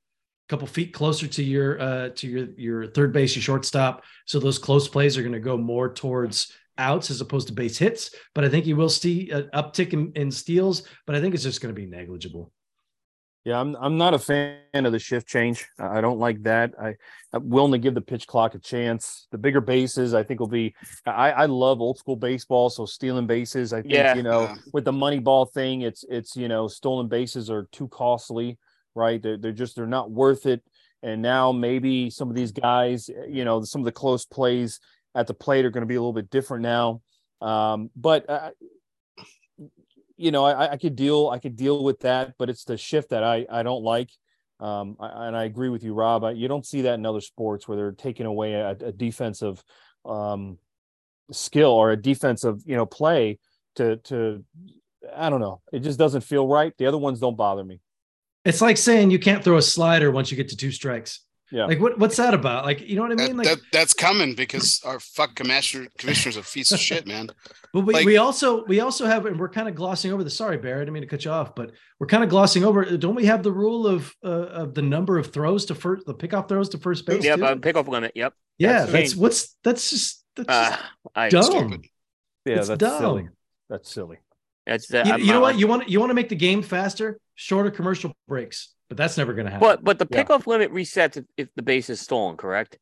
a 0.47 0.49
couple 0.49 0.67
feet 0.67 0.93
closer 0.93 1.27
to 1.27 1.43
your 1.43 1.81
uh, 1.81 2.09
to 2.15 2.27
your 2.27 2.47
your 2.57 2.87
third 2.87 3.11
base, 3.11 3.35
your 3.35 3.43
shortstop. 3.43 4.03
So 4.25 4.39
those 4.39 4.57
close 4.57 4.87
plays 4.87 5.17
are 5.17 5.21
going 5.21 5.33
to 5.33 5.39
go 5.39 5.57
more 5.57 5.93
towards 5.93 6.53
outs 6.77 7.11
as 7.11 7.21
opposed 7.21 7.47
to 7.47 7.53
base 7.53 7.77
hits. 7.77 8.15
But 8.33 8.45
I 8.45 8.49
think 8.49 8.65
you 8.65 8.75
will 8.75 8.89
see 8.89 9.29
an 9.31 9.49
uptick 9.53 9.93
in, 9.93 10.11
in 10.15 10.31
steals, 10.31 10.83
but 11.05 11.15
I 11.15 11.21
think 11.21 11.33
it's 11.33 11.43
just 11.43 11.61
going 11.61 11.73
to 11.73 11.79
be 11.79 11.87
negligible. 11.87 12.51
Yeah, 13.45 13.59
I'm 13.59 13.75
I'm 13.75 13.97
not 13.97 14.13
a 14.13 14.19
fan 14.19 14.55
of 14.73 14.93
the 14.93 14.99
shift 14.99 15.27
change. 15.27 15.67
I 15.77 15.97
I 15.97 16.01
don't 16.01 16.19
like 16.19 16.41
that. 16.43 16.73
I, 16.81 16.95
I'm 17.33 17.49
willing 17.49 17.73
to 17.73 17.77
give 17.77 17.93
the 17.93 18.01
pitch 18.01 18.25
clock 18.25 18.55
a 18.55 18.59
chance. 18.59 19.27
The 19.31 19.37
bigger 19.37 19.59
bases, 19.59 20.13
I 20.13 20.23
think, 20.23 20.39
will 20.39 20.47
be. 20.47 20.73
I, 21.05 21.31
I 21.31 21.45
love 21.47 21.81
old 21.81 21.97
school 21.97 22.15
baseball, 22.15 22.69
so 22.69 22.85
stealing 22.85 23.27
bases. 23.27 23.73
I 23.73 23.81
think 23.81 23.93
Yeah. 23.93 24.15
you 24.15 24.23
know 24.23 24.55
with 24.71 24.85
the 24.85 24.93
money 24.93 25.19
ball 25.19 25.45
thing, 25.45 25.81
it's 25.81 26.05
it's 26.09 26.37
you 26.37 26.47
know 26.47 26.67
stolen 26.69 27.09
bases 27.09 27.49
are 27.49 27.67
too 27.73 27.89
costly, 27.89 28.57
right? 28.95 29.21
They're 29.21 29.37
they're 29.37 29.51
just 29.51 29.75
they're 29.75 29.87
not 29.87 30.09
worth 30.09 30.45
it. 30.45 30.63
And 31.01 31.21
now 31.21 31.51
maybe 31.51 32.09
some 32.09 32.29
of 32.29 32.35
these 32.35 32.53
guys, 32.53 33.09
you 33.27 33.43
know, 33.43 33.61
some 33.63 33.81
of 33.81 33.85
the 33.85 33.91
close 33.91 34.25
plays 34.25 34.79
at 35.15 35.27
the 35.27 35.33
plate 35.33 35.65
are 35.65 35.69
going 35.69 35.81
to 35.81 35.85
be 35.85 35.95
a 35.95 35.99
little 35.99 36.13
bit 36.13 36.29
different 36.29 36.63
now. 36.63 37.01
Um, 37.41 37.89
but 37.93 38.29
uh, 38.29 38.51
you 40.23 40.31
know, 40.31 40.45
I, 40.45 40.71
I 40.71 40.77
could 40.77 40.95
deal, 40.95 41.29
I 41.29 41.39
could 41.39 41.57
deal 41.57 41.83
with 41.83 41.99
that, 41.99 42.35
but 42.39 42.49
it's 42.49 42.63
the 42.63 42.77
shift 42.77 43.09
that 43.09 43.23
I, 43.23 43.45
I 43.51 43.61
don't 43.61 43.83
like. 43.83 44.09
Um, 44.59 44.95
I, 44.97 45.27
and 45.27 45.35
I 45.35 45.43
agree 45.43 45.67
with 45.67 45.83
you, 45.83 45.93
Rob. 45.93 46.23
I, 46.23 46.31
you 46.31 46.47
don't 46.47 46.65
see 46.65 46.83
that 46.83 46.93
in 46.93 47.05
other 47.05 47.19
sports 47.19 47.67
where 47.67 47.75
they're 47.75 47.91
taking 47.91 48.25
away 48.25 48.53
a, 48.53 48.69
a 48.69 48.91
defensive 48.93 49.61
um, 50.05 50.57
skill 51.31 51.71
or 51.71 51.91
a 51.91 51.97
defensive, 51.97 52.61
you 52.65 52.77
know, 52.77 52.85
play 52.85 53.39
to 53.75 53.97
to 53.97 54.45
I 55.13 55.29
don't 55.29 55.41
know. 55.41 55.61
It 55.73 55.79
just 55.79 55.99
doesn't 55.99 56.21
feel 56.21 56.47
right. 56.47 56.73
The 56.77 56.85
other 56.85 56.97
ones 56.97 57.19
don't 57.19 57.35
bother 57.35 57.63
me. 57.63 57.81
It's 58.45 58.61
like 58.61 58.77
saying 58.77 59.11
you 59.11 59.19
can't 59.19 59.43
throw 59.43 59.57
a 59.57 59.61
slider 59.61 60.09
once 60.09 60.31
you 60.31 60.37
get 60.37 60.49
to 60.49 60.57
two 60.57 60.71
strikes. 60.71 61.25
Yeah. 61.53 61.65
Like 61.67 61.79
what? 61.79 61.99
What's 61.99 62.17
that 62.17 62.33
about? 62.33 62.65
Like 62.65 62.81
you 62.81 62.95
know 62.95 63.03
what 63.03 63.11
I 63.11 63.15
That, 63.15 63.27
mean? 63.27 63.37
Like, 63.37 63.47
that, 63.47 63.59
that's 63.71 63.93
coming 63.93 64.33
because 64.33 64.81
our 64.83 64.99
fuck 64.99 65.35
commissioner 65.35 65.87
commissioner's 65.99 66.35
a 66.35 66.41
piece 66.41 66.71
of 66.71 66.79
shit, 66.79 67.05
man. 67.05 67.29
but 67.73 67.81
we, 67.81 67.93
like- 67.93 68.05
we 68.07 68.17
also 68.17 68.65
we 68.65 68.79
also 68.79 69.05
have, 69.05 69.27
and 69.27 69.39
we're 69.39 69.49
kind 69.49 69.67
of 69.69 69.75
glossing 69.75 70.11
over 70.11 70.23
the. 70.23 70.31
Sorry, 70.31 70.57
Barry, 70.57 70.77
I 70.77 70.79
didn't 70.79 70.93
mean 70.95 71.03
to 71.03 71.07
cut 71.07 71.23
you 71.25 71.31
off, 71.31 71.53
but 71.53 71.71
we're 71.99 72.07
kind 72.07 72.23
of 72.23 72.29
glossing 72.31 72.65
over. 72.65 72.83
Don't 72.97 73.13
we 73.13 73.25
have 73.25 73.43
the 73.43 73.51
rule 73.51 73.85
of 73.85 74.11
uh, 74.23 74.27
of 74.29 74.73
the 74.73 74.81
number 74.81 75.19
of 75.19 75.31
throws 75.31 75.65
to 75.65 75.75
first, 75.75 76.07
the 76.07 76.15
pickoff 76.15 76.49
throws 76.49 76.69
to 76.69 76.79
first 76.79 77.05
base? 77.05 77.23
Yep, 77.23 77.37
too? 77.37 77.45
uh, 77.45 77.55
pickoff 77.55 77.87
limit. 77.87 78.13
Yep. 78.15 78.33
yeah, 78.57 78.71
that's 78.79 78.91
that's 78.91 79.15
what's 79.15 79.55
that's 79.63 79.89
just 79.91 80.25
that's 80.35 80.49
Uh, 80.49 80.69
just 80.71 80.81
I, 81.15 81.29
dumb. 81.29 81.43
stupid. 81.43 81.85
Yeah, 82.45 82.55
It's 82.57 82.67
that's 82.67 82.79
dumb. 82.79 82.99
silly. 82.99 83.29
That's 83.69 83.91
silly. 83.91 84.17
That's 84.65 84.87
the, 84.87 85.03
You, 85.05 85.17
you 85.17 85.33
know 85.33 85.39
what? 85.41 85.53
like- 85.53 85.59
You 85.59 85.67
want 85.67 85.87
you 85.89 85.99
want 85.99 86.09
to 86.09 86.13
make 86.15 86.29
the 86.29 86.35
game 86.35 86.63
faster, 86.63 87.19
shorter 87.35 87.69
commercial 87.69 88.11
breaks, 88.27 88.73
but 88.93 88.97
that's 88.97 89.17
never 89.17 89.33
going 89.33 89.45
to 89.45 89.51
happen. 89.51 89.67
But 89.67 89.83
but 89.83 89.97
the 89.97 90.07
Yeah. 90.11 90.23
pickoff 90.23 90.45
limit 90.45 90.71
resets 90.71 91.17
if, 91.17 91.25
if 91.35 91.47
the 91.55 91.63
base 91.63 91.89
is 91.89 91.99
stolen, 91.99 92.37
correct? 92.37 92.77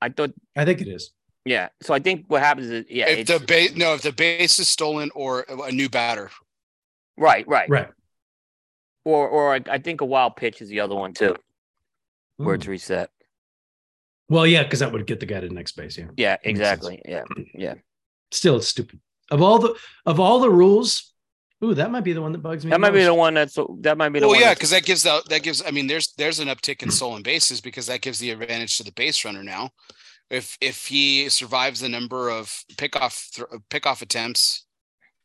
I 0.00 0.08
thought, 0.10 0.30
I 0.54 0.64
think 0.64 0.80
it 0.80 0.88
is. 0.88 1.10
yeah. 1.44 1.68
So 1.82 1.94
I 1.94 1.98
think 1.98 2.26
what 2.28 2.42
happens 2.42 2.68
is, 2.70 2.84
yeah, 2.88 3.08
If 3.08 3.26
the 3.26 3.40
base 3.40 3.74
no, 3.74 3.94
if 3.94 4.02
the 4.02 4.12
base 4.12 4.58
is 4.60 4.68
stolen 4.68 5.10
or 5.14 5.40
a 5.48 5.72
new 5.72 5.88
batter. 5.88 6.30
right, 7.16 7.46
right, 7.48 7.68
Right. 7.68 7.88
Or 9.04 9.28
or 9.28 9.54
I, 9.54 9.60
I 9.68 9.78
think 9.78 10.00
a 10.00 10.04
wild 10.04 10.36
pitch 10.36 10.60
is 10.62 10.68
the 10.68 10.80
other 10.80 10.94
one 10.94 11.12
too, 11.12 11.34
where 12.36 12.54
it's 12.54 12.66
Hmm. 12.66 12.70
reset. 12.72 13.10
Well, 14.28 14.46
yeah, 14.46 14.62
because 14.64 14.80
that 14.80 14.92
would 14.92 15.06
get 15.06 15.18
the 15.20 15.26
guy 15.26 15.40
to 15.40 15.48
the 15.48 15.54
next 15.54 15.72
base. 15.72 15.96
Yeah. 15.98 16.06
Yeah, 16.16 16.36
exactly. 16.42 17.00
Yeah, 17.04 17.22
yeah. 17.54 17.74
Still, 18.32 18.56
it's 18.56 18.68
stupid. 18.68 19.00
Of 19.30 19.42
all 19.42 19.58
the 19.58 19.74
of 20.04 20.20
all 20.20 20.38
the 20.40 20.50
rules, 20.50 21.12
ooh, 21.64 21.74
that 21.74 21.90
might 21.90 22.04
be 22.04 22.12
the 22.12 22.22
one 22.22 22.32
that 22.32 22.38
bugs 22.38 22.64
me. 22.64 22.70
That 22.70 22.80
might 22.80 22.90
be 22.92 23.04
the 23.04 23.14
one 23.14 23.34
that's 23.34 23.56
that 23.80 23.96
might 23.98 24.10
be 24.10 24.20
the 24.20 24.26
Well, 24.26 24.36
one. 24.36 24.40
yeah, 24.42 24.54
because 24.54 24.70
that 24.70 24.84
gives 24.84 25.02
the 25.02 25.22
that 25.28 25.42
gives. 25.42 25.62
I 25.66 25.70
mean, 25.70 25.86
there's 25.86 26.12
there's 26.16 26.38
an 26.40 26.48
uptick 26.48 26.82
in 26.82 26.90
stolen 26.90 27.22
bases 27.22 27.60
because 27.60 27.86
that 27.86 28.00
gives 28.00 28.18
the 28.18 28.30
advantage 28.30 28.76
to 28.78 28.84
the 28.84 28.92
base 28.92 29.24
runner 29.24 29.42
now. 29.42 29.70
If 30.30 30.56
if 30.60 30.86
he 30.86 31.28
survives 31.28 31.80
the 31.80 31.88
number 31.88 32.28
of 32.30 32.48
pickoff 32.76 33.30
th- 33.32 33.48
pickoff 33.70 34.02
attempts, 34.02 34.66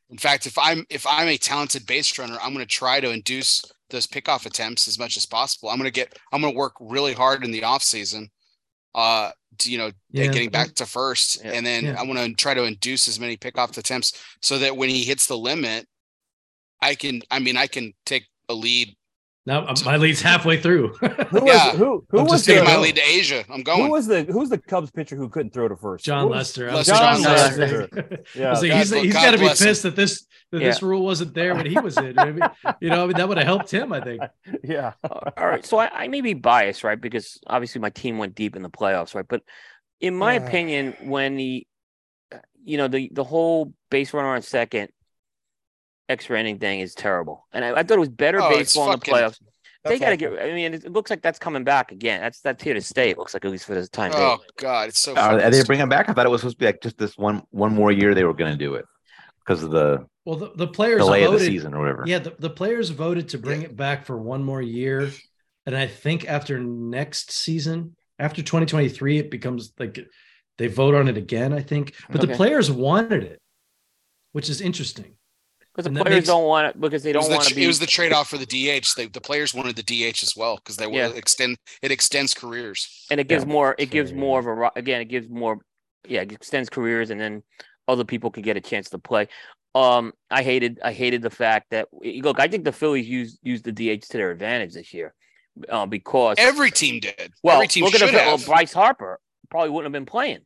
in 0.09 0.17
fact, 0.17 0.45
if 0.45 0.57
I'm 0.57 0.85
if 0.89 1.05
I'm 1.07 1.27
a 1.27 1.37
talented 1.37 1.85
base 1.85 2.17
runner, 2.19 2.37
I'm 2.41 2.53
going 2.53 2.65
to 2.65 2.71
try 2.71 2.99
to 2.99 3.09
induce 3.11 3.63
those 3.89 4.07
pickoff 4.07 4.45
attempts 4.45 4.87
as 4.87 4.97
much 4.99 5.17
as 5.17 5.25
possible. 5.25 5.69
I'm 5.69 5.77
going 5.77 5.87
to 5.87 5.91
get 5.91 6.17
I'm 6.31 6.41
going 6.41 6.53
to 6.53 6.57
work 6.57 6.73
really 6.79 7.13
hard 7.13 7.43
in 7.43 7.51
the 7.51 7.63
off 7.63 7.81
season, 7.83 8.29
uh, 8.95 9.31
to 9.57 9.71
you 9.71 9.77
know 9.79 9.91
Yeah. 10.11 10.27
getting 10.27 10.49
back 10.49 10.75
to 10.75 10.85
first, 10.85 11.43
Yeah. 11.43 11.51
and 11.53 11.65
then 11.65 11.85
Yeah. 11.85 11.99
I 11.99 12.03
want 12.03 12.19
to 12.19 12.33
try 12.35 12.53
to 12.53 12.63
induce 12.63 13.07
as 13.07 13.19
many 13.19 13.37
pickoff 13.37 13.75
attempts 13.77 14.13
so 14.41 14.59
that 14.59 14.77
when 14.77 14.89
he 14.89 15.03
hits 15.03 15.25
the 15.25 15.37
limit, 15.37 15.87
I 16.81 16.95
can. 16.95 17.21
I 17.29 17.39
mean, 17.39 17.57
I 17.57 17.67
can 17.67 17.93
take 18.05 18.25
a 18.49 18.53
lead. 18.53 18.95
Now 19.47 19.65
uh, 19.65 19.75
my 19.85 19.97
lead's 19.97 20.21
halfway 20.21 20.61
through. 20.61 20.89
Who 20.99 21.07
Yeah. 21.47 21.71
was 21.71 21.77
who 21.77 22.05
who 22.09 22.19
I'm 22.19 22.23
was 22.25 22.31
just 22.33 22.45
the, 22.45 22.53
Taking 22.53 22.67
my 22.67 22.77
lead 22.77 22.95
to 22.95 23.01
Asia. 23.03 23.43
I'm 23.49 23.63
going. 23.63 23.85
who 23.85 23.91
was 23.91 24.05
the 24.05 24.23
who's 24.23 24.49
the 24.49 24.59
Cubs 24.59 24.91
pitcher 24.91 25.15
who 25.15 25.29
couldn't 25.29 25.51
throw 25.51 25.67
to 25.67 25.75
first? 25.75 26.05
Jon 26.05 26.29
was- 26.29 26.37
Lester. 26.37 26.71
Lester 26.71 26.93
Jon 26.93 27.21
Jon 27.23 27.33
Lester. 27.33 27.87
Lester. 27.91 28.23
Yeah, 28.35 28.47
I 28.47 28.49
was 28.51 28.61
like, 28.61 28.69
God 28.71 28.77
he's 28.77 28.89
bl- 28.91 28.95
he's 28.97 29.13
God 29.13 29.23
got 29.25 29.31
to 29.31 29.37
be 29.37 29.43
bless 29.45 29.61
him. 29.61 29.67
pissed 29.67 29.83
that 29.83 29.95
this 29.95 30.25
that 30.51 30.59
this 30.59 30.83
rule 30.83 31.03
wasn't 31.03 31.33
there 31.33 31.55
when 31.55 31.65
he 31.65 31.79
was 31.79 31.97
in. 31.97 32.13
Maybe, 32.15 32.41
you 32.81 32.89
know, 32.89 33.03
I 33.03 33.07
mean, 33.07 33.17
that 33.17 33.27
would 33.27 33.37
have 33.39 33.47
helped 33.47 33.71
him. 33.71 33.91
I 33.93 34.01
think. 34.01 34.21
yeah. 34.63 34.93
Uh, 35.03 35.31
all 35.37 35.47
right. 35.47 35.65
So 35.65 35.79
I, 35.79 36.03
I 36.03 36.07
may 36.07 36.21
be 36.21 36.35
biased, 36.35 36.83
right? 36.83 36.99
Because 37.01 37.39
obviously 37.47 37.81
my 37.81 37.89
team 37.89 38.19
went 38.19 38.35
deep 38.35 38.55
in 38.55 38.61
the 38.61 38.69
playoffs, 38.69 39.15
right? 39.15 39.25
But 39.27 39.41
in 39.99 40.15
my 40.15 40.33
Yeah. 40.35 40.45
opinion, 40.45 40.95
when 41.01 41.35
the 41.37 41.65
uh, 42.31 42.37
you 42.63 42.77
know 42.77 42.87
the 42.87 43.09
the 43.11 43.23
whole 43.23 43.73
base 43.89 44.13
runner 44.13 44.35
on 44.35 44.43
second 44.43 44.89
extra 46.11 46.39
inning 46.39 46.59
thing 46.59 46.79
is 46.81 46.93
terrible, 46.93 47.47
and 47.53 47.65
I, 47.65 47.71
I 47.79 47.83
thought 47.83 47.95
it 47.97 47.99
was 47.99 48.09
better 48.09 48.41
Oh, 48.41 48.49
baseball 48.49 48.91
in 48.93 48.99
the 48.99 49.05
fucking- 49.05 49.13
playoffs. 49.13 49.39
They 49.83 49.97
got 49.97 50.09
to 50.11 50.17
get. 50.17 50.33
I 50.39 50.51
mean, 50.53 50.75
it, 50.75 50.83
it 50.85 50.91
looks 50.91 51.09
like 51.09 51.23
that's 51.23 51.39
coming 51.39 51.63
back 51.63 51.91
again. 51.91 52.21
That's 52.21 52.39
that's 52.41 52.61
here 52.61 52.75
to 52.75 52.81
stay. 52.81 53.09
It 53.09 53.17
looks 53.17 53.33
like 53.33 53.43
at 53.45 53.49
least 53.49 53.65
for 53.65 53.73
this 53.73 53.89
time. 53.89 54.11
being. 54.11 54.21
Oh 54.23 54.38
God, 54.57 54.89
it's 54.89 54.99
so. 54.99 55.13
Are, 55.13 55.15
fucking 55.15 55.39
are 55.39 55.49
they 55.49 55.57
stupid. 55.57 55.67
bringing 55.67 55.89
back? 55.89 56.07
I 56.07 56.13
thought 56.13 56.27
it 56.27 56.29
was 56.29 56.41
supposed 56.41 56.57
to 56.57 56.59
be 56.59 56.65
like 56.67 56.81
just 56.83 56.99
this 56.99 57.17
one 57.17 57.41
one 57.49 57.73
more 57.73 57.91
year 57.91 58.13
they 58.13 58.23
were 58.23 58.35
going 58.35 58.51
to 58.51 58.57
do 58.57 58.75
it 58.75 58.85
because 59.39 59.63
of 59.63 59.71
the 59.71 60.05
Well, 60.23 60.35
the, 60.35 60.51
the 60.55 60.67
players 60.67 60.99
delay 60.99 61.23
of 61.23 61.31
voted. 61.31 61.41
the 61.41 61.51
season 61.51 61.73
or 61.73 61.79
whatever. 61.79 62.03
Yeah, 62.05 62.19
the, 62.19 62.35
the 62.38 62.51
players 62.51 62.91
voted 62.91 63.29
to 63.29 63.39
bring 63.39 63.63
it 63.63 63.75
back 63.75 64.05
for 64.05 64.21
one 64.21 64.43
more 64.43 64.61
year. 64.61 65.09
And 65.65 65.75
I 65.75 65.88
think 65.88 66.27
after 66.29 66.59
next 66.59 67.31
season, 67.31 67.95
after 68.19 68.43
2023, 68.43 69.17
it 69.17 69.31
becomes 69.31 69.73
like 69.79 69.97
they 70.59 70.67
vote 70.67 70.93
on 70.93 71.07
it 71.07 71.17
again, 71.17 71.53
I 71.53 71.61
think. 71.61 71.95
But 72.07 72.21
the 72.21 72.27
players 72.35 72.69
wanted 72.69 73.23
it, 73.23 73.41
which 74.31 74.47
is 74.47 74.61
interesting. 74.61 75.15
Because 75.76 75.91
the 75.91 75.99
players 76.02 76.15
makes- 76.18 76.27
don't 76.27 76.43
want 76.45 76.68
it 76.68 76.80
because 76.81 77.02
they 77.03 77.14
don't 77.14 77.23
the, 77.23 77.30
want 77.30 77.43
to 77.43 77.49
tr- 77.49 77.56
be. 77.56 77.64
it 77.64 77.68
was 77.68 77.80
the 77.80 77.85
trade 77.85 78.11
off 78.11 78.30
for 78.30 78.38
the 78.38 78.45
DH. 78.45 78.93
They, 78.98 79.06
the 79.07 79.22
players 79.22 79.53
wanted 79.53 79.76
the 79.77 79.84
DH 79.84 80.22
as 80.22 80.35
well 80.35 80.57
because 80.57 80.76
they 80.77 80.85
will 80.88 80.95
Yeah. 80.95 81.10
extend 81.15 81.57
it 81.81 81.91
extends 81.91 82.34
careers. 82.34 83.06
and 83.10 83.19
it 83.19 83.27
gives 83.27 83.45
more. 83.45 83.76
It 83.77 83.89
gives 83.89 84.11
more 84.11 84.39
of 84.39 84.45
a 84.48 84.53
ro- 84.53 84.72
again. 84.76 85.02
It 85.02 85.06
gives 85.06 85.30
more. 85.30 85.60
Yeah, 86.07 86.22
it 86.22 86.31
extends 86.31 86.69
careers, 86.69 87.10
and 87.10 87.22
then 87.22 87.43
other 87.88 88.03
people 88.03 88.31
can 88.31 88.43
get 88.43 88.57
a 88.57 88.61
chance 88.61 88.89
to 88.89 88.98
play. 88.99 89.27
Um, 89.73 90.11
I 90.30 90.43
hated. 90.43 90.80
I 90.84 90.91
hated 90.91 91.22
the 91.22 91.30
fact 91.30 91.68
that 91.72 91.88
look. 91.93 92.39
I 92.41 92.48
think 92.49 92.65
the 92.65 92.73
Phillies 92.73 93.07
used 93.07 93.39
used 93.41 93.64
the 93.64 93.72
DH 93.72 94.02
to 94.10 94.18
their 94.18 94.31
advantage 94.31 94.73
this 94.73 94.93
year, 94.93 95.14
uh, 95.69 95.85
because 95.85 96.35
Every 96.38 96.72
team 96.72 96.99
did. 96.99 97.31
well, 97.43 97.56
Every 97.56 97.68
team 97.69 97.85
look 97.85 97.93
at 97.95 98.02
the 98.02 98.07
should 98.07 98.15
Phil- 98.15 98.26
well, 98.26 98.38
have. 98.38 98.45
Bryce 98.45 98.73
Harper 98.73 99.22
probably 99.49 99.69
wouldn't 99.69 99.85
have 99.85 99.98
been 99.98 100.06
playing 100.06 100.39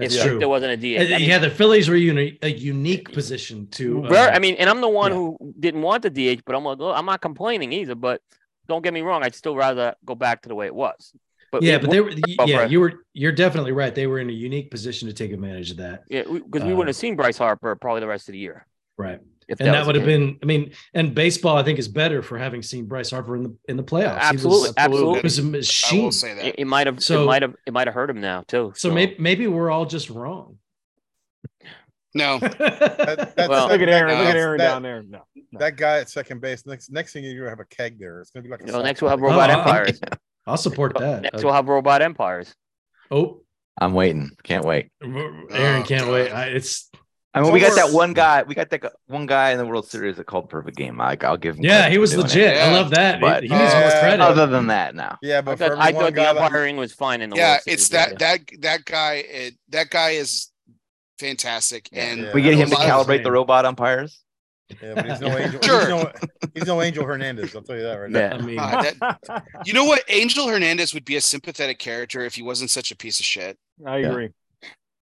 That's 0.00 0.14
if 0.14 0.24
true. 0.24 0.38
there 0.38 0.48
wasn't 0.48 0.72
a 0.72 0.76
DH. 0.76 1.00
And, 1.00 1.14
I 1.14 1.18
mean, 1.18 1.28
yeah, 1.28 1.38
the 1.38 1.50
Phillies 1.50 1.88
were 1.88 1.96
in 1.96 2.36
a 2.42 2.48
unique 2.48 3.12
position 3.12 3.68
to. 3.72 4.04
uh, 4.06 4.30
I 4.32 4.38
mean, 4.38 4.56
and 4.56 4.68
I'm 4.68 4.80
the 4.80 4.88
one 4.88 5.12
yeah. 5.12 5.18
who 5.18 5.54
didn't 5.58 5.82
want 5.82 6.02
the 6.02 6.10
DH, 6.10 6.42
but 6.44 6.54
I'm 6.54 6.64
like, 6.64 6.78
I'm 6.80 7.06
not 7.06 7.20
complaining 7.20 7.72
either. 7.72 7.94
But 7.94 8.22
don't 8.68 8.82
get 8.82 8.92
me 8.92 9.02
wrong, 9.02 9.22
I'd 9.22 9.34
still 9.34 9.56
rather 9.56 9.94
go 10.04 10.14
back 10.14 10.42
to 10.42 10.48
the 10.48 10.54
way 10.54 10.66
it 10.66 10.74
was. 10.74 11.12
But 11.52 11.62
yeah, 11.62 11.78
but 11.78 11.90
they 11.90 12.00
were. 12.00 12.12
Oh, 12.38 12.46
Yeah, 12.46 12.66
you 12.66 12.80
were. 12.80 13.04
You're 13.12 13.32
definitely 13.32 13.72
right. 13.72 13.94
They 13.94 14.06
were 14.06 14.18
in 14.20 14.30
a 14.30 14.32
unique 14.32 14.70
position 14.70 15.08
to 15.08 15.14
take 15.14 15.32
advantage 15.32 15.70
of 15.72 15.78
that. 15.78 16.04
yeah, 16.08 16.22
because 16.22 16.62
we 16.62 16.72
uh, 16.72 16.76
wouldn't 16.76 16.88
have 16.88 16.96
seen 16.96 17.16
Bryce 17.16 17.38
Harper 17.38 17.74
probably 17.76 18.00
the 18.00 18.06
rest 18.06 18.28
of 18.28 18.32
the 18.32 18.38
year. 18.38 18.66
Right. 18.96 19.20
If 19.50 19.60
and 19.60 19.68
that 19.74 19.80
was 19.80 19.88
would 19.88 19.96
have 19.96 20.04
been. 20.06 20.38
I 20.42 20.46
mean, 20.46 20.72
and 20.94 21.14
baseball, 21.14 21.56
I 21.58 21.62
think, 21.64 21.78
is 21.78 21.88
better 21.88 22.22
for 22.22 22.38
having 22.38 22.62
seen 22.62 22.86
Bryce 22.86 23.10
Harper 23.10 23.36
in 23.36 23.42
the 23.42 23.56
in 23.68 23.76
the 23.76 23.82
playoffs. 23.82 24.30
He 24.30 24.36
was- 24.36 24.44
absolutely, 24.44 24.70
absolutely. 24.76 25.14
He 25.18 25.22
was 25.24 25.38
a 25.38 25.42
I 25.42 25.44
machine. 25.46 26.02
will 26.04 26.12
say 26.12 26.34
that. 26.34 26.44
It, 26.46 26.54
it 26.60 26.64
might 26.66 26.86
have. 26.86 27.02
So- 27.02 27.24
it 27.24 27.26
might 27.26 27.42
have. 27.42 27.54
It 27.66 27.72
might 27.72 27.86
have 27.88 27.94
hurt 27.94 28.08
him 28.10 28.20
now 28.20 28.42
too. 28.46 28.72
So 28.76 28.90
maybe 28.92 29.16
maybe 29.18 29.46
we're 29.48 29.70
all 29.70 29.84
just 29.86 30.08
wrong. 30.08 30.56
No, 32.14 32.38
That, 32.40 33.32
that's 33.36 33.48
Well- 33.48 33.68
Look 33.68 33.80
at 33.80 33.88
Aaron. 33.88 34.18
Look 34.18 34.26
at 34.28 34.36
Aaron 34.36 34.58
that- 34.58 34.68
down 34.68 34.82
there. 34.82 35.02
No. 35.02 35.22
no. 35.52 35.58
That 35.58 35.76
guy 35.76 35.98
at 35.98 36.08
second 36.10 36.40
base. 36.40 36.66
Next, 36.66 36.90
next 36.90 37.12
thing 37.12 37.24
you're 37.24 37.36
gonna 37.38 37.50
have 37.50 37.60
a 37.60 37.64
keg 37.64 37.98
there. 37.98 38.20
It's 38.20 38.30
gonna 38.30 38.44
be 38.44 38.50
like. 38.50 38.62
a 38.62 38.66
You 38.66 38.82
next 38.82 39.00
we'll 39.02 39.10
have 39.10 39.20
robot 39.20 39.50
Oh, 39.50 39.52
I- 39.52 39.58
empires. 39.58 40.00
I'll 40.46 40.56
support 40.56 40.96
that. 40.98 41.22
Next 41.22 41.36
Uh, 41.36 41.40
we'll 41.44 41.54
have 41.54 41.68
robot 41.68 42.02
empires. 42.02 42.54
oh, 43.10 43.42
I'm 43.80 43.94
waiting. 43.94 44.30
Can't 44.42 44.64
wait. 44.64 44.90
Aaron 45.02 45.46
Oh, 45.50 45.82
can't 45.86 46.04
God. 46.04 46.12
wait. 46.12 46.30
I, 46.32 46.46
it's 46.46 46.89
I 47.32 47.40
mean, 47.42 47.52
we 47.52 47.60
got 47.60 47.76
that 47.76 47.92
one 47.94 48.12
guy. 48.12 48.42
We 48.42 48.56
got 48.56 48.70
that 48.70 48.92
one 49.06 49.26
guy 49.26 49.52
in 49.52 49.58
the 49.58 49.64
World 49.66 49.86
Series 49.86 50.16
that 50.16 50.24
called 50.26 50.48
perfect 50.50 50.76
game. 50.76 50.96
Like, 50.98 51.22
I'll 51.22 51.36
give 51.36 51.56
him. 51.56 51.64
yeah, 51.64 51.88
he 51.88 51.96
was 51.98 52.10
doing 52.10 52.22
it. 52.22 52.28
legit. 52.28 52.56
I 52.56 52.72
love 52.72 52.90
that. 52.90 53.14
He- 53.16 53.20
But- 53.20 53.42
he, 53.44 53.48
needs 53.50 53.72
more 53.72 53.90
credit. 53.90 54.20
Other 54.20 54.46
than 54.48 54.66
that, 54.66 54.94
now. 54.96 55.16
Yeah, 55.22 55.38
I 55.38 55.40
but 55.42 55.58
thought, 55.58 55.68
for 55.68 55.76
I 55.78 55.88
every 55.90 55.94
one 55.94 56.02
thought 56.04 56.10
the 56.14 56.16
guy 56.16 56.32
that- 56.32 56.42
umpiring 56.42 56.76
was 56.76 56.92
fine 56.92 57.20
in 57.20 57.30
the 57.30 57.36
yeah, 57.36 57.50
World 57.52 57.60
it's 57.68 57.86
Series, 57.86 58.10
that 58.10 58.18
that 58.18 58.40
that 58.62 58.84
guy. 58.84 59.14
It, 59.28 59.54
that 59.68 59.90
guy 59.90 60.10
is 60.10 60.48
fantastic, 61.20 61.88
and 61.92 62.20
Yeah. 62.22 62.32
We 62.32 62.42
get 62.42 62.54
him 62.54 62.64
to 62.64 62.70
That's 62.70 62.84
a 62.84 62.88
lot 62.88 63.00
of 63.00 63.06
calibrate 63.06 63.22
the 63.22 63.30
robot 63.32 63.64
umpires. 63.64 64.20
Yeah, 64.82 64.94
but 64.94 65.06
he's 65.06 65.20
no 65.20 65.28
angel. 65.38 65.60
Sure. 65.62 65.80
He's 65.80 65.88
no, 65.88 66.12
he's 66.54 66.66
no 66.66 66.82
Angel 66.82 67.04
Hernandez. 67.04 67.54
I'll 67.56 67.62
tell 67.62 67.76
you 67.76 67.82
that 67.82 67.94
right 67.94 68.10
now. 68.10 68.18
Yeah. 68.20 68.34
I 68.34 68.38
mean, 68.40 68.58
Uh, 68.58 68.82
that- 69.28 69.44
you 69.66 69.72
know 69.72 69.84
what? 69.84 70.02
Angel 70.08 70.46
Hernandez 70.48 70.94
would 70.94 71.04
be 71.04 71.16
a 71.16 71.20
sympathetic 71.20 71.78
character 71.78 72.22
if 72.22 72.34
he 72.34 72.42
wasn't 72.42 72.70
such 72.70 72.90
a 72.92 72.96
piece 72.96 73.18
of 73.20 73.26
shit. 73.26 73.58
I 73.86 73.98
agree. 73.98 74.30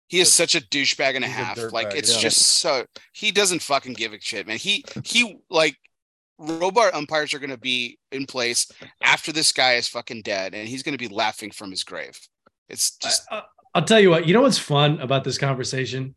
He 0.09 0.21
is 0.21 0.33
such 0.33 0.55
a 0.55 0.61
douchebag 0.61 1.17
and 1.17 1.25
a 1.25 1.29
He's 1.29 1.37
a 1.37 1.39
half. 1.39 1.57
dirtbag, 1.57 1.73
like 1.73 1.95
it's 1.95 2.15
yeah. 2.15 2.21
just 2.21 2.39
so 2.39 2.87
he 3.13 3.33
doesn't 3.33 3.63
fucking 3.63 3.95
give 3.95 4.13
a 4.13 4.21
shit, 4.21 4.47
man. 4.47 4.59
He 4.59 4.85
he 5.05 5.39
like 5.51 5.77
robot 6.39 6.95
umpires 6.95 7.35
are 7.35 7.39
gonna 7.39 7.57
be 7.57 7.99
in 8.13 8.27
place 8.27 8.71
after 9.03 9.33
this 9.33 9.53
guy 9.53 9.75
is 9.75 9.89
fucking 9.89 10.23
dead, 10.23 10.55
and 10.55 10.69
he's 10.69 10.83
gonna 10.83 10.97
be 10.97 11.09
laughing 11.09 11.51
from 11.51 11.71
his 11.71 11.83
grave. 11.83 12.19
It's 12.69 12.97
just 12.97 13.27
uh, 13.31 13.43
I, 13.75 13.81
will 13.81 13.87
tell 13.87 14.01
you 14.01 14.11
what. 14.11 14.27
You 14.27 14.35
know 14.35 14.43
what's 14.43 14.59
fun 14.59 15.01
about 15.01 15.25
this 15.25 15.39
conversation 15.39 16.15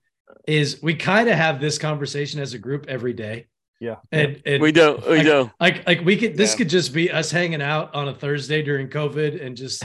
is 0.48 0.82
we 0.82 0.96
kind 0.96 1.30
of 1.30 1.36
have 1.36 1.60
this 1.60 1.78
conversation 1.78 2.40
as 2.40 2.54
a 2.54 2.60
group 2.60 2.86
every 2.88 3.14
day. 3.14 3.48
Yeah. 3.80 3.96
And, 4.12 4.42
and 4.46 4.62
We 4.62 4.72
do. 4.72 5.02
We 5.08 5.18
Like- 5.18 5.24
do. 5.26 5.52
like 5.60 5.88
like 5.88 6.02
we 6.02 6.18
could 6.18 6.36
this 6.36 6.52
Yeah. 6.54 6.58
could 6.58 6.70
just 6.70 6.94
be 6.94 7.12
us 7.12 7.32
hanging 7.32 7.62
out 7.62 7.96
on 7.96 8.08
a 8.10 8.14
Thursday 8.14 8.62
during 8.62 8.90
COVID 8.90 9.44
and 9.44 9.56
just 9.56 9.84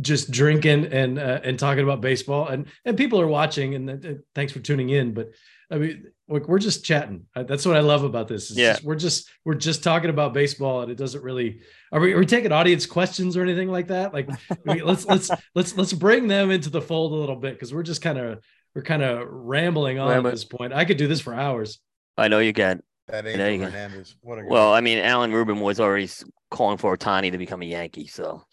just 0.00 0.30
drinking 0.30 0.86
and 0.86 1.18
uh, 1.18 1.40
and 1.44 1.58
talking 1.58 1.84
about 1.84 2.00
baseball 2.00 2.48
and 2.48 2.66
and 2.86 2.96
people 2.96 3.20
are 3.20 3.26
watching 3.26 3.74
and 3.74 3.90
uh, 4.06 4.10
thanks 4.34 4.50
for 4.52 4.60
tuning 4.60 4.88
in 4.88 5.12
but 5.12 5.28
I 5.70 5.76
mean 5.76 6.04
we're, 6.26 6.42
we're 6.46 6.58
just 6.58 6.86
chatting 6.86 7.26
Uh, 7.36 7.42
that's 7.42 7.66
what 7.66 7.76
I 7.76 7.80
love 7.80 8.02
about 8.02 8.28
this 8.28 8.48
It's 8.48 8.58
Yeah. 8.58 8.72
just- 8.72 8.84
we're 8.84 8.94
just 8.96 9.28
we're 9.44 9.54
just 9.56 9.82
talking 9.82 10.08
about 10.08 10.32
baseball 10.32 10.80
and 10.80 10.90
it 10.90 10.96
doesn't 10.96 11.22
really 11.22 11.60
are 11.92 12.00
we, 12.00 12.14
are 12.14 12.18
we 12.18 12.24
taking 12.24 12.50
audience 12.50 12.86
questions 12.86 13.36
or 13.36 13.42
anything 13.42 13.68
like 13.70 13.88
that 13.88 14.14
like 14.14 14.30
I 14.50 14.56
mean, 14.74 14.86
let's 14.86 15.04
let's 15.04 15.30
let's 15.54 15.76
let's 15.76 15.92
bring 15.92 16.28
them 16.28 16.50
into 16.50 16.70
the 16.70 16.80
fold 16.80 17.12
a 17.12 17.16
little 17.16 17.36
bit 17.36 17.52
because 17.52 17.74
we're 17.74 17.82
just 17.82 18.00
kind 18.00 18.16
of 18.18 18.42
we're 18.74 18.82
kind 18.82 19.02
of 19.02 19.28
rambling 19.28 19.98
on 19.98 20.08
Rambling. 20.08 20.30
at 20.32 20.34
this 20.34 20.44
point 20.44 20.72
I 20.72 20.86
could 20.86 20.96
do 20.96 21.08
this 21.08 21.20
for 21.20 21.34
hours 21.34 21.78
I 22.16 22.28
know 22.28 22.38
you 22.38 22.54
can. 22.54 22.82
That 23.08 23.26
Angel. 23.26 23.70
Hernandez. 23.70 24.16
What 24.22 24.38
a. 24.38 24.44
Well, 24.44 24.72
I 24.72 24.80
mean, 24.80 24.98
Alan 24.98 25.32
Rubin 25.32 25.60
was 25.60 25.80
already 25.80 26.08
calling 26.50 26.78
for 26.78 26.96
Ohtani 26.96 27.32
to 27.32 27.38
become 27.38 27.62
a 27.62 27.66
Yankee. 27.66 28.06
So 28.06 28.44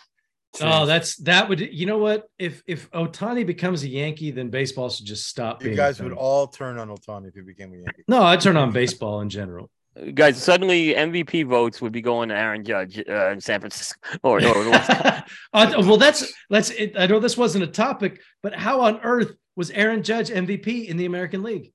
Oh, 0.61 0.85
that's 0.85 1.17
that 1.17 1.49
would 1.49 1.59
you 1.59 1.85
know 1.85 1.97
what? 1.97 2.29
If 2.39 2.63
if 2.67 2.89
Ohtani 2.91 3.45
becomes 3.45 3.83
a 3.83 3.89
Yankee, 3.89 4.31
then 4.31 4.49
baseball 4.49 4.89
should 4.89 5.05
just 5.05 5.27
stop. 5.27 5.61
you 5.61 5.69
being 5.69 5.77
guys 5.77 6.01
would 6.01 6.13
all 6.13 6.47
turn 6.47 6.77
on 6.77 6.89
Ohtani 6.89 7.27
if 7.27 7.33
he 7.33 7.41
became 7.41 7.73
a 7.73 7.77
Yankee. 7.77 8.03
No, 8.07 8.23
I 8.23 8.37
turn 8.37 8.57
on 8.57 8.71
baseball 8.71 9.21
in 9.21 9.29
general. 9.29 9.69
guys, 10.13 10.41
suddenly 10.41 10.93
MVP 10.93 11.45
votes 11.45 11.81
would 11.81 11.91
be 11.91 12.01
going 12.01 12.29
to 12.29 12.35
Aaron 12.35 12.63
Judge 12.63 13.01
uh, 13.09 13.31
in 13.31 13.41
San 13.41 13.59
Francisco. 13.59 13.99
Or, 14.23 14.43
or 14.43 14.73
Uh, 14.73 15.21
well, 15.53 15.97
that's 15.97 16.31
let's. 16.49 16.69
It, 16.69 16.93
I 16.97 17.07
know 17.07 17.19
this 17.19 17.37
wasn't 17.37 17.63
a 17.63 17.67
topic, 17.67 18.21
but 18.41 18.53
how 18.53 18.81
on 18.81 18.99
earth 19.01 19.33
was 19.55 19.71
Aaron 19.71 20.03
Judge 20.03 20.29
MVP 20.29 20.87
in 20.87 20.97
the 20.97 21.05
American 21.05 21.43
League? 21.43 21.73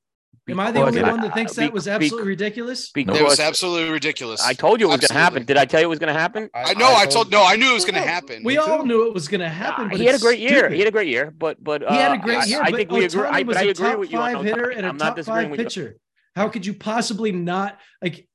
Am 0.51 0.61
I 0.61 0.71
the 0.71 0.81
only 0.83 1.03
I- 1.03 1.11
one 1.11 1.21
that 1.23 1.35
thinks 1.35 1.55
be- 1.55 1.63
that 1.63 1.73
was 1.73 1.85
be- 1.85 1.91
absolutely 1.91 2.29
ridiculous? 2.29 2.91
It 2.95 3.07
was 3.09 3.41
absolutely 3.41 3.91
ridiculous. 3.91 4.45
I 4.45 4.53
told 4.55 4.81
you 4.81 4.87
it 4.87 4.91
was 4.91 5.01
going 5.01 5.09
to 5.09 5.15
happen. 5.15 5.45
Did 5.45 5.57
I 5.57 5.65
tell 5.65 5.81
you 5.81 5.87
it 5.87 5.91
was 5.91 5.99
going 5.99 6.13
to 6.13 6.19
happen? 6.21 6.51
I 6.55 6.75
know. 6.75 6.93
I 6.95 7.07
told. 7.07 7.31
No, 7.31 7.45
I 7.45 7.57
knew 7.57 7.71
it 7.71 7.75
was 7.75 7.85
going 7.85 7.95
to 8.03 8.09
happen. 8.09 8.43
We 8.45 8.59
all 8.59 8.85
knew 8.85 9.07
it 9.07 9.15
was 9.15 9.29
going 9.29 9.41
to 9.41 9.49
happen. 9.49 9.87
Uh, 9.87 9.89
but 9.91 9.99
he 10.01 10.07
had 10.07 10.15
a 10.15 10.19
great 10.19 10.39
year. 10.41 10.51
stupid. 10.59 10.73
He 10.73 10.79
had 10.81 10.89
a 10.89 10.93
great 10.93 11.09
year, 11.09 11.33
but 11.37 11.63
but 11.63 11.83
uh, 11.83 11.91
He 11.93 11.97
had 11.99 12.13
a 12.13 12.19
great 12.19 12.39
I- 12.39 12.45
year. 12.45 12.61
I, 12.63 12.71
think 12.73 12.91
we 12.91 13.05
agree. 13.05 13.23
I, 13.23 13.43
was 13.43 13.57
but 13.57 13.57
I 13.57 13.67
a 13.67 13.69
agree 13.71 13.89
top 13.91 13.99
with 13.99 14.13
you 14.13 14.19
on 14.19 14.35
five 14.35 14.45
hitter 14.45 14.67
Ohtani. 14.69 14.77
and 14.77 14.87
a 14.87 14.89
I'm 14.89 14.97
not 14.97 15.07
top 15.09 15.17
disagreeing 15.17 15.45
five 15.45 15.51
with 15.53 15.61
you. 15.61 15.65
pitcher. 15.65 15.97
How 16.37 16.49
could 16.49 16.65
you 16.67 16.75
possibly 16.75 17.33
not 17.33 17.79
like? 18.03 18.27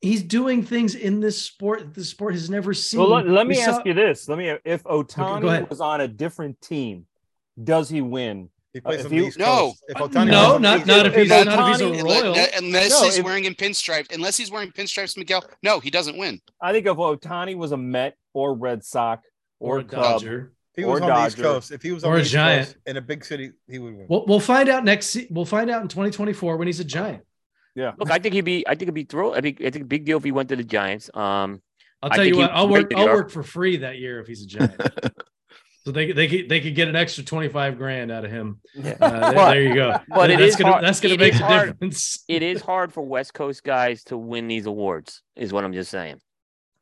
He's 0.00 0.22
doing 0.24 0.64
things 0.64 0.96
in 0.96 1.20
this 1.20 1.40
sport 1.40 1.78
that 1.80 1.94
the 1.94 2.04
sport 2.04 2.34
has 2.34 2.50
never 2.50 2.74
seen. 2.74 2.98
Well, 2.98 3.10
let, 3.10 3.28
let 3.28 3.46
We 3.46 3.50
me 3.50 3.62
saw- 3.62 3.76
ask 3.76 3.86
you 3.86 3.94
this: 3.94 4.28
Let 4.28 4.36
me 4.38 4.52
if 4.64 4.82
Ohtani 4.84 5.46
ahead. 5.46 5.70
was 5.70 5.80
on 5.80 6.00
a 6.00 6.08
different 6.08 6.60
team, 6.60 7.06
does 7.62 7.88
he 7.88 8.00
win? 8.00 8.48
He 8.72 8.80
plays 8.80 9.00
if 9.00 9.06
on 9.06 9.10
the 9.10 9.16
you- 9.16 9.26
East 9.26 9.38
No. 9.38 9.44
Coast. 9.46 9.84
If 9.88 9.98
no, 9.98 10.06
was 10.06 10.14
not 10.60 10.78
East 10.78 10.86
not 10.86 11.06
if 11.06 11.14
he's 11.14 11.28
not 11.28 11.46
if 11.46 11.80
he's 11.80 12.00
a 12.00 12.04
royal. 12.04 12.26
Unless, 12.28 12.58
unless 12.58 12.90
No, 12.90 13.04
he's 13.04 13.18
if- 13.18 13.24
wearing 13.24 13.44
in 13.44 13.54
pinstripes, 13.54 14.12
unless 14.14 14.36
he's 14.36 14.50
wearing 14.50 14.70
pinstripes, 14.72 15.16
Miguel. 15.16 15.44
No, 15.62 15.78
he 15.80 15.90
doesn't 15.90 16.16
win. 16.16 16.40
I 16.60 16.72
think 16.72 16.86
if 16.86 16.96
Ohtani 16.96 17.54
was 17.56 17.72
a 17.72 17.76
Met 17.76 18.16
or 18.32 18.54
Red 18.54 18.82
Sox 18.84 19.26
or, 19.60 19.76
or 19.76 19.80
a 19.80 19.84
Cub, 19.84 20.02
Dodger. 20.02 20.52
If 20.74 20.82
he 20.82 20.84
was 20.86 21.02
on 21.02 21.08
the 21.08 21.26
East 21.26 21.36
Coast, 21.36 21.70
if 21.70 21.82
he 21.82 21.92
was 21.92 22.02
on 22.02 22.10
Or 22.10 22.14
the 22.14 22.20
a 22.20 22.22
East 22.22 22.32
Giant. 22.32 22.66
Coast 22.68 22.78
in 22.86 22.96
a 22.96 23.02
big 23.02 23.24
city, 23.26 23.50
he 23.68 23.78
would 23.78 23.94
win. 23.94 24.06
We'll, 24.08 24.24
we'll 24.26 24.40
find 24.40 24.70
out 24.70 24.84
next. 24.84 25.18
We'll 25.28 25.44
find 25.44 25.68
out 25.68 25.82
in 25.82 25.88
2024 25.88 26.56
when 26.56 26.66
he's 26.66 26.80
a 26.80 26.84
giant. 26.84 27.22
yeah, 27.74 27.92
Look, 27.98 28.10
I 28.10 28.18
think 28.18 28.34
he'd 28.34 28.40
be. 28.40 28.66
I 28.66 28.70
think 28.70 28.84
it'd 28.84 28.94
be 28.94 29.04
thrilled. 29.04 29.36
I 29.36 29.42
think 29.42 29.60
I 29.60 29.68
think 29.68 29.84
a 29.84 29.86
big 29.86 30.06
deal 30.06 30.16
if 30.16 30.24
he 30.24 30.32
went 30.32 30.48
to 30.48 30.56
the 30.56 30.64
Giants. 30.64 31.10
Um, 31.12 31.60
I'll 32.02 32.08
tell 32.08 32.24
you 32.24 32.32
think 32.32 32.36
he 32.36 32.40
what. 32.40 32.50
I'll 32.52 32.68
work. 32.70 32.90
I'll 32.96 33.04
work 33.06 33.30
for 33.30 33.42
free 33.42 33.76
that 33.78 33.98
year 33.98 34.18
if 34.20 34.26
he's 34.26 34.44
a 34.44 34.46
giant. 34.46 34.80
so 35.84 35.90
they 35.92 36.12
they 36.12 36.28
could 36.28 36.48
they 36.48 36.60
could 36.60 36.74
get 36.74 36.88
an 36.88 36.96
extra 36.96 37.24
25 37.24 37.76
grand 37.78 38.10
out 38.12 38.24
of 38.24 38.30
him. 38.30 38.60
Uh, 38.78 38.82
there, 38.82 38.96
But- 38.98 39.50
there 39.54 39.62
you 39.62 39.74
go. 39.74 39.98
but 40.08 40.30
it 40.30 40.38
that's 40.38 40.50
is 40.54 40.56
gonna 40.56 40.72
hard- 40.72 40.84
that's 40.84 41.00
gonna 41.00 41.14
it 41.14 41.20
make 41.20 41.32
is 41.34 41.38
the 41.40 41.44
hard. 41.46 41.68
difference. 41.72 42.24
it 42.28 42.42
is 42.42 42.60
hard 42.62 42.92
for 42.92 43.02
West 43.02 43.34
Coast 43.34 43.62
guys 43.64 44.04
to 44.04 44.16
win 44.16 44.48
these 44.48 44.66
awards. 44.66 45.22
Is 45.36 45.52
what 45.52 45.64
I'm 45.64 45.72
just 45.72 45.90
saying. 45.90 46.20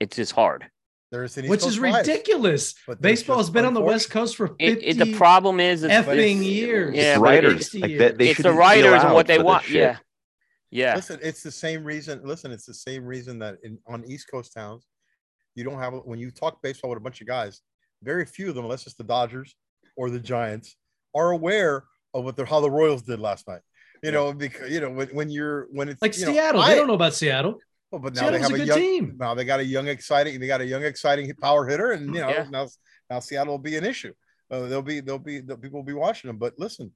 It's 0.00 0.16
just 0.16 0.32
hard. 0.32 0.66
There's 1.10 1.36
an 1.38 1.48
Which 1.48 1.60
Coast 1.62 1.72
is 1.72 1.78
ridiculous. 1.80 2.74
But 2.86 3.00
Baseball 3.02 3.38
has 3.38 3.50
been 3.50 3.64
on 3.64 3.74
the 3.74 3.80
West 3.80 4.10
Coast 4.10 4.36
for 4.36 4.46
50 4.48 4.64
It, 4.64 4.78
it, 4.82 4.98
the 4.98 5.12
problem 5.16 5.58
is, 5.58 5.82
it's, 5.82 5.92
effing 5.92 6.44
years. 6.44 6.94
Yeah, 6.94 7.12
It's 7.14 7.18
writers. 7.20 7.74
Like 7.74 7.98
that, 7.98 8.16
they 8.16 8.28
it's 8.28 8.36
the 8.36 8.42
shouldn't 8.44 8.54
be 8.54 8.58
writers 8.58 9.02
and 9.02 9.12
what 9.14 9.26
they 9.26 9.38
for 9.38 9.44
want. 9.44 9.64
shit. 9.64 9.74
Yeah, 9.74 9.96
yeah. 10.70 10.94
Listen, 10.94 11.18
it's 11.20 11.42
the 11.42 11.50
same 11.50 11.82
reason. 11.82 12.20
Listen, 12.24 12.52
it's 12.52 12.64
the 12.64 12.74
same 12.74 13.04
reason 13.04 13.40
that 13.40 13.56
in 13.64 13.78
on 13.88 14.04
East 14.04 14.30
Coast 14.30 14.52
towns, 14.54 14.86
you 15.56 15.64
don't 15.64 15.78
have 15.80 15.94
when 16.04 16.20
you 16.20 16.30
talk 16.30 16.62
baseball 16.62 16.90
with 16.90 16.98
a 16.98 17.02
bunch 17.02 17.20
of 17.20 17.26
guys, 17.26 17.60
very 18.02 18.24
few 18.24 18.48
of 18.48 18.54
them, 18.54 18.64
unless 18.64 18.86
it's 18.86 18.96
the 18.96 19.04
Dodgers 19.04 19.54
or 19.96 20.10
the 20.10 20.20
Giants, 20.20 20.76
are 21.14 21.30
aware 21.30 21.84
of 22.14 22.24
what 22.24 22.36
the 22.36 22.44
how 22.46 22.60
the 22.60 22.70
Royals 22.70 23.02
did 23.02 23.20
last 23.20 23.46
night. 23.48 23.60
You 24.02 24.12
know, 24.12 24.32
because 24.32 24.70
you 24.70 24.80
know 24.80 24.90
when, 24.90 25.08
when 25.08 25.28
you're 25.30 25.66
when 25.72 25.88
it's 25.88 26.00
Like 26.00 26.16
you 26.18 26.26
know, 26.26 26.32
Seattle. 26.32 26.60
I- 26.62 26.70
they 26.70 26.76
don't 26.76 26.86
know 26.88 26.94
about 26.94 27.14
Seattle. 27.14 27.58
well, 27.90 28.00
but 28.00 28.14
now 28.14 28.30
they 28.30 28.38
have 28.38 28.50
a 28.50 28.54
a, 28.54 28.58
good 28.58 28.66
young 28.68 28.78
team. 28.78 29.16
now 29.18 29.34
they 29.34 29.44
got 29.44 29.60
a 29.60 29.64
young 29.64 29.88
exciting 29.88 30.40
they 30.40 30.46
got 30.46 30.60
a 30.62 30.66
young 30.66 30.82
exciting 30.84 31.30
power 31.34 31.66
hitter 31.66 31.90
and 31.92 32.06
you 32.14 32.20
know 32.20 32.28
Yeah. 32.30 32.46
now 32.50 32.66
now 33.10 33.20
Seattle 33.20 33.52
will 33.54 33.58
be 33.58 33.76
an 33.76 33.84
issue. 33.84 34.14
Uh, 34.50 34.60
they'll 34.66 34.80
be 34.82 35.00
they'll 35.00 35.18
be 35.18 35.40
the 35.40 35.56
people 35.56 35.80
will 35.80 35.84
be 35.84 35.92
watching 35.92 36.28
them. 36.28 36.38
But 36.38 36.54
listen, 36.58 36.92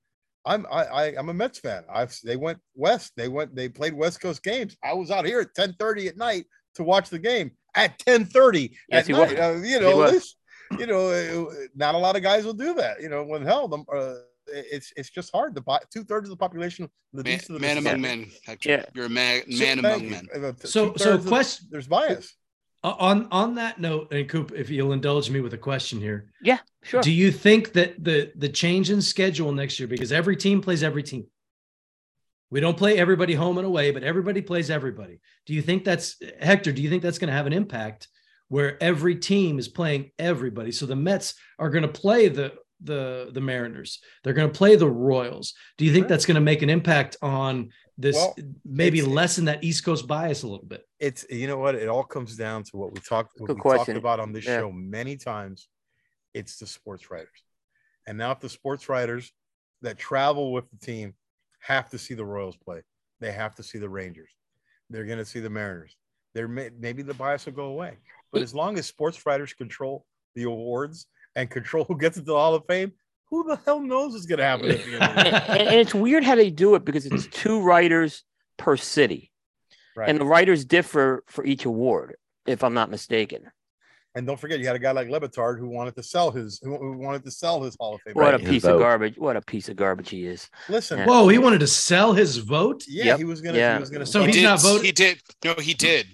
I'm 0.46 0.64
I, 0.70 0.84
I 0.84 1.04
I'm 1.18 1.28
a 1.28 1.34
Mets 1.34 1.58
fan. 1.58 1.84
I've 1.92 2.16
they 2.24 2.36
went 2.36 2.58
west. 2.74 3.12
They 3.16 3.28
went 3.28 3.54
they 3.54 3.68
played 3.68 3.92
West 3.94 4.20
Coast 4.22 4.42
games. 4.42 4.76
I 4.82 4.94
was 4.94 5.10
out 5.10 5.26
here 5.26 5.40
at 5.40 5.54
10:30 5.54 6.08
at 6.08 6.16
night 6.16 6.46
to 6.76 6.84
watch 6.84 7.10
the 7.10 7.18
game 7.18 7.50
at 7.74 7.98
10:30 7.98 8.70
Yes, 8.88 9.00
at 9.02 9.06
he 9.06 9.12
night. 9.12 9.30
was. 9.30 9.38
Uh, 9.38 9.52
you 9.66 9.74
He 9.74 9.80
know 9.80 9.96
was. 9.98 10.12
this. 10.12 10.36
You 10.78 10.86
know, 10.86 11.08
uh, 11.08 11.66
not 11.74 11.94
a 11.94 11.98
lot 11.98 12.16
of 12.16 12.22
guys 12.22 12.44
will 12.44 12.52
do 12.54 12.74
that. 12.74 13.00
You 13.00 13.08
know, 13.08 13.22
when 13.24 13.44
hell, 13.44 13.68
them, 13.68 13.84
uh, 13.92 14.14
it's 14.46 14.92
it's 14.96 15.10
just 15.10 15.32
hard. 15.32 15.54
The 15.54 15.62
two 15.92 16.04
thirds 16.04 16.28
of 16.28 16.30
the 16.30 16.36
population, 16.36 16.88
the 17.12 17.24
Man, 17.24 17.38
of 17.38 17.46
the 17.46 17.58
man 17.58 17.78
among 17.78 18.00
men. 18.00 18.30
Hector. 18.44 18.68
Yeah. 18.68 18.84
You're 18.94 19.06
a 19.06 19.08
man, 19.08 19.42
So- 19.50 19.64
man 19.64 19.82
thank 19.82 19.96
among 20.02 20.10
men. 20.10 20.28
Uh, 20.34 20.52
So- 20.60 20.68
so 20.68 20.86
two-thirds 20.92 21.24
of- 21.24 21.30
quest- 21.30 21.70
there's 21.70 21.86
bias. 21.86 22.34
Uh, 22.82 22.94
On 22.98 23.28
on 23.30 23.54
that 23.54 23.80
note, 23.80 24.12
and 24.12 24.28
Coop, 24.28 24.52
if 24.54 24.68
you'll 24.68 24.92
indulge 24.92 25.30
me 25.30 25.40
with 25.40 25.54
a 25.54 25.58
question 25.58 26.00
here, 26.00 26.30
Yeah, 26.42 26.58
sure. 26.82 27.00
do 27.00 27.10
you 27.10 27.32
think 27.32 27.72
that 27.72 28.04
the 28.04 28.30
the 28.36 28.50
change 28.50 28.90
in 28.90 29.00
schedule 29.00 29.52
next 29.52 29.80
year, 29.80 29.86
because 29.88 30.12
every 30.12 30.36
team 30.36 30.60
plays 30.60 30.82
every 30.82 31.02
team, 31.02 31.26
we 32.50 32.60
don't 32.60 32.76
play 32.76 32.98
everybody 32.98 33.32
home 33.34 33.56
and 33.56 33.66
away, 33.66 33.90
but 33.90 34.02
everybody 34.02 34.42
plays 34.42 34.68
everybody. 34.68 35.20
Do 35.46 35.54
you 35.54 35.62
think 35.62 35.84
that's 35.84 36.20
Hector? 36.40 36.72
Do 36.72 36.82
you 36.82 36.90
think 36.90 37.02
that's 37.02 37.16
going 37.18 37.28
to 37.28 37.34
have 37.34 37.46
an 37.46 37.54
impact 37.54 38.08
where 38.48 38.82
every 38.82 39.16
team 39.16 39.58
is 39.58 39.68
playing 39.68 40.10
everybody? 40.18 40.72
So 40.72 40.86
the 40.86 40.96
Mets 40.96 41.34
are 41.58 41.70
going 41.70 41.82
to 41.82 41.88
play 41.88 42.28
the 42.28 42.54
the 42.82 43.30
the 43.32 43.40
Mariners. 43.40 44.00
They're 44.22 44.34
going 44.34 44.50
to 44.50 44.56
play 44.56 44.76
the 44.76 44.88
Royals. 44.90 45.54
Do 45.78 45.84
you 45.84 45.92
think 45.92 46.08
that's 46.08 46.26
going 46.26 46.34
to 46.34 46.40
make 46.40 46.62
an 46.62 46.68
impact 46.70 47.16
on 47.22 47.70
this? 47.96 48.16
Well, 48.16 48.34
maybe 48.64 49.00
lessen 49.00 49.46
that 49.46 49.64
East 49.64 49.84
Coast 49.84 50.06
bias 50.06 50.42
a 50.42 50.48
little 50.48 50.66
bit. 50.66 50.82
it's 50.98 51.24
you 51.30 51.46
know 51.46 51.58
what 51.58 51.74
it 51.74 51.88
all 51.88 52.04
comes 52.04 52.36
down 52.36 52.62
to 52.64 52.76
what 52.76 52.92
we 52.92 53.00
talked 53.00 53.32
what 53.38 53.46
Good 53.46 53.56
we 53.64 53.76
talked 53.76 53.88
about 53.90 54.20
on 54.20 54.32
this 54.32 54.44
Yeah. 54.44 54.60
show 54.60 54.72
many 54.72 55.16
times 55.16 55.68
it's 56.34 56.58
the 56.58 56.66
sports 56.66 57.10
writers 57.10 57.42
and 58.06 58.18
now 58.18 58.32
if 58.32 58.40
the 58.40 58.48
sports 58.48 58.88
writers 58.88 59.32
that 59.82 59.96
travel 59.98 60.52
with 60.52 60.64
the 60.70 60.84
team 60.84 61.14
have 61.60 61.88
to 61.90 61.98
see 61.98 62.14
the 62.14 62.24
royals 62.24 62.56
play 62.56 62.82
they 63.20 63.32
have 63.32 63.54
to 63.54 63.62
see 63.62 63.78
the 63.78 63.88
rangers 63.88 64.30
they're 64.90 65.04
going 65.06 65.18
to 65.18 65.24
see 65.24 65.40
the 65.40 65.50
mariners 65.50 65.96
there 66.34 66.48
may, 66.48 66.70
maybe 66.78 67.02
the 67.02 67.14
bias 67.14 67.46
will 67.46 67.52
go 67.52 67.66
away 67.66 67.96
but 68.34 68.42
as 68.42 68.54
long 68.54 68.76
as 68.78 68.86
sports 68.86 69.24
writers 69.24 69.52
control 69.54 70.04
the 70.34 70.42
awards 70.44 71.06
and 71.36 71.48
control 71.48 71.84
who 71.84 71.96
gets 71.96 72.16
into 72.18 72.26
the 72.32 72.36
hall 72.36 72.54
of 72.54 72.64
fame 72.68 72.92
who 73.30 73.42
the 73.48 73.58
hell 73.64 73.80
knows 73.80 74.12
what's 74.12 74.26
going 74.26 74.38
to 74.38 74.44
happen 74.44 74.70
at 74.70 74.84
the 74.84 74.92
end 74.94 75.02
of 75.02 75.14
the 75.14 75.50
and, 75.50 75.60
year? 75.60 75.68
and 75.70 75.80
it's 75.80 75.94
weird 75.94 76.22
how 76.24 76.34
they 76.34 76.50
do 76.50 76.74
it 76.74 76.84
because 76.84 77.06
it's 77.06 77.26
two 77.42 77.60
writers 77.60 78.22
per 78.58 78.76
city, 78.76 79.32
right 79.96 80.08
and 80.08 80.20
the 80.20 80.24
writers 80.24 80.64
differ 80.64 81.24
for 81.26 81.44
each 81.44 81.64
award, 81.64 82.14
if 82.46 82.62
I'm 82.62 82.74
not 82.74 82.90
mistaken. 82.90 83.50
and 84.14 84.24
don't 84.26 84.38
forget 84.38 84.60
you 84.60 84.66
had 84.66 84.76
a 84.76 84.78
guy 84.78 84.92
like 84.92 85.08
Le 85.08 85.18
Batard 85.20 85.58
who 85.58 85.68
wanted 85.68 85.96
to 85.96 86.02
sell 86.04 86.30
his 86.30 86.60
who 86.62 86.76
who 86.76 86.98
wanted 86.98 87.24
to 87.24 87.30
sell 87.32 87.62
his 87.62 87.76
hall 87.80 87.94
of 87.96 88.00
fame 88.02 88.14
What 88.14 88.22
Right, 88.24 88.34
a 88.34 88.38
his 88.38 88.48
piece 88.48 88.62
vote. 88.62 88.74
of 88.76 88.80
garbage! 88.80 89.14
What 89.18 89.36
a 89.36 89.40
piece 89.42 89.68
of 89.68 89.74
garbage 89.76 90.10
he 90.10 90.26
is. 90.26 90.48
listen 90.68 90.98
Yeah. 90.98 91.06
Whoa, 91.06 91.26
he 91.28 91.38
wanted 91.38 91.60
to 91.60 91.66
sell 91.66 92.12
his 92.12 92.36
vote. 92.36 92.84
Yeah, 92.86 93.04
Yep. 93.06 93.18
he 93.18 93.24
was 93.24 93.40
gonna. 93.40 93.58
Yeah. 93.58 93.74
He 93.74 93.80
was 93.80 93.90
gonna. 93.90 94.06
So 94.06 94.20
he 94.20 94.26
he's 94.26 94.36
did, 94.36 94.42
not 94.44 94.60
voting- 94.62 94.84
He 94.84 94.92
did. 94.92 95.20
No, 95.44 95.54
he 95.54 95.74
did. 95.74 96.06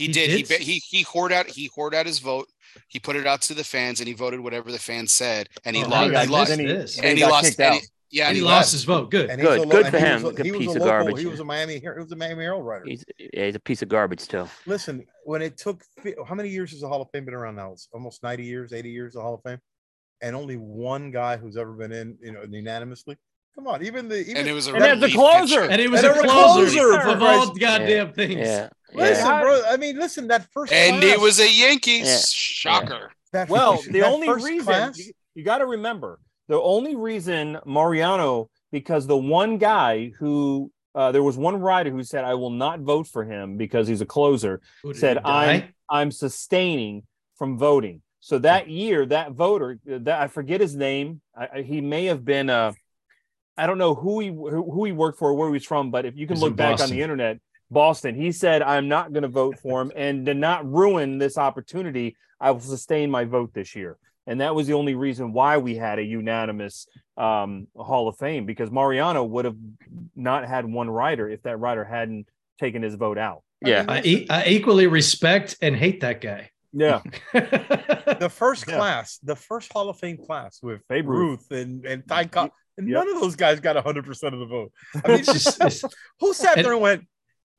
He, 0.00 0.06
He 0.06 0.12
did. 0.12 0.30
He 0.30 0.42
did? 0.42 0.48
ba- 0.58 0.64
he 0.64 0.82
he 0.88 1.02
hoard 1.02 1.30
out. 1.32 1.46
He 1.46 1.66
hoard 1.74 1.94
out 1.94 2.06
his 2.06 2.18
vote. 2.20 2.48
He 2.88 2.98
put 2.98 3.16
it 3.16 3.26
out 3.26 3.42
to 3.42 3.54
the 3.54 3.64
fans, 3.64 4.00
and 4.00 4.08
he 4.08 4.14
voted 4.14 4.40
whatever 4.40 4.72
the 4.72 4.78
fans 4.78 5.12
said, 5.12 5.48
and 5.64 5.76
he 5.76 5.84
Oh, 5.84 5.88
lost. 5.88 6.14
I 6.14 6.22
He 6.24 6.30
lost. 6.30 6.32
missed 6.32 6.48
Then 6.48 6.58
he- 6.60 6.66
this. 6.66 6.96
then 6.96 7.04
And 7.04 7.18
he 7.18 7.24
got 7.24 7.30
lost. 7.30 7.60
And 7.60 7.74
he, 7.74 7.80
yeah, 8.12 8.22
And 8.24 8.28
and 8.30 8.36
he 8.36 8.42
he 8.42 8.46
lost 8.46 8.56
lost. 8.56 8.72
his 8.72 8.84
vote. 8.84 9.10
Good. 9.10 9.28
And 9.28 9.40
Good, 9.42 9.58
lo- 9.60 9.64
good 9.66 9.82
and 9.86 9.90
for 9.92 9.98
he 9.98 10.04
him. 10.06 10.22
was 10.22 10.38
a- 10.38 10.42
he 10.42 10.50
was 10.52 10.58
piece 10.60 10.68
a 10.68 10.70
of 10.70 10.76
local- 10.76 10.86
garbage. 10.88 11.18
He 11.20 11.26
was 11.26 11.40
a 11.40 11.44
Miami. 11.44 11.78
He 11.80 11.88
was 11.88 12.10
a 12.12 12.16
Miami 12.16 12.42
Herald 12.44 12.64
writer. 12.64 12.84
He's, 12.86 13.04
yeah, 13.18 13.44
he's 13.46 13.54
a 13.56 13.60
piece 13.60 13.82
of 13.82 13.88
garbage 13.88 14.26
too. 14.26 14.48
Listen, 14.66 15.04
when 15.24 15.42
it 15.42 15.58
took 15.58 15.82
how 16.26 16.34
many 16.34 16.48
years 16.48 16.70
has 16.70 16.80
the 16.80 16.88
Hall 16.88 17.02
of 17.02 17.08
Fame 17.12 17.24
been 17.26 17.34
around 17.34 17.56
now? 17.56 17.72
It's 17.72 17.88
almost 17.92 18.22
ninety 18.22 18.44
years, 18.44 18.72
eighty 18.72 18.90
years. 18.90 19.14
The 19.14 19.20
Hall 19.20 19.34
of 19.34 19.42
Fame, 19.42 19.58
and 20.22 20.34
only 20.34 20.56
one 20.56 21.10
guy 21.10 21.36
who's 21.36 21.56
ever 21.58 21.72
been 21.72 21.92
in, 21.92 22.16
you 22.22 22.32
know, 22.32 22.42
unanimously. 22.48 23.16
Come 23.54 23.66
on, 23.66 23.84
even 23.84 24.08
the 24.08 24.20
even 24.20 24.36
And 24.38 24.48
it 24.48 24.52
was 24.52 24.68
a 24.68 24.72
And 24.74 24.82
that's 24.82 25.00
the 25.00 25.10
closer. 25.12 25.60
pitcher. 25.62 25.70
And 25.70 25.80
it 25.80 25.90
was 25.90 26.02
And 26.04 26.16
a 26.16 26.20
a 26.20 26.22
closer, 26.24 26.76
closer, 26.80 27.08
of 27.10 27.22
all 27.22 27.36
Christ's- 27.46 27.58
goddamn 27.58 28.12
things. 28.12 28.34
Yeah, 28.36 28.68
listen, 28.94 29.26
bro. 29.40 29.62
I 29.68 29.76
mean, 29.76 29.98
listen, 29.98 30.28
that 30.28 30.46
first 30.52 30.72
And 30.72 31.00
class, 31.00 31.12
it 31.14 31.20
was 31.20 31.40
a 31.40 31.50
Yankees 31.50 32.06
Yeah. 32.06 32.18
shocker. 32.30 33.12
that 33.32 33.48
Well, 33.48 33.80
the 33.82 34.00
that 34.00 34.06
only 34.12 34.28
reason 34.28 34.64
class- 34.64 34.98
you, 34.98 35.12
you 35.34 35.44
got 35.44 35.58
to 35.58 35.66
remember 35.66 36.18
the 36.48 36.60
only 36.60 36.96
reason 36.96 37.58
Mariano 37.64 38.50
because 38.72 39.06
the 39.06 39.16
one 39.16 39.58
guy 39.58 40.12
who 40.18 40.70
uh, 40.96 41.12
there 41.12 41.22
was 41.22 41.36
one 41.36 41.60
writer 41.60 41.90
who 41.90 42.02
said 42.02 42.24
I 42.24 42.34
will 42.34 42.50
not 42.50 42.80
vote 42.80 43.06
for 43.06 43.22
him 43.24 43.56
because 43.56 43.86
he's 43.86 44.00
a 44.00 44.06
closer 44.06 44.60
Who, 44.82 44.92
said? 44.94 45.18
I'm 45.24 45.72
I'm 45.88 46.10
sustaining 46.10 47.04
from 47.36 47.56
voting. 47.58 48.02
So 48.22 48.38
that 48.40 48.68
year, 48.68 49.06
that 49.06 49.32
voter, 49.32 49.78
that 49.86 50.20
I 50.20 50.26
forget 50.26 50.60
his 50.60 50.74
name, 50.76 51.20
I, 51.36 51.48
I, 51.54 51.62
he 51.62 51.80
may 51.80 52.04
have 52.06 52.24
been 52.24 52.50
uh, 52.50 52.72
I 53.60 53.66
don't 53.66 53.78
know 53.78 53.94
who 53.94 54.20
he 54.20 54.28
who 54.28 54.70
who 54.72 54.84
he 54.84 54.92
worked 54.92 55.18
for, 55.18 55.34
where 55.34 55.48
he 55.48 55.52
was 55.52 55.64
from, 55.64 55.90
but 55.90 56.04
if 56.06 56.16
you 56.16 56.26
can 56.26 56.36
He's 56.36 56.42
look 56.42 56.50
in 56.52 56.56
back 56.56 56.80
on 56.80 56.90
the 56.90 57.02
internet, 57.02 57.38
Boston, 57.70 58.14
he 58.14 58.32
said 58.32 58.62
I'm 58.62 58.88
not 58.88 59.12
going 59.12 59.22
to 59.22 59.28
vote 59.28 59.58
for 59.58 59.80
him, 59.82 59.92
and 59.94 60.26
to 60.26 60.34
not 60.34 60.70
ruin 60.70 61.18
this 61.18 61.38
opportunity, 61.38 62.16
I 62.40 62.50
will 62.52 62.60
sustain 62.60 63.10
my 63.10 63.24
vote 63.24 63.52
this 63.54 63.76
year. 63.76 63.96
And 64.26 64.40
that 64.40 64.54
was 64.54 64.66
the 64.66 64.74
only 64.74 64.94
reason 64.94 65.32
why 65.32 65.58
we 65.58 65.74
had 65.76 65.98
a 65.98 66.02
unanimous 66.04 66.86
um, 67.16 67.66
Hall 67.76 68.06
of 68.08 68.16
Fame 68.18 68.46
because 68.46 68.70
Mariano 68.70 69.24
would 69.24 69.44
have 69.44 69.56
not 70.14 70.46
had 70.46 70.64
one 70.66 70.88
rider 70.88 71.28
if 71.28 71.42
that 71.42 71.56
rider 71.58 71.84
hadn't 71.84 72.28
taken 72.58 72.82
his 72.82 72.94
vote 72.94 73.18
out. 73.18 73.42
Yeah. 73.64 73.84
I, 73.88 74.02
e- 74.04 74.26
I 74.30 74.46
equally 74.46 74.86
respect 74.86 75.56
and 75.62 75.74
hate 75.74 76.00
that 76.02 76.20
guy. 76.20 76.50
Yeah, 76.72 77.00
the 77.32 78.30
first 78.32 78.68
Yeah. 78.68 78.76
class, 78.76 79.18
the 79.24 79.34
first 79.34 79.72
Hall 79.72 79.88
of 79.88 79.98
Fame 79.98 80.18
class 80.18 80.60
with 80.62 80.86
Babe 80.88 81.08
Ruth. 81.08 81.44
Ruth 81.50 81.60
and 81.60 81.84
and 81.84 82.06
Ty 82.06 82.26
Cobb, 82.26 82.52
and 82.80 82.88
Yep. 82.88 82.94
none 83.06 83.14
of 83.16 83.20
those 83.22 83.36
guys 83.36 83.60
got 83.60 83.76
hundred 83.84 84.04
percent 84.04 84.34
of 84.34 84.40
the 84.40 84.46
vote. 84.46 84.72
I 85.04 85.08
mean, 85.08 85.20
It's 85.20 85.56
just 85.58 85.84
who 86.20 86.34
sat 86.34 86.56
there 86.56 86.72
and 86.72 86.80
went, 86.80 87.04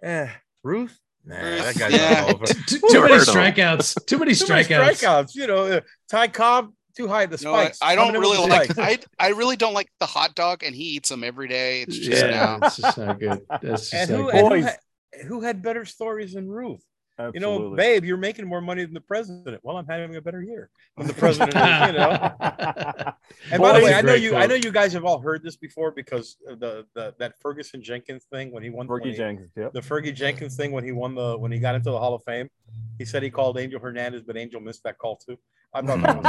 "Eh, 0.04 0.28
Ruth? 0.64 0.98
Nah, 1.26 1.36
that 1.40 1.78
guy's 1.78 1.94
Yeah. 1.94 2.22
not 2.22 2.34
over." 2.36 2.46
too, 2.46 2.80
too 2.80 3.02
many 3.02 3.14
heard 3.14 3.22
of 3.22 3.28
strikeouts. 3.28 4.06
Too 4.06 4.18
many 4.18 4.34
Too 4.36 4.48
many 4.50 4.64
strikeouts. 4.64 5.04
strikeouts. 5.04 5.36
You 5.36 5.48
know, 5.48 5.64
uh, 5.68 5.82
Ty 6.10 6.28
Cobb 6.30 6.74
too 6.98 7.08
high 7.08 7.24
at 7.24 7.32
the 7.32 7.42
No, 7.44 7.54
I, 7.54 7.64
spikes. 7.66 7.80
I 7.82 7.96
don't 7.96 8.14
really 8.14 8.38
like. 8.50 8.78
I 8.78 9.00
I 9.20 9.30
really 9.30 9.56
don't 9.56 9.74
like 9.74 9.90
the 10.00 10.06
hot 10.06 10.36
dog, 10.36 10.64
and 10.64 10.76
he 10.76 10.84
eats 10.84 11.10
them 11.10 11.24
every 11.24 11.48
day. 11.48 11.84
It's 11.84 11.98
just 11.98 12.22
Yeah, 12.26 12.32
now. 12.32 12.60
it's 12.68 12.78
just 12.78 12.98
not 12.98 13.20
good. 13.20 13.42
That's 13.62 13.90
just 13.90 13.94
and 13.94 14.10
not 14.12 14.18
who, 14.18 14.26
good. 14.32 14.36
and 14.36 14.48
who, 14.48 14.62
had, 14.64 14.80
who 15.28 15.42
had 15.42 15.62
better 15.62 15.86
stories 15.86 16.34
than 16.34 16.50
Ruth? 16.50 16.84
Absolutely. 17.28 17.40
You 17.64 17.70
know, 17.70 17.76
babe, 17.76 18.04
you're 18.06 18.18
making 18.18 18.46
more 18.48 18.62
money 18.62 18.84
than 18.84 18.94
the 18.94 19.02
president. 19.02 19.60
Well, 19.64 19.78
I'm 19.78 19.86
having 19.88 20.16
a 20.16 20.22
better 20.22 20.42
year 20.42 20.70
than 20.98 21.08
the 21.08 21.14
president. 21.14 21.56
is, 21.56 21.88
you 21.88 21.94
know. 22.00 23.14
And 23.52 23.62
by 23.62 23.80
the 23.80 23.84
way, 23.86 23.92
That's 23.92 23.94
a 23.94 23.98
I 23.98 24.02
know 24.02 24.08
great 24.14 24.22
you. 24.22 24.36
I 24.36 24.46
know 24.46 24.56
you 24.56 24.72
guys 24.72 24.94
have 24.94 25.06
all 25.06 25.20
heard 25.20 25.44
this 25.44 25.56
before 25.56 25.92
because 25.92 26.38
of 26.48 26.60
the, 26.60 26.86
the 26.94 27.14
that 27.20 27.34
Ferguson 27.42 27.82
Jenkins 27.82 28.26
thing 28.32 28.52
when 28.52 28.64
he 28.64 28.70
won 28.70 28.88
when 28.88 29.00
Fergie 29.02 29.12
he- 29.12 29.18
Jenkins. 29.18 29.52
Yep. 29.56 29.74
the 29.74 29.82
Fergie 29.82 30.14
Jenkins 30.14 30.56
thing 30.56 30.72
when 30.72 30.84
he 30.84 30.92
won 30.92 31.16
the 31.16 31.38
when 31.38 31.52
he 31.52 31.60
got 31.60 31.76
into 31.76 31.92
the 31.92 32.00
Hall 32.00 32.14
of 32.14 32.24
Fame. 32.24 32.50
He 32.98 33.06
said 33.06 33.24
he 33.24 33.30
called 33.30 33.58
Angel 33.60 33.80
Hernandez, 33.80 34.24
but 34.24 34.38
Angel 34.38 34.62
missed 34.62 34.84
that 34.84 34.98
call 34.98 35.18
too. 35.18 35.38
I 35.74 35.82
thought 35.82 36.02
that 36.02 36.18
was, 36.18 36.26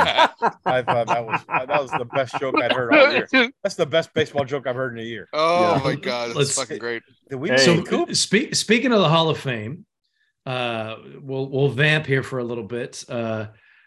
I 0.65 0.83
thought 0.83 1.07
that 1.09 1.27
was 1.27 1.41
that 1.49 1.83
was 1.83 1.91
the 1.91 2.05
best 2.05 2.39
joke 2.39 2.55
I'd 2.63 2.73
heard 2.73 2.95
all 2.95 3.13
year. 3.13 3.51
That's 3.65 3.75
the 3.75 3.87
best 3.87 4.15
baseball 4.15 4.45
joke 4.45 4.67
I've 4.69 4.77
heard 4.77 4.93
in 4.95 5.01
a 5.01 5.07
year. 5.07 5.29
Oh 5.33 5.75
Yeah. 5.77 5.81
my 5.83 5.95
god, 5.97 6.29
it's 6.31 6.37
Let's- 6.37 6.57
fucking 6.57 6.79
great. 6.79 7.03
Did 7.29 7.37
we 7.37 7.49
Hey. 7.51 7.57
So 7.59 7.75
the 7.77 7.83
Coop? 7.83 8.15
speak, 8.15 8.55
speaking 8.55 8.93
of 8.93 9.01
the 9.01 9.09
Hall 9.09 9.31
of 9.31 9.39
Fame, 9.39 9.85
uh, 10.47 10.97
we'll 11.21 11.49
we'll 11.49 11.69
vamp 11.69 12.07
here 12.07 12.23
for 12.23 12.39
a 12.39 12.45
little 12.45 12.65
bit. 12.65 13.05
Uh, 13.09 13.47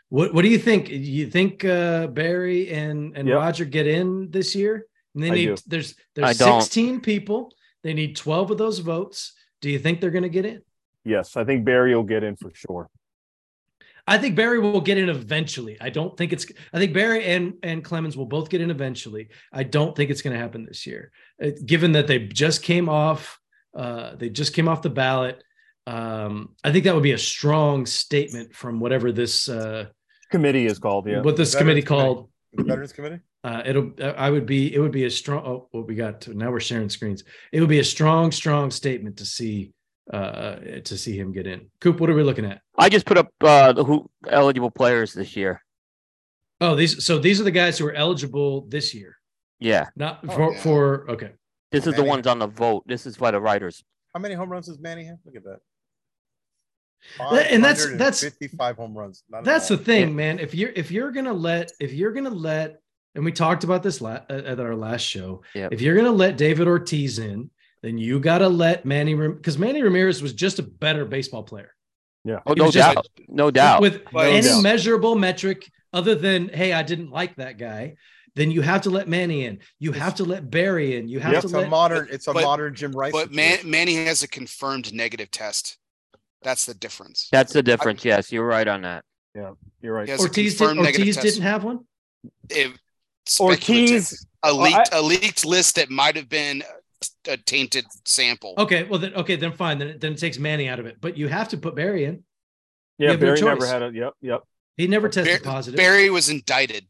what 0.10 0.34
what 0.34 0.44
do 0.44 0.50
you 0.50 0.60
think? 0.60 0.90
You 0.90 1.30
think 1.30 1.66
uh, 1.66 2.08
Barry 2.08 2.70
and 2.72 3.16
and 3.18 3.28
Yep. 3.28 3.38
Roger 3.38 3.66
get 3.66 3.88
in 3.88 4.30
this 4.32 4.56
year? 4.56 4.86
And 5.14 5.24
they 5.24 5.32
I 5.32 5.34
need 5.34 5.46
do. 5.56 5.58
there's 5.68 5.96
I 6.18 6.22
there's 6.34 6.38
don't. 6.38 6.62
16 6.62 7.02
people. 7.02 7.54
They 7.84 7.94
need 7.94 8.16
12 8.16 8.52
of 8.52 8.58
those 8.58 8.80
votes. 8.80 9.34
Do 9.62 9.70
you 9.70 9.80
think 9.80 10.02
they're 10.02 10.12
going 10.12 10.24
to 10.24 10.30
get 10.30 10.46
in? 10.46 10.62
Yes, 11.04 11.38
I 11.38 11.44
think 11.44 11.66
Barry 11.66 11.96
will 11.96 12.04
get 12.04 12.24
in 12.24 12.36
for 12.36 12.52
sure. 12.54 12.90
I 14.08 14.18
think 14.20 14.36
Barry 14.36 14.60
will 14.60 14.82
get 14.82 14.98
in 15.00 15.10
eventually. 15.10 15.78
I 15.82 15.90
don't 15.90 16.16
think 16.16 16.32
it's. 16.32 16.46
I 16.72 16.78
think 16.80 16.94
Barry 16.94 17.24
and 17.26 17.54
and 17.64 17.84
Clemens 17.84 18.16
will 18.16 18.28
both 18.28 18.50
get 18.50 18.62
in 18.62 18.70
eventually. 18.70 19.30
I 19.52 19.64
don't 19.64 19.96
think 19.96 20.12
it's 20.12 20.22
going 20.22 20.34
to 20.36 20.40
happen 20.40 20.66
this 20.66 20.86
year, 20.86 21.12
Uh, 21.44 21.50
given 21.66 21.94
that 21.94 22.08
they 22.08 22.20
just 22.20 22.62
came 22.62 22.88
off. 22.88 23.40
Uh, 23.76 24.16
they 24.16 24.30
just 24.30 24.54
came 24.54 24.68
off 24.68 24.82
the 24.84 24.90
ballot. 24.90 25.44
Um, 25.88 26.56
I 26.64 26.72
think 26.72 26.84
that 26.86 26.94
would 26.96 27.04
be 27.04 27.12
a 27.12 27.18
strong 27.18 27.86
statement 27.86 28.54
from 28.56 28.80
whatever 28.80 29.12
this 29.12 29.48
uh, 29.50 29.86
Committee 30.32 30.66
is 30.66 30.80
called. 30.80 31.08
Yeah. 31.08 31.22
what 31.22 31.38
this 31.38 31.54
Veterans 31.54 31.56
committee 31.56 31.82
Committee. 31.86 32.04
called. 32.04 32.30
The 32.54 32.64
Veterans 32.64 32.94
Committee? 32.94 33.20
Uh, 33.44 33.62
it'll. 33.66 33.92
I 34.18 34.30
would 34.32 34.46
be. 34.48 34.74
It 34.74 34.80
would 34.80 34.92
be 34.92 35.06
a 35.06 35.12
strong. 35.12 35.46
Oh, 35.46 35.68
what 35.72 35.88
we 35.88 35.94
got? 35.96 36.22
To, 36.22 36.34
now 36.34 36.50
we're 36.52 36.60
sharing 36.60 36.90
screens. 36.90 37.24
It 37.52 37.60
would 37.60 37.70
be 37.70 37.80
a 37.80 37.84
strong, 37.84 38.32
strong 38.32 38.72
statement 38.72 39.18
to 39.18 39.26
see 39.26 39.72
uh 40.14 40.56
to 40.84 40.98
see 40.98 41.18
him 41.18 41.32
get 41.32 41.48
in. 41.48 41.68
Coop, 41.82 42.00
what 42.00 42.10
are 42.10 42.14
we 42.16 42.24
looking 42.24 42.46
at? 42.46 42.62
I 42.78 42.90
just 42.90 43.06
put 43.06 43.18
up 43.18 43.30
uh, 43.42 43.74
the 43.74 43.84
who 43.84 44.10
eligible 44.28 44.72
players 44.72 45.14
this 45.14 45.36
year. 45.36 45.62
Oh, 46.62 46.76
these. 46.76 47.06
So 47.06 47.20
these 47.20 47.40
are 47.42 47.44
the 47.44 47.52
guys 47.52 47.78
who 47.78 47.86
are 47.88 47.94
eligible 47.94 48.66
this 48.68 48.94
year. 48.96 49.18
Yeah, 49.60 49.88
Not 49.96 50.20
Oh, 50.28 50.36
for 50.36 50.54
yeah. 50.54 50.60
for 50.62 51.12
okay. 51.12 51.32
this 51.72 51.86
is 51.88 51.96
the 51.96 52.04
ones 52.04 52.28
on 52.28 52.40
the 52.40 52.48
vote. 52.48 52.84
This 52.88 53.06
is 53.06 53.18
by 53.18 53.32
the 53.32 53.40
writers. 53.40 53.84
How 54.14 54.20
many 54.20 54.34
home 54.36 54.50
runs 54.50 54.68
does 54.68 54.80
Manny 54.80 55.06
have? 55.06 55.18
Look 55.26 55.36
at 55.36 55.44
that. 55.44 55.60
That- 57.20 57.52
and 57.52 57.64
that's- 57.64 57.86
that's- 57.98 58.22
55 58.22 58.76
home 58.78 58.98
runs. 58.98 59.24
Not 59.30 59.44
That's 59.44 59.68
the 59.68 59.76
enough. 59.76 59.86
thing, 59.86 60.16
man. 60.16 60.40
If 60.40 60.54
you're 60.56 60.72
if 60.76 60.92
you're 60.92 61.12
gonna 61.12 61.34
let 61.34 61.72
if 61.80 61.94
you're 61.94 62.12
gonna 62.12 62.30
let 62.30 62.80
and 63.16 63.24
we 63.24 63.32
talked 63.32 63.64
about 63.64 63.82
this 63.84 64.02
la- 64.02 64.22
at 64.30 64.46
at 64.46 64.60
our 64.60 64.76
last 64.76 65.02
show. 65.04 65.42
Yep. 65.54 65.72
If 65.74 65.82
you're 65.82 65.96
gonna 65.96 66.12
let 66.12 66.38
David 66.38 66.68
Ortiz 66.68 67.20
in, 67.20 67.50
then 67.82 67.98
you 67.98 68.20
got 68.20 68.40
to 68.40 68.50
let 68.50 68.86
Manny 68.86 69.14
because 69.16 69.58
Manny 69.58 69.82
Ramirez 69.82 70.22
was 70.22 70.34
just 70.34 70.60
a 70.60 70.64
better 70.64 71.06
baseball 71.06 71.44
player 71.44 71.72
Oh, 72.28 72.54
no 72.54 72.66
was 72.66 72.74
just- 72.74 72.96
doubt, 72.96 73.08
no 73.28 73.52
doubt. 73.52 73.80
with 73.82 74.02
But- 74.12 74.28
any 74.28 74.48
doubt. 74.48 74.64
measurable 74.64 75.16
metric 75.16 75.70
other 75.94 76.16
than 76.16 76.50
hey, 76.50 76.74
I 76.74 76.82
didn't 76.84 77.12
like 77.12 77.36
that 77.38 77.58
guy. 77.58 77.96
Then 78.36 78.52
you 78.52 78.62
have 78.62 78.82
to 78.82 78.90
let 78.90 79.08
Manny 79.08 79.46
in. 79.46 79.60
You 79.80 79.94
have 79.94 80.16
to 80.16 80.26
let 80.26 80.50
Barry 80.50 80.98
in. 80.98 81.08
You 81.08 81.20
have 81.22 81.32
Yep. 81.32 81.42
to 81.44 81.48
It's 81.48 81.54
a 81.54 81.60
let 81.60 81.70
modern. 81.70 82.08
It's 82.12 82.28
a 82.28 82.34
but- 82.34 82.44
modern 82.44 82.76
Jim 82.76 82.92
Rice. 82.92 83.14
But 83.14 83.32
Man. 83.32 83.60
Manny 83.64 83.96
has 84.04 84.24
a 84.24 84.28
confirmed 84.28 84.94
negative 84.94 85.32
test. 85.32 85.78
That's 86.46 86.66
the 86.66 86.76
difference. 86.76 87.28
That's 87.32 87.52
the 87.52 87.64
difference. 87.64 88.06
Yes, 88.06 88.32
you're 88.32 88.46
right 88.46 88.68
on 88.68 88.84
that. 88.84 89.04
Yeah, 89.34 89.54
you're 89.82 89.96
right. 89.96 90.06
He 90.06 90.12
has 90.12 90.22
a 90.22 90.28
Ortiz. 90.28 90.58
did, 90.60 90.78
Ortiz 90.78 91.18
didn't 91.18 91.42
have 91.42 91.64
one. 91.64 91.80
It, 92.50 92.72
Ortiz. 93.40 94.28
a 94.44 94.56
Well, 94.56 94.62
leaked 94.62 94.94
leaked 95.04 95.44
list 95.44 95.76
that 95.78 95.90
might 95.90 96.16
have 96.16 96.30
been 96.30 96.64
a 97.28 97.36
tainted 97.36 97.86
sample. 98.06 98.54
Okay, 98.60 98.84
well 98.84 99.00
then 99.00 99.16
okay, 99.16 99.36
then 99.36 99.54
fine. 99.54 99.80
Then 99.80 99.88
it, 99.88 100.00
then 100.00 100.14
it 100.14 100.20
takes 100.20 100.38
Manny 100.38 100.70
out 100.70 100.80
of 100.80 100.86
it. 100.86 100.98
But 101.02 101.18
you 101.18 101.28
have 101.28 101.50
to 101.50 101.58
put 101.58 101.76
Barry 101.76 102.06
in. 102.06 102.24
Yeah, 103.00 103.12
have 103.12 103.20
no 103.20 103.26
Barry 103.34 103.42
never 103.42 103.66
had 103.66 103.82
a. 103.82 103.92
Yep, 103.92 104.14
yep. 104.22 104.42
He 104.78 104.86
never 104.86 105.10
tested 105.10 105.42
Bar- 105.42 105.52
positive. 105.52 105.78
Barry 105.78 106.12
was 106.12 106.30
indicted 106.30 106.86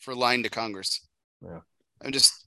for 0.00 0.14
lying 0.14 0.42
to 0.44 0.48
Congress. 0.48 1.06
Yeah. 1.44 1.60
I'm 2.02 2.12
just. 2.12 2.41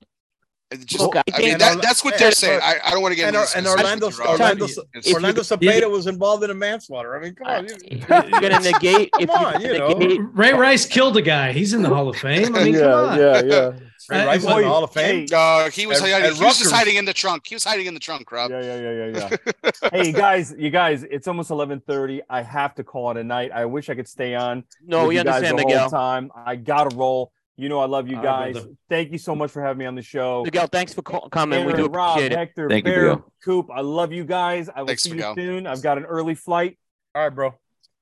It 0.72 0.86
Just, 0.86 1.02
Look, 1.04 1.16
I 1.16 1.22
I 1.34 1.38
mean, 1.38 1.48
think- 1.50 1.60
that, 1.60 1.82
that's 1.82 2.04
what 2.04 2.18
they're 2.18 2.28
and- 2.28 2.36
saying. 2.36 2.60
I, 2.64 2.78
I 2.84 2.92
don't 2.92 3.02
want 3.02 3.12
to 3.12 3.16
get 3.16 3.28
and, 3.28 3.36
into 3.36 3.48
Or- 3.48 3.58
and 3.58 3.68
Orlando 3.68 4.08
with 4.08 4.18
you, 4.18 4.24
Rob. 4.24 4.32
Orlando, 4.32 4.66
It's- 4.66 4.86
If 4.94 5.08
you- 5.08 5.14
Orlando 5.16 5.42
if- 5.42 5.48
Cepeda 5.48 5.90
was 5.90 6.08
involved 6.08 6.44
in 6.44 6.50
a 6.50 6.54
manslaughter. 6.56 7.16
I 7.16 7.20
mean, 7.22 7.36
come 7.36 7.48
on. 7.48 7.68
You- 7.68 7.76
if 7.86 8.10
you're 8.10 8.42
gonna 8.42 8.60
negate, 8.72 9.12
Come 9.12 9.22
you're 9.22 9.32
on, 9.38 9.62
you 9.62 9.78
gonna 9.80 10.06
know. 10.18 10.30
Ray 10.34 10.54
Rice 10.54 10.86
killed 10.86 11.18
a 11.18 11.22
guy. 11.22 11.52
He's 11.52 11.74
in 11.74 11.82
the 11.84 11.90
Hall 11.90 12.10
of 12.10 12.16
Fame. 12.18 12.56
I 12.56 12.64
mean, 12.64 12.74
come 12.76 12.92
on. 12.92 13.20
yeah, 13.20 13.42
yeah. 13.44 13.72
Ray 14.10 14.24
Rice 14.26 14.44
is 14.44 14.46
in 14.46 14.58
the 14.62 14.68
Hall 14.68 14.84
of 14.84 14.92
Fame. 14.92 15.26
Uh, 15.34 15.70
he 15.72 15.88
was 15.88 15.98
At- 16.02 16.10
hiding, 16.12 16.28
at 16.30 16.34
he 16.36 16.44
was 16.44 16.60
just 16.60 16.72
hiding 16.72 16.96
in 16.96 17.06
the 17.06 17.14
trunk. 17.14 17.46
He 17.48 17.56
was 17.56 17.64
hiding 17.64 17.86
in 17.88 17.94
the 17.96 18.00
trunk, 18.00 18.32
Rob. 18.32 18.52
Yeah, 18.52 18.62
yeah, 18.62 18.80
yeah, 18.80 19.06
yeah, 19.08 19.38
yeah. 19.64 19.90
hey, 19.92 20.08
you 20.08 20.14
guys, 20.14 20.54
you 20.58 20.70
guys, 20.70 21.04
it's 21.04 21.28
almost 21.28 21.50
eleven 21.52 21.80
thirty. 21.80 22.22
I 22.30 22.42
have 22.44 22.76
to 22.76 22.84
call 22.84 23.12
it 23.12 23.18
a 23.18 23.24
night. 23.24 23.52
I 23.52 23.66
wish 23.66 23.90
I 23.90 23.96
could 23.96 24.08
stay 24.08 24.36
on. 24.36 24.64
no, 24.86 25.06
we 25.08 25.18
understand, 25.20 25.58
the 25.60 25.64
whole 25.64 25.90
time. 25.90 26.32
I 26.36 26.56
gotta 26.56 26.96
roll. 26.96 27.32
You 27.58 27.70
know, 27.70 27.80
I 27.80 27.86
love 27.86 28.08
you 28.10 28.22
guys. 28.22 28.54
brother. 28.54 28.70
Thank 28.90 29.12
you 29.14 29.18
so 29.18 29.34
much 29.34 29.50
for 29.52 29.62
having 29.62 29.78
me 29.78 29.86
on 29.86 29.96
the 29.96 30.02
show. 30.02 30.44
Miguel, 30.44 30.68
thanks 30.68 30.94
for 30.94 31.02
call- 31.02 31.30
coming. 31.30 31.60
We 31.66 31.72
Aaron, 31.72 31.86
do 31.86 31.90
Rob, 31.90 32.12
appreciate 32.18 32.32
it. 32.34 32.38
Hector, 32.38 32.70
Thank 32.70 32.86
you, 32.86 32.92
Bear, 32.92 33.02
Miguel. 33.12 33.34
Coop. 33.46 33.70
I 33.74 33.80
love 33.82 34.12
you 34.12 34.26
guys. 34.26 34.68
I 34.68 34.82
will 34.82 34.88
Thanks, 34.88 35.04
see 35.04 35.12
Miguel. 35.12 35.36
you 35.38 35.42
soon. 35.44 35.68
I've 35.68 35.82
got 35.82 35.98
an 35.98 36.04
early 36.04 36.36
flight. 36.36 36.78
All 37.14 37.24
right, 37.24 37.34
bro. 37.34 37.54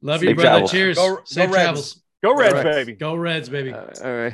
Love 0.02 0.22
Safe 0.22 0.30
you, 0.30 0.36
brother. 0.36 0.50
travels. 0.50 0.72
Cheers. 0.72 0.98
Go- 0.98 1.16
go 1.18 1.22
Safe 1.26 1.44
Reds. 1.52 1.54
travels. 1.54 2.02
Go 2.24 2.36
Reds, 2.36 2.54
All 2.56 2.64
right. 2.64 2.74
baby. 2.74 2.94
Go 2.94 3.16
Reds, 3.16 3.50
baby. 3.50 3.74
Uh, 3.74 3.86
all 4.04 4.16
right. 4.16 4.34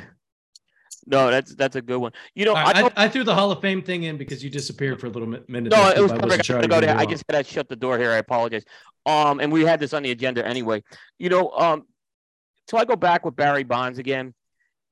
No, 1.06 1.30
that's 1.30 1.54
that's 1.54 1.76
a 1.76 1.82
good 1.82 1.98
one. 1.98 2.12
You 2.34 2.44
know, 2.44 2.52
All 2.52 2.56
I, 2.58 2.72
right, 2.82 2.92
I, 2.96 3.04
I 3.04 3.08
threw 3.08 3.24
the 3.24 3.34
Hall 3.34 3.50
of 3.50 3.60
Fame 3.60 3.82
thing 3.82 4.04
in 4.04 4.16
because 4.16 4.44
you 4.44 4.48
disappeared 4.50 5.00
for 5.00 5.06
a 5.06 5.10
little 5.10 5.28
minute. 5.28 5.70
no, 5.70 5.84
there, 5.84 5.98
it 5.98 6.00
was 6.00 6.12
I 6.12 6.16
perfect. 6.16 6.22
wasn't 6.24 6.40
I 6.40 6.42
sure 6.44 6.56
gotta 6.56 6.68
go 6.68 6.80
there. 6.80 6.96
I 6.96 7.04
just 7.06 7.26
gotta 7.26 7.42
shut 7.44 7.68
the 7.68 7.76
door 7.76 7.98
here. 7.98 8.10
I 8.12 8.16
apologize. 8.18 8.64
Um, 9.06 9.40
and 9.40 9.50
we 9.52 9.64
had 9.64 9.80
this 9.80 9.92
on 9.92 10.02
the 10.02 10.10
agenda 10.12 10.46
anyway. 10.46 10.82
You 11.18 11.28
know, 11.30 11.50
um, 11.50 11.84
so 12.70 12.78
I 12.78 12.84
go 12.84 12.96
back 12.96 13.24
with 13.24 13.34
Barry 13.34 13.64
Bonds 13.64 13.98
again. 13.98 14.34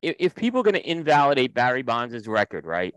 If, 0.03 0.17
if 0.19 0.35
people 0.35 0.61
are 0.61 0.63
going 0.63 0.75
to 0.75 0.91
invalidate 0.91 1.55
Barry 1.55 1.83
Bonds' 1.83 2.27
record, 2.29 2.65
right? 2.67 2.95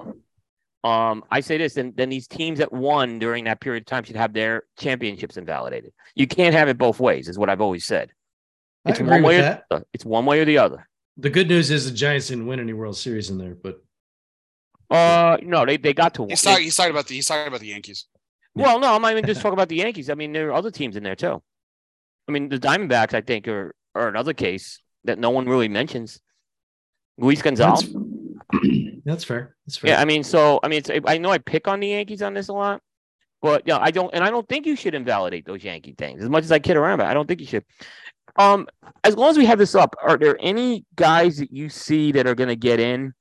Um, 0.83 1.23
I 1.29 1.41
say 1.41 1.57
this, 1.57 1.75
then 1.75 1.93
then 1.95 2.09
these 2.09 2.27
teams 2.27 2.59
that 2.59 2.71
won 2.73 3.19
during 3.19 3.43
that 3.45 3.59
period 3.61 3.81
of 3.83 3.85
time 3.87 4.03
should 4.03 4.15
have 4.15 4.33
their 4.33 4.63
championships 4.79 5.37
invalidated. 5.37 5.93
You 6.15 6.27
can't 6.27 6.55
have 6.55 6.69
it 6.69 6.77
both 6.77 6.99
ways, 6.99 7.27
is 7.27 7.37
what 7.37 7.49
I've 7.49 7.61
always 7.61 7.85
said. 7.85 8.11
I 8.85 8.89
It's 8.91 8.99
agree 8.99 9.11
one 9.11 9.21
with 9.23 9.27
way 9.29 9.37
or 9.37 9.41
that. 9.43 9.63
the 9.69 9.75
other. 9.75 9.85
It's 9.93 10.05
one 10.05 10.25
way 10.25 10.39
or 10.39 10.45
the 10.45 10.57
other. 10.57 10.87
The 11.17 11.29
good 11.29 11.47
news 11.49 11.69
is 11.69 11.85
the 11.85 11.95
Giants 11.95 12.29
didn't 12.29 12.47
win 12.47 12.59
any 12.59 12.73
World 12.73 12.97
Series 12.97 13.29
in 13.29 13.37
there, 13.37 13.53
but 13.55 13.83
Uh, 14.89 15.37
no, 15.43 15.65
they, 15.65 15.77
they 15.77 15.93
got 15.93 16.13
to 16.15 16.23
one. 16.23 16.29
He's 16.31 16.41
They- 16.41 16.49
talking. 16.51 16.63
He's 16.65 16.75
talking 16.75 16.91
about 16.91 17.07
the. 17.07 17.15
He's 17.15 17.27
talking 17.27 17.47
about 17.47 17.59
the 17.61 17.67
Yankees. 17.67 18.07
Well, 18.55 18.79
no, 18.79 18.93
I'm 18.95 19.01
not 19.01 19.11
even 19.11 19.25
just 19.25 19.39
talking 19.41 19.53
about 19.53 19.69
the 19.69 19.77
Yankees. 19.77 20.09
I 20.09 20.15
mean, 20.15 20.33
there 20.33 20.49
are 20.49 20.53
other 20.53 20.71
teams 20.71 20.95
in 20.97 21.03
there 21.03 21.15
too. 21.15 21.41
I 22.27 22.31
mean, 22.31 22.49
the 22.49 22.57
Diamondbacks, 22.59 23.13
I 23.13 23.21
think, 23.21 23.47
are 23.47 23.73
are 23.95 24.07
another 24.07 24.33
case 24.33 24.79
that 25.05 25.19
no 25.19 25.29
one 25.29 25.45
really 25.47 25.67
mentions. 25.69 26.19
Luis 27.21 27.41
Gonzalez. 27.41 27.81
that's, 27.81 28.65
that's 29.05 29.23
fair. 29.23 29.55
That's 29.65 29.77
fair. 29.77 29.91
Yeah, 29.91 30.01
I 30.01 30.05
mean, 30.05 30.23
so 30.23 30.59
I 30.63 30.67
mean, 30.67 30.81
it's, 30.85 30.89
I 31.05 31.17
know 31.17 31.31
I 31.31 31.37
pick 31.37 31.67
on 31.67 31.79
the 31.79 31.87
Yankees 31.87 32.21
on 32.21 32.33
this 32.33 32.49
a 32.49 32.53
lot, 32.53 32.81
but 33.41 33.63
yeah, 33.65 33.77
I 33.79 33.91
don't, 33.91 34.13
and 34.13 34.23
I 34.23 34.29
don't 34.29 34.47
think 34.47 34.65
you 34.65 34.75
should 34.75 34.95
invalidate 34.95 35.45
those 35.45 35.63
Yankee 35.63 35.95
things 35.97 36.23
as 36.23 36.29
much 36.29 36.43
as 36.43 36.51
I 36.51 36.59
kid 36.59 36.77
around. 36.77 36.97
But 36.97 37.07
I 37.07 37.13
don't 37.13 37.27
think 37.27 37.39
you 37.39 37.47
should. 37.47 37.65
Um, 38.37 38.67
as 39.03 39.15
long 39.15 39.29
as 39.29 39.37
we 39.37 39.45
have 39.45 39.59
this 39.59 39.75
up, 39.75 39.95
are 40.01 40.17
there 40.17 40.37
any 40.39 40.85
guys 40.95 41.37
that 41.37 41.51
you 41.51 41.69
see 41.69 42.11
that 42.13 42.27
are 42.27 42.35
going 42.35 42.49
to 42.49 42.55
get 42.55 42.79
in? 42.79 43.13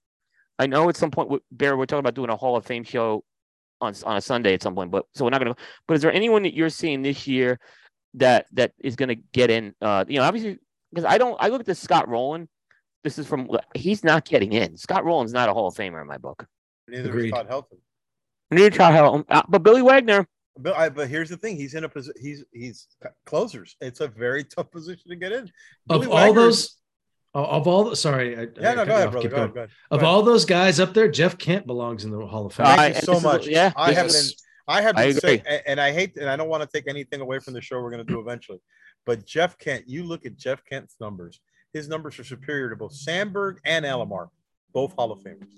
I 0.58 0.66
know 0.66 0.88
at 0.88 0.96
some 0.96 1.10
point, 1.10 1.42
Bear, 1.50 1.76
we're 1.76 1.86
talking 1.86 2.00
about 2.00 2.14
doing 2.14 2.30
a 2.30 2.36
Hall 2.36 2.56
of 2.56 2.66
Fame 2.66 2.84
show 2.84 3.24
on 3.80 3.94
on 4.04 4.16
a 4.16 4.20
Sunday 4.20 4.54
at 4.54 4.62
some 4.62 4.74
point, 4.74 4.90
but 4.90 5.06
so 5.14 5.24
we're 5.24 5.30
not 5.30 5.40
going 5.40 5.54
to. 5.54 5.60
But 5.86 5.94
is 5.94 6.02
there 6.02 6.12
anyone 6.12 6.42
that 6.44 6.54
you're 6.54 6.70
seeing 6.70 7.02
this 7.02 7.26
year 7.26 7.58
that 8.14 8.46
that 8.52 8.72
is 8.78 8.96
going 8.96 9.08
to 9.08 9.14
get 9.14 9.50
in? 9.50 9.74
Uh, 9.80 10.04
you 10.06 10.18
know, 10.18 10.24
obviously, 10.24 10.58
because 10.90 11.04
I 11.04 11.18
don't. 11.18 11.36
I 11.40 11.48
look 11.48 11.60
at 11.60 11.66
this 11.66 11.80
Scott 11.80 12.08
Rolen. 12.08 12.48
This 13.04 13.18
is 13.18 13.26
from. 13.26 13.48
He's 13.74 14.04
not 14.04 14.24
getting 14.24 14.52
in. 14.52 14.76
Scott 14.76 15.04
Rolen's 15.04 15.32
not 15.32 15.48
a 15.48 15.52
Hall 15.54 15.68
of 15.68 15.74
Famer 15.74 16.00
in 16.02 16.06
my 16.06 16.18
book. 16.18 16.46
Neither 16.88 17.08
Agreed. 17.08 17.26
is 17.26 17.32
Todd 17.32 17.48
Helton. 17.48 17.78
Neither 18.50 18.70
Todd 18.70 18.94
Helton, 18.94 19.24
uh, 19.30 19.42
but 19.48 19.62
Billy 19.62 19.82
Wagner. 19.82 20.26
But 20.58 20.76
I, 20.76 20.88
but 20.90 21.08
here's 21.08 21.30
the 21.30 21.36
thing: 21.36 21.56
he's 21.56 21.74
in 21.74 21.84
a 21.84 21.88
position. 21.88 22.20
He's 22.20 22.44
he's 22.52 22.86
closers. 23.24 23.76
It's 23.80 24.00
a 24.00 24.08
very 24.08 24.44
tough 24.56 24.70
position 24.70 25.08
to 25.08 25.16
get 25.16 25.32
in. 25.32 25.44
Of 25.44 25.50
Billy 26.02 26.06
all 26.08 26.12
Wagner- 26.14 26.40
those, 26.42 26.76
of 27.32 27.66
all 27.68 27.84
the, 27.84 27.96
sorry, 27.96 28.36
I, 28.36 28.40
Yeah, 28.60 28.70
I 28.72 28.74
no, 28.74 28.84
cut 28.84 28.86
go 28.88 28.94
ahead, 28.96 29.10
brother. 29.12 29.28
Go 29.28 29.36
ahead, 29.36 29.54
go 29.54 29.60
ahead. 29.60 29.70
Of 29.90 30.00
Go 30.00 30.06
ahead. 30.06 30.14
all 30.14 30.22
those 30.22 30.44
guys 30.44 30.80
up 30.80 30.92
there, 30.92 31.08
Jeff 31.08 31.38
Kent 31.38 31.66
belongs 31.66 32.04
in 32.04 32.10
the 32.10 32.26
Hall 32.26 32.46
of 32.46 32.52
Fame. 32.52 32.66
Thank 32.66 32.96
you 32.96 33.00
so 33.02 33.12
this 33.12 33.18
is- 33.18 33.24
much. 33.24 33.46
yeah, 33.46 33.72
I 33.76 33.92
have 33.92 34.06
is- 34.06 34.32
been. 34.34 34.46
I 34.68 34.82
have 34.82 34.96
I 34.96 35.06
been 35.06 35.20
saying, 35.20 35.40
agree. 35.40 35.52
and, 35.54 35.62
and 35.66 35.80
I 35.80 35.90
hate, 35.92 36.16
and 36.16 36.28
I 36.28 36.36
don't 36.36 36.48
want 36.48 36.62
to 36.62 36.68
take 36.68 36.86
anything 36.88 37.20
away 37.20 37.38
from 37.40 37.54
the 37.54 37.60
show 37.60 37.80
we're 37.80 37.90
going 37.90 38.06
to 38.06 38.12
do 38.12 38.20
eventually. 38.20 38.60
But 39.06 39.24
Jeff 39.26 39.56
Kent, 39.58 39.84
you 39.88 40.04
look 40.04 40.26
at 40.26 40.36
Jeff 40.36 40.64
Kent's 40.64 40.94
numbers. 41.00 41.40
His 41.72 41.88
numbers 41.88 42.18
are 42.18 42.24
superior 42.24 42.70
to 42.70 42.76
both 42.76 42.92
Sandberg 42.92 43.60
and 43.64 43.84
Alomar, 43.84 44.28
both 44.72 44.92
Hall 44.94 45.12
of 45.12 45.20
Famers. 45.20 45.52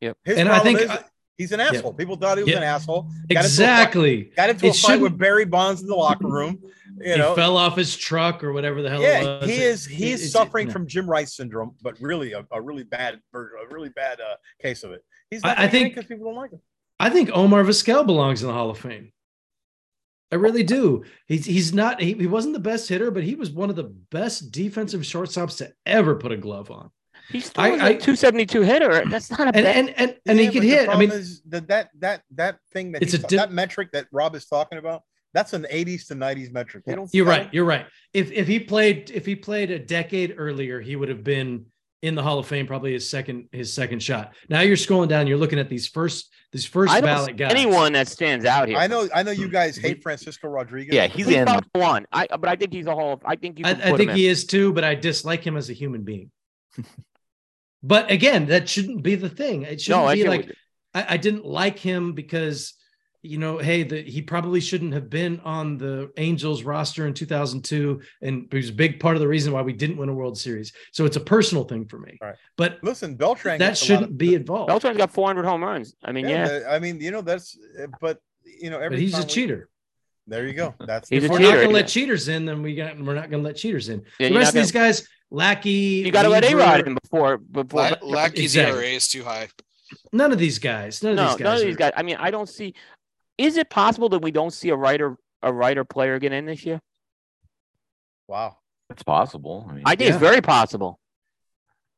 Yep. 0.00 0.16
His 0.24 0.38
And 0.38 0.48
I 0.48 0.58
think- 0.60 0.80
is 0.80 0.90
he's 1.38 1.52
an 1.52 1.60
asshole. 1.60 1.94
People 1.94 2.16
thought 2.16 2.36
he 2.38 2.44
was 2.44 2.50
Yeah. 2.52 2.58
an 2.58 2.62
asshole. 2.64 3.02
Got 3.02 3.10
into 3.10 3.30
a 3.30 3.34
fight- 3.36 3.44
Exactly. 3.44 4.22
Got 4.36 4.50
into 4.50 4.66
It 4.66 4.68
a 4.68 4.72
fight 4.78 5.00
with 5.00 5.02
shouldn't- 5.12 5.18
Barry 5.18 5.44
Bonds 5.46 5.80
in 5.82 5.86
the 5.88 5.94
locker 5.94 6.28
room. 6.28 6.62
You 6.98 7.12
he 7.12 7.18
know, 7.18 7.34
fell 7.34 7.58
off 7.58 7.76
his 7.76 7.94
truck 7.94 8.42
or 8.42 8.54
whatever 8.54 8.80
the 8.80 8.88
hell 8.88 9.02
yeah, 9.02 9.20
it 9.20 9.40
was. 9.42 9.50
he 9.50 9.56
is. 9.62 9.84
He 9.84 10.04
It- 10.04 10.14
is 10.14 10.20
it's- 10.20 10.32
suffering 10.32 10.68
no. 10.68 10.72
from 10.72 10.86
Jim 10.86 11.06
Rice 11.08 11.34
syndrome, 11.36 11.76
but 11.82 12.00
really 12.00 12.32
a, 12.32 12.46
a 12.50 12.62
really 12.62 12.84
bad, 12.84 13.20
version- 13.32 13.58
a 13.62 13.74
really 13.74 13.90
bad 13.90 14.18
uh, 14.18 14.36
case 14.62 14.82
of 14.82 14.92
it. 14.92 15.04
He's 15.30 15.44
I- 15.44 15.64
I 15.64 15.68
think- 15.68 15.94
because 15.94 16.06
people 16.08 16.24
don't 16.24 16.36
like 16.36 16.52
him. 16.52 16.60
I 16.98 17.10
think 17.10 17.28
Omar 17.34 17.64
Vizquel 17.64 18.06
belongs 18.06 18.40
in 18.42 18.46
the 18.48 18.54
Hall 18.54 18.70
of 18.70 18.78
Fame. 18.78 19.12
I 20.32 20.36
really 20.36 20.62
do. 20.64 21.04
He's 21.26 21.46
he's 21.46 21.72
not 21.72 22.00
he, 22.00 22.14
he 22.14 22.26
wasn't 22.26 22.54
the 22.54 22.60
best 22.60 22.88
hitter, 22.88 23.10
but 23.10 23.22
he 23.22 23.34
was 23.36 23.50
one 23.50 23.70
of 23.70 23.76
the 23.76 23.84
best 24.10 24.50
defensive 24.50 25.02
shortstops 25.02 25.58
to 25.58 25.72
ever 25.84 26.16
put 26.16 26.32
a 26.32 26.36
glove 26.36 26.70
on. 26.70 26.90
He's 27.30 27.48
I- 27.56 27.68
throwing 27.68 27.80
I- 27.80 27.88
a 27.90 28.00
272 28.00 28.62
hitter. 28.62 29.04
That's 29.08 29.30
not 29.30 29.40
a 29.40 29.44
And 29.46 29.52
bad. 29.54 29.76
and 29.76 29.88
and, 29.96 30.16
and 30.26 30.38
he 30.38 30.46
Yeah, 30.46 30.50
could 30.50 30.60
but 30.60 30.66
hit. 30.68 30.88
I 30.88 30.96
mean, 30.98 31.10
is 31.12 31.42
that 31.48 31.68
that 31.68 31.90
that 32.00 32.22
that 32.34 32.58
thing 32.72 32.92
that 32.92 33.02
It's 33.02 33.14
a 33.14 33.18
di- 33.18 33.36
that 33.36 33.52
metric 33.52 33.90
that 33.92 34.06
Rob 34.12 34.34
is 34.34 34.46
talking 34.46 34.78
about. 34.78 35.02
That's 35.32 35.52
an 35.52 35.66
80s 35.70 36.06
to 36.08 36.14
90s 36.14 36.50
metric. 36.50 36.84
You're 37.12 37.26
right. 37.26 37.52
You're 37.52 37.64
right. 37.66 37.86
If 38.14 38.32
if 38.32 38.46
he 38.48 38.58
played 38.58 39.10
if 39.14 39.26
he 39.26 39.36
played 39.36 39.70
a 39.70 39.78
decade 39.78 40.34
earlier, 40.38 40.80
he 40.80 40.96
would 40.96 41.08
have 41.10 41.22
been 41.22 41.66
in 42.06 42.14
the 42.14 42.22
Hall 42.22 42.38
of 42.38 42.46
Fame, 42.46 42.66
probably 42.66 42.92
his 42.92 43.08
second 43.08 43.48
his 43.52 43.72
second 43.72 44.02
shot. 44.02 44.34
Now 44.48 44.60
you're 44.60 44.76
scrolling 44.76 45.08
down, 45.08 45.26
you're 45.26 45.38
looking 45.38 45.58
at 45.58 45.68
these 45.68 45.88
first 45.88 46.32
these 46.52 46.64
first 46.64 46.92
I 46.92 47.00
don't 47.00 47.08
ballot 47.08 47.30
see 47.30 47.32
guys. 47.34 47.50
anyone 47.50 47.92
that 47.94 48.08
stands 48.08 48.44
out 48.44 48.68
here. 48.68 48.78
I 48.78 48.86
know. 48.86 49.08
I 49.14 49.22
know 49.22 49.32
you 49.32 49.48
guys 49.48 49.76
hmm. 49.76 49.82
hate 49.82 50.02
Francisco 50.02 50.48
Rodriguez. 50.48 50.94
Yeah, 50.94 51.06
he's 51.06 51.26
He's 51.26 51.36
in. 51.36 51.46
top 51.46 51.64
one. 51.72 52.06
I 52.12 52.26
but 52.28 52.48
I 52.48 52.56
think 52.56 52.72
he's 52.72 52.86
a 52.86 52.94
whole. 52.94 53.14
Of, 53.14 53.22
I 53.24 53.36
think 53.36 53.58
you. 53.58 53.66
I, 53.66 53.74
Can 53.74 53.82
I 53.82 53.90
put 53.90 53.96
think 53.98 54.10
him 54.10 54.16
he 54.16 54.26
in. 54.26 54.32
is 54.32 54.46
too, 54.46 54.72
but 54.72 54.84
I 54.84 54.94
dislike 54.94 55.44
him 55.44 55.56
as 55.56 55.68
a 55.68 55.72
human 55.72 56.02
being. 56.02 56.30
but 57.82 58.10
again, 58.10 58.46
that 58.46 58.68
shouldn't 58.68 59.02
be 59.02 59.16
the 59.16 59.28
thing. 59.28 59.62
It 59.62 59.80
shouldn't 59.80 60.04
No, 60.06 60.12
be 60.12 60.18
get 60.18 60.28
like 60.28 60.52
I, 60.94 61.14
I 61.14 61.16
didn't 61.16 61.44
like 61.44 61.78
him 61.78 62.12
because 62.12 62.74
you 63.26 63.38
know, 63.38 63.58
hey, 63.58 63.82
the, 63.82 64.02
he 64.02 64.22
probably 64.22 64.60
shouldn't 64.60 64.92
have 64.94 65.10
been 65.10 65.40
on 65.40 65.76
the 65.78 66.10
Angels 66.16 66.62
roster 66.62 67.06
in 67.06 67.14
2002, 67.14 68.00
and 68.22 68.48
he 68.50 68.56
was 68.56 68.68
a 68.70 68.72
big 68.72 69.00
part 69.00 69.16
of 69.16 69.20
the 69.20 69.28
reason 69.28 69.52
why 69.52 69.62
we 69.62 69.72
didn't 69.72 69.96
win 69.96 70.08
a 70.08 70.14
World 70.14 70.38
Series. 70.38 70.72
So 70.92 71.04
it's 71.04 71.16
a 71.16 71.20
personal 71.20 71.64
thing 71.64 71.86
for 71.86 71.98
me. 71.98 72.18
All 72.22 72.28
right. 72.28 72.36
But 72.56 72.78
Listen, 72.82 73.14
Beltran. 73.16 73.58
that 73.58 73.68
gets 73.70 73.80
a 73.80 73.84
lot 73.84 73.86
shouldn't 73.86 74.10
of- 74.12 74.18
be 74.18 74.34
involved. 74.34 74.68
Beltran's 74.68 74.96
got 74.98 75.12
400 75.12 75.44
home 75.44 75.62
runs. 75.62 75.94
I 76.04 76.12
mean, 76.12 76.28
yeah, 76.28 76.48
that- 76.48 76.70
I 76.72 76.78
mean, 76.78 77.00
you 77.00 77.10
know, 77.10 77.20
that's. 77.22 77.58
uh, 77.82 77.86
But 78.00 78.20
you 78.60 78.70
know, 78.70 78.76
every 78.78 78.96
but 78.96 78.98
he's 79.00 79.14
a 79.18 79.22
we- 79.22 79.24
cheater. 79.26 79.68
there 80.26 80.46
you 80.46 80.52
go. 80.54 80.74
That's 80.80 81.08
He's 81.08 81.22
the 81.22 81.24
a 81.24 81.26
If 81.26 81.30
we're 81.32 81.38
point. 81.38 81.42
not 81.42 81.54
going 81.56 81.68
to 81.68 81.74
yeah. 81.74 81.80
let 81.80 81.88
cheaters 81.88 82.28
in, 82.28 82.44
then 82.46 82.62
we 82.62 82.74
got 82.74 82.98
we're 82.98 83.14
not 83.14 83.28
going 83.30 83.42
to 83.42 83.48
let 83.48 83.56
cheaters 83.56 83.88
in. 83.88 84.02
Yeah, 84.18 84.28
the 84.30 84.34
rest 84.36 84.50
of 84.50 84.54
not 84.56 84.60
these 84.62 84.72
guys, 84.72 85.08
Lackey, 85.30 85.70
you 86.04 86.10
got 86.12 86.22
to 86.22 86.28
let 86.28 86.44
A 86.44 86.48
Weaver, 86.48 86.58
Rod 86.60 86.86
in 86.86 86.96
before 87.02 87.38
before. 87.38 87.80
La- 87.80 87.96
Lackey's 88.02 88.54
Exactly. 88.56 88.78
ERA 88.84 88.88
is 88.94 89.08
too 89.08 89.24
high. 89.24 89.48
None 90.12 90.32
of 90.32 90.38
these 90.38 90.58
guys. 90.58 91.02
None 91.02 91.12
of 91.12 91.16
no, 91.16 91.24
these 91.28 91.36
guys. 91.36 91.40
none 91.44 91.56
of 91.56 91.62
these 91.62 91.76
guys. 91.76 91.92
I 91.96 92.02
mean, 92.02 92.16
I 92.18 92.30
don't 92.30 92.48
see. 92.48 92.74
Is 93.38 93.56
it 93.56 93.68
possible 93.70 94.08
that 94.10 94.20
we 94.22 94.30
don't 94.30 94.52
see 94.52 94.70
a 94.70 94.76
writer 94.76 95.16
a 95.42 95.52
writer 95.52 95.84
player 95.84 96.18
get 96.18 96.32
in 96.32 96.46
this 96.46 96.64
year? 96.64 96.80
Wow. 98.28 98.58
It's 98.90 99.02
possible. 99.02 99.66
I 99.68 99.72
mean, 99.74 99.82
I 99.84 99.90
think 99.96 100.08
Yeah. 100.08 100.14
it's 100.14 100.20
very 100.20 100.40
possible. 100.40 100.98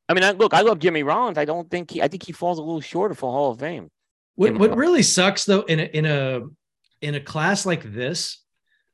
I 0.07 0.13
mean, 0.13 0.23
I, 0.23 0.31
look, 0.31 0.53
I 0.53 0.61
love 0.61 0.79
Jimmy 0.79 1.03
Rollins. 1.03 1.37
I 1.37 1.45
don't 1.45 1.69
think 1.69 1.91
he. 1.91 2.01
I 2.01 2.07
think 2.07 2.23
he 2.23 2.31
falls 2.31 2.57
a 2.57 2.61
little 2.63 2.81
short 2.81 3.11
of 3.11 3.21
a 3.21 3.25
Hall 3.27 3.51
of 3.51 3.59
Fame. 3.59 3.89
What 4.35 4.57
what 4.57 4.75
really 4.75 5.03
sucks 5.03 5.45
though 5.45 5.61
in 5.61 5.79
a 5.79 5.83
in 5.83 6.05
a 6.05 6.41
in 7.01 7.15
a 7.15 7.19
class 7.19 7.65
like 7.65 7.83
this, 7.93 8.43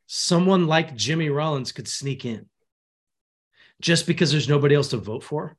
someone 0.08 0.68
like 0.68 0.96
Jimmy 0.96 1.30
Rollins 1.30 1.72
could 1.72 1.88
sneak 1.88 2.26
in 2.26 2.48
just 3.82 4.08
because 4.08 4.32
there's 4.32 4.50
nobody 4.50 4.76
else 4.76 4.90
to 4.90 4.98
vote 4.98 5.24
for. 5.24 5.56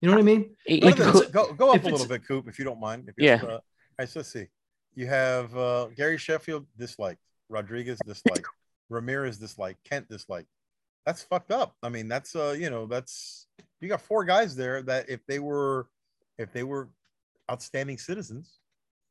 You 0.00 0.08
know 0.08 0.14
what 0.14 0.20
I 0.20 0.24
mean? 0.24 0.56
He- 0.66 0.80
Go, 0.80 0.88
he 0.88 0.94
to 0.94 1.04
the- 1.04 1.12
could- 1.12 1.32
go, 1.32 1.52
go 1.54 1.72
up 1.72 1.82
a 1.84 1.88
little 1.88 2.06
bit, 2.06 2.26
Coop, 2.26 2.48
if 2.48 2.58
you 2.58 2.64
don't 2.64 2.78
mind. 2.80 3.08
If 3.08 3.14
Yeah. 3.16 3.34
it's, 3.36 3.44
Uh, 3.44 3.46
all 3.48 3.60
right, 3.98 4.08
so 4.08 4.18
let's 4.20 4.30
see. 4.32 4.46
You 4.96 5.06
have 5.06 5.56
uh, 5.56 5.86
Gary 5.96 6.18
Sheffield 6.18 6.66
disliked, 6.78 7.20
Rodriguez 7.48 7.98
disliked, 8.06 8.46
Ramirez 8.88 9.38
disliked, 9.38 9.84
Kent 9.84 10.08
disliked. 10.08 10.48
That's 11.04 11.22
fucked 11.22 11.52
up. 11.52 11.74
I 11.82 11.88
mean, 11.88 12.08
that's 12.08 12.34
uh, 12.34 12.56
you 12.58 12.70
know, 12.70 12.86
that's 12.86 13.46
you 13.80 13.88
got 13.88 14.00
four 14.00 14.24
guys 14.24 14.56
there 14.56 14.82
that 14.82 15.08
if 15.08 15.20
they 15.26 15.38
were, 15.38 15.86
if 16.38 16.52
they 16.52 16.62
were 16.64 16.88
outstanding 17.50 17.98
citizens, 17.98 18.58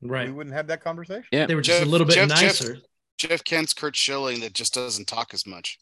Right. 0.02 0.28
we 0.28 0.34
wouldn't 0.34 0.56
have 0.56 0.68
that 0.68 0.84
conversation. 0.84 1.26
Yeah. 1.32 1.46
They 1.46 1.56
were 1.56 1.62
just 1.62 1.82
a 1.84 1.86
little 1.86 2.06
bit 2.06 2.16
Jeff- 2.16 2.30
Jeff- 2.30 2.42
nicer. 2.42 2.78
Jeff 3.18 3.44
Kent's 3.46 3.74
Curt 3.74 3.96
Schilling 3.96 4.42
that 4.42 4.54
just 4.54 4.74
doesn't 4.74 5.08
talk 5.08 5.34
as 5.34 5.48
much. 5.48 5.80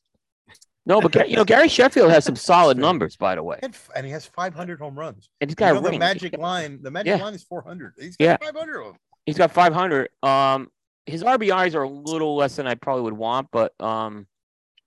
no, 0.86 1.02
but 1.02 1.28
you 1.30 1.36
know, 1.36 1.44
Gary 1.44 1.68
Sheffield 1.68 2.12
has 2.12 2.24
some 2.26 2.36
solid 2.52 2.78
numbers, 2.78 3.16
by 3.16 3.34
the 3.36 3.42
way, 3.42 3.58
And, 3.64 3.76
and 3.96 4.06
he 4.06 4.12
has 4.12 4.26
500 4.28 4.80
home 4.80 5.00
runs. 5.00 5.30
and 5.42 5.50
he's 5.50 5.54
You 5.54 5.56
got 5.56 5.74
know, 5.82 5.88
a 5.88 5.92
the 5.92 5.98
magic 5.98 6.38
line, 6.38 6.80
the 6.84 6.92
magic 6.92 7.18
Yeah. 7.18 7.24
line 7.24 7.34
is 7.34 7.44
400. 7.44 7.94
He's 8.00 8.18
got 8.18 8.44
500 8.44 8.80
of 8.82 8.86
them. 8.94 8.98
He's 9.26 9.38
got 9.38 9.52
500. 9.52 10.10
Um, 10.22 10.70
his 11.06 11.24
RBIs 11.24 11.76
are 11.76 11.84
a 11.84 11.90
little 11.90 12.36
less 12.36 12.56
than 12.56 12.68
I 12.68 12.76
probably 12.76 13.04
would 13.04 13.14
want, 13.14 13.50
but 13.52 13.74
um, 13.82 14.28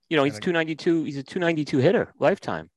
you 0.09 0.17
know, 0.17 0.23
he's 0.23 0.39
292. 0.39 1.03
He's 1.03 1.17
a 1.17 1.23
292 1.23 1.77
hitter 1.79 2.13
lifetime. 2.19 2.69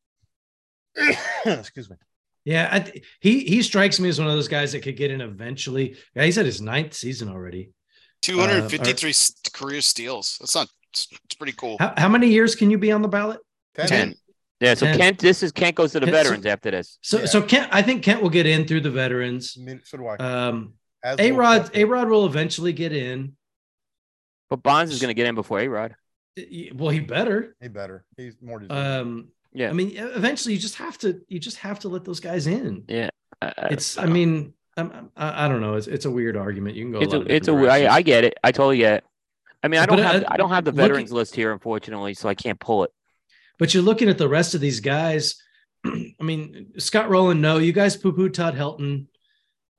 Excuse 1.45 1.89
me. 1.91 1.97
Yeah, 2.45 2.69
I 2.73 2.81
th- 2.81 3.05
he 3.21 3.41
he 3.45 3.63
strikes 3.63 4.01
me 4.01 4.09
as 4.09 4.19
one 4.19 4.29
of 4.29 4.35
those 4.35 4.49
guys 4.49 4.73
that 4.73 4.81
could 4.83 4.97
get 4.97 5.11
in 5.11 5.21
eventually. 5.21 5.97
Yeah, 6.15 6.25
he's 6.25 6.39
at 6.39 6.47
his 6.47 6.61
ninth 6.61 6.95
season 6.95 7.29
already. 7.29 7.71
253 8.23 9.11
s 9.11 9.33
career 9.53 9.81
steals. 9.81 10.37
That's 10.41 10.55
not. 10.55 10.69
It's, 10.93 11.07
it's 11.25 11.35
pretty 11.37 11.53
cool. 11.53 11.77
How, 11.79 11.95
how 11.97 12.09
many 12.09 12.29
years 12.29 12.55
can 12.55 12.71
you 12.71 12.79
be 12.79 12.91
on 12.93 13.03
the 13.03 13.09
ballot? 13.09 13.41
10. 13.77 13.89
Ten. 13.89 14.15
Yeah. 14.59 14.75
So 14.75 14.87
Ten. 14.87 14.99
Kent, 14.99 15.19
this 15.19 15.43
is 15.43 15.53
Kent 15.53 15.77
goes 15.77 15.93
to 15.93 16.01
the 16.01 16.07
Ten, 16.07 16.15
so- 16.15 16.23
veterans 16.23 16.47
after 16.47 16.71
this. 16.71 16.99
So 17.03 17.21
Yeah. 17.21 17.27
so 17.27 17.43
Kent, 17.43 17.69
I 17.73 17.83
think 17.83 18.03
Kent 18.03 18.23
will 18.23 18.31
get 18.31 18.47
in 18.47 18.67
through 18.67 18.81
the 18.81 18.91
veterans. 18.91 19.57
I 19.59 19.65
mean, 19.65 19.81
so 19.85 19.99
do 19.99 20.07
I. 20.07 20.17
Um, 20.17 20.57
As 20.57 20.80
A 21.05 21.33
will 21.33 21.39
Rod 21.39 21.71
A 21.75 21.85
Rod 21.85 22.09
will 22.09 22.27
eventually 22.27 22.73
get 22.73 22.93
in. 22.93 23.37
But 24.49 24.63
Bonds 24.63 24.93
is 24.93 25.01
going 25.01 25.09
to 25.11 25.15
get 25.15 25.27
in 25.27 25.35
before 25.35 25.61
A 25.61 25.69
Rod. 25.69 25.95
Well, 26.75 26.91
he 26.91 27.01
better. 27.01 27.55
He 27.61 27.69
better. 27.69 28.05
He's 28.17 28.37
more 28.41 28.59
deserving. 28.61 28.85
Um, 28.85 29.29
Yeah. 29.53 29.71
I 29.71 29.73
mean, 29.73 29.93
eventually 29.97 30.55
you 30.55 30.61
just 30.61 30.77
have 30.77 30.97
to 30.99 31.21
you 31.29 31.39
just 31.39 31.59
have 31.59 31.81
to 31.81 31.89
let 31.89 32.05
those 32.05 32.21
guys 32.21 32.47
in. 32.47 32.85
Uh, 33.43 33.51
It's 33.71 33.99
I 33.99 34.07
mean, 34.07 34.55
I'm, 34.77 35.11
I, 35.17 35.45
I 35.47 35.49
don't 35.49 35.61
know. 35.61 35.75
It's 35.75 35.87
it's 35.87 36.05
a 36.05 36.11
weird 36.11 36.37
argument. 36.37 36.77
You 36.77 36.85
can 36.85 36.93
go. 36.93 37.01
it's 37.01 37.13
a, 37.15 37.19
a, 37.19 37.21
it's 37.23 37.49
a, 37.49 37.53
different 37.53 37.71
I, 37.71 37.75
I 37.77 37.81
directions. 37.81 38.05
get 38.07 38.25
it. 38.25 38.35
I 38.45 38.53
totally 38.53 38.79
get 38.79 38.95
it. 38.95 39.05
I 39.63 39.69
mean, 39.69 39.81
I 39.81 39.87
don't 39.87 39.99
But, 39.99 40.07
have, 40.07 40.23
uh, 40.23 40.27
I 40.31 40.37
don't 40.39 40.51
have 40.51 40.65
the 40.65 40.71
looking- 40.73 40.89
veterans 40.89 41.13
list 41.13 41.35
here, 41.35 41.53
unfortunately, 41.53 42.15
so 42.15 42.29
I 42.29 42.35
can't 42.35 42.59
pull 42.59 42.85
it. 42.85 42.91
But 43.59 43.75
you're 43.75 43.83
looking 43.83 44.09
at 44.09 44.17
the 44.17 44.29
rest 44.29 44.55
of 44.55 44.61
these 44.63 44.81
guys. 44.81 45.35
I 45.85 46.23
mean, 46.23 46.73
Scott 46.79 47.11
Rolen, 47.11 47.41
no, 47.43 47.59
you 47.59 47.73
guys 47.73 47.95
poo 47.97 48.13
poo 48.13 48.31
Todd 48.31 48.55
Helton. 48.55 49.07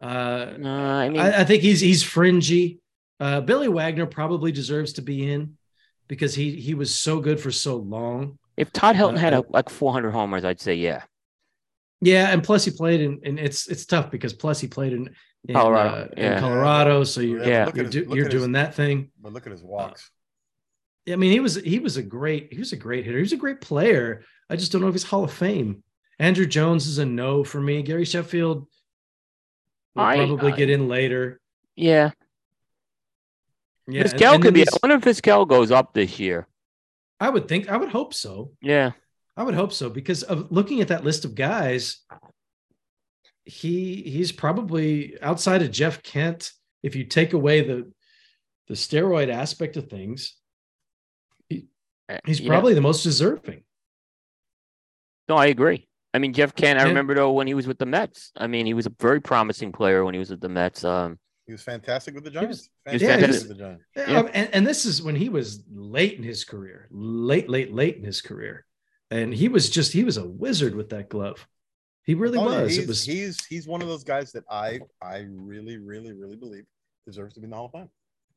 Uh, 0.02 0.54
No, 0.58 0.74
I 0.76 1.10
mean, 1.10 1.22
I, 1.22 1.42
I 1.42 1.44
think 1.44 1.62
he's 1.64 1.80
he's 1.80 2.04
fringy. 2.04 2.80
Uh, 3.20 3.42
Billy 3.42 3.68
Wagner 3.68 4.06
probably 4.08 4.52
deserves 4.52 4.94
to 4.94 5.02
be 5.02 5.32
in 5.32 5.58
because 6.08 6.34
he 6.34 6.56
he 6.60 6.74
was 6.74 6.94
so 6.94 7.20
good 7.20 7.40
for 7.40 7.52
so 7.52 7.76
long. 7.78 8.40
if 8.58 8.72
Todd 8.74 8.96
Helton 8.96 9.18
had 9.18 9.34
uh, 9.34 9.44
a, 9.48 9.52
like 9.52 9.70
400 9.70 10.12
homers, 10.12 10.44
I'd 10.44 10.60
say 10.60 10.76
yeah. 10.76 11.04
Yeah, 12.02 12.32
and 12.32 12.44
plus 12.44 12.66
he 12.66 12.72
played 12.72 13.00
in, 13.02 13.20
and 13.24 13.40
it's 13.40 13.68
it's 13.68 13.86
tough 13.86 14.10
because 14.10 14.34
plus 14.34 14.60
he 14.60 14.68
played 14.68 14.94
in, 14.94 15.14
in 15.48 15.54
Colorado, 15.56 16.04
uh, 16.04 16.08
yeah. 16.18 16.34
in 16.34 16.40
Colorado, 16.40 17.04
so 17.04 17.22
you're, 17.22 17.44
Yeah. 17.44 17.70
You're, 17.76 17.86
at 17.86 17.94
his- 17.94 17.96
you're 18.08 18.26
at 18.26 18.32
his- 18.32 18.42
doing 18.42 18.54
that 18.54 18.74
thing. 18.74 19.12
But 19.22 19.34
look 19.34 19.46
at 19.46 19.52
his 19.52 19.62
walks. 19.64 20.10
I 21.12 21.16
mean, 21.16 21.32
he 21.32 21.40
was 21.40 21.56
he 21.56 21.78
was 21.80 21.98
a 21.98 22.04
great 22.04 22.52
he 22.52 22.58
was 22.60 22.74
a 22.74 22.78
great 22.78 23.06
hitter. 23.06 23.18
He 23.18 23.24
was 23.24 23.34
a 23.34 23.38
great 23.38 23.62
player. 23.62 24.24
I 24.50 24.56
just 24.56 24.72
don't 24.72 24.82
know 24.82 24.88
if 24.88 24.94
he's 24.96 25.04
Hall 25.04 25.24
of 25.24 25.32
Fame. 25.32 25.84
Andruw 26.20 26.48
Jones 26.50 26.88
is 26.88 26.98
a 26.98 27.06
no 27.06 27.44
for 27.44 27.62
me. 27.62 27.82
Gary 27.84 28.06
Sheffield 28.06 28.68
will 29.96 30.04
I- 30.04 30.16
probably 30.18 30.54
I- 30.54 30.56
get 30.56 30.70
in 30.70 30.88
later. 30.88 31.40
Yeah. 31.76 32.12
Yeah, 33.88 34.02
and- 34.02 34.10
Vizquel 34.12 34.34
and 34.36 34.44
could 34.44 34.54
then 34.56 34.64
be, 34.66 34.70
I 34.72 34.78
wonder 34.84 34.96
if 35.10 35.18
Vizquel 35.18 35.48
goes 35.48 35.72
up 35.72 35.94
this 35.94 36.20
year. 36.20 36.48
I 37.20 37.30
would 37.30 37.48
think 37.48 37.70
I 37.70 37.78
would 37.78 37.90
hope 37.90 38.14
so. 38.14 38.54
Yeah. 38.62 38.92
I 39.38 39.44
would 39.44 39.54
hope 39.56 39.74
so 39.74 39.90
because 39.90 40.24
of 40.24 40.52
looking 40.52 40.82
at 40.82 40.90
that 40.90 41.04
list 41.04 41.24
of 41.26 41.36
guys, 41.36 42.00
he 43.46 44.02
he's 44.04 44.32
probably 44.32 45.20
outside 45.22 45.62
of 45.62 45.72
Jeff 45.72 46.04
Kent. 46.04 46.52
If 46.84 46.96
you 46.96 47.04
take 47.06 47.34
away 47.34 47.62
the 47.62 47.92
the 48.68 48.74
steroid 48.76 49.30
aspect 49.30 49.78
of 49.78 49.88
things, 49.90 50.36
Uh, 51.52 52.18
he's 52.26 52.40
yeah. 52.40 52.48
probably 52.50 52.74
the 52.74 52.82
most 52.82 53.04
deserving. 53.04 53.64
No, 55.30 55.36
I 55.38 55.48
agree. 55.48 55.88
I 56.14 56.20
mean, 56.20 56.34
Jeff 56.34 56.54
Kent, 56.56 56.80
I 56.80 56.84
remember 56.84 57.16
though 57.16 57.32
when 57.32 57.48
he 57.48 57.54
was 57.54 57.68
with 57.68 57.78
the 57.80 57.86
Mets. 57.86 58.32
I 58.36 58.48
mean, 58.48 58.66
he 58.66 58.74
was 58.74 58.86
a 58.86 58.94
very 59.00 59.22
promising 59.22 59.72
player 59.72 60.04
when 60.04 60.14
he 60.14 60.20
was 60.20 60.30
with 60.30 60.42
the 60.42 60.50
Mets. 60.50 60.84
Um, 60.84 61.18
He 61.46 61.54
was 61.54 61.64
fantastic 61.64 62.14
with 62.16 62.24
the 62.26 62.32
Giants. 62.32 62.70
he 62.90 62.94
was 62.94 63.02
Fantastic 63.02 63.10
fantastic. 63.22 63.48
with 63.50 63.58
the 63.58 63.64
Giants. 63.64 63.84
Yeah, 63.96 64.10
Yeah. 64.12 64.20
um, 64.20 64.30
and, 64.34 64.50
and 64.54 64.68
this 64.68 64.86
is 64.86 65.02
when 65.02 65.16
he 65.16 65.30
was 65.30 65.64
late 65.72 66.18
in 66.18 66.24
his 66.24 66.44
career, 66.44 66.88
late, 66.92 67.50
late, 67.50 67.72
late 67.74 67.98
in 67.98 68.04
his 68.04 68.22
career. 68.22 68.66
And 69.10 69.34
he 69.34 69.48
was 69.50 69.70
just, 69.70 69.92
he 69.94 70.04
was 70.04 70.18
a 70.18 70.26
wizard 70.28 70.76
with 70.76 70.90
that 70.90 71.10
glove. 71.10 71.48
He 72.04 72.14
really 72.16 72.38
Oh, 72.40 72.50
yeah, 72.50 72.62
was. 72.64 72.76
He's, 72.76 72.84
It 72.84 72.88
was, 72.88 73.04
he's 73.06 73.46
he's 73.46 73.68
one 73.68 73.82
of 73.82 73.88
those 73.88 74.04
guys 74.04 74.32
that 74.32 74.44
I 74.50 74.80
I 75.02 75.26
really 75.30 75.78
really 75.78 76.14
really 76.14 76.36
believe 76.36 76.66
deserves 77.06 77.36
to 77.36 77.40
be 77.40 77.44
in 77.46 77.52
the 77.52 77.56
Hall 77.58 77.66
of 77.68 77.72
Fame. 77.74 77.90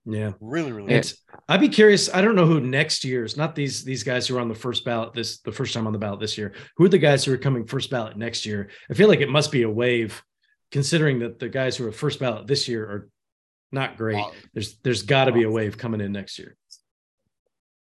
Yeah. 0.06 0.32
Really 0.40 0.72
really. 0.72 0.93
It's, 0.93 1.16
I'd 1.48 1.60
be 1.60 1.68
curious. 1.68 2.12
I 2.12 2.20
don't 2.20 2.35
know 2.35 2.47
who 2.47 2.60
next 2.60 3.05
year's, 3.05 3.36
not 3.36 3.55
these, 3.55 3.85
these 3.85 4.02
guys 4.02 4.26
who 4.26 4.36
are 4.36 4.40
on 4.40 4.48
the 4.48 4.55
first 4.55 4.85
ballot 4.85 5.14
this, 5.14 5.39
the 5.40 5.52
first 5.52 5.72
time 5.72 5.86
on 5.86 5.93
the 5.93 5.98
ballot 5.98 6.20
this 6.20 6.36
year. 6.36 6.55
Who 6.76 6.85
are 6.85 6.89
the 6.90 6.98
guys 6.98 7.24
who 7.24 7.32
are 7.32 7.39
coming 7.39 7.66
first 7.66 7.90
ballot 7.90 8.16
next 8.16 8.44
year? 8.44 8.68
I 8.90 8.94
feel 8.94 9.09
like 9.09 9.20
it 9.20 9.31
must 9.31 9.51
be 9.51 9.62
a 9.62 9.70
wave 9.70 10.22
considering 10.70 11.20
that 11.20 11.39
the 11.39 11.48
guys 11.48 11.76
who 11.76 11.86
are 11.86 11.93
first 11.93 12.20
ballot 12.20 12.47
this 12.47 12.68
year 12.68 12.85
are 12.85 13.09
not 13.72 13.97
great. 13.97 14.16
Wow. 14.16 14.32
There's, 14.52 14.76
there's 14.78 15.02
got 15.02 15.24
to 15.24 15.32
be 15.32 15.44
a 15.44 15.51
wave 15.51 15.78
coming 15.78 16.01
in 16.01 16.12
next 16.12 16.39
year. 16.39 16.56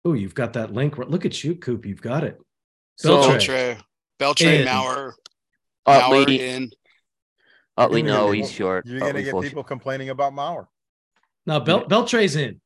Oh, 0.04 0.12
you've 0.12 0.34
got 0.34 0.52
that 0.52 0.72
link. 0.72 0.98
Look 0.98 1.24
at 1.24 1.42
you, 1.42 1.56
Coop. 1.56 1.86
You've 1.86 2.02
got 2.02 2.24
it. 2.24 2.38
So 2.96 3.16
Beltré. 3.18 3.80
Beltré, 4.20 4.36
Beltré, 4.36 4.60
In. 4.60 4.66
Mauer, 4.66 5.12
Mauer 5.88 6.22
Utley, 6.22 6.40
in. 6.40 6.70
Utley, 7.76 8.02
You're 8.02 8.08
no, 8.10 8.30
he's 8.30 8.52
short. 8.52 8.86
You're 8.86 9.00
gonna 9.00 9.22
get 9.22 9.32
full- 9.32 9.42
people 9.42 9.64
complaining 9.64 10.10
about 10.10 10.32
Mauer. 10.32 10.66
Now, 11.46 11.60
Bel- 11.60 11.84
Beltré's 11.86 12.36
in. 12.36 12.60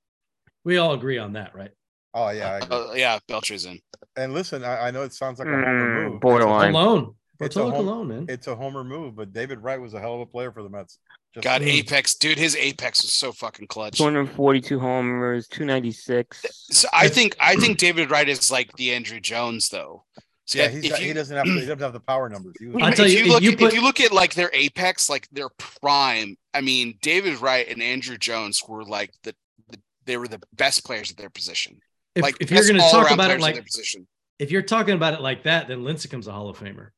We 0.64 0.78
all 0.78 0.92
agree 0.92 1.18
on 1.18 1.32
that, 1.34 1.54
right? 1.54 1.70
Oh 2.14 2.30
yeah, 2.30 2.52
I 2.52 2.56
agree. 2.58 2.76
Uh, 2.76 2.92
yeah, 2.94 3.18
Beltré's 3.28 3.64
in. 3.66 3.80
and 4.16 4.32
listen, 4.34 4.64
I, 4.64 4.88
I 4.88 4.90
know 4.90 5.02
it 5.02 5.12
sounds 5.12 5.38
like 5.38 5.48
a 5.48 5.52
homer 5.52 5.64
Mm, 6.06 6.10
move. 6.12 6.20
borderline. 6.20 6.70
Alone. 6.74 7.14
It's 7.40 7.54
a 7.54 7.60
Bartolo 7.60 7.70
home- 7.76 7.86
Colon, 7.86 8.08
man. 8.08 8.26
It's 8.28 8.46
a 8.48 8.56
homer 8.56 8.82
move, 8.82 9.14
but 9.14 9.32
David 9.32 9.60
Wright 9.60 9.80
was 9.80 9.94
a 9.94 10.00
hell 10.00 10.14
of 10.14 10.20
a 10.20 10.26
player 10.26 10.50
for 10.50 10.62
the 10.64 10.68
Mets. 10.68 10.98
Just 11.34 11.44
God. 11.44 11.62
Apex, 11.62 12.16
dude, 12.16 12.38
his 12.38 12.56
Apex 12.56 13.02
was 13.02 13.12
so 13.12 13.30
fucking 13.32 13.66
clutch. 13.68 13.98
242 13.98 14.80
homers, 14.80 15.46
296. 15.48 16.44
So 16.70 16.88
I 16.92 17.08
think 17.08 17.36
I 17.38 17.54
think 17.56 17.78
David 17.78 18.10
Wright 18.10 18.28
is 18.28 18.50
like 18.50 18.72
the 18.74 18.88
Andruw 18.88 19.22
Jones 19.22 19.68
though. 19.68 20.04
So 20.48 20.58
yeah, 20.58 20.64
if- 20.64 20.72
he's 20.82 20.98
you- 20.98 21.06
he 21.08 21.12
doesn't 21.12 21.36
have 21.36 21.44
he 21.46 21.60
doesn't 21.60 21.78
have 21.78 21.92
the 21.92 22.00
power 22.00 22.26
numbers. 22.30 22.54
He 22.58 22.68
was, 22.68 22.82
I'll 22.82 22.92
tell 22.92 23.04
if 23.04 23.12
you, 23.12 23.24
you 23.26 23.32
look 23.32 23.42
you 23.42 23.50
if 23.52 23.74
you 23.74 23.82
look 23.82 24.00
at 24.00 24.12
like 24.12 24.32
their 24.32 24.50
apex, 24.54 25.10
like 25.10 25.28
their 25.30 25.50
prime, 25.58 26.36
I 26.54 26.62
mean, 26.62 26.96
David 27.02 27.38
Wright 27.42 27.68
and 27.68 27.82
Andruw 27.82 28.18
Jones 28.18 28.62
were 28.66 28.82
like 28.82 29.12
the, 29.24 29.34
the 29.68 29.78
they 30.06 30.16
were 30.16 30.26
the 30.26 30.40
best 30.54 30.86
players 30.86 31.10
at 31.10 31.18
their 31.18 31.28
position. 31.28 31.78
If, 32.14 32.22
like 32.22 32.36
if 32.40 32.50
you're 32.50 32.62
going 32.62 32.76
to 32.76 32.80
talk 32.90 33.10
about 33.10 33.30
it 33.30 33.40
like 33.40 33.56
their 33.56 33.62
position. 33.62 34.08
if 34.38 34.50
you're 34.50 34.62
talking 34.62 34.94
about 34.94 35.12
it 35.12 35.20
like 35.20 35.42
that, 35.42 35.68
then 35.68 35.84
Lincecum's 35.84 36.26
a 36.26 36.32
Hall 36.32 36.48
of 36.48 36.58
Famer. 36.58 36.88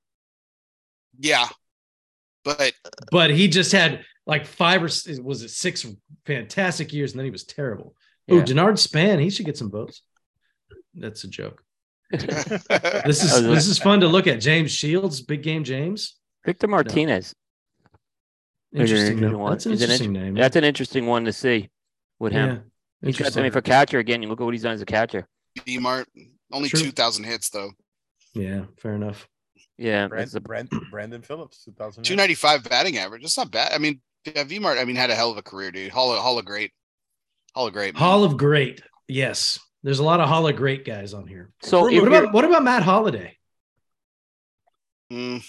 Yeah, 1.18 1.48
but 2.44 2.72
But 3.10 3.30
he 3.30 3.48
just 3.48 3.72
had 3.72 4.04
like 4.26 4.46
five 4.46 4.80
or 4.80 4.84
was 5.24 5.42
it 5.42 5.50
six 5.50 5.84
fantastic 6.24 6.92
years, 6.92 7.12
and 7.12 7.18
then 7.18 7.24
he 7.24 7.32
was 7.32 7.42
terrible. 7.44 7.96
Oh, 8.30 8.36
Yeah. 8.36 8.42
Denard 8.44 8.78
Span, 8.78 9.18
he 9.18 9.28
should 9.28 9.46
get 9.46 9.58
some 9.58 9.72
votes. 9.72 10.02
That's 10.94 11.24
a 11.24 11.28
joke. 11.28 11.64
This 12.10 12.24
is 12.24 12.68
That 12.68 13.04
was 13.04 13.36
a- 13.38 13.42
this 13.42 13.66
is 13.68 13.78
fun 13.78 14.00
to 14.00 14.08
look 14.08 14.26
at. 14.26 14.40
James 14.40 14.70
Shields, 14.72 15.20
big 15.20 15.42
game 15.42 15.64
James. 15.64 16.16
Victor 16.44 16.66
Martinez. 16.68 17.34
Interesting. 18.72 18.96
Interesting 19.18 19.20
name. 19.30 19.38
one. 19.38 19.52
That's 19.52 19.66
an 19.66 19.72
He's 19.72 19.80
an 19.82 19.84
interesting 19.90 20.12
name. 20.12 20.34
That's 20.34 20.56
an 20.56 20.64
interesting 20.64 21.06
one 21.06 21.24
to 21.24 21.32
see 21.32 21.70
with 22.18 22.32
him. 22.32 22.48
yeah. 23.02 23.06
He's 23.08 23.16
got, 23.18 23.36
I 23.36 23.42
mean, 23.42 23.50
for 23.52 23.60
catcher 23.62 23.98
again, 23.98 24.22
you 24.22 24.28
look 24.28 24.40
at 24.40 24.44
what 24.44 24.52
he's 24.54 24.62
done 24.62 24.74
as 24.74 24.82
a 24.82 24.86
catcher. 24.86 25.26
B 25.64 25.78
Mart 25.78 26.06
only 26.52 26.68
True. 26.68 26.80
two 26.80 26.90
thousand 26.92 27.24
hits 27.24 27.48
though. 27.50 27.70
yeah, 28.34 28.64
fair 28.78 28.94
enough. 28.94 29.26
Yeah, 29.78 30.06
Brand, 30.08 30.20
that's 30.22 30.32
the, 30.32 30.40
Brand, 30.40 30.68
Brandon 30.90 31.22
Phillips, 31.22 31.64
2000. 31.64 32.04
Two 32.04 32.14
ninety 32.14 32.34
five 32.34 32.62
batting 32.64 32.98
average. 32.98 33.22
That's 33.22 33.38
not 33.38 33.50
bad. 33.50 33.72
I 33.72 33.78
mean, 33.78 34.00
yeah, 34.26 34.44
V 34.44 34.58
Mart. 34.58 34.78
I 34.78 34.84
mean, 34.84 34.96
had 34.96 35.08
a 35.10 35.14
hell 35.14 35.30
of 35.30 35.38
a 35.38 35.42
career, 35.42 35.70
dude. 35.72 35.90
Hall 35.90 36.12
of 36.12 36.18
Hall 36.20 36.38
of 36.38 36.44
Great. 36.44 36.72
Hall 37.54 37.66
of 37.66 37.72
Great. 37.72 37.94
man. 37.94 38.02
Hall 38.02 38.22
of 38.22 38.36
Great. 38.36 38.82
Yes. 39.08 39.58
There's 39.82 39.98
a 39.98 40.04
lot 40.04 40.20
of 40.20 40.28
Hall 40.28 40.46
of 40.46 40.56
Great 40.56 40.84
guys 40.84 41.14
on 41.14 41.26
here. 41.26 41.50
so. 41.62 41.82
what 41.82 42.06
about 42.06 42.32
what 42.32 42.44
about 42.44 42.62
Matt 42.62 42.82
Holliday? 42.82 43.36
Mm, 45.12 45.44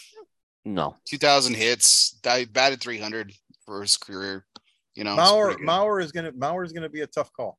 no, 0.66 0.96
two 1.06 1.18
thousand 1.18 1.56
hits. 1.56 2.12
Di- 2.24 2.46
batted 2.46 2.82
three 2.82 3.00
hundred 3.00 3.34
for 3.66 3.82
his 3.82 3.98
career. 3.98 4.46
You 4.96 5.04
know, 5.04 5.16
Mauer. 5.16 5.56
Mauer 5.58 6.04
is 6.04 6.12
gonna 6.12 6.32
Mauer 6.32 6.66
is 6.66 6.72
gonna 6.72 6.90
be 6.90 7.02
a 7.02 7.08
tough 7.08 7.32
call. 7.34 7.58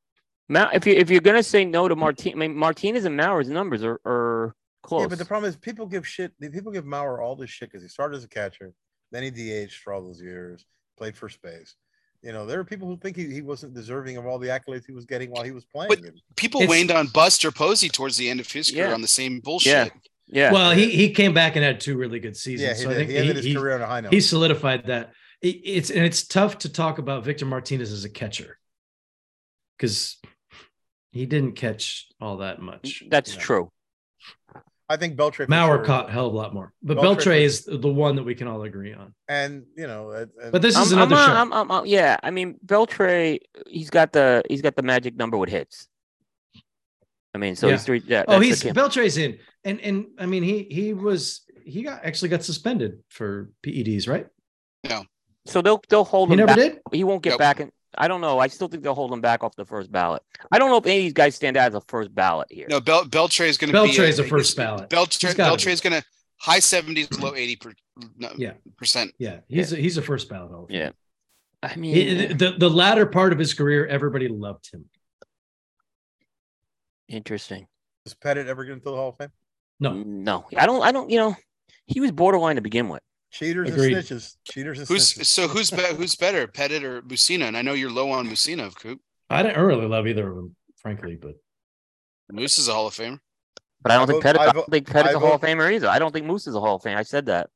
Ma- 0.49 0.69
if 0.73 0.85
you 0.85 0.93
if 0.93 1.09
you're 1.09 1.21
gonna 1.21 1.43
say 1.43 1.63
no 1.63 1.87
to 1.87 1.95
Martin, 1.95 2.33
I 2.33 2.35
mean, 2.35 2.55
Martinez 2.55 3.05
and 3.05 3.17
Mauer's 3.19 3.49
numbers 3.49 3.83
are, 3.83 3.99
are 4.05 4.55
close. 4.81 5.01
Yeah, 5.01 5.07
but 5.07 5.17
the 5.17 5.25
problem 5.25 5.49
is 5.49 5.55
people 5.55 5.85
give 5.85 6.07
shit. 6.07 6.33
People 6.39 6.71
give 6.71 6.85
Mauer 6.85 7.23
all 7.23 7.35
this 7.35 7.49
shit 7.49 7.69
because 7.69 7.83
he 7.83 7.87
started 7.87 8.17
as 8.17 8.23
a 8.23 8.29
catcher, 8.29 8.73
then 9.11 9.23
he 9.23 9.31
DH 9.31 9.71
for 9.71 9.93
all 9.93 10.01
those 10.01 10.21
years, 10.21 10.65
played 10.97 11.15
first 11.15 11.41
base. 11.41 11.75
You 12.23 12.31
know, 12.31 12.45
there 12.45 12.57
are 12.59 12.63
people 12.63 12.87
who 12.87 12.95
think 12.97 13.17
he, 13.17 13.29
he 13.33 13.41
wasn't 13.41 13.73
deserving 13.73 14.15
of 14.15 14.25
all 14.25 14.39
the 14.39 14.47
accolades 14.47 14.85
he 14.85 14.93
was 14.93 15.05
getting 15.05 15.29
while 15.29 15.43
he 15.43 15.51
was 15.51 15.65
playing. 15.65 15.89
But- 15.89 15.99
People 16.37 16.61
It's- 16.61 16.69
waned 16.69 16.89
on 16.91 17.07
Buster 17.07 17.51
Posey 17.51 17.89
towards 17.89 18.15
the 18.17 18.29
end 18.29 18.39
of 18.39 18.49
his 18.49 18.71
career 18.71 18.87
Yeah. 18.87 18.93
on 18.93 19.01
the 19.01 19.07
same 19.09 19.41
bullshit. 19.41 19.71
Yeah. 19.71 19.89
yeah, 20.27 20.51
Well, 20.53 20.71
he 20.71 20.89
he 20.89 21.11
came 21.11 21.33
back 21.33 21.57
and 21.57 21.65
had 21.65 21.81
two 21.81 21.97
really 21.97 22.19
good 22.19 22.37
seasons. 22.37 22.61
yeah, 22.61 22.75
he, 22.75 22.81
so 22.81 22.91
I 22.91 22.93
think 22.95 23.09
he 23.09 23.17
ended 23.17 23.35
he, 23.35 23.41
his 23.41 23.45
he- 23.47 23.53
career 23.55 23.75
on 23.75 23.81
a 23.81 23.87
high 23.87 23.99
note. 24.01 24.13
he 24.13 24.21
solidified 24.21 24.87
that. 24.87 25.11
It- 25.41 25.61
it's 25.65 25.89
and 25.89 26.05
it's 26.05 26.25
tough 26.25 26.59
to 26.59 26.69
talk 26.69 26.97
about 26.97 27.25
Victor 27.25 27.45
Martinez 27.45 27.91
as 27.91 28.05
a 28.05 28.09
catcher 28.09 28.57
because 29.77 30.17
he 31.11 31.25
didn't 31.25 31.53
catch 31.57 32.07
all 32.21 32.37
that 32.37 32.61
much. 32.61 33.03
that's 33.09 33.35
Yeah. 33.35 33.41
true. 33.41 33.71
I 34.89 34.97
think 34.97 35.15
Beltré. 35.17 35.47
Mauer 35.47 35.77
sure. 35.77 35.85
caught 35.85 36.09
hell 36.11 36.27
of 36.27 36.33
a 36.33 36.35
lot 36.37 36.53
more, 36.53 36.73
but 36.83 36.97
Beltré 36.97 37.15
Beltré 37.17 37.41
is 37.41 37.65
the 37.65 37.87
one 37.87 38.15
that 38.17 38.23
we 38.23 38.35
can 38.35 38.47
all 38.47 38.61
agree 38.63 38.93
on. 38.93 39.13
and 39.27 39.63
you 39.77 39.87
know, 39.87 40.11
and- 40.11 40.31
and- 40.41 40.51
But 40.51 40.61
this 40.61 40.77
is 40.77 40.91
I'm, 40.91 40.99
I'm, 40.99 41.03
another 41.11 41.21
uh, 41.21 41.25
show. 41.27 41.33
I'm, 41.33 41.53
I'm, 41.53 41.71
uh, 41.71 41.83
yeah, 41.83 42.17
I 42.21 42.31
mean, 42.31 42.59
Beltré, 42.65 43.39
he's 43.67 43.89
got 43.89 44.11
the 44.11 44.43
he's 44.49 44.61
got 44.61 44.75
the 44.75 44.83
magic 44.83 45.15
number 45.15 45.37
with 45.37 45.49
hits. 45.49 45.87
I 47.33 47.37
mean, 47.39 47.55
so 47.55 47.67
Yeah. 47.67 47.73
he's 47.73 47.83
three. 47.83 48.03
Yeah, 48.05 48.25
oh, 48.27 48.39
he's. 48.39 48.61
Beltré's 48.61 49.17
in, 49.17 49.39
and 49.63 49.79
and 49.81 50.05
I 50.19 50.25
mean 50.25 50.43
he 50.43 50.63
he 50.69 50.93
was 50.93 51.41
he 51.65 51.81
got 51.81 52.03
actually 52.03 52.29
got 52.29 52.43
suspended 52.43 52.99
for 53.09 53.49
PEDs, 53.63 54.07
right? 54.07 54.27
No. 54.87 55.05
So 55.45 55.61
they'll 55.61 55.81
they'll 55.89 56.03
hold 56.03 56.29
He 56.29 56.33
him 56.33 56.39
never 56.39 56.47
back. 56.47 56.57
did. 56.57 56.79
He 56.91 57.03
won't 57.03 57.23
get 57.23 57.31
Nope. 57.31 57.39
back 57.39 57.59
in. 57.61 57.71
I 57.97 58.07
don't 58.07 58.21
know. 58.21 58.39
I 58.39 58.47
still 58.47 58.67
think 58.67 58.83
they'll 58.83 58.95
hold 58.95 59.11
him 59.13 59.21
back 59.21 59.43
off 59.43 59.55
the 59.55 59.65
first 59.65 59.91
ballot. 59.91 60.21
I 60.51 60.59
don't 60.59 60.69
know 60.69 60.77
if 60.77 60.85
any 60.85 60.97
of 60.97 61.03
these 61.03 61.13
guys 61.13 61.35
stand 61.35 61.57
out 61.57 61.67
as 61.69 61.75
a 61.75 61.81
first 61.81 62.13
ballot 62.13 62.47
here. 62.51 62.67
No, 62.69 62.79
Bel- 62.81 63.05
Beltré 63.05 63.47
is 63.47 63.57
going 63.57 63.71
to 63.71 63.81
be 63.83 63.89
Beltré's 63.89 64.19
a 64.19 64.23
first 64.23 64.55
ballot. 64.57 64.89
Beltré, 64.89 65.21
He's 65.27 65.33
gotta 65.35 65.55
Beltré 65.55 65.71
is 65.71 65.81
going 65.81 65.93
to 66.01 66.03
high 66.39 66.59
seventies, 66.59 67.11
low 67.19 67.35
eighty 67.35 67.55
per, 67.55 67.73
no, 68.17 68.29
Yeah. 68.37 68.53
percent. 68.77 69.13
Yeah, 69.19 69.39
he's 69.47 69.71
a, 69.73 69.75
he's 69.75 69.97
a 69.97 70.01
first 70.01 70.29
ballot. 70.29 70.51
Hall. 70.51 70.67
Yeah. 70.69 70.91
I 71.61 71.75
mean, 71.75 71.93
He- 71.95 72.33
the 72.33 72.51
the 72.57 72.69
latter 72.69 73.05
part 73.05 73.31
of 73.33 73.39
his 73.39 73.53
career, 73.53 73.85
everybody 73.87 74.27
loved 74.27 74.69
him. 74.73 74.85
interesting. 77.07 77.67
is 78.05 78.13
Pettitte 78.13 78.47
ever 78.47 78.63
get 78.65 78.73
into 78.73 78.85
the 78.85 78.95
Hall 78.95 79.09
of 79.09 79.17
Fame? 79.17 79.29
No, 79.79 79.93
No, 79.93 80.45
I 80.57 80.65
don't. 80.65 80.81
I 80.83 80.91
don't. 80.91 81.09
You 81.09 81.17
know, 81.19 81.35
he 81.85 81.99
was 81.99 82.11
borderline 82.11 82.55
to 82.55 82.61
begin 82.61 82.89
with. 82.89 83.01
Cheaters 83.33 83.69
Agreed. 83.69 83.97
and 83.97 84.05
snitches. 84.05 84.35
Cheaters 84.49 84.79
and 84.79 84.87
Who's 84.87 85.13
snitches. 85.13 85.25
so 85.25 85.47
who's 85.47 85.71
be, 85.71 85.81
who's 85.97 86.15
better, 86.15 86.47
Pettitte 86.47 86.83
or 86.83 87.01
Mussina? 87.01 87.45
And 87.47 87.57
I 87.57 87.61
know 87.63 87.73
you're 87.73 87.91
low 87.91 88.11
on 88.11 88.27
Mussina, 88.27 88.73
Coop. 88.75 88.99
I 89.29 89.41
didn't 89.43 89.61
really 89.63 89.87
love 89.87 90.05
either 90.07 90.29
of 90.29 90.35
them, 90.35 90.55
frankly. 90.77 91.15
But 91.19 91.35
Moose 92.31 92.57
is 92.59 92.67
a 92.67 92.73
Hall 92.73 92.87
of 92.87 92.93
Famer. 92.93 93.19
But 93.81 93.91
I 93.91 93.95
don't 93.95 94.03
I 94.09 94.11
think 94.13 94.23
vote- 94.23 94.35
Pettitte. 94.35 94.39
I 94.39 94.47
I, 94.49 94.51
don't 94.53 94.69
think 94.71 94.87
Pettitte's 94.87 95.07
I 95.09 95.11
a 95.13 95.19
Hall 95.19 95.33
of 95.33 95.41
vote- 95.41 95.47
Famer 95.47 95.73
either. 95.73 95.89
I 95.89 95.97
don't 95.99 96.11
think 96.11 96.25
Moose 96.27 96.45
is 96.47 96.55
a 96.55 96.59
Hall 96.59 96.75
of 96.75 96.83
Fame. 96.83 96.95
I 96.97 97.03
said 97.03 97.25
that. 97.25 97.49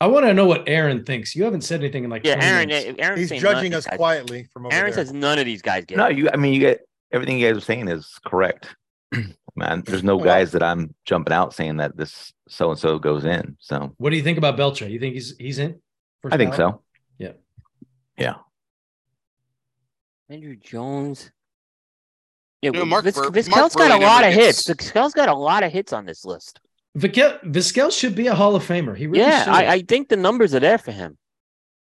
I 0.00 0.06
want 0.06 0.24
to 0.26 0.32
know 0.34 0.46
what 0.46 0.68
Aaron 0.68 1.04
thinks. 1.04 1.34
You 1.34 1.42
haven't 1.44 1.62
said 1.62 1.80
anything 1.80 2.04
in 2.04 2.10
like 2.10 2.24
Yeah, 2.24 2.36
Aaron. 2.40 2.68
minutes. 2.68 2.96
Aaron 3.00 3.18
He's 3.18 3.30
judging 3.30 3.74
us 3.74 3.86
quietly 3.86 4.44
from 4.52 4.66
over 4.66 4.74
Aaron 4.74 4.92
there. 4.92 5.04
says 5.04 5.12
none 5.12 5.40
of 5.40 5.44
these 5.46 5.62
guys 5.62 5.84
get. 5.84 5.98
No, 5.98 6.06
you. 6.06 6.30
I 6.32 6.36
mean, 6.36 6.52
you 6.54 6.60
get 6.60 6.86
everything 7.12 7.38
you 7.38 7.48
guys 7.48 7.56
are 7.56 7.64
saying 7.64 7.88
is 7.88 8.18
correct. 8.24 8.68
Man, 9.58 9.82
there's 9.84 10.04
no 10.04 10.18
guys 10.18 10.52
that 10.52 10.62
I'm 10.62 10.94
jumping 11.04 11.32
out 11.32 11.52
saying 11.52 11.78
that 11.78 11.96
this 11.96 12.32
so 12.48 12.70
and 12.70 12.78
so 12.78 12.98
goes 12.98 13.24
in. 13.24 13.56
So 13.60 13.92
What 13.98 14.10
do 14.10 14.16
you 14.16 14.22
think 14.22 14.38
about 14.38 14.56
Beltré? 14.56 14.88
You 14.90 15.00
think 15.00 15.14
he's 15.14 15.36
he's 15.36 15.58
in? 15.58 15.80
First 16.22 16.34
I 16.34 16.38
think 16.38 16.56
ballot? 16.56 16.74
so. 16.74 16.82
Yeah. 17.18 17.32
Yeah. 18.16 18.34
Andruw 20.30 20.60
Jones. 20.60 21.30
Yeah, 22.62 22.70
No, 22.70 22.84
Mark 22.84 23.04
Vis- 23.04 23.14
Bur- 23.14 23.30
Vizquel's 23.30 23.50
Mark 23.50 23.72
got 23.74 23.90
a 23.90 24.04
lot 24.04 24.24
of 24.24 24.32
hits. 24.32 24.66
gets- 24.66 24.90
Vizquel's 24.90 25.12
got 25.12 25.28
a 25.28 25.34
lot 25.34 25.62
of 25.62 25.72
hits 25.72 25.92
on 25.92 26.06
this 26.06 26.24
list. 26.24 26.60
Vizquel, 26.96 27.42
Vizquel 27.44 27.92
should 27.92 28.14
be 28.14 28.26
a 28.26 28.34
Hall 28.34 28.54
of 28.56 28.64
Famer. 28.66 28.96
He 28.96 29.06
really 29.06 29.20
yeah, 29.20 29.44
should. 29.44 29.52
I, 29.52 29.72
I 29.74 29.82
think 29.82 30.08
the 30.08 30.16
numbers 30.16 30.54
are 30.54 30.60
there 30.60 30.78
for 30.78 30.92
him. 30.92 31.18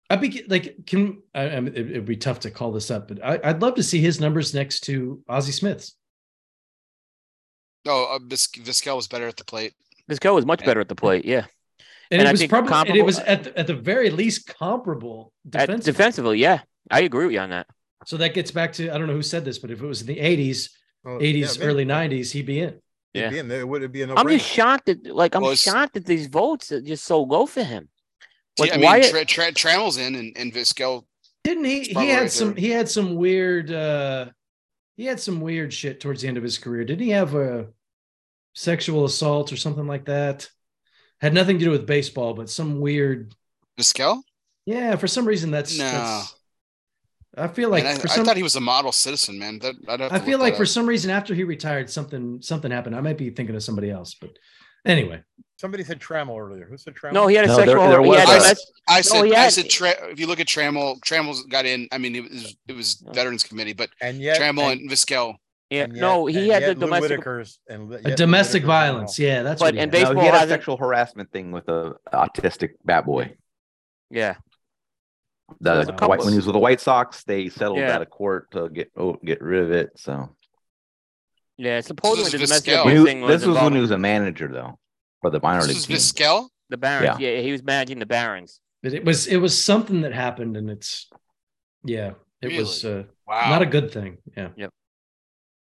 I'd 0.10 0.22
be 0.22 0.44
like, 0.48 0.86
can 0.88 1.22
I, 1.36 1.50
I 1.50 1.60
mean, 1.60 1.74
it, 1.76 1.92
it'd 1.92 2.06
be 2.06 2.18
tough 2.18 2.40
to 2.42 2.52
call 2.52 2.72
this 2.72 2.90
up, 2.90 3.08
but 3.08 3.24
I, 3.24 3.40
I'd 3.44 3.62
love 3.62 3.76
to 3.76 3.84
see 3.84 4.00
his 4.00 4.20
numbers 4.20 4.54
next 4.56 4.82
to 4.82 5.22
Ozzie 5.30 5.52
Smith's. 5.52 5.96
Oh, 7.88 8.16
uh, 8.16 8.20
Vis- 8.26 8.48
Vizquel 8.48 8.96
was 8.96 9.08
better 9.08 9.28
at 9.28 9.38
the 9.38 9.46
plate. 9.46 9.74
Vizquel 10.10 10.36
was 10.36 10.46
much 10.46 10.64
better 10.66 10.80
at 10.80 10.90
the 10.90 10.96
plate. 10.96 11.24
Yeah, 11.26 11.46
And, 12.12 12.20
And 12.22 12.28
I 12.28 12.30
it 12.30 12.34
was 12.34 12.40
think 12.42 12.50
probably, 12.50 12.90
and 12.90 12.98
it 12.98 13.06
was 13.06 13.20
at 13.20 13.44
the, 13.46 13.58
at 13.60 13.68
the 13.68 13.76
very 13.76 14.10
least 14.10 14.48
comparable 14.48 15.32
defensively. 15.48 15.92
defensively. 15.92 16.38
Yeah, 16.40 16.62
I 16.92 17.02
agree 17.02 17.26
with 17.26 17.34
you 17.34 17.40
on 17.40 17.52
that. 17.52 17.68
So 18.06 18.18
that 18.18 18.34
gets 18.34 18.52
back 18.52 18.74
to 18.74 18.90
I 18.94 18.98
don't 18.98 19.08
know 19.08 19.14
who 19.14 19.22
said 19.22 19.46
this, 19.46 19.60
but 19.60 19.72
if 19.72 19.82
it 19.82 19.86
was 19.86 20.02
in 20.02 20.08
the 20.08 20.18
80s, 20.18 20.70
Oh, 21.06 21.18
80s, 21.20 21.60
yeah, 21.60 21.66
early 21.66 21.86
90s, 21.86 22.32
he'd 22.32 22.46
be 22.46 22.60
in. 22.60 22.80
He'd 23.14 23.20
Yeah. 23.22 23.30
be 23.30 23.40
in 23.40 23.48
there. 23.48 23.62
It 23.62 23.68
would 23.68 23.90
be 23.92 24.02
a 24.02 24.08
no 24.08 24.16
I'm 24.18 24.28
just 24.28 24.46
shocked 24.46 24.88
that, 24.88 25.06
like, 25.06 25.34
I'm 25.36 25.42
Well, 25.44 25.56
shocked 25.56 25.94
that 25.94 26.06
these 26.06 26.28
votes 26.28 26.72
are 26.72 26.82
just 26.82 27.06
so 27.06 27.22
low 27.24 27.46
for 27.46 27.64
him. 27.64 27.88
Like, 28.58 28.74
I 28.74 28.76
mean, 28.78 28.86
why? 28.86 29.02
Tra- 29.10 29.24
Tra- 29.26 29.54
Trammell's 29.54 29.98
in 29.98 30.16
and, 30.16 30.36
and 30.38 30.52
Vizquel. 30.54 31.06
Didn't 31.46 31.64
he? 31.66 31.82
He 31.84 31.94
had 32.10 32.22
right 32.24 32.32
some. 32.32 32.50
there. 32.50 32.58
He 32.58 32.70
had 32.72 32.90
some 32.90 33.16
weird. 33.16 33.72
uh 33.72 34.26
He 35.00 35.06
had 35.06 35.22
some 35.22 35.40
weird 35.40 35.72
shit 35.72 36.02
towards 36.02 36.22
the 36.22 36.28
end 36.28 36.36
of 36.36 36.44
his 36.44 36.58
career. 36.58 36.84
Didn't 36.84 37.06
he 37.06 37.12
have 37.12 37.34
a 37.34 37.68
sexual 38.54 39.06
assault 39.06 39.54
or 39.54 39.56
something 39.56 39.88
like 39.88 40.04
that? 40.08 40.50
Had 41.22 41.34
nothing 41.34 41.58
to 41.58 41.64
do 41.64 41.72
with 41.72 41.88
baseball, 41.88 42.34
but 42.34 42.50
some 42.50 42.82
weird. 42.82 43.34
Vizquel? 43.80 44.22
Yeah, 44.66 44.98
for 44.98 45.08
some 45.08 45.26
reason 45.26 45.52
that's. 45.52 45.78
No. 45.78 45.86
that's 45.86 46.36
I 47.38 47.48
feel 47.48 47.70
like 47.70 47.86
Man, 47.86 47.96
I, 47.96 47.98
for 47.98 48.10
I 48.10 48.26
thought 48.26 48.36
he 48.36 48.44
was 48.44 48.58
a 48.58 48.60
model 48.60 48.92
citizen, 48.92 49.40
man. 49.40 49.60
That, 49.60 50.12
I 50.12 50.20
feel 50.20 50.38
like 50.38 50.58
for 50.58 50.64
up. 50.64 50.68
some 50.68 50.86
reason 50.86 51.12
after 51.12 51.34
he 51.34 51.46
retired, 51.46 51.90
something 51.90 52.42
something 52.42 52.70
happened. 52.70 52.94
I 52.94 53.00
might 53.00 53.18
be 53.18 53.30
thinking 53.30 53.56
of 53.56 53.64
somebody 53.64 53.90
else, 53.90 54.16
but 54.20 54.32
anyway, 54.86 55.24
Somebody 55.60 55.84
said 55.84 56.00
Trammell 56.00 56.40
earlier. 56.40 56.66
Who 56.68 56.78
said 56.78 56.96
Trammell? 56.96 57.12
No, 57.14 57.28
he 57.28 57.36
had 57.36 57.44
a 57.44 57.48
No, 57.50 57.56
sexual. 57.58 57.90
there 57.90 58.02
he 58.02 58.08
was 58.10 58.20
had 58.20 58.30
a- 58.30 58.40
domestic- 58.40 58.70
I 58.88 59.02
said, 59.02 59.26
he 59.26 59.36
I 59.36 59.50
said, 59.50 59.70
Tra- 59.70 60.08
if 60.10 60.18
you 60.18 60.26
look 60.26 60.40
at 60.40 60.48
Trammell, 60.48 61.02
Trammell's 61.02 61.44
got 61.48 61.66
in. 61.66 61.90
I 61.92 61.98
mean, 61.98 62.16
it 62.16 62.24
was 62.24 62.56
it 62.70 62.74
was 62.74 63.04
Veterans 63.14 63.44
Committee, 63.44 63.74
but 63.74 63.90
and 64.02 64.20
yet 64.22 64.40
Trammell 64.40 64.72
and, 64.72 64.82
and 64.82 64.90
Vizquel. 64.90 65.34
yeah, 65.70 65.84
and 65.84 65.96
yet- 65.96 66.02
no, 66.02 66.28
he 66.28 66.48
had 66.48 66.64
the 66.64 66.68
yet 66.68 66.78
Lou 66.78 66.86
domestic. 66.86 67.10
Whitaker's 67.20 67.60
and 67.68 67.94
a 67.94 68.16
domestic 68.16 68.64
violence. 68.64 69.20
Yeah, 69.20 69.44
that's 69.44 69.60
But 69.60 69.76
what 69.76 69.82
he 69.84 69.86
baseball 69.88 70.14
no, 70.14 70.20
he 70.22 70.26
had 70.28 70.36
a 70.36 70.40
hasn't- 70.40 70.60
sexual 70.60 70.78
harassment 70.78 71.30
thing 71.34 71.52
with 71.52 71.68
a 71.68 71.96
autistic 72.14 72.72
bat 72.86 73.06
boy. 73.06 73.36
Yeah, 74.10 74.36
The 75.60 75.82
a 75.82 75.86
couple- 75.88 76.08
White- 76.08 76.20
when 76.20 76.30
he 76.30 76.36
was 76.38 76.46
with 76.46 76.54
the 76.54 76.60
White 76.60 76.80
Sox, 76.80 77.26
they 77.26 77.50
settled 77.50 77.80
Yeah. 77.80 77.94
out 77.96 78.02
of 78.02 78.10
court 78.10 78.50
to 78.52 78.70
get 78.70 78.92
oh, 78.96 79.18
get 79.26 79.42
rid 79.42 79.62
of 79.66 79.72
it. 79.74 79.90
So 79.98 80.34
yeah. 81.58 81.82
Supposedly 81.82 82.24
This 82.24 82.32
the 82.32 82.38
domestic 82.40 82.74
Vizquel. 82.76 82.86
When 82.86 82.94
abuse 82.96 83.00
he- 83.00 83.06
thing 83.14 83.22
was 83.24 83.42
this 83.42 83.46
was 83.48 83.58
when 83.58 83.74
he 83.76 83.82
was 83.82 83.92
a 83.92 83.98
manager, 83.98 84.48
though, 84.48 84.80
for 85.22 85.30
the 85.30 85.40
minor 85.42 85.62
This 85.66 85.88
league 85.90 85.98
is 85.98 86.12
team. 86.14 86.26
Vizquel. 86.28 86.48
the 86.70 86.78
Barons. 86.78 87.20
Yeah. 87.20 87.38
he 87.42 87.52
was 87.52 87.64
managing 87.64 88.00
the 88.00 88.06
Barons. 88.06 88.60
But 88.84 88.94
it 88.94 89.04
was 89.06 89.28
it 89.28 89.38
was 89.38 89.62
something 89.62 90.02
that 90.02 90.14
happened, 90.14 90.56
and 90.56 90.70
it's 90.70 91.10
yeah, 91.84 92.12
it 92.42 92.58
was 92.58 92.86
uh, 92.86 93.04
Wow. 93.28 93.50
not 93.50 93.62
a 93.62 93.66
good 93.66 93.92
thing. 93.92 94.18
Yeah. 94.38 94.50
Yep. 94.56 94.72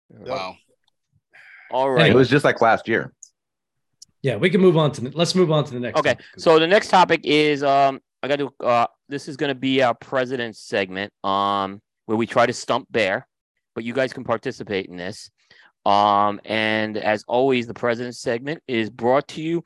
Wow. 0.10 0.56
All 1.72 1.90
right. 1.90 2.06
And. 2.06 2.14
It 2.14 2.16
was 2.16 2.30
just 2.30 2.46
like 2.46 2.62
last 2.62 2.88
year. 2.88 3.14
Yeah, 4.22 4.36
we 4.36 4.50
can 4.50 4.62
move 4.62 4.78
on 4.78 4.92
to 4.94 5.02
the, 5.02 5.12
let's 5.18 5.36
move 5.36 5.52
on 5.52 5.64
to 5.66 5.74
the 5.74 5.80
next. 5.80 6.00
Okay, 6.00 6.12
topic. 6.12 6.26
so 6.38 6.60
the 6.60 6.68
next 6.68 6.90
topic 6.90 7.22
is 7.24 7.64
um 7.64 8.00
I 8.24 8.28
got 8.28 8.40
to 8.40 8.54
uh 8.64 8.88
this 9.10 9.28
is 9.28 9.38
going 9.38 9.50
to 9.50 9.56
be 9.56 9.82
our 9.82 9.94
president's 9.96 10.60
segment 10.60 11.12
um 11.24 11.82
where 12.06 12.18
we 12.18 12.26
try 12.28 12.46
to 12.46 12.54
stump 12.54 12.88
bear, 12.92 13.28
but 13.76 13.84
you 13.84 13.94
guys 13.94 14.14
can 14.14 14.24
participate 14.24 14.86
in 14.88 14.96
this. 14.98 15.30
Um 15.88 16.42
and 16.44 16.98
as 16.98 17.24
always 17.28 17.66
the 17.66 17.74
president's 17.74 18.20
segment 18.20 18.62
is 18.68 18.90
brought 18.90 19.28
to 19.30 19.42
you 19.42 19.64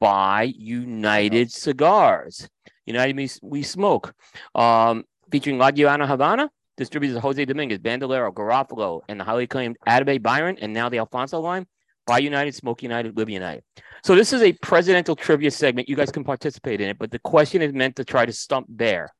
by 0.00 0.44
United 0.56 1.52
Cigars. 1.52 2.48
United 2.86 3.16
we, 3.16 3.28
we 3.42 3.62
smoke. 3.62 4.14
Um 4.54 5.04
featuring 5.30 5.58
La 5.58 5.70
Gianna 5.70 6.06
Havana, 6.06 6.50
distributors 6.78 7.18
Jose 7.18 7.44
Dominguez, 7.44 7.80
Bandolero, 7.80 8.32
Garofalo, 8.32 9.02
and 9.08 9.20
the 9.20 9.24
highly 9.24 9.44
acclaimed 9.44 9.76
Atabey 9.86 10.22
Byron, 10.22 10.56
and 10.58 10.72
now 10.72 10.88
the 10.88 10.98
Alfonso 10.98 11.38
line. 11.40 11.66
Buy 12.06 12.20
United, 12.20 12.54
Smoke 12.54 12.82
United, 12.82 13.18
Live 13.18 13.28
United. 13.28 13.62
So 14.02 14.14
this 14.14 14.32
is 14.32 14.40
a 14.40 14.54
presidential 14.54 15.14
trivia 15.14 15.50
segment. 15.50 15.90
You 15.90 15.96
guys 15.96 16.10
can 16.10 16.24
participate 16.24 16.80
in 16.80 16.88
it, 16.88 16.98
but 16.98 17.10
the 17.10 17.18
question 17.18 17.60
is 17.60 17.74
meant 17.74 17.96
to 17.96 18.04
try 18.04 18.24
to 18.24 18.32
stump 18.32 18.66
Bear. 18.70 19.12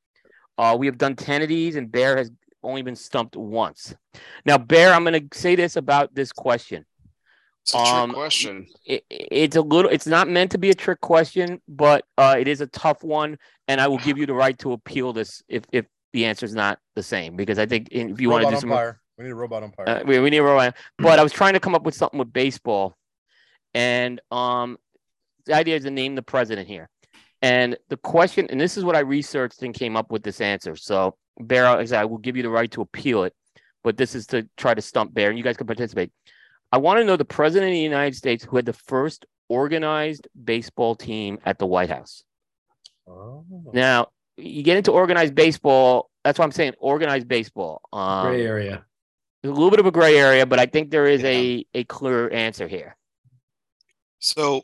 Uh, 0.57 0.75
we 0.79 0.87
have 0.87 0.97
done 0.97 1.15
10 1.15 1.43
of 1.43 1.49
these, 1.49 1.77
and 1.77 1.93
Bear 1.93 2.17
has 2.17 2.31
only 2.63 2.83
been 2.83 2.97
stumped 2.97 3.37
once. 3.37 3.95
Now, 4.45 4.59
Bear, 4.59 4.93
I'm 4.93 5.05
going 5.05 5.29
to 5.29 5.39
say 5.39 5.57
this 5.57 5.77
about 5.77 6.15
this 6.15 6.33
question. 6.33 6.85
It's 7.63 7.75
a 7.75 7.79
trick 7.79 7.89
Um, 7.89 8.13
question. 8.13 8.67
It, 8.85 9.05
it's 9.11 9.57
a 9.57 9.61
little, 9.61 9.91
it's 9.91 10.07
not 10.07 10.29
meant 10.29 10.53
to 10.53 10.59
be 10.59 10.71
a 10.71 10.75
trick 10.75 11.01
question, 11.01 11.61
but 11.69 12.05
uh, 12.17 12.37
it 12.39 12.49
is 12.49 12.61
a 12.61 12.67
tough 12.67 13.03
one, 13.03 13.39
and 13.67 13.81
I 13.81 13.89
will 13.89 13.99
give 13.99 14.17
you 14.19 14.27
the 14.27 14.35
right 14.35 14.59
to 14.61 14.73
appeal 14.73 15.13
this 15.13 15.43
if 15.49 15.65
if 15.73 15.87
the 16.15 16.25
answer 16.25 16.47
is 16.47 16.55
not 16.55 16.79
the 16.95 17.03
same, 17.03 17.37
because 17.37 17.59
I 17.59 17.67
think 17.67 17.89
if 17.91 18.21
you 18.21 18.31
want 18.31 18.45
to 18.45 18.51
do 18.51 18.61
some 18.61 18.73
umpire. 18.73 19.01
We 19.19 19.25
need 19.25 19.31
a 19.33 19.35
robot 19.35 19.65
umpire. 19.65 19.89
uh, 19.89 20.03
we, 20.07 20.19
we 20.21 20.31
need 20.31 20.39
a 20.39 20.43
row. 20.45 20.71
But 20.97 21.19
I 21.19 21.23
was 21.23 21.33
trying 21.33 21.55
to 21.55 21.61
come 21.61 21.75
up 21.75 21.83
with 21.83 21.95
something 21.95 22.19
with 22.19 22.33
baseball, 22.33 22.97
and 23.75 24.21
um, 24.31 24.79
the 25.45 25.55
idea 25.55 25.77
is 25.77 25.85
to 25.85 25.91
name 25.91 26.15
the 26.15 26.23
president 26.23 26.69
here. 26.69 26.89
And 27.43 27.77
the 27.89 27.97
question, 27.97 28.47
and 28.49 28.61
this 28.61 28.77
is 28.77 28.85
what 28.85 28.97
I 28.97 29.01
researched 29.01 29.63
and 29.63 29.75
came 29.75 29.97
up 29.97 30.11
with 30.11 30.23
this 30.23 30.41
answer. 30.41 30.77
So, 30.77 31.17
Bear, 31.41 31.65
like 31.65 31.79
I 31.79 31.85
said, 31.85 32.01
I 32.01 32.05
will 32.05 32.19
give 32.19 32.37
you 32.37 32.43
the 32.43 32.51
right 32.51 32.71
to 32.73 32.81
appeal 32.81 33.25
it, 33.25 33.35
but 33.85 33.97
this 33.97 34.15
is 34.15 34.27
to 34.29 34.49
try 34.57 34.75
to 34.75 34.83
stump 34.83 35.15
Bear, 35.15 35.29
and 35.29 35.39
you 35.39 35.45
guys 35.45 35.57
can 35.57 35.67
participate. 35.67 36.11
I 36.71 36.79
want 36.79 36.99
to 36.99 37.05
know 37.05 37.17
the 37.17 37.25
president 37.25 37.71
of 37.71 37.75
the 37.75 37.81
United 37.81 38.17
States 38.17 38.45
who 38.45 38.57
had 38.57 38.67
the 38.67 38.73
first 38.73 39.27
organized 39.49 40.29
baseball 40.45 40.95
team 40.95 41.39
at 41.45 41.59
the 41.59 41.67
White 41.67 41.89
House. 41.89 42.25
Oh. 43.07 43.45
Now, 43.73 44.09
you 44.37 44.63
get 44.63 44.77
into 44.77 44.93
organized 44.93 45.35
baseball. 45.35 46.11
That's 46.25 46.39
why 46.39 46.45
I'm 46.45 46.53
saying 46.53 46.75
organized 46.79 47.27
baseball. 47.27 47.81
Um, 47.93 48.27
Gray 48.29 48.45
area. 48.45 48.85
a 49.45 49.49
little 49.49 49.71
bit 49.71 49.81
of 49.81 49.87
a 49.87 49.91
gray 49.91 50.17
area, 50.17 50.45
but 50.47 50.59
I 50.59 50.67
think 50.67 50.91
there 50.91 51.07
is 51.07 51.25
a 51.25 51.65
a 51.75 51.85
clear 51.85 52.31
answer 52.31 52.69
here. 52.69 52.97
So, 54.19 54.63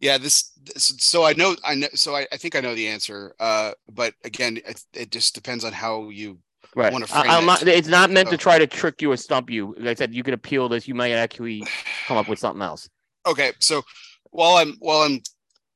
yeah, 0.00 0.18
this, 0.18 0.52
this. 0.64 0.94
So 0.98 1.24
I 1.24 1.34
know, 1.34 1.54
I 1.64 1.74
know. 1.74 1.88
So 1.94 2.16
I, 2.16 2.26
I 2.32 2.36
think 2.36 2.56
I 2.56 2.60
know 2.60 2.74
the 2.74 2.88
answer. 2.88 3.34
Uh, 3.38 3.72
but 3.92 4.14
again, 4.24 4.58
it, 4.66 4.82
it 4.94 5.10
just 5.10 5.34
depends 5.34 5.64
on 5.64 5.72
how 5.72 6.08
you. 6.08 6.38
Right. 6.76 6.92
wanna 6.92 7.06
I- 7.12 7.22
frame 7.22 7.42
it. 7.42 7.46
not, 7.46 7.62
it's 7.66 7.88
not 7.88 8.10
meant 8.10 8.30
to 8.30 8.36
try 8.36 8.58
to 8.58 8.66
trick 8.66 9.02
you 9.02 9.10
or 9.10 9.16
stump 9.16 9.50
you. 9.50 9.74
Like 9.78 9.88
I 9.88 9.94
said, 9.94 10.14
you 10.14 10.22
can 10.22 10.34
appeal 10.34 10.68
this. 10.68 10.86
You 10.86 10.94
might 10.94 11.10
actually 11.12 11.64
come 12.06 12.16
up 12.16 12.28
with 12.28 12.38
something 12.40 12.62
else. 12.62 12.88
Okay, 13.26 13.52
so 13.58 13.82
while 14.30 14.56
I'm 14.56 14.76
while 14.78 15.02
I'm 15.02 15.20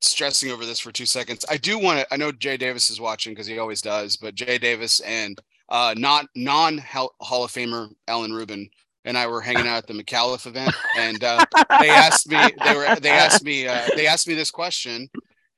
stressing 0.01 0.51
over 0.51 0.65
this 0.65 0.79
for 0.79 0.93
two 0.93 1.07
seconds, 1.07 1.45
I 1.51 1.57
do 1.57 1.79
want 1.79 2.01
to. 2.01 2.15
I 2.15 2.17
know 2.17 2.33
Jay 2.33 2.57
Davis 2.57 2.91
is 2.91 3.01
watching 3.01 3.33
because 3.33 3.47
he 3.47 3.59
always 3.59 3.83
does, 3.83 4.17
but 4.17 4.35
Jay 4.35 4.57
Davis 4.57 5.01
and 5.01 5.39
uh, 5.69 5.95
not 5.97 6.27
non 6.35 6.79
Hall 6.79 7.45
of 7.45 7.51
Famer 7.51 7.91
Alan 8.09 8.33
Rubin 8.33 8.69
and 9.05 9.16
I 9.18 9.26
were 9.26 9.40
hanging 9.40 9.66
out 9.66 9.78
at 9.78 9.86
the 9.86 9.94
McAuliffe 9.94 10.47
event, 10.47 10.74
and 10.98 11.23
uh, 11.23 11.44
they 11.81 11.91
asked 11.91 12.28
me. 12.28 12.52
They 12.65 12.74
were 12.74 13.00
they 13.00 13.10
asked 13.10 13.44
me 13.44 13.68
uh, 13.68 13.89
they 13.97 14.07
asked 14.07 14.28
me 14.28 14.34
this 14.34 14.50
question, 14.50 15.08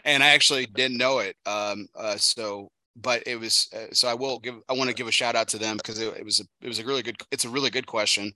and 0.05 0.23
I 0.23 0.29
actually 0.29 0.67
didn't 0.67 0.99
know 0.99 1.19
it. 1.21 1.37
Um, 1.47 1.87
uh, 1.95 2.17
so. 2.17 2.71
But 2.99 3.25
it 3.27 3.39
was 3.39 3.69
uh, 3.77 3.93
so 3.93 4.09
I 4.09 4.15
will 4.15 4.39
give 4.39 4.55
I 4.71 4.73
want 4.73 4.89
to 4.89 4.97
give 4.97 5.07
a 5.07 5.13
shout 5.13 5.37
out 5.37 5.49
to 5.49 5.59
them 5.59 5.77
because 5.77 6.01
it, 6.01 6.17
it 6.17 6.25
was 6.25 6.41
a 6.41 6.45
it 6.63 6.67
was 6.67 6.79
a 6.79 6.85
really 6.87 7.03
good 7.03 7.17
it's 7.31 7.45
a 7.45 7.51
really 7.51 7.69
good 7.69 7.87
question, 7.87 8.33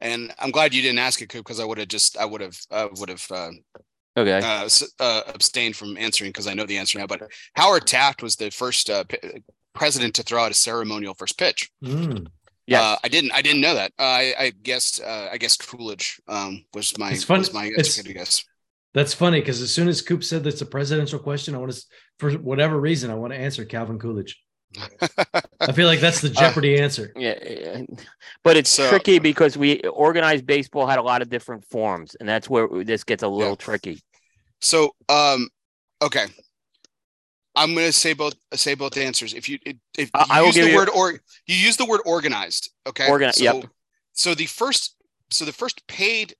and 0.00 0.34
I'm 0.40 0.50
glad 0.50 0.74
you 0.74 0.82
didn't 0.82 0.98
ask 0.98 1.22
it 1.22 1.28
Coop, 1.28 1.44
because 1.44 1.60
I 1.60 1.64
would 1.64 1.78
have 1.78 1.86
just 1.86 2.16
I 2.18 2.24
would 2.24 2.40
have 2.40 2.58
uh, 2.72 2.88
would 2.96 3.10
have 3.10 3.24
uh, 3.30 3.50
Okay. 4.16 4.40
uh, 4.42 4.68
uh, 4.98 5.22
abstained 5.28 5.76
from 5.76 5.96
answering 5.98 6.30
because 6.30 6.46
I 6.48 6.54
know 6.54 6.66
the 6.66 6.78
answer 6.78 6.98
now. 6.98 7.06
But 7.06 7.30
Howard 7.54 7.86
Taft 7.86 8.24
was 8.24 8.34
the 8.34 8.50
first 8.50 8.90
uh, 8.90 9.04
p- 9.04 9.18
president 9.74 10.14
to 10.16 10.22
throw 10.22 10.42
out 10.42 10.50
a 10.50 10.54
ceremonial 10.54 11.14
first 11.14 11.38
pitch. 11.38 11.70
Mm. 11.84 12.26
Yes. 12.66 12.82
Uh, 12.82 12.96
I 13.04 13.08
didn't. 13.08 13.32
I 13.32 13.42
didn't 13.42 13.60
know 13.60 13.74
that. 13.74 13.92
Uh, 13.98 14.02
I, 14.02 14.34
I 14.38 14.50
guessed. 14.50 15.00
Uh, 15.00 15.28
I 15.30 15.38
guessed 15.38 15.66
Coolidge 15.68 16.20
um, 16.28 16.64
was 16.74 16.96
my 16.98 17.12
It's 17.12 17.24
fun- 17.24 17.38
was 17.38 17.52
my 17.52 17.66
it's- 17.66 17.86
answer 17.98 18.02
to 18.02 18.12
guess. 18.14 18.44
That's 18.94 19.12
funny 19.12 19.40
because 19.40 19.60
as 19.60 19.70
soon 19.74 19.88
as 19.88 20.00
Coop 20.00 20.24
said 20.24 20.42
that's 20.42 20.62
a 20.62 20.66
presidential 20.66 21.18
question, 21.18 21.54
I 21.54 21.58
want 21.58 21.70
to, 21.72 21.82
for 22.18 22.30
whatever 22.32 22.80
reason, 22.80 23.10
I 23.10 23.14
want 23.14 23.32
to 23.34 23.38
answer 23.38 23.62
Calvin 23.66 23.98
Coolidge. 23.98 24.42
I 25.60 25.72
feel 25.72 25.86
like 25.86 26.00
that's 26.00 26.22
the 26.22 26.30
Jeopardy 26.30 26.80
answer. 26.80 27.12
yeah, 27.14 27.34
yeah. 27.46 27.82
But 28.42 28.56
it's 28.56 28.70
So- 28.70 28.88
tricky 28.88 29.18
because 29.18 29.56
we 29.56 29.80
organized 29.82 30.46
baseball 30.46 30.86
had 30.86 30.98
a 30.98 31.02
lot 31.02 31.20
of 31.20 31.28
different 31.28 31.64
forms, 31.66 32.16
and 32.18 32.26
that's 32.28 32.48
where 32.48 32.68
this 32.84 33.04
gets 33.04 33.22
a 33.22 33.28
little 33.28 33.54
tricky. 33.56 34.00
So, 34.62 34.94
um, 35.10 35.48
okay, 36.02 36.26
I'm 37.56 37.74
gonna 37.74 37.90
say 37.92 38.12
both 38.12 38.34
say 38.54 38.74
both 38.74 38.96
answers. 38.96 39.32
If 39.34 39.48
you 39.48 39.58
if 39.64 39.76
you 39.98 40.06
I 40.14 40.40
will 40.42 40.48
use 40.48 40.56
the 40.56 40.74
word 40.74 40.90
or 40.90 41.12
you 41.46 41.56
use 41.56 41.76
the 41.76 41.86
word 41.86 42.02
organized, 42.04 42.70
okay, 42.86 43.08
Organi- 43.08 43.32
So, 43.34 43.42
yep. 43.44 43.64
so 44.12 44.34
the 44.34 44.46
first 44.46 44.94
so 45.30 45.44
the 45.44 45.52
first 45.52 45.86
paid 45.88 46.34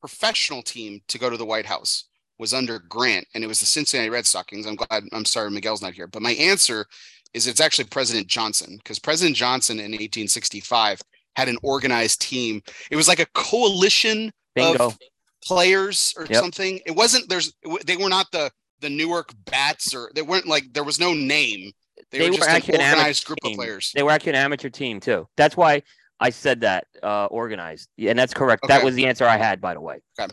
professional 0.00 0.62
team 0.62 1.00
to 1.08 1.18
go 1.18 1.30
to 1.30 1.36
the 1.36 1.46
White 1.46 1.66
House 1.66 2.04
was 2.38 2.52
under 2.52 2.78
Grant, 2.80 3.26
and 3.34 3.42
it 3.42 3.46
was 3.46 3.60
the 3.60 3.66
Cincinnati 3.66 4.10
Red 4.10 4.26
Stockings. 4.26 4.66
I'm 4.66 4.76
glad. 4.76 5.04
I'm 5.12 5.24
sorry, 5.24 5.50
Miguel's 5.50 5.80
not 5.82 5.94
here, 5.94 6.06
but 6.06 6.22
my 6.22 6.32
answer 6.32 6.86
is 7.32 7.46
it's 7.46 7.60
actually 7.60 7.86
President 7.86 8.26
Johnson 8.26 8.76
because 8.76 8.98
President 8.98 9.36
Johnson 9.36 9.78
in 9.78 9.92
1865 9.92 11.00
had 11.34 11.48
an 11.48 11.56
organized 11.62 12.20
team. 12.20 12.62
It 12.90 12.96
was 12.96 13.08
like 13.08 13.20
a 13.20 13.26
coalition 13.34 14.32
Bingo. 14.54 14.86
of 14.86 14.98
players 15.44 16.14
or 16.16 16.26
Yep. 16.26 16.40
something. 16.40 16.80
It 16.86 16.92
wasn't. 16.92 17.28
There's. 17.28 17.52
They 17.86 17.96
were 17.96 18.08
not 18.08 18.30
the 18.32 18.50
the 18.80 18.90
Newark 18.90 19.32
Bats 19.46 19.94
or 19.94 20.10
they 20.14 20.22
weren't 20.22 20.46
like 20.46 20.72
there 20.72 20.84
was 20.84 20.98
no 21.00 21.12
name. 21.14 21.72
They, 22.10 22.18
They 22.18 22.24
were 22.26 22.30
were 22.32 22.36
just 22.36 22.48
an 22.48 22.56
actually 22.56 22.74
an 22.74 22.80
amateur 22.82 22.96
organized 22.98 23.26
group 23.26 23.38
of 23.44 23.52
players. 23.52 23.92
They 23.94 24.02
were 24.02 24.10
actually 24.10 24.30
an 24.30 24.36
amateur 24.36 24.68
team 24.68 25.00
too. 25.00 25.26
That's 25.36 25.56
why 25.56 25.82
I 26.20 26.30
said 26.30 26.60
that 26.60 26.86
uh, 27.02 27.26
organized, 27.26 27.88
Yeah, 27.96 28.10
and 28.10 28.18
that's 28.18 28.32
correct. 28.34 28.66
That 28.68 28.82
was 28.84 28.94
the 28.94 29.06
answer 29.06 29.24
I 29.26 29.36
had, 29.36 29.60
by 29.60 29.74
the 29.74 29.80
way. 29.80 30.00
Okay. 30.18 30.30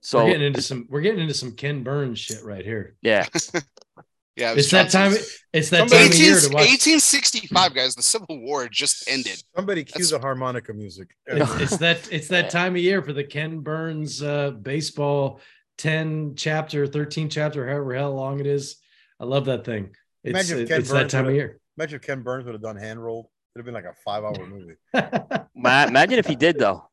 So 0.00 0.18
we're 0.24 0.30
getting 0.32 0.46
into 0.46 0.62
some 0.62 0.86
we're 0.90 1.00
getting 1.00 1.20
into 1.20 1.34
some 1.34 1.52
Ken 1.52 1.82
Burns 1.82 2.18
shit 2.18 2.44
right 2.44 2.64
here. 2.64 2.94
yeah, 3.00 3.26
Yeah, 4.36 4.50
it 4.52 4.58
It's 4.58 4.70
that 4.72 4.90
time. 4.90 5.12
It's 5.52 5.70
that 5.70 5.88
Somebody- 5.88 6.08
time 6.08 6.12
of 6.12 6.18
year 6.18 6.40
to 6.40 6.46
watch. 6.48 6.66
1865, 6.66 7.72
guys. 7.74 7.94
The 7.94 8.02
Civil 8.02 8.40
War 8.40 8.68
just 8.68 9.08
ended. 9.08 9.40
Somebody 9.54 9.84
cue 9.84 9.92
That's- 9.92 10.10
the 10.10 10.18
harmonica 10.18 10.72
music. 10.74 11.16
It's, 11.26 11.60
it's 11.60 11.76
that 11.78 12.08
it's 12.12 12.28
that 12.28 12.50
time 12.58 12.74
of 12.74 12.82
year 12.82 13.00
for 13.00 13.12
the 13.12 13.22
Ken 13.24 13.60
Burns 13.60 14.22
uh, 14.22 14.50
baseball 14.50 15.40
ten 15.78 16.34
chapter, 16.36 16.86
thirteen 16.86 17.28
chapter, 17.28 17.66
however 17.66 17.94
hell 17.94 18.14
long 18.14 18.40
it 18.40 18.46
is. 18.46 18.76
I 19.20 19.24
love 19.24 19.46
that 19.46 19.64
thing. 19.64 19.94
It's, 20.22 20.30
Imagine 20.30 20.58
if 20.60 20.68
Ken 20.68 20.80
it's 20.80 20.90
that 20.90 20.94
Burns 21.02 21.12
time 21.12 21.20
of 21.20 21.26
would've- 21.26 21.36
year. 21.36 21.60
Imagine 21.76 21.96
if 21.96 22.02
Ken 22.02 22.22
Burns 22.22 22.44
would 22.46 22.54
have 22.54 22.62
done 22.62 22.76
hand 22.76 23.02
rolled. 23.02 23.26
It'd 23.54 23.60
have 23.60 23.64
been 23.66 23.74
like 23.74 23.84
a 23.92 23.96
five 24.04 24.24
hour 24.24 24.46
movie. 24.46 24.74
Imagine 25.56 26.18
if 26.18 26.26
he 26.26 26.36
did 26.36 26.58
though. 26.58 26.88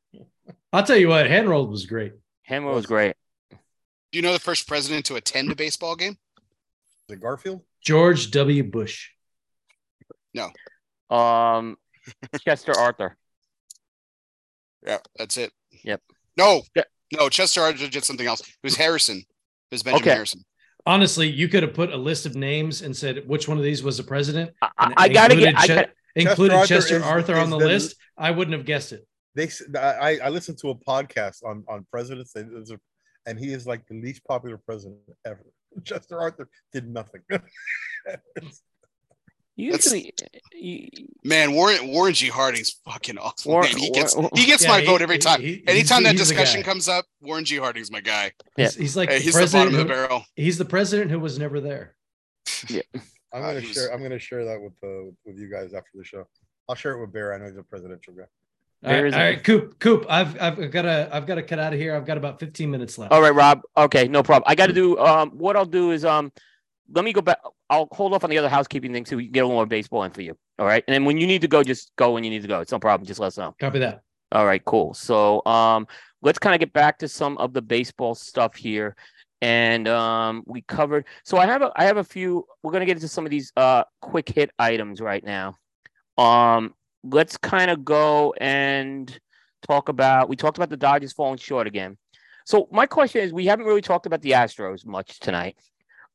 I'll 0.74 0.84
tell 0.84 0.98
you 0.98 1.08
what, 1.10 1.28
hand 1.28 1.50
rolled 1.50 1.70
was 1.70 1.86
great. 1.86 2.14
Hammer 2.44 2.72
was 2.74 2.86
great. 2.86 3.16
Do 3.52 3.58
you 4.18 4.22
know 4.22 4.34
the 4.34 4.40
first 4.40 4.68
president 4.68 5.06
to 5.06 5.16
attend 5.16 5.52
a 5.52 5.56
baseball 5.56 5.96
game? 5.96 6.18
Is 7.10 7.16
it 7.16 7.22
Garfield? 7.22 7.62
George 7.82 8.32
W. 8.32 8.64
Bush. 8.64 9.10
No. 10.34 10.50
Um, 11.16 11.78
Chester 12.44 12.74
Arthur. 12.78 13.18
Yeah, 14.86 14.98
that's 15.18 15.38
it. 15.38 15.52
Yep. 15.84 16.02
No, 16.38 16.62
Yeah. 16.76 16.84
No, 17.14 17.30
Chester 17.30 17.62
Arthur 17.62 17.88
did 17.88 18.04
something 18.04 18.28
else. 18.28 18.42
It 18.42 18.48
was 18.64 18.76
Harrison. 18.76 19.18
It 19.18 19.26
was 19.72 19.84
Benjamin 19.84 20.02
Okay. 20.04 20.12
Harrison. 20.14 20.44
Honestly, 20.86 21.30
you 21.30 21.48
could 21.48 21.62
have 21.64 21.74
put 21.74 21.92
a 21.92 21.98
list 21.98 22.26
of 22.26 22.36
names 22.36 22.82
and 22.82 22.96
said 22.96 23.28
which 23.28 23.48
one 23.48 23.58
of 23.58 23.64
these 23.64 23.84
was 23.84 23.98
the 23.98 24.04
president. 24.04 24.52
I, 24.62 24.70
I, 24.78 24.94
I 24.98 25.10
gotta 25.10 25.36
get. 25.36 25.50
included 25.50 25.56
I 25.58 25.68
Che- 25.68 25.76
got. 25.76 25.90
included 26.16 26.56
Arthur 26.56 26.68
Chester 26.68 26.96
is- 26.98 27.04
Arthur 27.04 27.34
is 27.34 27.40
on 27.40 27.50
the 27.52 27.60
the- 27.60 27.66
list. 27.68 27.96
I 28.18 28.32
wouldn't 28.32 28.56
have 28.58 28.66
guessed 28.66 28.92
it. 28.92 29.06
They 29.36 29.50
I, 29.80 30.18
I 30.24 30.30
listened 30.30 30.58
to 30.60 30.70
a 30.72 30.76
podcast 30.76 31.44
on 31.46 31.64
on 31.70 31.86
presidents 31.92 32.36
and, 32.36 32.68
a- 32.70 32.80
and 33.28 33.38
he 33.40 33.54
is 33.54 33.66
like 33.68 33.86
the 33.88 33.94
least 34.02 34.24
popular 34.26 34.58
president 34.58 35.00
ever. 35.26 35.46
Chester 35.86 36.20
Arthur 36.20 36.50
did 36.74 36.90
nothing. 36.90 37.22
Usually, 39.58 40.14
you, 40.54 40.88
Man, 41.24 41.54
Warren 41.54 41.90
Warren 41.90 42.14
G. 42.14 42.28
Harding's 42.30 42.80
fucking 42.86 43.18
awesome. 43.18 43.52
Warren- 43.52 43.70
man. 43.72 43.78
He 43.78 43.92
gets 43.92 44.16
Warren- 44.16 44.32
he 44.36 44.46
gets 44.52 44.64
Yeah, 44.64 44.70
my 44.70 44.80
he- 44.82 44.86
vote 44.86 45.02
every 45.02 45.16
he- 45.16 45.20
time. 45.20 45.42
he- 45.42 45.64
Anytime 45.68 46.04
that 46.04 46.16
discussion 46.18 46.64
comes 46.64 46.88
up, 46.88 47.06
Warren 47.22 47.46
G. 47.46 47.58
Harding's 47.58 47.92
my 47.92 48.02
guy. 48.02 48.32
Yeah. 48.58 48.66
He's, 48.66 48.76
he's 48.76 48.98
like 48.98 49.10
Hey, 49.10 49.18
the 49.18 49.24
he's 49.24 49.34
the 49.34 49.40
president. 49.40 49.72
bottom 49.72 49.82
of 49.82 49.88
the 49.88 49.94
who- 49.94 50.00
barrel. 50.08 50.26
he's 50.36 50.58
the 50.58 50.66
president 50.66 51.12
who 51.12 51.20
was 51.20 51.38
never 51.38 51.60
there. 51.60 51.96
Yeah, 52.70 52.82
I'm 52.96 53.02
Uh, 53.34 53.40
gonna 53.42 53.60
he 53.60 53.68
was- 53.68 53.76
share. 53.76 53.94
I'm 53.94 54.02
gonna 54.02 54.20
share 54.20 54.46
that 54.46 54.60
with 54.62 54.74
uh, 54.84 55.12
with 55.26 55.38
you 55.38 55.50
guys 55.52 55.74
after 55.74 55.90
the 55.96 56.04
show. 56.06 56.28
I'll 56.70 56.76
share 56.76 56.94
it 56.94 57.02
with 57.02 57.12
Bear. 57.12 57.34
I 57.34 57.38
know 57.38 57.46
he's 57.46 57.58
a 57.58 57.64
presidential 57.64 58.14
guy. 58.14 58.24
All 58.84 58.90
right, 58.90 58.96
There 58.98 59.06
is 59.08 59.14
all 59.14 59.22
a- 59.22 59.38
Coop, 59.38 59.80
Coop. 59.80 60.06
I've 60.10 60.42
I've 60.42 60.72
got 60.72 60.84
to 60.84 61.10
I've 61.12 61.28
got 61.28 61.36
to 61.36 61.44
cut 61.44 61.60
out 61.60 61.74
of 61.74 61.80
here. 61.80 61.94
I've 61.96 62.06
got 62.06 62.18
about 62.18 62.40
15 62.40 62.72
minutes 62.72 62.98
left. 62.98 63.12
all 63.12 63.22
right, 63.22 63.34
Rob. 63.36 63.62
Okay, 63.78 64.08
no 64.08 64.24
problem. 64.24 64.46
I 64.48 64.56
got 64.56 64.68
to 64.68 64.74
do. 64.74 64.98
Um, 64.98 65.32
what 65.32 65.56
I'll 65.56 65.66
do 65.66 65.92
is 65.92 66.04
um, 66.06 66.32
let 66.94 67.06
me 67.06 67.14
go 67.14 67.22
back. 67.22 67.40
I'll 67.70 67.88
hold 67.92 68.14
off 68.14 68.24
on 68.24 68.30
the 68.30 68.38
other 68.38 68.50
housekeeping 68.50 68.94
thing 68.94 69.06
so 69.06 69.16
we 69.16 69.26
can 69.26 69.32
get 69.32 69.42
a 69.42 69.46
little 69.46 69.58
more 69.58 69.66
baseball 69.66 70.04
in 70.04 70.12
for 70.12 70.22
you. 70.22 70.38
All 70.60 70.66
right, 70.66 70.84
and 70.88 70.94
then 70.94 71.06
when 71.06 71.18
you 71.18 71.28
need 71.28 71.42
to 71.42 71.48
go, 71.48 71.64
just 71.64 71.92
go 71.96 72.12
when 72.12 72.24
you 72.24 72.30
need 72.30 72.42
to 72.42 72.48
go. 72.48 72.60
It's 72.60 72.72
no 72.72 72.80
problem. 72.80 73.08
Just 73.08 73.20
let 73.20 73.28
us 73.28 73.38
know. 73.38 73.56
Copy 73.60 73.80
that. 73.80 74.02
All 74.32 74.46
right, 74.46 74.64
cool. 74.64 74.94
So 74.94 75.46
um 75.46 75.88
let's 76.22 76.40
kind 76.40 76.54
of 76.56 76.60
get 76.60 76.74
back 76.74 77.00
to 77.00 77.08
some 77.08 77.38
of 77.38 77.54
the 77.54 77.62
baseball 77.62 78.16
stuff 78.16 78.56
here. 78.56 78.96
And 79.42 79.88
um 79.88 80.44
we 80.46 80.62
covered 80.62 81.06
so 81.24 81.38
I 81.38 81.46
have 81.48 81.62
a 81.62 81.72
I 81.76 81.86
have 81.86 81.98
a 81.98 82.04
few 82.04 82.46
we're 82.64 82.72
gonna 82.72 82.86
get 82.86 82.98
into 82.98 83.08
some 83.08 83.26
of 83.26 83.32
these 83.32 83.52
uh 83.58 83.84
quick 84.02 84.30
hit 84.30 84.52
items 84.58 85.02
right 85.02 85.24
now. 85.24 85.58
Um 86.18 86.74
let's 87.04 87.38
kind 87.38 87.72
of 87.72 87.84
go 87.84 88.34
and 88.40 89.20
talk 89.68 89.90
about 89.90 90.30
we 90.30 90.36
talked 90.36 90.58
about 90.58 90.70
the 90.70 90.78
Dodgers 90.78 91.14
falling 91.14 91.38
short 91.38 91.68
again. 91.68 91.98
So 92.46 92.68
my 92.72 92.86
question 92.86 93.22
is 93.22 93.34
we 93.34 93.48
haven't 93.48 93.66
really 93.66 93.82
talked 93.82 94.06
about 94.06 94.22
the 94.22 94.32
Astros 94.32 94.86
much 94.86 95.20
tonight. 95.20 95.58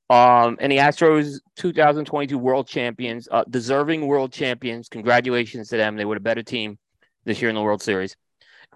Um 0.09 0.57
and 0.61 0.71
the 0.71 0.79
Astros 0.79 1.41
2022 1.57 2.39
world 2.39 2.69
champions, 2.69 3.29
uh 3.31 3.45
deserving 3.51 4.07
world 4.07 4.33
champions. 4.33 4.89
Congratulations 4.89 5.69
to 5.69 5.77
them. 5.77 5.97
They 5.97 6.05
were 6.05 6.17
a 6.17 6.21
better 6.21 6.43
team 6.43 6.79
this 7.25 7.41
year 7.41 7.49
in 7.49 7.57
the 7.57 7.63
World 7.63 7.83
Series. 7.83 8.17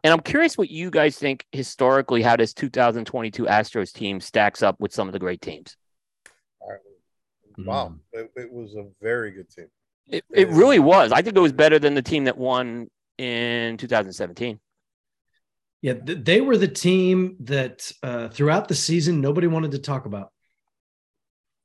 And 0.02 0.12
I'm 0.12 0.20
curious 0.20 0.57
what 0.57 0.70
you 0.70 0.91
guys 0.91 1.18
think 1.18 1.44
historically 1.52 2.23
how 2.23 2.36
this 2.36 2.55
2022 2.55 3.44
Astros 3.44 3.92
team 3.92 4.20
stacks 4.20 4.62
up 4.62 4.81
with 4.81 4.92
some 4.92 5.09
of 5.09 5.12
the 5.12 5.18
great 5.18 5.41
teams. 5.41 5.76
Wow, 7.59 7.89
Mm. 7.89 7.99
it, 8.12 8.31
it 8.36 8.52
was 8.52 8.75
a 8.75 8.86
very 9.02 9.33
good 9.33 9.50
team. 9.50 9.67
It, 10.09 10.25
it 10.33 10.49
really 10.49 10.78
was. 10.78 11.12
I 11.12 11.20
think 11.20 11.36
it 11.36 11.41
was 11.41 11.52
better 11.52 11.78
than 11.78 11.94
the 11.94 12.02
team 12.02 12.25
that 12.25 12.39
won 12.39 12.89
in 13.18 13.76
2017. 13.76 14.59
Yeah, 15.83 15.94
they 16.02 16.41
were 16.41 16.57
the 16.57 16.68
team 16.68 17.36
that 17.41 17.91
uh, 18.02 18.28
throughout 18.28 18.68
the 18.68 18.75
season 18.75 19.20
nobody 19.20 19.47
wanted 19.47 19.73
to 19.73 19.78
talk 19.78 20.07
about. 20.07 20.33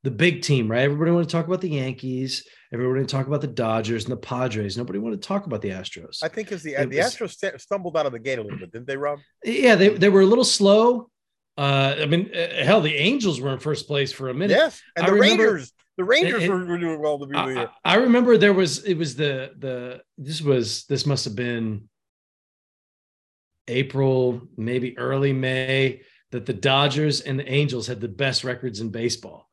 The 0.05 0.11
big 0.11 0.43
team, 0.43 0.69
right? 0.69 0.83
Everybody 0.83 1.09
wanted 1.09 1.29
to 1.29 1.31
talk 1.31 1.47
about 1.47 1.61
the 1.61 1.69
Yankees. 1.69 2.47
Everybody 2.71 2.93
wanted 2.99 3.09
to 3.09 3.15
talk 3.15 3.25
about 3.25 3.41
the 3.41 3.47
Dodgers 3.47 4.03
and 4.03 4.11
the 4.11 4.17
Padres. 4.17 4.77
Nobody 4.77 4.99
wanted 4.99 5.19
to 5.19 5.27
talk 5.27 5.47
about 5.47 5.63
the 5.63 5.69
Astros. 5.69 6.19
I 6.23 6.27
think 6.27 6.51
as 6.51 6.61
the 6.61 6.73
It 6.75 6.91
the 6.91 6.97
was- 6.99 7.15
Astros 7.15 7.35
st- 7.35 7.59
stumbled 7.59 7.97
out 7.97 8.05
of 8.05 8.11
the 8.11 8.19
gate 8.19 8.37
a 8.37 8.43
little 8.43 8.59
bit, 8.59 8.71
didn't 8.71 8.85
they, 8.85 8.97
Rob? 8.97 9.17
yeah, 9.43 9.73
they, 9.73 9.89
they 9.89 10.09
were 10.09 10.21
a 10.21 10.25
little 10.27 10.43
slow. 10.43 11.09
Uh, 11.57 11.95
I 12.01 12.05
mean, 12.05 12.29
uh, 12.35 12.63
hell, 12.63 12.81
the 12.81 12.93
Angels 12.95 13.41
were 13.41 13.51
in 13.51 13.57
first 13.59 13.87
place 13.87 14.11
for 14.11 14.29
a 14.29 14.33
minute. 14.35 14.53
Yes, 14.55 14.79
and 14.95 15.05
I 15.05 15.09
the 15.09 15.15
remember- 15.15 15.43
Rangers, 15.45 15.73
the 15.97 16.03
Rangers 16.03 16.43
it- 16.43 16.49
were, 16.51 16.63
were 16.65 16.77
doing 16.77 17.01
well 17.01 17.17
to 17.17 17.25
be 17.25 17.35
I. 17.35 17.63
I- 17.63 17.69
I 17.83 17.95
remember 17.95 18.37
there 18.37 18.53
was 18.53 18.83
it 18.85 18.93
was 18.99 19.15
the 19.15 19.53
the 19.57 20.01
this 20.19 20.39
was 20.39 20.85
this 20.85 21.07
must 21.07 21.25
have 21.25 21.35
been 21.35 21.89
April, 23.67 24.41
maybe 24.55 24.95
early 24.99 25.33
May, 25.33 26.01
that 26.31 26.45
the 26.45 26.53
Dodgers 26.53 27.21
and 27.21 27.39
the 27.39 27.51
Angels 27.51 27.87
had 27.87 28.01
the 28.01 28.07
best 28.07 28.43
records 28.43 28.79
in 28.81 28.89
baseball, 28.89 29.44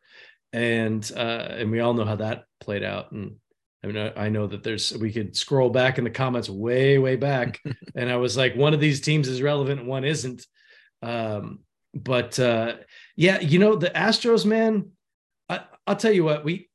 and 0.52 1.10
uh, 1.16 1.48
and 1.50 1.70
we 1.70 1.80
all 1.80 1.94
know 1.94 2.04
how 2.04 2.16
that 2.16 2.44
played 2.60 2.82
out. 2.82 3.12
And 3.12 3.36
I 3.82 3.86
mean, 3.86 3.96
I, 3.96 4.24
I 4.24 4.28
know 4.28 4.46
that 4.46 4.62
there's 4.62 4.96
we 4.96 5.12
could 5.12 5.36
scroll 5.36 5.70
back 5.70 5.98
in 5.98 6.04
the 6.04 6.10
comments 6.10 6.48
way 6.48 6.98
way 6.98 7.16
back, 7.16 7.60
and 7.94 8.10
I 8.10 8.16
was 8.16 8.36
like, 8.36 8.54
one 8.54 8.74
of 8.74 8.80
these 8.80 9.00
teams 9.00 9.28
is 9.28 9.42
relevant, 9.42 9.80
and 9.80 9.88
one 9.88 10.04
isn't. 10.04 10.46
Um, 11.02 11.60
but 11.94 12.38
uh, 12.38 12.76
yeah, 13.16 13.40
you 13.40 13.58
know 13.58 13.76
the 13.76 13.90
Astros, 13.90 14.44
man. 14.44 14.90
I, 15.48 15.60
I'll 15.86 15.96
tell 15.96 16.12
you 16.12 16.24
what 16.24 16.44
we 16.44 16.70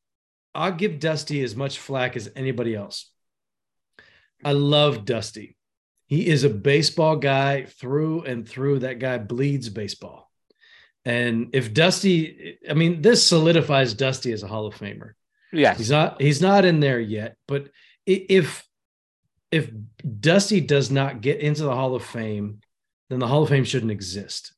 I'll 0.54 0.72
give 0.72 1.00
Dusty 1.00 1.44
as 1.44 1.56
much 1.56 1.80
flack 1.80 2.16
as 2.18 2.32
anybody 2.36 2.76
else. 2.76 3.12
I 4.44 4.54
love 4.54 5.06
Dusty. 5.06 5.56
He 6.08 6.28
is 6.28 6.44
a 6.44 6.50
baseball 6.50 7.18
guy 7.18 7.66
through 7.66 8.24
and 8.24 8.48
through. 8.48 8.80
That 8.80 9.00
guy 9.00 9.18
bleeds 9.18 9.70
baseball. 9.70 10.27
And 11.08 11.50
if 11.54 11.74
Dusty, 11.74 12.58
I 12.70 12.74
mean, 12.74 13.02
this 13.02 13.26
solidifies 13.26 13.94
Dusty 13.94 14.34
as 14.34 14.44
a 14.44 14.48
Hall 14.48 14.66
of 14.68 14.76
Famer. 14.76 15.12
Yes. 15.54 15.78
He's 15.78 15.90
not 15.92 16.22
he's 16.22 16.42
not 16.42 16.66
in 16.66 16.82
there 16.82 17.00
yet, 17.00 17.38
but 17.48 17.70
if 18.06 18.68
if 19.50 19.72
Dusty 20.20 20.60
does 20.60 20.92
not 20.92 21.22
get 21.22 21.40
into 21.40 21.64
the 21.64 21.74
Hall 21.74 21.96
of 21.96 22.04
Fame, 22.04 22.60
then 23.10 23.20
the 23.20 23.28
Hall 23.28 23.44
of 23.44 23.50
Fame 23.50 23.64
shouldn't 23.64 23.92
exist. 23.92 24.54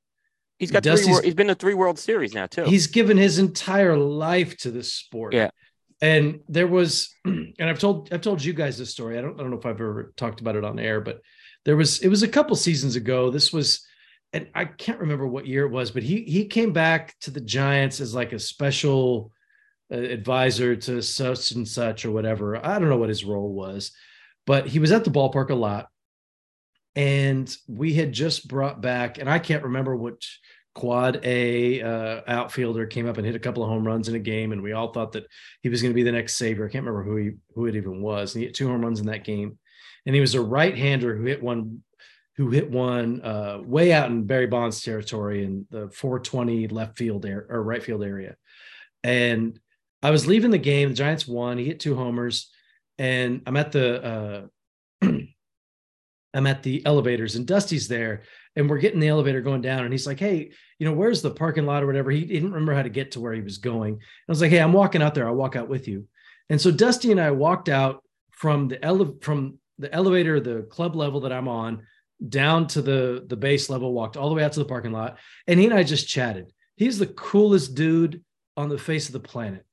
He's 0.58 0.72
got 0.72 0.82
three 0.84 0.94
Dusty's- 0.94 1.10
wor- 1.12 1.22
he's 1.22 1.36
been 1.36 1.48
to 1.48 1.56
three 1.56 1.76
World 1.76 2.00
Series 2.00 2.34
now 2.34 2.48
too. 2.48 2.64
He's 2.64 2.88
given 2.88 3.16
his 3.18 3.38
entire 3.38 3.96
life 3.96 4.58
to 4.58 4.72
this 4.72 4.92
sport. 4.94 5.34
Yeah. 5.36 5.52
And 6.02 6.40
there 6.50 6.66
was, 6.68 7.14
and 7.26 7.54
I've 7.60 7.78
told 7.80 8.12
I've 8.12 8.22
told 8.22 8.44
you 8.44 8.54
guys 8.54 8.78
this 8.78 8.90
story. 8.90 9.20
I 9.20 9.22
don't 9.22 9.36
I 9.40 9.44
don't 9.44 9.52
know 9.52 9.60
if 9.60 9.66
I've 9.68 9.76
ever 9.80 10.14
talked 10.18 10.42
about 10.42 10.56
it 10.56 10.66
on 10.66 10.80
air, 10.80 11.00
but 11.00 11.22
there 11.66 11.78
was 11.78 12.00
it 12.00 12.08
was 12.10 12.24
a 12.24 12.28
couple 12.28 12.56
seasons 12.56 12.96
ago. 12.96 13.30
This 13.30 13.54
was, 13.54 13.86
and 14.34 14.48
I 14.54 14.66
can't 14.66 15.00
remember 15.00 15.28
what 15.28 15.48
year 15.48 15.66
it 15.66 15.72
was, 15.72 15.92
but 15.92 16.04
he 16.04 16.24
he 16.24 16.46
came 16.46 16.72
back 16.72 17.16
to 17.22 17.32
the 17.32 17.42
Giants 17.42 18.00
as 18.00 18.14
like 18.14 18.32
a 18.34 18.40
special 18.40 19.32
uh, 19.92 19.98
advisor 19.98 20.76
to 20.76 21.02
such 21.02 21.52
and 21.52 21.68
such 21.68 22.06
or 22.06 22.12
whatever. 22.12 22.64
I 22.64 22.78
don't 22.78 22.90
know 22.90 22.98
what 22.98 23.10
his 23.10 23.26
role 23.26 23.52
was, 23.52 23.92
but 24.46 24.68
he 24.68 24.80
was 24.80 24.92
at 24.92 25.04
the 25.04 25.12
ballpark 25.12 25.50
a 25.50 25.56
lot. 25.56 25.88
And 26.96 27.56
we 27.68 27.94
had 27.94 28.12
just 28.12 28.48
brought 28.48 28.82
back, 28.82 29.20
and 29.20 29.30
I 29.30 29.40
can't 29.40 29.64
remember 29.64 29.96
which 29.96 30.40
quad 30.76 31.20
A 31.24 31.82
uh, 31.82 32.22
outfielder 32.28 32.86
came 32.88 33.08
up 33.08 33.18
and 33.18 33.26
hit 33.26 33.36
a 33.36 33.40
couple 33.40 33.64
of 33.64 33.70
home 33.70 33.86
runs 33.86 34.10
in 34.10 34.16
a 34.16 34.20
game, 34.20 34.52
and 34.52 34.62
we 34.62 34.74
all 34.74 34.92
thought 34.92 35.14
that 35.14 35.26
he 35.62 35.70
was 35.70 35.82
going 35.82 35.92
to 35.92 35.96
be 35.96 36.04
the 36.04 36.12
next 36.12 36.36
savior. 36.36 36.66
I 36.66 36.72
can't 36.72 36.86
remember 36.86 37.04
who 37.04 37.16
he 37.16 37.32
who 37.56 37.66
it 37.68 37.76
even 37.76 38.02
was. 38.02 38.34
And 38.34 38.42
he 38.42 38.48
hit 38.48 38.56
two 38.56 38.68
home 38.68 38.82
runs 38.82 39.00
in 39.00 39.08
that 39.08 39.24
game, 39.24 39.58
and 40.06 40.14
he 40.16 40.22
was 40.22 40.36
a 40.36 40.42
right-hander 40.42 41.16
who 41.16 41.26
hit 41.26 41.42
one 41.42 41.84
who 42.40 42.50
hit 42.50 42.72
one 42.72 43.22
uh, 43.22 43.60
way 43.66 43.92
out 43.92 44.10
in 44.10 44.24
Barry 44.24 44.48
Bonds 44.48 44.82
territory 44.82 45.44
in 45.44 45.68
the 45.72 45.90
420 45.90 46.70
left 46.70 46.98
field 46.98 47.26
area 47.26 47.46
or 47.50 47.62
right 47.62 47.84
field 47.84 48.02
area. 48.02 48.38
And 49.04 49.60
I 50.02 50.12
was 50.12 50.26
leaving 50.26 50.50
the 50.50 50.58
game. 50.58 50.88
The 50.88 50.96
Giants 50.96 51.28
won. 51.28 51.58
He 51.58 51.66
hit 51.66 51.82
two 51.82 51.98
homers, 51.98 52.50
and 52.98 53.42
I'm 53.46 53.58
at 53.58 53.74
the 53.74 54.50
uh, 55.04 55.06
I'm 56.34 56.48
at 56.48 56.64
the 56.64 56.86
elevators, 56.86 57.36
and 57.36 57.46
Dusty's 57.46 57.90
there, 57.90 58.24
and 58.56 58.70
we're 58.70 58.78
getting 58.78 59.02
the 59.02 59.10
elevator 59.10 59.42
going 59.42 59.62
down, 59.62 59.84
and 59.84 59.92
he's 59.92 60.08
like, 60.08 60.22
"Hey, 60.22 60.52
you 60.80 60.88
know, 60.88 60.94
where's 60.94 61.22
the 61.22 61.32
parking 61.32 61.66
lot 61.66 61.84
or 61.84 61.88
whatever?" 61.88 62.10
He 62.10 62.24
didn't 62.24 62.54
remember 62.54 62.74
how 62.74 62.84
to 62.84 62.90
get 62.90 63.12
to 63.12 63.20
where 63.20 63.34
he 63.34 63.42
was 63.42 63.58
going. 63.58 63.96
I 63.96 64.32
was 64.32 64.40
like, 64.40 64.52
"Hey, 64.52 64.62
I'm 64.62 64.72
walking 64.72 65.02
out 65.02 65.14
there. 65.14 65.28
I'll 65.28 65.36
walk 65.36 65.58
out 65.58 65.68
with 65.68 65.90
you." 65.90 66.08
And 66.50 66.62
so 66.62 66.72
Dusty 66.72 67.12
and 67.12 67.20
I 67.20 67.32
walked 67.32 67.68
out 67.68 68.02
from 68.32 68.70
the 68.70 68.82
ele- 68.82 69.18
from 69.20 69.60
the 69.78 69.94
elevator, 69.94 70.40
the 70.40 70.62
club 70.70 70.96
level 70.96 71.20
that 71.22 71.34
I'm 71.34 71.50
on, 71.50 71.84
down 72.28 72.68
to 72.68 72.82
the 72.82 73.24
the 73.28 73.38
base 73.38 73.70
level. 73.70 73.94
Walked 73.94 74.18
all 74.18 74.30
the 74.30 74.36
way 74.36 74.44
out 74.44 74.54
to 74.54 74.60
the 74.60 74.66
parking 74.66 74.92
lot, 74.92 75.18
and 75.48 75.60
he 75.60 75.66
and 75.66 75.74
I 75.74 75.84
just 75.84 76.08
chatted. 76.08 76.52
He's 76.76 76.98
the 77.00 77.08
coolest 77.08 77.76
dude 77.76 78.24
on 78.58 78.70
the 78.70 78.78
face 78.78 79.08
of 79.08 79.14
the 79.14 79.20
planet. 79.20 79.66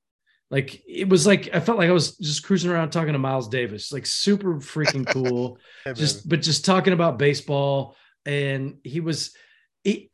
Like 0.49 0.81
it 0.87 1.09
was 1.09 1.27
like 1.27 1.49
I 1.53 1.59
felt 1.59 1.77
like 1.77 1.89
I 1.89 1.93
was 1.93 2.15
just 2.17 2.43
cruising 2.43 2.71
around 2.71 2.91
talking 2.91 3.13
to 3.13 3.19
Miles 3.19 3.49
Davis, 3.49 3.91
like 3.91 4.05
super 4.05 4.55
freaking 4.55 5.05
cool 5.11 5.57
Hey, 5.83 5.93
just 5.93 6.23
baby. 6.23 6.37
but 6.37 6.43
just 6.43 6.63
talking 6.63 6.93
about 6.93 7.19
baseball 7.19 7.95
and 8.25 8.77
he 8.83 9.01
was 9.01 9.35
he 9.83 10.09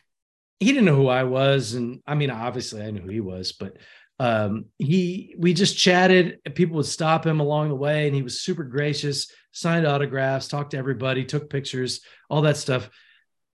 he 0.60 0.68
didn't 0.68 0.86
know 0.86 0.96
who 0.96 1.08
I 1.08 1.24
was 1.26 1.74
and 1.76 2.02
I 2.08 2.16
mean 2.16 2.32
obviously 2.32 2.82
I 2.82 2.90
knew 2.90 3.02
who 3.02 3.10
he 3.10 3.20
was 3.20 3.52
but 3.52 3.78
Um, 4.20 4.66
he 4.78 5.36
we 5.38 5.54
just 5.54 5.78
chatted. 5.78 6.40
People 6.56 6.78
would 6.78 6.86
stop 6.86 7.26
him 7.26 7.40
along 7.40 7.70
the 7.70 7.76
way, 7.76 8.08
and 8.08 8.16
he 8.16 8.22
was 8.22 8.42
super 8.42 8.64
gracious. 8.64 9.32
Signed 9.52 9.86
autographs, 9.86 10.48
talked 10.48 10.72
to 10.72 10.78
everybody, 10.78 11.26
took 11.26 11.50
pictures, 11.50 12.02
all 12.30 12.42
that 12.44 12.58
stuff. 12.58 12.90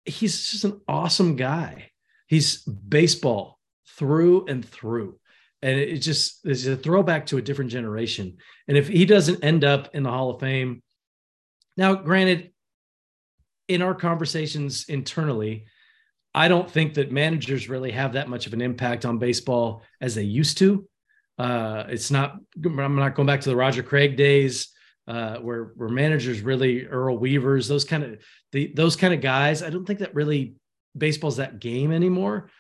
He's 0.05 0.51
just 0.51 0.65
an 0.65 0.81
awesome 0.89 1.37
guy. 1.37 1.91
He's 2.27 2.63
baseball 2.63 3.59
through 3.97 4.47
and 4.47 4.65
through, 4.65 5.19
and 5.63 5.79
it 5.79 5.99
just 5.99 6.47
is 6.47 6.67
a 6.67 6.77
throwback 6.77 7.27
to 7.27 7.39
a 7.39 7.43
different 7.43 7.71
generation. 7.71 8.37
And 8.69 8.77
if 8.77 8.89
he 8.89 9.05
doesn't 9.05 9.45
end 9.45 9.65
up 9.65 9.95
in 9.95 10.03
the 10.03 10.11
Hall 10.11 10.31
of 10.31 10.41
Fame, 10.41 10.83
now 11.77 11.95
granted, 11.95 12.51
in 13.69 13.83
our 13.83 13.95
conversations 13.95 14.87
internally, 14.89 15.67
I 16.37 16.49
don't 16.49 16.71
think 16.71 16.95
that 16.95 17.11
managers 17.11 17.69
really 17.69 17.91
have 17.93 18.13
that 18.13 18.29
much 18.29 18.47
of 18.47 18.53
an 18.53 18.61
impact 18.61 19.07
on 19.07 19.19
baseball 19.19 19.83
as 20.03 20.15
they 20.15 20.23
used 20.23 20.59
to. 20.59 20.87
Uh, 21.39 21.85
it's 21.89 22.11
not. 22.11 22.37
I'm 22.65 22.95
not 22.97 23.15
going 23.15 23.27
back 23.27 23.41
to 23.41 23.49
the 23.49 23.57
Roger 23.57 23.83
Craig 23.83 24.17
days 24.17 24.69
uh, 25.09 25.37
where 25.39 25.73
where 25.77 25.89
managers 25.89 26.43
really 26.43 26.87
Earl 26.87 27.17
Weavers, 27.19 27.69
those 27.69 27.85
kind 27.85 28.05
of 28.05 28.21
the 28.53 28.71
those 28.75 28.97
kind 28.97 29.15
of 29.15 29.21
guys. 29.23 29.63
I 29.63 29.71
don't 29.71 29.87
think 29.87 30.01
that 30.01 30.15
really 30.15 30.55
baseball's 30.97 31.39
that 31.39 31.59
game 31.59 31.91
anymore. 31.91 32.51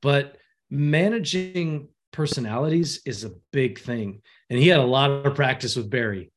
But 0.00 0.36
managing 0.70 1.88
personalities 2.12 3.00
is 3.04 3.24
a 3.24 3.32
big 3.52 3.78
thing, 3.78 4.22
and 4.48 4.58
he 4.58 4.68
had 4.68 4.80
a 4.80 4.84
lot 4.84 5.10
of 5.10 5.34
practice 5.34 5.76
with 5.76 5.90
Barry, 5.90 6.30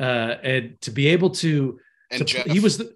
uh, 0.00 0.02
and 0.42 0.80
to 0.82 0.90
be 0.90 1.08
able 1.08 1.30
to 1.30 1.78
And 2.10 2.20
to- 2.20 2.24
Jeff. 2.24 2.46
he 2.46 2.60
was 2.60 2.78
the 2.78 2.94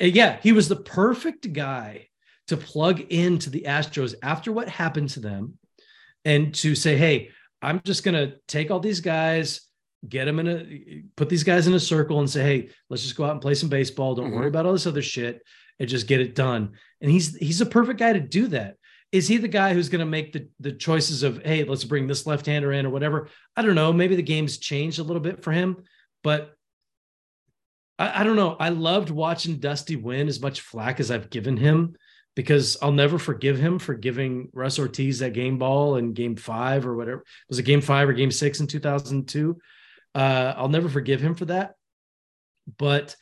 yeah 0.00 0.36
he 0.42 0.52
was 0.52 0.68
the 0.68 0.76
perfect 0.76 1.52
guy 1.52 2.08
to 2.50 2.56
plug 2.56 3.00
into 3.00 3.50
the 3.50 3.62
astros 3.62 4.14
after 4.22 4.52
what 4.52 4.68
happened 4.68 5.08
to 5.08 5.20
them 5.20 5.58
and 6.24 6.54
to 6.54 6.74
say 6.74 6.96
hey 6.96 7.30
i'm 7.62 7.80
just 7.84 8.04
going 8.04 8.14
to 8.14 8.36
take 8.46 8.70
all 8.70 8.80
these 8.80 9.00
guys 9.00 9.62
get 10.08 10.24
them 10.24 10.38
in 10.38 10.48
a 10.48 11.02
put 11.16 11.28
these 11.28 11.44
guys 11.44 11.66
in 11.66 11.74
a 11.74 11.80
circle 11.80 12.20
and 12.20 12.30
say 12.30 12.42
hey 12.42 12.70
let's 12.88 13.02
just 13.02 13.16
go 13.16 13.24
out 13.24 13.32
and 13.32 13.40
play 13.40 13.54
some 13.54 13.68
baseball. 13.68 14.14
Don't 14.14 14.30
worry 14.30 14.40
mm-hmm. 14.40 14.48
about 14.48 14.66
all 14.66 14.72
this 14.72 14.86
other 14.86 15.02
shit 15.02 15.42
and 15.78 15.88
just 15.88 16.06
get 16.06 16.20
it 16.20 16.34
done. 16.34 16.72
And 17.00 17.10
he's 17.10 17.36
he's 17.36 17.60
a 17.60 17.66
perfect 17.66 17.98
guy 17.98 18.14
to 18.14 18.20
do 18.20 18.46
that. 18.48 18.76
Is 19.12 19.28
he 19.28 19.36
the 19.36 19.48
guy 19.48 19.74
who's 19.74 19.88
going 19.88 20.00
to 20.00 20.06
make 20.06 20.32
the 20.32 20.48
the 20.58 20.72
choices 20.72 21.22
of 21.22 21.44
hey 21.44 21.64
let's 21.64 21.84
bring 21.84 22.06
this 22.06 22.26
left-hander 22.26 22.72
in 22.72 22.86
or 22.86 22.90
whatever? 22.90 23.28
I 23.56 23.62
don't 23.62 23.74
know. 23.74 23.92
Maybe 23.92 24.16
the 24.16 24.22
game's 24.22 24.58
changed 24.58 24.98
a 24.98 25.02
little 25.02 25.20
bit 25.20 25.42
for 25.42 25.52
him 25.52 25.84
but 26.22 26.54
I, 27.98 28.20
I 28.20 28.24
don't 28.24 28.36
know. 28.36 28.56
I 28.58 28.70
loved 28.70 29.10
watching 29.10 29.58
Dusty 29.58 29.96
win 29.96 30.28
as 30.28 30.40
much 30.40 30.60
flack 30.60 31.00
as 31.00 31.10
I've 31.10 31.30
given 31.30 31.56
him 31.56 31.94
because 32.36 32.76
I'll 32.80 32.92
never 32.92 33.18
forgive 33.18 33.58
him 33.58 33.78
for 33.78 33.94
giving 33.94 34.48
Russ 34.52 34.78
Ortiz 34.78 35.18
that 35.18 35.32
game 35.32 35.58
ball 35.58 35.96
in 35.96 36.12
game 36.12 36.36
five 36.36 36.86
or 36.86 36.96
whatever. 36.96 37.24
Was 37.48 37.58
it 37.58 37.64
game 37.64 37.80
five 37.80 38.08
or 38.08 38.12
game 38.12 38.30
six 38.30 38.60
in 38.60 38.66
2002? 38.66 39.58
Uh, 40.14 40.54
I'll 40.56 40.68
never 40.68 40.88
forgive 40.88 41.20
him 41.20 41.34
for 41.34 41.46
that. 41.46 41.74
But 42.78 43.16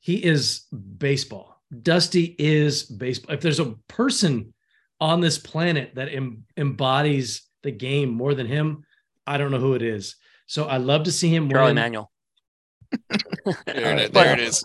he 0.00 0.16
is 0.16 0.66
baseball. 0.70 1.60
Dusty 1.82 2.34
is 2.38 2.82
baseball. 2.82 3.34
If 3.34 3.40
there's 3.40 3.60
a 3.60 3.74
person 3.88 4.54
on 5.00 5.20
this 5.20 5.38
planet 5.38 5.94
that 5.94 6.08
em- 6.08 6.44
embodies 6.56 7.42
the 7.62 7.70
game 7.70 8.10
more 8.10 8.34
than 8.34 8.46
him, 8.46 8.84
I 9.26 9.38
don't 9.38 9.50
know 9.50 9.58
who 9.58 9.74
it 9.74 9.82
is. 9.82 10.16
So 10.46 10.66
I 10.66 10.78
love 10.78 11.04
to 11.04 11.12
see 11.12 11.34
him 11.34 11.48
Charlie 11.48 11.68
win. 11.68 11.76
Manuel. 11.76 12.10
There, 13.66 13.96
it, 13.98 14.12
But- 14.12 14.24
there 14.24 14.32
it 14.34 14.40
is. 14.40 14.64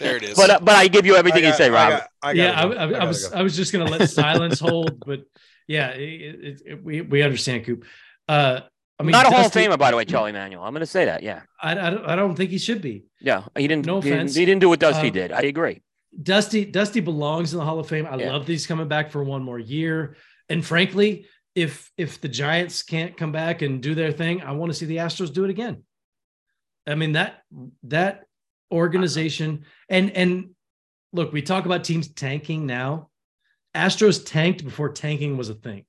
There 0.00 0.16
it 0.16 0.22
is. 0.22 0.36
But 0.36 0.50
uh, 0.50 0.60
but 0.60 0.74
I 0.74 0.88
give 0.88 1.06
you 1.06 1.16
everything 1.16 1.44
I 1.44 1.48
you 1.48 1.52
got- 1.52 1.58
say, 1.58 1.66
I 1.66 1.70
Rob. 1.70 1.90
got- 1.90 2.08
I 2.22 2.32
yeah, 2.32 2.50
I, 2.50 2.62
gotta 2.62 2.68
go. 2.74 2.80
I, 2.80 2.84
I 2.84 2.90
gotta 2.92 3.06
was 3.06 3.26
go. 3.28 3.38
I 3.38 3.42
was 3.42 3.56
just 3.56 3.72
gonna 3.72 3.84
let 3.90 4.08
silence 4.10 4.58
hold, 4.60 5.02
but 5.04 5.20
yeah, 5.66 5.90
it, 5.90 6.00
it, 6.00 6.62
it, 6.66 6.84
we 6.84 7.00
we 7.02 7.22
understand, 7.22 7.64
Coop. 7.66 7.84
Uh, 8.28 8.60
I 8.98 9.02
mean, 9.04 9.12
Not 9.12 9.26
a 9.26 9.30
Hall 9.30 9.46
of 9.46 9.52
Famer, 9.52 9.78
by 9.78 9.90
the 9.92 9.96
way, 9.96 10.04
Charlie 10.04 10.32
Manuel. 10.32 10.64
I'm 10.64 10.72
going 10.72 10.80
to 10.80 10.86
say 10.86 11.04
that. 11.04 11.22
Yeah, 11.22 11.42
I, 11.62 11.72
I 11.72 11.90
don't 11.90 12.04
I 12.06 12.16
don't 12.16 12.34
think 12.34 12.50
he 12.50 12.58
should 12.58 12.82
be. 12.82 13.04
yeah. 13.20 13.44
He 13.56 13.68
didn't. 13.68 13.86
No 13.86 14.00
he, 14.00 14.10
offense. 14.10 14.34
he 14.34 14.44
didn't 14.44 14.60
do 14.60 14.68
what 14.68 14.80
Dusty 14.80 15.06
Um, 15.08 15.12
did. 15.12 15.30
I 15.32 15.42
agree. 15.42 15.82
Dusty 16.20 16.64
Dusty 16.64 16.98
belongs 17.00 17.52
in 17.52 17.58
the 17.60 17.64
Hall 17.64 17.78
of 17.78 17.86
Fame. 17.88 18.06
I 18.10 18.16
Yeah. 18.16 18.32
love 18.32 18.46
that 18.46 18.52
he's 18.52 18.66
coming 18.66 18.88
back 18.88 19.10
for 19.12 19.22
one 19.22 19.42
more 19.44 19.58
year. 19.58 20.16
And 20.48 20.64
frankly, 20.66 21.26
if 21.54 21.92
if 21.96 22.20
the 22.20 22.28
Giants 22.28 22.82
can't 22.82 23.16
come 23.16 23.30
back 23.30 23.62
and 23.62 23.80
do 23.80 23.94
their 23.94 24.10
thing, 24.10 24.42
I 24.42 24.52
want 24.52 24.72
to 24.72 24.74
see 24.78 24.86
the 24.86 24.96
Astros 24.96 25.32
do 25.32 25.44
it 25.44 25.50
again. 25.50 25.84
I 26.88 26.94
mean 26.94 27.12
that 27.12 27.42
that 27.84 28.24
organization 28.72 29.64
and 29.88 30.10
and 30.12 30.50
look, 31.12 31.32
we 31.32 31.42
talk 31.42 31.64
about 31.66 31.84
teams 31.84 32.08
tanking 32.08 32.66
now. 32.66 33.08
Astros 33.74 34.24
tanked 34.26 34.64
before 34.64 34.90
tanking 34.90 35.36
was 35.36 35.48
a 35.48 35.54
thing. 35.54 35.84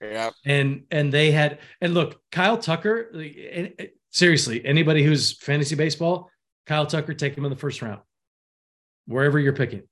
yeah, 0.00 0.30
and 0.44 0.84
and 0.90 1.12
they 1.12 1.30
had 1.30 1.58
and 1.80 1.94
look 1.94 2.20
kyle 2.30 2.58
tucker 2.58 3.08
like, 3.12 3.36
and- 3.52 3.72
and 3.78 3.88
seriously 4.10 4.64
anybody 4.64 5.02
who's 5.02 5.38
fantasy 5.38 5.74
baseball 5.74 6.30
kyle 6.66 6.86
tucker 6.86 7.14
take 7.14 7.34
him 7.36 7.44
in 7.46 7.50
the 7.50 7.56
first 7.56 7.80
round 7.80 8.00
wherever 9.06 9.38
you're 9.38 9.54
picking 9.54 9.82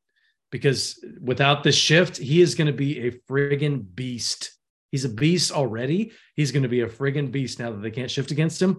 because 0.50 1.02
without 1.22 1.62
this 1.62 1.74
shift 1.76 2.16
he 2.18 2.42
is 2.42 2.54
going 2.54 2.66
to 2.66 2.72
be 2.72 3.06
a 3.06 3.12
friggin 3.30 3.82
beast 3.94 4.52
he's 4.92 5.04
a 5.06 5.08
beast 5.08 5.52
already 5.52 6.12
he's 6.36 6.52
going 6.52 6.62
to 6.64 6.68
be 6.68 6.82
a 6.82 6.86
friggin 6.86 7.30
beast 7.32 7.58
now 7.58 7.70
that 7.70 7.80
they 7.80 7.90
can't 7.90 8.10
shift 8.10 8.30
against 8.30 8.60
him 8.60 8.78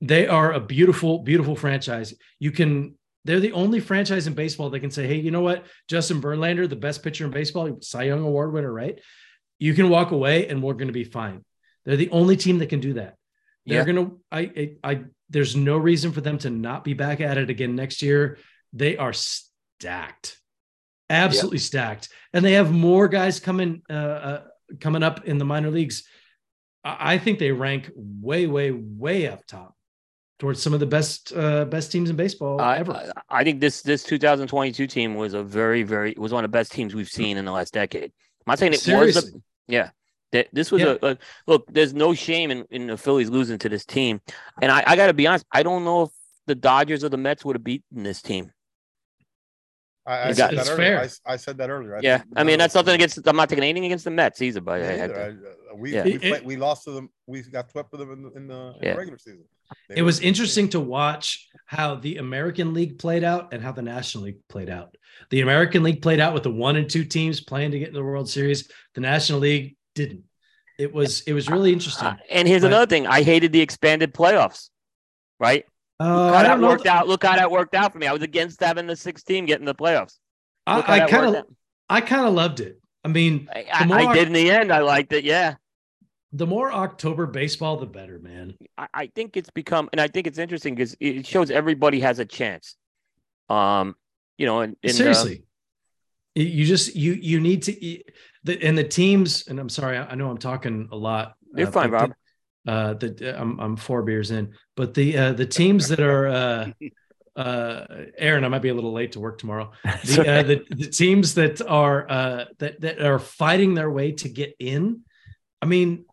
they 0.00 0.26
are 0.26 0.52
a 0.52 0.60
beautiful 0.60 1.20
beautiful 1.20 1.56
franchise 1.56 2.14
you 2.38 2.50
can 2.50 2.94
they're 3.24 3.40
the 3.40 3.52
only 3.52 3.80
franchise 3.80 4.26
in 4.26 4.34
baseball 4.34 4.70
that 4.70 4.80
can 4.80 4.90
say 4.90 5.06
hey 5.06 5.16
you 5.16 5.30
know 5.30 5.40
what 5.40 5.64
justin 5.88 6.20
verlander 6.20 6.68
the 6.68 6.76
best 6.76 7.02
pitcher 7.02 7.24
in 7.24 7.30
baseball 7.30 7.78
cy 7.80 8.02
young 8.04 8.22
award 8.22 8.52
winner 8.52 8.72
right 8.72 9.00
you 9.58 9.74
can 9.74 9.88
walk 9.88 10.10
away 10.10 10.48
and 10.48 10.62
we're 10.62 10.74
going 10.74 10.88
to 10.88 10.92
be 10.92 11.04
fine. 11.04 11.44
They're 11.84 11.96
the 11.96 12.10
only 12.10 12.36
team 12.36 12.58
that 12.58 12.68
can 12.68 12.80
do 12.80 12.94
that. 12.94 13.16
They're 13.64 13.78
Yeah. 13.78 13.84
going 13.92 14.06
to, 14.10 14.20
I, 14.30 14.40
I, 14.40 14.90
I, 14.92 15.00
there's 15.30 15.56
no 15.56 15.76
reason 15.78 16.12
for 16.12 16.20
them 16.20 16.38
to 16.38 16.50
not 16.50 16.84
be 16.84 16.94
back 16.94 17.20
at 17.20 17.38
it 17.38 17.48
again 17.50 17.74
next 17.74 18.02
year. 18.02 18.38
They 18.72 18.96
are 18.96 19.12
stacked, 19.12 20.38
absolutely 21.08 21.58
stacked. 21.58 22.08
And 22.32 22.44
they 22.44 22.52
have 22.52 22.70
more 22.72 23.08
guys 23.08 23.40
coming, 23.40 23.82
uh, 23.88 23.92
uh, 23.92 24.42
coming 24.80 25.02
up 25.02 25.24
in 25.26 25.38
the 25.38 25.44
minor 25.44 25.70
leagues. 25.70 26.04
I, 26.84 27.14
I 27.14 27.18
think 27.18 27.38
they 27.38 27.52
rank 27.52 27.90
way, 27.94 28.46
way, 28.46 28.72
way 28.72 29.28
up 29.28 29.46
top 29.46 29.74
towards 30.38 30.62
some 30.62 30.74
of 30.74 30.80
the 30.80 30.86
best, 30.86 31.32
uh, 31.34 31.64
best 31.64 31.90
teams 31.92 32.10
in 32.10 32.16
baseball 32.16 32.60
I, 32.60 32.78
ever. 32.78 32.92
I- 32.92 33.40
I 33.40 33.44
think 33.44 33.60
this 33.60 33.82
this 33.82 34.02
2022 34.04 34.86
team 34.86 35.14
was 35.14 35.34
a 35.34 35.42
very 35.42 35.82
very 35.82 36.14
was 36.16 36.32
one 36.32 36.44
of 36.44 36.50
the 36.50 36.56
best 36.56 36.72
teams 36.72 36.94
we've 36.94 37.08
seen 37.08 37.36
in 37.36 37.44
the 37.44 37.52
last 37.52 37.72
decade. 37.72 38.04
I'm 38.46 38.52
not 38.52 38.58
saying 38.58 38.72
it 38.72 38.76
was 38.76 38.82
Seriously. 38.82 39.30
the, 39.32 39.42
yeah. 39.68 39.90
That 40.32 40.48
this 40.52 40.70
was 40.70 40.82
Yeah. 40.82 40.96
a, 41.02 41.12
a 41.12 41.18
look. 41.46 41.66
There's 41.72 41.94
no 41.94 42.12
shame 42.14 42.50
in, 42.50 42.64
in 42.70 42.86
the 42.88 42.96
Phillies 42.96 43.30
losing 43.30 43.58
to 43.58 43.68
this 43.68 43.84
team, 43.84 44.20
and 44.60 44.70
I, 44.72 44.82
I 44.86 44.96
got 44.96 45.06
to 45.06 45.14
be 45.14 45.26
honest. 45.26 45.44
I 45.52 45.62
don't 45.62 45.84
know 45.84 46.02
if 46.02 46.10
the 46.46 46.54
Dodgers 46.54 47.04
or 47.04 47.08
the 47.08 47.16
Mets 47.16 47.44
would 47.44 47.56
have 47.56 47.64
beaten 47.64 48.02
this 48.02 48.20
team. 48.22 48.52
I, 50.04 50.12
I 50.14 50.30
It's- 50.30 50.36
said 50.36 50.50
that 50.56 50.68
earlier. 50.68 50.76
fair. 50.76 51.00
I 51.00 51.04
s- 51.04 51.20
I, 51.26 51.36
said 51.36 51.58
that 51.58 51.70
earlier. 51.70 51.98
yeah, 52.02 52.18
think 52.18 52.28
I 52.36 52.42
mean 52.44 52.52
none 52.54 52.58
that's 52.58 52.74
nothing 52.74 52.94
against. 52.94 53.18
I'm 53.26 53.36
not 53.36 53.48
taking 53.48 53.64
anything 53.64 53.84
against 53.86 54.04
the 54.04 54.10
Mets 54.10 54.40
either, 54.42 54.60
but 54.60 54.80
Me 54.80 54.86
I 54.86 54.90
had 54.92 55.10
neither. 55.10 55.14
to- 55.14 55.20
I- 55.48 55.72
uh, 55.72 55.76
we, 55.76 55.92
Yeah. 55.94 56.04
we, 56.04 56.14
It- 56.14 56.20
played- 56.20 56.44
we 56.44 56.56
lost 56.56 56.84
to 56.84 56.90
them. 56.92 57.08
We 57.26 57.42
got 57.42 57.70
swept 57.70 57.90
with 57.92 58.00
them 58.00 58.10
in 58.12 58.22
the, 58.22 58.30
in 58.32 58.46
the, 58.48 58.54
in 58.54 58.74
Yeah. 58.82 58.92
the 58.92 58.98
regular 58.98 59.18
season. 59.18 59.44
They 59.88 59.96
it 59.96 60.02
was 60.02 60.16
a 60.16 60.20
good 60.20 60.22
team. 60.22 60.28
interesting 60.28 60.68
to 60.70 60.80
watch 60.80 61.48
how 61.66 61.96
the 61.96 62.16
American 62.18 62.74
League 62.74 62.98
played 62.98 63.24
out 63.24 63.52
and 63.52 63.62
how 63.62 63.72
the 63.72 63.82
National 63.82 64.24
League 64.24 64.38
played 64.48 64.70
out. 64.70 64.96
The 65.30 65.40
American 65.40 65.82
League 65.82 66.02
played 66.02 66.20
out 66.20 66.34
with 66.34 66.42
the 66.44 66.50
one 66.50 66.76
and 66.76 66.88
two 66.88 67.04
teams 67.04 67.40
playing 67.40 67.72
to 67.72 67.78
get 67.78 67.88
in 67.88 67.94
the 67.94 68.04
World 68.04 68.28
Series. 68.28 68.70
The 68.94 69.00
National 69.00 69.40
League 69.40 69.76
didn't. 69.94 70.22
It 70.78 70.92
was 70.92 71.22
it 71.22 71.32
was 71.32 71.48
really 71.48 71.72
interesting. 71.72 72.06
Uh, 72.06 72.16
and 72.30 72.46
here's 72.46 72.62
But- 72.62 72.68
another 72.68 72.86
thing. 72.86 73.06
I 73.06 73.22
hated 73.22 73.50
the 73.52 73.60
expanded 73.60 74.12
playoffs. 74.14 74.68
Right? 75.40 75.64
Uh, 75.98 76.04
Look 76.26 76.34
I 76.34 76.36
how 76.36 76.42
that 76.42 76.48
don't 76.48 76.60
worked 76.62 76.86
out. 76.86 77.08
Look 77.08 77.24
how 77.24 77.36
that 77.36 77.50
worked 77.50 77.74
out 77.74 77.92
for 77.92 77.98
me. 77.98 78.06
I 78.06 78.12
was 78.12 78.22
against 78.22 78.60
having 78.62 78.86
the 78.86 78.96
six 78.96 79.22
team 79.22 79.46
getting 79.46 79.64
the 79.64 79.74
playoffs. 79.74 80.18
Look 80.68 80.88
I 80.88 81.08
kind 81.08 81.36
of. 81.36 81.44
I 81.88 82.00
kind 82.00 82.26
of 82.26 82.34
loved 82.34 82.60
it. 82.60 82.80
I 83.04 83.08
mean, 83.08 83.48
I, 83.54 83.64
I, 83.72 83.84
more 83.86 83.98
I 83.98 84.04
I- 84.06 84.14
did 84.14 84.26
in 84.28 84.32
the 84.34 84.50
end. 84.50 84.72
I 84.72 84.80
liked 84.80 85.12
it. 85.12 85.24
Yeah. 85.24 85.54
The 86.32 86.46
more 86.46 86.72
October 86.72 87.26
baseball, 87.26 87.76
the 87.76 87.86
better, 87.86 88.18
man. 88.18 88.54
I, 88.76 88.88
I 88.92 89.06
think 89.08 89.36
it's 89.36 89.50
become, 89.50 89.88
and 89.92 90.00
I 90.00 90.08
think 90.08 90.26
it's 90.26 90.38
interesting 90.38 90.74
because 90.74 90.96
it 91.00 91.26
shows 91.26 91.50
everybody 91.50 92.00
has 92.00 92.18
a 92.18 92.24
chance. 92.24 92.76
Um, 93.48 93.94
you 94.38 94.46
know, 94.46 94.60
and, 94.60 94.76
and 94.82 94.92
uh, 94.92 94.94
Seriously, 94.94 95.44
You- 96.34 96.44
you 96.44 96.64
just 96.66 96.94
you 96.94 97.12
you 97.14 97.40
need 97.40 97.62
to 97.64 98.02
and 98.62 98.76
the 98.76 98.84
teams. 98.84 99.46
And 99.48 99.58
I'm 99.58 99.68
sorry, 99.68 99.96
I, 99.98 100.14
know 100.14 100.30
I'm 100.30 100.38
talking 100.38 100.88
a 100.92 100.96
lot. 100.96 101.34
You're 101.54 101.68
uh, 101.68 101.70
fine, 101.70 101.90
Rob. 101.90 102.10
the- 102.10 102.72
uh, 102.72 102.94
the 102.94 103.40
I'm 103.40 103.58
I'm 103.60 103.76
four 103.76 104.02
beers 104.02 104.32
in, 104.32 104.52
but 104.76 104.92
the 104.92 105.16
uh, 105.16 105.32
the 105.32 105.46
teams 105.46 105.88
that 105.88 106.00
are 106.00 106.26
uh, 106.26 106.70
uh, 107.36 107.86
Aaron, 108.18 108.44
I 108.44 108.48
might 108.48 108.62
be 108.62 108.70
a 108.70 108.74
little 108.74 108.92
late 108.92 109.12
to 109.12 109.20
work 109.20 109.38
tomorrow. 109.38 109.70
The 110.04 110.28
uh, 110.28 110.42
the, 110.42 110.64
the 110.70 110.88
teams 110.90 111.34
that 111.34 111.62
are 111.62 112.10
uh, 112.10 112.44
that 112.58 112.80
that 112.80 113.00
are 113.00 113.20
fighting 113.20 113.74
their 113.74 113.90
way 113.90 114.12
to 114.12 114.28
get 114.28 114.56
in. 114.58 115.02
I 115.62 115.66
mean, 115.66 116.04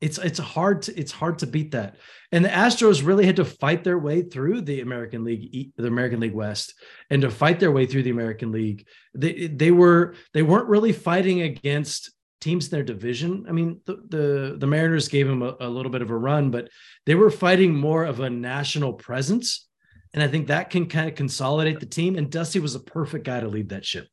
it's 0.00 0.18
it's 0.18 0.38
hard 0.38 0.82
to 0.82 0.98
it's 0.98 1.12
hard 1.12 1.38
to 1.40 1.46
beat 1.46 1.72
that. 1.72 1.96
And 2.30 2.44
the 2.44 2.50
Astros 2.50 3.04
really 3.04 3.26
had 3.26 3.36
to 3.36 3.44
fight 3.44 3.84
their 3.84 3.98
way 3.98 4.22
through 4.22 4.60
the 4.60 4.80
American 4.80 5.24
League, 5.24 5.72
the 5.76 5.86
American 5.86 6.20
League 6.20 6.34
West, 6.34 6.74
and 7.10 7.22
to 7.22 7.30
fight 7.30 7.58
their 7.58 7.72
way 7.72 7.86
through 7.86 8.04
the 8.04 8.10
American 8.10 8.52
League. 8.52 8.86
They 9.14 9.48
they 9.48 9.70
were 9.70 10.14
they 10.34 10.42
weren't 10.42 10.68
really 10.68 10.92
fighting 10.92 11.42
against 11.42 12.12
teams 12.40 12.66
in 12.66 12.70
their 12.70 12.84
division. 12.84 13.46
I 13.48 13.52
mean, 13.52 13.80
the 13.86 13.96
the, 14.08 14.56
the 14.58 14.66
Mariners 14.66 15.08
gave 15.08 15.26
them 15.26 15.42
a, 15.42 15.56
a 15.60 15.68
little 15.68 15.90
bit 15.90 16.02
of 16.02 16.10
a 16.10 16.16
run, 16.16 16.50
but 16.50 16.68
they 17.06 17.14
were 17.14 17.30
fighting 17.30 17.74
more 17.74 18.04
of 18.04 18.20
a 18.20 18.30
national 18.30 18.92
presence. 18.92 19.66
And 20.14 20.22
I 20.22 20.28
think 20.28 20.46
that 20.46 20.70
can 20.70 20.86
kind 20.86 21.08
of 21.08 21.16
consolidate 21.16 21.80
the 21.80 21.86
team. 21.86 22.16
And 22.16 22.30
Dusty 22.30 22.60
was 22.60 22.74
a 22.74 22.80
perfect 22.80 23.26
guy 23.26 23.40
to 23.40 23.48
lead 23.48 23.70
that 23.70 23.84
ship. 23.84 24.08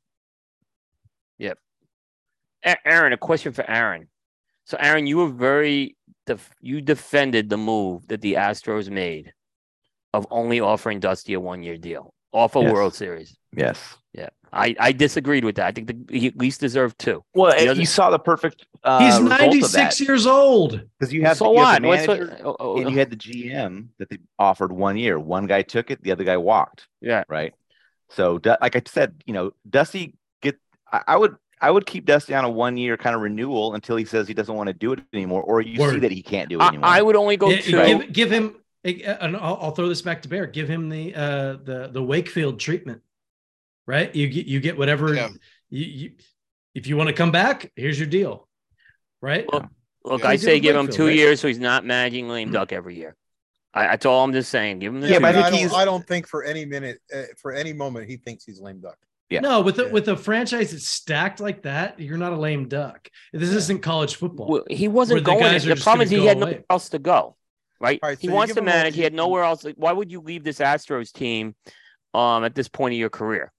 A- 2.66 2.88
Aaron, 2.88 3.14
a 3.14 3.18
question 3.18 3.54
for 3.54 3.70
Aaron. 3.70 4.08
So, 4.66 4.78
Aaron, 4.80 5.08
you 5.08 5.18
were 5.18 5.30
very 5.30 5.96
def- 6.26 6.50
you 6.62 6.82
defended 6.82 7.50
the 7.50 7.58
move 7.58 8.08
that 8.08 8.22
the 8.22 8.34
Astros 8.34 8.90
made 8.90 9.34
of 10.14 10.26
only 10.32 10.60
offering 10.60 11.00
Dusty 11.00 11.34
a 11.34 11.40
one 11.40 11.62
year 11.64 11.78
deal 11.78 12.14
off 12.32 12.56
a 12.56 12.60
Yes. 12.62 12.74
World 12.74 12.94
Series. 12.96 13.38
Yes. 13.56 13.98
Yeah, 14.14 14.30
I, 14.54 14.76
I 14.80 14.92
disagreed 14.94 15.44
with 15.44 15.56
that. 15.58 15.68
I 15.68 15.72
think 15.74 15.88
the, 15.88 16.18
he 16.18 16.28
at 16.28 16.38
least 16.38 16.62
deserved 16.62 16.98
two. 16.98 17.22
Well, 17.34 17.54
He 17.58 17.68
and 17.68 17.78
you 17.78 17.86
saw 17.86 18.10
the 18.10 18.20
perfect. 18.20 18.66
Uh, 18.84 19.00
He's 19.06 19.14
result 19.22 19.32
of 19.34 19.40
96 19.40 19.74
that. 19.74 20.00
years 20.00 20.26
old. 20.26 20.82
because 20.98 21.14
you 21.14 21.24
have 21.24 21.38
so 21.38 21.50
you 21.52 21.58
what? 21.58 21.74
have 21.74 21.82
the 21.82 21.88
what- 22.26 22.42
oh, 22.46 22.56
oh, 22.60 22.78
and 22.82 22.90
you 22.90 22.98
had 22.98 23.10
the 23.10 23.18
GM 23.18 23.90
that 24.00 24.10
they 24.10 24.20
offered 24.40 24.72
one 24.72 24.96
year. 24.98 25.20
One 25.20 25.48
guy 25.48 25.64
took 25.64 25.92
it, 25.92 26.02
the 26.02 26.12
other 26.14 26.24
guy 26.24 26.38
walked. 26.38 26.88
yeah, 27.02 27.24
Right. 27.28 27.54
So, 28.12 28.40
like 28.62 28.76
I 28.76 28.82
said, 28.86 29.22
you 29.26 29.34
know, 29.34 29.52
Dusty 29.70 30.14
get. 30.42 30.58
I, 30.92 31.02
I 31.08 31.18
would. 31.18 31.36
I 31.66 31.72
would 31.72 31.88
keep 31.88 32.06
Dusty 32.06 32.36
on 32.36 32.46
a 32.46 32.50
one 32.50 32.78
year 32.78 32.96
kind 32.96 33.16
of 33.16 33.24
renewal 33.24 33.74
until 33.74 33.96
he 33.96 34.06
says 34.06 34.28
he 34.28 34.36
doesn't 34.36 34.54
want 34.54 34.68
to 34.68 34.74
do 34.74 34.94
it 34.94 35.00
anymore, 35.14 35.42
or 35.42 35.62
you 35.62 35.80
see 35.80 35.98
that 35.98 36.12
he 36.12 36.22
can't 36.22 36.48
do 36.48 36.62
it 36.62 36.64
anymore. 36.64 36.88
I 36.88 37.02
would 37.02 37.16
only 37.16 37.38
go 37.38 37.50
Yeah, 37.50 37.62
two. 37.62 37.84
give, 37.84 38.14
give 38.14 38.32
him, 38.32 38.58
and 38.84 39.36
I'll, 39.36 39.58
I'll 39.60 39.72
throw 39.72 39.90
this 39.90 40.04
back 40.04 40.22
to 40.22 40.30
Bear. 40.30 40.46
Give 40.46 40.68
him 40.70 40.90
the 40.90 41.16
uh, 41.16 41.54
the 41.64 41.90
the 41.92 42.04
Wakefield 42.04 42.60
treatment, 42.60 43.02
right? 43.88 44.14
You 44.14 44.28
get 44.30 44.46
you 44.46 44.60
get 44.60 44.78
whatever 44.78 45.16
Yeah. 45.16 45.30
you, 45.72 45.86
you 45.86 46.12
if 46.76 46.86
you 46.86 46.98
want 46.98 47.08
to 47.08 47.16
come 47.16 47.32
back. 47.32 47.72
Here's 47.76 47.98
your 48.00 48.08
deal, 48.08 48.48
right? 49.20 49.52
Look, 49.52 49.66
Look, 50.04 50.22
Yeah, 50.22 50.30
I 50.30 50.36
say 50.36 50.58
in 50.58 50.62
give 50.62 50.76
him 50.76 50.88
two 50.88 51.08
right? 51.08 51.16
years 51.16 51.42
so 51.42 51.48
he's 51.48 51.58
not 51.58 51.84
managing 51.84 52.30
lame 52.30 52.52
duck 52.52 52.74
every 52.74 52.96
year. 52.96 53.16
I, 53.74 53.88
that's 53.88 54.06
all 54.06 54.24
I'm 54.24 54.34
just 54.34 54.52
saying. 54.52 54.78
Give 54.80 54.94
him 54.94 55.02
the 55.02 55.10
Yeah, 55.10 55.18
but 55.18 55.36
I 55.36 55.48
I, 55.48 55.50
don't, 55.50 55.74
I 55.74 55.84
don't 55.84 56.06
think 56.06 56.28
for 56.28 56.44
any 56.44 56.64
minute, 56.64 57.00
uh, 57.12 57.24
for 57.38 57.54
any 57.54 57.74
moment, 57.74 58.08
he 58.08 58.18
thinks 58.18 58.46
he's 58.46 58.60
lame 58.62 58.82
duck. 58.82 59.00
Yeah. 59.30 59.40
No, 59.40 59.62
with 59.62 59.80
a, 59.80 59.86
Yeah. 59.86 59.92
with 59.92 60.08
a 60.08 60.16
franchise 60.18 60.72
that's 60.72 60.88
stacked 60.88 61.40
like 61.40 61.64
that, 61.64 62.00
you're 62.00 62.18
not 62.18 62.32
a 62.34 62.38
lame 62.38 62.68
duck. 62.68 63.10
This 63.34 63.50
isn't 63.50 63.82
college 63.82 64.16
football. 64.16 64.48
Well, 64.48 64.64
he 64.70 64.88
wasn't 64.88 65.16
Where 65.16 65.22
the 65.22 65.26
going. 65.42 65.52
guys 65.52 65.66
are 65.66 65.74
The 65.76 65.82
problem 65.82 66.04
is 66.06 66.12
he 66.12 66.26
had 66.26 66.38
away. 66.38 66.46
nowhere 66.52 66.64
else 66.70 66.90
to 66.90 67.00
go. 67.00 67.36
Right? 67.80 68.00
All 68.04 68.10
right, 68.10 68.20
he 68.20 68.28
so 68.28 68.34
wants 68.34 68.54
to 68.54 68.60
him 68.60 68.66
a- 68.68 68.72
manage. 68.72 68.96
He 68.96 69.02
had 69.02 69.14
nowhere 69.14 69.44
else. 69.44 69.64
Like, 69.64 69.76
why 69.78 69.92
would 69.92 70.12
you 70.12 70.22
leave 70.22 70.44
this 70.44 70.60
Astros 70.60 71.12
team 71.12 71.56
um, 72.14 72.44
at 72.46 72.56
this 72.56 72.68
point 72.68 72.94
of 72.94 73.00
your 73.00 73.10
career? 73.10 73.52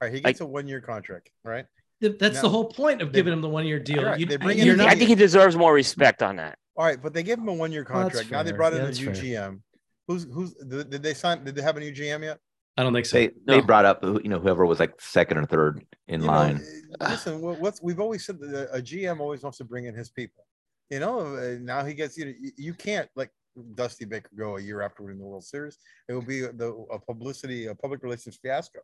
All 0.00 0.06
right, 0.08 0.14
he 0.14 0.20
Like- 0.20 0.26
gets 0.34 0.40
a 0.40 0.46
one-year 0.46 0.80
contract, 0.80 1.30
right? 1.44 1.66
That's 2.00 2.36
No. 2.36 2.42
the 2.42 2.48
whole 2.48 2.66
point 2.66 3.02
of 3.02 3.12
They- 3.12 3.18
giving 3.18 3.32
him 3.32 3.40
the 3.40 3.48
one 3.48 3.66
year 3.66 3.80
deal. 3.80 4.04
Right, 4.04 4.20
You, 4.20 4.26
they 4.26 4.36
bring 4.36 4.56
you're 4.58 4.72
in- 4.72 4.78
not, 4.78 4.88
I 4.88 4.94
think 4.94 5.08
he 5.08 5.16
deserves 5.16 5.56
more 5.56 5.74
respect 5.74 6.22
on 6.22 6.36
that. 6.36 6.56
All 6.76 6.84
right, 6.84 7.00
but 7.02 7.12
they 7.12 7.24
gave 7.24 7.38
him 7.38 7.48
a 7.48 7.52
one-year 7.52 7.84
Well, 7.90 8.04
that's 8.04 8.14
contract. 8.20 8.30
now 8.30 8.42
they 8.44 8.52
brought 8.52 8.72
in 8.72 8.78
Yeah, 8.82 8.88
a 8.88 8.92
new 8.92 9.04
fair. 9.06 9.14
GM. 9.14 9.60
Who's 10.06 10.24
who's 10.32 10.54
did 10.54 10.88
did 10.90 11.02
they 11.02 11.12
sign? 11.12 11.44
Did 11.44 11.54
they 11.56 11.62
have 11.62 11.76
a 11.76 11.80
new 11.80 11.92
GM 11.92 12.22
yet? 12.22 12.38
I 12.78 12.82
don't 12.84 12.92
think 12.94 13.06
so. 13.06 13.18
they 13.18 13.26
No. 13.44 13.54
they 13.56 13.60
brought 13.60 13.84
up 13.84 14.02
you 14.04 14.28
know 14.28 14.38
whoever 14.38 14.64
was 14.64 14.78
like 14.80 15.00
second 15.00 15.36
or 15.38 15.46
third 15.46 15.84
in 16.06 16.20
You 16.20 16.26
line. 16.28 16.64
uh, 17.00 17.08
listen, 17.10 17.40
what- 17.40 17.58
what's 17.60 17.82
we've 17.82 18.00
always 18.00 18.24
said 18.24 18.38
that 18.40 18.68
a 18.72 18.80
GM 18.80 19.20
always 19.20 19.42
wants 19.42 19.58
to 19.58 19.64
bring 19.64 19.84
in 19.86 19.94
his 19.94 20.10
people. 20.10 20.46
You 20.88 21.00
know, 21.00 21.20
uh, 21.36 21.56
now 21.60 21.84
he 21.84 21.92
gets 21.92 22.16
you. 22.16 22.24
know, 22.26 22.34
you- 22.40 22.52
You 22.56 22.74
can't 22.74 23.10
like 23.16 23.30
Dusty 23.74 24.04
Baker 24.04 24.30
go 24.36 24.56
a 24.56 24.60
year 24.60 24.80
after 24.82 25.02
winning 25.02 25.18
the 25.18 25.26
World 25.26 25.44
Series. 25.44 25.76
It 26.08 26.12
will 26.14 26.22
be 26.34 26.40
the 26.42 26.68
a 26.92 26.98
publicity, 27.00 27.66
a 27.66 27.74
public 27.74 28.02
relations 28.04 28.38
fiasco. 28.40 28.80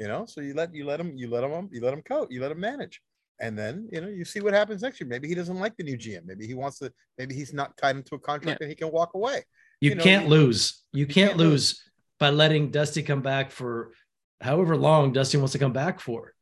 You 0.00 0.08
know, 0.08 0.24
so 0.26 0.40
you 0.40 0.54
let 0.54 0.74
you 0.74 0.84
let 0.86 0.98
him, 0.98 1.14
you 1.14 1.28
let 1.28 1.44
him, 1.44 1.68
you 1.70 1.80
let 1.82 1.92
him 1.92 2.02
coach, 2.02 2.28
you 2.30 2.40
let 2.40 2.50
him 2.50 2.58
manage, 2.60 3.00
and 3.40 3.56
then 3.58 3.88
you 3.92 4.00
know 4.00 4.08
you 4.08 4.24
see 4.24 4.40
what 4.40 4.54
happens 4.54 4.80
next 4.82 4.98
year. 5.00 5.06
Maybe 5.08 5.28
he 5.28 5.34
doesn't 5.34 5.60
like 5.60 5.76
the 5.76 5.84
new 5.84 5.96
GM. 5.98 6.24
Maybe 6.24 6.46
he 6.46 6.54
wants 6.54 6.78
to. 6.80 6.90
Maybe 7.18 7.34
he's 7.34 7.52
not 7.52 7.76
tied 7.76 7.96
into 7.96 8.14
a 8.16 8.18
contract 8.18 8.60
and 8.62 8.70
he 8.70 8.74
can 8.74 8.90
walk 8.90 9.12
away. 9.14 9.44
You, 9.80 9.90
you 9.90 9.94
know, 9.96 10.02
can't 10.02 10.24
you- 10.24 10.30
lose. 10.30 10.82
You 10.92 11.06
can't, 11.06 11.28
can't 11.28 11.36
lose 11.38 11.80
by 12.24 12.30
letting 12.30 12.70
Dusty 12.70 13.02
come 13.02 13.20
back 13.20 13.50
for 13.50 13.92
however 14.40 14.76
long 14.78 15.12
Dusty 15.12 15.36
wants 15.36 15.52
to 15.52 15.58
come 15.58 15.74
back 15.74 16.00
for. 16.00 16.32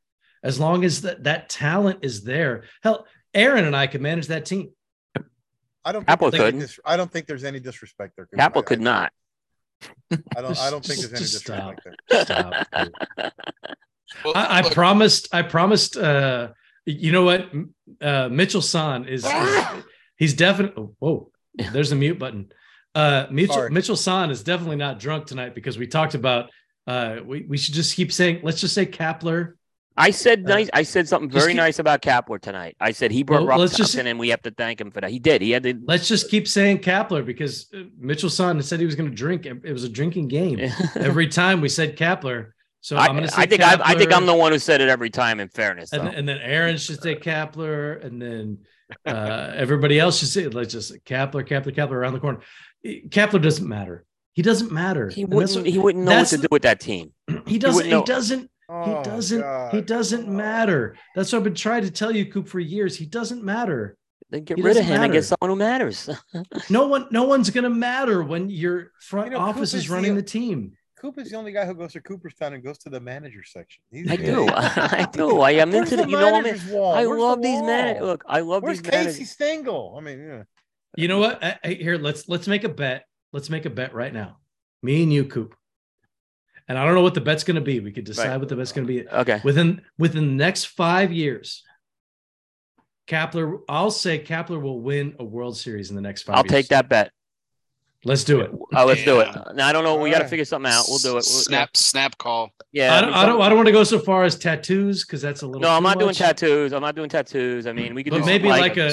As 0.44 0.60
long 0.60 0.84
as 0.84 1.02
that, 1.02 1.24
that 1.24 1.48
talent 1.48 2.00
is 2.02 2.22
there. 2.22 2.64
Hell, 2.84 3.04
Aaron 3.34 3.64
and 3.64 3.74
I 3.74 3.88
could 3.88 4.00
manage 4.00 4.28
that 4.28 4.44
team. 4.44 4.70
I 5.84 5.90
don't. 5.90 6.08
Apple 6.08 6.30
think 6.30 6.38
there's 6.38 6.42
any 6.42 6.46
couldn't. 6.52 6.60
dis- 6.60 6.80
I 6.84 6.96
don't 6.96 7.10
think 7.10 7.26
there's 7.26 7.42
any 7.42 7.58
disrespect 7.58 8.12
there. 8.16 8.28
Apple 8.38 8.62
I- 8.62 8.64
could 8.64 8.78
I- 8.80 8.84
not. 8.84 9.12
I 10.36 10.40
don't. 10.40 10.58
I 10.60 10.70
don't 10.70 10.84
think 10.84 11.00
there's 11.10 11.12
any 11.12 11.18
disrespect 11.18 11.80
stop. 11.82 11.96
there. 12.08 12.24
Stop. 12.24 13.32
Well, 14.24 14.34
I, 14.36 14.58
I 14.58 14.62
promised. 14.70 15.34
I 15.34 15.40
promised. 15.42 15.96
Uh, 15.96 16.48
you 16.84 17.12
know 17.12 17.24
what? 17.24 17.50
Uh, 18.00 18.28
Mitchell 18.28 18.60
Son 18.62 19.06
is. 19.08 19.24
is 19.24 19.64
he's 20.18 20.34
definitely. 20.34 20.88
Whoa! 21.00 21.30
There's 21.72 21.92
a 21.92 21.96
mute 21.96 22.18
button. 22.18 22.52
Uh, 22.94 23.26
Mitchell 23.30 23.54
Sorry. 23.54 23.70
Mitchell 23.70 23.96
Son 23.96 24.30
is 24.30 24.42
definitely 24.42 24.76
not 24.76 24.98
drunk 24.98 25.26
tonight 25.26 25.54
because 25.54 25.78
we 25.78 25.86
talked 25.86 26.14
about. 26.14 26.50
Uh, 26.86 27.16
we 27.24 27.42
we 27.48 27.56
should 27.56 27.74
just 27.74 27.96
keep 27.96 28.12
saying. 28.12 28.40
Let's 28.42 28.60
just 28.60 28.74
say 28.74 28.86
Kapler. 28.86 29.54
I 29.96 30.10
said 30.10 30.44
Uh, 30.46 30.54
nice. 30.54 30.70
I 30.72 30.82
said 30.84 31.06
something 31.08 31.30
very 31.30 31.48
keep- 31.52 31.56
nice 31.58 31.78
about 31.78 32.02
Kapler 32.02 32.40
tonight. 32.40 32.76
I 32.80 32.92
said 32.92 33.10
he 33.10 33.22
brought 33.22 33.40
Well, 33.40 33.48
Rob 33.48 33.60
let's 33.60 33.76
just- 33.76 33.94
and 33.94 34.18
we 34.18 34.30
have 34.30 34.42
to 34.42 34.50
thank 34.50 34.80
him 34.80 34.90
for 34.90 35.00
that. 35.02 35.10
He 35.10 35.18
did. 35.18 35.42
He 35.42 35.50
had 35.50 35.62
to. 35.64 35.78
Let's 35.86 36.08
just 36.08 36.30
keep 36.30 36.48
saying 36.48 36.78
Kapler 36.78 37.24
because 37.24 37.68
uh, 37.74 37.82
Mitchell 37.98 38.30
Son 38.30 38.60
said 38.62 38.80
he 38.80 38.86
was 38.86 38.94
going 38.94 39.08
to 39.10 39.14
drink. 39.14 39.46
It 39.46 39.58
it 39.64 39.72
was 39.72 39.84
a 39.84 39.88
drinking 39.88 40.28
game 40.28 40.58
every 40.96 41.28
time 41.28 41.60
we 41.60 41.68
said 41.68 41.96
Kapler. 41.96 42.52
So 42.80 42.96
I, 42.96 43.06
I'm 43.06 43.12
going 43.12 43.22
to 43.22 43.28
say 43.28 43.42
I 43.42 43.46
think 43.46 43.62
I, 43.62 43.78
I 43.84 43.94
think 43.94 44.12
I'm 44.12 44.26
the 44.26 44.34
one 44.34 44.50
who 44.50 44.58
said 44.58 44.80
it 44.80 44.88
every 44.88 45.10
time. 45.10 45.38
In 45.40 45.48
fairness, 45.48 45.92
and, 45.92 46.08
and 46.08 46.28
then 46.28 46.38
Aaron 46.38 46.76
should 46.78 47.00
say 47.00 47.14
Kapler, 47.14 48.04
and 48.04 48.20
then 48.20 48.58
uh, 49.06 49.52
everybody 49.54 50.00
else 50.00 50.18
should 50.18 50.28
say 50.28 50.48
let's 50.48 50.72
just 50.72 50.88
say 50.88 50.98
Kapler, 50.98 51.46
Kapler, 51.46 51.72
Kapler 51.74 51.92
around 51.92 52.14
the 52.14 52.20
corner. 52.20 52.40
Kapler 52.84 53.40
doesn't 53.42 53.68
matter. 53.68 54.04
He 54.34 54.42
doesn't 54.42 54.72
matter. 54.72 55.08
he 55.10 55.24
wouldn't. 55.24 55.56
what- 55.56 55.66
he 55.66 55.78
wouldn't 55.78 56.04
know 56.04 56.16
what 56.18 56.28
to 56.28 56.38
do 56.38 56.48
with 56.50 56.62
that 56.62 56.80
team. 56.80 57.12
he 57.46 57.58
doesn't. 57.58 57.76
wouldn't. 57.76 57.92
He 57.92 57.94
oh, 57.94 58.04
doesn't. 58.04 58.50
Oh, 58.68 58.84
He 58.84 59.04
doesn't. 59.10 59.70
He 59.72 59.80
doesn't 59.82 60.28
matter. 60.28 60.96
That's 61.14 61.32
what 61.32 61.38
I've 61.38 61.44
been 61.44 61.54
trying 61.54 61.82
to 61.82 61.90
tell 61.90 62.10
you, 62.14 62.26
Coop, 62.32 62.48
for 62.48 62.58
years. 62.60 62.96
He 62.96 63.04
doesn't 63.06 63.44
matter. 63.44 63.96
Then 64.30 64.44
get 64.44 64.56
He 64.56 64.62
rid 64.62 64.70
of 64.70 64.76
doesn't 64.78 64.86
him 64.86 64.92
and 64.94 65.00
matter. 65.02 65.12
get 65.12 65.24
someone 65.24 65.50
who 65.50 65.56
matters. 65.56 66.08
No 66.70 66.86
one. 66.94 67.06
No 67.10 67.24
one's 67.24 67.50
going 67.50 67.64
to 67.64 67.70
matter 67.70 68.22
when 68.22 68.48
your 68.48 68.92
front 69.00 69.26
You 69.26 69.32
know, 69.34 69.40
office 69.40 69.74
is 69.74 69.84
is 69.84 69.90
running 69.90 70.14
the- 70.14 70.22
the 70.22 70.28
team. 70.28 70.72
Coop 70.98 71.18
is 71.18 71.30
the 71.30 71.36
only 71.36 71.50
guy 71.50 71.66
who 71.66 71.74
goes 71.74 71.92
to 71.94 72.00
Cooperstown 72.00 72.52
and 72.54 72.62
goes 72.62 72.78
to 72.78 72.88
the 72.88 73.00
manager 73.00 73.42
section. 73.42 73.82
He's, 73.90 74.08
I 74.08 74.14
do. 74.14 74.46
I 74.52 75.08
do. 75.12 75.40
I 75.40 75.50
am 75.50 75.72
Where's 75.72 75.90
into 75.90 75.96
the 75.96 76.02
the. 76.04 76.10
You 76.10 76.16
know, 76.16 76.28
I'm 76.28 76.34
in, 76.36 76.42
manager's 76.44 76.70
wall? 76.70 76.92
I 76.94 77.04
Where's 77.06 77.18
the 77.18 77.24
love 77.24 77.42
these 77.42 77.60
man. 77.62 77.96
wall? 77.96 78.04
Look, 78.06 78.24
I 78.28 78.40
love 78.40 78.62
these. 78.62 78.66
Where's 78.66 78.80
these 78.82 78.90
Casey 78.90 79.04
managers. 79.04 79.30
Stengel? 79.30 79.94
I 79.98 80.00
mean, 80.00 80.20
yeah. 80.20 80.42
You 80.96 81.08
know 81.08 81.18
what? 81.18 81.42
I, 81.42 81.58
I- 81.64 81.68
here, 81.74 81.96
let's 81.98 82.28
let's 82.28 82.46
make 82.46 82.64
a 82.64 82.68
bet. 82.68 83.06
Let's 83.32 83.48
make 83.50 83.64
a 83.64 83.70
bet 83.70 83.94
right 83.94 84.12
now. 84.12 84.38
Me 84.82 85.02
and 85.02 85.12
you, 85.12 85.24
Coop. 85.24 85.54
And 86.68 86.78
I 86.78 86.84
don't 86.84 86.94
know 86.94 87.02
what 87.02 87.14
the 87.14 87.20
bet's 87.20 87.44
going 87.44 87.54
to 87.56 87.60
be. 87.60 87.80
We 87.80 87.92
could 87.92 88.04
decide 88.04 88.28
Right. 88.30 88.36
what 88.38 88.48
the 88.48 88.56
bet's 88.56 88.72
going 88.72 88.86
to 88.86 88.92
be 88.92 89.08
Okay. 89.08 89.40
within 89.44 89.82
within 89.98 90.26
the 90.26 90.44
next 90.44 90.66
five 90.66 91.12
years. 91.12 91.62
Kapler, 93.08 93.58
I'll 93.68 93.90
say 93.90 94.18
Kapler 94.22 94.60
will 94.60 94.80
win 94.80 95.16
a 95.18 95.24
World 95.24 95.56
Series 95.56 95.90
in 95.90 95.96
the 95.96 96.02
next 96.02 96.22
5 96.22 96.36
I'll 96.36 96.42
years. 96.44 96.50
take 96.50 96.68
that 96.68 96.88
bet. 96.88 97.10
Let's 98.04 98.24
do 98.24 98.40
it. 98.40 98.50
Oh, 98.74 98.84
let's 98.86 99.04
do 99.04 99.20
it. 99.20 99.28
Now 99.54 99.66
I 99.68 99.72
don't 99.72 99.84
know. 99.84 99.96
We 99.96 100.10
got 100.10 100.20
to 100.20 100.28
figure 100.28 100.44
something 100.44 100.70
out. 100.72 100.84
We'll 100.88 100.98
do 100.98 101.10
it. 101.10 101.14
We'll, 101.14 101.22
Snap, 101.22 101.76
snap 101.76 102.16
call. 102.18 102.50
Yeah. 102.72 102.94
I 102.96 103.00
don't, 103.00 103.12
I 103.12 103.26
don't. 103.26 103.40
I 103.42 103.48
don't 103.48 103.56
want 103.58 103.66
to 103.66 103.72
go 103.72 103.84
so 103.84 103.98
far 103.98 104.24
as 104.24 104.36
tattoos 104.38 105.04
because 105.04 105.20
that's 105.22 105.42
a 105.42 105.46
little. 105.46 105.60
No, 105.60 105.68
I'm 105.70 105.82
too 105.82 105.88
not 105.88 105.98
doing 106.00 106.14
tattoos. 106.14 106.72
I'm 106.72 106.80
not 106.80 106.94
doing 106.96 107.08
tattoos. 107.08 107.66
I 107.66 107.72
mean, 107.72 107.94
we 107.94 108.02
could 108.02 108.10
But 108.12 108.20
do 108.20 108.26
maybe 108.26 108.48
something 108.48 108.60
like 108.62 108.76
a 108.76 108.92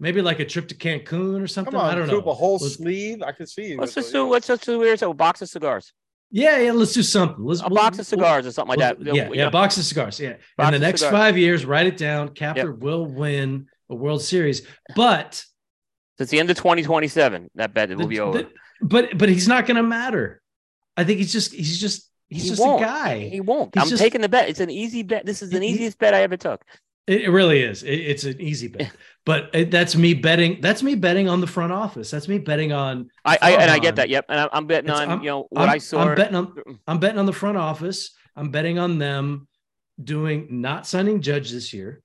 maybe 0.00 0.22
like 0.22 0.38
a 0.40 0.44
trip 0.44 0.68
to 0.68 0.74
Cancun 0.74 1.42
or 1.42 1.46
something. 1.46 1.72
Come 1.72 1.80
on, 1.80 1.90
I 1.90 1.94
don't 1.94 2.08
know. 2.08 2.18
a 2.18 2.34
whole 2.34 2.58
Let's- 2.58 2.74
sleeve. 2.76 3.22
I 3.22 3.32
can 3.32 3.46
see 3.46 3.68
you. 3.70 3.78
Let's 3.78 3.94
with 3.96 4.04
just 4.04 4.12
the- 4.12 4.18
do. 4.18 4.28
Let's 4.28 4.46
just 4.46 4.64
do. 4.64 4.80
Here's 4.80 5.02
a 5.02 5.12
box 5.12 5.42
of 5.42 5.48
cigars. 5.48 5.92
Yeah, 6.30 6.58
yeah. 6.58 6.72
Let's 6.72 6.92
do 6.92 7.02
something. 7.02 7.44
Let's 7.44 7.60
A 7.62 7.64
we'll- 7.68 7.76
box 7.76 7.94
of 7.98 7.98
we'll- 7.98 8.04
cigars 8.26 8.46
or 8.46 8.52
something 8.52 8.78
like 8.78 8.98
we'll- 8.98 9.04
that. 9.04 9.16
yeah, 9.16 9.28
You 9.28 9.34
yeah. 9.34 9.50
Box 9.50 9.76
of 9.78 9.84
cigars. 9.84 10.20
Yeah. 10.20 10.34
Box 10.56 10.68
In 10.74 10.80
the 10.80 10.86
next 10.86 11.00
cigars. 11.00 11.12
five 11.12 11.38
years, 11.38 11.64
write 11.64 11.86
it 11.86 11.96
down. 11.96 12.30
Kapler 12.30 12.76
will 12.78 13.06
win 13.06 13.66
a 13.90 13.94
World 13.94 14.22
Series, 14.22 14.62
but 14.94 15.44
It's 16.18 16.30
the 16.30 16.38
end 16.40 16.50
of 16.50 16.56
2027. 16.56 17.50
That 17.54 17.72
bet 17.72 17.88
will 17.90 17.98
the- 17.98 18.06
be 18.06 18.20
over. 18.20 18.38
the- 18.38 18.50
but 18.82 19.16
but 19.16 19.28
he's 19.28 19.48
not 19.48 19.66
going 19.66 19.76
to 19.76 19.82
matter. 19.82 20.42
I 20.96 21.04
think 21.04 21.18
he's 21.18 21.32
just 21.32 21.52
he's 21.54 21.80
just 21.80 22.10
he's 22.28 22.42
He 22.42 22.48
just 22.50 22.60
won't. 22.60 22.82
a 22.82 22.84
guy. 22.84 23.18
He 23.28 23.40
won't. 23.40 23.74
He's 23.74 23.82
I'm 23.84 23.88
just- 23.88 24.02
taking 24.02 24.20
the 24.20 24.28
bet. 24.28 24.48
It's 24.48 24.60
an 24.60 24.68
easy 24.70 25.02
bet. 25.02 25.24
This 25.24 25.42
is 25.42 25.50
the 25.50 25.60
He- 25.60 25.68
he- 25.68 25.74
easiest 25.74 25.98
bet 25.98 26.12
I 26.14 26.22
ever 26.22 26.36
took. 26.36 26.62
It, 27.06 27.22
it 27.22 27.30
really 27.30 27.62
is. 27.62 27.82
It- 27.84 27.88
it's 28.00 28.24
an 28.24 28.38
easy 28.40 28.68
bet, 28.68 28.90
but 29.28 29.70
that's 29.70 29.94
me 29.94 30.14
betting. 30.14 30.58
That's 30.62 30.82
me 30.82 30.94
betting 30.94 31.28
on 31.28 31.42
the 31.42 31.46
front 31.46 31.70
office. 31.70 32.10
That's 32.10 32.28
me 32.28 32.38
betting 32.38 32.72
on. 32.72 33.10
I, 33.26 33.36
I 33.42 33.50
and 33.52 33.70
I 33.70 33.78
get 33.78 33.96
that. 33.96 34.08
Yep. 34.08 34.24
And 34.30 34.40
I, 34.40 34.48
I'm 34.54 34.66
betting 34.66 34.88
It's- 34.88 35.02
on 35.02 35.10
I'm- 35.10 35.20
you 35.20 35.28
know 35.28 35.46
what 35.50 35.64
I'm, 35.64 35.68
I 35.68 35.76
saw. 35.76 36.00
I'm 36.00 36.14
betting 36.14 36.34
on. 36.34 36.54
I'm 36.86 36.98
betting 36.98 37.18
on 37.18 37.26
the 37.26 37.34
front 37.34 37.58
office. 37.58 38.12
I'm 38.34 38.50
betting 38.50 38.78
on 38.78 38.96
them 38.98 39.46
doing 40.02 40.46
not 40.62 40.86
signing 40.86 41.20
Judge 41.20 41.50
this 41.50 41.74
year 41.74 42.00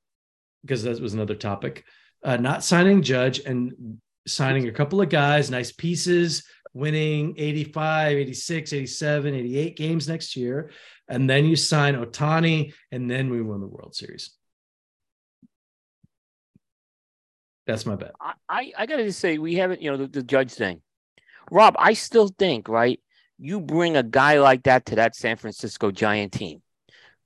because 0.63 0.83
that 0.83 0.99
was 0.99 1.13
another 1.13 1.35
topic. 1.35 1.85
Uh, 2.25 2.35
not 2.35 2.61
signing 2.61 3.01
Judge 3.01 3.39
and 3.39 3.99
signing 4.27 4.67
a 4.67 4.71
couple 4.73 4.99
of 4.99 5.07
guys, 5.07 5.49
nice 5.49 5.71
pieces, 5.71 6.43
winning 6.73 7.35
85, 7.37 8.17
86, 8.17 8.73
87, 8.73 9.33
88 9.33 9.77
games 9.77 10.09
next 10.09 10.35
year. 10.35 10.71
And 11.07 11.29
then 11.29 11.45
you 11.45 11.55
sign 11.55 11.95
Ohtani, 11.95 12.73
and 12.91 13.09
then 13.09 13.29
we 13.29 13.41
win 13.41 13.61
the 13.61 13.67
World 13.67 13.95
Series. 13.95 14.31
That's 17.65 17.85
my 17.85 17.95
bet. 17.95 18.11
I, 18.19 18.33
I, 18.49 18.73
I 18.79 18.85
gotta 18.85 19.05
just 19.05 19.19
say 19.19 19.37
we 19.37 19.55
haven't, 19.55 19.81
you 19.81 19.91
know, 19.91 19.97
the, 19.97 20.07
the 20.07 20.23
judge 20.23 20.51
thing. 20.51 20.81
Rob, 21.51 21.75
I 21.77 21.93
still 21.93 22.27
think, 22.27 22.67
right? 22.67 22.99
You 23.37 23.59
bring 23.59 23.97
a 23.97 24.03
guy 24.03 24.39
like 24.39 24.63
that 24.63 24.85
to 24.87 24.95
that 24.95 25.15
San 25.15 25.37
Francisco 25.37 25.91
Giant 25.91 26.33
team, 26.33 26.61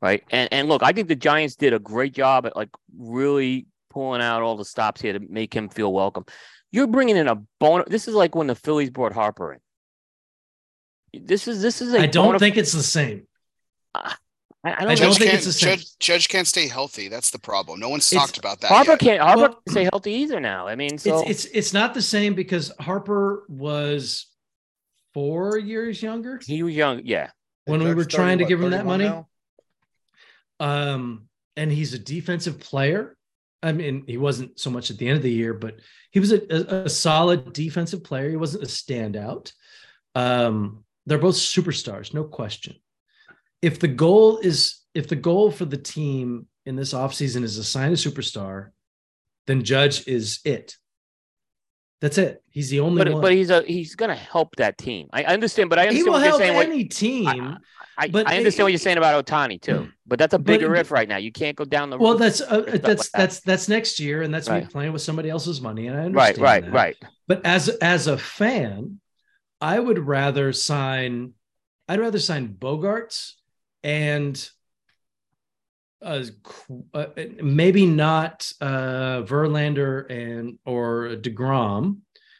right? 0.01 0.23
And 0.31 0.51
and 0.51 0.67
look, 0.67 0.83
I 0.83 0.91
think 0.91 1.07
the 1.07 1.15
Giants 1.15 1.55
did 1.55 1.73
a 1.73 1.79
great 1.79 2.13
job 2.13 2.45
at 2.45 2.55
like 2.55 2.69
really 2.97 3.67
pulling 3.89 4.21
out 4.21 4.41
all 4.41 4.57
the 4.57 4.65
stops 4.65 5.01
here 5.01 5.13
to 5.13 5.19
make 5.19 5.53
him 5.53 5.69
feel 5.69 5.91
welcome. 5.93 6.25
You're 6.71 6.87
bringing 6.87 7.17
in 7.17 7.27
a 7.27 7.35
bone. 7.59 7.83
This 7.87 8.07
is 8.07 8.13
like 8.13 8.35
when 8.35 8.47
the 8.47 8.55
Phillies 8.55 8.89
brought 8.89 9.13
Harper 9.13 9.53
in. 9.53 11.25
This 11.25 11.47
is 11.47 11.61
this 11.61 11.81
is 11.81 11.93
a 11.93 12.01
I 12.01 12.05
don't 12.07 12.27
bona- 12.27 12.39
think 12.39 12.57
it's 12.57 12.73
the 12.73 12.83
same. 12.83 13.27
Ah, 13.95 14.17
I, 14.67 14.71
I 14.71 14.73
I 14.73 14.77
don't, 14.79 14.87
don't. 14.87 14.97
Judge 14.97 15.17
think 15.17 15.31
can't, 15.31 15.37
it's 15.37 15.45
the 15.45 15.53
same. 15.53 15.77
Judge, 15.77 15.99
Judge 15.99 16.29
can't 16.29 16.47
stay 16.47 16.67
healthy. 16.67 17.07
That's 17.07 17.31
the 17.31 17.39
problem. 17.39 17.79
No 17.79 17.89
one's 17.89 18.11
It's- 18.11 18.25
talked 18.25 18.37
about 18.37 18.61
that. 18.61 18.67
Harper 18.71 18.91
yet. 18.91 18.99
can't 18.99 19.21
Harper 19.21 19.39
Well- 19.41 19.49
can't 19.49 19.69
stay 19.69 19.83
healthy 19.91 20.11
either 20.13 20.39
now. 20.39 20.67
I 20.67 20.75
mean, 20.75 20.97
so 20.97 21.21
It's 21.21 21.45
it's 21.45 21.55
it's 21.55 21.73
not 21.73 21.93
the 21.93 22.01
same 22.01 22.33
because 22.33 22.71
Harper 22.79 23.45
was 23.49 24.27
four 25.13 25.57
years 25.57 26.01
younger 26.01 26.39
he 26.45 26.61
was 26.63 26.75
young. 26.75 27.01
Yeah, 27.05 27.29
when 27.65 27.79
we 27.83 27.93
were 27.93 28.03
started, 28.03 28.15
trying 28.15 28.37
to 28.39 28.45
give 28.45 28.61
him 28.61 28.71
that 28.71 28.85
money. 28.85 29.05
now? 29.05 29.27
Um, 30.59 31.27
and 31.55 31.71
he's 31.71 31.93
a 31.93 31.99
defensive 31.99 32.59
player. 32.59 33.15
I 33.63 33.71
mean, 33.71 34.03
he 34.07 34.17
wasn't 34.17 34.59
so 34.59 34.69
much 34.69 34.91
at 34.91 34.97
the 34.97 35.07
end 35.07 35.17
of 35.17 35.23
the 35.23 35.31
year, 35.31 35.53
but 35.53 35.79
he 36.11 36.19
was 36.19 36.31
a, 36.31 36.41
a, 36.53 36.83
a 36.85 36.89
solid 36.89 37.53
defensive 37.53 38.03
player. 38.03 38.29
He 38.29 38.35
wasn't 38.35 38.63
a 38.63 38.67
standout. 38.67 39.51
Um, 40.15 40.83
they're 41.05 41.17
both 41.17 41.35
superstars, 41.35 42.13
no 42.13 42.23
question. 42.23 42.75
If 43.61 43.79
the 43.79 43.87
goal 43.87 44.37
is 44.39 44.79
if 44.93 45.07
the 45.07 45.15
goal 45.15 45.51
for 45.51 45.65
the 45.65 45.77
team 45.77 46.47
in 46.65 46.75
this 46.75 46.93
offseason 46.93 47.43
is 47.43 47.55
to 47.57 47.63
sign 47.63 47.91
a 47.91 47.95
superstar, 47.95 48.69
then 49.47 49.63
Judge 49.63 50.07
is 50.07 50.39
it. 50.45 50.75
That's 51.99 52.19
it. 52.19 52.43
He's 52.51 52.69
the 52.69 52.79
only 52.81 53.03
but 53.03 53.11
one. 53.13 53.21
but 53.23 53.31
he's 53.31 53.49
a 53.49 53.63
he's 53.63 53.95
gonna 53.95 54.15
help 54.15 54.55
that 54.57 54.77
team. 54.77 55.07
I 55.11 55.23
I 55.23 55.33
understand, 55.33 55.69
but 55.71 55.79
I 55.79 55.83
he 55.83 55.87
understand 55.89 56.05
will 56.05 56.13
what 56.13 56.19
you're 56.19 56.29
help 56.29 56.41
saying. 56.41 56.55
what- 56.55 56.65
any 56.67 56.83
team. 56.85 57.57
I, 57.99 58.07
But 58.09 58.27
I 58.27 58.37
understand 58.37 58.65
what 58.65 58.71
you're 58.73 58.77
saying 58.77 58.97
about 58.99 59.25
Ohtani 59.25 59.59
too, 59.59 59.89
but 60.05 60.19
that's 60.19 60.35
a 60.35 60.37
But- 60.37 60.45
bigger 60.45 60.75
if 60.75 60.91
right 60.91 61.09
now. 61.09 61.17
You 61.17 61.31
can't 61.31 61.57
go 61.57 61.65
down 61.65 61.89
the 61.89 61.97
well, 61.97 62.11
road. 62.11 62.19
that's 62.19 62.41
uh, 62.41 62.61
that's 62.61 62.71
like 62.71 62.81
that. 62.83 63.09
that's 63.13 63.39
that's 63.39 63.67
next 63.67 63.99
year, 63.99 64.21
and 64.21 64.31
that's 64.31 64.47
me 64.47 64.67
playing 64.69 64.93
with 64.93 65.01
somebody 65.01 65.31
else's 65.31 65.59
money, 65.61 65.87
and 65.87 65.95
I 65.97 66.01
right, 66.01 66.37
understand. 66.37 66.41
right, 66.43 66.63
that. 66.65 66.71
right. 66.73 66.95
But 67.27 67.43
as 67.43 67.69
as 67.69 68.05
a 68.05 68.15
fan, 68.19 68.99
I 69.59 69.79
would 69.79 69.97
rather 69.97 70.53
sign. 70.53 71.33
I'd 71.87 71.99
rather 71.99 72.19
sign 72.19 72.49
Bogaerts 72.53 73.31
and 73.87 74.49
uh, 76.01 76.23
uh, 76.93 77.05
maybe 77.41 77.85
not 77.85 78.51
uh, 78.59 79.23
Verlander 79.23 80.11
and 80.11 80.59
or 80.65 81.15
deGrom, 81.15 81.99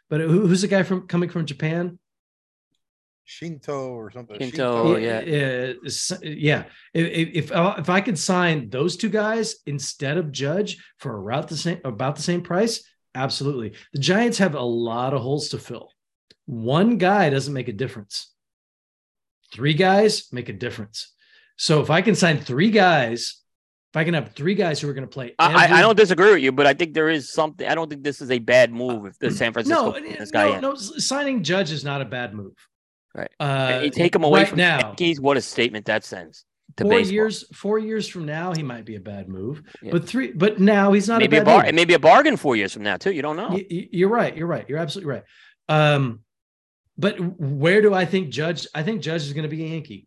but 0.09 0.19
who, 0.19 0.45
who's 0.45 0.61
the 0.61 0.67
guy 0.67 0.84
from 0.84 1.08
coming 1.08 1.30
from 1.30 1.45
Japan? 1.45 1.98
Shinto 3.24 3.90
or 3.90 4.11
something. 4.11 4.40
Shinto, 4.40 4.95
Oh, 4.95 4.98
yeah. 4.98 5.74
S- 5.85 6.19
yeah. 6.22 6.66
If 6.93 7.45
if 7.45 7.51
uh, 7.51 7.76
if 7.77 7.90
I 7.90 8.01
could 8.01 8.19
sign 8.19 8.69
those 8.69 8.98
two 8.98 9.09
guys 9.09 9.56
instead 9.66 10.17
of 10.17 10.32
Judge 10.32 10.77
for 11.00 11.17
about 11.17 11.48
the 11.48 11.58
same 11.58 11.80
about 11.84 12.17
the 12.17 12.22
same 12.22 12.42
price, 12.42 12.84
absolutely. 13.16 13.74
The 13.93 14.00
Giants 14.00 14.38
have 14.38 14.56
a 14.56 14.61
lot 14.61 15.14
of 15.14 15.22
holes 15.22 15.50
to 15.50 15.59
fill. 15.59 15.92
One 16.45 16.98
guy 16.98 17.30
doesn't 17.30 17.53
make 17.53 17.67
a 17.67 17.74
difference. 17.74 18.34
Three 19.53 19.74
guys 19.74 20.27
make 20.32 20.50
a 20.50 20.53
difference. 20.53 21.14
So 21.58 21.82
if 21.82 21.90
I 21.90 22.02
can 22.02 22.16
sign 22.16 22.40
three 22.40 22.72
guys, 22.72 23.42
if 23.94 23.98
I 23.98 24.03
can 24.03 24.14
have 24.14 24.34
three 24.34 24.56
guys 24.56 24.80
who 24.80 24.88
are 24.90 24.94
going 24.94 25.08
to 25.08 25.14
play, 25.14 25.34
I, 25.40 25.68
I- 25.68 25.77
I 25.80 25.82
don't 25.82 25.95
disagree 25.98 26.32
with 26.32 26.42
you, 26.44 26.52
but 26.52 26.68
I 26.68 26.74
think 26.74 26.94
there 26.94 27.10
is 27.10 27.32
something. 27.32 27.68
I 27.68 27.76
don't 27.76 27.90
think 27.90 28.03
this 28.03 28.22
is 28.22 28.32
a 28.32 28.40
bad 28.40 28.72
move 28.72 29.06
if 29.06 29.18
the 29.19 29.32
San 29.32 29.53
Francisco 29.53 29.92
no, 29.92 30.00
this 30.18 30.32
guy 30.32 30.50
no, 30.50 30.53
in. 30.56 30.61
no. 30.61 30.76
signing 30.76 31.44
Judge 31.44 31.72
is 31.72 31.84
not 31.84 32.02
a 32.02 32.06
bad 32.06 32.34
move. 32.34 32.53
Right. 33.16 33.32
Uh, 33.40 33.82
you 33.84 33.90
take 33.90 34.14
him 34.16 34.24
away 34.24 34.42
right 34.42 34.50
from 34.50 34.58
the 34.58 34.64
now. 34.64 34.77
Yankees. 34.90 35.19
What 35.19 35.38
a 35.38 35.42
statement 35.42 35.86
that 35.86 36.03
sends 36.06 36.45
to 36.76 36.84
four 36.84 36.92
baseball. 36.92 37.14
years 37.14 37.45
four 37.56 37.80
years 37.80 38.08
from 38.08 38.26
now 38.27 38.53
he 38.53 38.61
might 38.61 38.86
be 38.86 38.95
a 38.95 39.00
bad 39.00 39.27
move 39.30 39.64
Yeah. 39.82 39.90
but 39.94 40.06
three 40.08 40.34
but 40.34 40.60
now 40.60 40.92
he's 40.92 41.08
not 41.08 41.19
maybe 41.19 41.38
a 41.38 41.42
a 41.42 41.45
bad 41.45 41.52
bar, 41.52 41.64
move. 41.66 41.74
maybe 41.74 41.94
a 41.95 42.00
bargain 42.00 42.36
four 42.38 42.56
years 42.56 42.74
from 42.74 42.84
now 42.84 42.98
too. 42.98 43.11
You 43.14 43.22
don't 43.24 43.38
know. 43.38 43.48
Y- 43.48 43.66
y- 43.72 43.88
you're 43.92 44.10
right 44.10 44.36
you're 44.38 44.45
right 44.48 44.66
you're 44.69 44.77
absolutely 44.77 45.14
right 45.14 45.24
um 45.69 46.19
but 46.98 47.18
where 47.40 47.82
do 47.82 47.94
i 47.94 48.06
think 48.06 48.30
judge 48.30 48.68
i 48.76 48.84
think 48.84 49.02
judge 49.02 49.22
is 49.24 49.34
going 49.34 49.44
to 49.50 49.56
be 49.56 49.64
a 49.64 49.68
yankee 49.69 50.06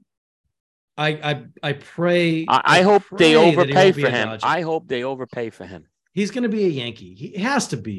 i 1.06 1.08
i 1.30 1.32
i 1.70 1.72
pray 1.72 2.44
I, 2.48 2.60
I 2.78 2.82
hope 2.82 3.02
they 3.16 3.34
pray 3.34 3.34
that 3.34 3.44
he 3.44 3.56
overpay 3.58 3.92
for 3.92 4.10
him. 4.10 4.28
Dodger. 4.28 4.46
I 4.46 4.60
hope 4.68 4.82
they 4.88 5.02
overpay 5.12 5.50
for 5.50 5.66
him. 5.72 5.82
he's 6.18 6.30
going 6.34 6.42
to 6.48 6.48
be 6.58 6.64
a 6.64 6.68
yankee 6.82 7.14
he 7.14 7.28
has 7.50 7.68
to 7.68 7.76
be 7.76 7.98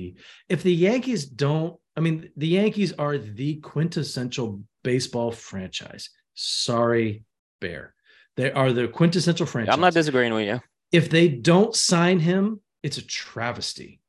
if 0.53 0.59
the 0.63 0.73
yankees 0.89 1.25
don't 1.25 1.73
i 1.97 1.99
mean 2.05 2.29
the 2.37 2.47
yankees 2.59 2.91
are 3.05 3.17
the 3.17 3.51
quintessential 3.71 4.49
baseball 4.83 5.31
franchise 5.31 6.09
sorry 6.35 7.23
bear 7.59 7.93
they 8.37 8.51
are 8.51 8.71
the 8.71 8.87
quintessential 8.87 9.45
franchise 9.45 9.73
I'm 9.73 9.81
not 9.87 9.93
disagreeing 9.93 10.33
with 10.33 10.47
you. 10.47 10.59
if 10.99 11.09
they 11.09 11.27
don't 11.27 11.75
sign 11.75 12.17
him, 12.19 12.61
it's 12.81 12.97
a 12.97 13.05
travesty. 13.05 13.99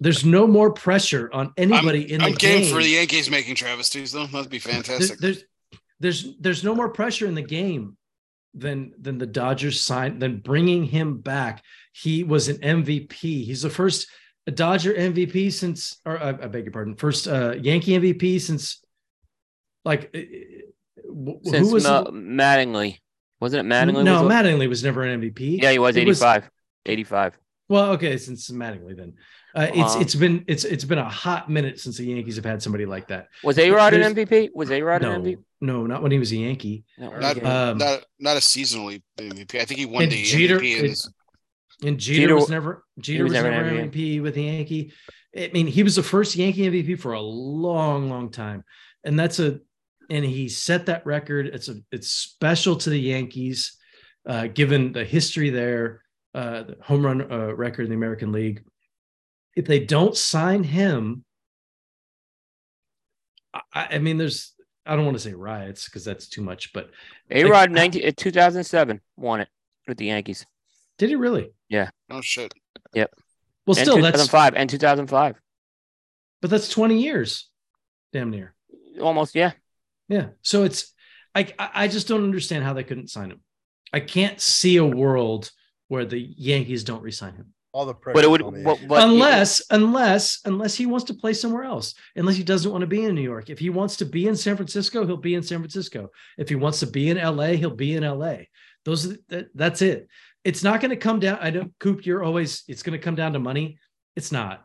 There's 0.00 0.24
no 0.24 0.46
more 0.46 0.70
pressure 0.72 1.30
on 1.32 1.52
anybody 1.56 2.02
in 2.12 2.20
the 2.20 2.26
I'm 2.26 2.34
game, 2.34 2.62
game. 2.62 2.74
for 2.74 2.82
the 2.82 2.90
Yankees 2.90 3.30
making 3.30 3.54
travesties 3.54 4.12
though. 4.12 4.26
That'd 4.26 4.50
be 4.50 4.58
fantastic. 4.58 5.18
there's 5.18 5.36
there's 5.38 5.44
there's 6.00 6.36
there's 6.38 6.64
no 6.64 6.74
more 6.74 6.88
pressure 6.90 7.26
in 7.26 7.34
the 7.34 7.42
game 7.42 7.96
than 8.54 8.92
than 9.00 9.18
the 9.18 9.26
Dodgers 9.26 9.80
signed 9.80 10.20
than 10.20 10.38
bringing 10.38 10.84
him 10.84 11.18
back. 11.18 11.62
He 11.92 12.24
was 12.24 12.48
an 12.48 12.58
MVP. 12.58 13.12
He's 13.44 13.62
the 13.62 13.70
first 13.70 14.08
Dodger 14.52 14.92
MVP 14.92 15.52
since, 15.52 15.98
or 16.04 16.18
I, 16.22 16.28
I 16.28 16.32
beg 16.48 16.64
your 16.64 16.72
pardon, 16.72 16.96
first 16.96 17.26
uh, 17.26 17.54
Yankee 17.60 17.92
MVP 17.92 18.40
since 18.40 18.82
like 19.84 20.10
uh, 20.14 20.20
Since 21.44 21.68
who 21.68 21.72
was 21.74 21.84
Ma- 21.84 22.04
Mattingly, 22.04 22.98
wasn't 23.40 23.66
it 23.66 23.70
Mattingly? 23.72 24.04
no 24.04 24.24
was, 24.24 24.32
Mattingly 24.32 24.68
was 24.68 24.84
never 24.84 25.02
an 25.02 25.20
MVP. 25.20 25.62
Yeah, 25.62 25.72
he 25.72 25.78
was 25.78 25.96
It 25.96 26.06
was- 26.06 26.22
85. 26.86 27.38
85. 27.70 27.70
Well, 27.70 27.92
okay, 27.94 28.16
since 28.18 28.50
Mattingly 28.50 28.96
then. 28.96 29.14
Uh, 29.54 29.68
it's 29.72 29.94
Um, 29.94 30.02
it's 30.02 30.14
been 30.14 30.44
it's 30.48 30.64
it's 30.64 30.84
been 30.84 30.98
a 30.98 31.08
hot 31.08 31.48
minute 31.48 31.78
since 31.78 31.96
the 31.98 32.04
Yankees 32.04 32.36
have 32.36 32.44
had 32.44 32.60
somebody 32.62 32.86
like 32.86 33.08
that. 33.08 33.28
Was 33.44 33.58
A 33.58 33.70
Rod 33.70 33.94
an 33.94 34.14
MVP? 34.14 34.50
Was 34.54 34.70
A 34.70 34.82
Rod 34.82 35.02
No, 35.02 35.12
an 35.12 35.22
MVP? 35.22 35.38
no, 35.60 35.86
not 35.86 36.02
when 36.02 36.10
he 36.12 36.18
was 36.18 36.32
a 36.32 36.36
Yankee. 36.36 36.84
No, 36.98 37.10
not. 37.18 37.44
Um, 37.44 37.78
not 37.78 38.04
not 38.18 38.36
a 38.36 38.40
seasonally 38.40 39.02
MVP. 39.18 39.60
I 39.60 39.64
think 39.64 39.78
he 39.78 39.86
won 39.86 40.02
and 40.04 40.12
the 40.12 40.22
Jeter- 40.22 40.58
MVP. 40.58 40.78
In, 40.80 40.84
it- 40.86 41.06
And 41.84 41.98
Jeter, 41.98 42.20
Jeter- 42.22 42.34
was 42.34 42.48
never 42.48 42.84
Jeter 42.98 43.24
was 43.24 43.32
was, 43.32 43.42
never 43.42 43.50
never 43.50 43.68
an 43.68 43.76
an 43.78 43.90
MVP 43.90 44.20
with 44.22 44.34
the 44.34 44.42
Yankee. 44.42 44.92
I 45.36 45.50
mean, 45.52 45.66
he 45.66 45.82
was 45.82 45.96
the 45.96 46.02
first 46.02 46.36
Yankee 46.36 46.62
MVP 46.68 46.98
for 47.00 47.12
a 47.12 47.20
long, 47.20 48.08
long 48.10 48.30
time, 48.30 48.64
and 49.04 49.18
that's 49.18 49.38
a 49.38 49.60
and 50.10 50.24
he 50.24 50.48
set 50.48 50.86
that 50.86 51.06
record. 51.06 51.46
It's 51.46 51.68
a 51.68 51.76
it's 51.92 52.10
special 52.10 52.76
to 52.76 52.90
the 52.90 53.00
Yankees, 53.00 53.76
uh, 54.28 54.48
given 54.48 54.92
the 54.92 55.04
history 55.04 55.50
there, 55.50 56.02
uh, 56.34 56.62
the 56.64 56.76
home 56.82 57.04
run 57.06 57.30
uh, 57.32 57.54
record 57.54 57.84
in 57.84 57.90
the 57.90 57.96
American 57.96 58.32
League. 58.32 58.62
If 59.56 59.66
they 59.66 59.80
don't 59.80 60.16
sign 60.16 60.64
him, 60.64 61.24
I, 63.72 63.86
I 63.92 63.98
mean, 63.98 64.18
there's 64.18 64.52
I 64.84 64.96
don't 64.96 65.04
want 65.04 65.16
to 65.16 65.22
say 65.22 65.32
riots 65.32 65.86
because 65.86 66.04
that's 66.04 66.28
too 66.28 66.42
much, 66.42 66.72
but 66.72 66.90
A 67.30 67.44
Rod 67.44 67.70
19 67.70 68.06
uh, 68.06 68.10
2007 68.16 69.00
won 69.16 69.40
it 69.40 69.48
with 69.86 69.98
the 69.98 70.06
Yankees. 70.06 70.44
did 70.98 71.08
he 71.08 71.14
really? 71.14 71.50
Yeah. 71.68 71.90
Oh 72.10 72.20
shit! 72.20 72.52
Yep. 72.94 73.12
Well, 73.66 73.76
and 73.78 73.86
still, 73.86 74.02
that's 74.02 74.16
2005 74.28 74.54
and 74.56 74.68
2005. 74.68 75.36
but 76.42 76.50
that's 76.50 76.68
20 76.68 77.00
years, 77.00 77.48
damn 78.12 78.30
near. 78.30 78.54
Almost, 79.00 79.34
yeah. 79.34 79.52
Yeah. 80.08 80.28
So 80.42 80.64
it's 80.64 80.92
I 81.34 81.52
I 81.58 81.70
I 81.74 81.88
just 81.88 82.08
don't 82.08 82.24
understand 82.24 82.64
how 82.64 82.74
they 82.74 82.84
couldn't 82.84 83.08
sign 83.08 83.30
him. 83.30 83.40
I 83.92 84.00
can't 84.00 84.40
see 84.40 84.76
a 84.76 84.84
world 84.84 85.50
where 85.94 86.04
the 86.04 86.18
Yankees 86.18 86.84
don't 86.84 87.02
resign 87.02 87.34
him. 87.34 87.54
All 87.72 87.86
the 87.86 87.94
pressure. 87.94 88.14
But 88.14 88.24
it 88.24 88.30
would, 88.30 88.64
but, 88.64 88.78
but 88.86 89.02
unless 89.02 89.62
unless 89.70 90.40
unless 90.44 90.74
he 90.74 90.86
wants 90.86 91.04
to 91.06 91.14
play 91.14 91.32
somewhere 91.32 91.64
else. 91.64 91.94
Unless 92.14 92.36
he 92.36 92.44
doesn't 92.44 92.70
want 92.70 92.82
to 92.82 92.86
be 92.86 93.04
in 93.04 93.14
New 93.14 93.22
York. 93.22 93.50
If 93.50 93.58
he 93.58 93.70
wants 93.70 93.96
to 93.96 94.04
be 94.04 94.28
in 94.28 94.36
San 94.36 94.56
Francisco, 94.56 95.06
he'll 95.06 95.16
be 95.16 95.34
in 95.34 95.42
San 95.42 95.58
Francisco. 95.58 96.10
If 96.38 96.48
he 96.48 96.54
wants 96.54 96.80
to 96.80 96.86
be 96.86 97.10
in 97.10 97.16
LA, 97.16 97.52
he'll 97.58 97.70
be 97.70 97.94
in 97.94 98.04
LA. 98.04 98.36
Those 98.84 99.06
are- 99.06 99.16
that, 99.28 99.48
that's 99.54 99.82
it. 99.82 100.08
It's 100.44 100.62
not 100.62 100.80
going 100.80 100.90
to 100.90 100.96
come 100.96 101.18
down. 101.20 101.38
I 101.40 101.50
know 101.50 101.70
Coop, 101.80 102.06
you're 102.06 102.22
always 102.22 102.62
it's 102.68 102.82
going 102.82 102.98
to 102.98 103.04
come 103.04 103.16
down 103.16 103.32
to 103.32 103.38
money. 103.38 103.78
It's 104.14 104.30
not. 104.30 104.64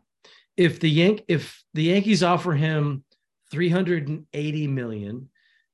If 0.57 0.79
the 0.79 0.89
Yank 0.89 1.23
if 1.27 1.63
the 1.73 1.83
Yankees 1.83 2.21
offer 2.21 2.53
him 2.53 3.03
380 3.51 4.67
million 4.67 5.29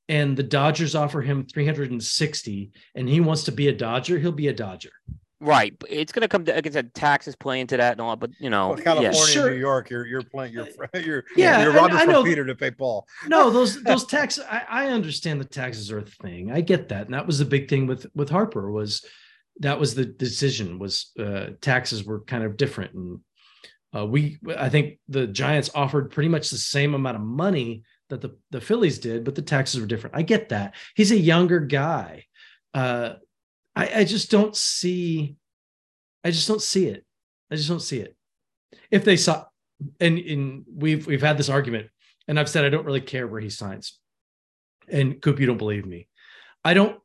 and 0.08 0.38
the 0.38 0.44
Dodgers 0.44 0.96
offer 0.96 1.22
him 1.22 1.46
360 1.46 2.72
and 2.94 3.10
he 3.10 3.20
wants 3.20 3.44
to 3.44 3.52
be 3.52 3.68
a 3.68 3.74
Dodger, 3.74 4.20
he'll 4.20 4.32
be 4.32 4.48
a 4.48 4.54
Dodger. 4.54 4.92
Right. 5.40 5.78
But 5.78 5.92
it's 5.92 6.12
going 6.12 6.22
to 6.22 6.28
come 6.28 6.44
down, 6.44 6.56
like 6.56 6.68
I 6.68 6.70
said, 6.70 6.94
taxes 6.94 7.36
play 7.36 7.60
into 7.60 7.78
that 7.78 7.94
and 7.94 8.02
all, 8.02 8.16
but 8.16 8.32
you 8.40 8.50
know, 8.50 8.70
Well, 8.70 8.78
California, 8.78 9.12
yeah. 9.18 9.26
Sure. 9.26 9.50
New 9.50 9.58
York, 9.58 9.90
you're 9.90 10.06
you're 10.06 10.24
playing. 10.24 10.54
You're 10.54 10.68
you're 10.94 11.24
Yeah, 11.36 11.60
You're 11.62 11.70
and 11.72 11.76
robbing 11.78 11.96
I 11.98 12.04
from 12.06 12.12
know- 12.14 12.24
Peter 12.24 12.46
to 12.46 12.56
pay 12.56 12.72
Paul. 12.72 13.08
No, 13.28 13.50
those 13.58 13.82
those 13.84 14.06
taxes. 14.06 14.44
I, 14.50 14.64
I 14.70 14.88
understand 14.88 15.40
the 15.42 15.46
taxes 15.46 15.92
are 15.92 16.00
a 16.00 16.06
thing. 16.06 16.52
I 16.52 16.62
get 16.62 16.90
that, 16.90 17.06
and 17.06 17.14
that 17.14 17.28
was 17.28 17.40
the 17.40 17.46
big 17.46 17.70
thing 17.70 17.88
with 17.88 18.06
with 18.16 18.30
Harper 18.30 18.72
was 18.72 19.04
that 19.60 19.80
was 19.80 19.96
the 19.96 20.06
decision 20.06 20.80
was 20.80 21.12
uh, 21.20 21.52
taxes 21.62 22.04
were 22.04 22.22
kind 22.22 22.44
of 22.44 22.58
different, 22.58 22.94
and 22.94 23.20
Uh, 23.96 24.06
we, 24.06 24.38
I 24.58 24.68
think 24.68 25.00
the 25.08 25.26
Giants 25.26 25.70
offered 25.74 26.12
pretty 26.12 26.28
much 26.30 26.50
the 26.50 26.58
same 26.58 26.94
amount 26.96 27.16
of 27.16 27.24
money 27.24 27.84
that 28.10 28.20
the, 28.20 28.32
the 28.52 28.60
Phillies 28.60 29.00
did, 29.00 29.24
but 29.24 29.36
the 29.36 29.42
taxes 29.42 29.80
were 29.80 29.88
different. 29.88 30.18
I 30.18 30.22
get 30.24 30.50
that. 30.50 30.76
He's 30.96 31.12
a 31.14 31.18
younger 31.18 31.62
guy. 31.62 32.26
Uh, 32.74 33.14
I, 33.76 34.02
I 34.02 34.04
just 34.04 34.32
don't 34.32 34.56
see, 34.56 35.36
I 36.24 36.32
just 36.32 36.48
don't 36.48 36.62
see 36.62 36.88
it. 36.88 37.06
I 37.52 37.56
just 37.56 37.68
don't 37.68 37.82
see 37.82 38.00
it. 38.00 38.16
If 38.90 39.04
they 39.04 39.18
saw, 39.18 39.46
and, 40.00 40.18
and 40.18 40.64
we've 40.74 41.06
we've 41.06 41.22
had 41.22 41.38
this 41.38 41.50
argument, 41.50 41.90
and 42.28 42.40
I've 42.40 42.50
said 42.50 42.66
I 42.66 42.70
don't 42.70 42.86
really 42.86 43.02
care 43.02 43.28
where 43.28 43.42
he 43.42 43.50
signs. 43.50 44.00
And 44.88 45.22
Coop, 45.22 45.40
you 45.40 45.46
don't 45.46 45.58
believe 45.58 45.86
me. 45.86 46.08
I 46.64 46.74
don't 46.74 47.00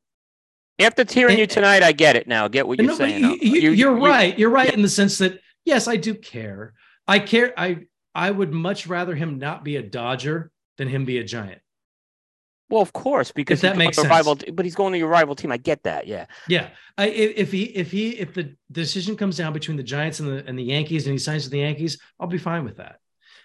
After 0.78 1.04
hearing 1.08 1.38
you 1.38 1.46
tonight, 1.46 1.82
I 1.82 1.92
get 1.92 2.16
it 2.16 2.26
now. 2.28 2.44
I 2.44 2.48
get 2.48 2.66
what 2.66 2.78
you're 2.78 2.88
no, 2.88 2.94
saying. 2.94 3.38
you, 3.42 3.70
are 3.70 3.74
you- 3.74 4.06
right. 4.06 4.38
You're 4.38 4.50
right 4.50 4.72
in 4.72 4.82
the 4.82 4.88
sense 4.88 5.18
that 5.18 5.40
yes, 5.64 5.88
I 5.88 5.96
do 5.96 6.14
care. 6.14 6.74
I 7.06 7.18
care. 7.18 7.52
I 7.58 7.80
I 8.14 8.30
would 8.30 8.52
much 8.52 8.86
rather 8.86 9.14
him 9.14 9.38
not 9.38 9.64
be 9.64 9.76
a 9.76 9.82
Dodger 9.82 10.50
than 10.78 10.88
him 10.88 11.04
be 11.04 11.18
a 11.18 11.24
Giant. 11.24 11.60
Well, 12.70 12.82
of 12.82 12.92
course, 12.92 13.32
because 13.32 13.60
that 13.62 13.76
makes 13.76 13.96
sense. 13.96 14.08
rival, 14.08 14.38
but 14.52 14.64
he's 14.64 14.76
going 14.76 14.92
to 14.92 14.98
your 14.98 15.08
rival 15.08 15.34
team. 15.34 15.50
I 15.50 15.56
get 15.56 15.82
that. 15.82 16.06
Yeah. 16.06 16.26
Yeah, 16.48 16.68
I, 16.96 17.08
if 17.08 17.36
if 17.36 17.52
he 17.52 17.62
if 17.64 17.90
he 17.90 18.10
if 18.10 18.32
the 18.32 18.54
decision 18.70 19.16
comes 19.16 19.36
down 19.36 19.52
between 19.52 19.76
the 19.76 19.82
Giants 19.82 20.20
and 20.20 20.28
the 20.28 20.46
and 20.46 20.58
the 20.58 20.62
Yankees 20.62 21.06
and 21.06 21.12
he 21.12 21.18
signs 21.18 21.44
with 21.44 21.52
the 21.52 21.58
Yankees, 21.58 21.98
I'll 22.18 22.28
be 22.28 22.38
fine 22.38 22.64
with 22.64 22.76
that, 22.76 23.00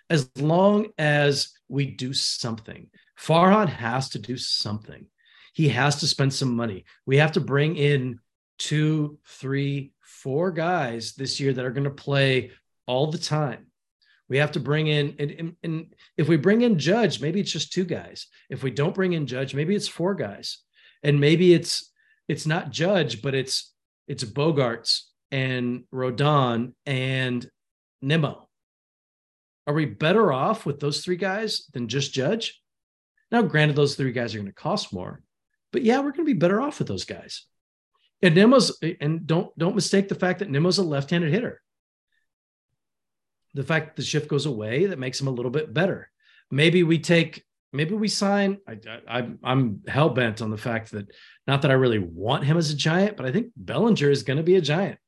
as 0.09 0.29
long 0.37 0.87
as 0.97 1.53
we 1.67 1.87
do 1.87 2.13
something. 2.13 2.87
Farhan 3.19 3.67
has 3.67 4.09
to 4.09 4.19
do 4.19 4.37
something. 4.37 5.07
He 5.53 5.69
has 5.69 6.01
to 6.01 6.07
spend 6.07 6.33
some 6.33 6.55
money. 6.55 6.85
We 7.05 7.17
have 7.17 7.31
to 7.33 7.39
bring 7.39 7.77
in 7.77 8.19
two, 8.59 9.17
three, 9.25 9.93
four 10.01 10.51
guys 10.51 11.13
this 11.13 11.39
year 11.39 11.53
that 11.53 11.65
are 11.65 11.71
going 11.71 11.85
to 11.85 11.89
play 11.89 12.51
all 12.85 13.07
the 13.07 13.17
time. 13.17 13.67
We 14.27 14.37
have 14.37 14.53
to 14.53 14.59
bring 14.59 14.87
in, 14.87 15.15
and, 15.19 15.31
and, 15.31 15.55
and 15.63 15.95
if 16.17 16.27
we 16.27 16.37
bring 16.37 16.61
in 16.61 16.79
Judge, 16.79 17.21
maybe 17.21 17.39
it's 17.39 17.51
just 17.51 17.71
two 17.71 17.85
guys. 17.85 18.27
If 18.49 18.63
we 18.63 18.71
don't 18.71 18.95
bring 18.95 19.13
in 19.13 19.27
Judge, 19.27 19.53
maybe 19.53 19.75
it's 19.75 19.87
four 19.87 20.15
guys, 20.15 20.59
and 21.03 21.19
maybe 21.19 21.53
it's 21.53 21.91
it's 22.27 22.47
not 22.47 22.71
Judge, 22.71 23.21
but 23.21 23.35
it's 23.35 23.71
it's 24.07 24.23
Bogaerts 24.23 25.01
and 25.31 25.83
Rodón 25.93 26.73
and 26.85 27.47
Nimmo. 28.01 28.49
Are 29.67 29.73
we 29.73 29.85
better 29.85 30.31
off 30.31 30.65
with 30.65 30.79
those 30.79 31.03
three 31.03 31.17
guys 31.17 31.65
than 31.73 31.87
just 31.87 32.13
Judge? 32.13 32.61
Now, 33.31 33.41
granted, 33.41 33.75
those 33.75 33.95
three 33.95 34.11
guys 34.11 34.33
are 34.33 34.39
going 34.39 34.47
to 34.47 34.53
cost 34.53 34.93
more, 34.93 35.21
but 35.71 35.83
yeah, 35.83 35.97
we're 35.97 36.11
going 36.11 36.25
to 36.25 36.33
be 36.33 36.33
better 36.33 36.61
off 36.61 36.79
with 36.79 36.87
those 36.87 37.05
guys. 37.05 37.45
And 38.21 38.33
Nimmo's 38.33 38.79
and 39.01 39.27
don't 39.27 39.55
don't 39.57 39.75
mistake 39.75 40.07
the 40.07 40.15
fact 40.15 40.39
that 40.39 40.49
Nimmo's 40.49 40.79
a 40.79 40.83
left-handed 40.83 41.31
hitter. 41.31 41.61
The 43.55 43.63
fact 43.63 43.87
that 43.87 43.95
the 43.95 44.07
shift 44.07 44.27
goes 44.27 44.45
away 44.45 44.85
that 44.85 44.99
makes 44.99 45.19
him 45.19 45.27
a 45.27 45.31
little 45.31 45.49
bit 45.49 45.73
better. 45.73 46.11
Maybe 46.51 46.83
we 46.83 46.99
take 46.99 47.43
maybe 47.73 47.95
we 47.95 48.07
sign. 48.07 48.59
I, 48.67 48.77
I 49.09 49.27
I'm 49.43 49.81
hell 49.87 50.09
bent 50.09 50.41
on 50.41 50.51
the 50.51 50.57
fact 50.57 50.91
that 50.91 51.07
not 51.47 51.63
that 51.63 51.71
I 51.71 51.75
really 51.75 51.99
want 51.99 52.45
him 52.45 52.57
as 52.57 52.69
a 52.69 52.75
giant, 52.75 53.17
but 53.17 53.25
I 53.25 53.31
think 53.31 53.47
Bellinger 53.55 54.09
is 54.09 54.23
going 54.23 54.37
to 54.37 54.43
be 54.43 54.55
a 54.55 54.61
giant. 54.61 54.99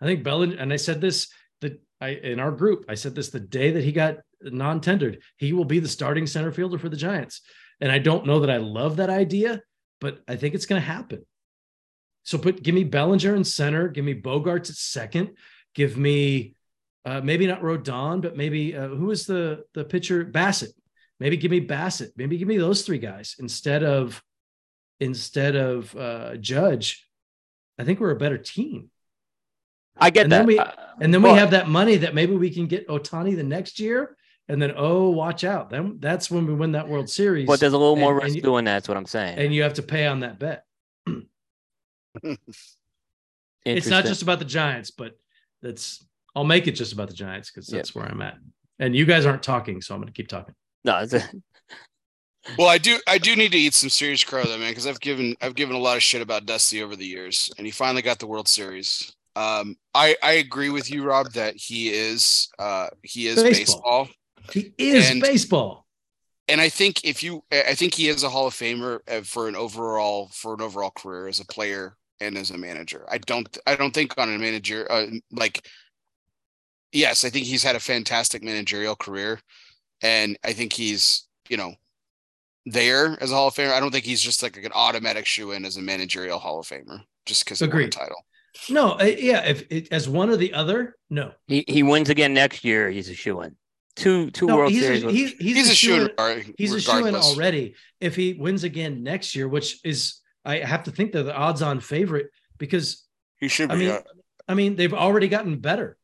I 0.00 0.06
think 0.06 0.24
Bellinger, 0.24 0.56
and 0.56 0.72
I 0.72 0.76
said 0.76 1.00
this 1.00 1.28
that 1.60 1.80
I 2.00 2.10
in 2.10 2.40
our 2.40 2.52
group, 2.52 2.86
I 2.88 2.94
said 2.94 3.14
this 3.14 3.28
the 3.28 3.40
day 3.40 3.72
that 3.72 3.84
he 3.84 3.92
got 3.92 4.18
non-tendered, 4.42 5.20
he 5.36 5.52
will 5.52 5.64
be 5.64 5.80
the 5.80 5.88
starting 5.88 6.26
center 6.26 6.52
fielder 6.52 6.78
for 6.78 6.88
the 6.88 6.96
Giants. 6.96 7.40
And 7.80 7.90
I 7.90 7.98
don't 7.98 8.26
know 8.26 8.40
that 8.40 8.50
I 8.50 8.58
love 8.58 8.96
that 8.96 9.10
idea, 9.10 9.60
but 10.00 10.20
I 10.28 10.36
think 10.36 10.54
it's 10.54 10.66
going 10.66 10.80
to 10.80 10.86
happen. 10.86 11.24
So 12.22 12.38
put 12.38 12.62
give 12.62 12.74
me 12.74 12.84
Bellinger 12.84 13.34
in 13.34 13.44
center, 13.44 13.88
give 13.88 14.04
me 14.04 14.20
Bogaerts 14.20 14.70
at 14.70 14.76
second, 14.76 15.30
give 15.74 15.96
me 15.96 16.54
uh, 17.04 17.20
maybe 17.22 17.46
not 17.46 17.62
Rodón, 17.62 18.20
but 18.20 18.36
maybe 18.36 18.76
uh, 18.76 18.88
who 18.88 19.10
is 19.10 19.26
the 19.26 19.64
the 19.74 19.84
pitcher 19.84 20.24
Bassitt? 20.24 20.72
Maybe 21.20 21.36
give 21.36 21.50
me 21.50 21.60
Bassitt. 21.66 22.10
Maybe 22.16 22.36
give 22.38 22.48
me 22.48 22.58
those 22.58 22.82
three 22.82 22.98
guys 22.98 23.36
instead 23.38 23.82
of 23.82 24.22
instead 25.00 25.56
of 25.56 25.94
uh, 25.96 26.36
Judge. 26.36 27.08
I 27.78 27.84
think 27.84 28.00
we're 28.00 28.10
a 28.10 28.16
better 28.16 28.38
team. 28.38 28.90
I 29.96 30.10
get 30.10 30.24
And 30.24 30.32
that. 30.32 30.38
then 30.38 30.46
we- 30.46 30.58
Uh, 30.58 30.72
And 31.00 31.14
then 31.14 31.22
we 31.22 31.30
have 31.30 31.52
that 31.52 31.68
money 31.68 31.96
that 31.98 32.14
maybe 32.14 32.34
we 32.34 32.50
can 32.50 32.66
get 32.66 32.88
Ohtani 32.88 33.36
the 33.36 33.42
next 33.44 33.78
year. 33.80 34.16
And 34.50 34.60
then, 34.62 34.72
oh, 34.76 35.10
watch 35.10 35.44
out. 35.44 35.70
Then 35.70 35.98
that's 36.00 36.30
when 36.30 36.46
we 36.46 36.54
win 36.54 36.72
that 36.72 36.88
World 36.88 37.08
Series. 37.10 37.46
But 37.46 37.60
there's 37.60 37.72
a 37.74 37.78
little 37.78 37.96
more 37.96 38.12
and- 38.12 38.16
risk 38.22 38.26
and 38.28 38.36
you- 38.36 38.42
doing 38.42 38.64
that. 38.64 38.74
That's 38.74 38.88
what 38.88 38.96
I'm 38.96 39.06
saying. 39.06 39.38
and 39.38 39.54
you 39.54 39.62
have 39.62 39.74
to 39.74 39.82
pay 39.82 40.06
on 40.06 40.20
that 40.20 40.38
bet. 40.38 40.64
It's 43.64 43.86
not 43.88 44.04
just 44.04 44.22
about 44.22 44.38
the 44.38 44.44
Giants, 44.44 44.90
but 44.90 45.18
that's 45.62 46.04
I'll 46.38 46.44
make 46.44 46.68
it 46.68 46.72
just 46.72 46.92
about 46.92 47.08
the 47.08 47.14
Giants 47.14 47.50
because 47.50 47.68
Yep. 47.68 47.78
that's 47.78 47.94
where 47.96 48.04
I'm 48.06 48.22
at. 48.22 48.36
And 48.78 48.94
you 48.94 49.04
guys 49.04 49.26
aren't 49.26 49.42
talking, 49.42 49.82
so 49.82 49.92
I'm 49.94 50.00
going 50.00 50.12
to 50.12 50.16
keep 50.16 50.28
talking. 50.28 50.54
no. 50.84 50.98
It's 50.98 51.12
a, 51.14 51.22
Well, 52.56 52.68
I 52.68 52.78
do. 52.78 52.98
I 53.06 53.18
do 53.18 53.36
need 53.36 53.52
to 53.52 53.58
eat 53.58 53.74
some 53.74 53.90
serious 53.90 54.24
crow, 54.24 54.44
though, 54.44 54.56
man, 54.56 54.70
because 54.70 54.86
I've 54.86 55.00
given 55.00 55.34
I've 55.42 55.54
given 55.56 55.74
a 55.76 55.78
lot 55.80 55.96
of 55.96 56.02
shit 56.02 56.22
about 56.22 56.46
Dusty 56.46 56.82
over 56.82 56.96
the 56.96 57.04
years, 57.04 57.50
and 57.58 57.66
he 57.66 57.70
finally 57.70 58.00
got 58.00 58.18
the 58.20 58.26
World 58.26 58.48
Series. 58.48 59.12
Um, 59.36 59.76
I 59.94 60.16
I 60.22 60.32
agree 60.34 60.70
with 60.70 60.90
you, 60.90 61.02
Rob, 61.04 61.32
that 61.32 61.56
he 61.56 61.90
is 61.90 62.48
uh 62.58 62.86
he 63.02 63.26
is 63.26 63.42
Baseball. 63.42 64.04
baseball, 64.04 64.08
He 64.52 64.72
is 64.78 65.10
And- 65.10 65.20
baseball. 65.20 65.86
and 66.46 66.58
I 66.60 66.70
think 66.70 67.04
if 67.04 67.22
you, 67.22 67.42
I 67.52 67.74
think 67.74 67.92
he 67.94 68.08
is 68.08 68.22
a 68.22 68.30
Hall 68.30 68.46
of 68.46 68.54
Famer 68.54 69.00
uh, 69.08 69.20
for 69.22 69.48
an 69.48 69.56
overall 69.56 70.30
for 70.32 70.54
an 70.54 70.62
overall 70.62 70.92
career 70.96 71.28
as 71.28 71.40
a 71.40 71.44
player 71.46 71.96
and 72.20 72.38
as 72.38 72.50
a 72.50 72.56
manager. 72.56 73.04
I 73.10 73.18
don't 73.18 73.58
I 73.66 73.74
don't 73.76 73.92
think 73.92 74.14
on 74.16 74.32
a 74.32 74.38
manager 74.38 74.86
uh, 74.90 75.06
like. 75.32 75.66
Yes, 76.92 77.24
I 77.24 77.30
think 77.30 77.46
he's 77.46 77.62
had 77.62 77.76
a 77.76 77.80
fantastic 77.80 78.42
managerial 78.42 78.96
career, 78.96 79.40
and 80.02 80.38
I 80.44 80.52
think 80.52 80.72
he's 80.72 81.26
you 81.48 81.56
know 81.56 81.74
there 82.66 83.16
as 83.20 83.30
a 83.30 83.34
Hall 83.34 83.48
of 83.48 83.54
Famer. 83.54 83.72
I 83.72 83.80
don't 83.80 83.90
think 83.90 84.04
he's 84.04 84.22
just 84.22 84.42
like 84.42 84.56
an 84.56 84.72
automatic 84.74 85.26
shoe 85.26 85.52
in 85.52 85.64
as 85.64 85.76
a 85.76 85.82
managerial 85.82 86.38
Hall 86.38 86.60
of 86.60 86.66
Famer 86.66 87.00
just 87.26 87.44
because 87.44 87.58
he 87.60 87.64
won 87.66 87.70
a 87.70 87.74
Agreed. 87.76 87.92
title. 87.92 88.16
No, 88.70 88.92
uh, 88.92 89.04
yeah. 89.04 89.44
If 89.44 89.64
it, 89.70 89.88
as 89.92 90.08
one 90.08 90.30
or 90.30 90.36
the 90.36 90.52
other, 90.54 90.96
no. 91.10 91.32
he 91.46 91.64
he 91.68 91.82
wins 91.82 92.08
again 92.08 92.34
next 92.34 92.64
year. 92.64 92.90
He's 92.90 93.08
a 93.08 93.14
shoe 93.14 93.40
in. 93.42 93.56
Two 93.94 94.30
two 94.30 94.46
no 94.46 94.56
World 94.56 94.72
he's 94.72 94.82
Series. 94.82 95.02
a, 95.02 95.06
with- 95.06 95.14
he's, 95.14 95.32
he's, 95.32 95.56
He's, 95.56 95.70
a 95.70 95.74
shoe 95.74 95.94
in. 96.02 96.10
shoo-in- 96.18 96.54
He's 96.56 96.72
a 96.72 96.80
shoe 96.80 97.06
in 97.06 97.14
already. 97.14 97.74
If 98.00 98.16
he 98.16 98.34
wins 98.34 98.64
again 98.64 99.02
next 99.02 99.34
year, 99.34 99.48
which 99.48 99.80
is 99.84 100.20
I 100.44 100.58
have 100.58 100.84
to 100.84 100.90
think 100.90 101.12
they're 101.12 101.22
the 101.24 101.34
odds-on 101.36 101.80
favorite 101.80 102.28
because 102.58 103.04
He 103.38 103.48
should 103.48 103.70
I 103.70 103.74
be. 103.74 103.80
mean, 103.80 103.90
uh, 103.90 104.00
I 104.48 104.54
mean, 104.54 104.76
they've 104.76 104.94
already 104.94 105.28
gotten 105.28 105.58
better. 105.58 105.96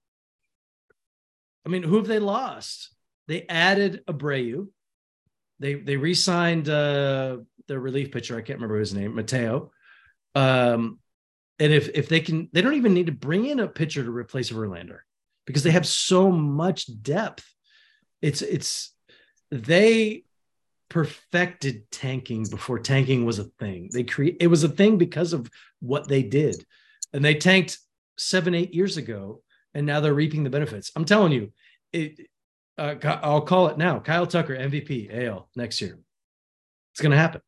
I 1.65 1.69
mean, 1.69 1.83
who 1.83 1.97
have 1.97 2.07
they 2.07 2.19
lost? 2.19 2.91
They 3.29 3.47
added 3.49 4.03
Abreu. 4.07 4.69
They 5.61 5.75
they 5.75 5.97
re-signed 5.97 6.69
uh 6.69 7.39
the 7.67 7.79
relief 7.79 8.13
pitcher. 8.13 8.37
I 8.37 8.43
can't 8.43 8.59
remember 8.59 8.79
his 8.79 8.95
name, 8.95 9.15
Mateo. 9.15 9.71
Um, 10.35 10.99
and 11.59 11.73
if 11.73 11.89
if 11.95 12.09
they 12.09 12.21
can, 12.21 12.49
they 12.53 12.61
don't 12.61 12.75
even 12.75 12.95
need 12.95 13.07
to 13.07 13.13
bring 13.13 13.47
in 13.47 13.61
a 13.61 13.69
pitcher 13.69 14.03
to 14.03 14.11
replace 14.11 14.51
Verlander 14.51 15.01
because 15.47 15.63
they 15.63 15.71
have 15.71 15.87
so 15.87 16.31
much 16.31 16.87
depth. 17.03 17.49
It's 18.21 18.43
it's 18.43 18.93
they 19.51 20.25
perfected 20.89 21.91
tanking 21.91 22.45
before 22.45 22.79
tanking 22.79 23.25
was 23.25 23.39
a 23.39 23.45
thing. 23.45 23.91
They 23.93 24.03
create 24.03 24.39
it 24.41 24.49
was 24.49 24.65
a 24.65 24.69
thing 24.69 24.99
because 24.99 25.33
of 25.33 25.49
what 25.81 26.09
they 26.09 26.23
did, 26.23 26.57
and 27.13 27.25
they 27.25 27.35
tanked 27.35 27.79
seven 28.19 28.55
eight 28.55 28.75
years 28.75 28.97
ago, 28.97 29.43
and 29.75 29.87
now 29.87 30.01
they're 30.01 30.15
reaping 30.15 30.45
the 30.45 30.51
benefits. 30.51 30.91
I'm 30.97 31.05
telling 31.05 31.33
you, 31.33 31.53
it. 31.93 32.27
Uh, 32.77 32.97
I'll 33.23 33.41
call 33.43 33.69
it 33.69 33.79
now. 33.79 34.01
Kyle 34.01 34.27
Tucker 34.27 34.57
MVP 34.57 35.27
AL 35.27 35.49
next 35.55 35.81
year. 35.81 35.97
It's 36.93 37.01
going 37.01 37.13
to 37.13 37.17
happen. 37.17 37.41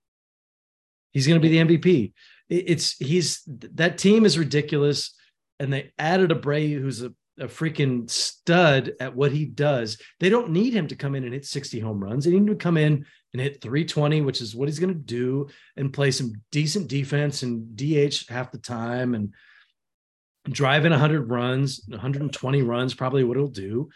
He's 1.12 1.26
going 1.26 1.40
to 1.40 1.48
be 1.48 1.58
the 1.58 1.64
MVP. 1.78 2.12
It- 2.48 2.64
It's 2.70 2.96
he's 2.98 3.42
that 3.74 3.98
team 3.98 4.24
is 4.24 4.38
ridiculous, 4.38 5.14
and 5.58 5.72
they 5.72 5.92
added 5.98 6.30
Abreu 6.30 6.80
who's 6.80 7.02
a, 7.02 7.12
a 7.40 7.46
freaking 7.46 8.08
stud 8.08 8.92
at 9.00 9.16
what 9.16 9.32
he 9.32 9.44
does. 9.44 10.00
They 10.20 10.28
don't 10.28 10.50
need 10.50 10.72
him 10.72 10.86
to 10.88 10.96
come 10.96 11.14
in 11.16 11.24
and 11.24 11.32
hit 11.32 11.44
60 11.44 11.80
home 11.80 12.02
runs. 12.02 12.24
They 12.24 12.30
need 12.30 12.38
him 12.42 12.46
to 12.48 12.54
come 12.54 12.76
in 12.76 13.04
and 13.32 13.42
hit 13.42 13.60
320, 13.60 14.20
which 14.22 14.40
is 14.40 14.54
what 14.54 14.68
he's 14.68 14.78
going 14.78 14.94
to 14.94 15.00
do, 15.00 15.48
and 15.76 15.92
play 15.92 16.10
some 16.12 16.32
decent 16.52 16.88
defense 16.88 17.42
and 17.42 17.76
DH 17.76 18.28
half 18.28 18.52
the 18.52 18.58
time 18.58 19.14
and 19.14 19.34
drive 20.50 20.84
in 20.84 20.92
100 20.92 21.30
runs, 21.30 21.82
120 21.88 22.62
runs, 22.62 22.94
probably 22.94 23.24
what 23.24 23.36
it'll 23.36 23.48
do. 23.48 23.88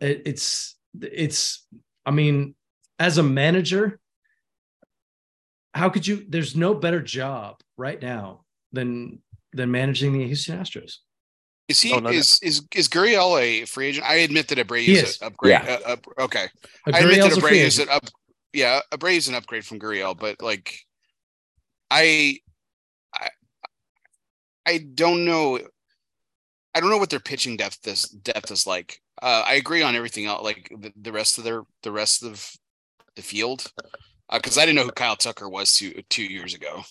It, 0.00 0.22
it's 0.26 0.76
it's. 1.00 1.66
I 2.06 2.10
mean, 2.10 2.54
as 2.98 3.18
a 3.18 3.22
manager, 3.22 3.98
how 5.74 5.88
could 5.90 6.06
you? 6.06 6.24
There's 6.28 6.56
no 6.56 6.74
better 6.74 7.00
job 7.00 7.60
right 7.76 8.00
now 8.00 8.44
than 8.72 9.20
than 9.52 9.70
managing 9.70 10.12
the 10.12 10.26
Houston 10.26 10.58
Astros. 10.58 10.96
Is 11.68 11.80
he 11.80 11.92
Oh, 11.92 11.96
no, 12.00 12.10
no. 12.10 12.16
is 12.16 12.38
is 12.42 12.62
is 12.74 12.88
Gurriel 12.88 13.40
a 13.40 13.64
free 13.66 13.88
agent? 13.88 14.06
I 14.06 14.16
admit 14.16 14.48
that 14.48 14.58
Abreu 14.58 14.80
He 14.82 14.94
is 14.94 15.02
is. 15.10 15.20
an 15.20 15.28
upgrade. 15.28 15.50
Yeah. 15.52 15.78
Uh, 15.86 15.92
up, 15.92 16.06
okay, 16.18 16.46
I 16.86 16.98
admit 16.98 17.18
Gurriel's 17.20 17.34
that 17.34 17.38
a 17.38 17.40
free 17.40 17.58
Abreu 17.58 17.64
is 17.66 17.78
agent. 17.78 17.90
an 17.90 17.96
up. 17.96 18.04
Yeah, 18.52 18.80
Abreu 18.92 19.16
is 19.16 19.28
an 19.28 19.34
upgrade 19.36 19.64
from 19.64 19.78
Gurriel, 19.78 20.18
but 20.18 20.42
like, 20.42 20.80
I, 21.88 22.38
I, 23.14 23.28
I 24.66 24.78
don't 24.78 25.24
know. 25.24 25.60
I 26.74 26.80
don't 26.80 26.90
know 26.90 26.98
what 26.98 27.10
their 27.10 27.20
pitching 27.20 27.56
depth 27.56 27.86
is 27.86 28.02
depth 28.04 28.50
is 28.50 28.66
like. 28.66 29.00
Uh, 29.20 29.42
I 29.46 29.54
agree 29.54 29.82
on 29.82 29.96
everything 29.96 30.26
else, 30.26 30.42
like 30.42 30.70
the, 30.76 30.92
the 31.00 31.12
rest 31.12 31.38
of 31.38 31.44
their 31.44 31.62
the 31.82 31.92
rest 31.92 32.22
of 32.22 32.48
the 33.16 33.22
field, 33.22 33.70
because 34.32 34.56
I 34.56 34.62
didn't 34.62 34.76
know 34.76 34.84
who 34.84 34.92
Kyle 34.92 35.16
Tucker 35.16 35.48
was 35.48 35.74
two 35.74 36.02
two 36.08 36.22
years 36.24 36.54
ago, 36.54 36.82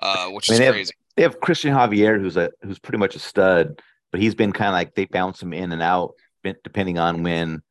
uh, 0.00 0.28
which 0.30 0.50
I 0.50 0.54
mean, 0.54 0.54
is 0.54 0.58
they 0.58 0.64
have- 0.66 0.74
crazy. 0.74 0.92
They 1.14 1.22
have 1.24 1.40
Cristian 1.40 1.72
Javier, 1.74 2.18
who's 2.18 2.38
a 2.38 2.50
who's 2.62 2.78
pretty 2.78 2.96
much 2.98 3.14
a 3.14 3.18
stud, 3.18 3.80
but 4.10 4.20
he's 4.20 4.34
been 4.34 4.50
kind 4.52 4.68
of 4.68 4.72
like 4.72 4.94
they 4.94 5.04
bounce 5.04 5.42
him 5.42 5.52
in 5.52 5.70
and 5.72 5.82
out 5.82 6.14
depending 6.64 6.98
on 6.98 7.22
when 7.22 7.62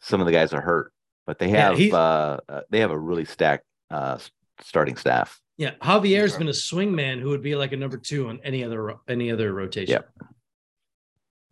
some 0.00 0.20
of 0.20 0.26
the 0.26 0.32
guys 0.32 0.52
are 0.54 0.62
hurt. 0.62 0.92
But 1.26 1.38
they 1.38 1.50
have 1.50 1.76
he- 1.76 1.92
uh, 1.92 2.38
uh, 2.48 2.60
they 2.70 2.80
have 2.80 2.90
a 2.90 2.98
really 2.98 3.24
stacked 3.26 3.64
uh, 3.90 4.18
starting 4.62 4.96
staff. 4.96 5.38
Yeah, 5.58 5.72
Javier's 5.82 6.32
Okay. 6.32 6.38
been 6.38 6.48
a 6.48 6.54
swing 6.54 6.94
man 6.94 7.18
who 7.20 7.28
would 7.30 7.42
be 7.42 7.54
like 7.54 7.72
a 7.72 7.76
number 7.76 7.98
two 7.98 8.28
on 8.28 8.40
any 8.42 8.64
other 8.64 8.94
any 9.08 9.30
other 9.30 9.52
rotation. 9.52 9.92
Yep. 9.92 10.10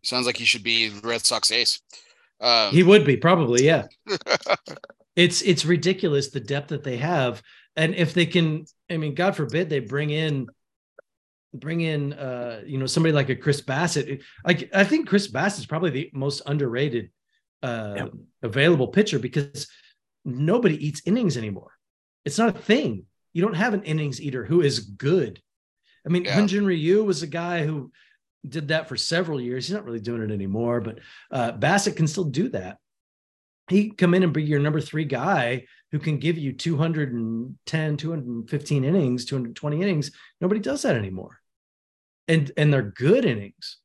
Sounds 0.05 0.26
like 0.26 0.36
he 0.36 0.44
should 0.44 0.62
be 0.62 0.91
Red 1.02 1.24
Sox 1.24 1.50
ace. 1.50 1.81
Um, 2.41 2.73
He 2.73 2.83
would 2.83 3.05
be 3.05 3.16
probably, 3.16 3.65
yeah. 3.65 3.86
it's 5.16 5.42
it's 5.42 5.65
ridiculous 5.65 6.31
the 6.31 6.41
depth 6.41 6.68
that 6.68 6.84
they 6.84 6.97
have, 6.99 7.42
and 7.76 7.94
if 7.94 8.15
they 8.15 8.26
can, 8.26 8.66
I 8.91 8.97
mean, 8.97 9.15
God 9.15 9.36
forbid 9.36 9.70
they 9.70 9.81
bring 9.81 10.10
in 10.10 10.49
bring 11.55 11.83
in 11.83 12.12
uh 12.15 12.62
you 12.66 12.78
know 12.78 12.86
somebody 12.86 13.12
like 13.12 13.28
a 13.28 13.36
Chris 13.36 13.60
Bassitt. 13.60 14.23
Like 14.44 14.70
I 14.74 14.83
think 14.84 15.08
Chris 15.08 15.28
Bassitt 15.31 15.60
is 15.60 15.66
probably 15.66 15.91
the 15.91 16.10
most 16.12 16.42
underrated 16.47 17.10
uh 17.62 17.94
Yep. 17.97 18.12
available 18.42 18.89
pitcher 18.89 19.18
because 19.20 19.68
nobody 20.24 20.84
eats 20.84 21.02
innings 21.07 21.36
anymore. 21.36 21.70
It's 22.24 22.39
not 22.39 22.57
a 22.57 22.58
thing. 22.58 23.05
You 23.33 23.42
don't 23.42 23.55
have 23.55 23.73
an 23.74 23.84
innings 23.84 24.20
eater 24.20 24.44
who 24.44 24.62
is 24.62 24.81
good. 24.81 25.41
I 26.05 26.08
mean, 26.10 26.24
Yeah. 26.24 26.36
Hyunjin 26.41 26.66
Ryu 26.66 27.05
was 27.05 27.23
a 27.23 27.26
guy 27.28 27.65
who 27.65 27.92
did 28.48 28.68
that 28.68 28.89
for 28.89 28.97
several 28.97 29.40
years. 29.40 29.66
He's 29.66 29.74
not 29.74 29.84
really 29.84 30.00
doing 30.00 30.23
it 30.23 30.31
anymore, 30.32 30.81
but 30.81 30.98
uh, 31.31 31.52
Bassitt 31.52 31.97
can 31.97 32.06
still 32.06 32.24
do 32.24 32.48
that. 32.50 32.78
He 33.68 33.90
come 33.90 34.14
in 34.14 34.23
and 34.23 34.32
be 34.32 34.42
your 34.42 34.60
number 34.60 34.81
three 34.81 35.05
guy 35.05 35.64
who 35.90 35.98
can 35.98 36.18
give 36.18 36.36
you 36.36 36.52
210, 36.52 37.97
215 37.97 38.84
innings, 38.84 39.24
220 39.24 39.81
innings. 39.81 40.10
Nobody 40.40 40.60
does 40.60 40.82
that 40.82 40.97
anymore. 40.97 41.40
And 42.28 42.50
and 42.56 42.73
they're 42.73 42.82
good 42.82 43.24
innings. 43.24 43.78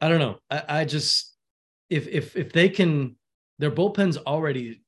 I 0.00 0.08
don't 0.08 0.18
know. 0.18 0.38
I, 0.50 0.80
I 0.80 0.84
just 0.84 1.34
if 1.90 2.08
if 2.08 2.36
if 2.36 2.52
they 2.52 2.68
can, 2.68 3.16
their 3.58 3.70
bullpen's 3.70 4.16
already 4.16 4.82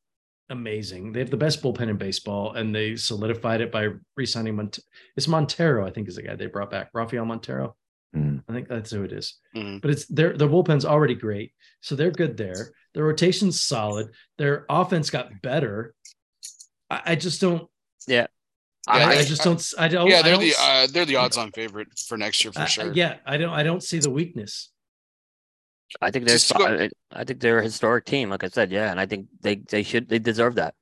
amazing. 0.48 1.12
They 1.12 1.20
have 1.20 1.30
the 1.30 1.36
best 1.36 1.62
bullpen 1.62 1.88
in 1.88 1.96
baseball, 1.96 2.52
and 2.52 2.74
they 2.74 2.96
solidified 2.96 3.60
it 3.60 3.72
by 3.72 3.88
re-signing 4.16 4.56
Mont- 4.56 4.78
It's 5.16 5.28
Montero, 5.28 5.86
I 5.86 5.90
think, 5.90 6.08
is 6.08 6.16
the 6.16 6.22
guy 6.22 6.36
they 6.36 6.46
brought 6.46 6.70
back. 6.70 6.90
Rafael 6.92 7.24
Montero. 7.24 7.76
Mm. 8.14 8.42
I 8.48 8.52
think 8.52 8.68
that's 8.68 8.90
who 8.90 9.02
it 9.04 9.12
is. 9.12 9.38
Mhm. 9.54 9.80
But 9.80 9.90
it's 9.90 10.06
their 10.06 10.36
their 10.36 10.48
bullpen's 10.48 10.84
already 10.84 11.14
great, 11.14 11.52
so 11.80 11.94
they're 11.96 12.10
good 12.10 12.36
there. 12.36 12.72
Their 12.94 13.04
rotation's 13.04 13.60
solid. 13.62 14.08
Their 14.38 14.64
offense 14.68 15.10
got 15.10 15.42
better. 15.42 15.94
I, 16.90 17.02
I 17.06 17.14
just 17.16 17.40
don't. 17.40 17.68
Yeah. 18.06 18.26
I, 18.88 19.00
Yeah, 19.00 19.06
I 19.06 19.10
I- 19.18 19.24
just 19.24 19.42
don't. 19.42 19.72
I 19.78 19.88
don't. 19.88 20.08
yeah, 20.08 20.22
they're 20.22 20.34
don't 20.36 20.40
the 20.44 20.54
uh, 20.58 20.86
they're 20.92 21.04
the 21.04 21.16
odds-on 21.16 21.52
favorite 21.52 21.88
for 22.06 22.16
next 22.16 22.42
year 22.44 22.52
for 22.52 22.60
I- 22.60 22.62
I- 22.62 22.66
sure. 22.66 22.92
yeah, 22.92 23.16
I 23.26 23.36
don't. 23.36 23.50
I 23.52 23.62
don't 23.62 23.82
see 23.82 23.98
the 23.98 24.10
weakness. 24.10 24.70
I 26.00 26.10
think 26.10 26.26
they're 26.26 26.38
go- 26.58 26.66
I 26.84 26.90
I 27.12 27.24
think 27.24 27.40
they're 27.40 27.58
a 27.58 27.62
historic 27.62 28.04
team, 28.06 28.28
like 28.30 28.44
I 28.44 28.48
said, 28.48 28.70
yeah, 28.72 28.90
and 28.90 28.98
I 29.00 29.06
think 29.06 29.26
they 29.40 29.56
they 29.56 29.82
should 29.82 30.08
they 30.08 30.18
deserve 30.18 30.54
that. 30.56 30.74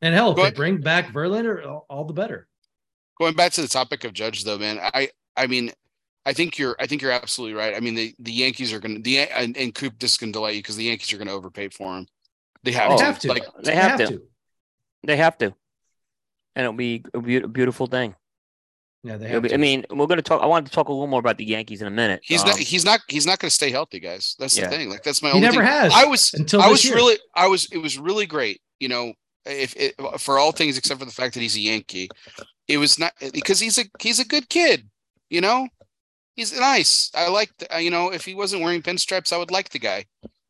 And 0.00 0.14
hell, 0.14 0.30
if 0.30 0.36
they 0.36 0.42
ahead. 0.42 0.54
bring 0.54 0.80
back 0.80 1.08
Verlander, 1.08 1.66
all, 1.66 1.84
all 1.90 2.04
the 2.04 2.12
better. 2.14 2.46
Going 3.18 3.34
back 3.34 3.52
to 3.52 3.62
the 3.62 3.68
topic 3.68 4.04
of 4.04 4.12
Judge, 4.12 4.44
though, 4.44 4.58
man, 4.58 4.78
I 4.80 5.10
I 5.36 5.46
mean, 5.48 5.72
I 6.28 6.32
think 6.34 6.58
you're 6.58 6.76
I 6.78 6.86
think 6.86 7.00
you're 7.02 7.10
absolutely 7.10 7.54
right. 7.58 7.74
I 7.74 7.80
mean, 7.80 7.94
the 7.94 8.14
the 8.18 8.32
Yankees 8.32 8.72
are 8.72 8.80
going 8.80 8.96
to 8.96 9.02
the 9.02 9.10
Yan- 9.12 9.28
and, 9.34 9.56
and 9.56 9.74
Coop 9.74 9.98
this 9.98 10.16
can 10.18 10.30
delay 10.30 10.52
you 10.54 10.58
because 10.60 10.76
the 10.76 10.84
Yankees 10.84 11.10
are 11.12 11.16
going 11.16 11.28
to 11.28 11.32
overpay 11.34 11.68
for 11.70 11.96
him. 11.96 12.06
They 12.64 12.72
have, 12.72 12.90
Oh, 12.92 12.96
They 12.96 12.98
to. 12.98 13.04
have 13.06 13.18
to. 13.20 13.28
Like, 13.28 13.44
They 13.62 13.74
have 13.74 13.98
to. 13.98 14.22
They 15.04 15.16
have 15.16 15.38
to, 15.38 15.46
and 15.46 16.64
it'll 16.64 16.72
be 16.72 17.02
a 17.14 17.18
beau- 17.20 17.46
beautiful 17.48 17.86
thing. 17.86 18.14
Yeah, 19.04 19.16
they 19.16 19.26
It'll 19.26 19.34
have 19.34 19.42
be- 19.44 19.48
to. 19.50 19.54
I 19.54 19.58
mean, 19.58 19.86
we're 19.90 20.06
gonna 20.06 20.22
talk. 20.22 20.42
I 20.42 20.46
wanted 20.46 20.66
to 20.66 20.72
talk 20.72 20.88
a 20.88 20.92
little 20.92 21.06
more 21.06 21.20
about 21.20 21.38
the 21.38 21.44
Yankees 21.46 21.80
in 21.80 21.86
a 21.86 21.90
minute. 21.90 22.20
he's 22.24 22.42
Um, 22.42 22.48
not 22.50 22.58
he's 22.58 22.84
not 22.84 23.00
he's 23.08 23.26
not 23.26 23.38
going 23.38 23.48
to 23.48 23.54
stay 23.54 23.70
healthy, 23.70 24.00
guys. 24.00 24.34
That's 24.38 24.58
Yeah. 24.58 24.68
the 24.68 24.76
thing. 24.76 24.90
Like 24.90 25.02
that's 25.04 25.22
my 25.22 25.28
he 25.30 25.36
only 25.36 25.46
never 25.46 25.60
thing. 25.60 25.66
has. 25.66 25.92
I 25.94 26.04
was 26.04 26.34
until 26.34 26.60
I 26.60 26.68
was 26.68 26.84
year. 26.84 26.96
really 26.96 27.16
I 27.34 27.46
was 27.46 27.66
it 27.72 27.78
was 27.78 27.96
really 27.98 28.26
great. 28.26 28.60
You 28.80 28.88
know, 28.88 29.12
if 29.46 29.74
it, 29.76 29.94
for 30.18 30.38
all 30.38 30.52
things 30.52 30.76
except 30.76 30.98
for 31.00 31.06
the 31.06 31.12
fact 31.12 31.34
that 31.34 31.40
he's 31.40 31.56
a 31.56 31.60
Yankee, 31.60 32.08
it 32.66 32.76
was 32.78 32.98
not 32.98 33.12
because 33.32 33.60
he's 33.60 33.78
a 33.78 33.84
he's 34.00 34.18
a 34.18 34.24
good 34.26 34.48
kid. 34.48 34.88
You 35.30 35.40
know, 35.42 35.68
he's 36.38 36.58
nice. 36.58 37.10
I 37.14 37.28
like 37.28 37.50
you 37.78 37.90
know 37.90 38.10
if 38.12 38.24
he 38.24 38.34
wasn't 38.34 38.62
wearing 38.62 38.80
pinstripes, 38.80 39.32
I 39.32 39.38
would 39.38 39.50
like 39.50 39.68
the 39.70 39.78
guy. 39.78 40.06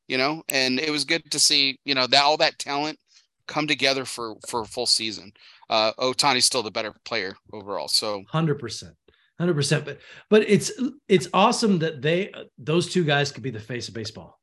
You 0.07 0.17
know, 0.17 0.43
and 0.49 0.79
it 0.79 0.91
was 0.91 1.05
good 1.05 1.31
to 1.31 1.39
see 1.39 1.79
you 1.85 1.95
know 1.95 2.07
that 2.07 2.23
all 2.23 2.37
that 2.37 2.59
talent 2.59 2.99
come 3.47 3.67
together 3.67 4.05
for 4.05 4.35
for 4.47 4.61
a 4.61 4.67
full 4.67 4.87
season. 4.87 5.33
Uh, 5.69 5.93
Ohtani's 5.95 6.45
still 6.45 6.63
the 6.63 6.71
better 6.71 6.95
player 7.05 7.35
overall. 7.53 7.89
So 7.89 8.23
hundred 8.29 8.59
percent, 8.59 8.95
hundred 9.39 9.55
percent. 9.55 9.85
But 9.85 9.99
but 10.31 10.49
it's 10.49 10.71
it's 11.09 11.29
awesome 11.35 11.79
that 11.81 12.01
they 12.01 12.33
those 12.59 12.93
two 12.93 13.05
guys 13.05 13.33
could 13.33 13.43
be 13.43 13.51
the 13.51 13.61
face 13.61 13.89
of 13.89 13.95
baseball, 13.95 14.39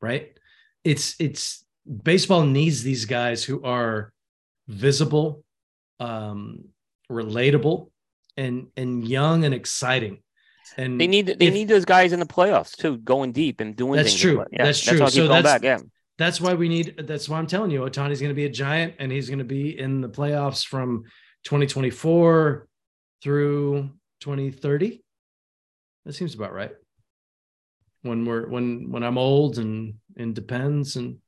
right? 0.00 0.38
It's 0.84 1.16
it's 1.18 1.64
baseball 2.02 2.44
needs 2.44 2.82
these 2.82 3.04
guys 3.04 3.42
who 3.42 3.62
are 3.62 4.12
visible, 4.68 5.44
um, 6.00 6.64
relatable, 7.10 7.90
and 8.36 8.68
and 8.76 9.06
young 9.06 9.44
and 9.44 9.54
exciting. 9.54 10.22
And 10.76 11.00
They 11.00 11.06
need 11.06 11.26
they 11.26 11.46
if- 11.46 11.54
need 11.54 11.68
those 11.68 11.84
guys 11.84 12.12
in 12.12 12.20
the 12.20 12.26
playoffs 12.26 12.76
too, 12.76 12.98
going 12.98 13.32
deep 13.32 13.60
and 13.60 13.74
doing 13.76 13.96
That's 13.96 14.10
things. 14.10 14.20
true. 14.20 14.44
Yeah, 14.52 14.64
That's 14.64 14.80
true. 14.80 14.98
That's 14.98 15.14
why 15.16 15.22
So 15.22 15.28
that's- 15.28 15.44
back. 15.44 15.62
Yeah, 15.62 15.78
that's 16.18 16.40
why 16.40 16.54
we 16.54 16.68
need 16.68 16.94
that's 17.06 17.28
why 17.28 17.38
I'm 17.38 17.46
telling 17.46 17.70
you 17.70 17.80
Ohtani's 17.80 18.20
going 18.20 18.30
to 18.30 18.34
be 18.34 18.44
a 18.44 18.50
giant 18.50 18.94
and 18.98 19.10
he's 19.12 19.28
going 19.28 19.38
to 19.38 19.44
be 19.44 19.78
in 19.78 20.00
the 20.00 20.08
playoffs 20.08 20.66
from 20.66 21.04
2024 21.44 22.66
through 23.22 23.90
2030 24.20 25.02
that 26.04 26.12
seems 26.12 26.34
about 26.34 26.52
right 26.52 26.72
when 28.02 28.24
we're 28.24 28.48
when 28.48 28.90
when 28.90 29.02
I'm 29.02 29.18
old 29.18 29.58
and 29.58 29.94
and 30.16 30.34
depends 30.34 30.96
and 30.96 31.18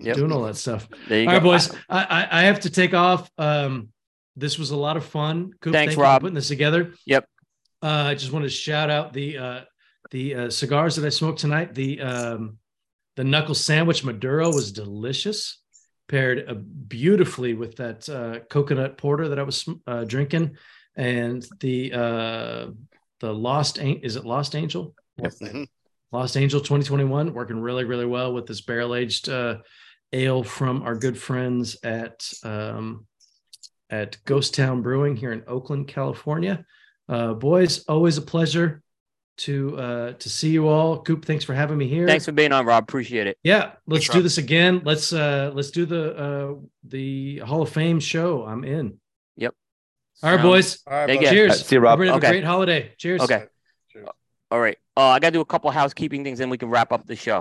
Yep. 0.00 0.14
doing 0.16 0.30
all 0.32 0.42
that 0.44 0.56
stuff 0.56 0.86
there 1.08 1.22
you 1.22 1.26
all 1.28 1.32
go. 1.32 1.38
right 1.38 1.42
boys 1.42 1.72
I, 1.88 2.04
I 2.04 2.40
I 2.40 2.42
have 2.44 2.60
to 2.60 2.70
take 2.70 2.94
off 2.94 3.28
um 3.36 3.88
this 4.36 4.56
was 4.58 4.70
a 4.70 4.76
lot 4.76 4.96
of 4.96 5.04
fun 5.04 5.50
Coop, 5.60 5.72
Thanks, 5.72 5.72
thank 5.72 5.90
you 5.90 5.96
for 5.96 6.02
Rob. 6.02 6.20
putting 6.22 6.34
this 6.36 6.46
together 6.48 6.92
Yep. 7.06 7.28
Uh, 7.82 7.86
I 8.08 8.14
just 8.14 8.32
want 8.32 8.44
to 8.44 8.50
shout 8.50 8.90
out 8.90 9.12
the 9.12 9.38
uh, 9.38 9.60
the 10.10 10.34
uh, 10.34 10.50
cigars 10.50 10.96
that 10.96 11.04
I 11.04 11.10
smoked 11.10 11.38
tonight. 11.40 11.74
The 11.74 12.00
um, 12.00 12.58
the 13.16 13.24
knuckle 13.24 13.54
sandwich 13.54 14.04
Maduro 14.04 14.48
was 14.52 14.72
delicious, 14.72 15.60
paired 16.08 16.48
uh, 16.48 16.54
beautifully 16.54 17.54
with 17.54 17.76
that 17.76 18.08
uh, 18.08 18.40
coconut 18.50 18.98
porter 18.98 19.28
that 19.28 19.38
I 19.38 19.42
was 19.42 19.68
uh, 19.86 20.04
drinking, 20.04 20.56
and 20.96 21.46
the 21.60 21.92
uh, 21.92 22.66
the 23.20 23.32
Lost 23.32 23.78
An- 23.78 24.00
is 24.02 24.16
it 24.16 24.24
Lost 24.24 24.54
Angel? 24.54 24.94
mhm. 25.20 25.66
Lost 26.10 26.36
Angel 26.36 26.60
2021 26.60 27.34
working 27.34 27.60
really 27.60 27.84
really 27.84 28.06
well 28.06 28.32
with 28.32 28.46
this 28.46 28.60
barrel 28.62 28.94
aged 28.94 29.28
uh, 29.28 29.58
ale 30.12 30.42
from 30.42 30.82
our 30.82 30.96
good 30.96 31.18
friends 31.18 31.76
at 31.82 32.28
um, 32.44 33.06
at 33.90 34.16
Ghost 34.24 34.54
Town 34.54 34.82
Brewing 34.82 35.16
here 35.16 35.32
in 35.32 35.44
Oakland, 35.46 35.88
California. 35.88 36.64
Uh, 37.08 37.34
boys, 37.34 37.84
always 37.86 38.18
a 38.18 38.22
pleasure 38.22 38.82
to 39.38 39.78
uh, 39.78 40.12
to 40.14 40.28
see 40.28 40.50
you 40.50 40.68
all. 40.68 41.00
Coop, 41.02 41.24
thanks 41.24 41.44
for 41.44 41.54
having 41.54 41.78
me 41.78 41.86
here. 41.88 42.06
Thanks 42.06 42.24
for 42.24 42.32
being 42.32 42.52
on, 42.52 42.66
Rob. 42.66 42.82
Appreciate 42.84 43.26
it. 43.26 43.38
Yeah, 43.42 43.72
let's 43.86 44.04
Thanks, 44.04 44.06
do 44.08 44.12
Rob. 44.18 44.22
this 44.24 44.38
again. 44.38 44.82
Let's 44.84 45.12
uh, 45.12 45.50
let's 45.54 45.70
do 45.70 45.86
the 45.86 46.16
uh, 46.16 46.54
the 46.84 47.38
Hall 47.38 47.62
of 47.62 47.70
Fame 47.70 48.00
show. 48.00 48.44
I'm 48.44 48.64
in. 48.64 48.98
Yep. 49.36 49.54
All 50.22 50.30
right, 50.30 50.36
Sounds- 50.36 50.42
boys. 50.42 50.78
All 50.86 50.92
right, 50.94 51.06
They 51.06 51.14
bud. 51.16 51.20
get- 51.22 51.32
Cheers. 51.32 51.52
Uh, 51.52 51.54
see 51.54 51.76
you, 51.76 51.80
Rob. 51.80 51.92
Everybody 51.94 52.10
have 52.14 52.18
Okay. 52.18 52.28
a 52.28 52.30
great 52.40 52.44
holiday. 52.44 52.92
Cheers. 52.98 53.20
Okay. 53.22 53.44
Cheers. 53.92 54.08
All 54.50 54.60
right. 54.60 54.76
Uh, 54.96 55.02
I 55.10 55.18
got 55.20 55.28
to 55.28 55.32
do 55.34 55.40
a 55.40 55.44
couple 55.46 55.70
housekeeping 55.70 56.24
things, 56.24 56.40
and 56.40 56.50
we 56.50 56.58
can 56.58 56.68
wrap 56.68 56.92
up 56.92 57.06
the 57.06 57.14
show. 57.16 57.38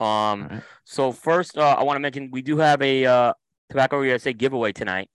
Um, 0.00 0.06
All 0.08 0.36
right. 0.50 0.62
so 0.84 1.12
first, 1.12 1.56
uh, 1.56 1.76
I 1.78 1.82
want 1.84 1.96
to 1.96 2.00
mention 2.00 2.30
we 2.30 2.42
do 2.42 2.58
have 2.58 2.82
a 2.82 3.06
uh, 3.06 3.32
Tobacco 3.70 4.02
USA 4.02 4.32
giveaway 4.34 4.72
tonight. 4.72 5.08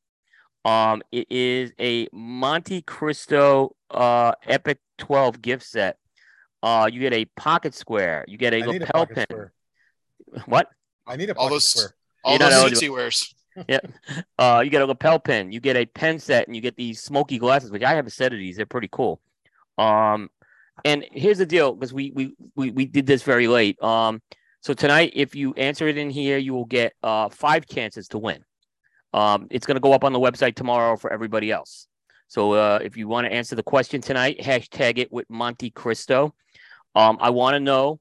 Um, 0.70 1.02
it 1.12 1.28
is 1.32 1.72
a 1.80 2.08
Montecristo 2.10 3.72
uh 3.92 4.34
Epic 4.44 4.80
12 5.00 5.42
gift 5.42 5.64
set. 5.64 5.98
Uh, 6.62 6.90
you 6.92 7.00
get 7.00 7.14
a 7.14 7.26
pocket 7.36 7.74
square, 7.74 8.26
you 8.28 8.38
get 8.38 8.54
a 8.54 8.58
I 8.58 8.66
need 8.66 8.82
a 8.84 8.86
lapel 8.86 9.06
pin. 9.08 9.24
square. 9.30 9.52
What? 10.46 10.70
I 11.08 11.16
need 11.16 11.30
a 11.30 11.34
All 11.36 11.46
pocket 11.48 11.56
those- 11.56 11.68
square. 11.70 11.96
all 12.24 12.34
You're 12.34 12.40
those 12.40 12.54
eligible. 12.54 12.70
suits 12.70 12.82
he 12.82 12.90
wears. 12.90 13.36
Uh, 14.38 14.62
you 14.64 14.70
get 14.70 14.82
a 14.82 14.86
lapel 14.86 15.20
pin, 15.20 15.52
you 15.52 15.60
get 15.60 15.76
a 15.76 15.86
pen 15.86 16.18
set, 16.20 16.48
and 16.48 16.56
you 16.56 16.62
get 16.62 16.78
these 16.78 17.02
smoky 17.02 17.38
glasses, 17.38 17.72
which 17.72 17.84
I 17.84 17.94
have 17.96 18.08
a 18.08 18.10
set 18.10 18.32
of 18.32 18.40
these. 18.40 18.56
They're 18.56 18.66
pretty 18.66 18.88
cool. 18.92 19.20
Um, 19.78 20.30
and 20.86 21.04
here's 21.12 21.40
the 21.40 21.46
deal, 21.46 21.74
because 21.74 21.92
we, 21.94 22.12
we 22.16 22.34
we 22.56 22.72
we 22.72 22.86
did 22.86 23.06
this 23.06 23.24
very 23.24 23.48
late. 23.48 23.82
Um, 23.84 24.22
so 24.62 24.74
tonight, 24.74 25.12
if 25.16 25.36
you 25.36 25.54
answer 25.56 25.88
it 25.90 25.98
in 25.98 26.10
here, 26.10 26.38
you 26.38 26.54
will 26.54 26.66
get 26.80 26.94
uh 27.04 27.28
five 27.30 27.66
chances 27.66 28.08
to 28.10 28.18
win. 28.18 28.46
Um, 29.14 29.48
it's 29.50 29.66
gonna 29.66 29.80
go 29.80 29.94
up 29.94 30.04
on 30.04 30.14
the 30.14 30.20
website 30.20 30.56
tomorrow 30.56 30.98
for 30.98 31.12
everybody 31.12 31.52
else. 31.52 31.88
So 32.30 32.54
uh, 32.54 32.80
if 32.82 32.96
you 32.96 33.08
want 33.08 33.26
to 33.26 33.34
answer 33.34 33.56
the 33.56 33.64
question 33.64 34.02
tonight, 34.02 34.40
hashtag 34.40 35.00
it 35.00 35.12
with 35.12 35.28
Montecristo. 35.30 36.32
Um, 36.94 37.18
I 37.20 37.32
want 37.32 37.56
to 37.56 37.60
know 37.60 38.00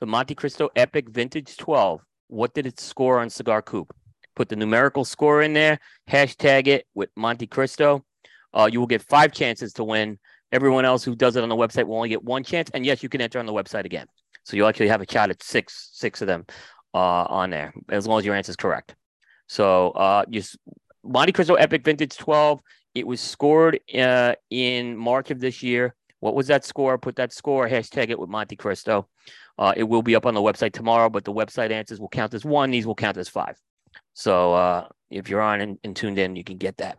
the 0.00 0.06
Montecristo 0.06 0.68
Epic 0.76 1.08
Vintage 1.08 1.56
12. 1.56 2.00
What 2.28 2.54
did 2.54 2.66
it 2.66 2.78
score 2.78 3.18
on 3.18 3.28
Cigar 3.28 3.62
Coop? 3.62 3.92
Put 4.36 4.48
the 4.48 4.56
numerical 4.56 5.04
score 5.04 5.42
in 5.42 5.52
there, 5.52 5.80
hashtag 6.08 6.68
it 6.68 6.86
with 6.94 7.10
Montecristo. 7.18 8.02
Uh, 8.54 8.68
you 8.70 8.78
will 8.78 8.86
get 8.86 9.02
five 9.02 9.32
chances 9.32 9.72
to 9.74 9.84
win. 9.84 10.18
Everyone 10.52 10.84
else 10.84 11.02
who 11.02 11.16
does 11.16 11.34
it 11.34 11.42
on 11.42 11.48
the 11.48 11.56
website 11.56 11.88
will 11.88 11.96
only 11.96 12.08
get 12.08 12.22
one 12.22 12.44
chance. 12.44 12.70
And 12.72 12.86
yes, 12.86 13.02
you 13.02 13.08
can 13.08 13.20
enter 13.20 13.38
on 13.38 13.46
the 13.46 13.52
website 13.52 13.84
again. 13.84 14.06
So 14.44 14.56
you'll 14.56 14.68
actually 14.68 14.88
have 14.88 15.00
a 15.00 15.10
shot 15.10 15.30
at 15.30 15.42
six, 15.42 15.90
six 15.92 16.20
of 16.22 16.28
them 16.28 16.46
uh, 16.94 16.98
on 16.98 17.50
there, 17.50 17.74
as 17.88 18.06
long 18.06 18.20
as 18.20 18.24
your 18.24 18.36
answer 18.36 18.50
is 18.50 18.56
correct. 18.56 18.94
So 19.46 19.90
uh, 19.90 20.24
you 20.28 20.42
Montecristo 21.06 21.56
Epic 21.58 21.84
Vintage 21.84 22.16
12. 22.16 22.60
It 22.94 23.06
was 23.06 23.20
scored 23.20 23.80
uh, 23.96 24.34
in 24.50 24.96
March 24.96 25.30
of 25.30 25.40
this 25.40 25.62
year. 25.62 25.94
What 26.20 26.34
was 26.34 26.46
that 26.46 26.64
score? 26.64 26.96
Put 26.98 27.16
that 27.16 27.32
score, 27.32 27.68
hashtag 27.68 28.10
it 28.10 28.18
with 28.18 28.30
Montecristo. 28.30 29.06
Uh, 29.58 29.72
it 29.76 29.84
will 29.84 30.02
be 30.02 30.16
up 30.16 30.26
on 30.26 30.34
the 30.34 30.40
website 30.40 30.72
tomorrow, 30.72 31.08
but 31.08 31.24
the 31.24 31.32
website 31.32 31.70
answers 31.70 32.00
will 32.00 32.08
count 32.08 32.34
as 32.34 32.44
one. 32.44 32.70
These 32.70 32.86
will 32.86 32.94
count 32.94 33.16
as 33.16 33.28
five. 33.28 33.60
So 34.14 34.54
uh, 34.54 34.88
if 35.10 35.28
you're 35.28 35.40
on 35.40 35.60
and, 35.60 35.78
and, 35.84 35.94
tuned 35.94 36.18
in, 36.18 36.36
you 36.36 36.44
can 36.44 36.56
get 36.56 36.78
that. 36.78 36.98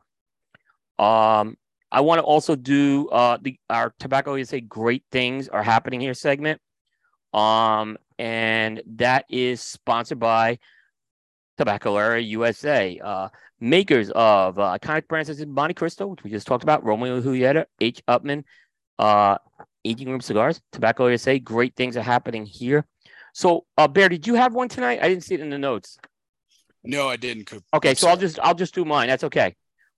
Um, 1.03 1.57
I 1.91 2.01
want 2.01 2.19
to 2.19 2.23
also 2.23 2.55
do 2.55 3.09
uh, 3.09 3.37
the 3.41 3.59
our 3.69 3.93
tobacco 3.99 4.35
USA 4.35 4.61
great 4.61 5.03
things 5.11 5.47
are 5.47 5.63
happening 5.63 5.99
here 5.99 6.13
segment. 6.13 6.59
Um, 7.33 7.97
and 8.17 8.81
that 8.95 9.25
is 9.29 9.61
sponsored 9.61 10.19
by 10.19 10.59
Tabacalera 11.57 12.25
USA. 12.27 12.99
Uh, 13.03 13.29
makers 13.59 14.11
of 14.11 14.59
uh, 14.59 14.77
iconic 14.77 15.07
brands 15.07 15.29
such 15.29 15.39
as 15.39 15.45
Montecristo, 15.45 16.07
which 16.09 16.23
we 16.23 16.29
just 16.29 16.47
talked 16.47 16.63
about, 16.63 16.83
Romeo 16.83 17.21
Julieta, 17.21 17.65
H. 17.81 18.01
Upmann, 18.07 18.43
uh, 18.99 19.37
Aging 19.83 20.09
Room 20.09 20.21
Cigars, 20.21 20.61
Tobacco 20.71 21.07
USA. 21.07 21.39
Great 21.39 21.75
things 21.75 21.97
are 21.97 22.01
happening 22.01 22.45
here. 22.45 22.85
So, 23.33 23.65
uh, 23.77 23.87
Bear, 23.87 24.09
did 24.09 24.27
you 24.27 24.35
have 24.35 24.53
one 24.53 24.69
tonight? 24.69 24.99
I 25.01 25.09
didn't 25.09 25.23
see 25.23 25.35
it 25.35 25.41
in 25.41 25.49
the 25.49 25.57
notes. 25.57 25.97
No, 26.83 27.09
I 27.09 27.17
didn't. 27.17 27.51
Okay, 27.73 27.93
so 27.95 28.07
I'll 28.07 28.17
just 28.17 28.39
I'll 28.39 28.55
just 28.55 28.73
do 28.73 28.85
mine. 28.85 29.07
That's 29.07 29.25
okay. 29.25 29.55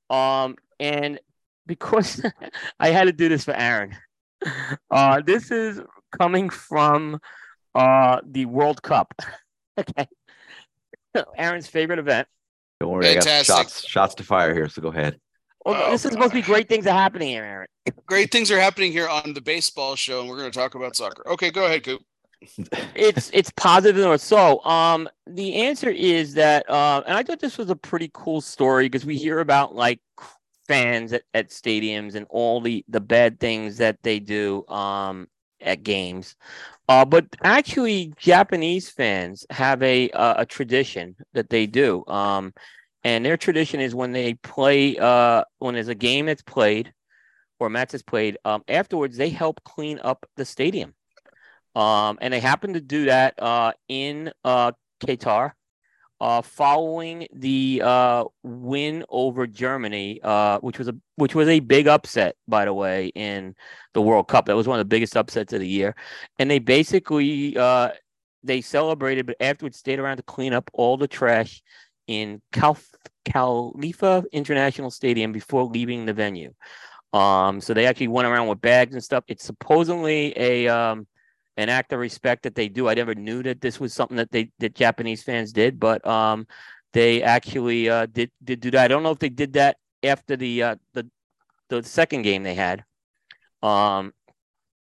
Um, 0.09 0.55
and 0.79 1.19
because 1.65 2.21
I 2.79 2.89
had 2.89 3.05
to 3.05 3.13
do 3.13 3.29
this 3.29 3.45
for 3.45 3.53
Aaron, 3.53 3.95
uh, 4.91 5.21
this 5.25 5.51
is 5.51 5.81
coming 6.17 6.49
from 6.49 7.19
uh 7.75 8.21
the 8.25 8.45
World 8.45 8.81
Cup. 8.81 9.13
okay, 9.77 10.07
Aaron's 11.37 11.67
favorite 11.67 11.99
event. 11.99 12.27
Don't 12.79 12.91
worry, 12.91 13.05
Fantastic. 13.05 13.53
I 13.53 13.57
got 13.57 13.63
shots 13.63 13.87
shots 13.87 14.15
to 14.15 14.23
fire 14.23 14.53
here, 14.53 14.69
so 14.69 14.81
go 14.81 14.89
ahead. 14.89 15.19
Well, 15.65 15.83
oh, 15.87 15.91
this 15.91 16.05
is 16.05 16.13
supposed 16.13 16.31
to 16.31 16.35
be 16.35 16.41
great 16.41 16.69
things 16.69 16.87
are 16.87 16.93
happening 16.93 17.29
here, 17.29 17.43
Aaron. 17.43 17.67
Great 18.05 18.31
things 18.31 18.49
are 18.51 18.59
happening 18.59 18.91
here 18.91 19.09
on 19.09 19.33
the 19.33 19.41
baseball 19.41 19.95
show, 19.95 20.21
and 20.21 20.29
we're 20.29 20.37
going 20.37 20.49
to 20.49 20.57
talk 20.57 20.75
about 20.75 20.95
soccer. 20.95 21.27
Okay, 21.27 21.51
go 21.51 21.65
ahead, 21.65 21.83
Coop. 21.83 22.01
it's 22.95 23.29
it's 23.33 23.51
positive 23.57 24.05
or 24.05 24.17
so. 24.17 24.63
Um, 24.63 25.09
the 25.27 25.55
answer 25.55 25.89
is 25.89 26.35
that, 26.35 26.69
uh, 26.69 27.03
and 27.05 27.17
I 27.17 27.23
thought 27.23 27.41
this 27.41 27.57
was 27.57 27.69
a 27.69 27.75
pretty 27.75 28.09
cool 28.13 28.39
story 28.39 28.85
because 28.85 29.05
we 29.05 29.17
hear 29.17 29.39
about 29.39 29.75
like 29.75 29.99
fans 30.69 31.11
at, 31.11 31.23
at 31.33 31.49
stadiums 31.49 32.15
and 32.15 32.25
all 32.29 32.61
the 32.61 32.85
the 32.87 33.01
bad 33.01 33.39
things 33.39 33.77
that 33.77 33.97
they 34.03 34.19
do 34.19 34.65
um 34.67 35.27
at 35.61 35.83
games. 35.83 36.35
Uh, 36.87 37.05
but 37.05 37.25
actually, 37.43 38.13
Japanese 38.17 38.89
fans 38.89 39.45
have 39.49 39.81
a 39.83 40.09
uh, 40.11 40.41
a 40.41 40.45
tradition 40.45 41.15
that 41.33 41.49
they 41.49 41.67
do. 41.67 42.03
Um, 42.07 42.53
and 43.03 43.25
their 43.25 43.37
tradition 43.37 43.79
is 43.79 43.95
when 43.95 44.11
they 44.11 44.33
play, 44.35 44.97
uh, 44.97 45.43
when 45.59 45.75
there's 45.75 45.87
a 45.87 45.95
game 45.95 46.25
that's 46.25 46.41
played 46.41 46.93
or 47.59 47.67
a 47.67 47.69
match 47.69 47.91
that's 47.91 48.03
played, 48.03 48.37
um, 48.43 48.63
afterwards 48.67 49.17
they 49.17 49.29
help 49.29 49.63
clean 49.63 49.99
up 50.03 50.25
the 50.35 50.45
stadium. 50.45 50.93
Um, 51.75 52.17
and 52.21 52.33
they 52.33 52.39
happen 52.39 52.73
to 52.73 52.81
do 52.81 53.05
that 53.05 53.41
uh, 53.41 53.73
in 53.87 54.31
uh, 54.43 54.71
Qatar 55.01 55.51
uh, 56.21 56.41
following 56.41 57.27
the 57.33 57.81
uh, 57.83 58.25
win 58.43 59.05
over 59.09 59.47
Germany, 59.47 60.19
uh, 60.23 60.59
which 60.59 60.77
was 60.77 60.87
a 60.87 60.95
which 61.15 61.35
was 61.35 61.47
a 61.47 61.59
big 61.59 61.87
upset, 61.87 62.35
by 62.47 62.65
the 62.65 62.73
way, 62.73 63.11
in 63.15 63.55
the 63.93 64.01
World 64.01 64.27
Cup. 64.27 64.45
That 64.45 64.55
was 64.55 64.67
one 64.67 64.79
of 64.79 64.85
the 64.85 64.89
biggest 64.89 65.15
upsets 65.15 65.53
of 65.53 65.59
the 65.59 65.67
year, 65.67 65.95
and 66.37 66.51
they 66.51 66.59
basically 66.59 67.57
uh, 67.57 67.91
they 68.43 68.61
celebrated, 68.61 69.25
but 69.25 69.37
afterwards 69.39 69.77
stayed 69.77 69.99
around 69.99 70.17
to 70.17 70.23
clean 70.23 70.53
up 70.53 70.69
all 70.73 70.97
the 70.97 71.07
trash 71.07 71.61
in 72.07 72.41
Khalifa 73.25 74.23
International 74.31 74.91
Stadium 74.91 75.31
before 75.31 75.63
leaving 75.63 76.05
the 76.05 76.13
venue. 76.13 76.53
Um, 77.13 77.61
so 77.61 77.73
they 77.73 77.85
actually 77.85 78.09
went 78.09 78.27
around 78.27 78.47
with 78.47 78.61
bags 78.61 78.93
and 78.93 79.03
stuff. 79.03 79.23
It's 79.27 79.43
supposedly 79.43 80.33
a 80.37 80.67
um, 80.67 81.07
an 81.59 81.67
act 81.67 81.91
of 81.91 81.99
respect 81.99 82.43
that 82.43 82.55
they 82.55 82.69
do. 82.69 82.87
I 82.87 82.93
never 82.93 83.13
knew 83.13 83.43
that 83.43 83.59
this 83.59 83.79
was 83.79 83.93
something 83.93 84.17
that 84.17 84.31
they 84.31 84.51
that 84.59 84.75
Japanese 84.75 85.23
fans 85.23 85.51
did, 85.51 85.79
but 85.79 86.05
um, 86.07 86.47
they 86.93 87.21
actually 87.21 87.89
uh, 87.89 88.05
did 88.05 88.31
did 88.43 88.61
do 88.61 88.71
that. 88.71 88.85
I 88.85 88.87
don't 88.87 89.03
know 89.03 89.11
if 89.11 89.19
they 89.19 89.29
did 89.29 89.53
that 89.53 89.77
after 90.01 90.37
the 90.37 90.63
uh, 90.63 90.75
the 90.93 91.05
the 91.67 91.83
second 91.83 92.21
game 92.21 92.43
they 92.43 92.55
had. 92.55 92.85
Um, 93.61 94.13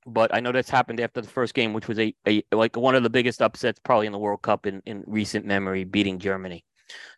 but 0.05 0.33
I 0.33 0.39
know 0.39 0.51
that's 0.51 0.69
happened 0.69 1.01
after 1.01 1.19
the 1.19 1.27
first 1.27 1.55
game, 1.55 1.73
which 1.73 1.87
was 1.87 1.99
a, 1.99 2.13
a 2.27 2.43
like 2.51 2.77
one 2.77 2.93
of 2.93 3.01
the 3.01 3.09
biggest 3.09 3.41
upsets 3.41 3.79
probably 3.83 4.05
in 4.05 4.13
the 4.13 4.19
World 4.19 4.43
Cup 4.43 4.67
in, 4.67 4.81
in 4.85 5.03
recent 5.07 5.45
memory, 5.45 5.83
beating 5.83 6.19
Germany. 6.19 6.63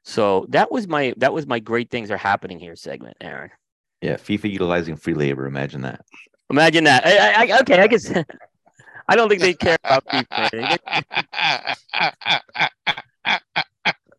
So 0.03 0.47
that 0.49 0.71
was 0.71 0.87
my 0.87 1.13
that 1.17 1.33
was 1.33 1.45
my 1.45 1.59
great 1.59 1.91
things 1.91 2.09
are 2.11 2.17
happening 2.17 2.59
here 2.59 2.77
segment, 2.77 3.17
Aaron. 3.19 3.51
Yeah, 4.01 4.15
FIFA 4.15 4.51
utilizing 4.51 4.95
free 4.95 5.13
labor. 5.13 5.45
Imagine 5.45 5.81
that. 5.81 6.05
Imagine 6.49 6.85
that. 6.85 7.05
I, 7.05 7.51
I, 7.51 7.59
okay, 7.59 7.81
I 7.81 7.87
guess 7.87 8.09
I 9.09 9.15
don't 9.15 9.27
think 9.27 9.41
they 9.41 9.55
care 9.55 9.77
about 9.83 10.05
FIFA. 10.05 10.77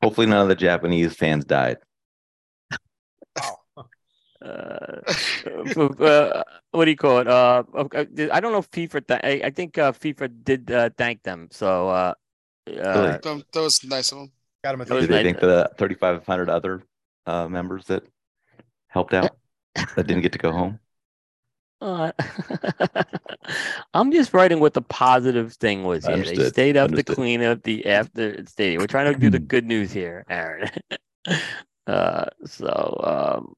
Hopefully, 0.03 0.27
none 0.27 0.43
of 0.43 0.49
the 0.49 0.57
Japanese 0.57 1.15
fans 1.15 1.45
died. 1.45 1.79
Uh, 4.43 5.01
uh, 6.03 6.43
what 6.73 6.87
do 6.87 6.91
you 6.91 6.97
call 6.97 7.19
it? 7.19 7.29
Uh, 7.29 7.63
I 8.33 8.41
don't 8.41 8.53
know 8.53 8.59
if 8.59 8.71
FIFA. 8.71 9.07
Th- 9.07 9.21
I, 9.23 9.47
I, 9.47 9.51
think 9.51 9.79
uh, 9.79 9.93
FIFA 9.93 10.43
did 10.43 10.71
uh, 10.71 10.91
thank 10.97 11.23
them. 11.23 11.49
So 11.51 11.89
uh, 11.91 12.15
uh, 12.67 13.19
that 13.23 13.45
was 13.55 13.85
nice 13.85 14.11
of 14.13 14.19
them. 14.19 14.33
Got 14.65 14.75
him. 14.75 14.85
Did 14.85 15.11
they 15.11 15.23
thank 15.23 15.41
the 15.41 15.71
3,500 15.79 16.51
other 16.51 16.83
uh, 17.27 17.49
members 17.49 17.85
that 17.87 18.03
helped 18.89 19.15
out 19.15 19.37
that 19.75 20.07
didn't 20.07 20.23
get 20.23 20.33
to 20.33 20.39
go 20.39 20.53
home? 20.53 20.81
Uh, 21.81 22.13
I'm 23.95 24.13
just 24.13 24.35
writing 24.35 24.61
what 24.61 24.75
the 24.75 24.83
positive 24.83 25.55
thing 25.55 25.85
was 25.85 26.05
here. 26.05 26.23
They 26.23 26.49
stayed 26.49 26.77
up 26.77 26.91
Understood. 26.91 27.07
to 27.07 27.15
clean 27.15 27.43
up 27.43 27.63
the 27.63 27.87
after 27.87 28.45
stadium. 28.47 28.81
We're 28.81 28.87
trying 28.87 29.13
to 29.13 29.19
do 29.19 29.31
the 29.31 29.39
good 29.55 29.65
news 29.65 29.91
here, 29.91 30.25
Aaron. 30.29 30.71
uh, 31.87 32.27
so, 32.45 33.01
um, 33.39 33.55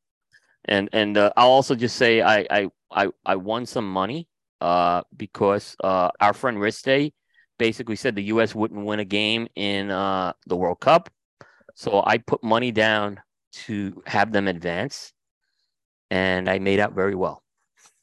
and 0.65 0.89
and 0.93 1.19
uh, 1.19 1.33
I'll 1.37 1.49
also 1.49 1.75
just 1.75 1.97
say 1.97 2.23
I 2.23 2.47
I 2.49 2.69
I, 2.91 3.09
I 3.27 3.37
won 3.37 3.67
some 3.67 3.91
money 3.91 4.29
uh, 4.61 5.03
because 5.17 5.77
uh, 5.83 6.11
our 6.21 6.33
friend 6.33 6.59
Riste 6.59 7.13
basically 7.59 7.97
said 7.97 8.15
the 8.15 8.25
U.S. 8.25 8.55
wouldn't 8.55 8.85
win 8.85 9.01
a 9.01 9.05
game 9.05 9.49
in 9.57 9.91
uh, 9.91 10.33
the 10.47 10.57
World 10.57 10.79
Cup, 10.79 11.11
so 11.75 12.03
I 12.07 12.19
put 12.19 12.45
money 12.45 12.71
down 12.71 13.21
to 13.53 14.03
have 14.07 14.31
them 14.33 14.47
advance, 14.47 15.13
and 16.11 16.49
I 16.49 16.61
made 16.61 16.79
out 16.79 16.93
very 16.95 17.17
well. 17.17 17.42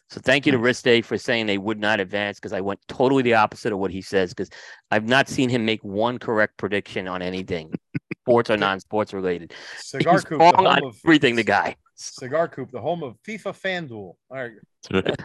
So 0.10 0.20
thank 0.20 0.48
you 0.48 0.52
to 0.52 0.58
Riste 0.58 1.06
for 1.06 1.18
saying 1.18 1.46
they 1.46 1.60
would 1.60 1.80
not 1.80 2.00
advance 2.00 2.40
because 2.40 2.52
I 2.54 2.62
went 2.62 2.80
totally 2.88 3.22
the 3.22 3.36
opposite 3.36 3.72
of 3.72 3.78
what 3.78 3.92
he 3.92 4.02
says 4.02 4.34
because 4.34 4.50
I've 4.90 5.08
not 5.08 5.30
seen 5.30 5.50
him 5.50 5.66
make 5.66 5.84
one 5.84 6.18
correct 6.18 6.58
prediction 6.58 7.08
on 7.08 7.22
anything, 7.22 7.72
sports 8.24 8.50
or 8.50 8.58
non-sports 8.58 9.14
related. 9.14 9.54
Cigar 9.78 10.14
He's 10.14 10.24
Coop, 10.24 10.40
wrong 10.40 10.56
on 10.56 10.84
of, 10.84 10.98
everything. 11.06 11.36
The 11.36 11.44
guy. 11.44 11.76
Cigar 11.94 12.48
Coop, 12.48 12.72
the 12.72 12.82
home 12.82 13.04
of 13.04 13.18
FIFA 13.28 13.88
FanDuel. 13.90 13.92
All 13.92 14.16
right. 14.32 15.20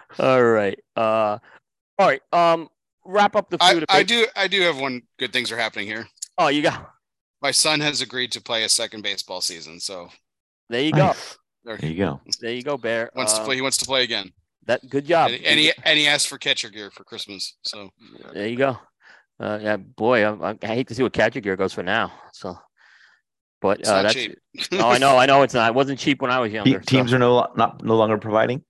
all 0.18 0.42
right. 0.42 0.78
Uh, 0.96 1.38
all 1.96 2.08
right. 2.08 2.22
Um, 2.32 2.68
wrap 3.04 3.36
up 3.36 3.48
the 3.48 3.58
food. 3.58 3.84
I, 3.88 3.98
I 3.98 4.02
do. 4.02 4.26
I 4.34 4.48
do 4.48 4.60
have 4.62 4.80
one. 4.80 5.02
Good 5.20 5.32
things 5.32 5.52
are 5.52 5.58
happening 5.58 5.86
here. 5.86 6.08
Oh, 6.36 6.48
you 6.48 6.62
got. 6.62 6.90
My 7.42 7.52
son 7.52 7.78
has 7.80 8.00
agreed 8.00 8.32
to 8.32 8.40
play 8.40 8.64
a 8.64 8.68
second 8.68 9.02
baseball 9.02 9.40
season, 9.40 9.78
so 9.78 10.08
there 10.68 10.82
you 10.82 10.92
go. 10.92 11.14
There 11.64 11.84
you 11.84 11.96
go. 11.96 12.20
There 12.40 12.52
you 12.52 12.62
go, 12.62 12.76
Bear. 12.76 13.10
Wants 13.14 13.34
uh, 13.34 13.38
to 13.38 13.44
play. 13.44 13.56
He 13.56 13.60
wants 13.60 13.76
to 13.78 13.84
play 13.84 14.04
again. 14.04 14.32
That 14.66 14.88
good 14.88 15.06
job. 15.06 15.30
And, 15.30 15.44
and 15.44 15.58
he 15.58 15.72
and 15.84 15.98
he 15.98 16.06
asked 16.06 16.28
for 16.28 16.38
catcher 16.38 16.70
gear 16.70 16.90
for 16.90 17.04
Christmas. 17.04 17.56
So 17.62 17.90
there 18.32 18.46
you 18.46 18.56
go. 18.56 18.78
Uh, 19.38 19.58
yeah, 19.62 19.76
boy, 19.76 20.26
I, 20.26 20.50
I, 20.62 20.66
hate 20.66 20.88
to 20.88 20.94
see 20.94 21.02
what 21.02 21.14
catcher 21.14 21.40
gear 21.40 21.56
goes 21.56 21.72
for 21.72 21.82
now. 21.82 22.12
So, 22.34 22.58
but 23.62 23.86
uh, 23.88 24.02
that's 24.02 24.14
cheap. 24.14 24.38
oh, 24.72 24.90
I 24.90 24.98
know, 24.98 25.16
I 25.16 25.24
know 25.24 25.40
it's 25.40 25.54
not. 25.54 25.70
It 25.70 25.74
wasn't 25.74 25.98
cheap 25.98 26.20
when 26.20 26.30
I 26.30 26.40
was 26.40 26.52
younger. 26.52 26.80
Teams 26.80 27.10
so. 27.10 27.16
are 27.16 27.18
no 27.18 27.48
not 27.56 27.82
no 27.82 27.96
longer 27.96 28.18
providing. 28.18 28.62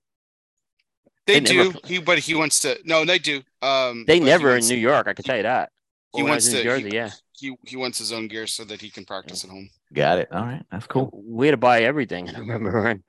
They, 1.27 1.41
they 1.41 1.41
do. 1.41 1.65
Never, 1.65 1.79
he 1.85 1.99
but 1.99 2.19
he 2.21 2.37
wants 2.37 2.61
to. 2.61 2.79
No, 2.85 3.05
they 3.05 3.19
do. 3.19 3.43
Um, 3.63 4.05
they 4.07 4.21
never 4.21 4.57
in 4.57 4.65
New 4.67 4.77
York. 4.77 5.09
I 5.09 5.13
can 5.13 5.25
tell 5.25 5.37
you 5.37 5.43
that. 5.43 5.71
He 6.15 6.23
wants 6.23 6.49
to. 6.51 6.63
Jersey, 6.63 6.91
he, 6.91 6.95
yeah. 6.95 7.11
He 7.41 7.57
he 7.67 7.77
wants 7.77 7.99
his 7.99 8.13
own 8.13 8.29
gear 8.29 8.47
so 8.47 8.65
that 8.65 8.81
he 8.81 8.91
can 8.91 9.05
practice 9.05 9.45
at 9.45 9.51
home. 9.51 9.71
Got 9.93 10.19
it. 10.19 10.29
All 10.31 10.43
right, 10.43 10.63
that's 10.71 10.87
cool. 10.87 11.11
We 11.13 11.47
had 11.47 11.53
to 11.53 11.57
buy 11.57 11.83
everything. 11.83 12.29
I 12.35 12.39
remember 12.39 12.83
when 12.83 13.03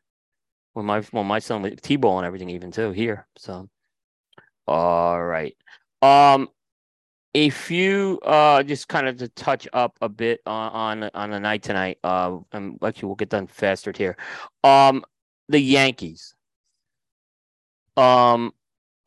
when 0.74 0.86
my 0.86 1.02
when 1.12 1.26
my 1.26 1.40
son 1.40 1.62
with 1.62 1.82
T-ball 1.82 2.18
and 2.20 2.26
everything 2.26 2.50
even 2.50 2.72
too 2.72 2.92
here. 2.92 3.28
So 3.38 3.68
all 4.68 5.22
right. 5.22 5.56
Um 6.02 6.48
a 7.34 7.50
few 7.50 8.20
uh 8.24 8.64
just 8.64 8.88
kind 8.88 9.08
of 9.08 9.18
to 9.18 9.28
touch 9.30 9.68
up 9.74 9.98
a 10.02 10.10
bit 10.10 10.42
on 10.46 11.04
on, 11.04 11.10
on 11.14 11.32
the 11.32 11.40
night 11.40 11.64
tonight 11.64 11.98
uh 12.04 12.38
and 12.52 12.78
actually 12.84 13.08
we'll 13.08 13.16
get 13.16 13.30
done 13.30 13.48
faster 13.48 13.94
here 13.96 14.18
um 14.64 15.04
the 15.48 15.60
yankees 15.60 16.36
um 17.96 18.52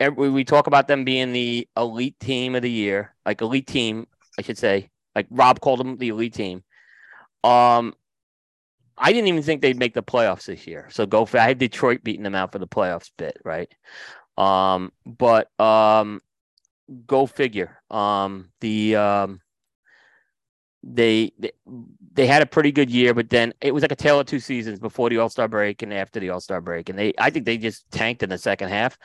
every, 0.01 0.31
we 0.31 0.44
talk 0.44 0.67
about 0.67 0.89
them 0.89 1.05
being 1.05 1.33
the 1.33 1.69
elite 1.77 2.19
team 2.19 2.55
of 2.55 2.62
the 2.62 2.70
year 2.70 3.15
like 3.27 3.43
elite 3.43 3.67
team 3.67 4.07
i 4.39 4.43
should 4.43 4.59
say 4.59 4.89
like 5.15 5.26
rob 5.31 5.60
called 5.60 5.81
them 5.81 5.97
the 5.97 6.09
elite 6.09 6.34
team 6.34 6.62
um 7.43 7.94
i 8.97 9.12
didn't 9.12 9.28
even 9.28 9.43
think 9.43 9.60
they'd 9.60 9.78
make 9.78 9.94
the 9.94 10.02
playoffs 10.02 10.47
this 10.47 10.67
year 10.67 10.89
so 10.91 11.07
go 11.07 11.25
for 11.25 11.39
i 11.39 11.47
had 11.47 11.59
detroit 11.59 12.02
beating 12.05 12.23
them 12.23 12.34
out 12.34 12.52
for 12.52 12.59
the 12.59 12.68
playoffs 12.68 13.10
bit 13.17 13.36
right 13.44 13.73
um 14.36 14.93
but 15.07 15.49
um 15.60 16.20
go 17.07 17.26
figure. 17.26 17.81
Um, 17.91 18.51
the 18.60 18.97
um, 18.97 19.41
they, 20.83 21.33
they 21.39 21.52
they 22.12 22.26
had 22.26 22.43
a 22.43 22.47
pretty 22.47 22.73
good 22.73 22.91
year, 22.91 23.15
but 23.15 23.31
then 23.31 23.55
it 23.60 23.73
was 23.73 23.83
like 23.83 23.93
a 23.93 23.97
tale 23.97 24.20
of 24.20 24.26
two 24.26 24.41
seasons 24.41 24.78
before 24.78 25.10
the 25.10 25.18
All 25.18 25.28
Star 25.28 25.49
break 25.49 25.83
and 25.83 25.93
after 25.93 26.20
the 26.20 26.31
All 26.31 26.41
Star 26.41 26.60
break, 26.60 26.89
and 26.89 26.99
they 26.99 27.15
I 27.18 27.31
think 27.31 27.47
they 27.47 27.59
just 27.59 27.91
tanked 27.91 28.23
in 28.23 28.31
the 28.31 28.39
second 28.39 28.68
half. 28.68 28.99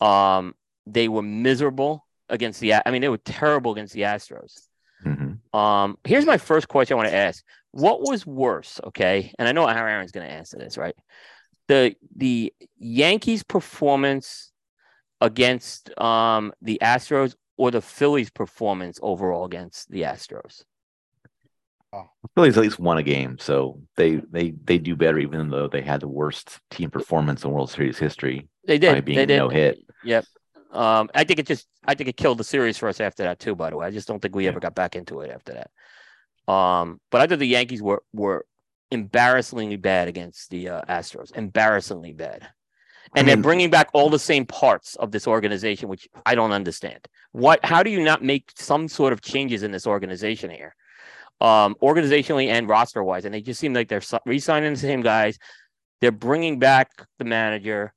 Um, 0.00 0.54
they 0.86 1.08
were 1.08 1.22
miserable 1.22 2.06
against 2.28 2.60
the. 2.60 2.74
I 2.74 2.90
mean, 2.90 3.02
they 3.02 3.08
were 3.08 3.18
terrible 3.18 3.72
against 3.72 3.94
the 3.94 4.02
Astros. 4.02 4.66
Um, 5.56 5.98
here's 6.04 6.26
my 6.26 6.38
first 6.38 6.68
question 6.68 6.94
I 6.94 6.96
want 6.96 7.08
to 7.08 7.16
ask: 7.16 7.42
What 7.72 8.02
was 8.02 8.26
worse? 8.26 8.80
Okay, 8.84 9.32
and 9.38 9.48
I 9.48 9.52
know 9.52 9.66
how 9.66 9.86
Aaron's 9.86 10.12
going 10.12 10.26
to 10.26 10.32
answer 10.32 10.58
this, 10.58 10.76
right? 10.76 10.94
The 11.68 11.94
the 12.14 12.52
Yankees' 12.78 13.42
performance 13.42 14.52
against 15.20 15.98
um 15.98 16.52
the 16.60 16.78
Astros 16.82 17.34
or 17.56 17.70
the 17.70 17.80
Phillies' 17.80 18.30
performance 18.30 18.98
overall 19.02 19.46
against 19.46 19.90
the 19.90 20.02
Astros? 20.02 20.64
Phillies 22.34 22.58
at 22.58 22.62
least 22.62 22.78
won 22.78 22.98
a 22.98 23.02
game, 23.02 23.38
so 23.38 23.80
they 23.96 24.16
they 24.30 24.52
they 24.64 24.76
do 24.76 24.94
better, 24.96 25.18
even 25.18 25.48
though 25.48 25.68
they 25.68 25.80
had 25.80 26.00
the 26.00 26.08
worst 26.08 26.60
team 26.70 26.90
performance 26.90 27.44
in 27.44 27.50
World 27.50 27.70
Series 27.70 27.98
history. 27.98 28.48
They 28.66 28.78
By 28.78 28.94
did. 28.94 29.04
being 29.06 29.16
they 29.16 29.26
did. 29.26 29.38
no 29.38 29.48
hit. 29.48 29.78
Yep. 30.04 30.26
Um, 30.72 31.08
I 31.14 31.24
think 31.24 31.38
it 31.40 31.46
just 31.46 31.66
I 31.86 31.94
think 31.94 32.08
it 32.08 32.16
killed 32.16 32.38
the 32.38 32.44
series 32.44 32.76
for 32.76 32.88
us 32.88 33.00
after 33.00 33.22
that 33.22 33.38
too. 33.38 33.54
By 33.54 33.70
the 33.70 33.76
way, 33.76 33.86
I 33.86 33.90
just 33.90 34.08
don't 34.08 34.20
think 34.20 34.34
we 34.34 34.44
Yeah. 34.44 34.50
ever 34.50 34.60
got 34.60 34.74
back 34.74 34.96
into 34.96 35.20
it 35.20 35.30
after 35.30 35.52
that. 35.54 36.52
Um, 36.52 37.00
but 37.10 37.20
I 37.20 37.26
thought 37.26 37.38
the 37.38 37.46
Yankees 37.46 37.82
were 37.82 38.02
were 38.12 38.44
embarrassingly 38.90 39.76
bad 39.76 40.08
against 40.08 40.50
the 40.50 40.68
uh, 40.68 40.82
Astros. 40.88 41.34
Embarrassingly 41.36 42.12
bad. 42.12 42.48
I 43.14 43.20
And 43.20 43.28
they're 43.28 43.36
bringing 43.36 43.70
back 43.70 43.88
all 43.92 44.10
the 44.10 44.18
same 44.18 44.46
parts 44.46 44.96
of 44.96 45.12
this 45.12 45.26
organization, 45.26 45.88
which 45.88 46.08
I 46.24 46.34
don't 46.34 46.52
understand. 46.52 47.06
What? 47.32 47.64
How 47.64 47.82
do 47.82 47.90
you 47.90 48.02
not 48.02 48.22
make 48.22 48.50
some 48.56 48.88
sort 48.88 49.12
of 49.12 49.20
changes 49.20 49.62
in 49.62 49.70
this 49.70 49.86
organization 49.86 50.50
here, 50.50 50.74
um, 51.40 51.76
organizationally 51.82 52.48
and 52.48 52.68
roster 52.68 53.02
wise? 53.02 53.24
And 53.24 53.32
they 53.34 53.40
just 53.42 53.60
seem 53.60 53.74
like 53.74 53.88
they're 53.88 54.00
si- 54.00 54.18
re-signing 54.26 54.72
the 54.74 54.78
same 54.78 55.02
guys. 55.02 55.38
They're 56.00 56.12
bringing 56.12 56.58
back 56.58 56.90
the 57.18 57.24
manager. 57.24 57.92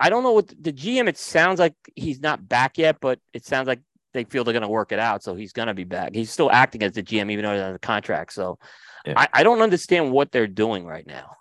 I 0.00 0.08
don't 0.10 0.22
know 0.22 0.32
what 0.32 0.48
the 0.48 0.72
GM. 0.72 1.08
It 1.08 1.18
sounds 1.18 1.58
like 1.60 1.74
he's 1.94 2.20
not 2.20 2.48
back 2.48 2.78
yet, 2.78 2.96
but 3.00 3.18
it 3.34 3.44
sounds 3.44 3.68
like 3.68 3.80
they 4.14 4.24
feel 4.24 4.42
they're 4.44 4.52
going 4.54 4.62
to 4.62 4.68
work 4.68 4.90
it 4.92 4.98
out. 4.98 5.22
So 5.22 5.34
he's 5.34 5.52
going 5.52 5.68
to 5.68 5.74
be 5.74 5.84
back. 5.84 6.14
He's 6.14 6.30
still 6.30 6.50
acting 6.50 6.82
as 6.82 6.92
the 6.94 7.02
GM, 7.02 7.30
even 7.30 7.44
though 7.44 7.52
he's 7.52 7.60
under 7.62 7.78
contract. 7.78 8.32
So 8.32 8.58
Yeah. 9.06 9.14
I, 9.16 9.28
I 9.32 9.42
don't 9.42 9.60
understand 9.62 10.10
what 10.10 10.32
they're 10.32 10.46
doing 10.48 10.84
right 10.86 11.06
now. 11.06 11.36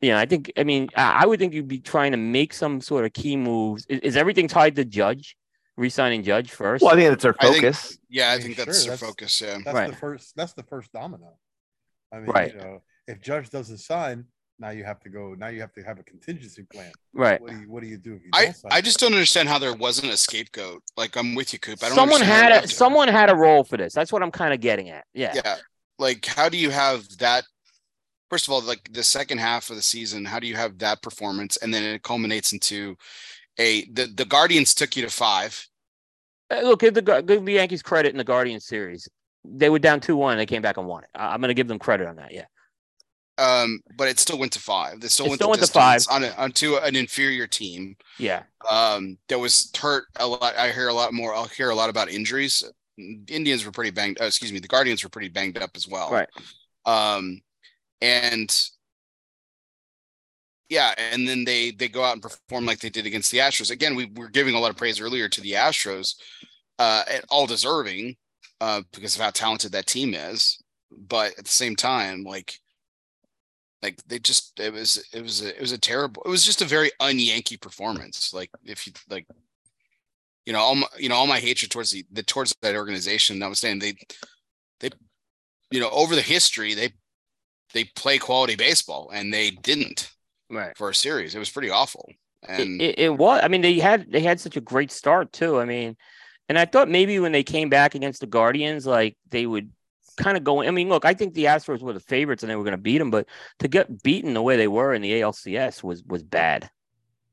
Yeah, 0.00 0.18
I 0.18 0.24
think. 0.26 0.50
I 0.56 0.64
mean, 0.64 0.88
I, 0.96 1.22
I 1.22 1.26
would 1.26 1.38
think 1.38 1.52
you'd 1.52 1.68
be 1.68 1.80
trying 1.80 2.12
to 2.12 2.16
make 2.18 2.54
some 2.54 2.80
sort 2.80 3.04
of 3.04 3.12
key 3.12 3.36
moves. 3.36 3.84
Is, 3.88 4.00
is 4.00 4.16
everything 4.16 4.48
tied 4.48 4.74
to 4.76 4.84
Judge, 4.86 5.36
re-signing 5.76 6.22
Judge 6.22 6.50
first? 6.50 6.82
Well, 6.82 6.92
I 6.94 6.96
think 6.96 7.10
that's 7.10 7.22
their 7.22 7.34
I 7.40 7.44
think- 7.50 7.56
focus. 7.56 7.98
Yeah, 8.08 8.30
I 8.30 8.32
I 8.32 8.36
mean, 8.38 8.42
think 8.44 8.56
sure, 8.56 8.64
that's 8.64 8.84
their 8.84 8.90
that's- 8.92 9.08
focus. 9.10 9.40
Yeah. 9.40 9.58
That's 9.64 9.74
Right. 9.74 9.90
the 9.90 9.96
first. 9.96 10.34
That's 10.34 10.54
the 10.54 10.62
first 10.62 10.92
domino. 10.92 11.36
I 12.10 12.16
mean, 12.20 12.26
Right. 12.26 12.52
you 12.54 12.58
know, 12.60 12.82
if 13.06 13.20
Judge 13.20 13.50
doesn't 13.50 13.78
sign, 13.78 14.24
now 14.58 14.70
you 14.70 14.84
have 14.84 15.00
to 15.00 15.08
go. 15.08 15.34
Now 15.38 15.48
you 15.48 15.60
have 15.60 15.72
to 15.74 15.82
have 15.82 15.98
a 15.98 16.02
contingency 16.02 16.62
plan. 16.72 16.92
right. 17.12 17.40
What 17.40 17.50
do 17.50 17.58
you 17.58 17.70
What 17.70 17.82
do 17.82 17.88
you 17.88 17.98
do 17.98 18.14
if 18.14 18.22
you 18.24 18.30
I. 18.32 18.54
I 18.70 18.80
just 18.80 18.98
don't 19.00 19.12
understand 19.12 19.48
how 19.48 19.58
there 19.58 19.74
wasn't 19.74 20.12
a 20.12 20.16
scapegoat. 20.16 20.82
Like 20.96 21.16
I'm 21.16 21.34
with 21.34 21.52
you, 21.52 21.58
Coop. 21.58 21.82
I 21.82 21.88
don't 21.88 21.96
Someone 21.96 22.20
had 22.22 22.64
a 22.64 22.68
someone 22.68 23.08
had 23.08 23.30
a 23.30 23.34
role 23.36 23.64
for 23.64 23.76
this. 23.76 23.92
That's 23.92 24.12
what 24.12 24.22
I'm 24.22 24.30
kind 24.30 24.54
of 24.54 24.60
getting 24.60 24.88
at. 24.90 25.04
Yeah. 25.14 25.32
yeah 25.34 25.56
like 25.98 26.26
how 26.26 26.48
do 26.48 26.58
you 26.58 26.70
have 26.70 27.06
that 27.18 27.44
first 28.28 28.46
of 28.46 28.52
all 28.52 28.60
like 28.62 28.92
the 28.92 29.02
second 29.02 29.38
half 29.38 29.70
of 29.70 29.76
the 29.76 29.82
season 29.82 30.26
how 30.26 30.38
do 30.38 30.46
you 30.46 30.54
have 30.54 30.76
that 30.78 31.00
performance 31.00 31.56
and 31.58 31.72
then 31.72 31.82
it 31.82 32.02
culminates 32.02 32.52
into 32.52 32.94
a 33.58 33.84
the, 33.92 34.04
the 34.14 34.26
guardians 34.26 34.74
took 34.74 34.94
you 34.94 35.02
to 35.02 35.08
five 35.10 35.66
Uh, 36.50 36.60
Look, 36.62 36.80
give 36.80 36.92
the 36.94 37.02
give 37.26 37.44
the 37.46 37.52
Yankees 37.54 37.82
credit 37.82 38.10
in 38.10 38.18
the 38.18 38.24
Guardians 38.24 38.66
series. 38.66 39.08
They 39.44 39.70
were 39.70 39.78
down 39.78 40.00
two 40.00 40.16
one 40.16 40.32
and 40.32 40.40
they 40.40 40.46
came 40.46 40.60
back 40.62 40.76
and 40.76 40.86
won 40.86 41.04
it. 41.04 41.10
I- 41.14 41.32
I'm 41.32 41.40
going 41.40 41.48
to 41.48 41.54
give 41.54 41.68
them 41.68 41.78
credit 41.78 42.06
on 42.08 42.16
that. 42.16 42.32
Yeah. 42.32 42.44
Um 43.38 43.80
but 43.96 44.08
it 44.08 44.18
still 44.18 44.38
went 44.38 44.52
to 44.52 44.60
five. 44.60 45.02
It 45.04 45.10
still 45.10 45.26
It 45.26 45.30
went 45.30 45.40
still 45.40 45.48
to 45.48 45.50
went 45.50 45.60
to 45.62 45.66
distance 45.66 46.06
on 46.08 46.24
a, 46.24 46.30
onto 46.38 46.76
an 46.76 46.96
inferior 46.96 47.46
team. 47.46 47.96
Yeah. 48.18 48.44
um 48.70 49.18
that 49.28 49.38
was 49.38 49.70
hurt 49.76 50.04
a 50.16 50.26
lot. 50.26 50.56
I 50.56 50.72
hear 50.72 50.88
a 50.88 50.94
lot 50.94 51.12
more 51.12 51.34
i'll 51.34 51.46
hear 51.48 51.70
a 51.70 51.74
lot 51.74 51.90
about 51.90 52.10
injuries. 52.10 52.62
Indians 52.98 53.64
were 53.64 53.72
pretty 53.72 53.90
banged 53.90 54.20
uh, 54.20 54.24
excuse 54.24 54.52
me 54.52 54.58
the 54.60 54.68
guardians 54.68 55.02
were 55.04 55.10
pretty 55.10 55.28
banged 55.28 55.58
up 55.58 55.70
as 55.76 55.86
well. 55.88 56.10
Right. 56.10 56.28
um 56.86 57.40
and 58.02 58.50
yeah 60.68 60.94
and 60.98 61.28
then 61.28 61.44
they 61.44 61.70
they 61.70 61.88
go 61.88 62.02
out 62.04 62.14
and 62.14 62.22
perform 62.22 62.66
like 62.66 62.80
they 62.80 62.90
did 62.90 63.06
against 63.06 63.30
the 63.30 63.38
astros. 63.38 63.70
Again 63.70 63.94
we 63.94 64.06
were 64.14 64.28
giving 64.28 64.54
a 64.54 64.58
lot 64.60 64.70
of 64.70 64.76
praise 64.76 65.00
earlier 65.00 65.28
to 65.28 65.40
the 65.40 65.52
astros 65.52 66.14
uh 66.78 67.04
and 67.10 67.24
all 67.30 67.46
deserving 67.46 68.16
uh 68.60 68.82
because 68.92 69.14
of 69.16 69.22
how 69.22 69.30
talented 69.30 69.72
that 69.72 69.86
team 69.86 70.14
is. 70.14 70.58
But 70.90 71.38
at 71.38 71.44
the 71.44 71.50
same 71.50 71.76
time 71.76 72.24
like 72.24 72.58
like 73.86 74.02
they 74.08 74.18
just 74.18 74.58
it 74.58 74.72
was 74.72 75.06
it 75.12 75.22
was 75.22 75.42
a, 75.42 75.54
it 75.54 75.60
was 75.60 75.70
a 75.70 75.78
terrible 75.78 76.20
it 76.24 76.28
was 76.28 76.44
just 76.44 76.60
a 76.60 76.64
very 76.64 76.90
un-yankee 76.98 77.56
performance 77.56 78.34
like 78.34 78.50
if 78.64 78.84
you 78.86 78.92
like 79.08 79.26
you 80.44 80.52
know 80.52 80.58
all 80.58 80.74
my 80.74 80.86
you 80.98 81.08
know 81.08 81.14
all 81.14 81.28
my 81.28 81.38
hatred 81.38 81.70
towards 81.70 81.92
the, 81.92 82.04
the 82.10 82.22
towards 82.22 82.52
that 82.62 82.74
organization 82.74 83.38
notwithstanding 83.38 83.96
they 84.80 84.88
they 84.88 84.96
you 85.70 85.78
know 85.78 85.90
over 85.90 86.16
the 86.16 86.22
history 86.22 86.74
they 86.74 86.90
they 87.74 87.84
play 87.94 88.18
quality 88.18 88.56
baseball 88.56 89.10
and 89.14 89.32
they 89.32 89.50
didn't 89.50 90.10
Right. 90.50 90.76
for 90.76 90.90
a 90.90 90.94
series 90.94 91.34
it 91.34 91.38
was 91.38 91.50
pretty 91.50 91.70
awful 91.70 92.10
and 92.48 92.80
it, 92.80 92.84
it, 92.84 92.98
it 92.98 93.16
was. 93.16 93.40
I 93.42 93.48
mean, 93.48 93.62
they 93.62 93.78
had 93.78 94.10
they 94.10 94.20
had 94.20 94.40
such 94.40 94.56
a 94.56 94.60
great 94.60 94.92
start 94.92 95.32
too. 95.32 95.58
I 95.58 95.64
mean, 95.64 95.96
and 96.48 96.58
I 96.58 96.64
thought 96.64 96.88
maybe 96.88 97.18
when 97.18 97.32
they 97.32 97.42
came 97.42 97.68
back 97.68 97.94
against 97.94 98.20
the 98.20 98.26
Guardians, 98.26 98.86
like 98.86 99.16
they 99.30 99.46
would 99.46 99.70
kind 100.16 100.36
of 100.36 100.44
going. 100.44 100.68
I 100.68 100.70
mean, 100.70 100.88
look, 100.88 101.04
I 101.04 101.14
think 101.14 101.34
the 101.34 101.44
Astros 101.44 101.82
were 101.82 101.92
the 101.92 102.00
favorites 102.00 102.42
and 102.42 102.50
they 102.50 102.56
were 102.56 102.64
going 102.64 102.72
to 102.72 102.78
beat 102.78 102.98
them, 102.98 103.10
but 103.10 103.26
to 103.60 103.68
get 103.68 104.02
beaten 104.02 104.34
the 104.34 104.42
way 104.42 104.56
they 104.56 104.68
were 104.68 104.94
in 104.94 105.02
the 105.02 105.12
ALCS 105.12 105.82
was 105.82 106.02
was 106.04 106.22
bad. 106.22 106.70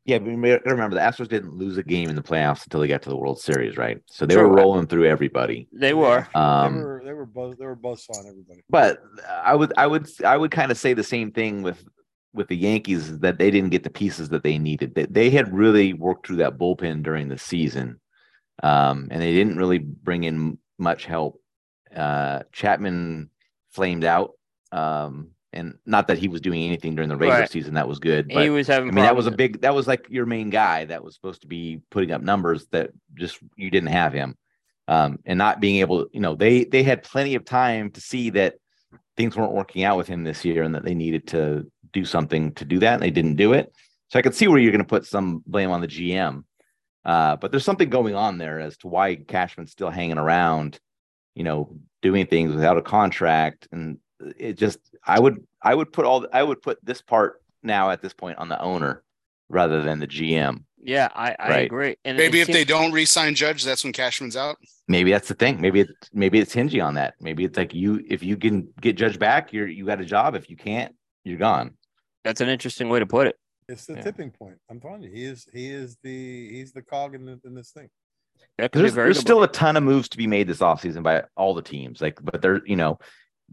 Yeah, 0.06 0.20
but 0.20 0.32
you 0.32 0.60
remember 0.66 0.95
the 0.95 1.02
Astros 1.02 1.30
didn't 1.30 1.53
lose 1.53 1.78
a 1.78 1.84
game 1.84 2.10
in 2.10 2.18
the 2.18 2.22
playoffs 2.22 2.66
until 2.66 2.82
they 2.82 2.90
got 2.90 3.02
to 3.03 3.10
the 3.10 3.16
World 3.16 3.40
Series, 3.40 3.78
right? 3.78 4.00
So 4.08 4.26
they 4.26 4.36
True. 4.36 4.50
were 4.50 4.53
rolling 4.53 4.88
through 4.88 5.06
everybody. 5.06 5.70
They 5.72 5.94
were. 5.94 6.28
Um, 6.36 6.76
they 6.76 6.84
were 6.84 7.02
they 7.06 7.14
were 7.14 7.26
buzz 7.26 7.56
they 7.58 7.66
were 7.66 7.76
buzz 7.76 8.06
on 8.10 8.28
everybody. 8.28 8.64
But 8.70 9.00
I 9.30 9.56
would 9.56 9.72
I 9.78 9.88
would 9.88 10.10
I 10.26 10.36
would 10.36 10.52
kind 10.52 10.72
of 10.72 10.78
say 10.78 10.94
the 10.94 11.03
same 11.03 11.32
thing 11.32 11.62
with 11.62 11.86
with 12.34 12.50
the 12.50 12.58
Yankees 12.58 13.20
that 13.20 13.38
they 13.38 13.50
didn't 13.50 13.70
get 13.70 13.84
the 13.84 13.90
pieces 13.90 14.30
that 14.30 14.44
they 14.44 14.58
needed. 14.58 14.95
They, 14.95 15.06
they 15.06 15.30
had 15.30 15.53
really 15.53 15.94
worked 15.94 16.28
through 16.28 16.38
that 16.38 16.58
bullpen 16.58 17.03
during 17.03 17.30
the 17.30 17.38
season, 17.38 18.02
um, 18.62 19.08
and 19.10 19.22
they 19.22 19.34
didn't 19.34 19.58
really 19.58 19.78
bring 19.78 20.26
in 20.26 20.58
much 20.78 21.06
help. 21.06 21.40
Uh, 21.96 22.44
Chapman 22.52 23.30
flamed 23.72 24.04
out, 24.04 24.32
um, 24.72 25.30
and 25.52 25.78
not 25.86 26.08
that 26.08 26.18
he 26.18 26.28
was 26.28 26.42
doing 26.42 26.64
anything 26.64 26.96
during 26.96 27.10
the 27.10 27.16
regular 27.18 27.42
Right. 27.42 27.50
season 27.52 27.76
that 27.76 27.88
was 27.88 28.00
good. 28.00 28.32
he 28.32 28.50
was 28.50 28.68
having. 28.68 28.90
I 28.90 28.92
mean, 28.92 29.04
that 29.06 29.16
was 29.16 29.28
a 29.28 29.32
big. 29.32 29.62
That 29.62 29.76
was 29.76 29.88
like 29.88 30.08
your 30.10 30.26
main 30.26 30.50
guy 30.50 30.86
that 30.86 31.04
was 31.04 31.14
supposed 31.16 31.42
to 31.42 31.48
be 31.48 31.82
putting 31.92 32.12
up 32.12 32.22
numbers 32.22 32.68
that 32.72 32.92
just 33.14 33.40
you 33.56 33.70
didn't 33.70 33.90
have 33.90 34.14
him, 34.14 34.36
um, 34.88 35.20
and 35.26 35.38
not 35.38 35.60
being 35.60 35.78
able. 35.78 36.06
To, 36.06 36.10
you 36.14 36.20
know, 36.20 36.36
they 36.36 36.64
they 36.64 36.84
had 36.84 37.04
plenty 37.04 37.36
of 37.36 37.46
time 37.46 37.92
to 37.92 38.02
see 38.02 38.32
that 38.32 38.56
things 39.16 39.36
weren't 39.36 39.54
working 39.54 39.84
out 39.84 39.98
with 39.98 40.08
him 40.08 40.24
this 40.24 40.44
year, 40.44 40.64
and 40.64 40.74
that 40.74 40.84
they 40.84 40.96
needed 40.96 41.28
to 41.28 41.72
do 41.92 42.04
something 42.06 42.52
to 42.56 42.66
do 42.66 42.80
that, 42.80 42.96
and 42.96 43.04
they 43.04 43.12
didn't 43.12 43.36
do 43.36 43.54
it. 43.54 43.72
So 44.10 44.18
I 44.18 44.24
could 44.24 44.34
see 44.36 44.48
where 44.48 44.58
you're 44.60 44.72
going 44.72 44.84
to 44.84 44.88
put 44.88 45.06
some 45.06 45.44
blame 45.46 45.70
on 45.70 45.82
the 45.82 45.88
GM, 45.88 46.44
uh, 47.06 47.36
but 47.36 47.52
there's 47.52 47.66
something 47.66 47.90
going 47.90 48.16
on 48.16 48.40
there 48.40 48.60
as 48.60 48.78
to 48.78 48.88
why 48.88 49.16
Cashman's 49.16 49.72
still 49.72 49.92
hanging 49.92 50.18
around. 50.18 50.80
You 51.36 51.44
know, 51.44 51.76
doing 52.02 52.28
things 52.28 52.53
without 52.53 52.78
a 52.78 52.82
contract, 52.82 53.68
and 53.72 53.98
it 54.38 54.53
just. 54.58 54.80
I 55.06 55.20
would 55.20 55.45
I 55.62 55.74
would 55.76 55.92
put 55.92 56.06
all 56.06 56.28
I 56.32 56.44
would 56.44 56.62
put 56.62 56.78
this 56.84 57.02
part 57.02 57.42
now 57.64 57.90
at 57.90 58.02
this 58.02 58.14
point 58.14 58.38
on 58.38 58.50
the 58.50 58.62
owner 58.62 59.03
rather 59.50 59.82
than 59.82 60.00
the 60.00 60.08
GM. 60.08 60.64
Yeah, 60.86 61.08
I, 61.16 61.36
I 61.40 61.50
Right. 61.50 61.66
agree. 61.66 61.95
And 62.06 62.18
maybe 62.18 62.42
if 62.42 62.48
seems- 62.48 62.58
they 62.58 62.66
don't 62.66 62.92
re-sign 62.92 63.36
judge 63.36 63.64
that's 63.64 63.84
when 63.86 63.94
cashman's 63.94 64.36
out 64.36 64.58
Maybe 64.90 65.12
that's 65.12 65.30
the 65.30 65.34
thing. 65.34 65.62
Maybe 65.62 65.80
it 65.82 65.90
maybe 66.14 66.40
it's 66.40 66.52
hinging 66.53 66.82
on 66.82 66.94
that. 66.95 67.14
Maybe 67.22 67.45
it's 67.45 67.58
like 67.58 67.74
you 67.74 68.03
if 68.10 68.22
you 68.22 68.36
can 68.38 68.68
get 68.82 68.98
Judge 68.98 69.18
back, 69.18 69.53
you're 69.53 69.68
you 69.68 69.86
got 69.86 70.02
a 70.02 70.06
job. 70.06 70.36
If 70.36 70.50
you 70.50 70.58
can't, 70.58 70.94
you're 71.24 71.38
gone. 71.38 71.78
that's 72.24 72.42
an 72.42 72.50
interesting 72.50 72.90
way 72.90 73.00
to 73.00 73.06
put 73.06 73.28
it. 73.28 73.38
It's 73.70 73.86
the 73.86 73.94
Yeah. 73.95 74.02
tipping 74.02 74.32
point. 74.32 74.58
I'm 74.70 74.80
telling 74.82 75.03
you, 75.03 75.10
he 75.10 75.24
is 75.24 75.48
he 75.53 75.70
is 75.70 75.98
the 76.03 76.50
he's 76.50 76.74
the 76.74 76.82
cog 76.82 77.16
in, 77.16 77.26
the, 77.26 77.40
in 77.45 77.56
this 77.56 77.72
thing. 77.72 77.90
That 78.58 78.72
could 78.72 78.80
be 78.80 78.82
There's, 78.84 78.94
very 78.94 79.08
there's 79.08 79.20
still 79.20 79.44
a 79.44 79.48
ton 79.48 79.78
of 79.78 79.84
moves 79.84 80.10
to 80.10 80.18
be 80.18 80.28
made 80.28 80.48
this 80.48 80.60
offseason 80.60 81.04
by 81.04 81.24
all 81.36 81.54
the 81.54 81.62
teams. 81.62 82.02
Like, 82.02 82.20
but 82.24 82.42
there, 82.42 82.62
you 82.66 82.76
know, 82.76 83.00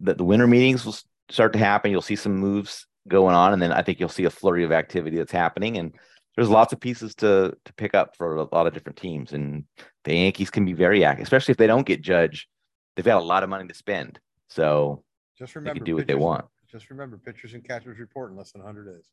the, 0.01 0.15
the 0.15 0.25
winter 0.25 0.47
meetings 0.47 0.85
will 0.85 0.97
start 1.31 1.53
to 1.55 1.59
happen. 1.59 1.91
You'll 1.91 2.03
see 2.03 2.17
some 2.17 2.37
moves 2.37 2.87
going 3.09 3.35
on, 3.35 3.53
and 3.53 3.62
then 3.62 3.73
I 3.73 3.83
think 3.83 3.99
you'll 3.99 4.09
see 4.09 4.25
a 4.25 4.31
flurry 4.31 4.65
of 4.65 4.73
activity 4.73 5.17
that's 5.17 5.33
happening. 5.33 5.79
And 5.79 5.95
there's 6.37 6.51
lots 6.51 6.73
of 6.73 6.81
pieces 6.81 7.15
to 7.17 7.57
to 7.65 7.73
pick 7.75 7.95
up 7.95 8.17
for 8.17 8.37
a 8.37 8.49
lot 8.55 8.67
of 8.67 8.75
different 8.75 8.99
teams. 8.99 9.33
And 9.33 9.65
the 10.05 10.15
Yankees 10.15 10.51
can 10.51 10.65
be 10.65 10.75
very 10.75 11.05
active, 11.05 11.25
especially 11.25 11.53
if 11.53 11.59
they 11.59 11.67
don't 11.67 11.87
get 11.87 12.03
Judge. 12.03 12.49
They've 12.97 13.05
got 13.05 13.23
a 13.23 13.25
lot 13.25 13.43
of 13.43 13.49
money 13.49 13.67
to 13.69 13.75
spend, 13.75 14.19
so 14.49 15.03
Just 15.39 15.55
remember 15.55 15.75
they 15.75 15.81
remember, 15.81 15.85
can 15.85 15.85
do 15.85 15.97
what 15.97 16.07
they 16.07 16.15
want. 16.15 16.45
Just 16.70 16.91
remember, 16.91 17.17
pitchers 17.19 17.55
and 17.55 17.65
catchers 17.65 17.99
report 17.99 18.31
in 18.31 18.37
less 18.37 18.53
than 18.53 18.62
100 18.62 18.95
days. 18.95 19.09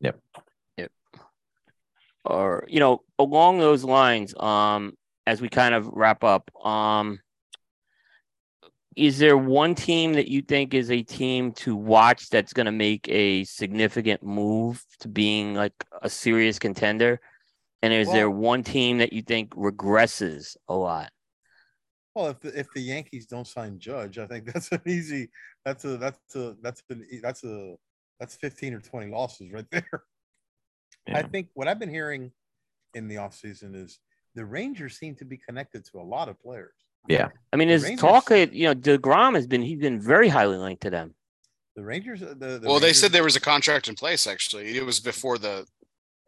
Yep. 0.00 0.18
Yep. 0.76 0.90
Or 2.24 2.66
you 2.68 2.80
know 2.80 3.02
along 3.18 3.58
those 3.58 3.84
lines 3.84 4.34
um 4.38 4.94
as 5.26 5.40
we 5.40 5.48
kind 5.48 5.74
of 5.74 5.86
wrap 5.88 6.24
up 6.24 6.50
um 6.64 7.20
is 8.96 9.18
there 9.18 9.36
one 9.36 9.74
team 9.74 10.14
that 10.14 10.28
you 10.28 10.42
think 10.42 10.74
is 10.74 10.90
a 10.90 11.02
team 11.02 11.52
to 11.52 11.76
watch 11.76 12.28
that's 12.28 12.52
going 12.52 12.66
to 12.66 12.72
make 12.72 13.08
a 13.08 13.44
significant 13.44 14.22
move 14.22 14.84
to 14.98 15.08
being 15.08 15.54
like 15.54 15.72
a 16.02 16.10
serious 16.10 16.58
contender 16.58 17.20
and 17.82 17.92
is 17.92 18.10
there 18.10 18.30
one 18.30 18.62
team 18.62 18.98
that 18.98 19.12
you 19.12 19.22
think 19.22 19.50
regresses 19.54 20.56
a 20.68 20.74
lot 20.74 21.10
Well, 22.14 22.28
if 22.28 22.40
the 22.40 22.58
if 22.58 22.66
the 22.74 22.82
Yankees 22.82 23.26
don't 23.26 23.46
sign 23.46 23.78
Judge, 23.78 24.18
I 24.18 24.26
think 24.26 24.44
that's 24.52 24.72
an 24.72 24.82
easy. 24.86 25.30
That's 25.64 25.84
a 25.84 25.96
that's 25.96 26.34
a 26.34 26.56
that's 26.60 26.82
an 26.90 27.06
that's 27.22 27.44
a 27.44 27.76
that's 28.18 28.36
15 28.36 28.74
or 28.74 28.80
20 28.80 29.10
losses 29.10 29.52
right 29.52 29.64
there. 29.70 30.04
I 31.08 31.22
think 31.22 31.48
what 31.54 31.66
I've 31.66 31.78
been 31.78 31.88
hearing 31.88 32.32
in 32.94 33.08
the 33.08 33.16
offseason 33.16 33.74
is 33.74 33.98
the 34.34 34.44
Rangers 34.44 34.98
seem 34.98 35.14
to 35.16 35.24
be 35.24 35.36
connected 35.36 35.84
to 35.86 35.98
a 36.00 36.02
lot 36.02 36.28
of 36.28 36.40
players. 36.40 36.74
Yeah, 37.08 37.28
i 37.52 37.56
mean 37.56 37.68
The 37.68 37.78
there's 37.78 37.98
talk 37.98 38.28
that 38.28 38.52
you 38.52 38.66
know 38.66 38.74
deGrom 38.74 39.34
has 39.34 39.46
been 39.46 39.62
he's 39.62 39.78
been 39.80 39.98
very 39.98 40.28
highly 40.28 40.58
linked 40.58 40.82
to 40.82 40.90
them 40.90 41.14
The 41.74 41.82
Rangers, 41.82 42.22
uh, 42.22 42.34
the, 42.36 42.58
the 42.58 42.68
well, 42.68 42.78
they 42.78 42.92
said 42.92 43.10
there 43.10 43.24
was 43.24 43.36
a 43.36 43.40
contract 43.40 43.88
in 43.88 43.94
place. 43.94 44.26
Actually, 44.26 44.76
it 44.76 44.84
was 44.84 45.00
before 45.00 45.38
the 45.38 45.64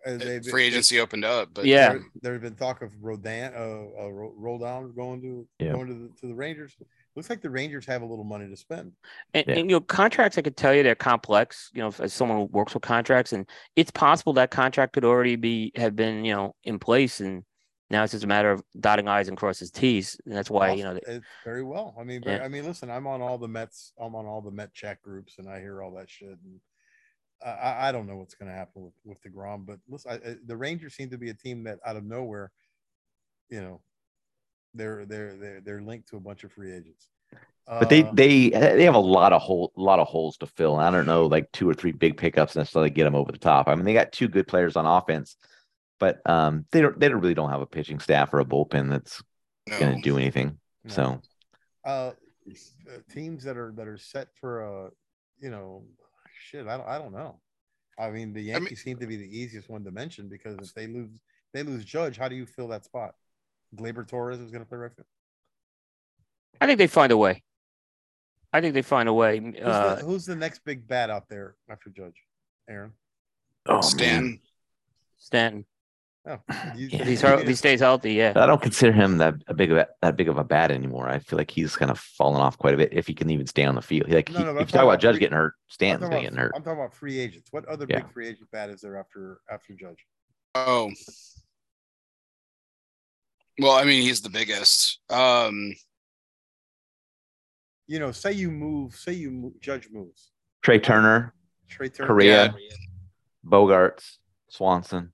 uh, 0.07 0.17
they- 0.17 0.41
free 0.41 0.65
agency 0.65 0.99
opened 0.99 1.25
up. 1.27 1.51
But 1.53 1.67
Yeah. 1.67 1.91
There, 1.91 2.03
there 2.23 2.33
have 2.33 2.43
been 2.43 2.55
talk 2.55 2.81
of 2.81 2.91
Rodón, 3.03 3.55
uh, 3.55 4.05
uh, 4.05 4.09
Ro- 4.09 4.35
Roldan 4.37 4.95
going 4.95 5.21
to 5.23 5.47
Yeah. 5.59 5.73
going 5.73 5.89
to 5.89 5.95
the, 5.95 6.09
to 6.21 6.27
the 6.29 6.35
Rangers. 6.35 6.75
Looks 7.15 7.29
like 7.29 7.43
the 7.43 7.51
Rangers 7.51 7.85
have 7.87 8.01
a 8.01 8.07
little 8.07 8.25
money 8.25 8.49
to 8.49 8.57
spend. 8.57 8.93
And, 9.35 9.45
Yeah. 9.47 9.55
and 9.59 9.71
you 9.71 9.77
know, 9.77 9.81
contracts, 9.81 10.39
I 10.39 10.43
could 10.43 10.57
tell 10.57 10.75
you 10.75 10.83
they're 10.83 10.95
complex, 10.95 11.71
you 11.75 11.83
know, 11.83 11.93
as 12.01 12.15
someone 12.15 12.39
who 12.39 12.45
works 12.47 12.73
with 12.73 12.83
contracts, 12.83 13.35
and 13.35 13.47
it's 13.77 13.91
possible 13.91 14.33
that 14.35 14.51
contract 14.51 14.95
could 14.95 15.05
already 15.05 15.37
be 15.37 15.71
have 15.77 15.95
been, 15.95 16.25
you 16.25 16.35
know, 16.35 16.55
in 16.65 16.79
place, 16.79 17.21
and 17.21 17.45
now 17.93 18.03
it's 18.03 18.12
just 18.12 18.25
a 18.25 18.27
matter 18.27 18.51
of 18.51 18.65
dotting 18.81 19.07
i's 19.07 19.29
and 19.29 19.37
crosses 19.37 19.71
t's, 19.71 20.19
and 20.25 20.35
that's 20.35 20.51
why 20.51 20.73
you 20.73 20.83
know, 20.83 20.95
Poss- 20.95 21.03
it's 21.07 21.27
very 21.45 21.62
well. 21.62 21.95
I 22.01 22.05
mean, 22.05 22.23
Yeah. 22.27 22.43
I 22.43 22.49
mean, 22.49 22.65
listen, 22.65 22.91
I'm 22.91 23.07
on 23.07 23.21
all 23.23 23.39
the 23.39 23.47
Mets. 23.49 23.93
I'm 24.01 24.15
on 24.17 24.27
all 24.27 24.41
the 24.41 24.51
Met 24.51 24.73
chat 24.75 25.01
groups, 25.03 25.35
and 25.39 25.49
I 25.49 25.61
hear 25.61 25.83
all 25.83 25.93
that 25.93 26.09
shit. 26.11 26.31
And 26.45 26.61
I- 27.45 27.51
I, 27.51 27.89
I 27.89 27.93
don't 27.93 28.07
know 28.07 28.17
what's 28.17 28.35
going 28.35 28.49
to 28.51 28.57
happen 28.57 28.83
with 28.83 28.95
with 29.05 29.19
deGrom, 29.23 29.67
but 29.67 29.79
listen, 29.89 30.11
I, 30.12 30.31
I- 30.31 30.37
the 30.47 30.57
Rangers 30.57 30.95
seem 30.95 31.11
to 31.11 31.19
be 31.19 31.31
a 31.31 31.35
team 31.35 31.65
that 31.65 31.79
out 31.87 31.97
of 31.97 32.05
nowhere, 32.05 32.51
you 33.51 33.61
know, 33.61 33.83
they're 34.75 35.05
they're 35.05 35.37
they're 35.37 35.61
they're 35.61 35.83
linked 35.83 36.09
to 36.09 36.17
a 36.17 36.21
bunch 36.21 36.45
of 36.45 36.53
free 36.53 36.73
agents. 36.73 37.09
but 37.67 37.91
they 37.91 38.03
Uh, 38.05 38.12
they 38.15 38.49
they 38.51 38.85
have 38.85 38.95
a 38.95 38.99
lot 38.99 39.33
of 39.33 39.43
hole 39.43 39.71
a 39.77 39.81
lot 39.81 39.99
of 39.99 40.09
holes 40.09 40.37
to 40.39 40.47
fill. 40.47 40.75
And 40.79 40.85
I 40.85 40.91
don't 40.91 41.07
know, 41.07 41.27
like 41.27 41.53
two 41.53 41.69
or 41.69 41.75
three 41.75 41.93
big 41.93 42.17
pickups 42.17 42.57
necessarily 42.57 42.91
get 42.91 43.05
them 43.05 43.15
over 43.15 43.31
the 43.33 43.39
top. 43.39 43.69
I 43.69 43.75
mean, 43.75 43.85
they 43.85 43.93
got 43.93 44.12
two 44.12 44.29
good 44.29 44.47
players 44.49 44.77
on 44.77 44.87
offense, 44.87 45.37
but 45.99 46.21
um, 46.29 46.67
they 46.73 46.81
don't 46.81 46.99
they 46.99 47.09
don't 47.09 47.21
really 47.21 47.35
don't 47.35 47.51
have 47.51 47.61
a 47.61 47.67
pitching 47.67 48.01
staff 48.01 48.33
or 48.33 48.41
a 48.41 48.45
bullpen 48.45 48.91
that's 48.91 49.23
no. 49.69 49.79
going 49.79 49.97
to 49.97 50.03
do 50.03 50.17
anything. 50.19 50.59
no. 50.85 50.93
So 50.93 51.21
uh, 51.85 51.89
uh, 51.89 52.12
teams 53.11 53.45
that 53.45 53.57
are 53.57 53.73
that 53.77 53.87
are 53.87 53.99
set 53.99 54.29
for 54.35 54.61
a, 54.61 54.91
you 55.41 55.51
know, 55.51 55.85
shit. 56.35 56.67
I 56.67 56.77
don't 56.77 56.89
I 56.89 56.99
don't 56.99 57.12
know. 57.12 57.41
I 57.99 58.11
mean, 58.11 58.33
the 58.33 58.41
mean- 58.41 58.49
Yankees 58.49 58.83
seem 58.83 58.99
to 58.99 59.07
be 59.07 59.17
the 59.17 59.39
easiest 59.39 59.69
one 59.69 59.85
to 59.85 59.91
mention 59.91 60.29
because 60.29 60.57
if 60.61 60.75
they 60.75 60.87
lose 60.87 61.21
they 61.53 61.62
lose 61.62 61.85
Judge, 61.85 62.17
how 62.17 62.29
do 62.29 62.37
you 62.37 62.47
fill 62.47 62.69
that 62.69 62.85
spot? 62.85 63.15
Gleyber 63.77 64.07
Torres 64.07 64.41
is 64.41 64.51
going 64.51 64.62
to 64.62 64.69
play 64.69 64.79
right 64.79 64.95
field. 64.95 65.07
I 66.61 66.67
think 66.67 66.79
they 66.79 66.87
find 66.87 67.12
a 67.12 67.17
way. 67.17 67.43
I 68.53 68.61
think 68.61 68.75
they 68.75 68.83
find 68.83 69.09
a 69.09 69.12
way. 69.12 69.39
Who's, 69.39 69.57
Uh, 69.62 69.95
the, 69.95 70.05
who's 70.05 70.27
the 70.27 70.37
next 70.37 70.65
big 70.65 70.87
bat 70.87 71.11
out 71.11 71.29
there 71.29 71.57
after 71.71 71.91
Judge? 71.91 72.23
Aaron. 72.69 72.93
oh, 73.67 73.75
man. 73.77 73.83
Stan. 73.83 74.41
Stanton, 75.17 75.65
Oh, 76.25 76.39
you, 76.76 76.86
if 76.86 76.92
you 76.92 76.99
he's 77.01 77.20
think 77.20 77.20
hurt, 77.23 77.39
it 77.41 77.42
if 77.42 77.49
he 77.49 77.55
stays 77.57 77.81
healthy, 77.81 78.12
yeah. 78.15 78.33
I 78.36 78.47
don't 78.47 78.62
consider 78.62 78.92
him 78.92 79.18
that 79.18 79.34
a 79.49 79.55
big 79.55 79.73
of 79.73 79.78
a, 79.78 79.89
that 80.02 80.17
big 80.17 80.28
of 80.28 80.39
a 80.39 80.44
bat 80.44 80.70
anymore. 80.70 81.09
I 81.09 81.18
feel 81.18 81.36
like 81.36 81.51
he's 81.51 81.75
kind 81.75 81.91
of 81.91 81.99
fallen 81.99 82.41
off 82.41 82.57
quite 82.59 82.75
a 82.75 82.76
bit 82.76 82.91
if 82.92 83.09
he 83.09 83.15
can 83.15 83.28
even 83.28 83.47
stay 83.49 83.65
on 83.65 83.75
the 83.75 83.83
field. 83.83 84.09
Like 84.09 84.31
No, 84.31 84.39
he, 84.39 84.44
no, 84.44 84.51
if 84.51 84.55
I'm 84.55 84.60
you 84.60 84.65
talk 84.67 84.68
talking 84.68 84.81
about 84.83 84.89
about 84.91 85.01
Judge 85.01 85.15
free- 85.15 85.20
getting 85.20 85.36
hurt, 85.36 85.55
I'm 85.57 85.70
Stanton's 85.73 86.09
about, 86.10 86.20
getting 86.23 86.39
hurt. 86.39 86.52
I'm 86.55 86.62
talking 86.62 86.78
about 86.78 86.94
free 86.94 87.18
agents. 87.18 87.49
What 87.51 87.65
other 87.67 87.86
Yeah. 87.89 88.02
big 88.02 88.12
free 88.12 88.28
agent 88.28 88.49
bat 88.52 88.70
is 88.70 88.81
there 88.83 88.97
after 88.99 89.41
after 89.51 89.75
Judge? 89.75 89.99
Oh. 90.55 90.92
Well, 93.59 93.73
I 93.73 93.84
mean, 93.84 94.02
he's 94.02 94.20
the 94.23 94.31
biggest. 94.31 95.01
Um, 95.10 95.75
You 97.89 97.99
know, 97.99 98.12
say 98.12 98.33
you 98.33 98.51
move, 98.51 98.94
say 98.94 99.12
you 99.12 99.31
move, 99.31 99.60
Judge 99.60 99.89
moves. 99.91 100.31
Trea 100.62 100.78
Turner, 100.78 101.34
Trea 101.68 101.89
Turner. 101.91 102.07
Correa, 102.07 102.55
Bogaerts, 103.44 104.18
Swanson. 104.49 105.12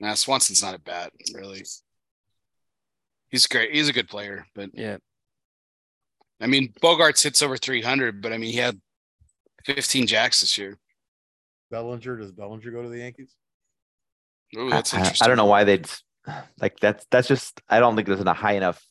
Nah, 0.00 0.14
Swanson's 0.14 0.62
not 0.62 0.74
a 0.74 0.78
bat, 0.78 1.12
really. 1.34 1.64
He's 3.30 3.46
great. 3.46 3.72
He's 3.74 3.88
a 3.88 3.92
good 3.92 4.08
player, 4.08 4.46
but 4.54 4.70
Yeah. 4.72 4.98
I 6.40 6.46
mean, 6.46 6.72
Bogaerts 6.80 7.22
hits 7.24 7.42
over 7.42 7.56
300, 7.56 8.22
but 8.22 8.32
I 8.32 8.38
mean, 8.38 8.52
he 8.52 8.58
had 8.58 8.80
15 9.64 10.06
jacks 10.06 10.40
this 10.40 10.56
year. 10.56 10.78
Bellinger. 11.70 12.16
Does 12.16 12.32
Bellinger 12.32 12.70
go 12.70 12.82
to 12.82 12.88
the 12.88 12.98
Yankees? 12.98 13.34
Ooh, 14.56 14.68
I, 14.68 14.70
that's 14.70 14.94
I- 14.94 14.98
interesting. 14.98 15.24
I 15.24 15.28
don't 15.28 15.36
know 15.36 15.46
why 15.46 15.64
they'd 15.64 15.88
like 16.60 16.78
that's 16.78 17.06
that's 17.10 17.26
just 17.26 17.60
I 17.68 17.80
don't 17.80 17.96
think 17.96 18.06
there's 18.06 18.20
a 18.20 18.32
high 18.34 18.52
enough 18.52 18.82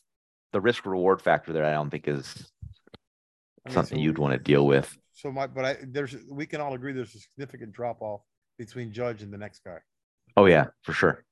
the 0.52 0.60
risk 0.60 0.84
reward 0.86 1.22
factor 1.22 1.52
there. 1.52 1.64
I 1.64 1.72
don't 1.72 1.88
think 1.90 2.06
is 2.06 2.50
I 3.66 3.70
mean, 3.70 3.74
something 3.74 3.98
so- 3.98 4.02
you'd 4.02 4.18
want 4.18 4.34
to 4.34 4.38
deal 4.38 4.66
with. 4.66 4.94
So 5.14 5.32
my, 5.32 5.46
but 5.48 5.64
I 5.64 5.76
there's 5.82 6.14
we 6.30 6.46
can 6.46 6.60
all 6.60 6.74
agree 6.74 6.92
there's 6.92 7.14
a 7.14 7.18
significant 7.18 7.72
drop 7.72 8.02
off 8.02 8.20
between 8.58 8.92
Judge 8.92 9.22
and 9.22 9.32
the 9.32 9.38
next 9.38 9.64
guy. 9.64 9.78
Oh 10.38 10.46
yeah, 10.46 10.66
for 10.82 10.92
sure. 10.92 11.24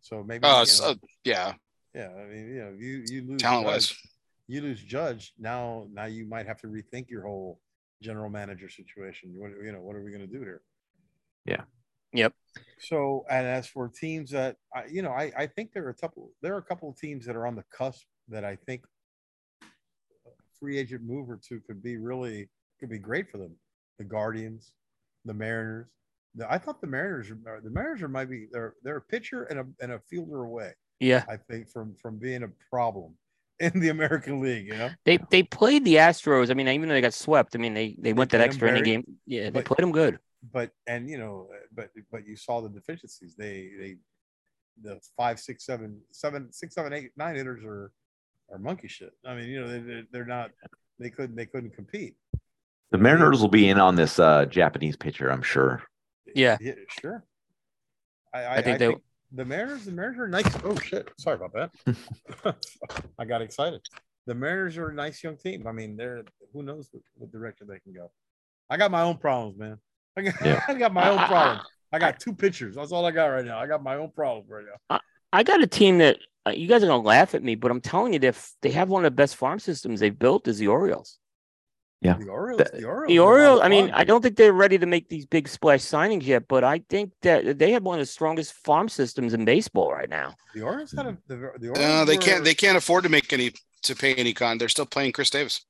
So 0.00 0.22
maybe 0.22 0.44
Oh, 0.44 0.60
you 0.60 0.66
so, 0.66 0.94
yeah, 1.24 1.54
yeah, 1.92 2.10
I 2.16 2.26
mean, 2.26 2.54
you 2.54 2.60
know, 2.60 2.74
you 2.78 3.02
you 3.08 3.26
lose 3.26 3.42
talent 3.42 3.66
wise. 3.66 3.88
Judge, 3.88 4.02
you 4.46 4.60
lose 4.62 4.80
Judge. 4.80 5.32
Now 5.36 5.88
now 5.92 6.04
you 6.04 6.26
might 6.26 6.46
have 6.46 6.60
to 6.60 6.68
rethink 6.68 7.10
your 7.10 7.22
whole 7.22 7.60
general 8.00 8.30
manager 8.30 8.68
situation. 8.68 9.34
What 9.34 9.50
you 9.64 9.72
know, 9.72 9.80
what 9.80 9.96
are 9.96 10.04
we 10.04 10.12
going 10.12 10.20
to 10.28 10.32
do 10.32 10.38
here? 10.38 10.62
Yeah. 11.44 11.62
Yep. 12.12 12.32
So 12.78 13.24
and 13.28 13.48
as 13.48 13.66
for 13.66 13.88
teams 13.88 14.30
that 14.30 14.56
I, 14.72 14.84
you 14.84 15.02
know, 15.02 15.10
I 15.10 15.32
I 15.36 15.46
think 15.48 15.72
there 15.72 15.84
are 15.86 15.90
a 15.90 15.94
couple 15.94 16.30
there 16.40 16.54
are 16.54 16.58
a 16.58 16.62
couple 16.62 16.88
of 16.88 16.96
teams 16.98 17.26
that 17.26 17.34
are 17.34 17.48
on 17.48 17.56
the 17.56 17.64
cusp 17.76 18.06
that 18.28 18.44
I 18.44 18.54
think 18.54 18.84
a 19.62 19.66
free 20.60 20.78
agent 20.78 21.02
move 21.02 21.28
or 21.28 21.40
two 21.42 21.60
could 21.66 21.82
be 21.82 21.96
really 21.96 22.48
could 22.78 22.90
be 22.90 22.98
great 22.98 23.28
for 23.28 23.38
them. 23.38 23.56
The 23.98 24.04
Guardians, 24.04 24.72
the 25.24 25.34
Mariners. 25.34 25.88
The, 26.34 26.50
I 26.50 26.58
thought 26.58 26.80
the 26.80 26.86
Mariners 26.86 27.30
are 27.30 27.60
the 27.60 27.70
Mariners 27.70 28.02
are 28.02 28.08
might 28.08 28.30
be 28.30 28.46
they're 28.52 28.74
they're 28.82 28.98
a 28.98 29.02
pitcher 29.02 29.44
and 29.44 29.58
a 29.60 29.66
and 29.80 29.92
a 29.92 29.98
fielder 30.08 30.44
away. 30.44 30.72
Yeah. 31.00 31.24
I 31.28 31.36
think 31.36 31.68
from 31.68 31.94
from 31.96 32.18
being 32.18 32.42
a 32.44 32.48
problem 32.70 33.14
in 33.60 33.78
the 33.80 33.88
American 33.88 34.40
League. 34.40 34.66
You 34.66 34.76
know, 34.76 34.90
They 35.04 35.18
they 35.30 35.42
played 35.42 35.84
the 35.84 35.96
Astros. 35.96 36.50
I 36.50 36.54
mean, 36.54 36.68
even 36.68 36.88
though 36.88 36.94
they 36.94 37.00
got 37.00 37.14
swept, 37.14 37.54
I 37.54 37.58
mean, 37.58 37.74
they, 37.74 37.96
they 37.98 38.12
went 38.12 38.30
that 38.30 38.40
extra 38.40 38.68
inning 38.68 38.84
game. 38.84 39.04
Yeah, 39.26 39.44
they 39.44 39.50
but- 39.50 39.64
played 39.64 39.78
them 39.82 39.92
good. 39.92 40.18
but 40.52 40.70
and 40.86 41.08
you 41.10 41.18
know, 41.18 41.48
but 41.74 41.90
but 42.10 42.26
you 42.26 42.36
saw 42.36 42.60
the 42.60 42.68
deficiencies. 42.68 43.34
They 43.36 43.70
they 43.78 43.96
the 44.82 44.98
five, 45.16 45.38
six, 45.38 45.66
seven, 45.66 46.00
seven, 46.12 46.52
six, 46.52 46.74
seven, 46.74 46.92
eight, 46.92 47.10
nine 47.16 47.36
hitters 47.36 47.62
are 47.64 47.92
are 48.50 48.58
monkey 48.58 48.88
shit. 48.88 49.12
I 49.26 49.34
mean, 49.34 49.48
you 49.48 49.60
know, 49.60 49.68
they 49.68 49.78
they're, 49.80 50.04
they're 50.12 50.24
not. 50.26 50.52
They 50.98 51.10
couldn't. 51.10 51.34
They 51.36 51.46
couldn't 51.46 51.74
compete. 51.74 52.14
The 52.92 52.98
Mariners 52.98 53.40
will 53.40 53.48
be 53.48 53.68
in 53.68 53.78
on 53.78 53.94
this 53.96 54.18
uh, 54.18 54.46
Japanese 54.46 54.96
pitcher, 54.96 55.30
I'm 55.30 55.42
sure. 55.42 55.82
Yeah. 56.34 56.56
Yeah, 56.60 56.72
sure. 57.00 57.24
I, 58.32 58.38
I, 58.42 58.52
I 58.56 58.62
think 58.62 58.78
think, 58.78 58.96
they- 58.96 59.02
the 59.32 59.44
Mariners. 59.44 59.84
The 59.84 59.92
Mariners 59.92 60.18
are 60.20 60.28
nice. 60.28 60.56
Oh 60.64 60.76
shit! 60.78 61.08
Sorry 61.18 61.36
about 61.36 61.52
that. 61.54 62.56
I 63.18 63.24
got 63.24 63.42
excited. 63.42 63.80
The 64.26 64.34
Mariners 64.34 64.76
are 64.76 64.88
a 64.88 64.94
nice 64.94 65.22
young 65.22 65.36
team. 65.36 65.66
I 65.66 65.72
mean, 65.72 65.96
they're 65.96 66.22
who 66.52 66.62
knows 66.62 66.88
what, 66.92 67.02
what 67.16 67.30
direction 67.32 67.66
they 67.68 67.78
can 67.80 67.92
go. 67.92 68.10
I 68.68 68.76
got 68.76 68.90
my 68.90 69.02
own 69.02 69.18
problems, 69.18 69.56
man. 69.58 69.78
I 70.16 70.22
got, 70.22 70.34
Yeah. 70.44 70.60
I 70.66 70.74
got 70.74 70.92
my 70.92 71.08
own 71.08 71.18
I- 71.18 71.24
I- 71.24 71.28
problems. 71.28 71.68
I 71.92 71.98
got 71.98 72.20
two 72.20 72.32
pitchers. 72.32 72.76
That's 72.76 72.92
all 72.92 73.04
I 73.04 73.10
got 73.10 73.26
right 73.26 73.44
now. 73.44 73.58
I 73.58 73.66
got 73.66 73.82
my 73.82 73.96
own 73.96 74.12
problems 74.12 74.48
right 74.48 74.64
now. 74.90 75.00
I 75.32 75.42
got 75.42 75.60
a 75.60 75.66
team 75.66 75.98
that 75.98 76.18
uh, 76.46 76.50
you 76.50 76.68
guys 76.68 76.84
are 76.84 76.86
gonna 76.86 77.02
laugh 77.02 77.34
at 77.34 77.42
me, 77.42 77.56
but 77.56 77.70
I'm 77.72 77.80
telling 77.80 78.12
you, 78.12 78.18
they 78.20 78.32
they 78.62 78.70
have 78.70 78.88
one 78.88 79.04
of 79.04 79.10
the 79.12 79.16
best 79.16 79.34
farm 79.36 79.58
systems 79.58 79.98
they've 80.00 80.16
built 80.16 80.46
is 80.48 80.58
the 80.58 80.68
Orioles. 80.68 81.18
Yeah. 82.02 82.16
The 82.16 82.28
Orioles. 82.28 82.58
The- 82.72 82.78
The 82.78 82.84
Orioles. 82.86 83.08
The 83.08 83.18
are 83.18 83.22
a 83.22 83.26
lot 83.26 83.32
of 83.34 83.40
Orioles, 83.40 83.60
I 83.62 83.68
mean. 83.68 83.90
I 83.92 84.04
don't 84.04 84.22
think 84.22 84.36
they're 84.36 84.52
ready 84.54 84.78
to 84.78 84.86
make 84.86 85.08
these 85.08 85.26
big 85.26 85.46
splash 85.48 85.80
signings 85.82 86.24
yet, 86.24 86.48
but 86.48 86.64
I 86.64 86.82
think 86.88 87.12
that 87.22 87.58
they 87.58 87.72
have 87.72 87.82
one 87.82 87.98
of 87.98 88.02
the 88.06 88.10
strongest 88.10 88.54
farm 88.54 88.88
systems 88.88 89.34
in 89.34 89.44
baseball 89.44 89.92
right 89.92 90.08
now. 90.08 90.34
the 90.54 90.62
Orioles 90.62 90.92
had 90.92 91.06
a. 91.06 91.18
The, 91.26 91.36
the 91.58 91.68
Orioles 91.68 91.78
No, 91.78 92.04
they 92.06 92.16
were- 92.16 92.22
can't. 92.22 92.44
They 92.44 92.54
can't 92.54 92.76
afford 92.78 93.04
to 93.04 93.10
make 93.10 93.32
any 93.32 93.52
to 93.82 93.94
pay 93.94 94.14
any 94.14 94.32
con. 94.32 94.56
They're 94.58 94.68
still 94.68 94.86
playing 94.86 95.12
Chris 95.12 95.30
Davis. 95.30 95.64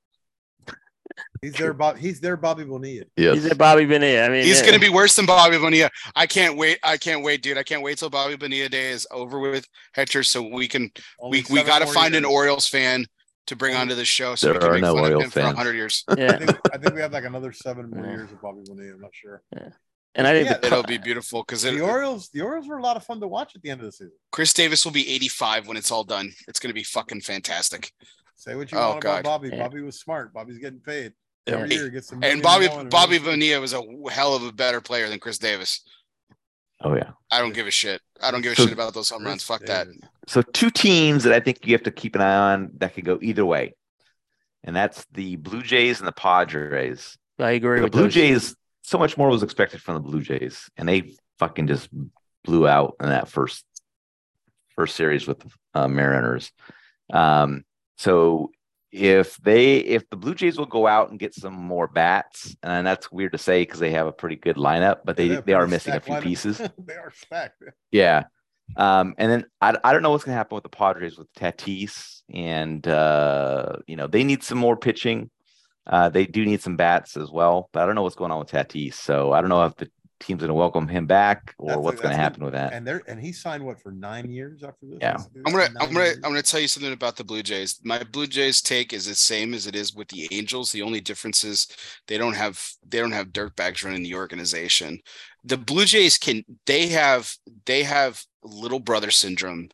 He's 1.43 1.55
their 1.55 1.73
Bob. 1.73 1.97
He's 1.99 2.21
their 2.21 2.37
Bobby 2.37 2.65
Bonilla. 2.65 3.05
He's 3.17 3.45
a 3.47 3.55
Bobby 3.55 3.85
Bonilla. 3.85 4.25
I 4.27 4.29
mean, 4.29 4.45
He's 4.45 4.61
yeah. 4.61 4.67
going 4.67 4.75
to 4.75 4.81
be 4.81 4.93
worse 4.93 5.17
than 5.17 5.27
Bobby 5.27 5.59
Bonilla. 5.59 5.91
I 6.15 6.27
can't 6.27 6.57
wait. 6.57 6.79
I 6.85 6.97
can't 6.97 7.25
wait, 7.25 7.43
dude. 7.43 7.59
I 7.59 7.63
can't 7.63 7.83
wait 7.83 7.99
till 7.99 8.11
Bobby 8.11 8.37
Bonilla 8.37 8.69
day 8.69 8.91
is 8.91 9.07
over 9.11 9.39
with, 9.41 9.67
Hector, 9.93 10.23
so 10.23 10.43
we 10.43 10.69
can 10.69 10.91
Only 11.19 11.45
we 11.51 11.57
we 11.57 11.63
got 11.65 11.81
to 11.81 11.87
more 11.87 11.95
find 11.95 12.15
an. 12.15 12.25
Orioles 12.25 12.67
fan 12.69 13.07
to 13.47 13.57
bring 13.57 13.75
onto 13.75 13.95
the 13.95 14.05
show 14.05 14.35
so 14.35 14.49
we 14.49 14.53
There 14.53 14.61
can 14.61 14.71
are 14.71 14.73
make 14.75 14.83
no 14.83 14.95
fun 14.95 14.99
of 14.99 15.03
Orioles 15.05 15.25
him 15.25 15.31
for 15.31 15.41
fans. 15.41 15.57
hundred 15.57 15.75
years. 15.75 16.05
I 16.09 16.15
Yeah, 16.19 16.37
think, 16.39 16.59
I 16.73 16.79
think 16.79 16.95
we 16.95 17.01
have 17.01 17.13
like 17.13 17.25
another 17.25 17.53
seven 17.53 17.91
more 17.91 18.05
Yeah. 18.05 18.11
years 18.13 18.31
of 18.33 18.41
Bobby 18.41 18.61
Bonilla. 18.67 18.95
I'm 18.95 19.01
not 19.01 19.11
sure. 19.15 19.43
Yeah. 19.57 19.69
And 20.15 20.27
I 20.27 20.33
think 20.33 20.51
Yeah, 20.51 20.59
the 20.59 20.67
It'll 20.67 20.83
be 20.83 20.99
beautiful 20.99 21.43
because 21.43 21.63
The 21.63 21.81
Orioles. 21.81 22.29
The 22.31 22.41
Orioles 22.43 22.67
were 22.69 22.79
a 22.79 22.83
lot 22.83 22.97
of 22.97 23.05
fun 23.05 23.21
to 23.21 23.29
watch 23.29 23.55
at 23.57 23.63
the 23.63 23.71
end 23.71 23.81
of 23.81 23.87
the 23.87 23.93
season. 23.93 24.13
Chris 24.33 24.53
Davis 24.53 24.85
will 24.85 24.93
be 24.93 25.09
85 25.09 25.69
when 25.69 25.77
it's 25.77 25.91
all 25.91 26.05
done. 26.05 26.33
It's 26.49 26.59
going 26.59 26.71
to 26.71 26.75
be 26.75 26.83
fucking 26.83 27.21
fantastic. 27.23 27.93
Say 28.37 28.55
what 28.57 28.73
you 28.73 28.79
Oh, 28.79 28.91
want 28.91 29.03
God. 29.03 29.21
about 29.21 29.25
Bobby. 29.25 29.49
Yeah. 29.51 29.63
Bobby 29.63 29.83
was 29.83 30.01
smart. 30.01 30.33
Bobby's 30.33 30.59
getting 30.59 30.81
paid. 30.81 31.13
Yeah. 31.47 31.55
Every 31.59 31.75
year 31.75 31.85
he 31.85 31.91
gets 31.91 32.09
some. 32.09 32.23
And 32.25 32.43
Bobby 32.43 32.69
Bobby 32.91 33.19
Bonilla 33.19 33.61
was 33.61 33.73
a 33.73 33.83
hell 34.11 34.35
of 34.35 34.43
a 34.45 34.53
better 34.53 34.81
player 34.81 35.09
than 35.09 35.19
Chris 35.21 35.39
Davis. 35.39 35.81
Oh 36.83 36.95
yeah. 36.95 37.11
I 37.31 37.41
don't 37.41 37.53
give 37.55 37.67
a 37.67 37.71
shit. 37.71 38.01
I 38.23 38.31
don't 38.31 38.43
give 38.43 38.53
a 38.53 38.57
So- 38.57 38.65
shit 38.65 38.73
about 38.73 38.95
those 38.95 39.11
home 39.11 39.25
runs. 39.25 39.43
Fuck 39.43 39.63
that. 39.67 39.87
So 40.27 40.43
two 40.43 40.71
teams 40.71 41.25
that 41.25 41.33
I 41.33 41.41
think 41.41 41.67
you 41.67 41.73
have 41.75 41.83
to 41.85 41.91
keep 41.91 42.15
an 42.15 42.21
eye 42.23 42.53
on 42.55 42.71
that 42.79 42.95
could 42.95 43.05
go 43.05 43.19
either 43.21 43.45
way, 43.45 43.75
and 44.65 44.75
that's 44.77 45.05
the 45.13 45.37
Blue 45.37 45.63
Jays 45.63 45.99
and 46.01 46.07
the 46.09 46.13
Padres. 46.13 47.19
I 47.39 47.53
agree 47.53 47.79
The 47.79 47.85
with 47.85 47.93
Blue 47.93 48.03
those. 48.05 48.15
Jays. 48.15 48.57
So 48.83 48.99
much 48.99 49.17
more 49.17 49.29
was 49.29 49.43
expected 49.43 49.81
from 49.83 49.95
the 49.95 50.01
Blue 50.01 50.21
Jays, 50.23 50.69
and 50.77 50.89
they 50.89 51.15
fucking 51.39 51.67
just 51.69 51.89
blew 52.45 52.67
out 52.67 52.97
in 53.01 53.09
that 53.09 53.29
first 53.29 53.65
first 54.75 54.97
series 54.97 55.27
with 55.27 55.41
the 55.41 55.51
uh, 55.75 55.89
Mariners. 55.89 56.51
Um, 57.13 57.65
so 57.99 58.51
if 58.93 59.37
they 59.39 59.77
if 59.77 60.09
the 60.11 60.17
Blue 60.17 60.35
Jays 60.35 60.59
will 60.59 60.67
go 60.67 60.87
out 60.87 61.11
and 61.11 61.19
get 61.19 61.35
some 61.35 61.55
more 61.55 61.87
bats, 61.87 62.57
and 62.63 62.87
that's 62.87 63.13
weird 63.13 63.33
to 63.33 63.39
say 63.39 63.63
because 63.63 63.81
they 63.81 63.93
have 63.93 64.07
a 64.07 64.13
pretty 64.13 64.37
good 64.37 64.57
lineup, 64.57 65.01
but 65.05 65.17
they 65.17 65.41
they 65.41 65.53
are 65.53 65.67
missing 65.67 65.95
a 65.95 66.01
few 66.01 66.17
pieces. 66.17 66.59
they 66.79 66.95
are 66.95 67.13
stacked. 67.15 67.63
Yeah. 67.91 68.25
Um, 68.77 69.15
and 69.19 69.31
then 69.31 69.45
I, 69.61 69.77
I 69.83 69.93
don't 69.93 70.03
know 70.03 70.11
what's 70.11 70.25
going 70.25 70.35
to 70.35 70.39
happen 70.39 70.55
with 70.55 70.63
the 70.63 70.71
Padres 70.71 71.19
with 71.19 71.33
Tatis, 71.35 72.23
and 72.33 72.87
uh, 72.87 73.77
you 73.87 73.97
know 73.97 74.07
they 74.07 74.25
need 74.25 74.43
some 74.43 74.59
more 74.59 74.77
pitching. 74.77 75.31
Uh, 75.87 76.09
they 76.09 76.27
do 76.27 76.45
need 76.45 76.61
some 76.61 76.77
bats 76.77 77.17
as 77.17 77.31
well, 77.31 77.69
but 77.73 77.83
I 77.83 77.87
don't 77.87 77.95
know 77.95 78.03
what's 78.03 78.15
going 78.15 78.31
on 78.31 78.39
with 78.39 78.51
Tatis. 78.51 78.95
So 78.95 79.33
I 79.33 79.41
don't 79.41 79.51
know 79.51 79.65
if 79.65 79.77
the 79.77 79.91
team's 80.21 80.41
going 80.41 80.49
to 80.49 80.55
welcome 80.55 80.87
him 80.87 81.07
back 81.07 81.55
or 81.59 81.69
That's 81.69 81.79
what's 81.81 82.01
going 82.01 82.15
to 82.15 82.21
happen 82.21 82.45
with 82.45 82.53
that. 82.53 82.73
And 82.73 82.87
there, 82.87 83.03
and 83.09 83.19
he 83.21 83.33
signed 83.33 83.65
what 83.65 83.81
for 83.81 83.91
nine 83.91 84.31
years 84.31 84.63
after 84.63 84.87
this. 84.87 84.99
Yeah. 85.01 85.15
This- 85.17 85.27
this 85.35 85.43
I'm 85.47 85.53
gonna 85.53 85.69
I'm 85.81 85.93
gonna 85.93 86.05
years. 86.05 86.17
I'm 86.17 86.31
gonna 86.31 86.43
tell 86.43 86.61
you 86.61 86.69
something 86.69 86.93
about 86.93 87.17
the 87.17 87.25
Blue 87.25 87.43
Jays. 87.43 87.81
My 87.85 88.03
Blue 88.05 88.27
Jays 88.27 88.61
take 88.61 88.93
is 88.93 89.07
the 89.07 89.15
same 89.15 89.55
as 89.55 89.67
it 89.67 89.75
is 89.75 89.95
with 89.95 90.09
the 90.09 90.29
Angels. 90.31 90.71
The 90.73 90.83
only 90.83 91.01
difference 91.01 91.43
is 91.43 91.67
they 92.07 92.19
don't 92.19 92.37
have 92.37 92.63
they 92.87 92.99
don't 92.99 93.13
have 93.13 93.29
dirtbags 93.29 93.85
running 93.85 94.03
the 94.03 94.15
organization. 94.15 95.01
The 95.45 95.57
Blue 95.57 95.87
Jays 95.87 96.19
can 96.19 96.45
they 96.67 96.89
have 96.89 97.33
they 97.67 97.83
have 97.83 98.23
little 98.43 98.81
brother 98.81 99.11
syndrome 99.11 99.71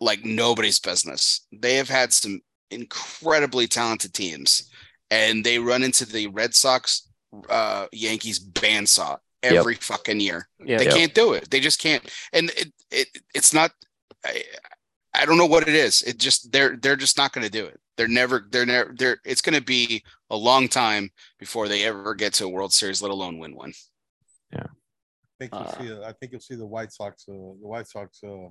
like 0.00 0.24
nobody's 0.24 0.80
business. 0.80 1.46
They 1.52 1.74
have 1.74 1.88
had 1.88 2.12
some 2.12 2.40
incredibly 2.70 3.66
talented 3.66 4.12
teams 4.12 4.70
and 5.10 5.44
they 5.44 5.58
run 5.58 5.82
into 5.82 6.04
the 6.04 6.26
Red 6.28 6.54
Sox 6.54 7.08
uh 7.50 7.86
Yankees 7.92 8.38
bandsaw 8.42 9.18
Yep. 9.42 9.52
every 9.52 9.74
fucking 9.74 10.20
year. 10.20 10.48
Yeah, 10.64 10.78
They 10.78 10.84
Yep. 10.86 10.94
can't 10.94 11.14
do 11.14 11.32
it. 11.34 11.50
They 11.50 11.60
just 11.60 11.80
can't. 11.80 12.02
And 12.32 12.50
it, 12.50 12.72
it 12.90 13.08
it's 13.34 13.52
not. 13.54 13.70
I, 14.24 14.42
I 15.14 15.24
don't 15.24 15.38
know 15.38 15.46
what 15.46 15.68
it 15.68 15.74
is. 15.74 16.02
It 16.02 16.18
just 16.18 16.50
they're 16.52 16.76
they're 16.76 16.96
just 16.96 17.16
not 17.16 17.32
going 17.32 17.44
to 17.44 17.50
do 17.50 17.64
it. 17.64 17.78
They're 17.96 18.08
never 18.08 18.46
they're 18.50 18.66
never 18.66 18.94
they're. 18.96 19.18
It's 19.24 19.40
going 19.40 19.54
to 19.54 19.62
be 19.64 20.02
a 20.30 20.36
long 20.36 20.68
time 20.68 21.10
before 21.38 21.68
they 21.68 21.84
ever 21.84 22.14
get 22.14 22.34
to 22.34 22.44
a 22.44 22.48
World 22.48 22.72
Series, 22.72 23.00
let 23.02 23.10
alone 23.10 23.38
win 23.38 23.54
one. 23.54 23.72
Yeah. 24.52 24.64
I 24.64 25.34
think 25.38 25.52
you'll 25.54 25.62
Uh, 25.62 25.78
see. 25.78 26.04
I 26.08 26.12
think 26.12 26.32
you'll 26.32 26.40
see 26.40 26.54
the 26.56 26.66
White 26.66 26.92
Sox. 26.92 27.24
Uh, 27.28 27.32
the 27.32 27.68
White 27.68 27.86
Sox. 27.88 28.20
Uh, 28.24 28.48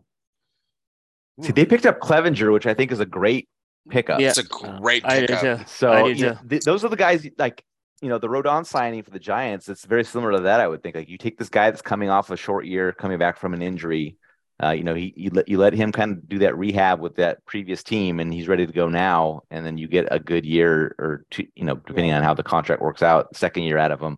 See, 1.42 1.52
they 1.52 1.66
picked 1.66 1.86
up 1.86 2.00
Clevinger, 2.00 2.54
which 2.54 2.66
I 2.66 2.74
think 2.74 2.92
is 2.94 3.02
a 3.02 3.06
great 3.06 3.50
pickup. 3.90 4.20
Yeah. 4.22 4.30
It's 4.30 4.38
a 4.38 4.44
great 4.44 5.04
I 5.06 5.20
did 5.22 5.30
pickup. 5.30 5.58
too. 5.58 5.64
I 5.64 5.66
So 5.66 6.08
did 6.08 6.20
you 6.20 6.26
know, 6.28 6.38
th- 6.50 6.64
those 6.64 6.86
are 6.86 6.90
the 6.90 6.96
guys 6.96 7.28
like 7.38 7.62
you 8.02 8.10
know 8.10 8.18
the 8.18 8.28
Rodón 8.28 8.66
signing 8.66 9.04
for 9.04 9.12
the 9.12 9.20
Giants. 9.20 9.70
It's 9.70 9.86
very 9.86 10.04
similar 10.04 10.34
to 10.34 10.40
that. 10.42 10.60
I 10.60 10.68
would 10.68 10.84
think 10.84 10.96
like 10.96 11.10
you 11.10 11.18
take 11.18 11.38
this 11.38 11.50
guy 11.50 11.70
that's 11.70 11.82
coming 11.82 12.10
off 12.10 12.30
a 12.30 12.38
short 12.38 12.66
year, 12.66 12.92
coming 12.92 13.18
back 13.18 13.38
from 13.38 13.54
an 13.54 13.62
injury. 13.62 14.18
Uh, 14.64 14.72
you 14.72 14.84
know, 14.84 14.94
he 14.94 15.14
you 15.18 15.30
let 15.32 15.48
you 15.50 15.58
let 15.58 15.74
him 15.74 15.92
kind 15.92 16.12
of 16.12 16.30
do 16.30 16.40
that 16.40 16.58
rehab 16.58 17.00
with 17.00 17.16
that 17.16 17.46
previous 17.46 17.84
team, 17.84 18.20
and 18.20 18.34
he's 18.34 18.48
ready 18.48 18.66
to 18.66 18.74
go 18.74 18.88
now. 18.88 19.42
And 19.50 19.66
then 19.66 19.78
you 19.78 19.88
get 19.88 20.08
a 20.12 20.20
good 20.20 20.46
year 20.46 20.96
or 20.98 21.26
two, 21.30 21.48
you 21.56 21.66
know, 21.66 21.76
depending 21.76 22.14
on 22.14 22.24
how 22.24 22.34
the 22.34 22.44
contract 22.44 22.82
works 22.82 23.04
out, 23.04 23.36
second 23.36 23.64
year 23.64 23.78
out 23.78 23.92
of 23.92 24.00
him. 24.00 24.18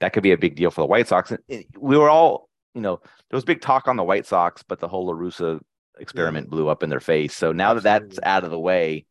That 0.00 0.12
could 0.12 0.22
be 0.22 0.32
a 0.32 0.38
big 0.38 0.56
deal 0.56 0.70
for 0.70 0.82
the 0.82 0.86
White 0.86 1.08
Sox. 1.08 1.32
And 1.32 1.64
we 1.78 1.96
were 1.96 2.10
all, 2.10 2.48
you 2.74 2.80
know, 2.80 3.00
there 3.30 3.36
was 3.36 3.44
big 3.44 3.60
talk 3.60 3.88
on 3.88 3.96
the 3.96 4.04
White 4.04 4.26
Sox, 4.26 4.62
but 4.62 4.80
the 4.80 4.88
whole 4.88 5.06
La 5.06 5.14
Russa 5.14 5.60
experiment 5.98 6.50
blew 6.50 6.68
up 6.68 6.82
in 6.82 6.90
their 6.90 7.00
face. 7.00 7.36
So 7.36 7.52
now 7.52 7.74
that 7.74 7.82
that's 7.82 8.18
out 8.22 8.44
of 8.44 8.50
the 8.50 8.58
way, 8.58 9.06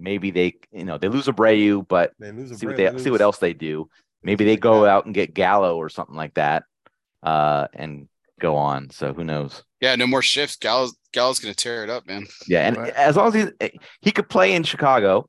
maybe 0.00 0.30
they, 0.30 0.54
you 0.72 0.84
know, 0.84 0.98
they 0.98 1.08
lose 1.08 1.26
Abreu, 1.26 1.86
but 1.86 2.12
they 2.18 2.32
lose. 2.32 2.50
a 2.50 2.56
see 2.58 2.66
what 2.66 2.76
break, 2.76 2.92
they 2.92 2.98
see 3.02 3.10
what 3.10 3.20
else 3.20 3.38
they 3.38 3.52
do. 3.52 3.88
Maybe 4.22 4.44
they 4.44 4.56
go 4.56 4.84
out 4.86 5.06
and 5.06 5.14
get 5.14 5.34
Gallo 5.34 5.76
or 5.76 5.88
something 5.88 6.16
like 6.16 6.34
that, 6.34 6.64
uh, 7.22 7.68
and 7.72 8.08
go 8.38 8.56
on. 8.56 8.90
So 8.90 9.12
who 9.14 9.24
knows? 9.24 9.62
Yeah, 9.80 9.96
no 9.96 10.06
more 10.06 10.22
shifts. 10.22 10.56
Gallo's 10.56 10.96
Gallo's 11.12 11.38
going 11.38 11.54
to 11.54 11.62
tear 11.62 11.82
it 11.84 11.90
up, 11.90 12.06
man. 12.06 12.26
Yeah, 12.46 12.66
and 12.66 12.76
Right. 12.76 12.92
as 12.94 13.16
long 13.16 13.34
as 13.34 13.52
he 13.60 13.70
he 14.02 14.10
could 14.12 14.28
play 14.28 14.54
in 14.54 14.62
Chicago, 14.62 15.28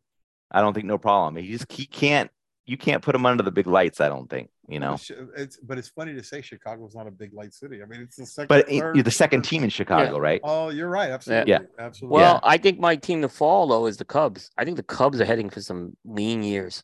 I 0.52 0.62
don't 0.62 0.74
think 0.74 0.86
no 0.86 0.98
problem. 0.98 1.42
He 1.42 1.52
just 1.52 1.72
he 1.72 1.86
can't. 1.86 2.30
You 2.66 2.78
can't 2.78 3.02
put 3.02 3.16
him 3.16 3.26
under 3.26 3.44
the 3.44 3.52
big 3.52 3.66
lights. 3.68 4.00
I 4.00 4.08
don't 4.08 4.30
think. 4.30 4.50
You 4.68 4.80
know. 4.80 4.94
It's, 4.94 5.12
it's 5.36 5.58
but 5.58 5.78
it's 5.78 5.90
funny 5.90 6.14
to 6.14 6.24
say 6.24 6.42
Chicago's 6.42 6.96
not 6.96 7.08
a 7.08 7.12
big 7.12 7.34
light 7.34 7.54
city. 7.54 7.82
I 7.82 7.86
mean, 7.86 8.02
it's 8.02 8.16
the 8.16 8.26
second. 8.26 8.48
But 8.48 8.70
it- 8.72 8.80
third- 8.80 8.96
you're 8.96 9.04
the 9.04 9.12
second 9.12 9.42
team 9.42 9.64
in 9.64 9.70
Chicago, 9.70 10.18
right? 10.20 10.40
Oh, 10.44 10.70
you're 10.70 10.90
right. 10.90 11.10
Absolutely. 11.10 11.52
Yeah. 11.52 11.60
Absolutely. 11.80 12.16
Well, 12.16 12.40
I 12.44 12.58
think 12.58 12.80
my 12.80 12.96
team 12.96 13.22
to 13.24 13.30
fall 13.30 13.68
though 13.68 13.88
is 13.88 13.98
the 13.98 14.06
Cubs. 14.06 14.50
I 14.58 14.64
think 14.66 14.78
the 14.78 14.84
Cubs 14.84 15.20
are 15.20 15.26
heading 15.26 15.50
for 15.50 15.62
some 15.62 15.98
lean 16.06 16.44
years. 16.44 16.84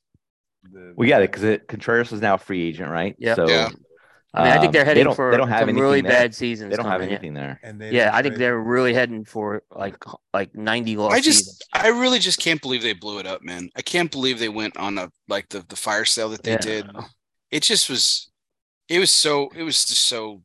The- 0.63 0.93
Well, 0.97 1.07
yeah, 1.07 1.19
because 1.21 1.59
Contreras 1.67 2.11
is 2.11 2.19
now 2.21 2.33
a 2.33 2.37
free 2.37 2.67
agent, 2.67 2.89
right? 2.89 3.15
Yep. 3.19 3.35
So 3.35 3.47
Yeah. 3.47 3.69
I 4.33 4.43
mean, 4.43 4.51
I 4.51 4.55
think 4.55 4.65
um, 4.67 4.71
they're 4.73 4.85
heading 4.85 5.05
don't- 5.05 5.15
for 5.15 5.31
they 5.31 5.37
don't 5.37 5.47
have 5.47 5.67
some 5.69 5.77
really 5.77 6.01
there. 6.01 6.11
bad 6.11 6.35
seasons. 6.35 6.69
They 6.71 6.75
don't 6.75 6.85
have 6.85 6.95
coming, 6.95 7.09
yeah. 7.09 7.15
anything 7.15 7.33
there. 7.33 7.59
And 7.63 7.79
they 7.79 7.91
Yeah, 7.91 8.09
I 8.13 8.21
think 8.21 8.33
trade- 8.35 8.41
they're 8.41 8.59
really 8.59 8.93
heading 8.93 9.23
for 9.23 9.63
like 9.71 9.95
like 10.33 10.53
ninety 10.55 10.97
loss 10.97 11.13
I 11.13 11.21
just 11.21 11.45
seasons. 11.45 11.61
I 11.73 11.87
really 11.89 12.19
just 12.19 12.39
can't 12.39 12.61
believe 12.61 12.81
they 12.81 12.93
blew 12.93 13.19
it 13.19 13.25
up, 13.25 13.41
man. 13.43 13.69
I 13.75 13.81
can't 13.81 14.11
believe 14.11 14.39
they 14.39 14.49
went 14.49 14.75
on 14.77 14.97
a 14.97 15.09
like 15.29 15.47
the 15.49 15.63
the 15.69 15.75
fire 15.77 16.05
sale 16.05 16.29
that 16.29 16.43
they 16.43 16.51
Yeah. 16.51 16.57
did. 16.57 16.89
It 17.51 17.63
just 17.63 17.89
was 17.89 18.29
it 18.89 18.99
was 18.99 19.11
so 19.11 19.49
it 19.55 19.63
was 19.63 19.85
just 19.85 20.03
so 20.05 20.43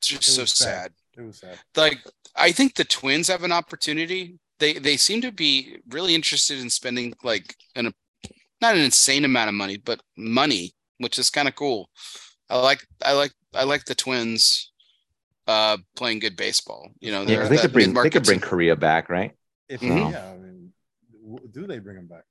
just 0.00 0.24
so 0.24 0.42
was 0.42 0.52
sad. 0.52 0.92
It 1.16 1.22
was 1.22 1.38
sad. 1.40 1.58
Like 1.76 1.98
I 2.36 2.52
think 2.52 2.74
the 2.74 2.84
twins 2.84 3.28
have 3.28 3.44
an 3.44 3.52
opportunity. 3.52 4.38
They 4.58 4.74
they 4.74 4.96
seem 4.96 5.20
to 5.22 5.32
be 5.32 5.78
really 5.90 6.14
interested 6.14 6.58
in 6.60 6.70
spending 6.70 7.14
like 7.22 7.56
an 7.76 7.92
not 8.60 8.76
an 8.76 8.82
insane 8.82 9.24
amount 9.24 9.48
of 9.50 9.54
money, 9.54 9.78
but 9.78 10.02
money, 10.16 10.74
which 10.98 11.18
is 11.18 11.30
kind 11.30 11.48
of 11.48 11.54
cool. 11.56 11.90
I 12.50 12.60
like 12.60 12.86
I 13.04 13.12
like 13.12 13.32
I 13.54 13.64
like 13.64 13.84
the 13.86 13.94
twins 13.94 14.72
uh 15.46 15.78
playing 15.96 16.20
good 16.20 16.36
baseball. 16.36 16.90
You 17.00 17.12
know, 17.12 17.24
Yeah, 17.26 17.36
they're 17.36 17.38
'cause 17.38 17.48
they 17.48 17.56
that 17.56 17.58
could 17.58 17.72
bring 17.72 17.94
they 18.02 18.10
could 18.10 18.24
bring. 18.24 18.40
Correa 18.40 18.76
back, 18.76 19.08
right? 19.08 19.32
If 19.68 19.82
Mhm. 19.82 20.12
yeah, 20.12 20.28
I 20.32 20.36
mean, 20.36 20.72
do 21.52 21.66
they 21.66 21.78
bring 21.78 21.96
him 21.98 22.06
back? 22.06 22.24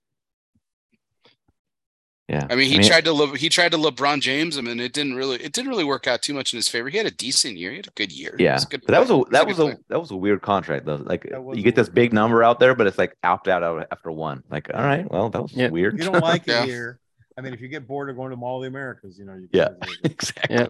Yeah. 2.32 2.48
I 2.50 2.56
mean, 2.56 2.69
he 2.72 2.80
tried 2.80 3.03
to 3.06 3.11
Le- 3.14 3.38
he 3.38 3.50
tried 3.50 3.74
to 3.74 3.77
LeBron 3.77 4.22
James 4.22 4.56
him, 4.58 4.66
and 4.68 4.80
it 4.80 4.93
didn't 4.93 5.16
really 5.16 5.35
it 5.43 5.51
didn't 5.51 5.69
really 5.69 5.84
work 5.84 6.08
out 6.08 6.22
too 6.22 6.34
much 6.34 6.53
in 6.53 6.58
his 6.58 6.69
favor. 6.69 6.88
He 6.88 6.98
had 6.98 7.06
a 7.06 7.11
decent 7.11 7.58
year. 7.58 7.72
He 7.72 7.76
had 7.77 7.88
a 7.88 7.92
good 7.92 8.11
year. 8.11 8.35
Yeah, 8.40 8.53
was 8.53 8.66
good 8.66 8.82
but 8.88 8.93
that 8.93 9.01
was 9.01 9.10
a 9.10 9.16
He's 9.18 9.26
that 9.32 9.45
good 9.45 9.58
was 9.58 9.60
a 9.60 9.77
that 9.90 10.00
was 10.00 10.11
a 10.11 10.16
weird 10.16 10.42
contract 10.42 10.85
though. 10.85 10.95
Like 10.95 11.26
you 11.26 11.61
get 11.61 11.76
this 11.76 11.90
weird 11.90 11.95
big 11.95 12.14
number 12.14 12.42
out 12.42 12.60
there, 12.60 12.74
but 12.74 12.88
it's 12.88 12.98
like 12.98 13.18
opt 13.24 13.48
out 13.50 13.64
after 13.92 14.11
one. 14.11 14.43
Like, 14.50 14.69
all 14.74 14.82
right, 14.82 15.10
well, 15.11 15.30
that 15.30 15.42
was 15.42 15.51
Yeah. 15.53 15.69
weird. 15.69 15.98
You 16.00 16.06
don't 16.10 16.22
like 16.22 16.43
Yeah. 16.48 16.64
it 16.64 16.68
here, 16.68 17.00
I 17.38 17.42
mean, 17.42 17.53
if 17.53 17.60
you 17.60 17.68
get 17.68 17.85
bored 17.85 18.10
of 18.10 18.16
going 18.16 18.30
to 18.32 18.38
Mall 18.38 18.58
of 18.58 18.61
the 18.64 18.68
Americas, 18.69 19.19
you 19.19 19.26
know, 19.26 19.34
you 19.35 19.50
Yeah. 19.51 19.68
can 19.69 19.77
visit. 19.90 20.00
exactly. 20.06 20.56
Yeah. 20.56 20.68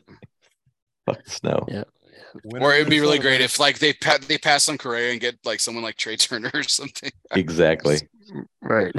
Fuck 1.06 1.28
snow. 1.28 1.66
Yeah. 1.68 1.84
Winter 2.44 2.66
Or 2.66 2.74
it'd 2.74 2.90
be 2.90 3.02
really 3.02 3.20
great 3.20 3.42
if 3.42 3.60
like 3.60 3.80
they 3.80 3.94
pa- 3.94 4.20
they 4.26 4.38
pass 4.38 4.68
on 4.70 4.78
Correa 4.78 5.12
and 5.12 5.20
get 5.22 5.38
like 5.46 5.60
someone 5.60 5.84
like 5.84 5.98
Trea 5.98 6.18
Turner 6.18 6.50
or 6.54 6.64
something. 6.64 7.12
Exactly. 7.36 7.98
Right. 8.62 8.96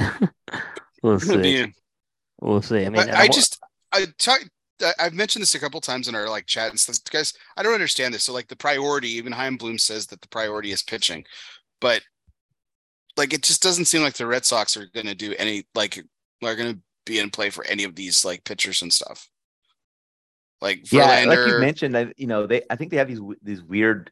we'll 1.03 1.19
be- 1.19 1.25
see. 1.25 1.73
We'll 2.43 2.61
see. 2.61 2.85
I 2.85 2.91
mean, 2.91 2.95
but 2.95 3.11
I 3.15 3.27
wa- 3.27 3.33
just 3.33 3.61
I 3.93 4.07
talk. 4.19 4.41
I- 4.83 4.95
I've 4.99 5.15
mentioned 5.15 5.43
this 5.43 5.55
a 5.55 5.61
couple 5.61 5.81
times 5.81 6.09
in 6.09 6.15
our 6.17 6.29
like 6.29 6.47
chat 6.47 6.71
and 6.71 6.81
stuff, 6.81 6.99
guys. 7.11 7.35
I 7.57 7.63
don't 7.63 7.75
understand 7.75 8.13
this. 8.13 8.25
So 8.25 8.33
like 8.33 8.49
the 8.49 8.57
priority, 8.57 9.11
even 9.11 9.33
Chaim 9.33 9.57
Bloom 9.57 9.79
says 9.79 10.09
that 10.09 10.21
the 10.21 10.29
priority 10.29 10.73
is 10.73 10.83
pitching, 10.83 11.25
but 11.81 12.03
like 13.17 13.33
it 13.33 13.43
just 13.43 13.63
doesn't 13.63 13.85
seem 13.85 14.03
like 14.03 14.15
the 14.15 14.27
Red 14.27 14.45
Sox 14.45 14.77
are 14.77 14.87
going 14.93 15.07
to 15.07 15.15
do 15.15 15.35
any 15.39 15.65
like 15.77 15.99
are 16.43 16.57
going 16.57 16.75
to 16.75 16.81
be 17.07 17.21
in 17.21 17.31
play 17.31 17.51
for 17.51 17.65
any 17.67 17.85
of 17.85 17.95
these 17.95 18.25
like 18.25 18.43
pitchers 18.45 18.83
and 18.83 18.93
stuff. 18.93 19.29
Like 20.61 20.91
Yeah, 20.93 21.25
like 21.27 21.47
you 21.47 21.59
mentioned, 21.59 21.97
I, 21.97 22.13
you 22.17 22.27
know, 22.27 22.49
they 22.49 22.63
I 22.69 22.75
think 22.75 22.91
they 22.91 22.97
have 22.97 23.09
these 23.09 23.21
these 23.43 23.63
weird 23.63 24.11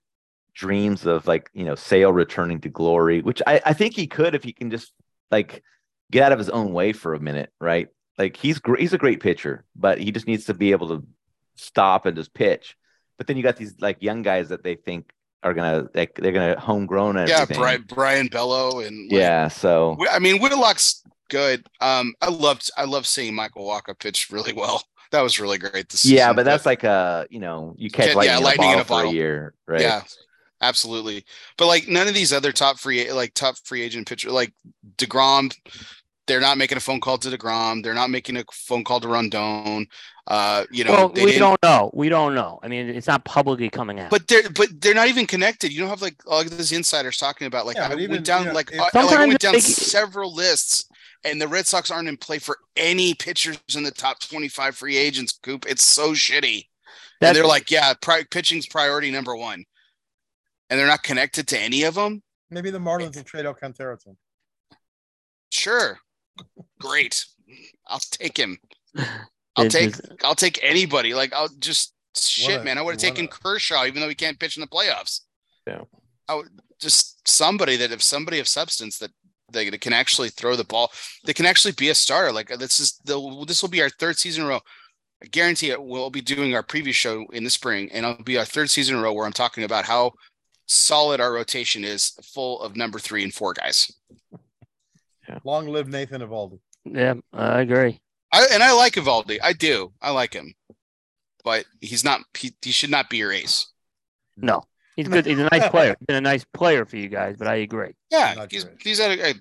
dreams 0.54 1.04
of 1.04 1.26
like 1.26 1.50
you 1.52 1.64
know 1.64 1.74
Sale 1.74 2.12
returning 2.12 2.60
to 2.60 2.68
glory, 2.68 3.22
which 3.22 3.42
I 3.44 3.60
I 3.66 3.72
think 3.72 3.96
he 3.96 4.06
could 4.06 4.36
if 4.36 4.44
he 4.44 4.52
can 4.52 4.70
just 4.70 4.92
like 5.32 5.64
get 6.12 6.22
out 6.22 6.32
of 6.32 6.38
his 6.38 6.50
own 6.50 6.72
way 6.72 6.92
for 6.92 7.14
a 7.14 7.20
minute, 7.20 7.50
right? 7.60 7.88
Like 8.20 8.36
he's 8.36 8.58
great, 8.60 8.80
he's 8.82 8.92
a 8.92 8.98
great 8.98 9.20
pitcher, 9.20 9.64
but 9.76 9.98
he 9.98 10.12
just 10.12 10.26
needs 10.26 10.46
to 10.46 10.54
be 10.54 10.72
able 10.72 10.88
to 10.88 11.06
stop 11.56 12.06
and 12.06 12.16
just 12.16 12.34
pitch. 12.34 12.76
But 13.18 13.26
then 13.26 13.36
you 13.36 13.42
got 13.42 13.56
these 13.56 13.74
like 13.80 14.02
young 14.02 14.22
guys 14.22 14.50
that 14.50 14.62
they 14.64 14.76
think 14.76 15.10
are 15.42 15.54
gonna 15.54 15.88
like 15.94 16.14
they're 16.16 16.32
gonna 16.32 16.60
homegrown 16.60 17.16
and 17.16 17.28
yeah, 17.28 17.44
everything. 17.44 17.56
Brian, 17.58 17.82
Brayan 17.82 18.28
Bello 18.28 18.80
and 18.80 19.10
like, 19.12 19.20
yeah. 19.20 19.48
So 19.48 19.96
I 20.10 20.18
mean, 20.18 20.40
Whitlock's 20.40 21.02
good. 21.28 21.66
Um, 21.80 22.14
I 22.20 22.30
loved 22.30 22.70
I 22.76 22.84
love 22.84 23.06
seeing 23.06 23.34
Michael 23.34 23.66
Wacha 23.66 23.98
pitch 23.98 24.28
really 24.30 24.52
well. 24.52 24.82
That 25.12 25.22
was 25.22 25.40
really 25.40 25.58
great. 25.58 25.88
This 25.88 26.04
yeah, 26.04 26.32
season, 26.32 26.34
but 26.34 26.44
that's 26.44 26.66
like 26.66 26.84
a 26.84 27.26
you 27.30 27.40
know 27.40 27.74
you 27.78 27.90
catch 27.90 28.14
Yeah, 28.14 28.14
lightning, 28.14 28.38
yeah, 28.38 28.38
in, 28.38 28.44
lightning 28.44 28.72
a 28.72 28.74
in 28.74 28.78
bottle 28.78 28.80
a 28.80 28.84
for 28.84 29.02
a 29.02 29.06
bottle. 29.06 29.14
year, 29.14 29.54
right? 29.66 29.80
yeah, 29.82 30.02
absolutely. 30.60 31.24
But 31.58 31.66
like 31.66 31.88
none 31.88 32.08
of 32.08 32.14
these 32.14 32.32
other 32.32 32.52
top 32.52 32.78
free 32.78 33.10
like 33.12 33.34
top 33.34 33.56
free 33.64 33.82
agent 33.82 34.08
pitcher 34.08 34.30
like 34.30 34.52
deGrom, 34.96 35.54
they're 36.30 36.40
not 36.40 36.56
making 36.58 36.78
a 36.78 36.80
phone 36.80 37.00
call 37.00 37.18
to 37.18 37.28
deGrom. 37.28 37.82
They're 37.82 37.92
not 37.94 38.08
making 38.08 38.36
a 38.36 38.44
phone 38.52 38.84
call 38.84 39.00
to 39.00 39.08
Rodón. 39.08 39.86
Uh, 40.28 40.64
you 40.70 40.84
know, 40.84 40.92
well, 40.92 41.08
they 41.08 41.24
we 41.24 41.32
didn't- 41.32 41.40
don't 41.40 41.62
know. 41.64 41.90
We 41.92 42.08
don't 42.08 42.34
know. 42.36 42.60
I 42.62 42.68
mean, 42.68 42.88
it's 42.88 43.08
not 43.08 43.24
publicly 43.24 43.68
coming 43.68 43.98
out. 43.98 44.10
But 44.10 44.28
they're 44.28 44.48
but 44.48 44.68
they're 44.80 44.94
not 44.94 45.08
even 45.08 45.26
connected. 45.26 45.72
You 45.72 45.80
don't 45.80 45.88
have 45.88 46.02
like 46.02 46.14
all 46.26 46.44
these 46.44 46.70
insiders 46.70 47.16
talking 47.16 47.48
about 47.48 47.66
like 47.66 47.76
Yeah, 47.76 47.88
I 47.88 47.94
even, 47.94 48.10
went 48.12 48.24
down 48.26 48.42
you 48.42 48.48
know, 48.48 48.54
like 48.54 48.72
I- 48.72 48.78
like 48.78 48.94
I 48.94 49.26
went 49.26 49.40
down 49.40 49.54
they- 49.54 49.60
several 49.60 50.32
lists, 50.32 50.84
and 51.24 51.42
the 51.42 51.48
Red 51.48 51.66
Sox 51.66 51.90
aren't 51.90 52.06
in 52.08 52.16
play 52.16 52.38
for 52.38 52.58
any 52.76 53.12
pitchers 53.14 53.58
in 53.74 53.82
the 53.82 53.90
top 53.90 54.20
twenty 54.20 54.48
five 54.48 54.76
free 54.76 54.96
agents. 54.96 55.32
Coop, 55.42 55.66
it's 55.68 55.82
so 55.84 56.12
shitty. 56.12 56.68
That's- 57.20 57.30
and 57.30 57.36
they're 57.36 57.46
like, 57.46 57.70
yeah, 57.72 57.92
pri- 58.00 58.24
pitching's 58.30 58.66
priority 58.68 59.10
number 59.10 59.34
one, 59.34 59.64
and 60.68 60.78
they're 60.78 60.86
not 60.86 61.02
connected 61.02 61.48
to 61.48 61.58
any 61.58 61.82
of 61.82 61.94
them. 61.96 62.22
Maybe 62.50 62.70
the 62.70 62.78
Marlins 62.78 63.16
will 63.16 63.24
trade 63.24 63.46
Alcantara 63.46 63.98
to 63.98 64.10
him. 64.10 64.16
Sure, 65.52 65.98
great, 66.80 67.24
I'll 67.86 68.00
take 68.10 68.36
him. 68.36 68.58
I'll 69.56 69.66
It's 69.66 69.74
take 69.74 69.90
just- 69.96 70.24
I'll 70.24 70.34
take 70.34 70.58
anybody. 70.62 71.14
Like 71.14 71.32
I'll 71.32 71.48
just 71.58 71.94
shit, 72.16 72.60
a- 72.60 72.64
man. 72.64 72.78
I 72.78 72.82
would 72.82 72.92
have 72.94 73.00
taken 73.00 73.26
a- 73.26 73.28
Kershaw, 73.28 73.84
even 73.86 74.00
though 74.00 74.08
he 74.08 74.14
can't 74.14 74.38
pitch 74.38 74.56
in 74.56 74.60
the 74.60 74.66
playoffs. 74.66 75.20
Yeah. 75.66 75.82
I 76.28 76.34
would 76.34 76.48
just 76.80 77.26
somebody 77.28 77.76
that 77.76 77.92
if 77.92 78.02
somebody 78.02 78.38
of 78.38 78.48
substance 78.48 78.98
that 78.98 79.10
they 79.52 79.68
that 79.68 79.80
can 79.80 79.92
actually 79.92 80.28
throw 80.30 80.56
the 80.56 80.64
ball, 80.64 80.92
they 81.24 81.32
can 81.34 81.46
actually 81.46 81.72
be 81.72 81.88
a 81.90 81.94
starter. 81.94 82.32
Like 82.32 82.48
this 82.58 82.78
is 82.80 82.98
the 83.04 83.44
this 83.46 83.62
will 83.62 83.68
be 83.68 83.82
our 83.82 83.90
third 83.90 84.18
season 84.18 84.42
in 84.44 84.46
a 84.48 84.50
row. 84.50 84.60
I 85.22 85.26
guarantee 85.26 85.70
it. 85.70 85.82
We'll 85.82 86.08
be 86.08 86.22
doing 86.22 86.54
our 86.54 86.62
previous 86.62 86.96
show 86.96 87.26
in 87.32 87.44
the 87.44 87.50
spring, 87.50 87.90
and 87.92 88.06
it'll 88.06 88.24
be 88.24 88.38
our 88.38 88.44
third 88.46 88.70
season 88.70 88.94
in 88.94 89.00
a 89.00 89.04
row 89.04 89.12
where 89.12 89.26
I'm 89.26 89.32
talking 89.32 89.64
about 89.64 89.84
how 89.84 90.12
solid 90.66 91.20
our 91.20 91.32
rotation 91.32 91.84
is, 91.84 92.12
full 92.32 92.60
of 92.62 92.74
number 92.76 92.98
three 92.98 93.22
and 93.24 93.34
four 93.34 93.52
guys. 93.52 93.92
Long 95.44 95.68
live 95.68 95.88
Nathan 95.88 96.20
Eovaldi. 96.22 96.58
yeah, 96.84 97.14
I 97.32 97.60
agree. 97.60 98.00
I 98.32 98.46
and 98.52 98.62
I 98.62 98.72
like 98.72 98.94
Eovaldi. 98.94 99.38
I 99.42 99.52
do. 99.52 99.92
I 100.00 100.10
like 100.10 100.32
him, 100.34 100.54
but 101.44 101.64
he's 101.80 102.04
not. 102.04 102.20
He, 102.38 102.52
he 102.62 102.70
should 102.72 102.90
not 102.90 103.10
be 103.10 103.18
your 103.18 103.32
ace. 103.32 103.66
No, 104.36 104.62
he's 104.96 105.08
good. 105.08 105.26
He's 105.26 105.38
a 105.38 105.48
nice 105.50 105.68
player. 105.70 105.96
He's 105.98 106.06
been 106.06 106.16
a 106.16 106.20
nice 106.20 106.44
player 106.54 106.84
for 106.86 106.96
you 106.96 107.08
guys, 107.08 107.36
but 107.38 107.48
I 107.48 107.56
agree. 107.56 107.92
Yeah, 108.10 108.46
he's 108.50 108.64
your 108.64 108.72
he's 108.80 109.00
at 109.00 109.10
a. 109.18 109.26
I, 109.28 109.34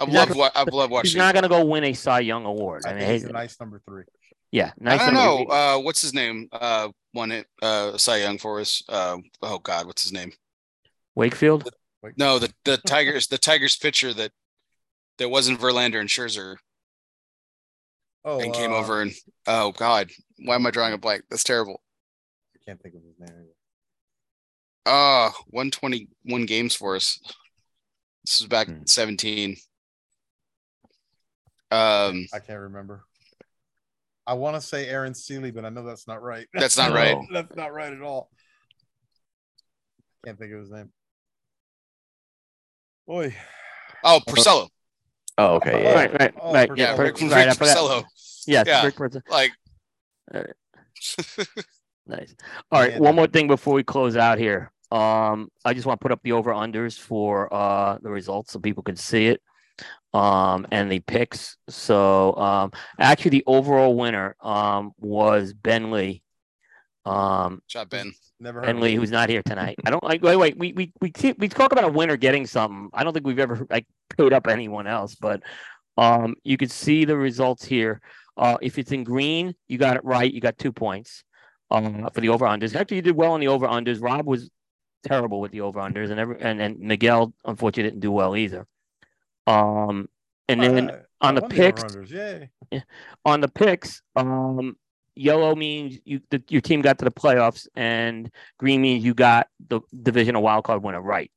I 0.00 0.04
He's 0.04 0.14
love 0.14 0.28
not 0.28 0.36
what 0.38 0.52
I've 0.56 0.68
loved 0.72 0.92
He's 1.06 1.16
not 1.16 1.34
going 1.34 1.42
to 1.42 1.48
go 1.48 1.64
win 1.64 1.82
a 1.82 1.92
Cy 1.92 2.20
Young 2.20 2.44
award. 2.44 2.84
I 2.86 2.90
I 2.90 2.92
mean, 2.92 3.00
think 3.00 3.12
he's 3.14 3.22
he's- 3.22 3.30
a 3.30 3.32
nice 3.32 3.58
number 3.58 3.82
three. 3.84 4.04
yeah, 4.52 4.70
nice. 4.78 5.00
I 5.00 5.06
don't 5.06 5.14
number- 5.14 5.44
know. 5.44 5.50
Uh, 5.50 5.78
what's 5.80 6.00
his 6.00 6.14
name? 6.14 6.48
Uh, 6.52 6.90
won 7.14 7.32
it. 7.32 7.46
Uh, 7.60 7.98
Cy 7.98 8.18
Young 8.18 8.38
for 8.38 8.60
us. 8.60 8.80
Uh, 8.88 9.16
oh 9.42 9.58
God, 9.58 9.86
what's 9.86 10.02
his 10.04 10.12
name? 10.12 10.30
Wakefield. 11.16 11.68
No, 12.16 12.38
the 12.38 12.52
the 12.64 12.76
Tigers. 12.76 13.26
The 13.26 13.38
Tigers 13.38 13.76
pitcher 13.76 14.14
that 14.14 14.30
that 15.18 15.28
wasn't 15.28 15.60
Verlander 15.60 16.00
and 16.00 16.08
Scherzer 16.08 16.56
Oh, 18.24 18.40
and 18.40 18.52
came 18.52 18.72
uh, 18.72 18.76
over 18.76 19.00
and 19.00 19.12
oh 19.46 19.72
God, 19.72 20.10
why 20.44 20.54
am 20.56 20.66
I 20.66 20.70
drawing 20.70 20.92
a 20.92 20.98
blank? 20.98 21.24
That's 21.30 21.44
terrible. 21.44 21.80
I 22.54 22.58
can't 22.64 22.82
think 22.82 22.94
of 22.94 23.02
his 23.02 23.18
name. 23.18 23.46
Ah, 24.86 25.32
121 25.50 26.46
games 26.46 26.74
for 26.74 26.96
us. 26.96 27.20
This 28.24 28.40
is 28.40 28.46
back 28.46 28.66
Hmm. 28.66 28.82
17. 28.86 29.56
Um, 31.70 32.26
I 32.32 32.38
can't 32.38 32.60
remember. 32.60 33.04
I 34.26 34.34
want 34.34 34.56
to 34.56 34.60
say 34.60 34.88
Aaron 34.88 35.14
Sele, 35.14 35.50
but 35.50 35.64
I 35.64 35.70
know 35.70 35.84
that's 35.84 36.06
not 36.06 36.22
right. 36.22 36.46
That's 36.52 36.76
not 36.76 36.92
right. 36.92 37.16
that's 37.32 37.56
not 37.56 37.72
right 37.72 37.92
at 37.92 38.02
all. 38.02 38.30
Can't 40.24 40.38
think 40.38 40.52
of 40.52 40.60
his 40.60 40.70
name. 40.70 40.90
Boy, 43.06 43.34
oh, 44.04 44.20
Porcello. 44.26 44.68
Oh, 45.38 45.54
okay. 45.56 45.82
Yeah. 45.84 45.94
Right, 45.94 46.20
right, 46.20 46.34
Oh, 46.40 46.52
right. 46.52 46.68
Yeah, 46.76 46.90
Yeah, 46.90 46.96
per- 46.96 47.04
Rick, 47.04 47.20
Rick 47.20 47.30
right. 47.30 47.48
I 47.48 47.54
forgot. 47.54 47.76
Porcello. 47.76 48.04
Yes, 48.46 48.66
Yeah. 48.66 48.84
Rick 48.84 48.96
Porcello. 48.96 49.22
Like, 49.30 49.52
Nice. 52.06 52.34
All 52.72 52.80
right, 52.80 52.92
Yeah. 52.92 52.98
one 52.98 53.14
more 53.14 53.26
thing 53.26 53.46
before 53.48 53.74
we 53.74 53.82
close 53.84 54.16
out 54.16 54.38
here. 54.38 54.72
Um, 54.90 55.50
I 55.64 55.74
just 55.74 55.86
want 55.86 56.00
to 56.00 56.02
put 56.02 56.12
up 56.12 56.20
the 56.22 56.32
over 56.32 56.50
unders 56.52 56.98
for 56.98 57.52
uh 57.52 57.98
the 58.02 58.08
results 58.10 58.52
so 58.52 58.58
people 58.58 58.82
can 58.82 58.96
see 58.96 59.26
it. 59.28 59.42
Um, 60.14 60.66
and 60.72 60.90
the 60.90 61.00
picks. 61.00 61.56
So 61.68 62.34
um 62.36 62.72
actually 62.98 63.32
the 63.32 63.44
overall 63.46 63.94
winner 63.94 64.34
um 64.40 64.92
was 64.98 65.52
Ben 65.52 65.90
Lee. 65.90 66.22
Um 67.04 67.60
shot 67.66 67.90
Ben. 67.90 68.12
Never 68.40 68.60
heard 68.60 68.70
of 68.70 68.82
Lee, 68.82 68.94
who's 68.94 69.10
not 69.10 69.28
here 69.28 69.42
tonight. 69.42 69.76
I 69.84 69.90
don't 69.90 70.02
like 70.02 70.22
wait, 70.22 70.36
wait, 70.36 70.58
we 70.58 70.72
we 70.72 70.92
we 71.00 71.12
we 71.38 71.48
talk 71.48 71.72
about 71.72 71.84
a 71.84 71.92
winner 71.92 72.16
getting 72.16 72.46
something. 72.46 72.90
I 72.92 73.04
don't 73.04 73.12
think 73.12 73.26
we've 73.26 73.38
ever 73.38 73.66
like 73.70 73.86
paid 74.16 74.32
up 74.32 74.46
anyone 74.46 74.86
else, 74.86 75.14
but 75.14 75.42
um 75.96 76.34
you 76.44 76.56
could 76.56 76.70
see 76.70 77.04
the 77.04 77.16
results 77.16 77.64
here. 77.64 78.00
Uh 78.36 78.56
if 78.62 78.78
it's 78.78 78.92
in 78.92 79.04
green, 79.04 79.54
you 79.68 79.78
got 79.78 79.96
it 79.96 80.04
right, 80.04 80.32
you 80.32 80.40
got 80.40 80.58
two 80.58 80.72
points 80.72 81.24
um 81.70 82.08
for 82.12 82.20
the 82.20 82.28
over 82.28 82.46
unders. 82.46 82.74
Actually, 82.74 82.96
you 82.98 83.02
did 83.02 83.16
well 83.16 83.32
on 83.32 83.40
the 83.40 83.48
over 83.48 83.66
unders. 83.66 84.02
Rob 84.02 84.26
was 84.26 84.50
terrible 85.04 85.40
with 85.40 85.52
the 85.52 85.60
over 85.60 85.80
unders, 85.80 86.10
and 86.10 86.20
every 86.20 86.40
and, 86.40 86.60
and 86.60 86.78
Miguel 86.78 87.32
unfortunately 87.44 87.90
didn't 87.90 88.00
do 88.00 88.12
well 88.12 88.36
either. 88.36 88.66
Um 89.46 90.08
and 90.48 90.62
then 90.62 90.90
Uh, 90.90 90.98
on 91.20 91.34
the 91.34 91.42
picks, 91.42 91.82
over-unders, 91.82 92.48
on 93.24 93.40
the 93.40 93.48
picks, 93.48 94.02
um, 94.14 94.76
yellow 95.18 95.54
means 95.54 95.98
you 96.04 96.20
the, 96.30 96.42
your 96.48 96.60
team 96.60 96.80
got 96.80 96.98
to 96.98 97.04
the 97.04 97.10
playoffs, 97.10 97.66
and 97.74 98.30
green 98.58 98.80
means 98.80 99.04
you 99.04 99.14
got 99.14 99.48
the 99.68 99.80
divisional 100.02 100.42
wild 100.42 100.64
card 100.64 100.82
winner 100.82 101.02
right. 101.02 101.30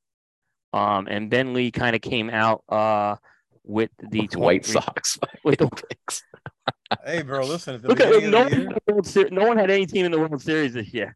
Um, 0.74 1.08
and 1.10 1.30
Ben 1.30 1.54
Lee 1.54 1.72
kind 1.72 1.96
of 1.96 2.02
came 2.02 2.30
out 2.30 2.64
uh 2.70 3.18
with 3.64 3.90
the 4.00 4.30
White 4.36 4.64
23 4.64 4.74
Sox. 4.74 5.20
With 5.44 5.60
the, 5.60 5.70
Hey, 7.06 7.22
bro, 7.22 7.46
listen. 7.46 7.76
At 7.76 7.84
the 7.84 7.88
look 7.88 8.00
at 8.02 8.10
no 8.10 8.18
of 8.18 8.24
the 8.24 8.32
one, 8.38 8.50
year, 8.50 8.68
had 8.68 8.82
the 8.86 8.94
World 8.94 9.08
Ser- 9.08 9.30
no 9.32 9.48
one 9.48 9.58
had 9.58 9.72
any 9.72 9.86
team 9.86 10.06
in 10.06 10.12
the 10.12 10.20
World 10.20 10.42
Series 10.42 10.74
this 10.74 10.94
year. 10.94 11.16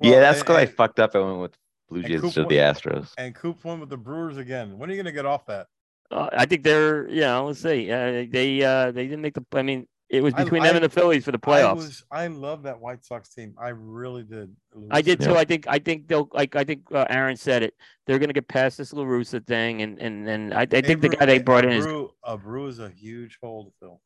yeah, 0.00 0.20
that's 0.20 0.38
because 0.38 0.56
I 0.56 0.66
fucked 0.66 1.00
up. 1.00 1.16
I 1.16 1.18
went 1.18 1.40
with 1.40 1.56
Blue 1.88 2.02
Jays 2.02 2.20
Coop 2.20 2.24
instead 2.26 2.44
of 2.44 2.48
the 2.48 2.56
Astros. 2.56 3.12
And 3.18 3.34
Coop 3.34 3.64
won 3.64 3.80
with 3.80 3.88
the 3.88 3.96
Brewers 3.96 4.36
again. 4.36 4.78
When 4.78 4.88
are 4.88 4.92
you 4.92 5.02
gonna 5.02 5.12
get 5.12 5.26
off 5.26 5.46
that? 5.46 5.66
Uh, 6.10 6.28
I 6.32 6.46
think 6.46 6.62
they're 6.62 7.08
you 7.08 7.22
know 7.22 7.46
let's 7.46 7.60
see 7.60 7.90
uh, 7.90 8.26
they 8.30 8.62
uh 8.62 8.92
they 8.92 9.04
didn't 9.04 9.22
make 9.22 9.34
the 9.34 9.44
I 9.52 9.62
mean 9.62 9.86
it 10.12 10.22
was 10.22 10.34
I- 10.34 10.44
between 10.44 10.62
them 10.62 10.74
I- 10.74 10.76
and 10.76 10.84
the 10.84 10.88
Phillies 10.90 11.24
for 11.24 11.32
the 11.32 11.40
I 11.42 11.46
playoffs. 11.48 11.76
was 11.76 12.04
I 12.10 12.26
love 12.28 12.62
that 12.64 12.78
White 12.78 13.02
Sox 13.02 13.30
team. 13.30 13.54
I 13.58 13.70
really 13.70 14.22
did. 14.22 14.54
I 14.90 15.00
did 15.02 15.20
too. 15.20 15.34
I 15.34 15.44
think 15.44 15.66
I 15.66 15.78
think 15.78 16.06
they'll 16.06 16.28
like 16.32 16.54
I 16.54 16.64
think 16.64 16.82
uh, 16.92 17.06
Aaron 17.08 17.36
said 17.36 17.62
it. 17.62 17.74
They're 18.06 18.18
gonna 18.18 18.32
get 18.34 18.46
past 18.46 18.76
this 18.78 18.92
La 18.92 19.04
Russa 19.04 19.44
thing, 19.44 19.82
and 19.82 19.98
and 19.98 20.28
and 20.28 20.54
I, 20.54 20.62
I 20.62 20.66
think 20.66 21.00
the 21.00 21.08
guy 21.08 21.24
they 21.26 21.38
brought 21.40 21.64
in 21.64 21.72
is 21.72 21.84
Brew, 21.86 22.10
Abreu 22.24 22.68
is 22.68 22.78
a 22.78 22.90
huge 22.90 23.38
hole 23.42 23.64
to 23.64 23.72
fill. 23.80 24.00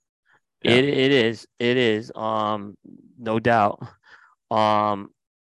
Yeah. 0.62 0.73
it. 0.73 0.85
It 0.85 1.12
is. 1.12 1.47
It 1.59 1.76
is. 1.76 2.10
Um, 2.15 2.76
no 3.18 3.39
doubt. 3.39 3.83
Um, 4.51 5.10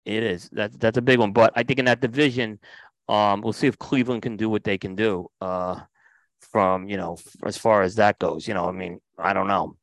it 0.06 0.22
is. 0.22 0.48
That's 0.50 0.76
that's 0.78 0.96
a 0.98 1.02
big 1.02 1.18
one. 1.18 1.32
But 1.32 1.52
I 1.56 1.62
think 1.62 1.78
in 1.78 1.84
that 1.84 2.00
division, 2.00 2.58
um, 3.08 3.42
we'll 3.42 3.52
see 3.52 3.66
if 3.66 3.78
Cleveland 3.78 4.22
can 4.22 4.36
do 4.38 4.48
what 4.48 4.64
they 4.64 4.78
can 4.78 4.96
do. 4.96 5.28
Uh, 5.40 5.80
from 6.40 6.88
you 6.88 6.96
know 6.96 7.18
as 7.44 7.58
far 7.58 7.82
as 7.82 7.96
that 7.96 8.18
goes. 8.18 8.48
You 8.48 8.54
know, 8.54 8.66
I 8.66 8.72
mean, 8.72 9.00
I 9.18 9.32
don't 9.34 9.48
know. 9.48 9.76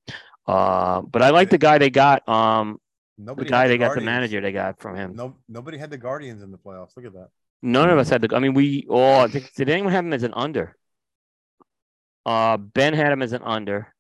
Uh, 0.48 1.01
but 1.01 1.22
I 1.22 1.30
like 1.30 1.49
the 1.49 1.57
guy 1.57 1.77
they 1.77 1.90
got. 1.90 2.27
Um, 2.27 2.80
the 3.17 3.33
guy 3.45 3.61
had 3.64 3.72
they 3.72 3.77
got, 3.77 3.95
the 3.95 4.01
manager 4.01 4.41
they 4.41 4.51
got 4.51 4.80
from 4.80 4.95
him. 4.95 5.15
No, 5.15 5.35
nobody 5.48 5.77
had 5.77 5.90
the 5.90 5.98
Guardians 5.98 6.43
in 6.43 6.51
the 6.51 6.57
playoffs. 6.57 6.95
Look 6.95 7.06
at 7.06 7.14
that. 7.14 7.30
None 7.61 7.90
of 7.90 7.98
us 7.98 8.09
had 8.09 8.22
the. 8.22 8.35
I 8.35 8.40
mean, 8.40 8.53
we 8.53 8.85
all. 8.90 9.22
I 9.22 9.27
think, 9.27 9.53
did 9.56 9.69
anyone 9.69 9.91
have 9.91 10.06
him 10.06 10.14
as 10.14 10.24
an 10.24 10.33
under? 10.35 10.75
Uh, 12.25 12.57
Ben 12.57 12.93
had 12.93 13.11
him 13.11 13.22
as 13.22 13.33
an 13.33 13.41
under. 13.43 13.93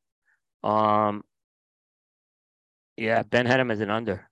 Um, 0.63 1.23
yeah, 2.97 3.23
Ben 3.23 3.45
had 3.45 3.59
him 3.59 3.71
as 3.71 3.79
an 3.79 3.89
under. 3.89 4.29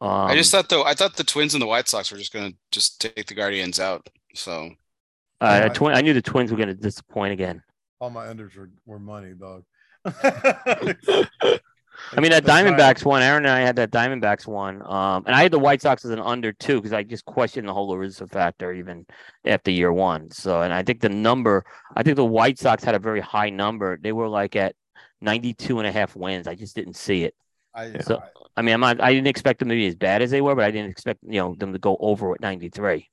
Um, 0.00 0.10
I 0.10 0.34
just 0.34 0.50
thought 0.50 0.68
though, 0.68 0.84
I 0.84 0.94
thought 0.94 1.16
the 1.16 1.24
Twins 1.24 1.54
and 1.54 1.62
the 1.62 1.66
White 1.66 1.88
Sox 1.88 2.10
were 2.10 2.18
just 2.18 2.32
gonna 2.32 2.52
just 2.70 3.00
take 3.00 3.26
the 3.26 3.34
Guardians 3.34 3.80
out. 3.80 4.08
So 4.34 4.70
uh, 5.40 5.62
I- 5.64 5.68
twin, 5.68 5.94
I 5.94 6.00
knew 6.02 6.12
the 6.12 6.22
Twins 6.22 6.50
were 6.50 6.56
going 6.56 6.68
to 6.68 6.74
disappoint 6.74 7.32
again. 7.32 7.62
All 8.00 8.10
my 8.10 8.26
unders 8.26 8.54
were, 8.56 8.70
were 8.84 8.98
money, 8.98 9.32
dog. 9.32 9.64
I 12.16 12.20
mean, 12.20 12.30
that 12.30 12.44
Diamondbacks 12.44 13.04
one, 13.04 13.22
Aaron 13.22 13.44
and 13.46 13.52
I 13.52 13.60
had 13.60 13.76
that 13.76 13.90
Diamondbacks 13.90 14.46
one. 14.46 14.80
Um, 14.86 15.24
and 15.26 15.34
I 15.34 15.42
had 15.42 15.50
the 15.52 15.58
White 15.58 15.82
Sox 15.82 16.04
as 16.04 16.10
an 16.12 16.20
under 16.20 16.52
two 16.52 16.76
because 16.76 16.92
I 16.92 17.02
just 17.02 17.24
questioned 17.24 17.66
the 17.68 17.72
whole 17.74 17.88
La 17.88 17.96
Russa 17.96 18.30
factor 18.30 18.72
even 18.72 19.06
after 19.44 19.70
year 19.70 19.92
one. 19.92 20.30
So, 20.30 20.62
and 20.62 20.72
I 20.72 20.82
think 20.82 21.00
the 21.00 21.08
number, 21.08 21.64
I 21.96 22.02
think 22.02 22.16
the 22.16 22.24
White 22.24 22.58
Sox 22.58 22.84
had 22.84 22.94
a 22.94 22.98
very 23.00 23.20
high 23.20 23.50
number. 23.50 23.98
They 24.00 24.12
were 24.12 24.28
like 24.28 24.54
at 24.56 24.76
92 25.20 25.78
and 25.80 25.86
a 25.88 25.92
half 25.92 26.14
wins. 26.14 26.46
I 26.46 26.54
just 26.54 26.76
didn't 26.76 26.94
see 26.96 27.24
it. 27.24 27.34
I, 27.74 27.98
So- 28.00 28.18
I- 28.18 28.28
I 28.58 28.62
mean, 28.62 28.72
I'm 28.72 28.80
not, 28.80 29.02
I 29.02 29.12
didn't 29.12 29.26
expect 29.26 29.58
them 29.58 29.68
to 29.68 29.74
be 29.74 29.86
as 29.86 29.94
bad 29.94 30.22
as 30.22 30.30
they 30.30 30.40
were, 30.40 30.54
but 30.54 30.64
I 30.64 30.70
didn't 30.70 30.90
expect, 30.90 31.18
you 31.22 31.38
know, 31.40 31.54
them 31.58 31.74
to 31.74 31.78
go 31.78 31.98
over 32.00 32.32
at 32.32 32.40
93. 32.40 33.06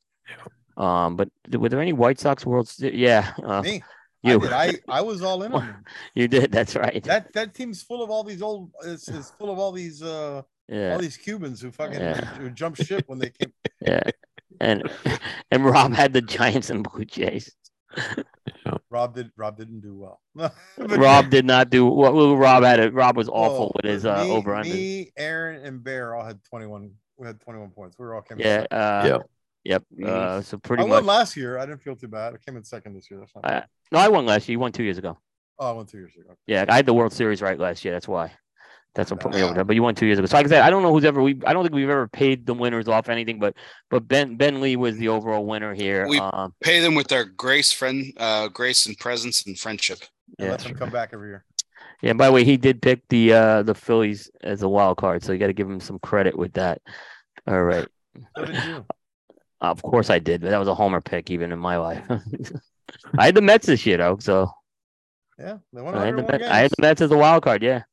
Um, 0.77 1.17
but 1.17 1.27
were 1.51 1.67
there 1.67 1.81
any 1.81 1.91
White 1.91 2.17
Sox 2.17 2.45
Worlds? 2.45 2.79
Yeah. 2.79 3.33
Uh, 3.43 3.61
me. 3.61 3.83
You. 4.23 4.41
I, 4.49 4.71
did. 4.71 4.81
I 4.89 4.97
I 4.99 5.01
was 5.01 5.21
all 5.21 5.43
in 5.43 5.53
on 5.53 5.65
them. 5.67 5.83
you 6.15 6.27
did. 6.27 6.51
That's 6.51 6.75
right. 6.75 7.03
That 7.03 7.33
that 7.33 7.53
team's 7.53 7.81
full 7.83 8.01
of 8.03 8.09
all 8.09 8.23
these 8.23 8.41
old. 8.41 8.71
Is, 8.83 9.07
is 9.09 9.31
full 9.37 9.51
of 9.51 9.59
all 9.59 9.71
these 9.71 10.01
uh 10.01 10.41
yeah. 10.67 10.93
all 10.93 10.99
these 10.99 11.17
Cubans 11.17 11.61
who 11.61 11.71
fucking 11.71 11.99
Yeah. 11.99 12.25
who 12.37 12.49
jumped 12.49 12.83
ship 12.83 13.03
when 13.07 13.19
they 13.19 13.29
came. 13.29 13.53
Yeah. 13.81 14.01
And, 14.61 14.89
and 15.51 15.65
Rob 15.65 15.93
had 15.93 16.13
the 16.13 16.21
Giants 16.21 16.69
and 16.69 16.83
Blue 16.89 17.03
Jays. 17.03 17.51
Rob 18.89 19.13
did. 19.15 19.31
Rob 19.35 19.57
didn't 19.57 19.81
do 19.81 19.93
well. 19.95 20.21
But 20.35 20.53
Rob 20.77 21.29
did 21.29 21.45
not 21.45 21.69
do 21.69 21.85
what 21.85 22.13
well, 22.13 22.37
Rob 22.37 22.63
had. 22.63 22.79
It. 22.79 22.93
Rob 22.93 23.17
was 23.17 23.27
Oh, 23.27 23.33
awful 23.33 23.71
with 23.75 23.85
his 23.91 24.05
uh, 24.05 24.25
over 24.29 24.55
under. 24.55 24.69
Me, 24.73 25.11
Aaron, 25.17 25.65
and 25.65 25.83
Bear 25.83 26.15
all 26.15 26.23
had 26.23 26.41
twenty 26.45 26.65
one. 26.65 26.91
We 27.17 27.27
had 27.27 27.41
twenty 27.41 27.59
one 27.59 27.71
points. 27.71 27.97
We 27.99 28.05
were 28.05 28.15
all 28.15 28.21
came. 28.21 28.39
in 28.39 28.45
Yeah. 28.45 28.65
Uh, 28.71 29.19
Yep. 29.65 29.83
Yep. 29.97 30.09
Uh, 30.09 30.41
so 30.41 30.57
pretty 30.57 30.83
I 30.83 30.85
much. 30.87 30.93
won 30.95 31.05
last 31.05 31.35
year. 31.37 31.57
I 31.57 31.65
didn't 31.65 31.81
feel 31.81 31.95
too 31.95 32.07
bad. 32.09 32.33
I 32.33 32.37
came 32.37 32.57
in 32.57 32.63
second 32.63 32.95
this 32.95 33.09
year. 33.09 33.19
That's 33.19 33.33
not. 33.35 33.45
I- 33.45 33.49
bad. 33.49 33.67
No, 33.93 33.99
I 33.99 34.09
won 34.09 34.25
last 34.25 34.49
year. 34.49 34.53
You 34.53 34.59
won 34.59 34.71
two 34.71 34.83
years 34.83 34.97
ago. 34.97 35.17
oh, 35.59 35.69
I 35.69 35.71
won 35.71 35.85
two 35.85 35.99
years 35.99 36.13
ago. 36.19 36.35
Yeah, 36.47 36.65
I 36.67 36.75
had 36.75 36.87
the 36.87 36.93
World 36.93 37.13
Series 37.13 37.41
right 37.41 37.57
last 37.59 37.85
year. 37.85 37.93
That's 37.93 38.07
why. 38.07 38.33
That's 38.95 39.09
what 39.09 39.19
put 39.21 39.33
me 39.33 39.41
over 39.41 39.53
there. 39.53 39.63
But 39.63 39.75
you 39.75 39.81
won 39.81 39.95
two 39.95 40.05
years 40.05 40.19
ago. 40.19 40.25
So 40.27 40.35
like 40.37 40.45
I 40.45 40.49
said, 40.49 40.61
I 40.61 40.69
don't 40.69 40.83
know 40.83 40.91
who's 40.91 41.05
ever 41.05 41.21
we. 41.21 41.39
I 41.45 41.53
don't 41.53 41.63
think 41.63 41.73
we've 41.73 41.89
ever 41.89 42.07
paid 42.07 42.45
the 42.45 42.53
winners 42.53 42.87
off 42.87 43.09
anything. 43.09 43.39
But 43.39 43.55
but 43.89 44.07
Ben 44.07 44.35
Ben 44.35 44.61
Lee 44.61 44.75
was 44.75 44.97
the 44.97 45.07
overall 45.09 45.45
winner 45.45 45.73
here. 45.73 46.07
We- 46.07 46.19
um, 46.19 46.53
Pay 46.61 46.79
them 46.79 46.95
with 46.95 47.07
their 47.07 47.23
grace, 47.25 47.71
friend, 47.71 48.13
uh, 48.17 48.49
grace 48.49 48.85
and 48.85 48.97
presence 48.97 49.45
and 49.45 49.57
friendship. 49.57 49.99
And 50.39 50.45
yeah. 50.45 50.51
let 50.51 50.59
them 50.61 50.75
come 50.75 50.89
back 50.89 51.09
every 51.13 51.29
year. 51.29 51.45
Yeah. 52.01 52.11
and 52.11 52.17
By 52.19 52.27
the 52.27 52.33
way, 52.33 52.43
he 52.43 52.57
did 52.57 52.81
pick 52.81 53.01
the 53.09 53.33
uh 53.33 53.63
the 53.63 53.75
Phillies 53.75 54.29
as 54.43 54.61
a 54.63 54.69
wild 54.69 54.97
card, 54.97 55.23
so 55.23 55.33
you 55.33 55.39
got 55.39 55.47
to 55.47 55.53
give 55.53 55.69
him 55.69 55.79
some 55.79 55.99
credit 55.99 56.37
with 56.37 56.53
that. 56.53 56.81
All 57.47 57.63
right. 57.63 57.87
So 58.37 58.45
did 58.45 58.63
you? 58.63 58.85
Of 59.61 59.81
course 59.81 60.09
I 60.09 60.19
did, 60.19 60.41
but 60.41 60.49
that 60.49 60.57
was 60.59 60.67
a 60.67 60.75
homer 60.75 60.99
pick 60.99 61.31
even 61.31 61.51
in 61.51 61.59
my 61.59 61.77
life. 61.77 62.03
I 63.17 63.25
had 63.25 63.35
the 63.35 63.41
Mets 63.41 63.67
this 63.67 63.85
year 63.85 63.97
though, 63.97 64.17
so 64.19 64.49
Yeah, 65.39 65.57
they 65.71 65.81
won 65.81 65.95
I 65.95 66.05
had, 66.05 66.15
the 66.17 66.23
101 66.23 66.41
Mets, 66.41 66.51
I 66.51 66.57
had 66.59 66.71
the 66.71 66.81
Mets 66.81 67.01
as 67.01 67.11
a 67.11 67.17
wild 67.17 67.43
card. 67.43 67.63
Yeah. 67.63 67.83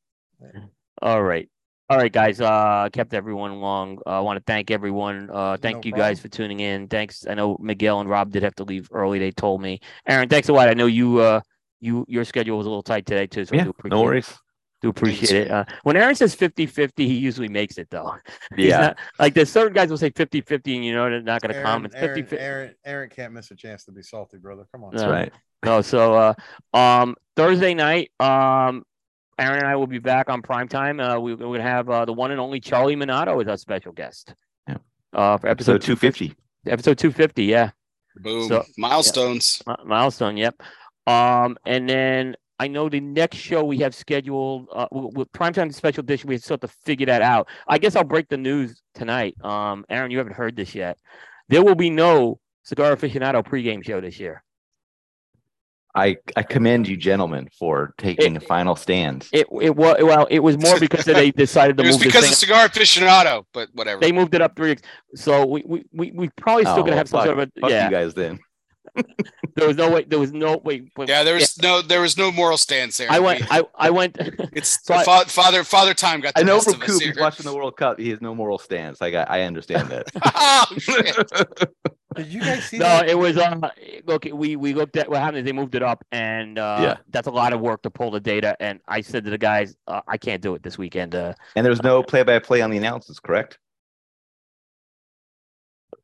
Yeah. 0.41 0.61
All 1.01 1.21
right. 1.23 1.49
All 1.89 1.97
right, 1.97 2.11
guys. 2.11 2.39
Uh, 2.39 2.87
kept 2.93 3.13
everyone 3.13 3.59
long. 3.59 3.97
Uh, 4.05 4.11
I 4.11 4.19
want 4.21 4.37
to 4.37 4.43
thank 4.47 4.71
everyone. 4.71 5.29
Uh, 5.29 5.57
thank 5.57 5.83
No 5.83 5.89
you 5.89 5.91
guys 5.93 6.21
for 6.21 6.29
tuning 6.29 6.61
in. 6.61 6.87
Thanks. 6.87 7.27
I 7.27 7.33
know 7.33 7.57
Miguel 7.59 7.99
and 7.99 8.09
Rob 8.09 8.31
did 8.31 8.43
have 8.43 8.55
to 8.55 8.63
leave 8.63 8.87
early. 8.93 9.19
They 9.19 9.31
told 9.31 9.61
me. 9.61 9.81
Aaron, 10.07 10.29
thanks 10.29 10.47
a 10.47 10.53
lot. 10.53 10.69
I 10.69 10.73
know 10.73 10.85
you. 10.85 11.19
Uh, 11.19 11.41
you 11.81 12.05
your 12.07 12.23
schedule 12.23 12.57
was 12.57 12.65
a 12.65 12.69
little 12.69 12.83
tight 12.83 13.05
today 13.05 13.27
too. 13.27 13.43
So 13.43 13.53
I 13.55 13.57
Yeah, 13.57 13.63
do 13.65 13.69
appreciate 13.71 13.97
no 13.97 14.03
it. 14.03 14.05
worries. 14.05 14.33
Do 14.81 14.89
appreciate 14.89 15.47
it. 15.47 15.51
Uh, 15.51 15.63
when 15.83 15.95
Aaron 15.95 16.15
says 16.15 16.35
50-50, 16.35 16.91
he 16.97 17.13
usually 17.15 17.47
makes 17.47 17.77
it 17.77 17.87
though. 17.91 18.15
Yeah. 18.57 18.77
not- 18.79 18.97
like 19.19 19.33
there's 19.35 19.51
certain 19.51 19.73
guys 19.73 19.89
will 19.89 19.97
say 19.97 20.09
50-50 20.09 20.75
and 20.75 20.85
you 20.85 20.93
know 20.93 21.09
they're 21.09 21.21
not 21.21 21.41
going 21.41 21.53
to 21.53 21.61
comment. 21.61 21.93
It's 21.93 22.01
Aaron, 22.03 22.15
50 22.25 22.37
Aaron, 22.37 22.75
Aaron 22.83 23.09
can't 23.09 23.33
miss 23.33 23.51
a 23.51 23.55
chance 23.55 23.85
to 23.85 23.91
be 23.91 24.01
salty, 24.01 24.37
brother. 24.37 24.65
Come 24.71 24.83
on. 24.83 24.93
No. 24.93 24.99
That's 24.99 25.11
right. 25.11 25.33
No, 25.63 25.81
so 25.81 26.15
uh, 26.15 26.33
um, 26.75 27.15
Thursday 27.35 27.75
night, 27.75 28.09
um, 28.19 28.83
Aaron 29.37 29.59
and 29.59 29.67
I 29.67 29.75
will 29.75 29.85
be 29.87 29.99
back 29.99 30.29
on 30.29 30.41
prime 30.41 30.67
time. 30.67 30.99
Uh, 30.99 31.19
we, 31.19 31.35
we're 31.35 31.57
gonna 31.57 31.61
have 31.69 31.87
uh, 31.89 32.05
the 32.05 32.13
one 32.13 32.31
and 32.31 32.39
only 32.39 32.59
Charlie 32.59 32.95
Minato 32.95 33.39
as 33.41 33.47
our 33.47 33.57
special 33.57 33.91
guest. 33.91 34.33
Yeah. 34.67 34.77
Uh, 35.13 35.37
for 35.37 35.47
episode 35.47 35.75
Episode 35.75 35.97
250. 35.97 36.35
Episode 36.67 36.97
two 36.97 37.11
fifty, 37.11 37.45
yeah, 37.45 37.71
Boom. 38.17 38.47
So- 38.47 38.63
Milestones. 38.77 39.61
Mi- 39.67 39.75
milestone. 39.85 40.37
Yep. 40.37 40.61
Um, 41.07 41.57
and 41.65 41.89
then 41.89 42.35
I 42.61 42.67
know 42.67 42.89
the 42.89 42.99
next 42.99 43.37
show 43.37 43.63
we 43.63 43.79
have 43.79 43.95
scheduled 43.95 44.67
uh, 44.71 44.85
with, 44.91 45.15
with 45.15 45.31
primetime 45.31 45.73
special 45.73 46.01
edition. 46.01 46.29
We 46.29 46.37
still 46.37 46.53
have 46.53 46.59
to 46.61 46.67
figure 46.67 47.07
that 47.07 47.23
out. 47.23 47.47
I 47.67 47.79
guess 47.79 47.95
I'll 47.95 48.03
break 48.03 48.29
the 48.29 48.37
news 48.37 48.83
tonight. 48.93 49.35
Um, 49.43 49.83
Aaron, 49.89 50.11
you 50.11 50.19
haven't 50.19 50.33
heard 50.33 50.55
this 50.55 50.75
yet. 50.75 50.99
There 51.49 51.63
will 51.63 51.73
be 51.73 51.89
no 51.89 52.39
Cigar 52.61 52.95
Aficionado 52.95 53.43
pregame 53.43 53.83
show 53.83 53.99
this 53.99 54.19
year. 54.19 54.43
I, 55.95 56.17
I 56.35 56.43
commend 56.43 56.87
you, 56.87 56.97
gentlemen, 56.97 57.49
for 57.57 57.95
taking 57.97 58.37
a 58.37 58.39
final 58.39 58.75
stand. 58.75 59.27
It 59.33 59.47
it 59.59 59.75
was 59.75 59.97
well, 59.99 60.27
it 60.29 60.39
was 60.39 60.55
more 60.59 60.79
because 60.79 61.03
they 61.03 61.31
decided 61.45 61.77
to 61.77 61.83
move 61.83 61.89
It 61.89 61.93
was 61.95 62.05
move 62.05 62.13
this 62.13 62.13
because 62.13 62.23
thing 62.25 62.31
of 62.31 62.37
cigar 62.37 62.67
aficionado, 62.69 63.43
but 63.53 63.69
whatever. 63.73 63.99
they 63.99 64.11
moved 64.11 64.35
it 64.35 64.41
up 64.41 64.55
three. 64.55 64.69
weeks. 64.69 64.83
So 65.15 65.47
we 65.47 65.63
we 65.65 65.83
we, 65.91 66.11
we 66.11 66.29
probably 66.37 66.63
still 66.65 66.75
Oh, 66.75 66.77
gonna 66.83 66.91
well, 66.91 66.97
have 66.99 67.09
some 67.09 67.17
fuck- 67.21 67.25
sort 67.25 67.39
of 67.39 67.49
a 67.57 67.59
Fuck 67.59 67.69
yeah. 67.71 67.85
you 67.85 67.91
guys 67.91 68.13
then. 68.13 68.39
There 69.55 69.67
was 69.67 69.77
no 69.77 69.89
way. 69.91 70.03
There 70.03 70.19
was 70.19 70.31
no 70.31 70.57
wait. 70.63 70.89
wait, 70.95 71.09
yeah, 71.09 71.23
there 71.23 71.35
was 71.35 71.61
no 71.61 71.81
there 71.81 72.01
was 72.01 72.17
no 72.17 72.31
moral 72.31 72.57
stance 72.57 72.97
there. 72.97 73.11
I 73.11 73.19
went. 73.19 73.43
I 73.51 73.63
I 73.75 73.89
went. 73.89 74.17
it's 74.53 74.79
so 74.83 74.93
I- 74.93 75.03
fa- 75.03 75.29
father 75.29 75.63
father 75.63 75.93
time 75.93 76.21
got 76.21 76.35
the 76.35 76.41
I 76.41 76.43
know 76.43 76.57
best 76.57 76.71
from 76.71 76.81
of 76.81 76.87
Coop, 76.87 77.01
he's 77.01 77.17
watching 77.17 77.45
the 77.45 77.53
World 77.55 77.75
Cup. 77.77 77.99
He 77.99 78.09
has 78.09 78.21
no 78.21 78.33
moral 78.33 78.57
stance. 78.57 79.01
Like 79.01 79.13
I, 79.13 79.23
I 79.23 79.41
understand 79.41 79.89
that. 79.89 80.07
oh. 80.23 81.65
Did 82.15 82.27
you 82.27 82.41
guys 82.41 82.65
see 82.65 82.77
no, 82.77 82.85
that? 82.85 83.09
it 83.09 83.17
was. 83.17 83.37
Uh, 83.37 83.69
look, 84.05 84.25
we 84.33 84.57
we 84.57 84.73
looked 84.73 84.97
at 84.97 85.09
what 85.09 85.19
happened. 85.19 85.39
is 85.39 85.45
They 85.45 85.53
moved 85.53 85.75
it 85.75 85.83
up, 85.83 86.03
and 86.11 86.59
uh, 86.59 86.79
Yeah. 86.81 86.97
that's 87.09 87.27
a 87.27 87.31
lot 87.31 87.53
of 87.53 87.61
work 87.61 87.83
to 87.83 87.89
pull 87.89 88.11
the 88.11 88.19
data. 88.19 88.57
And 88.59 88.81
I 88.85 88.99
said 88.99 89.23
to 89.23 89.29
the 89.29 89.37
guys, 89.37 89.75
uh, 89.87 90.01
I 90.07 90.17
can't 90.17 90.41
do 90.41 90.53
it 90.55 90.61
this 90.61 90.77
weekend. 90.77 91.15
Uh, 91.15 91.33
and 91.55 91.65
there's 91.65 91.81
no 91.83 92.03
play-by-play 92.03 92.61
on 92.61 92.69
the 92.69 92.75
announcements, 92.77 93.21
correct? 93.21 93.59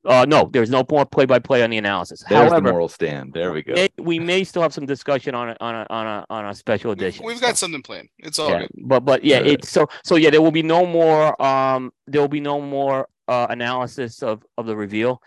Uh 0.07 0.25
no, 0.25 0.49
there's 0.51 0.69
no 0.69 0.83
more 0.89 1.05
play 1.05 1.25
by 1.25 1.39
play 1.39 1.63
on 1.63 1.69
the 1.69 1.77
analysis. 1.77 2.23
There's 2.29 2.51
the 2.51 2.61
moral 2.61 2.87
stand. 2.87 3.33
There 3.33 3.51
we 3.51 3.61
go. 3.61 3.73
may- 3.73 3.89
we 3.97 4.19
may 4.19 4.43
still 4.43 4.61
have 4.61 4.73
some 4.73 4.85
discussion 4.85 5.35
on 5.35 5.49
a 5.49 5.57
on 5.59 5.75
a 5.75 5.87
on 5.89 6.07
a 6.07 6.25
on 6.29 6.45
a 6.45 6.55
special 6.55 6.91
edition. 6.91 7.25
We've 7.25 7.37
so. 7.37 7.45
got 7.47 7.57
something 7.57 7.81
planned. 7.81 8.09
It's 8.19 8.39
all 8.39 8.49
yeah, 8.49 8.59
good. 8.59 8.69
but 8.83 9.01
but 9.01 9.23
yeah, 9.23 9.37
Alright. 9.37 9.51
it's 9.51 9.69
so 9.69 9.87
so 10.03 10.15
yeah. 10.15 10.29
There 10.29 10.41
will 10.41 10.51
be 10.51 10.63
no 10.63 10.85
more 10.85 11.39
um. 11.41 11.91
There 12.07 12.21
will 12.21 12.27
be 12.27 12.41
no 12.41 12.61
more 12.61 13.07
uh 13.27 13.47
analysis 13.49 14.23
of 14.23 14.43
of 14.57 14.65
the 14.65 14.75
reveal. 14.75 15.21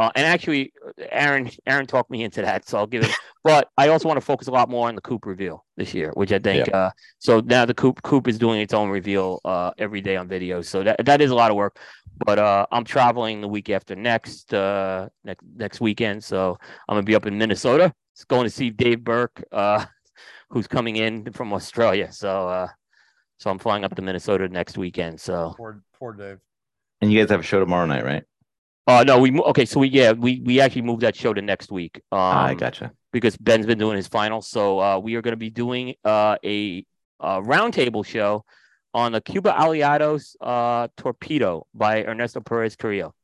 Uh, 0.00 0.10
and 0.14 0.24
actually, 0.24 0.72
Aaron 1.10 1.50
Aaron 1.66 1.86
talked 1.86 2.10
me 2.10 2.24
into 2.24 2.40
that, 2.40 2.66
so 2.66 2.78
I'll 2.78 2.86
give 2.86 3.04
it. 3.04 3.10
but 3.44 3.68
I 3.76 3.88
also 3.88 4.08
want 4.08 4.16
to 4.16 4.24
focus 4.24 4.48
a 4.48 4.50
lot 4.50 4.70
more 4.70 4.88
on 4.88 4.94
the 4.94 5.02
Coop 5.02 5.26
reveal 5.26 5.66
this 5.76 5.92
year, 5.92 6.10
which 6.14 6.32
I 6.32 6.38
think. 6.38 6.72
Uh, 6.72 6.90
so 7.18 7.40
now 7.40 7.66
the 7.66 7.74
Coop 7.74 8.00
Coop 8.02 8.26
is 8.26 8.38
doing 8.38 8.62
its 8.62 8.72
own 8.72 8.88
reveal 8.88 9.40
uh 9.44 9.72
every 9.76 10.00
day 10.00 10.16
on 10.16 10.26
video, 10.26 10.62
so 10.62 10.82
that 10.82 11.04
that 11.04 11.20
is 11.20 11.30
a 11.30 11.34
lot 11.34 11.50
of 11.50 11.56
work. 11.58 11.78
But 12.24 12.38
uh, 12.38 12.64
I'm 12.72 12.84
traveling 12.84 13.42
the 13.42 13.48
week 13.48 13.68
after 13.68 13.94
next 13.94 14.54
uh 14.54 15.10
next 15.22 15.44
next 15.54 15.82
weekend, 15.82 16.24
so 16.24 16.56
I'm 16.88 16.94
gonna 16.94 17.02
be 17.02 17.14
up 17.14 17.26
in 17.26 17.36
Minnesota. 17.36 17.92
It's 18.14 18.24
going 18.24 18.44
to 18.44 18.50
see 18.50 18.70
Dave 18.70 19.04
Burke, 19.04 19.44
uh, 19.52 19.84
who's 20.48 20.66
coming 20.66 20.96
in 20.96 21.30
from 21.32 21.52
Australia. 21.52 22.10
So 22.10 22.48
uh, 22.48 22.68
so 23.36 23.50
I'm 23.50 23.58
flying 23.58 23.84
up 23.84 23.94
to 23.96 24.02
Minnesota 24.02 24.48
next 24.48 24.78
weekend. 24.78 25.20
So 25.20 25.52
Poor, 25.58 25.82
poor 25.98 26.14
Dave. 26.14 26.38
And 27.02 27.12
you 27.12 27.20
guys 27.20 27.28
have 27.28 27.40
a 27.40 27.42
show 27.42 27.60
tomorrow 27.60 27.84
night, 27.84 28.04
right? 28.04 28.24
Uh 28.90 29.04
no, 29.04 29.18
we 29.18 29.30
mo- 29.30 29.44
okay. 29.44 29.64
So 29.64 29.80
we 29.80 29.88
yeah 29.88 30.12
we 30.12 30.40
we 30.44 30.60
actually 30.60 30.82
moved 30.82 31.02
that 31.02 31.14
show 31.16 31.32
to 31.32 31.42
next 31.42 31.70
week. 31.70 31.96
Um, 32.12 32.18
Ah, 32.18 32.46
I 32.46 32.54
gotcha. 32.54 32.92
because 33.12 33.36
Ben's 33.36 33.66
been 33.66 33.78
doing 33.78 33.96
his 33.96 34.08
final. 34.08 34.40
So 34.42 34.80
uh, 34.80 34.98
we 34.98 35.14
are 35.16 35.22
going 35.22 35.32
to 35.32 35.36
be 35.48 35.50
doing 35.50 35.94
uh, 36.04 36.36
a, 36.44 36.84
uh 37.20 37.40
roundtable 37.40 38.04
show 38.04 38.44
on 38.94 39.12
the 39.12 39.20
Cuba 39.20 39.52
Aliados 39.52 40.34
uh, 40.40 40.88
Torpedo 40.96 41.66
by 41.74 42.04
Ernesto 42.04 42.40
Perez 42.40 42.76
Carrillo. 42.76 43.14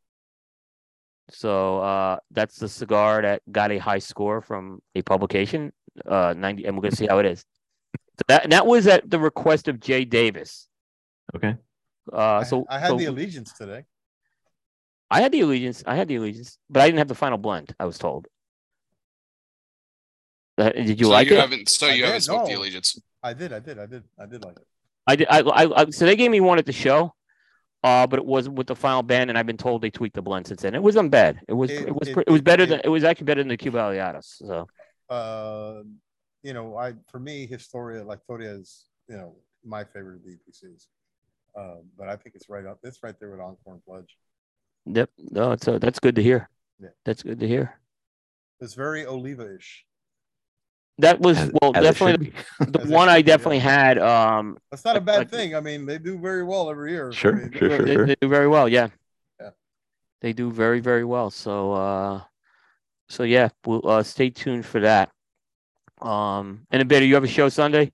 So 1.31 1.78
uh, 1.81 2.17
that's 2.31 2.57
the 2.59 2.69
cigar 2.69 3.23
that 3.23 3.43
got 3.51 3.73
a 3.73 3.78
high 3.78 3.99
score 3.99 4.41
from 4.41 4.81
a 4.95 5.03
publication, 5.03 5.73
uh, 6.09 6.35
90, 6.36 6.65
and 6.67 6.77
we're 6.77 6.83
going 6.83 6.93
to 6.93 6.97
see 6.97 7.09
how 7.09 7.19
it 7.19 7.27
is. 7.27 7.45
So 8.19 8.23
that, 8.28 8.45
and 8.45 8.53
that 8.53 8.65
was 8.67 8.86
at 8.86 9.11
the 9.11 9.19
request 9.19 9.67
of 9.67 9.81
Jay 9.81 10.05
Davis. 10.05 10.69
Okay. 11.35 11.57
Uh, 12.12 12.17
I- 12.17 12.43
so 12.45 12.65
I, 12.69 12.78
had 12.78 12.89
so 12.91 12.97
the 12.97 13.07
allegiance 13.07 13.53
today. 13.53 13.85
I 15.10 15.20
had 15.20 15.33
the 15.33 15.41
allegiance. 15.41 15.83
I 15.86 15.94
had 15.97 16.09
the 16.09 16.17
allegiance, 16.17 16.59
but 16.68 16.83
I 16.83 16.86
didn't 16.86 16.99
have 16.99 17.09
the 17.09 17.15
final 17.15 17.39
blend. 17.39 17.75
I 17.78 17.85
was 17.85 17.99
told. 17.99 18.26
Uh, 20.59 20.70
did 20.70 20.99
you 20.99 21.07
so 21.07 21.12
like 21.12 21.28
you 21.28 21.36
it? 21.36 21.41
haven't 21.41 21.68
so 21.68 21.86
I 21.86 21.93
you 21.93 22.05
haven't 22.05 22.18
did, 22.20 22.25
smoked 22.25 22.47
the 22.49 22.55
allegiance. 22.55 22.99
I 23.23 23.35
did, 23.35 23.52
I 23.52 23.59
did, 23.60 23.78
I 23.78 23.86
did, 23.86 24.05
I 24.18 24.26
did 24.26 24.44
like 24.44 24.57
it. 24.57 24.67
I 25.07 25.17
did. 25.17 25.28
I, 25.31 25.41
I, 25.41 25.83
I 25.83 25.91
so 25.91 26.07
they 26.07 26.17
gave 26.17 26.31
me 26.31 26.41
one 26.41 26.59
at 26.59 26.67
the 26.67 26.73
show, 26.73 27.15
uh, 27.85 28.07
but 28.07 28.18
it 28.18 28.25
was 28.25 28.49
with 28.49 28.67
the 28.67 28.75
final 28.75 29.02
band, 29.02 29.28
and 29.31 29.39
I've 29.39 29.47
been 29.47 29.59
told 29.59 29.83
they 29.83 29.91
tweaked 29.91 30.15
the 30.17 30.23
blend 30.23 30.47
since 30.47 30.62
then. 30.62 30.75
It 30.75 30.83
wasn't 30.83 31.10
bad. 31.10 31.41
It 31.47 31.52
was. 31.52 31.70
It, 31.70 31.89
It- 31.89 31.94
was. 31.94 32.09
it- 32.09 32.18
It 32.26 32.31
was 32.31 32.41
better 32.43 32.62
it- 32.65 32.68
than. 32.70 32.81
It 32.85 32.89
was 32.89 33.05
actually 33.05 33.26
better 33.26 33.43
than 33.43 33.49
the 33.49 33.57
Cuba 33.59 33.78
Aliados. 33.78 34.36
So 34.39 34.67
Uh, 35.10 35.83
you 36.43 36.55
know, 36.55 36.76
I 36.76 36.94
for 37.10 37.20
me, 37.20 37.47
Historia, 37.47 38.02
like 38.02 38.20
Toria 38.26 38.52
is, 38.55 38.86
you 39.09 39.17
know, 39.17 39.36
my 39.65 39.85
favorite 39.85 40.17
of 40.17 40.25
the 40.25 40.33
EPCs. 40.39 40.86
Um, 41.55 41.83
but 41.99 42.09
I 42.09 42.17
think 42.17 42.35
it's 42.35 42.49
right 42.49 42.65
up. 42.67 42.78
It's 42.83 43.02
right 43.02 43.15
there 43.20 43.31
with 43.31 43.41
Encore 43.41 43.75
and 43.75 43.85
Pledge. 43.85 44.17
Yep. 44.86 45.10
No, 45.18 45.52
it's 45.52 45.66
uh, 45.68 45.78
that's 45.78 45.98
good 46.00 46.15
to 46.16 46.23
hear. 46.23 46.48
Yeah. 46.81 46.89
That's 47.05 47.23
good 47.23 47.40
to 47.40 47.48
hear. 47.48 47.78
It's 48.60 48.74
very 48.74 49.05
Oliva-ish. 49.06 49.84
that 50.98 51.20
was 51.20 51.36
As- 51.39 51.50
well 51.60 51.73
as 51.74 51.81
it 51.84 51.86
definitely 51.89 52.26
be. 52.28 52.32
the 52.73 52.81
As 52.81 52.89
one 52.89 53.08
should 53.08 53.12
I 53.12 53.23
be, 53.23 53.28
yeah. 53.28 53.36
definitely 53.36 53.58
had. 53.58 53.98
Um, 53.98 54.58
That's 54.70 54.84
not 54.84 54.97
a 54.97 55.00
bad 55.00 55.18
like- 55.18 55.31
thing. 55.31 55.55
I 55.55 55.60
mean, 55.60 55.84
they 55.86 55.98
do 55.98 56.18
very 56.18 56.42
well 56.42 56.70
every 56.70 56.92
year. 56.92 57.10
I 57.10 57.15
Sure, 57.15 57.32
mean, 57.32 57.52
sure, 57.52 57.68
they're- 57.68 57.78
sure, 57.78 57.86
they, 57.86 57.94
sure. 57.94 58.06
they 58.06 58.16
do 58.20 58.28
very 58.28 58.48
well. 58.48 58.68
Yeah. 58.68 58.89
Yeah. 59.40 59.50
They 60.23 60.32
do 60.32 60.50
very, 60.50 60.81
very 60.81 61.05
well. 61.05 61.31
So, 61.31 61.73
uh, 61.73 62.20
so 63.08 63.23
yeah, 63.24 63.48
we'll 63.66 63.86
uh, 63.86 64.02
stay 64.02 64.31
tuned 64.31 64.65
for 64.66 64.81
that. 64.81 65.10
Um, 66.00 66.66
and 66.70 66.81
a 66.82 66.84
bit, 66.84 67.02
you 67.05 67.15
have 67.15 67.24
a 67.24 67.28
show 67.28 67.48
Sunday? 67.48 67.92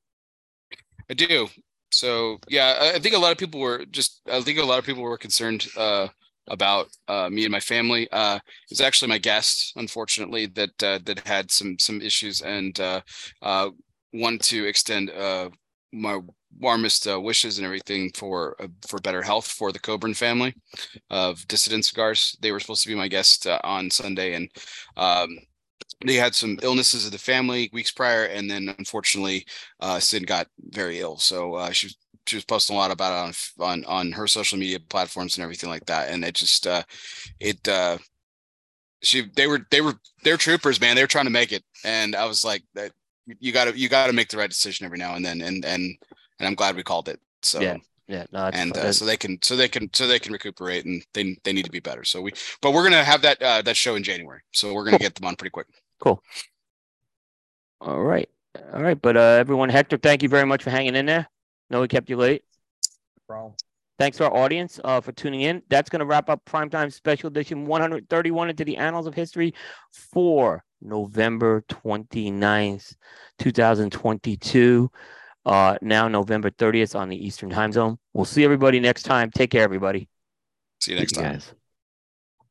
I 1.10 1.14
do. 1.14 1.48
So 1.90 2.38
yeah, 2.48 2.78
I, 2.80 2.94
I 2.94 2.98
think 2.98 3.14
a 3.14 3.18
lot 3.18 3.32
of 3.32 3.38
people 3.38 3.60
were 3.60 3.84
just. 3.84 4.20
I 4.30 4.40
think 4.40 4.58
a 4.58 4.64
lot 4.64 4.78
of 4.78 4.86
people 4.86 5.02
were 5.02 5.18
concerned 5.18 5.66
uh, 5.76 6.08
about 6.48 6.88
uh, 7.08 7.28
me 7.30 7.44
and 7.44 7.52
my 7.52 7.60
family. 7.60 8.08
Uh, 8.10 8.36
it 8.36 8.70
was 8.70 8.80
actually 8.80 9.08
my 9.08 9.18
guest, 9.18 9.72
unfortunately, 9.76 10.46
that 10.46 10.82
uh, 10.82 10.98
that 11.04 11.26
had 11.26 11.50
some 11.50 11.76
some 11.78 12.00
issues, 12.00 12.40
and 12.42 12.78
uh, 12.80 13.00
uh, 13.42 13.70
want 14.12 14.42
to 14.42 14.66
extend 14.66 15.10
uh, 15.10 15.48
my 15.92 16.18
warmest 16.58 17.06
wishes 17.06 17.58
and 17.58 17.64
everything 17.64 18.10
for 18.14 18.56
for 18.86 18.98
better 19.00 19.22
health 19.22 19.46
for 19.46 19.72
the 19.72 19.78
Coburn 19.78 20.14
family 20.14 20.54
of 21.10 21.46
Dissident 21.48 21.84
Cigars. 21.84 22.36
They 22.40 22.52
were 22.52 22.60
supposed 22.60 22.82
to 22.82 22.88
be 22.88 22.94
my 22.94 23.08
guest 23.08 23.46
on 23.64 23.90
Sunday, 23.90 24.34
and 24.34 24.50
um, 24.96 25.38
they 26.04 26.14
had 26.14 26.34
some 26.34 26.58
illnesses 26.62 27.06
of 27.06 27.12
the 27.12 27.18
family 27.18 27.70
weeks 27.72 27.90
prior, 27.92 28.24
and 28.24 28.50
then 28.50 28.74
unfortunately, 28.78 29.46
uh, 29.80 30.00
Sid 30.00 30.26
got 30.26 30.46
very 30.58 31.00
ill. 31.00 31.16
So 31.16 31.54
uh, 31.54 31.70
she 31.70 31.94
she 32.26 32.36
was 32.36 32.44
posting 32.44 32.76
a 32.76 32.78
lot 32.78 32.90
about 32.90 33.12
it 33.12 33.34
on 33.60 33.66
on 33.68 33.84
on 33.86 34.12
her 34.12 34.26
social 34.26 34.58
media 34.58 34.78
platforms 34.80 35.36
and 35.36 35.42
everything 35.44 35.70
like 35.70 35.86
that, 35.86 36.10
and 36.10 36.24
it 36.24 36.34
just 36.34 36.66
uh, 36.66 36.82
it 37.40 37.66
uh, 37.68 37.98
she 39.02 39.22
they 39.36 39.46
were 39.46 39.66
they 39.70 39.80
were 39.80 39.94
they're 40.22 40.36
troopers, 40.36 40.80
man. 40.80 40.96
They 40.96 41.02
were 41.02 41.08
trying 41.08 41.24
to 41.26 41.30
make 41.30 41.52
it, 41.52 41.64
and 41.84 42.14
I 42.14 42.26
was 42.26 42.44
like, 42.44 42.62
that 42.74 42.92
you 43.40 43.52
got 43.52 43.64
to 43.66 43.76
you 43.78 43.88
got 43.88 44.06
to 44.06 44.12
make 44.12 44.28
the 44.28 44.36
right 44.36 44.50
decision 44.50 44.86
every 44.86 44.98
now 44.98 45.14
and 45.14 45.24
then, 45.24 45.40
and 45.42 45.64
and 45.64 45.96
and 46.38 46.48
I'm 46.48 46.54
glad 46.54 46.76
we 46.76 46.82
called 46.82 47.08
it. 47.08 47.20
So 47.42 47.60
Yeah, 47.60 47.76
Yeah, 48.06 48.26
no, 48.32 48.50
and 48.52 48.76
uh, 48.76 48.92
so 48.92 49.04
they 49.04 49.16
can 49.16 49.38
so 49.42 49.56
they 49.56 49.68
can 49.68 49.92
so 49.92 50.06
they 50.06 50.18
can 50.18 50.32
recuperate 50.32 50.84
and 50.84 51.04
they 51.14 51.36
they 51.44 51.52
need 51.52 51.64
to 51.64 51.70
be 51.70 51.80
better. 51.80 52.04
So 52.04 52.20
we 52.20 52.32
but 52.60 52.72
we're 52.72 52.84
gonna 52.84 53.04
have 53.04 53.22
that 53.22 53.42
uh, 53.42 53.62
that 53.62 53.76
show 53.76 53.96
in 53.96 54.02
January. 54.02 54.40
So 54.52 54.72
we're 54.74 54.84
gonna 54.84 54.98
Cool. 54.98 55.06
get 55.06 55.14
them 55.16 55.26
on 55.26 55.36
pretty 55.36 55.50
quick. 55.50 55.66
Cool. 55.98 56.22
All 57.80 58.02
right. 58.02 58.28
All 58.72 58.82
right. 58.82 59.00
But 59.00 59.16
uh, 59.16 59.20
everyone, 59.20 59.68
Hector, 59.68 59.96
thank 59.98 60.22
you 60.22 60.28
very 60.28 60.46
much 60.46 60.62
for 60.62 60.70
hanging 60.70 60.94
in 60.94 61.06
there. 61.06 61.28
No, 61.72 61.80
we 61.80 61.88
kept 61.88 62.10
you 62.10 62.16
late. 62.16 62.44
Problem. 63.26 63.54
Thanks 63.98 64.18
to 64.18 64.24
our 64.26 64.36
audience 64.36 64.78
uh, 64.84 65.00
for 65.00 65.12
tuning 65.12 65.40
in. 65.40 65.62
That's 65.70 65.88
going 65.88 66.00
to 66.00 66.06
wrap 66.06 66.28
up 66.28 66.44
Primetime 66.44 66.92
Special 66.92 67.28
Edition 67.28 67.64
131 67.64 68.50
into 68.50 68.64
the 68.64 68.76
Annals 68.76 69.06
of 69.06 69.14
History 69.14 69.54
for 69.90 70.62
November 70.82 71.64
29th, 71.70 72.94
2022. 73.38 74.90
Uh, 75.46 75.78
now 75.80 76.08
November 76.08 76.50
30th 76.50 76.94
on 76.94 77.08
the 77.08 77.16
Eastern 77.16 77.48
Time 77.48 77.72
Zone. 77.72 77.98
We'll 78.12 78.26
see 78.26 78.44
everybody 78.44 78.78
next 78.78 79.04
time. 79.04 79.30
Take 79.30 79.50
care, 79.50 79.62
everybody. 79.62 80.08
See 80.80 80.92
you 80.92 80.98
next 80.98 81.12
time. 81.12 81.32
Guys. 81.32 81.54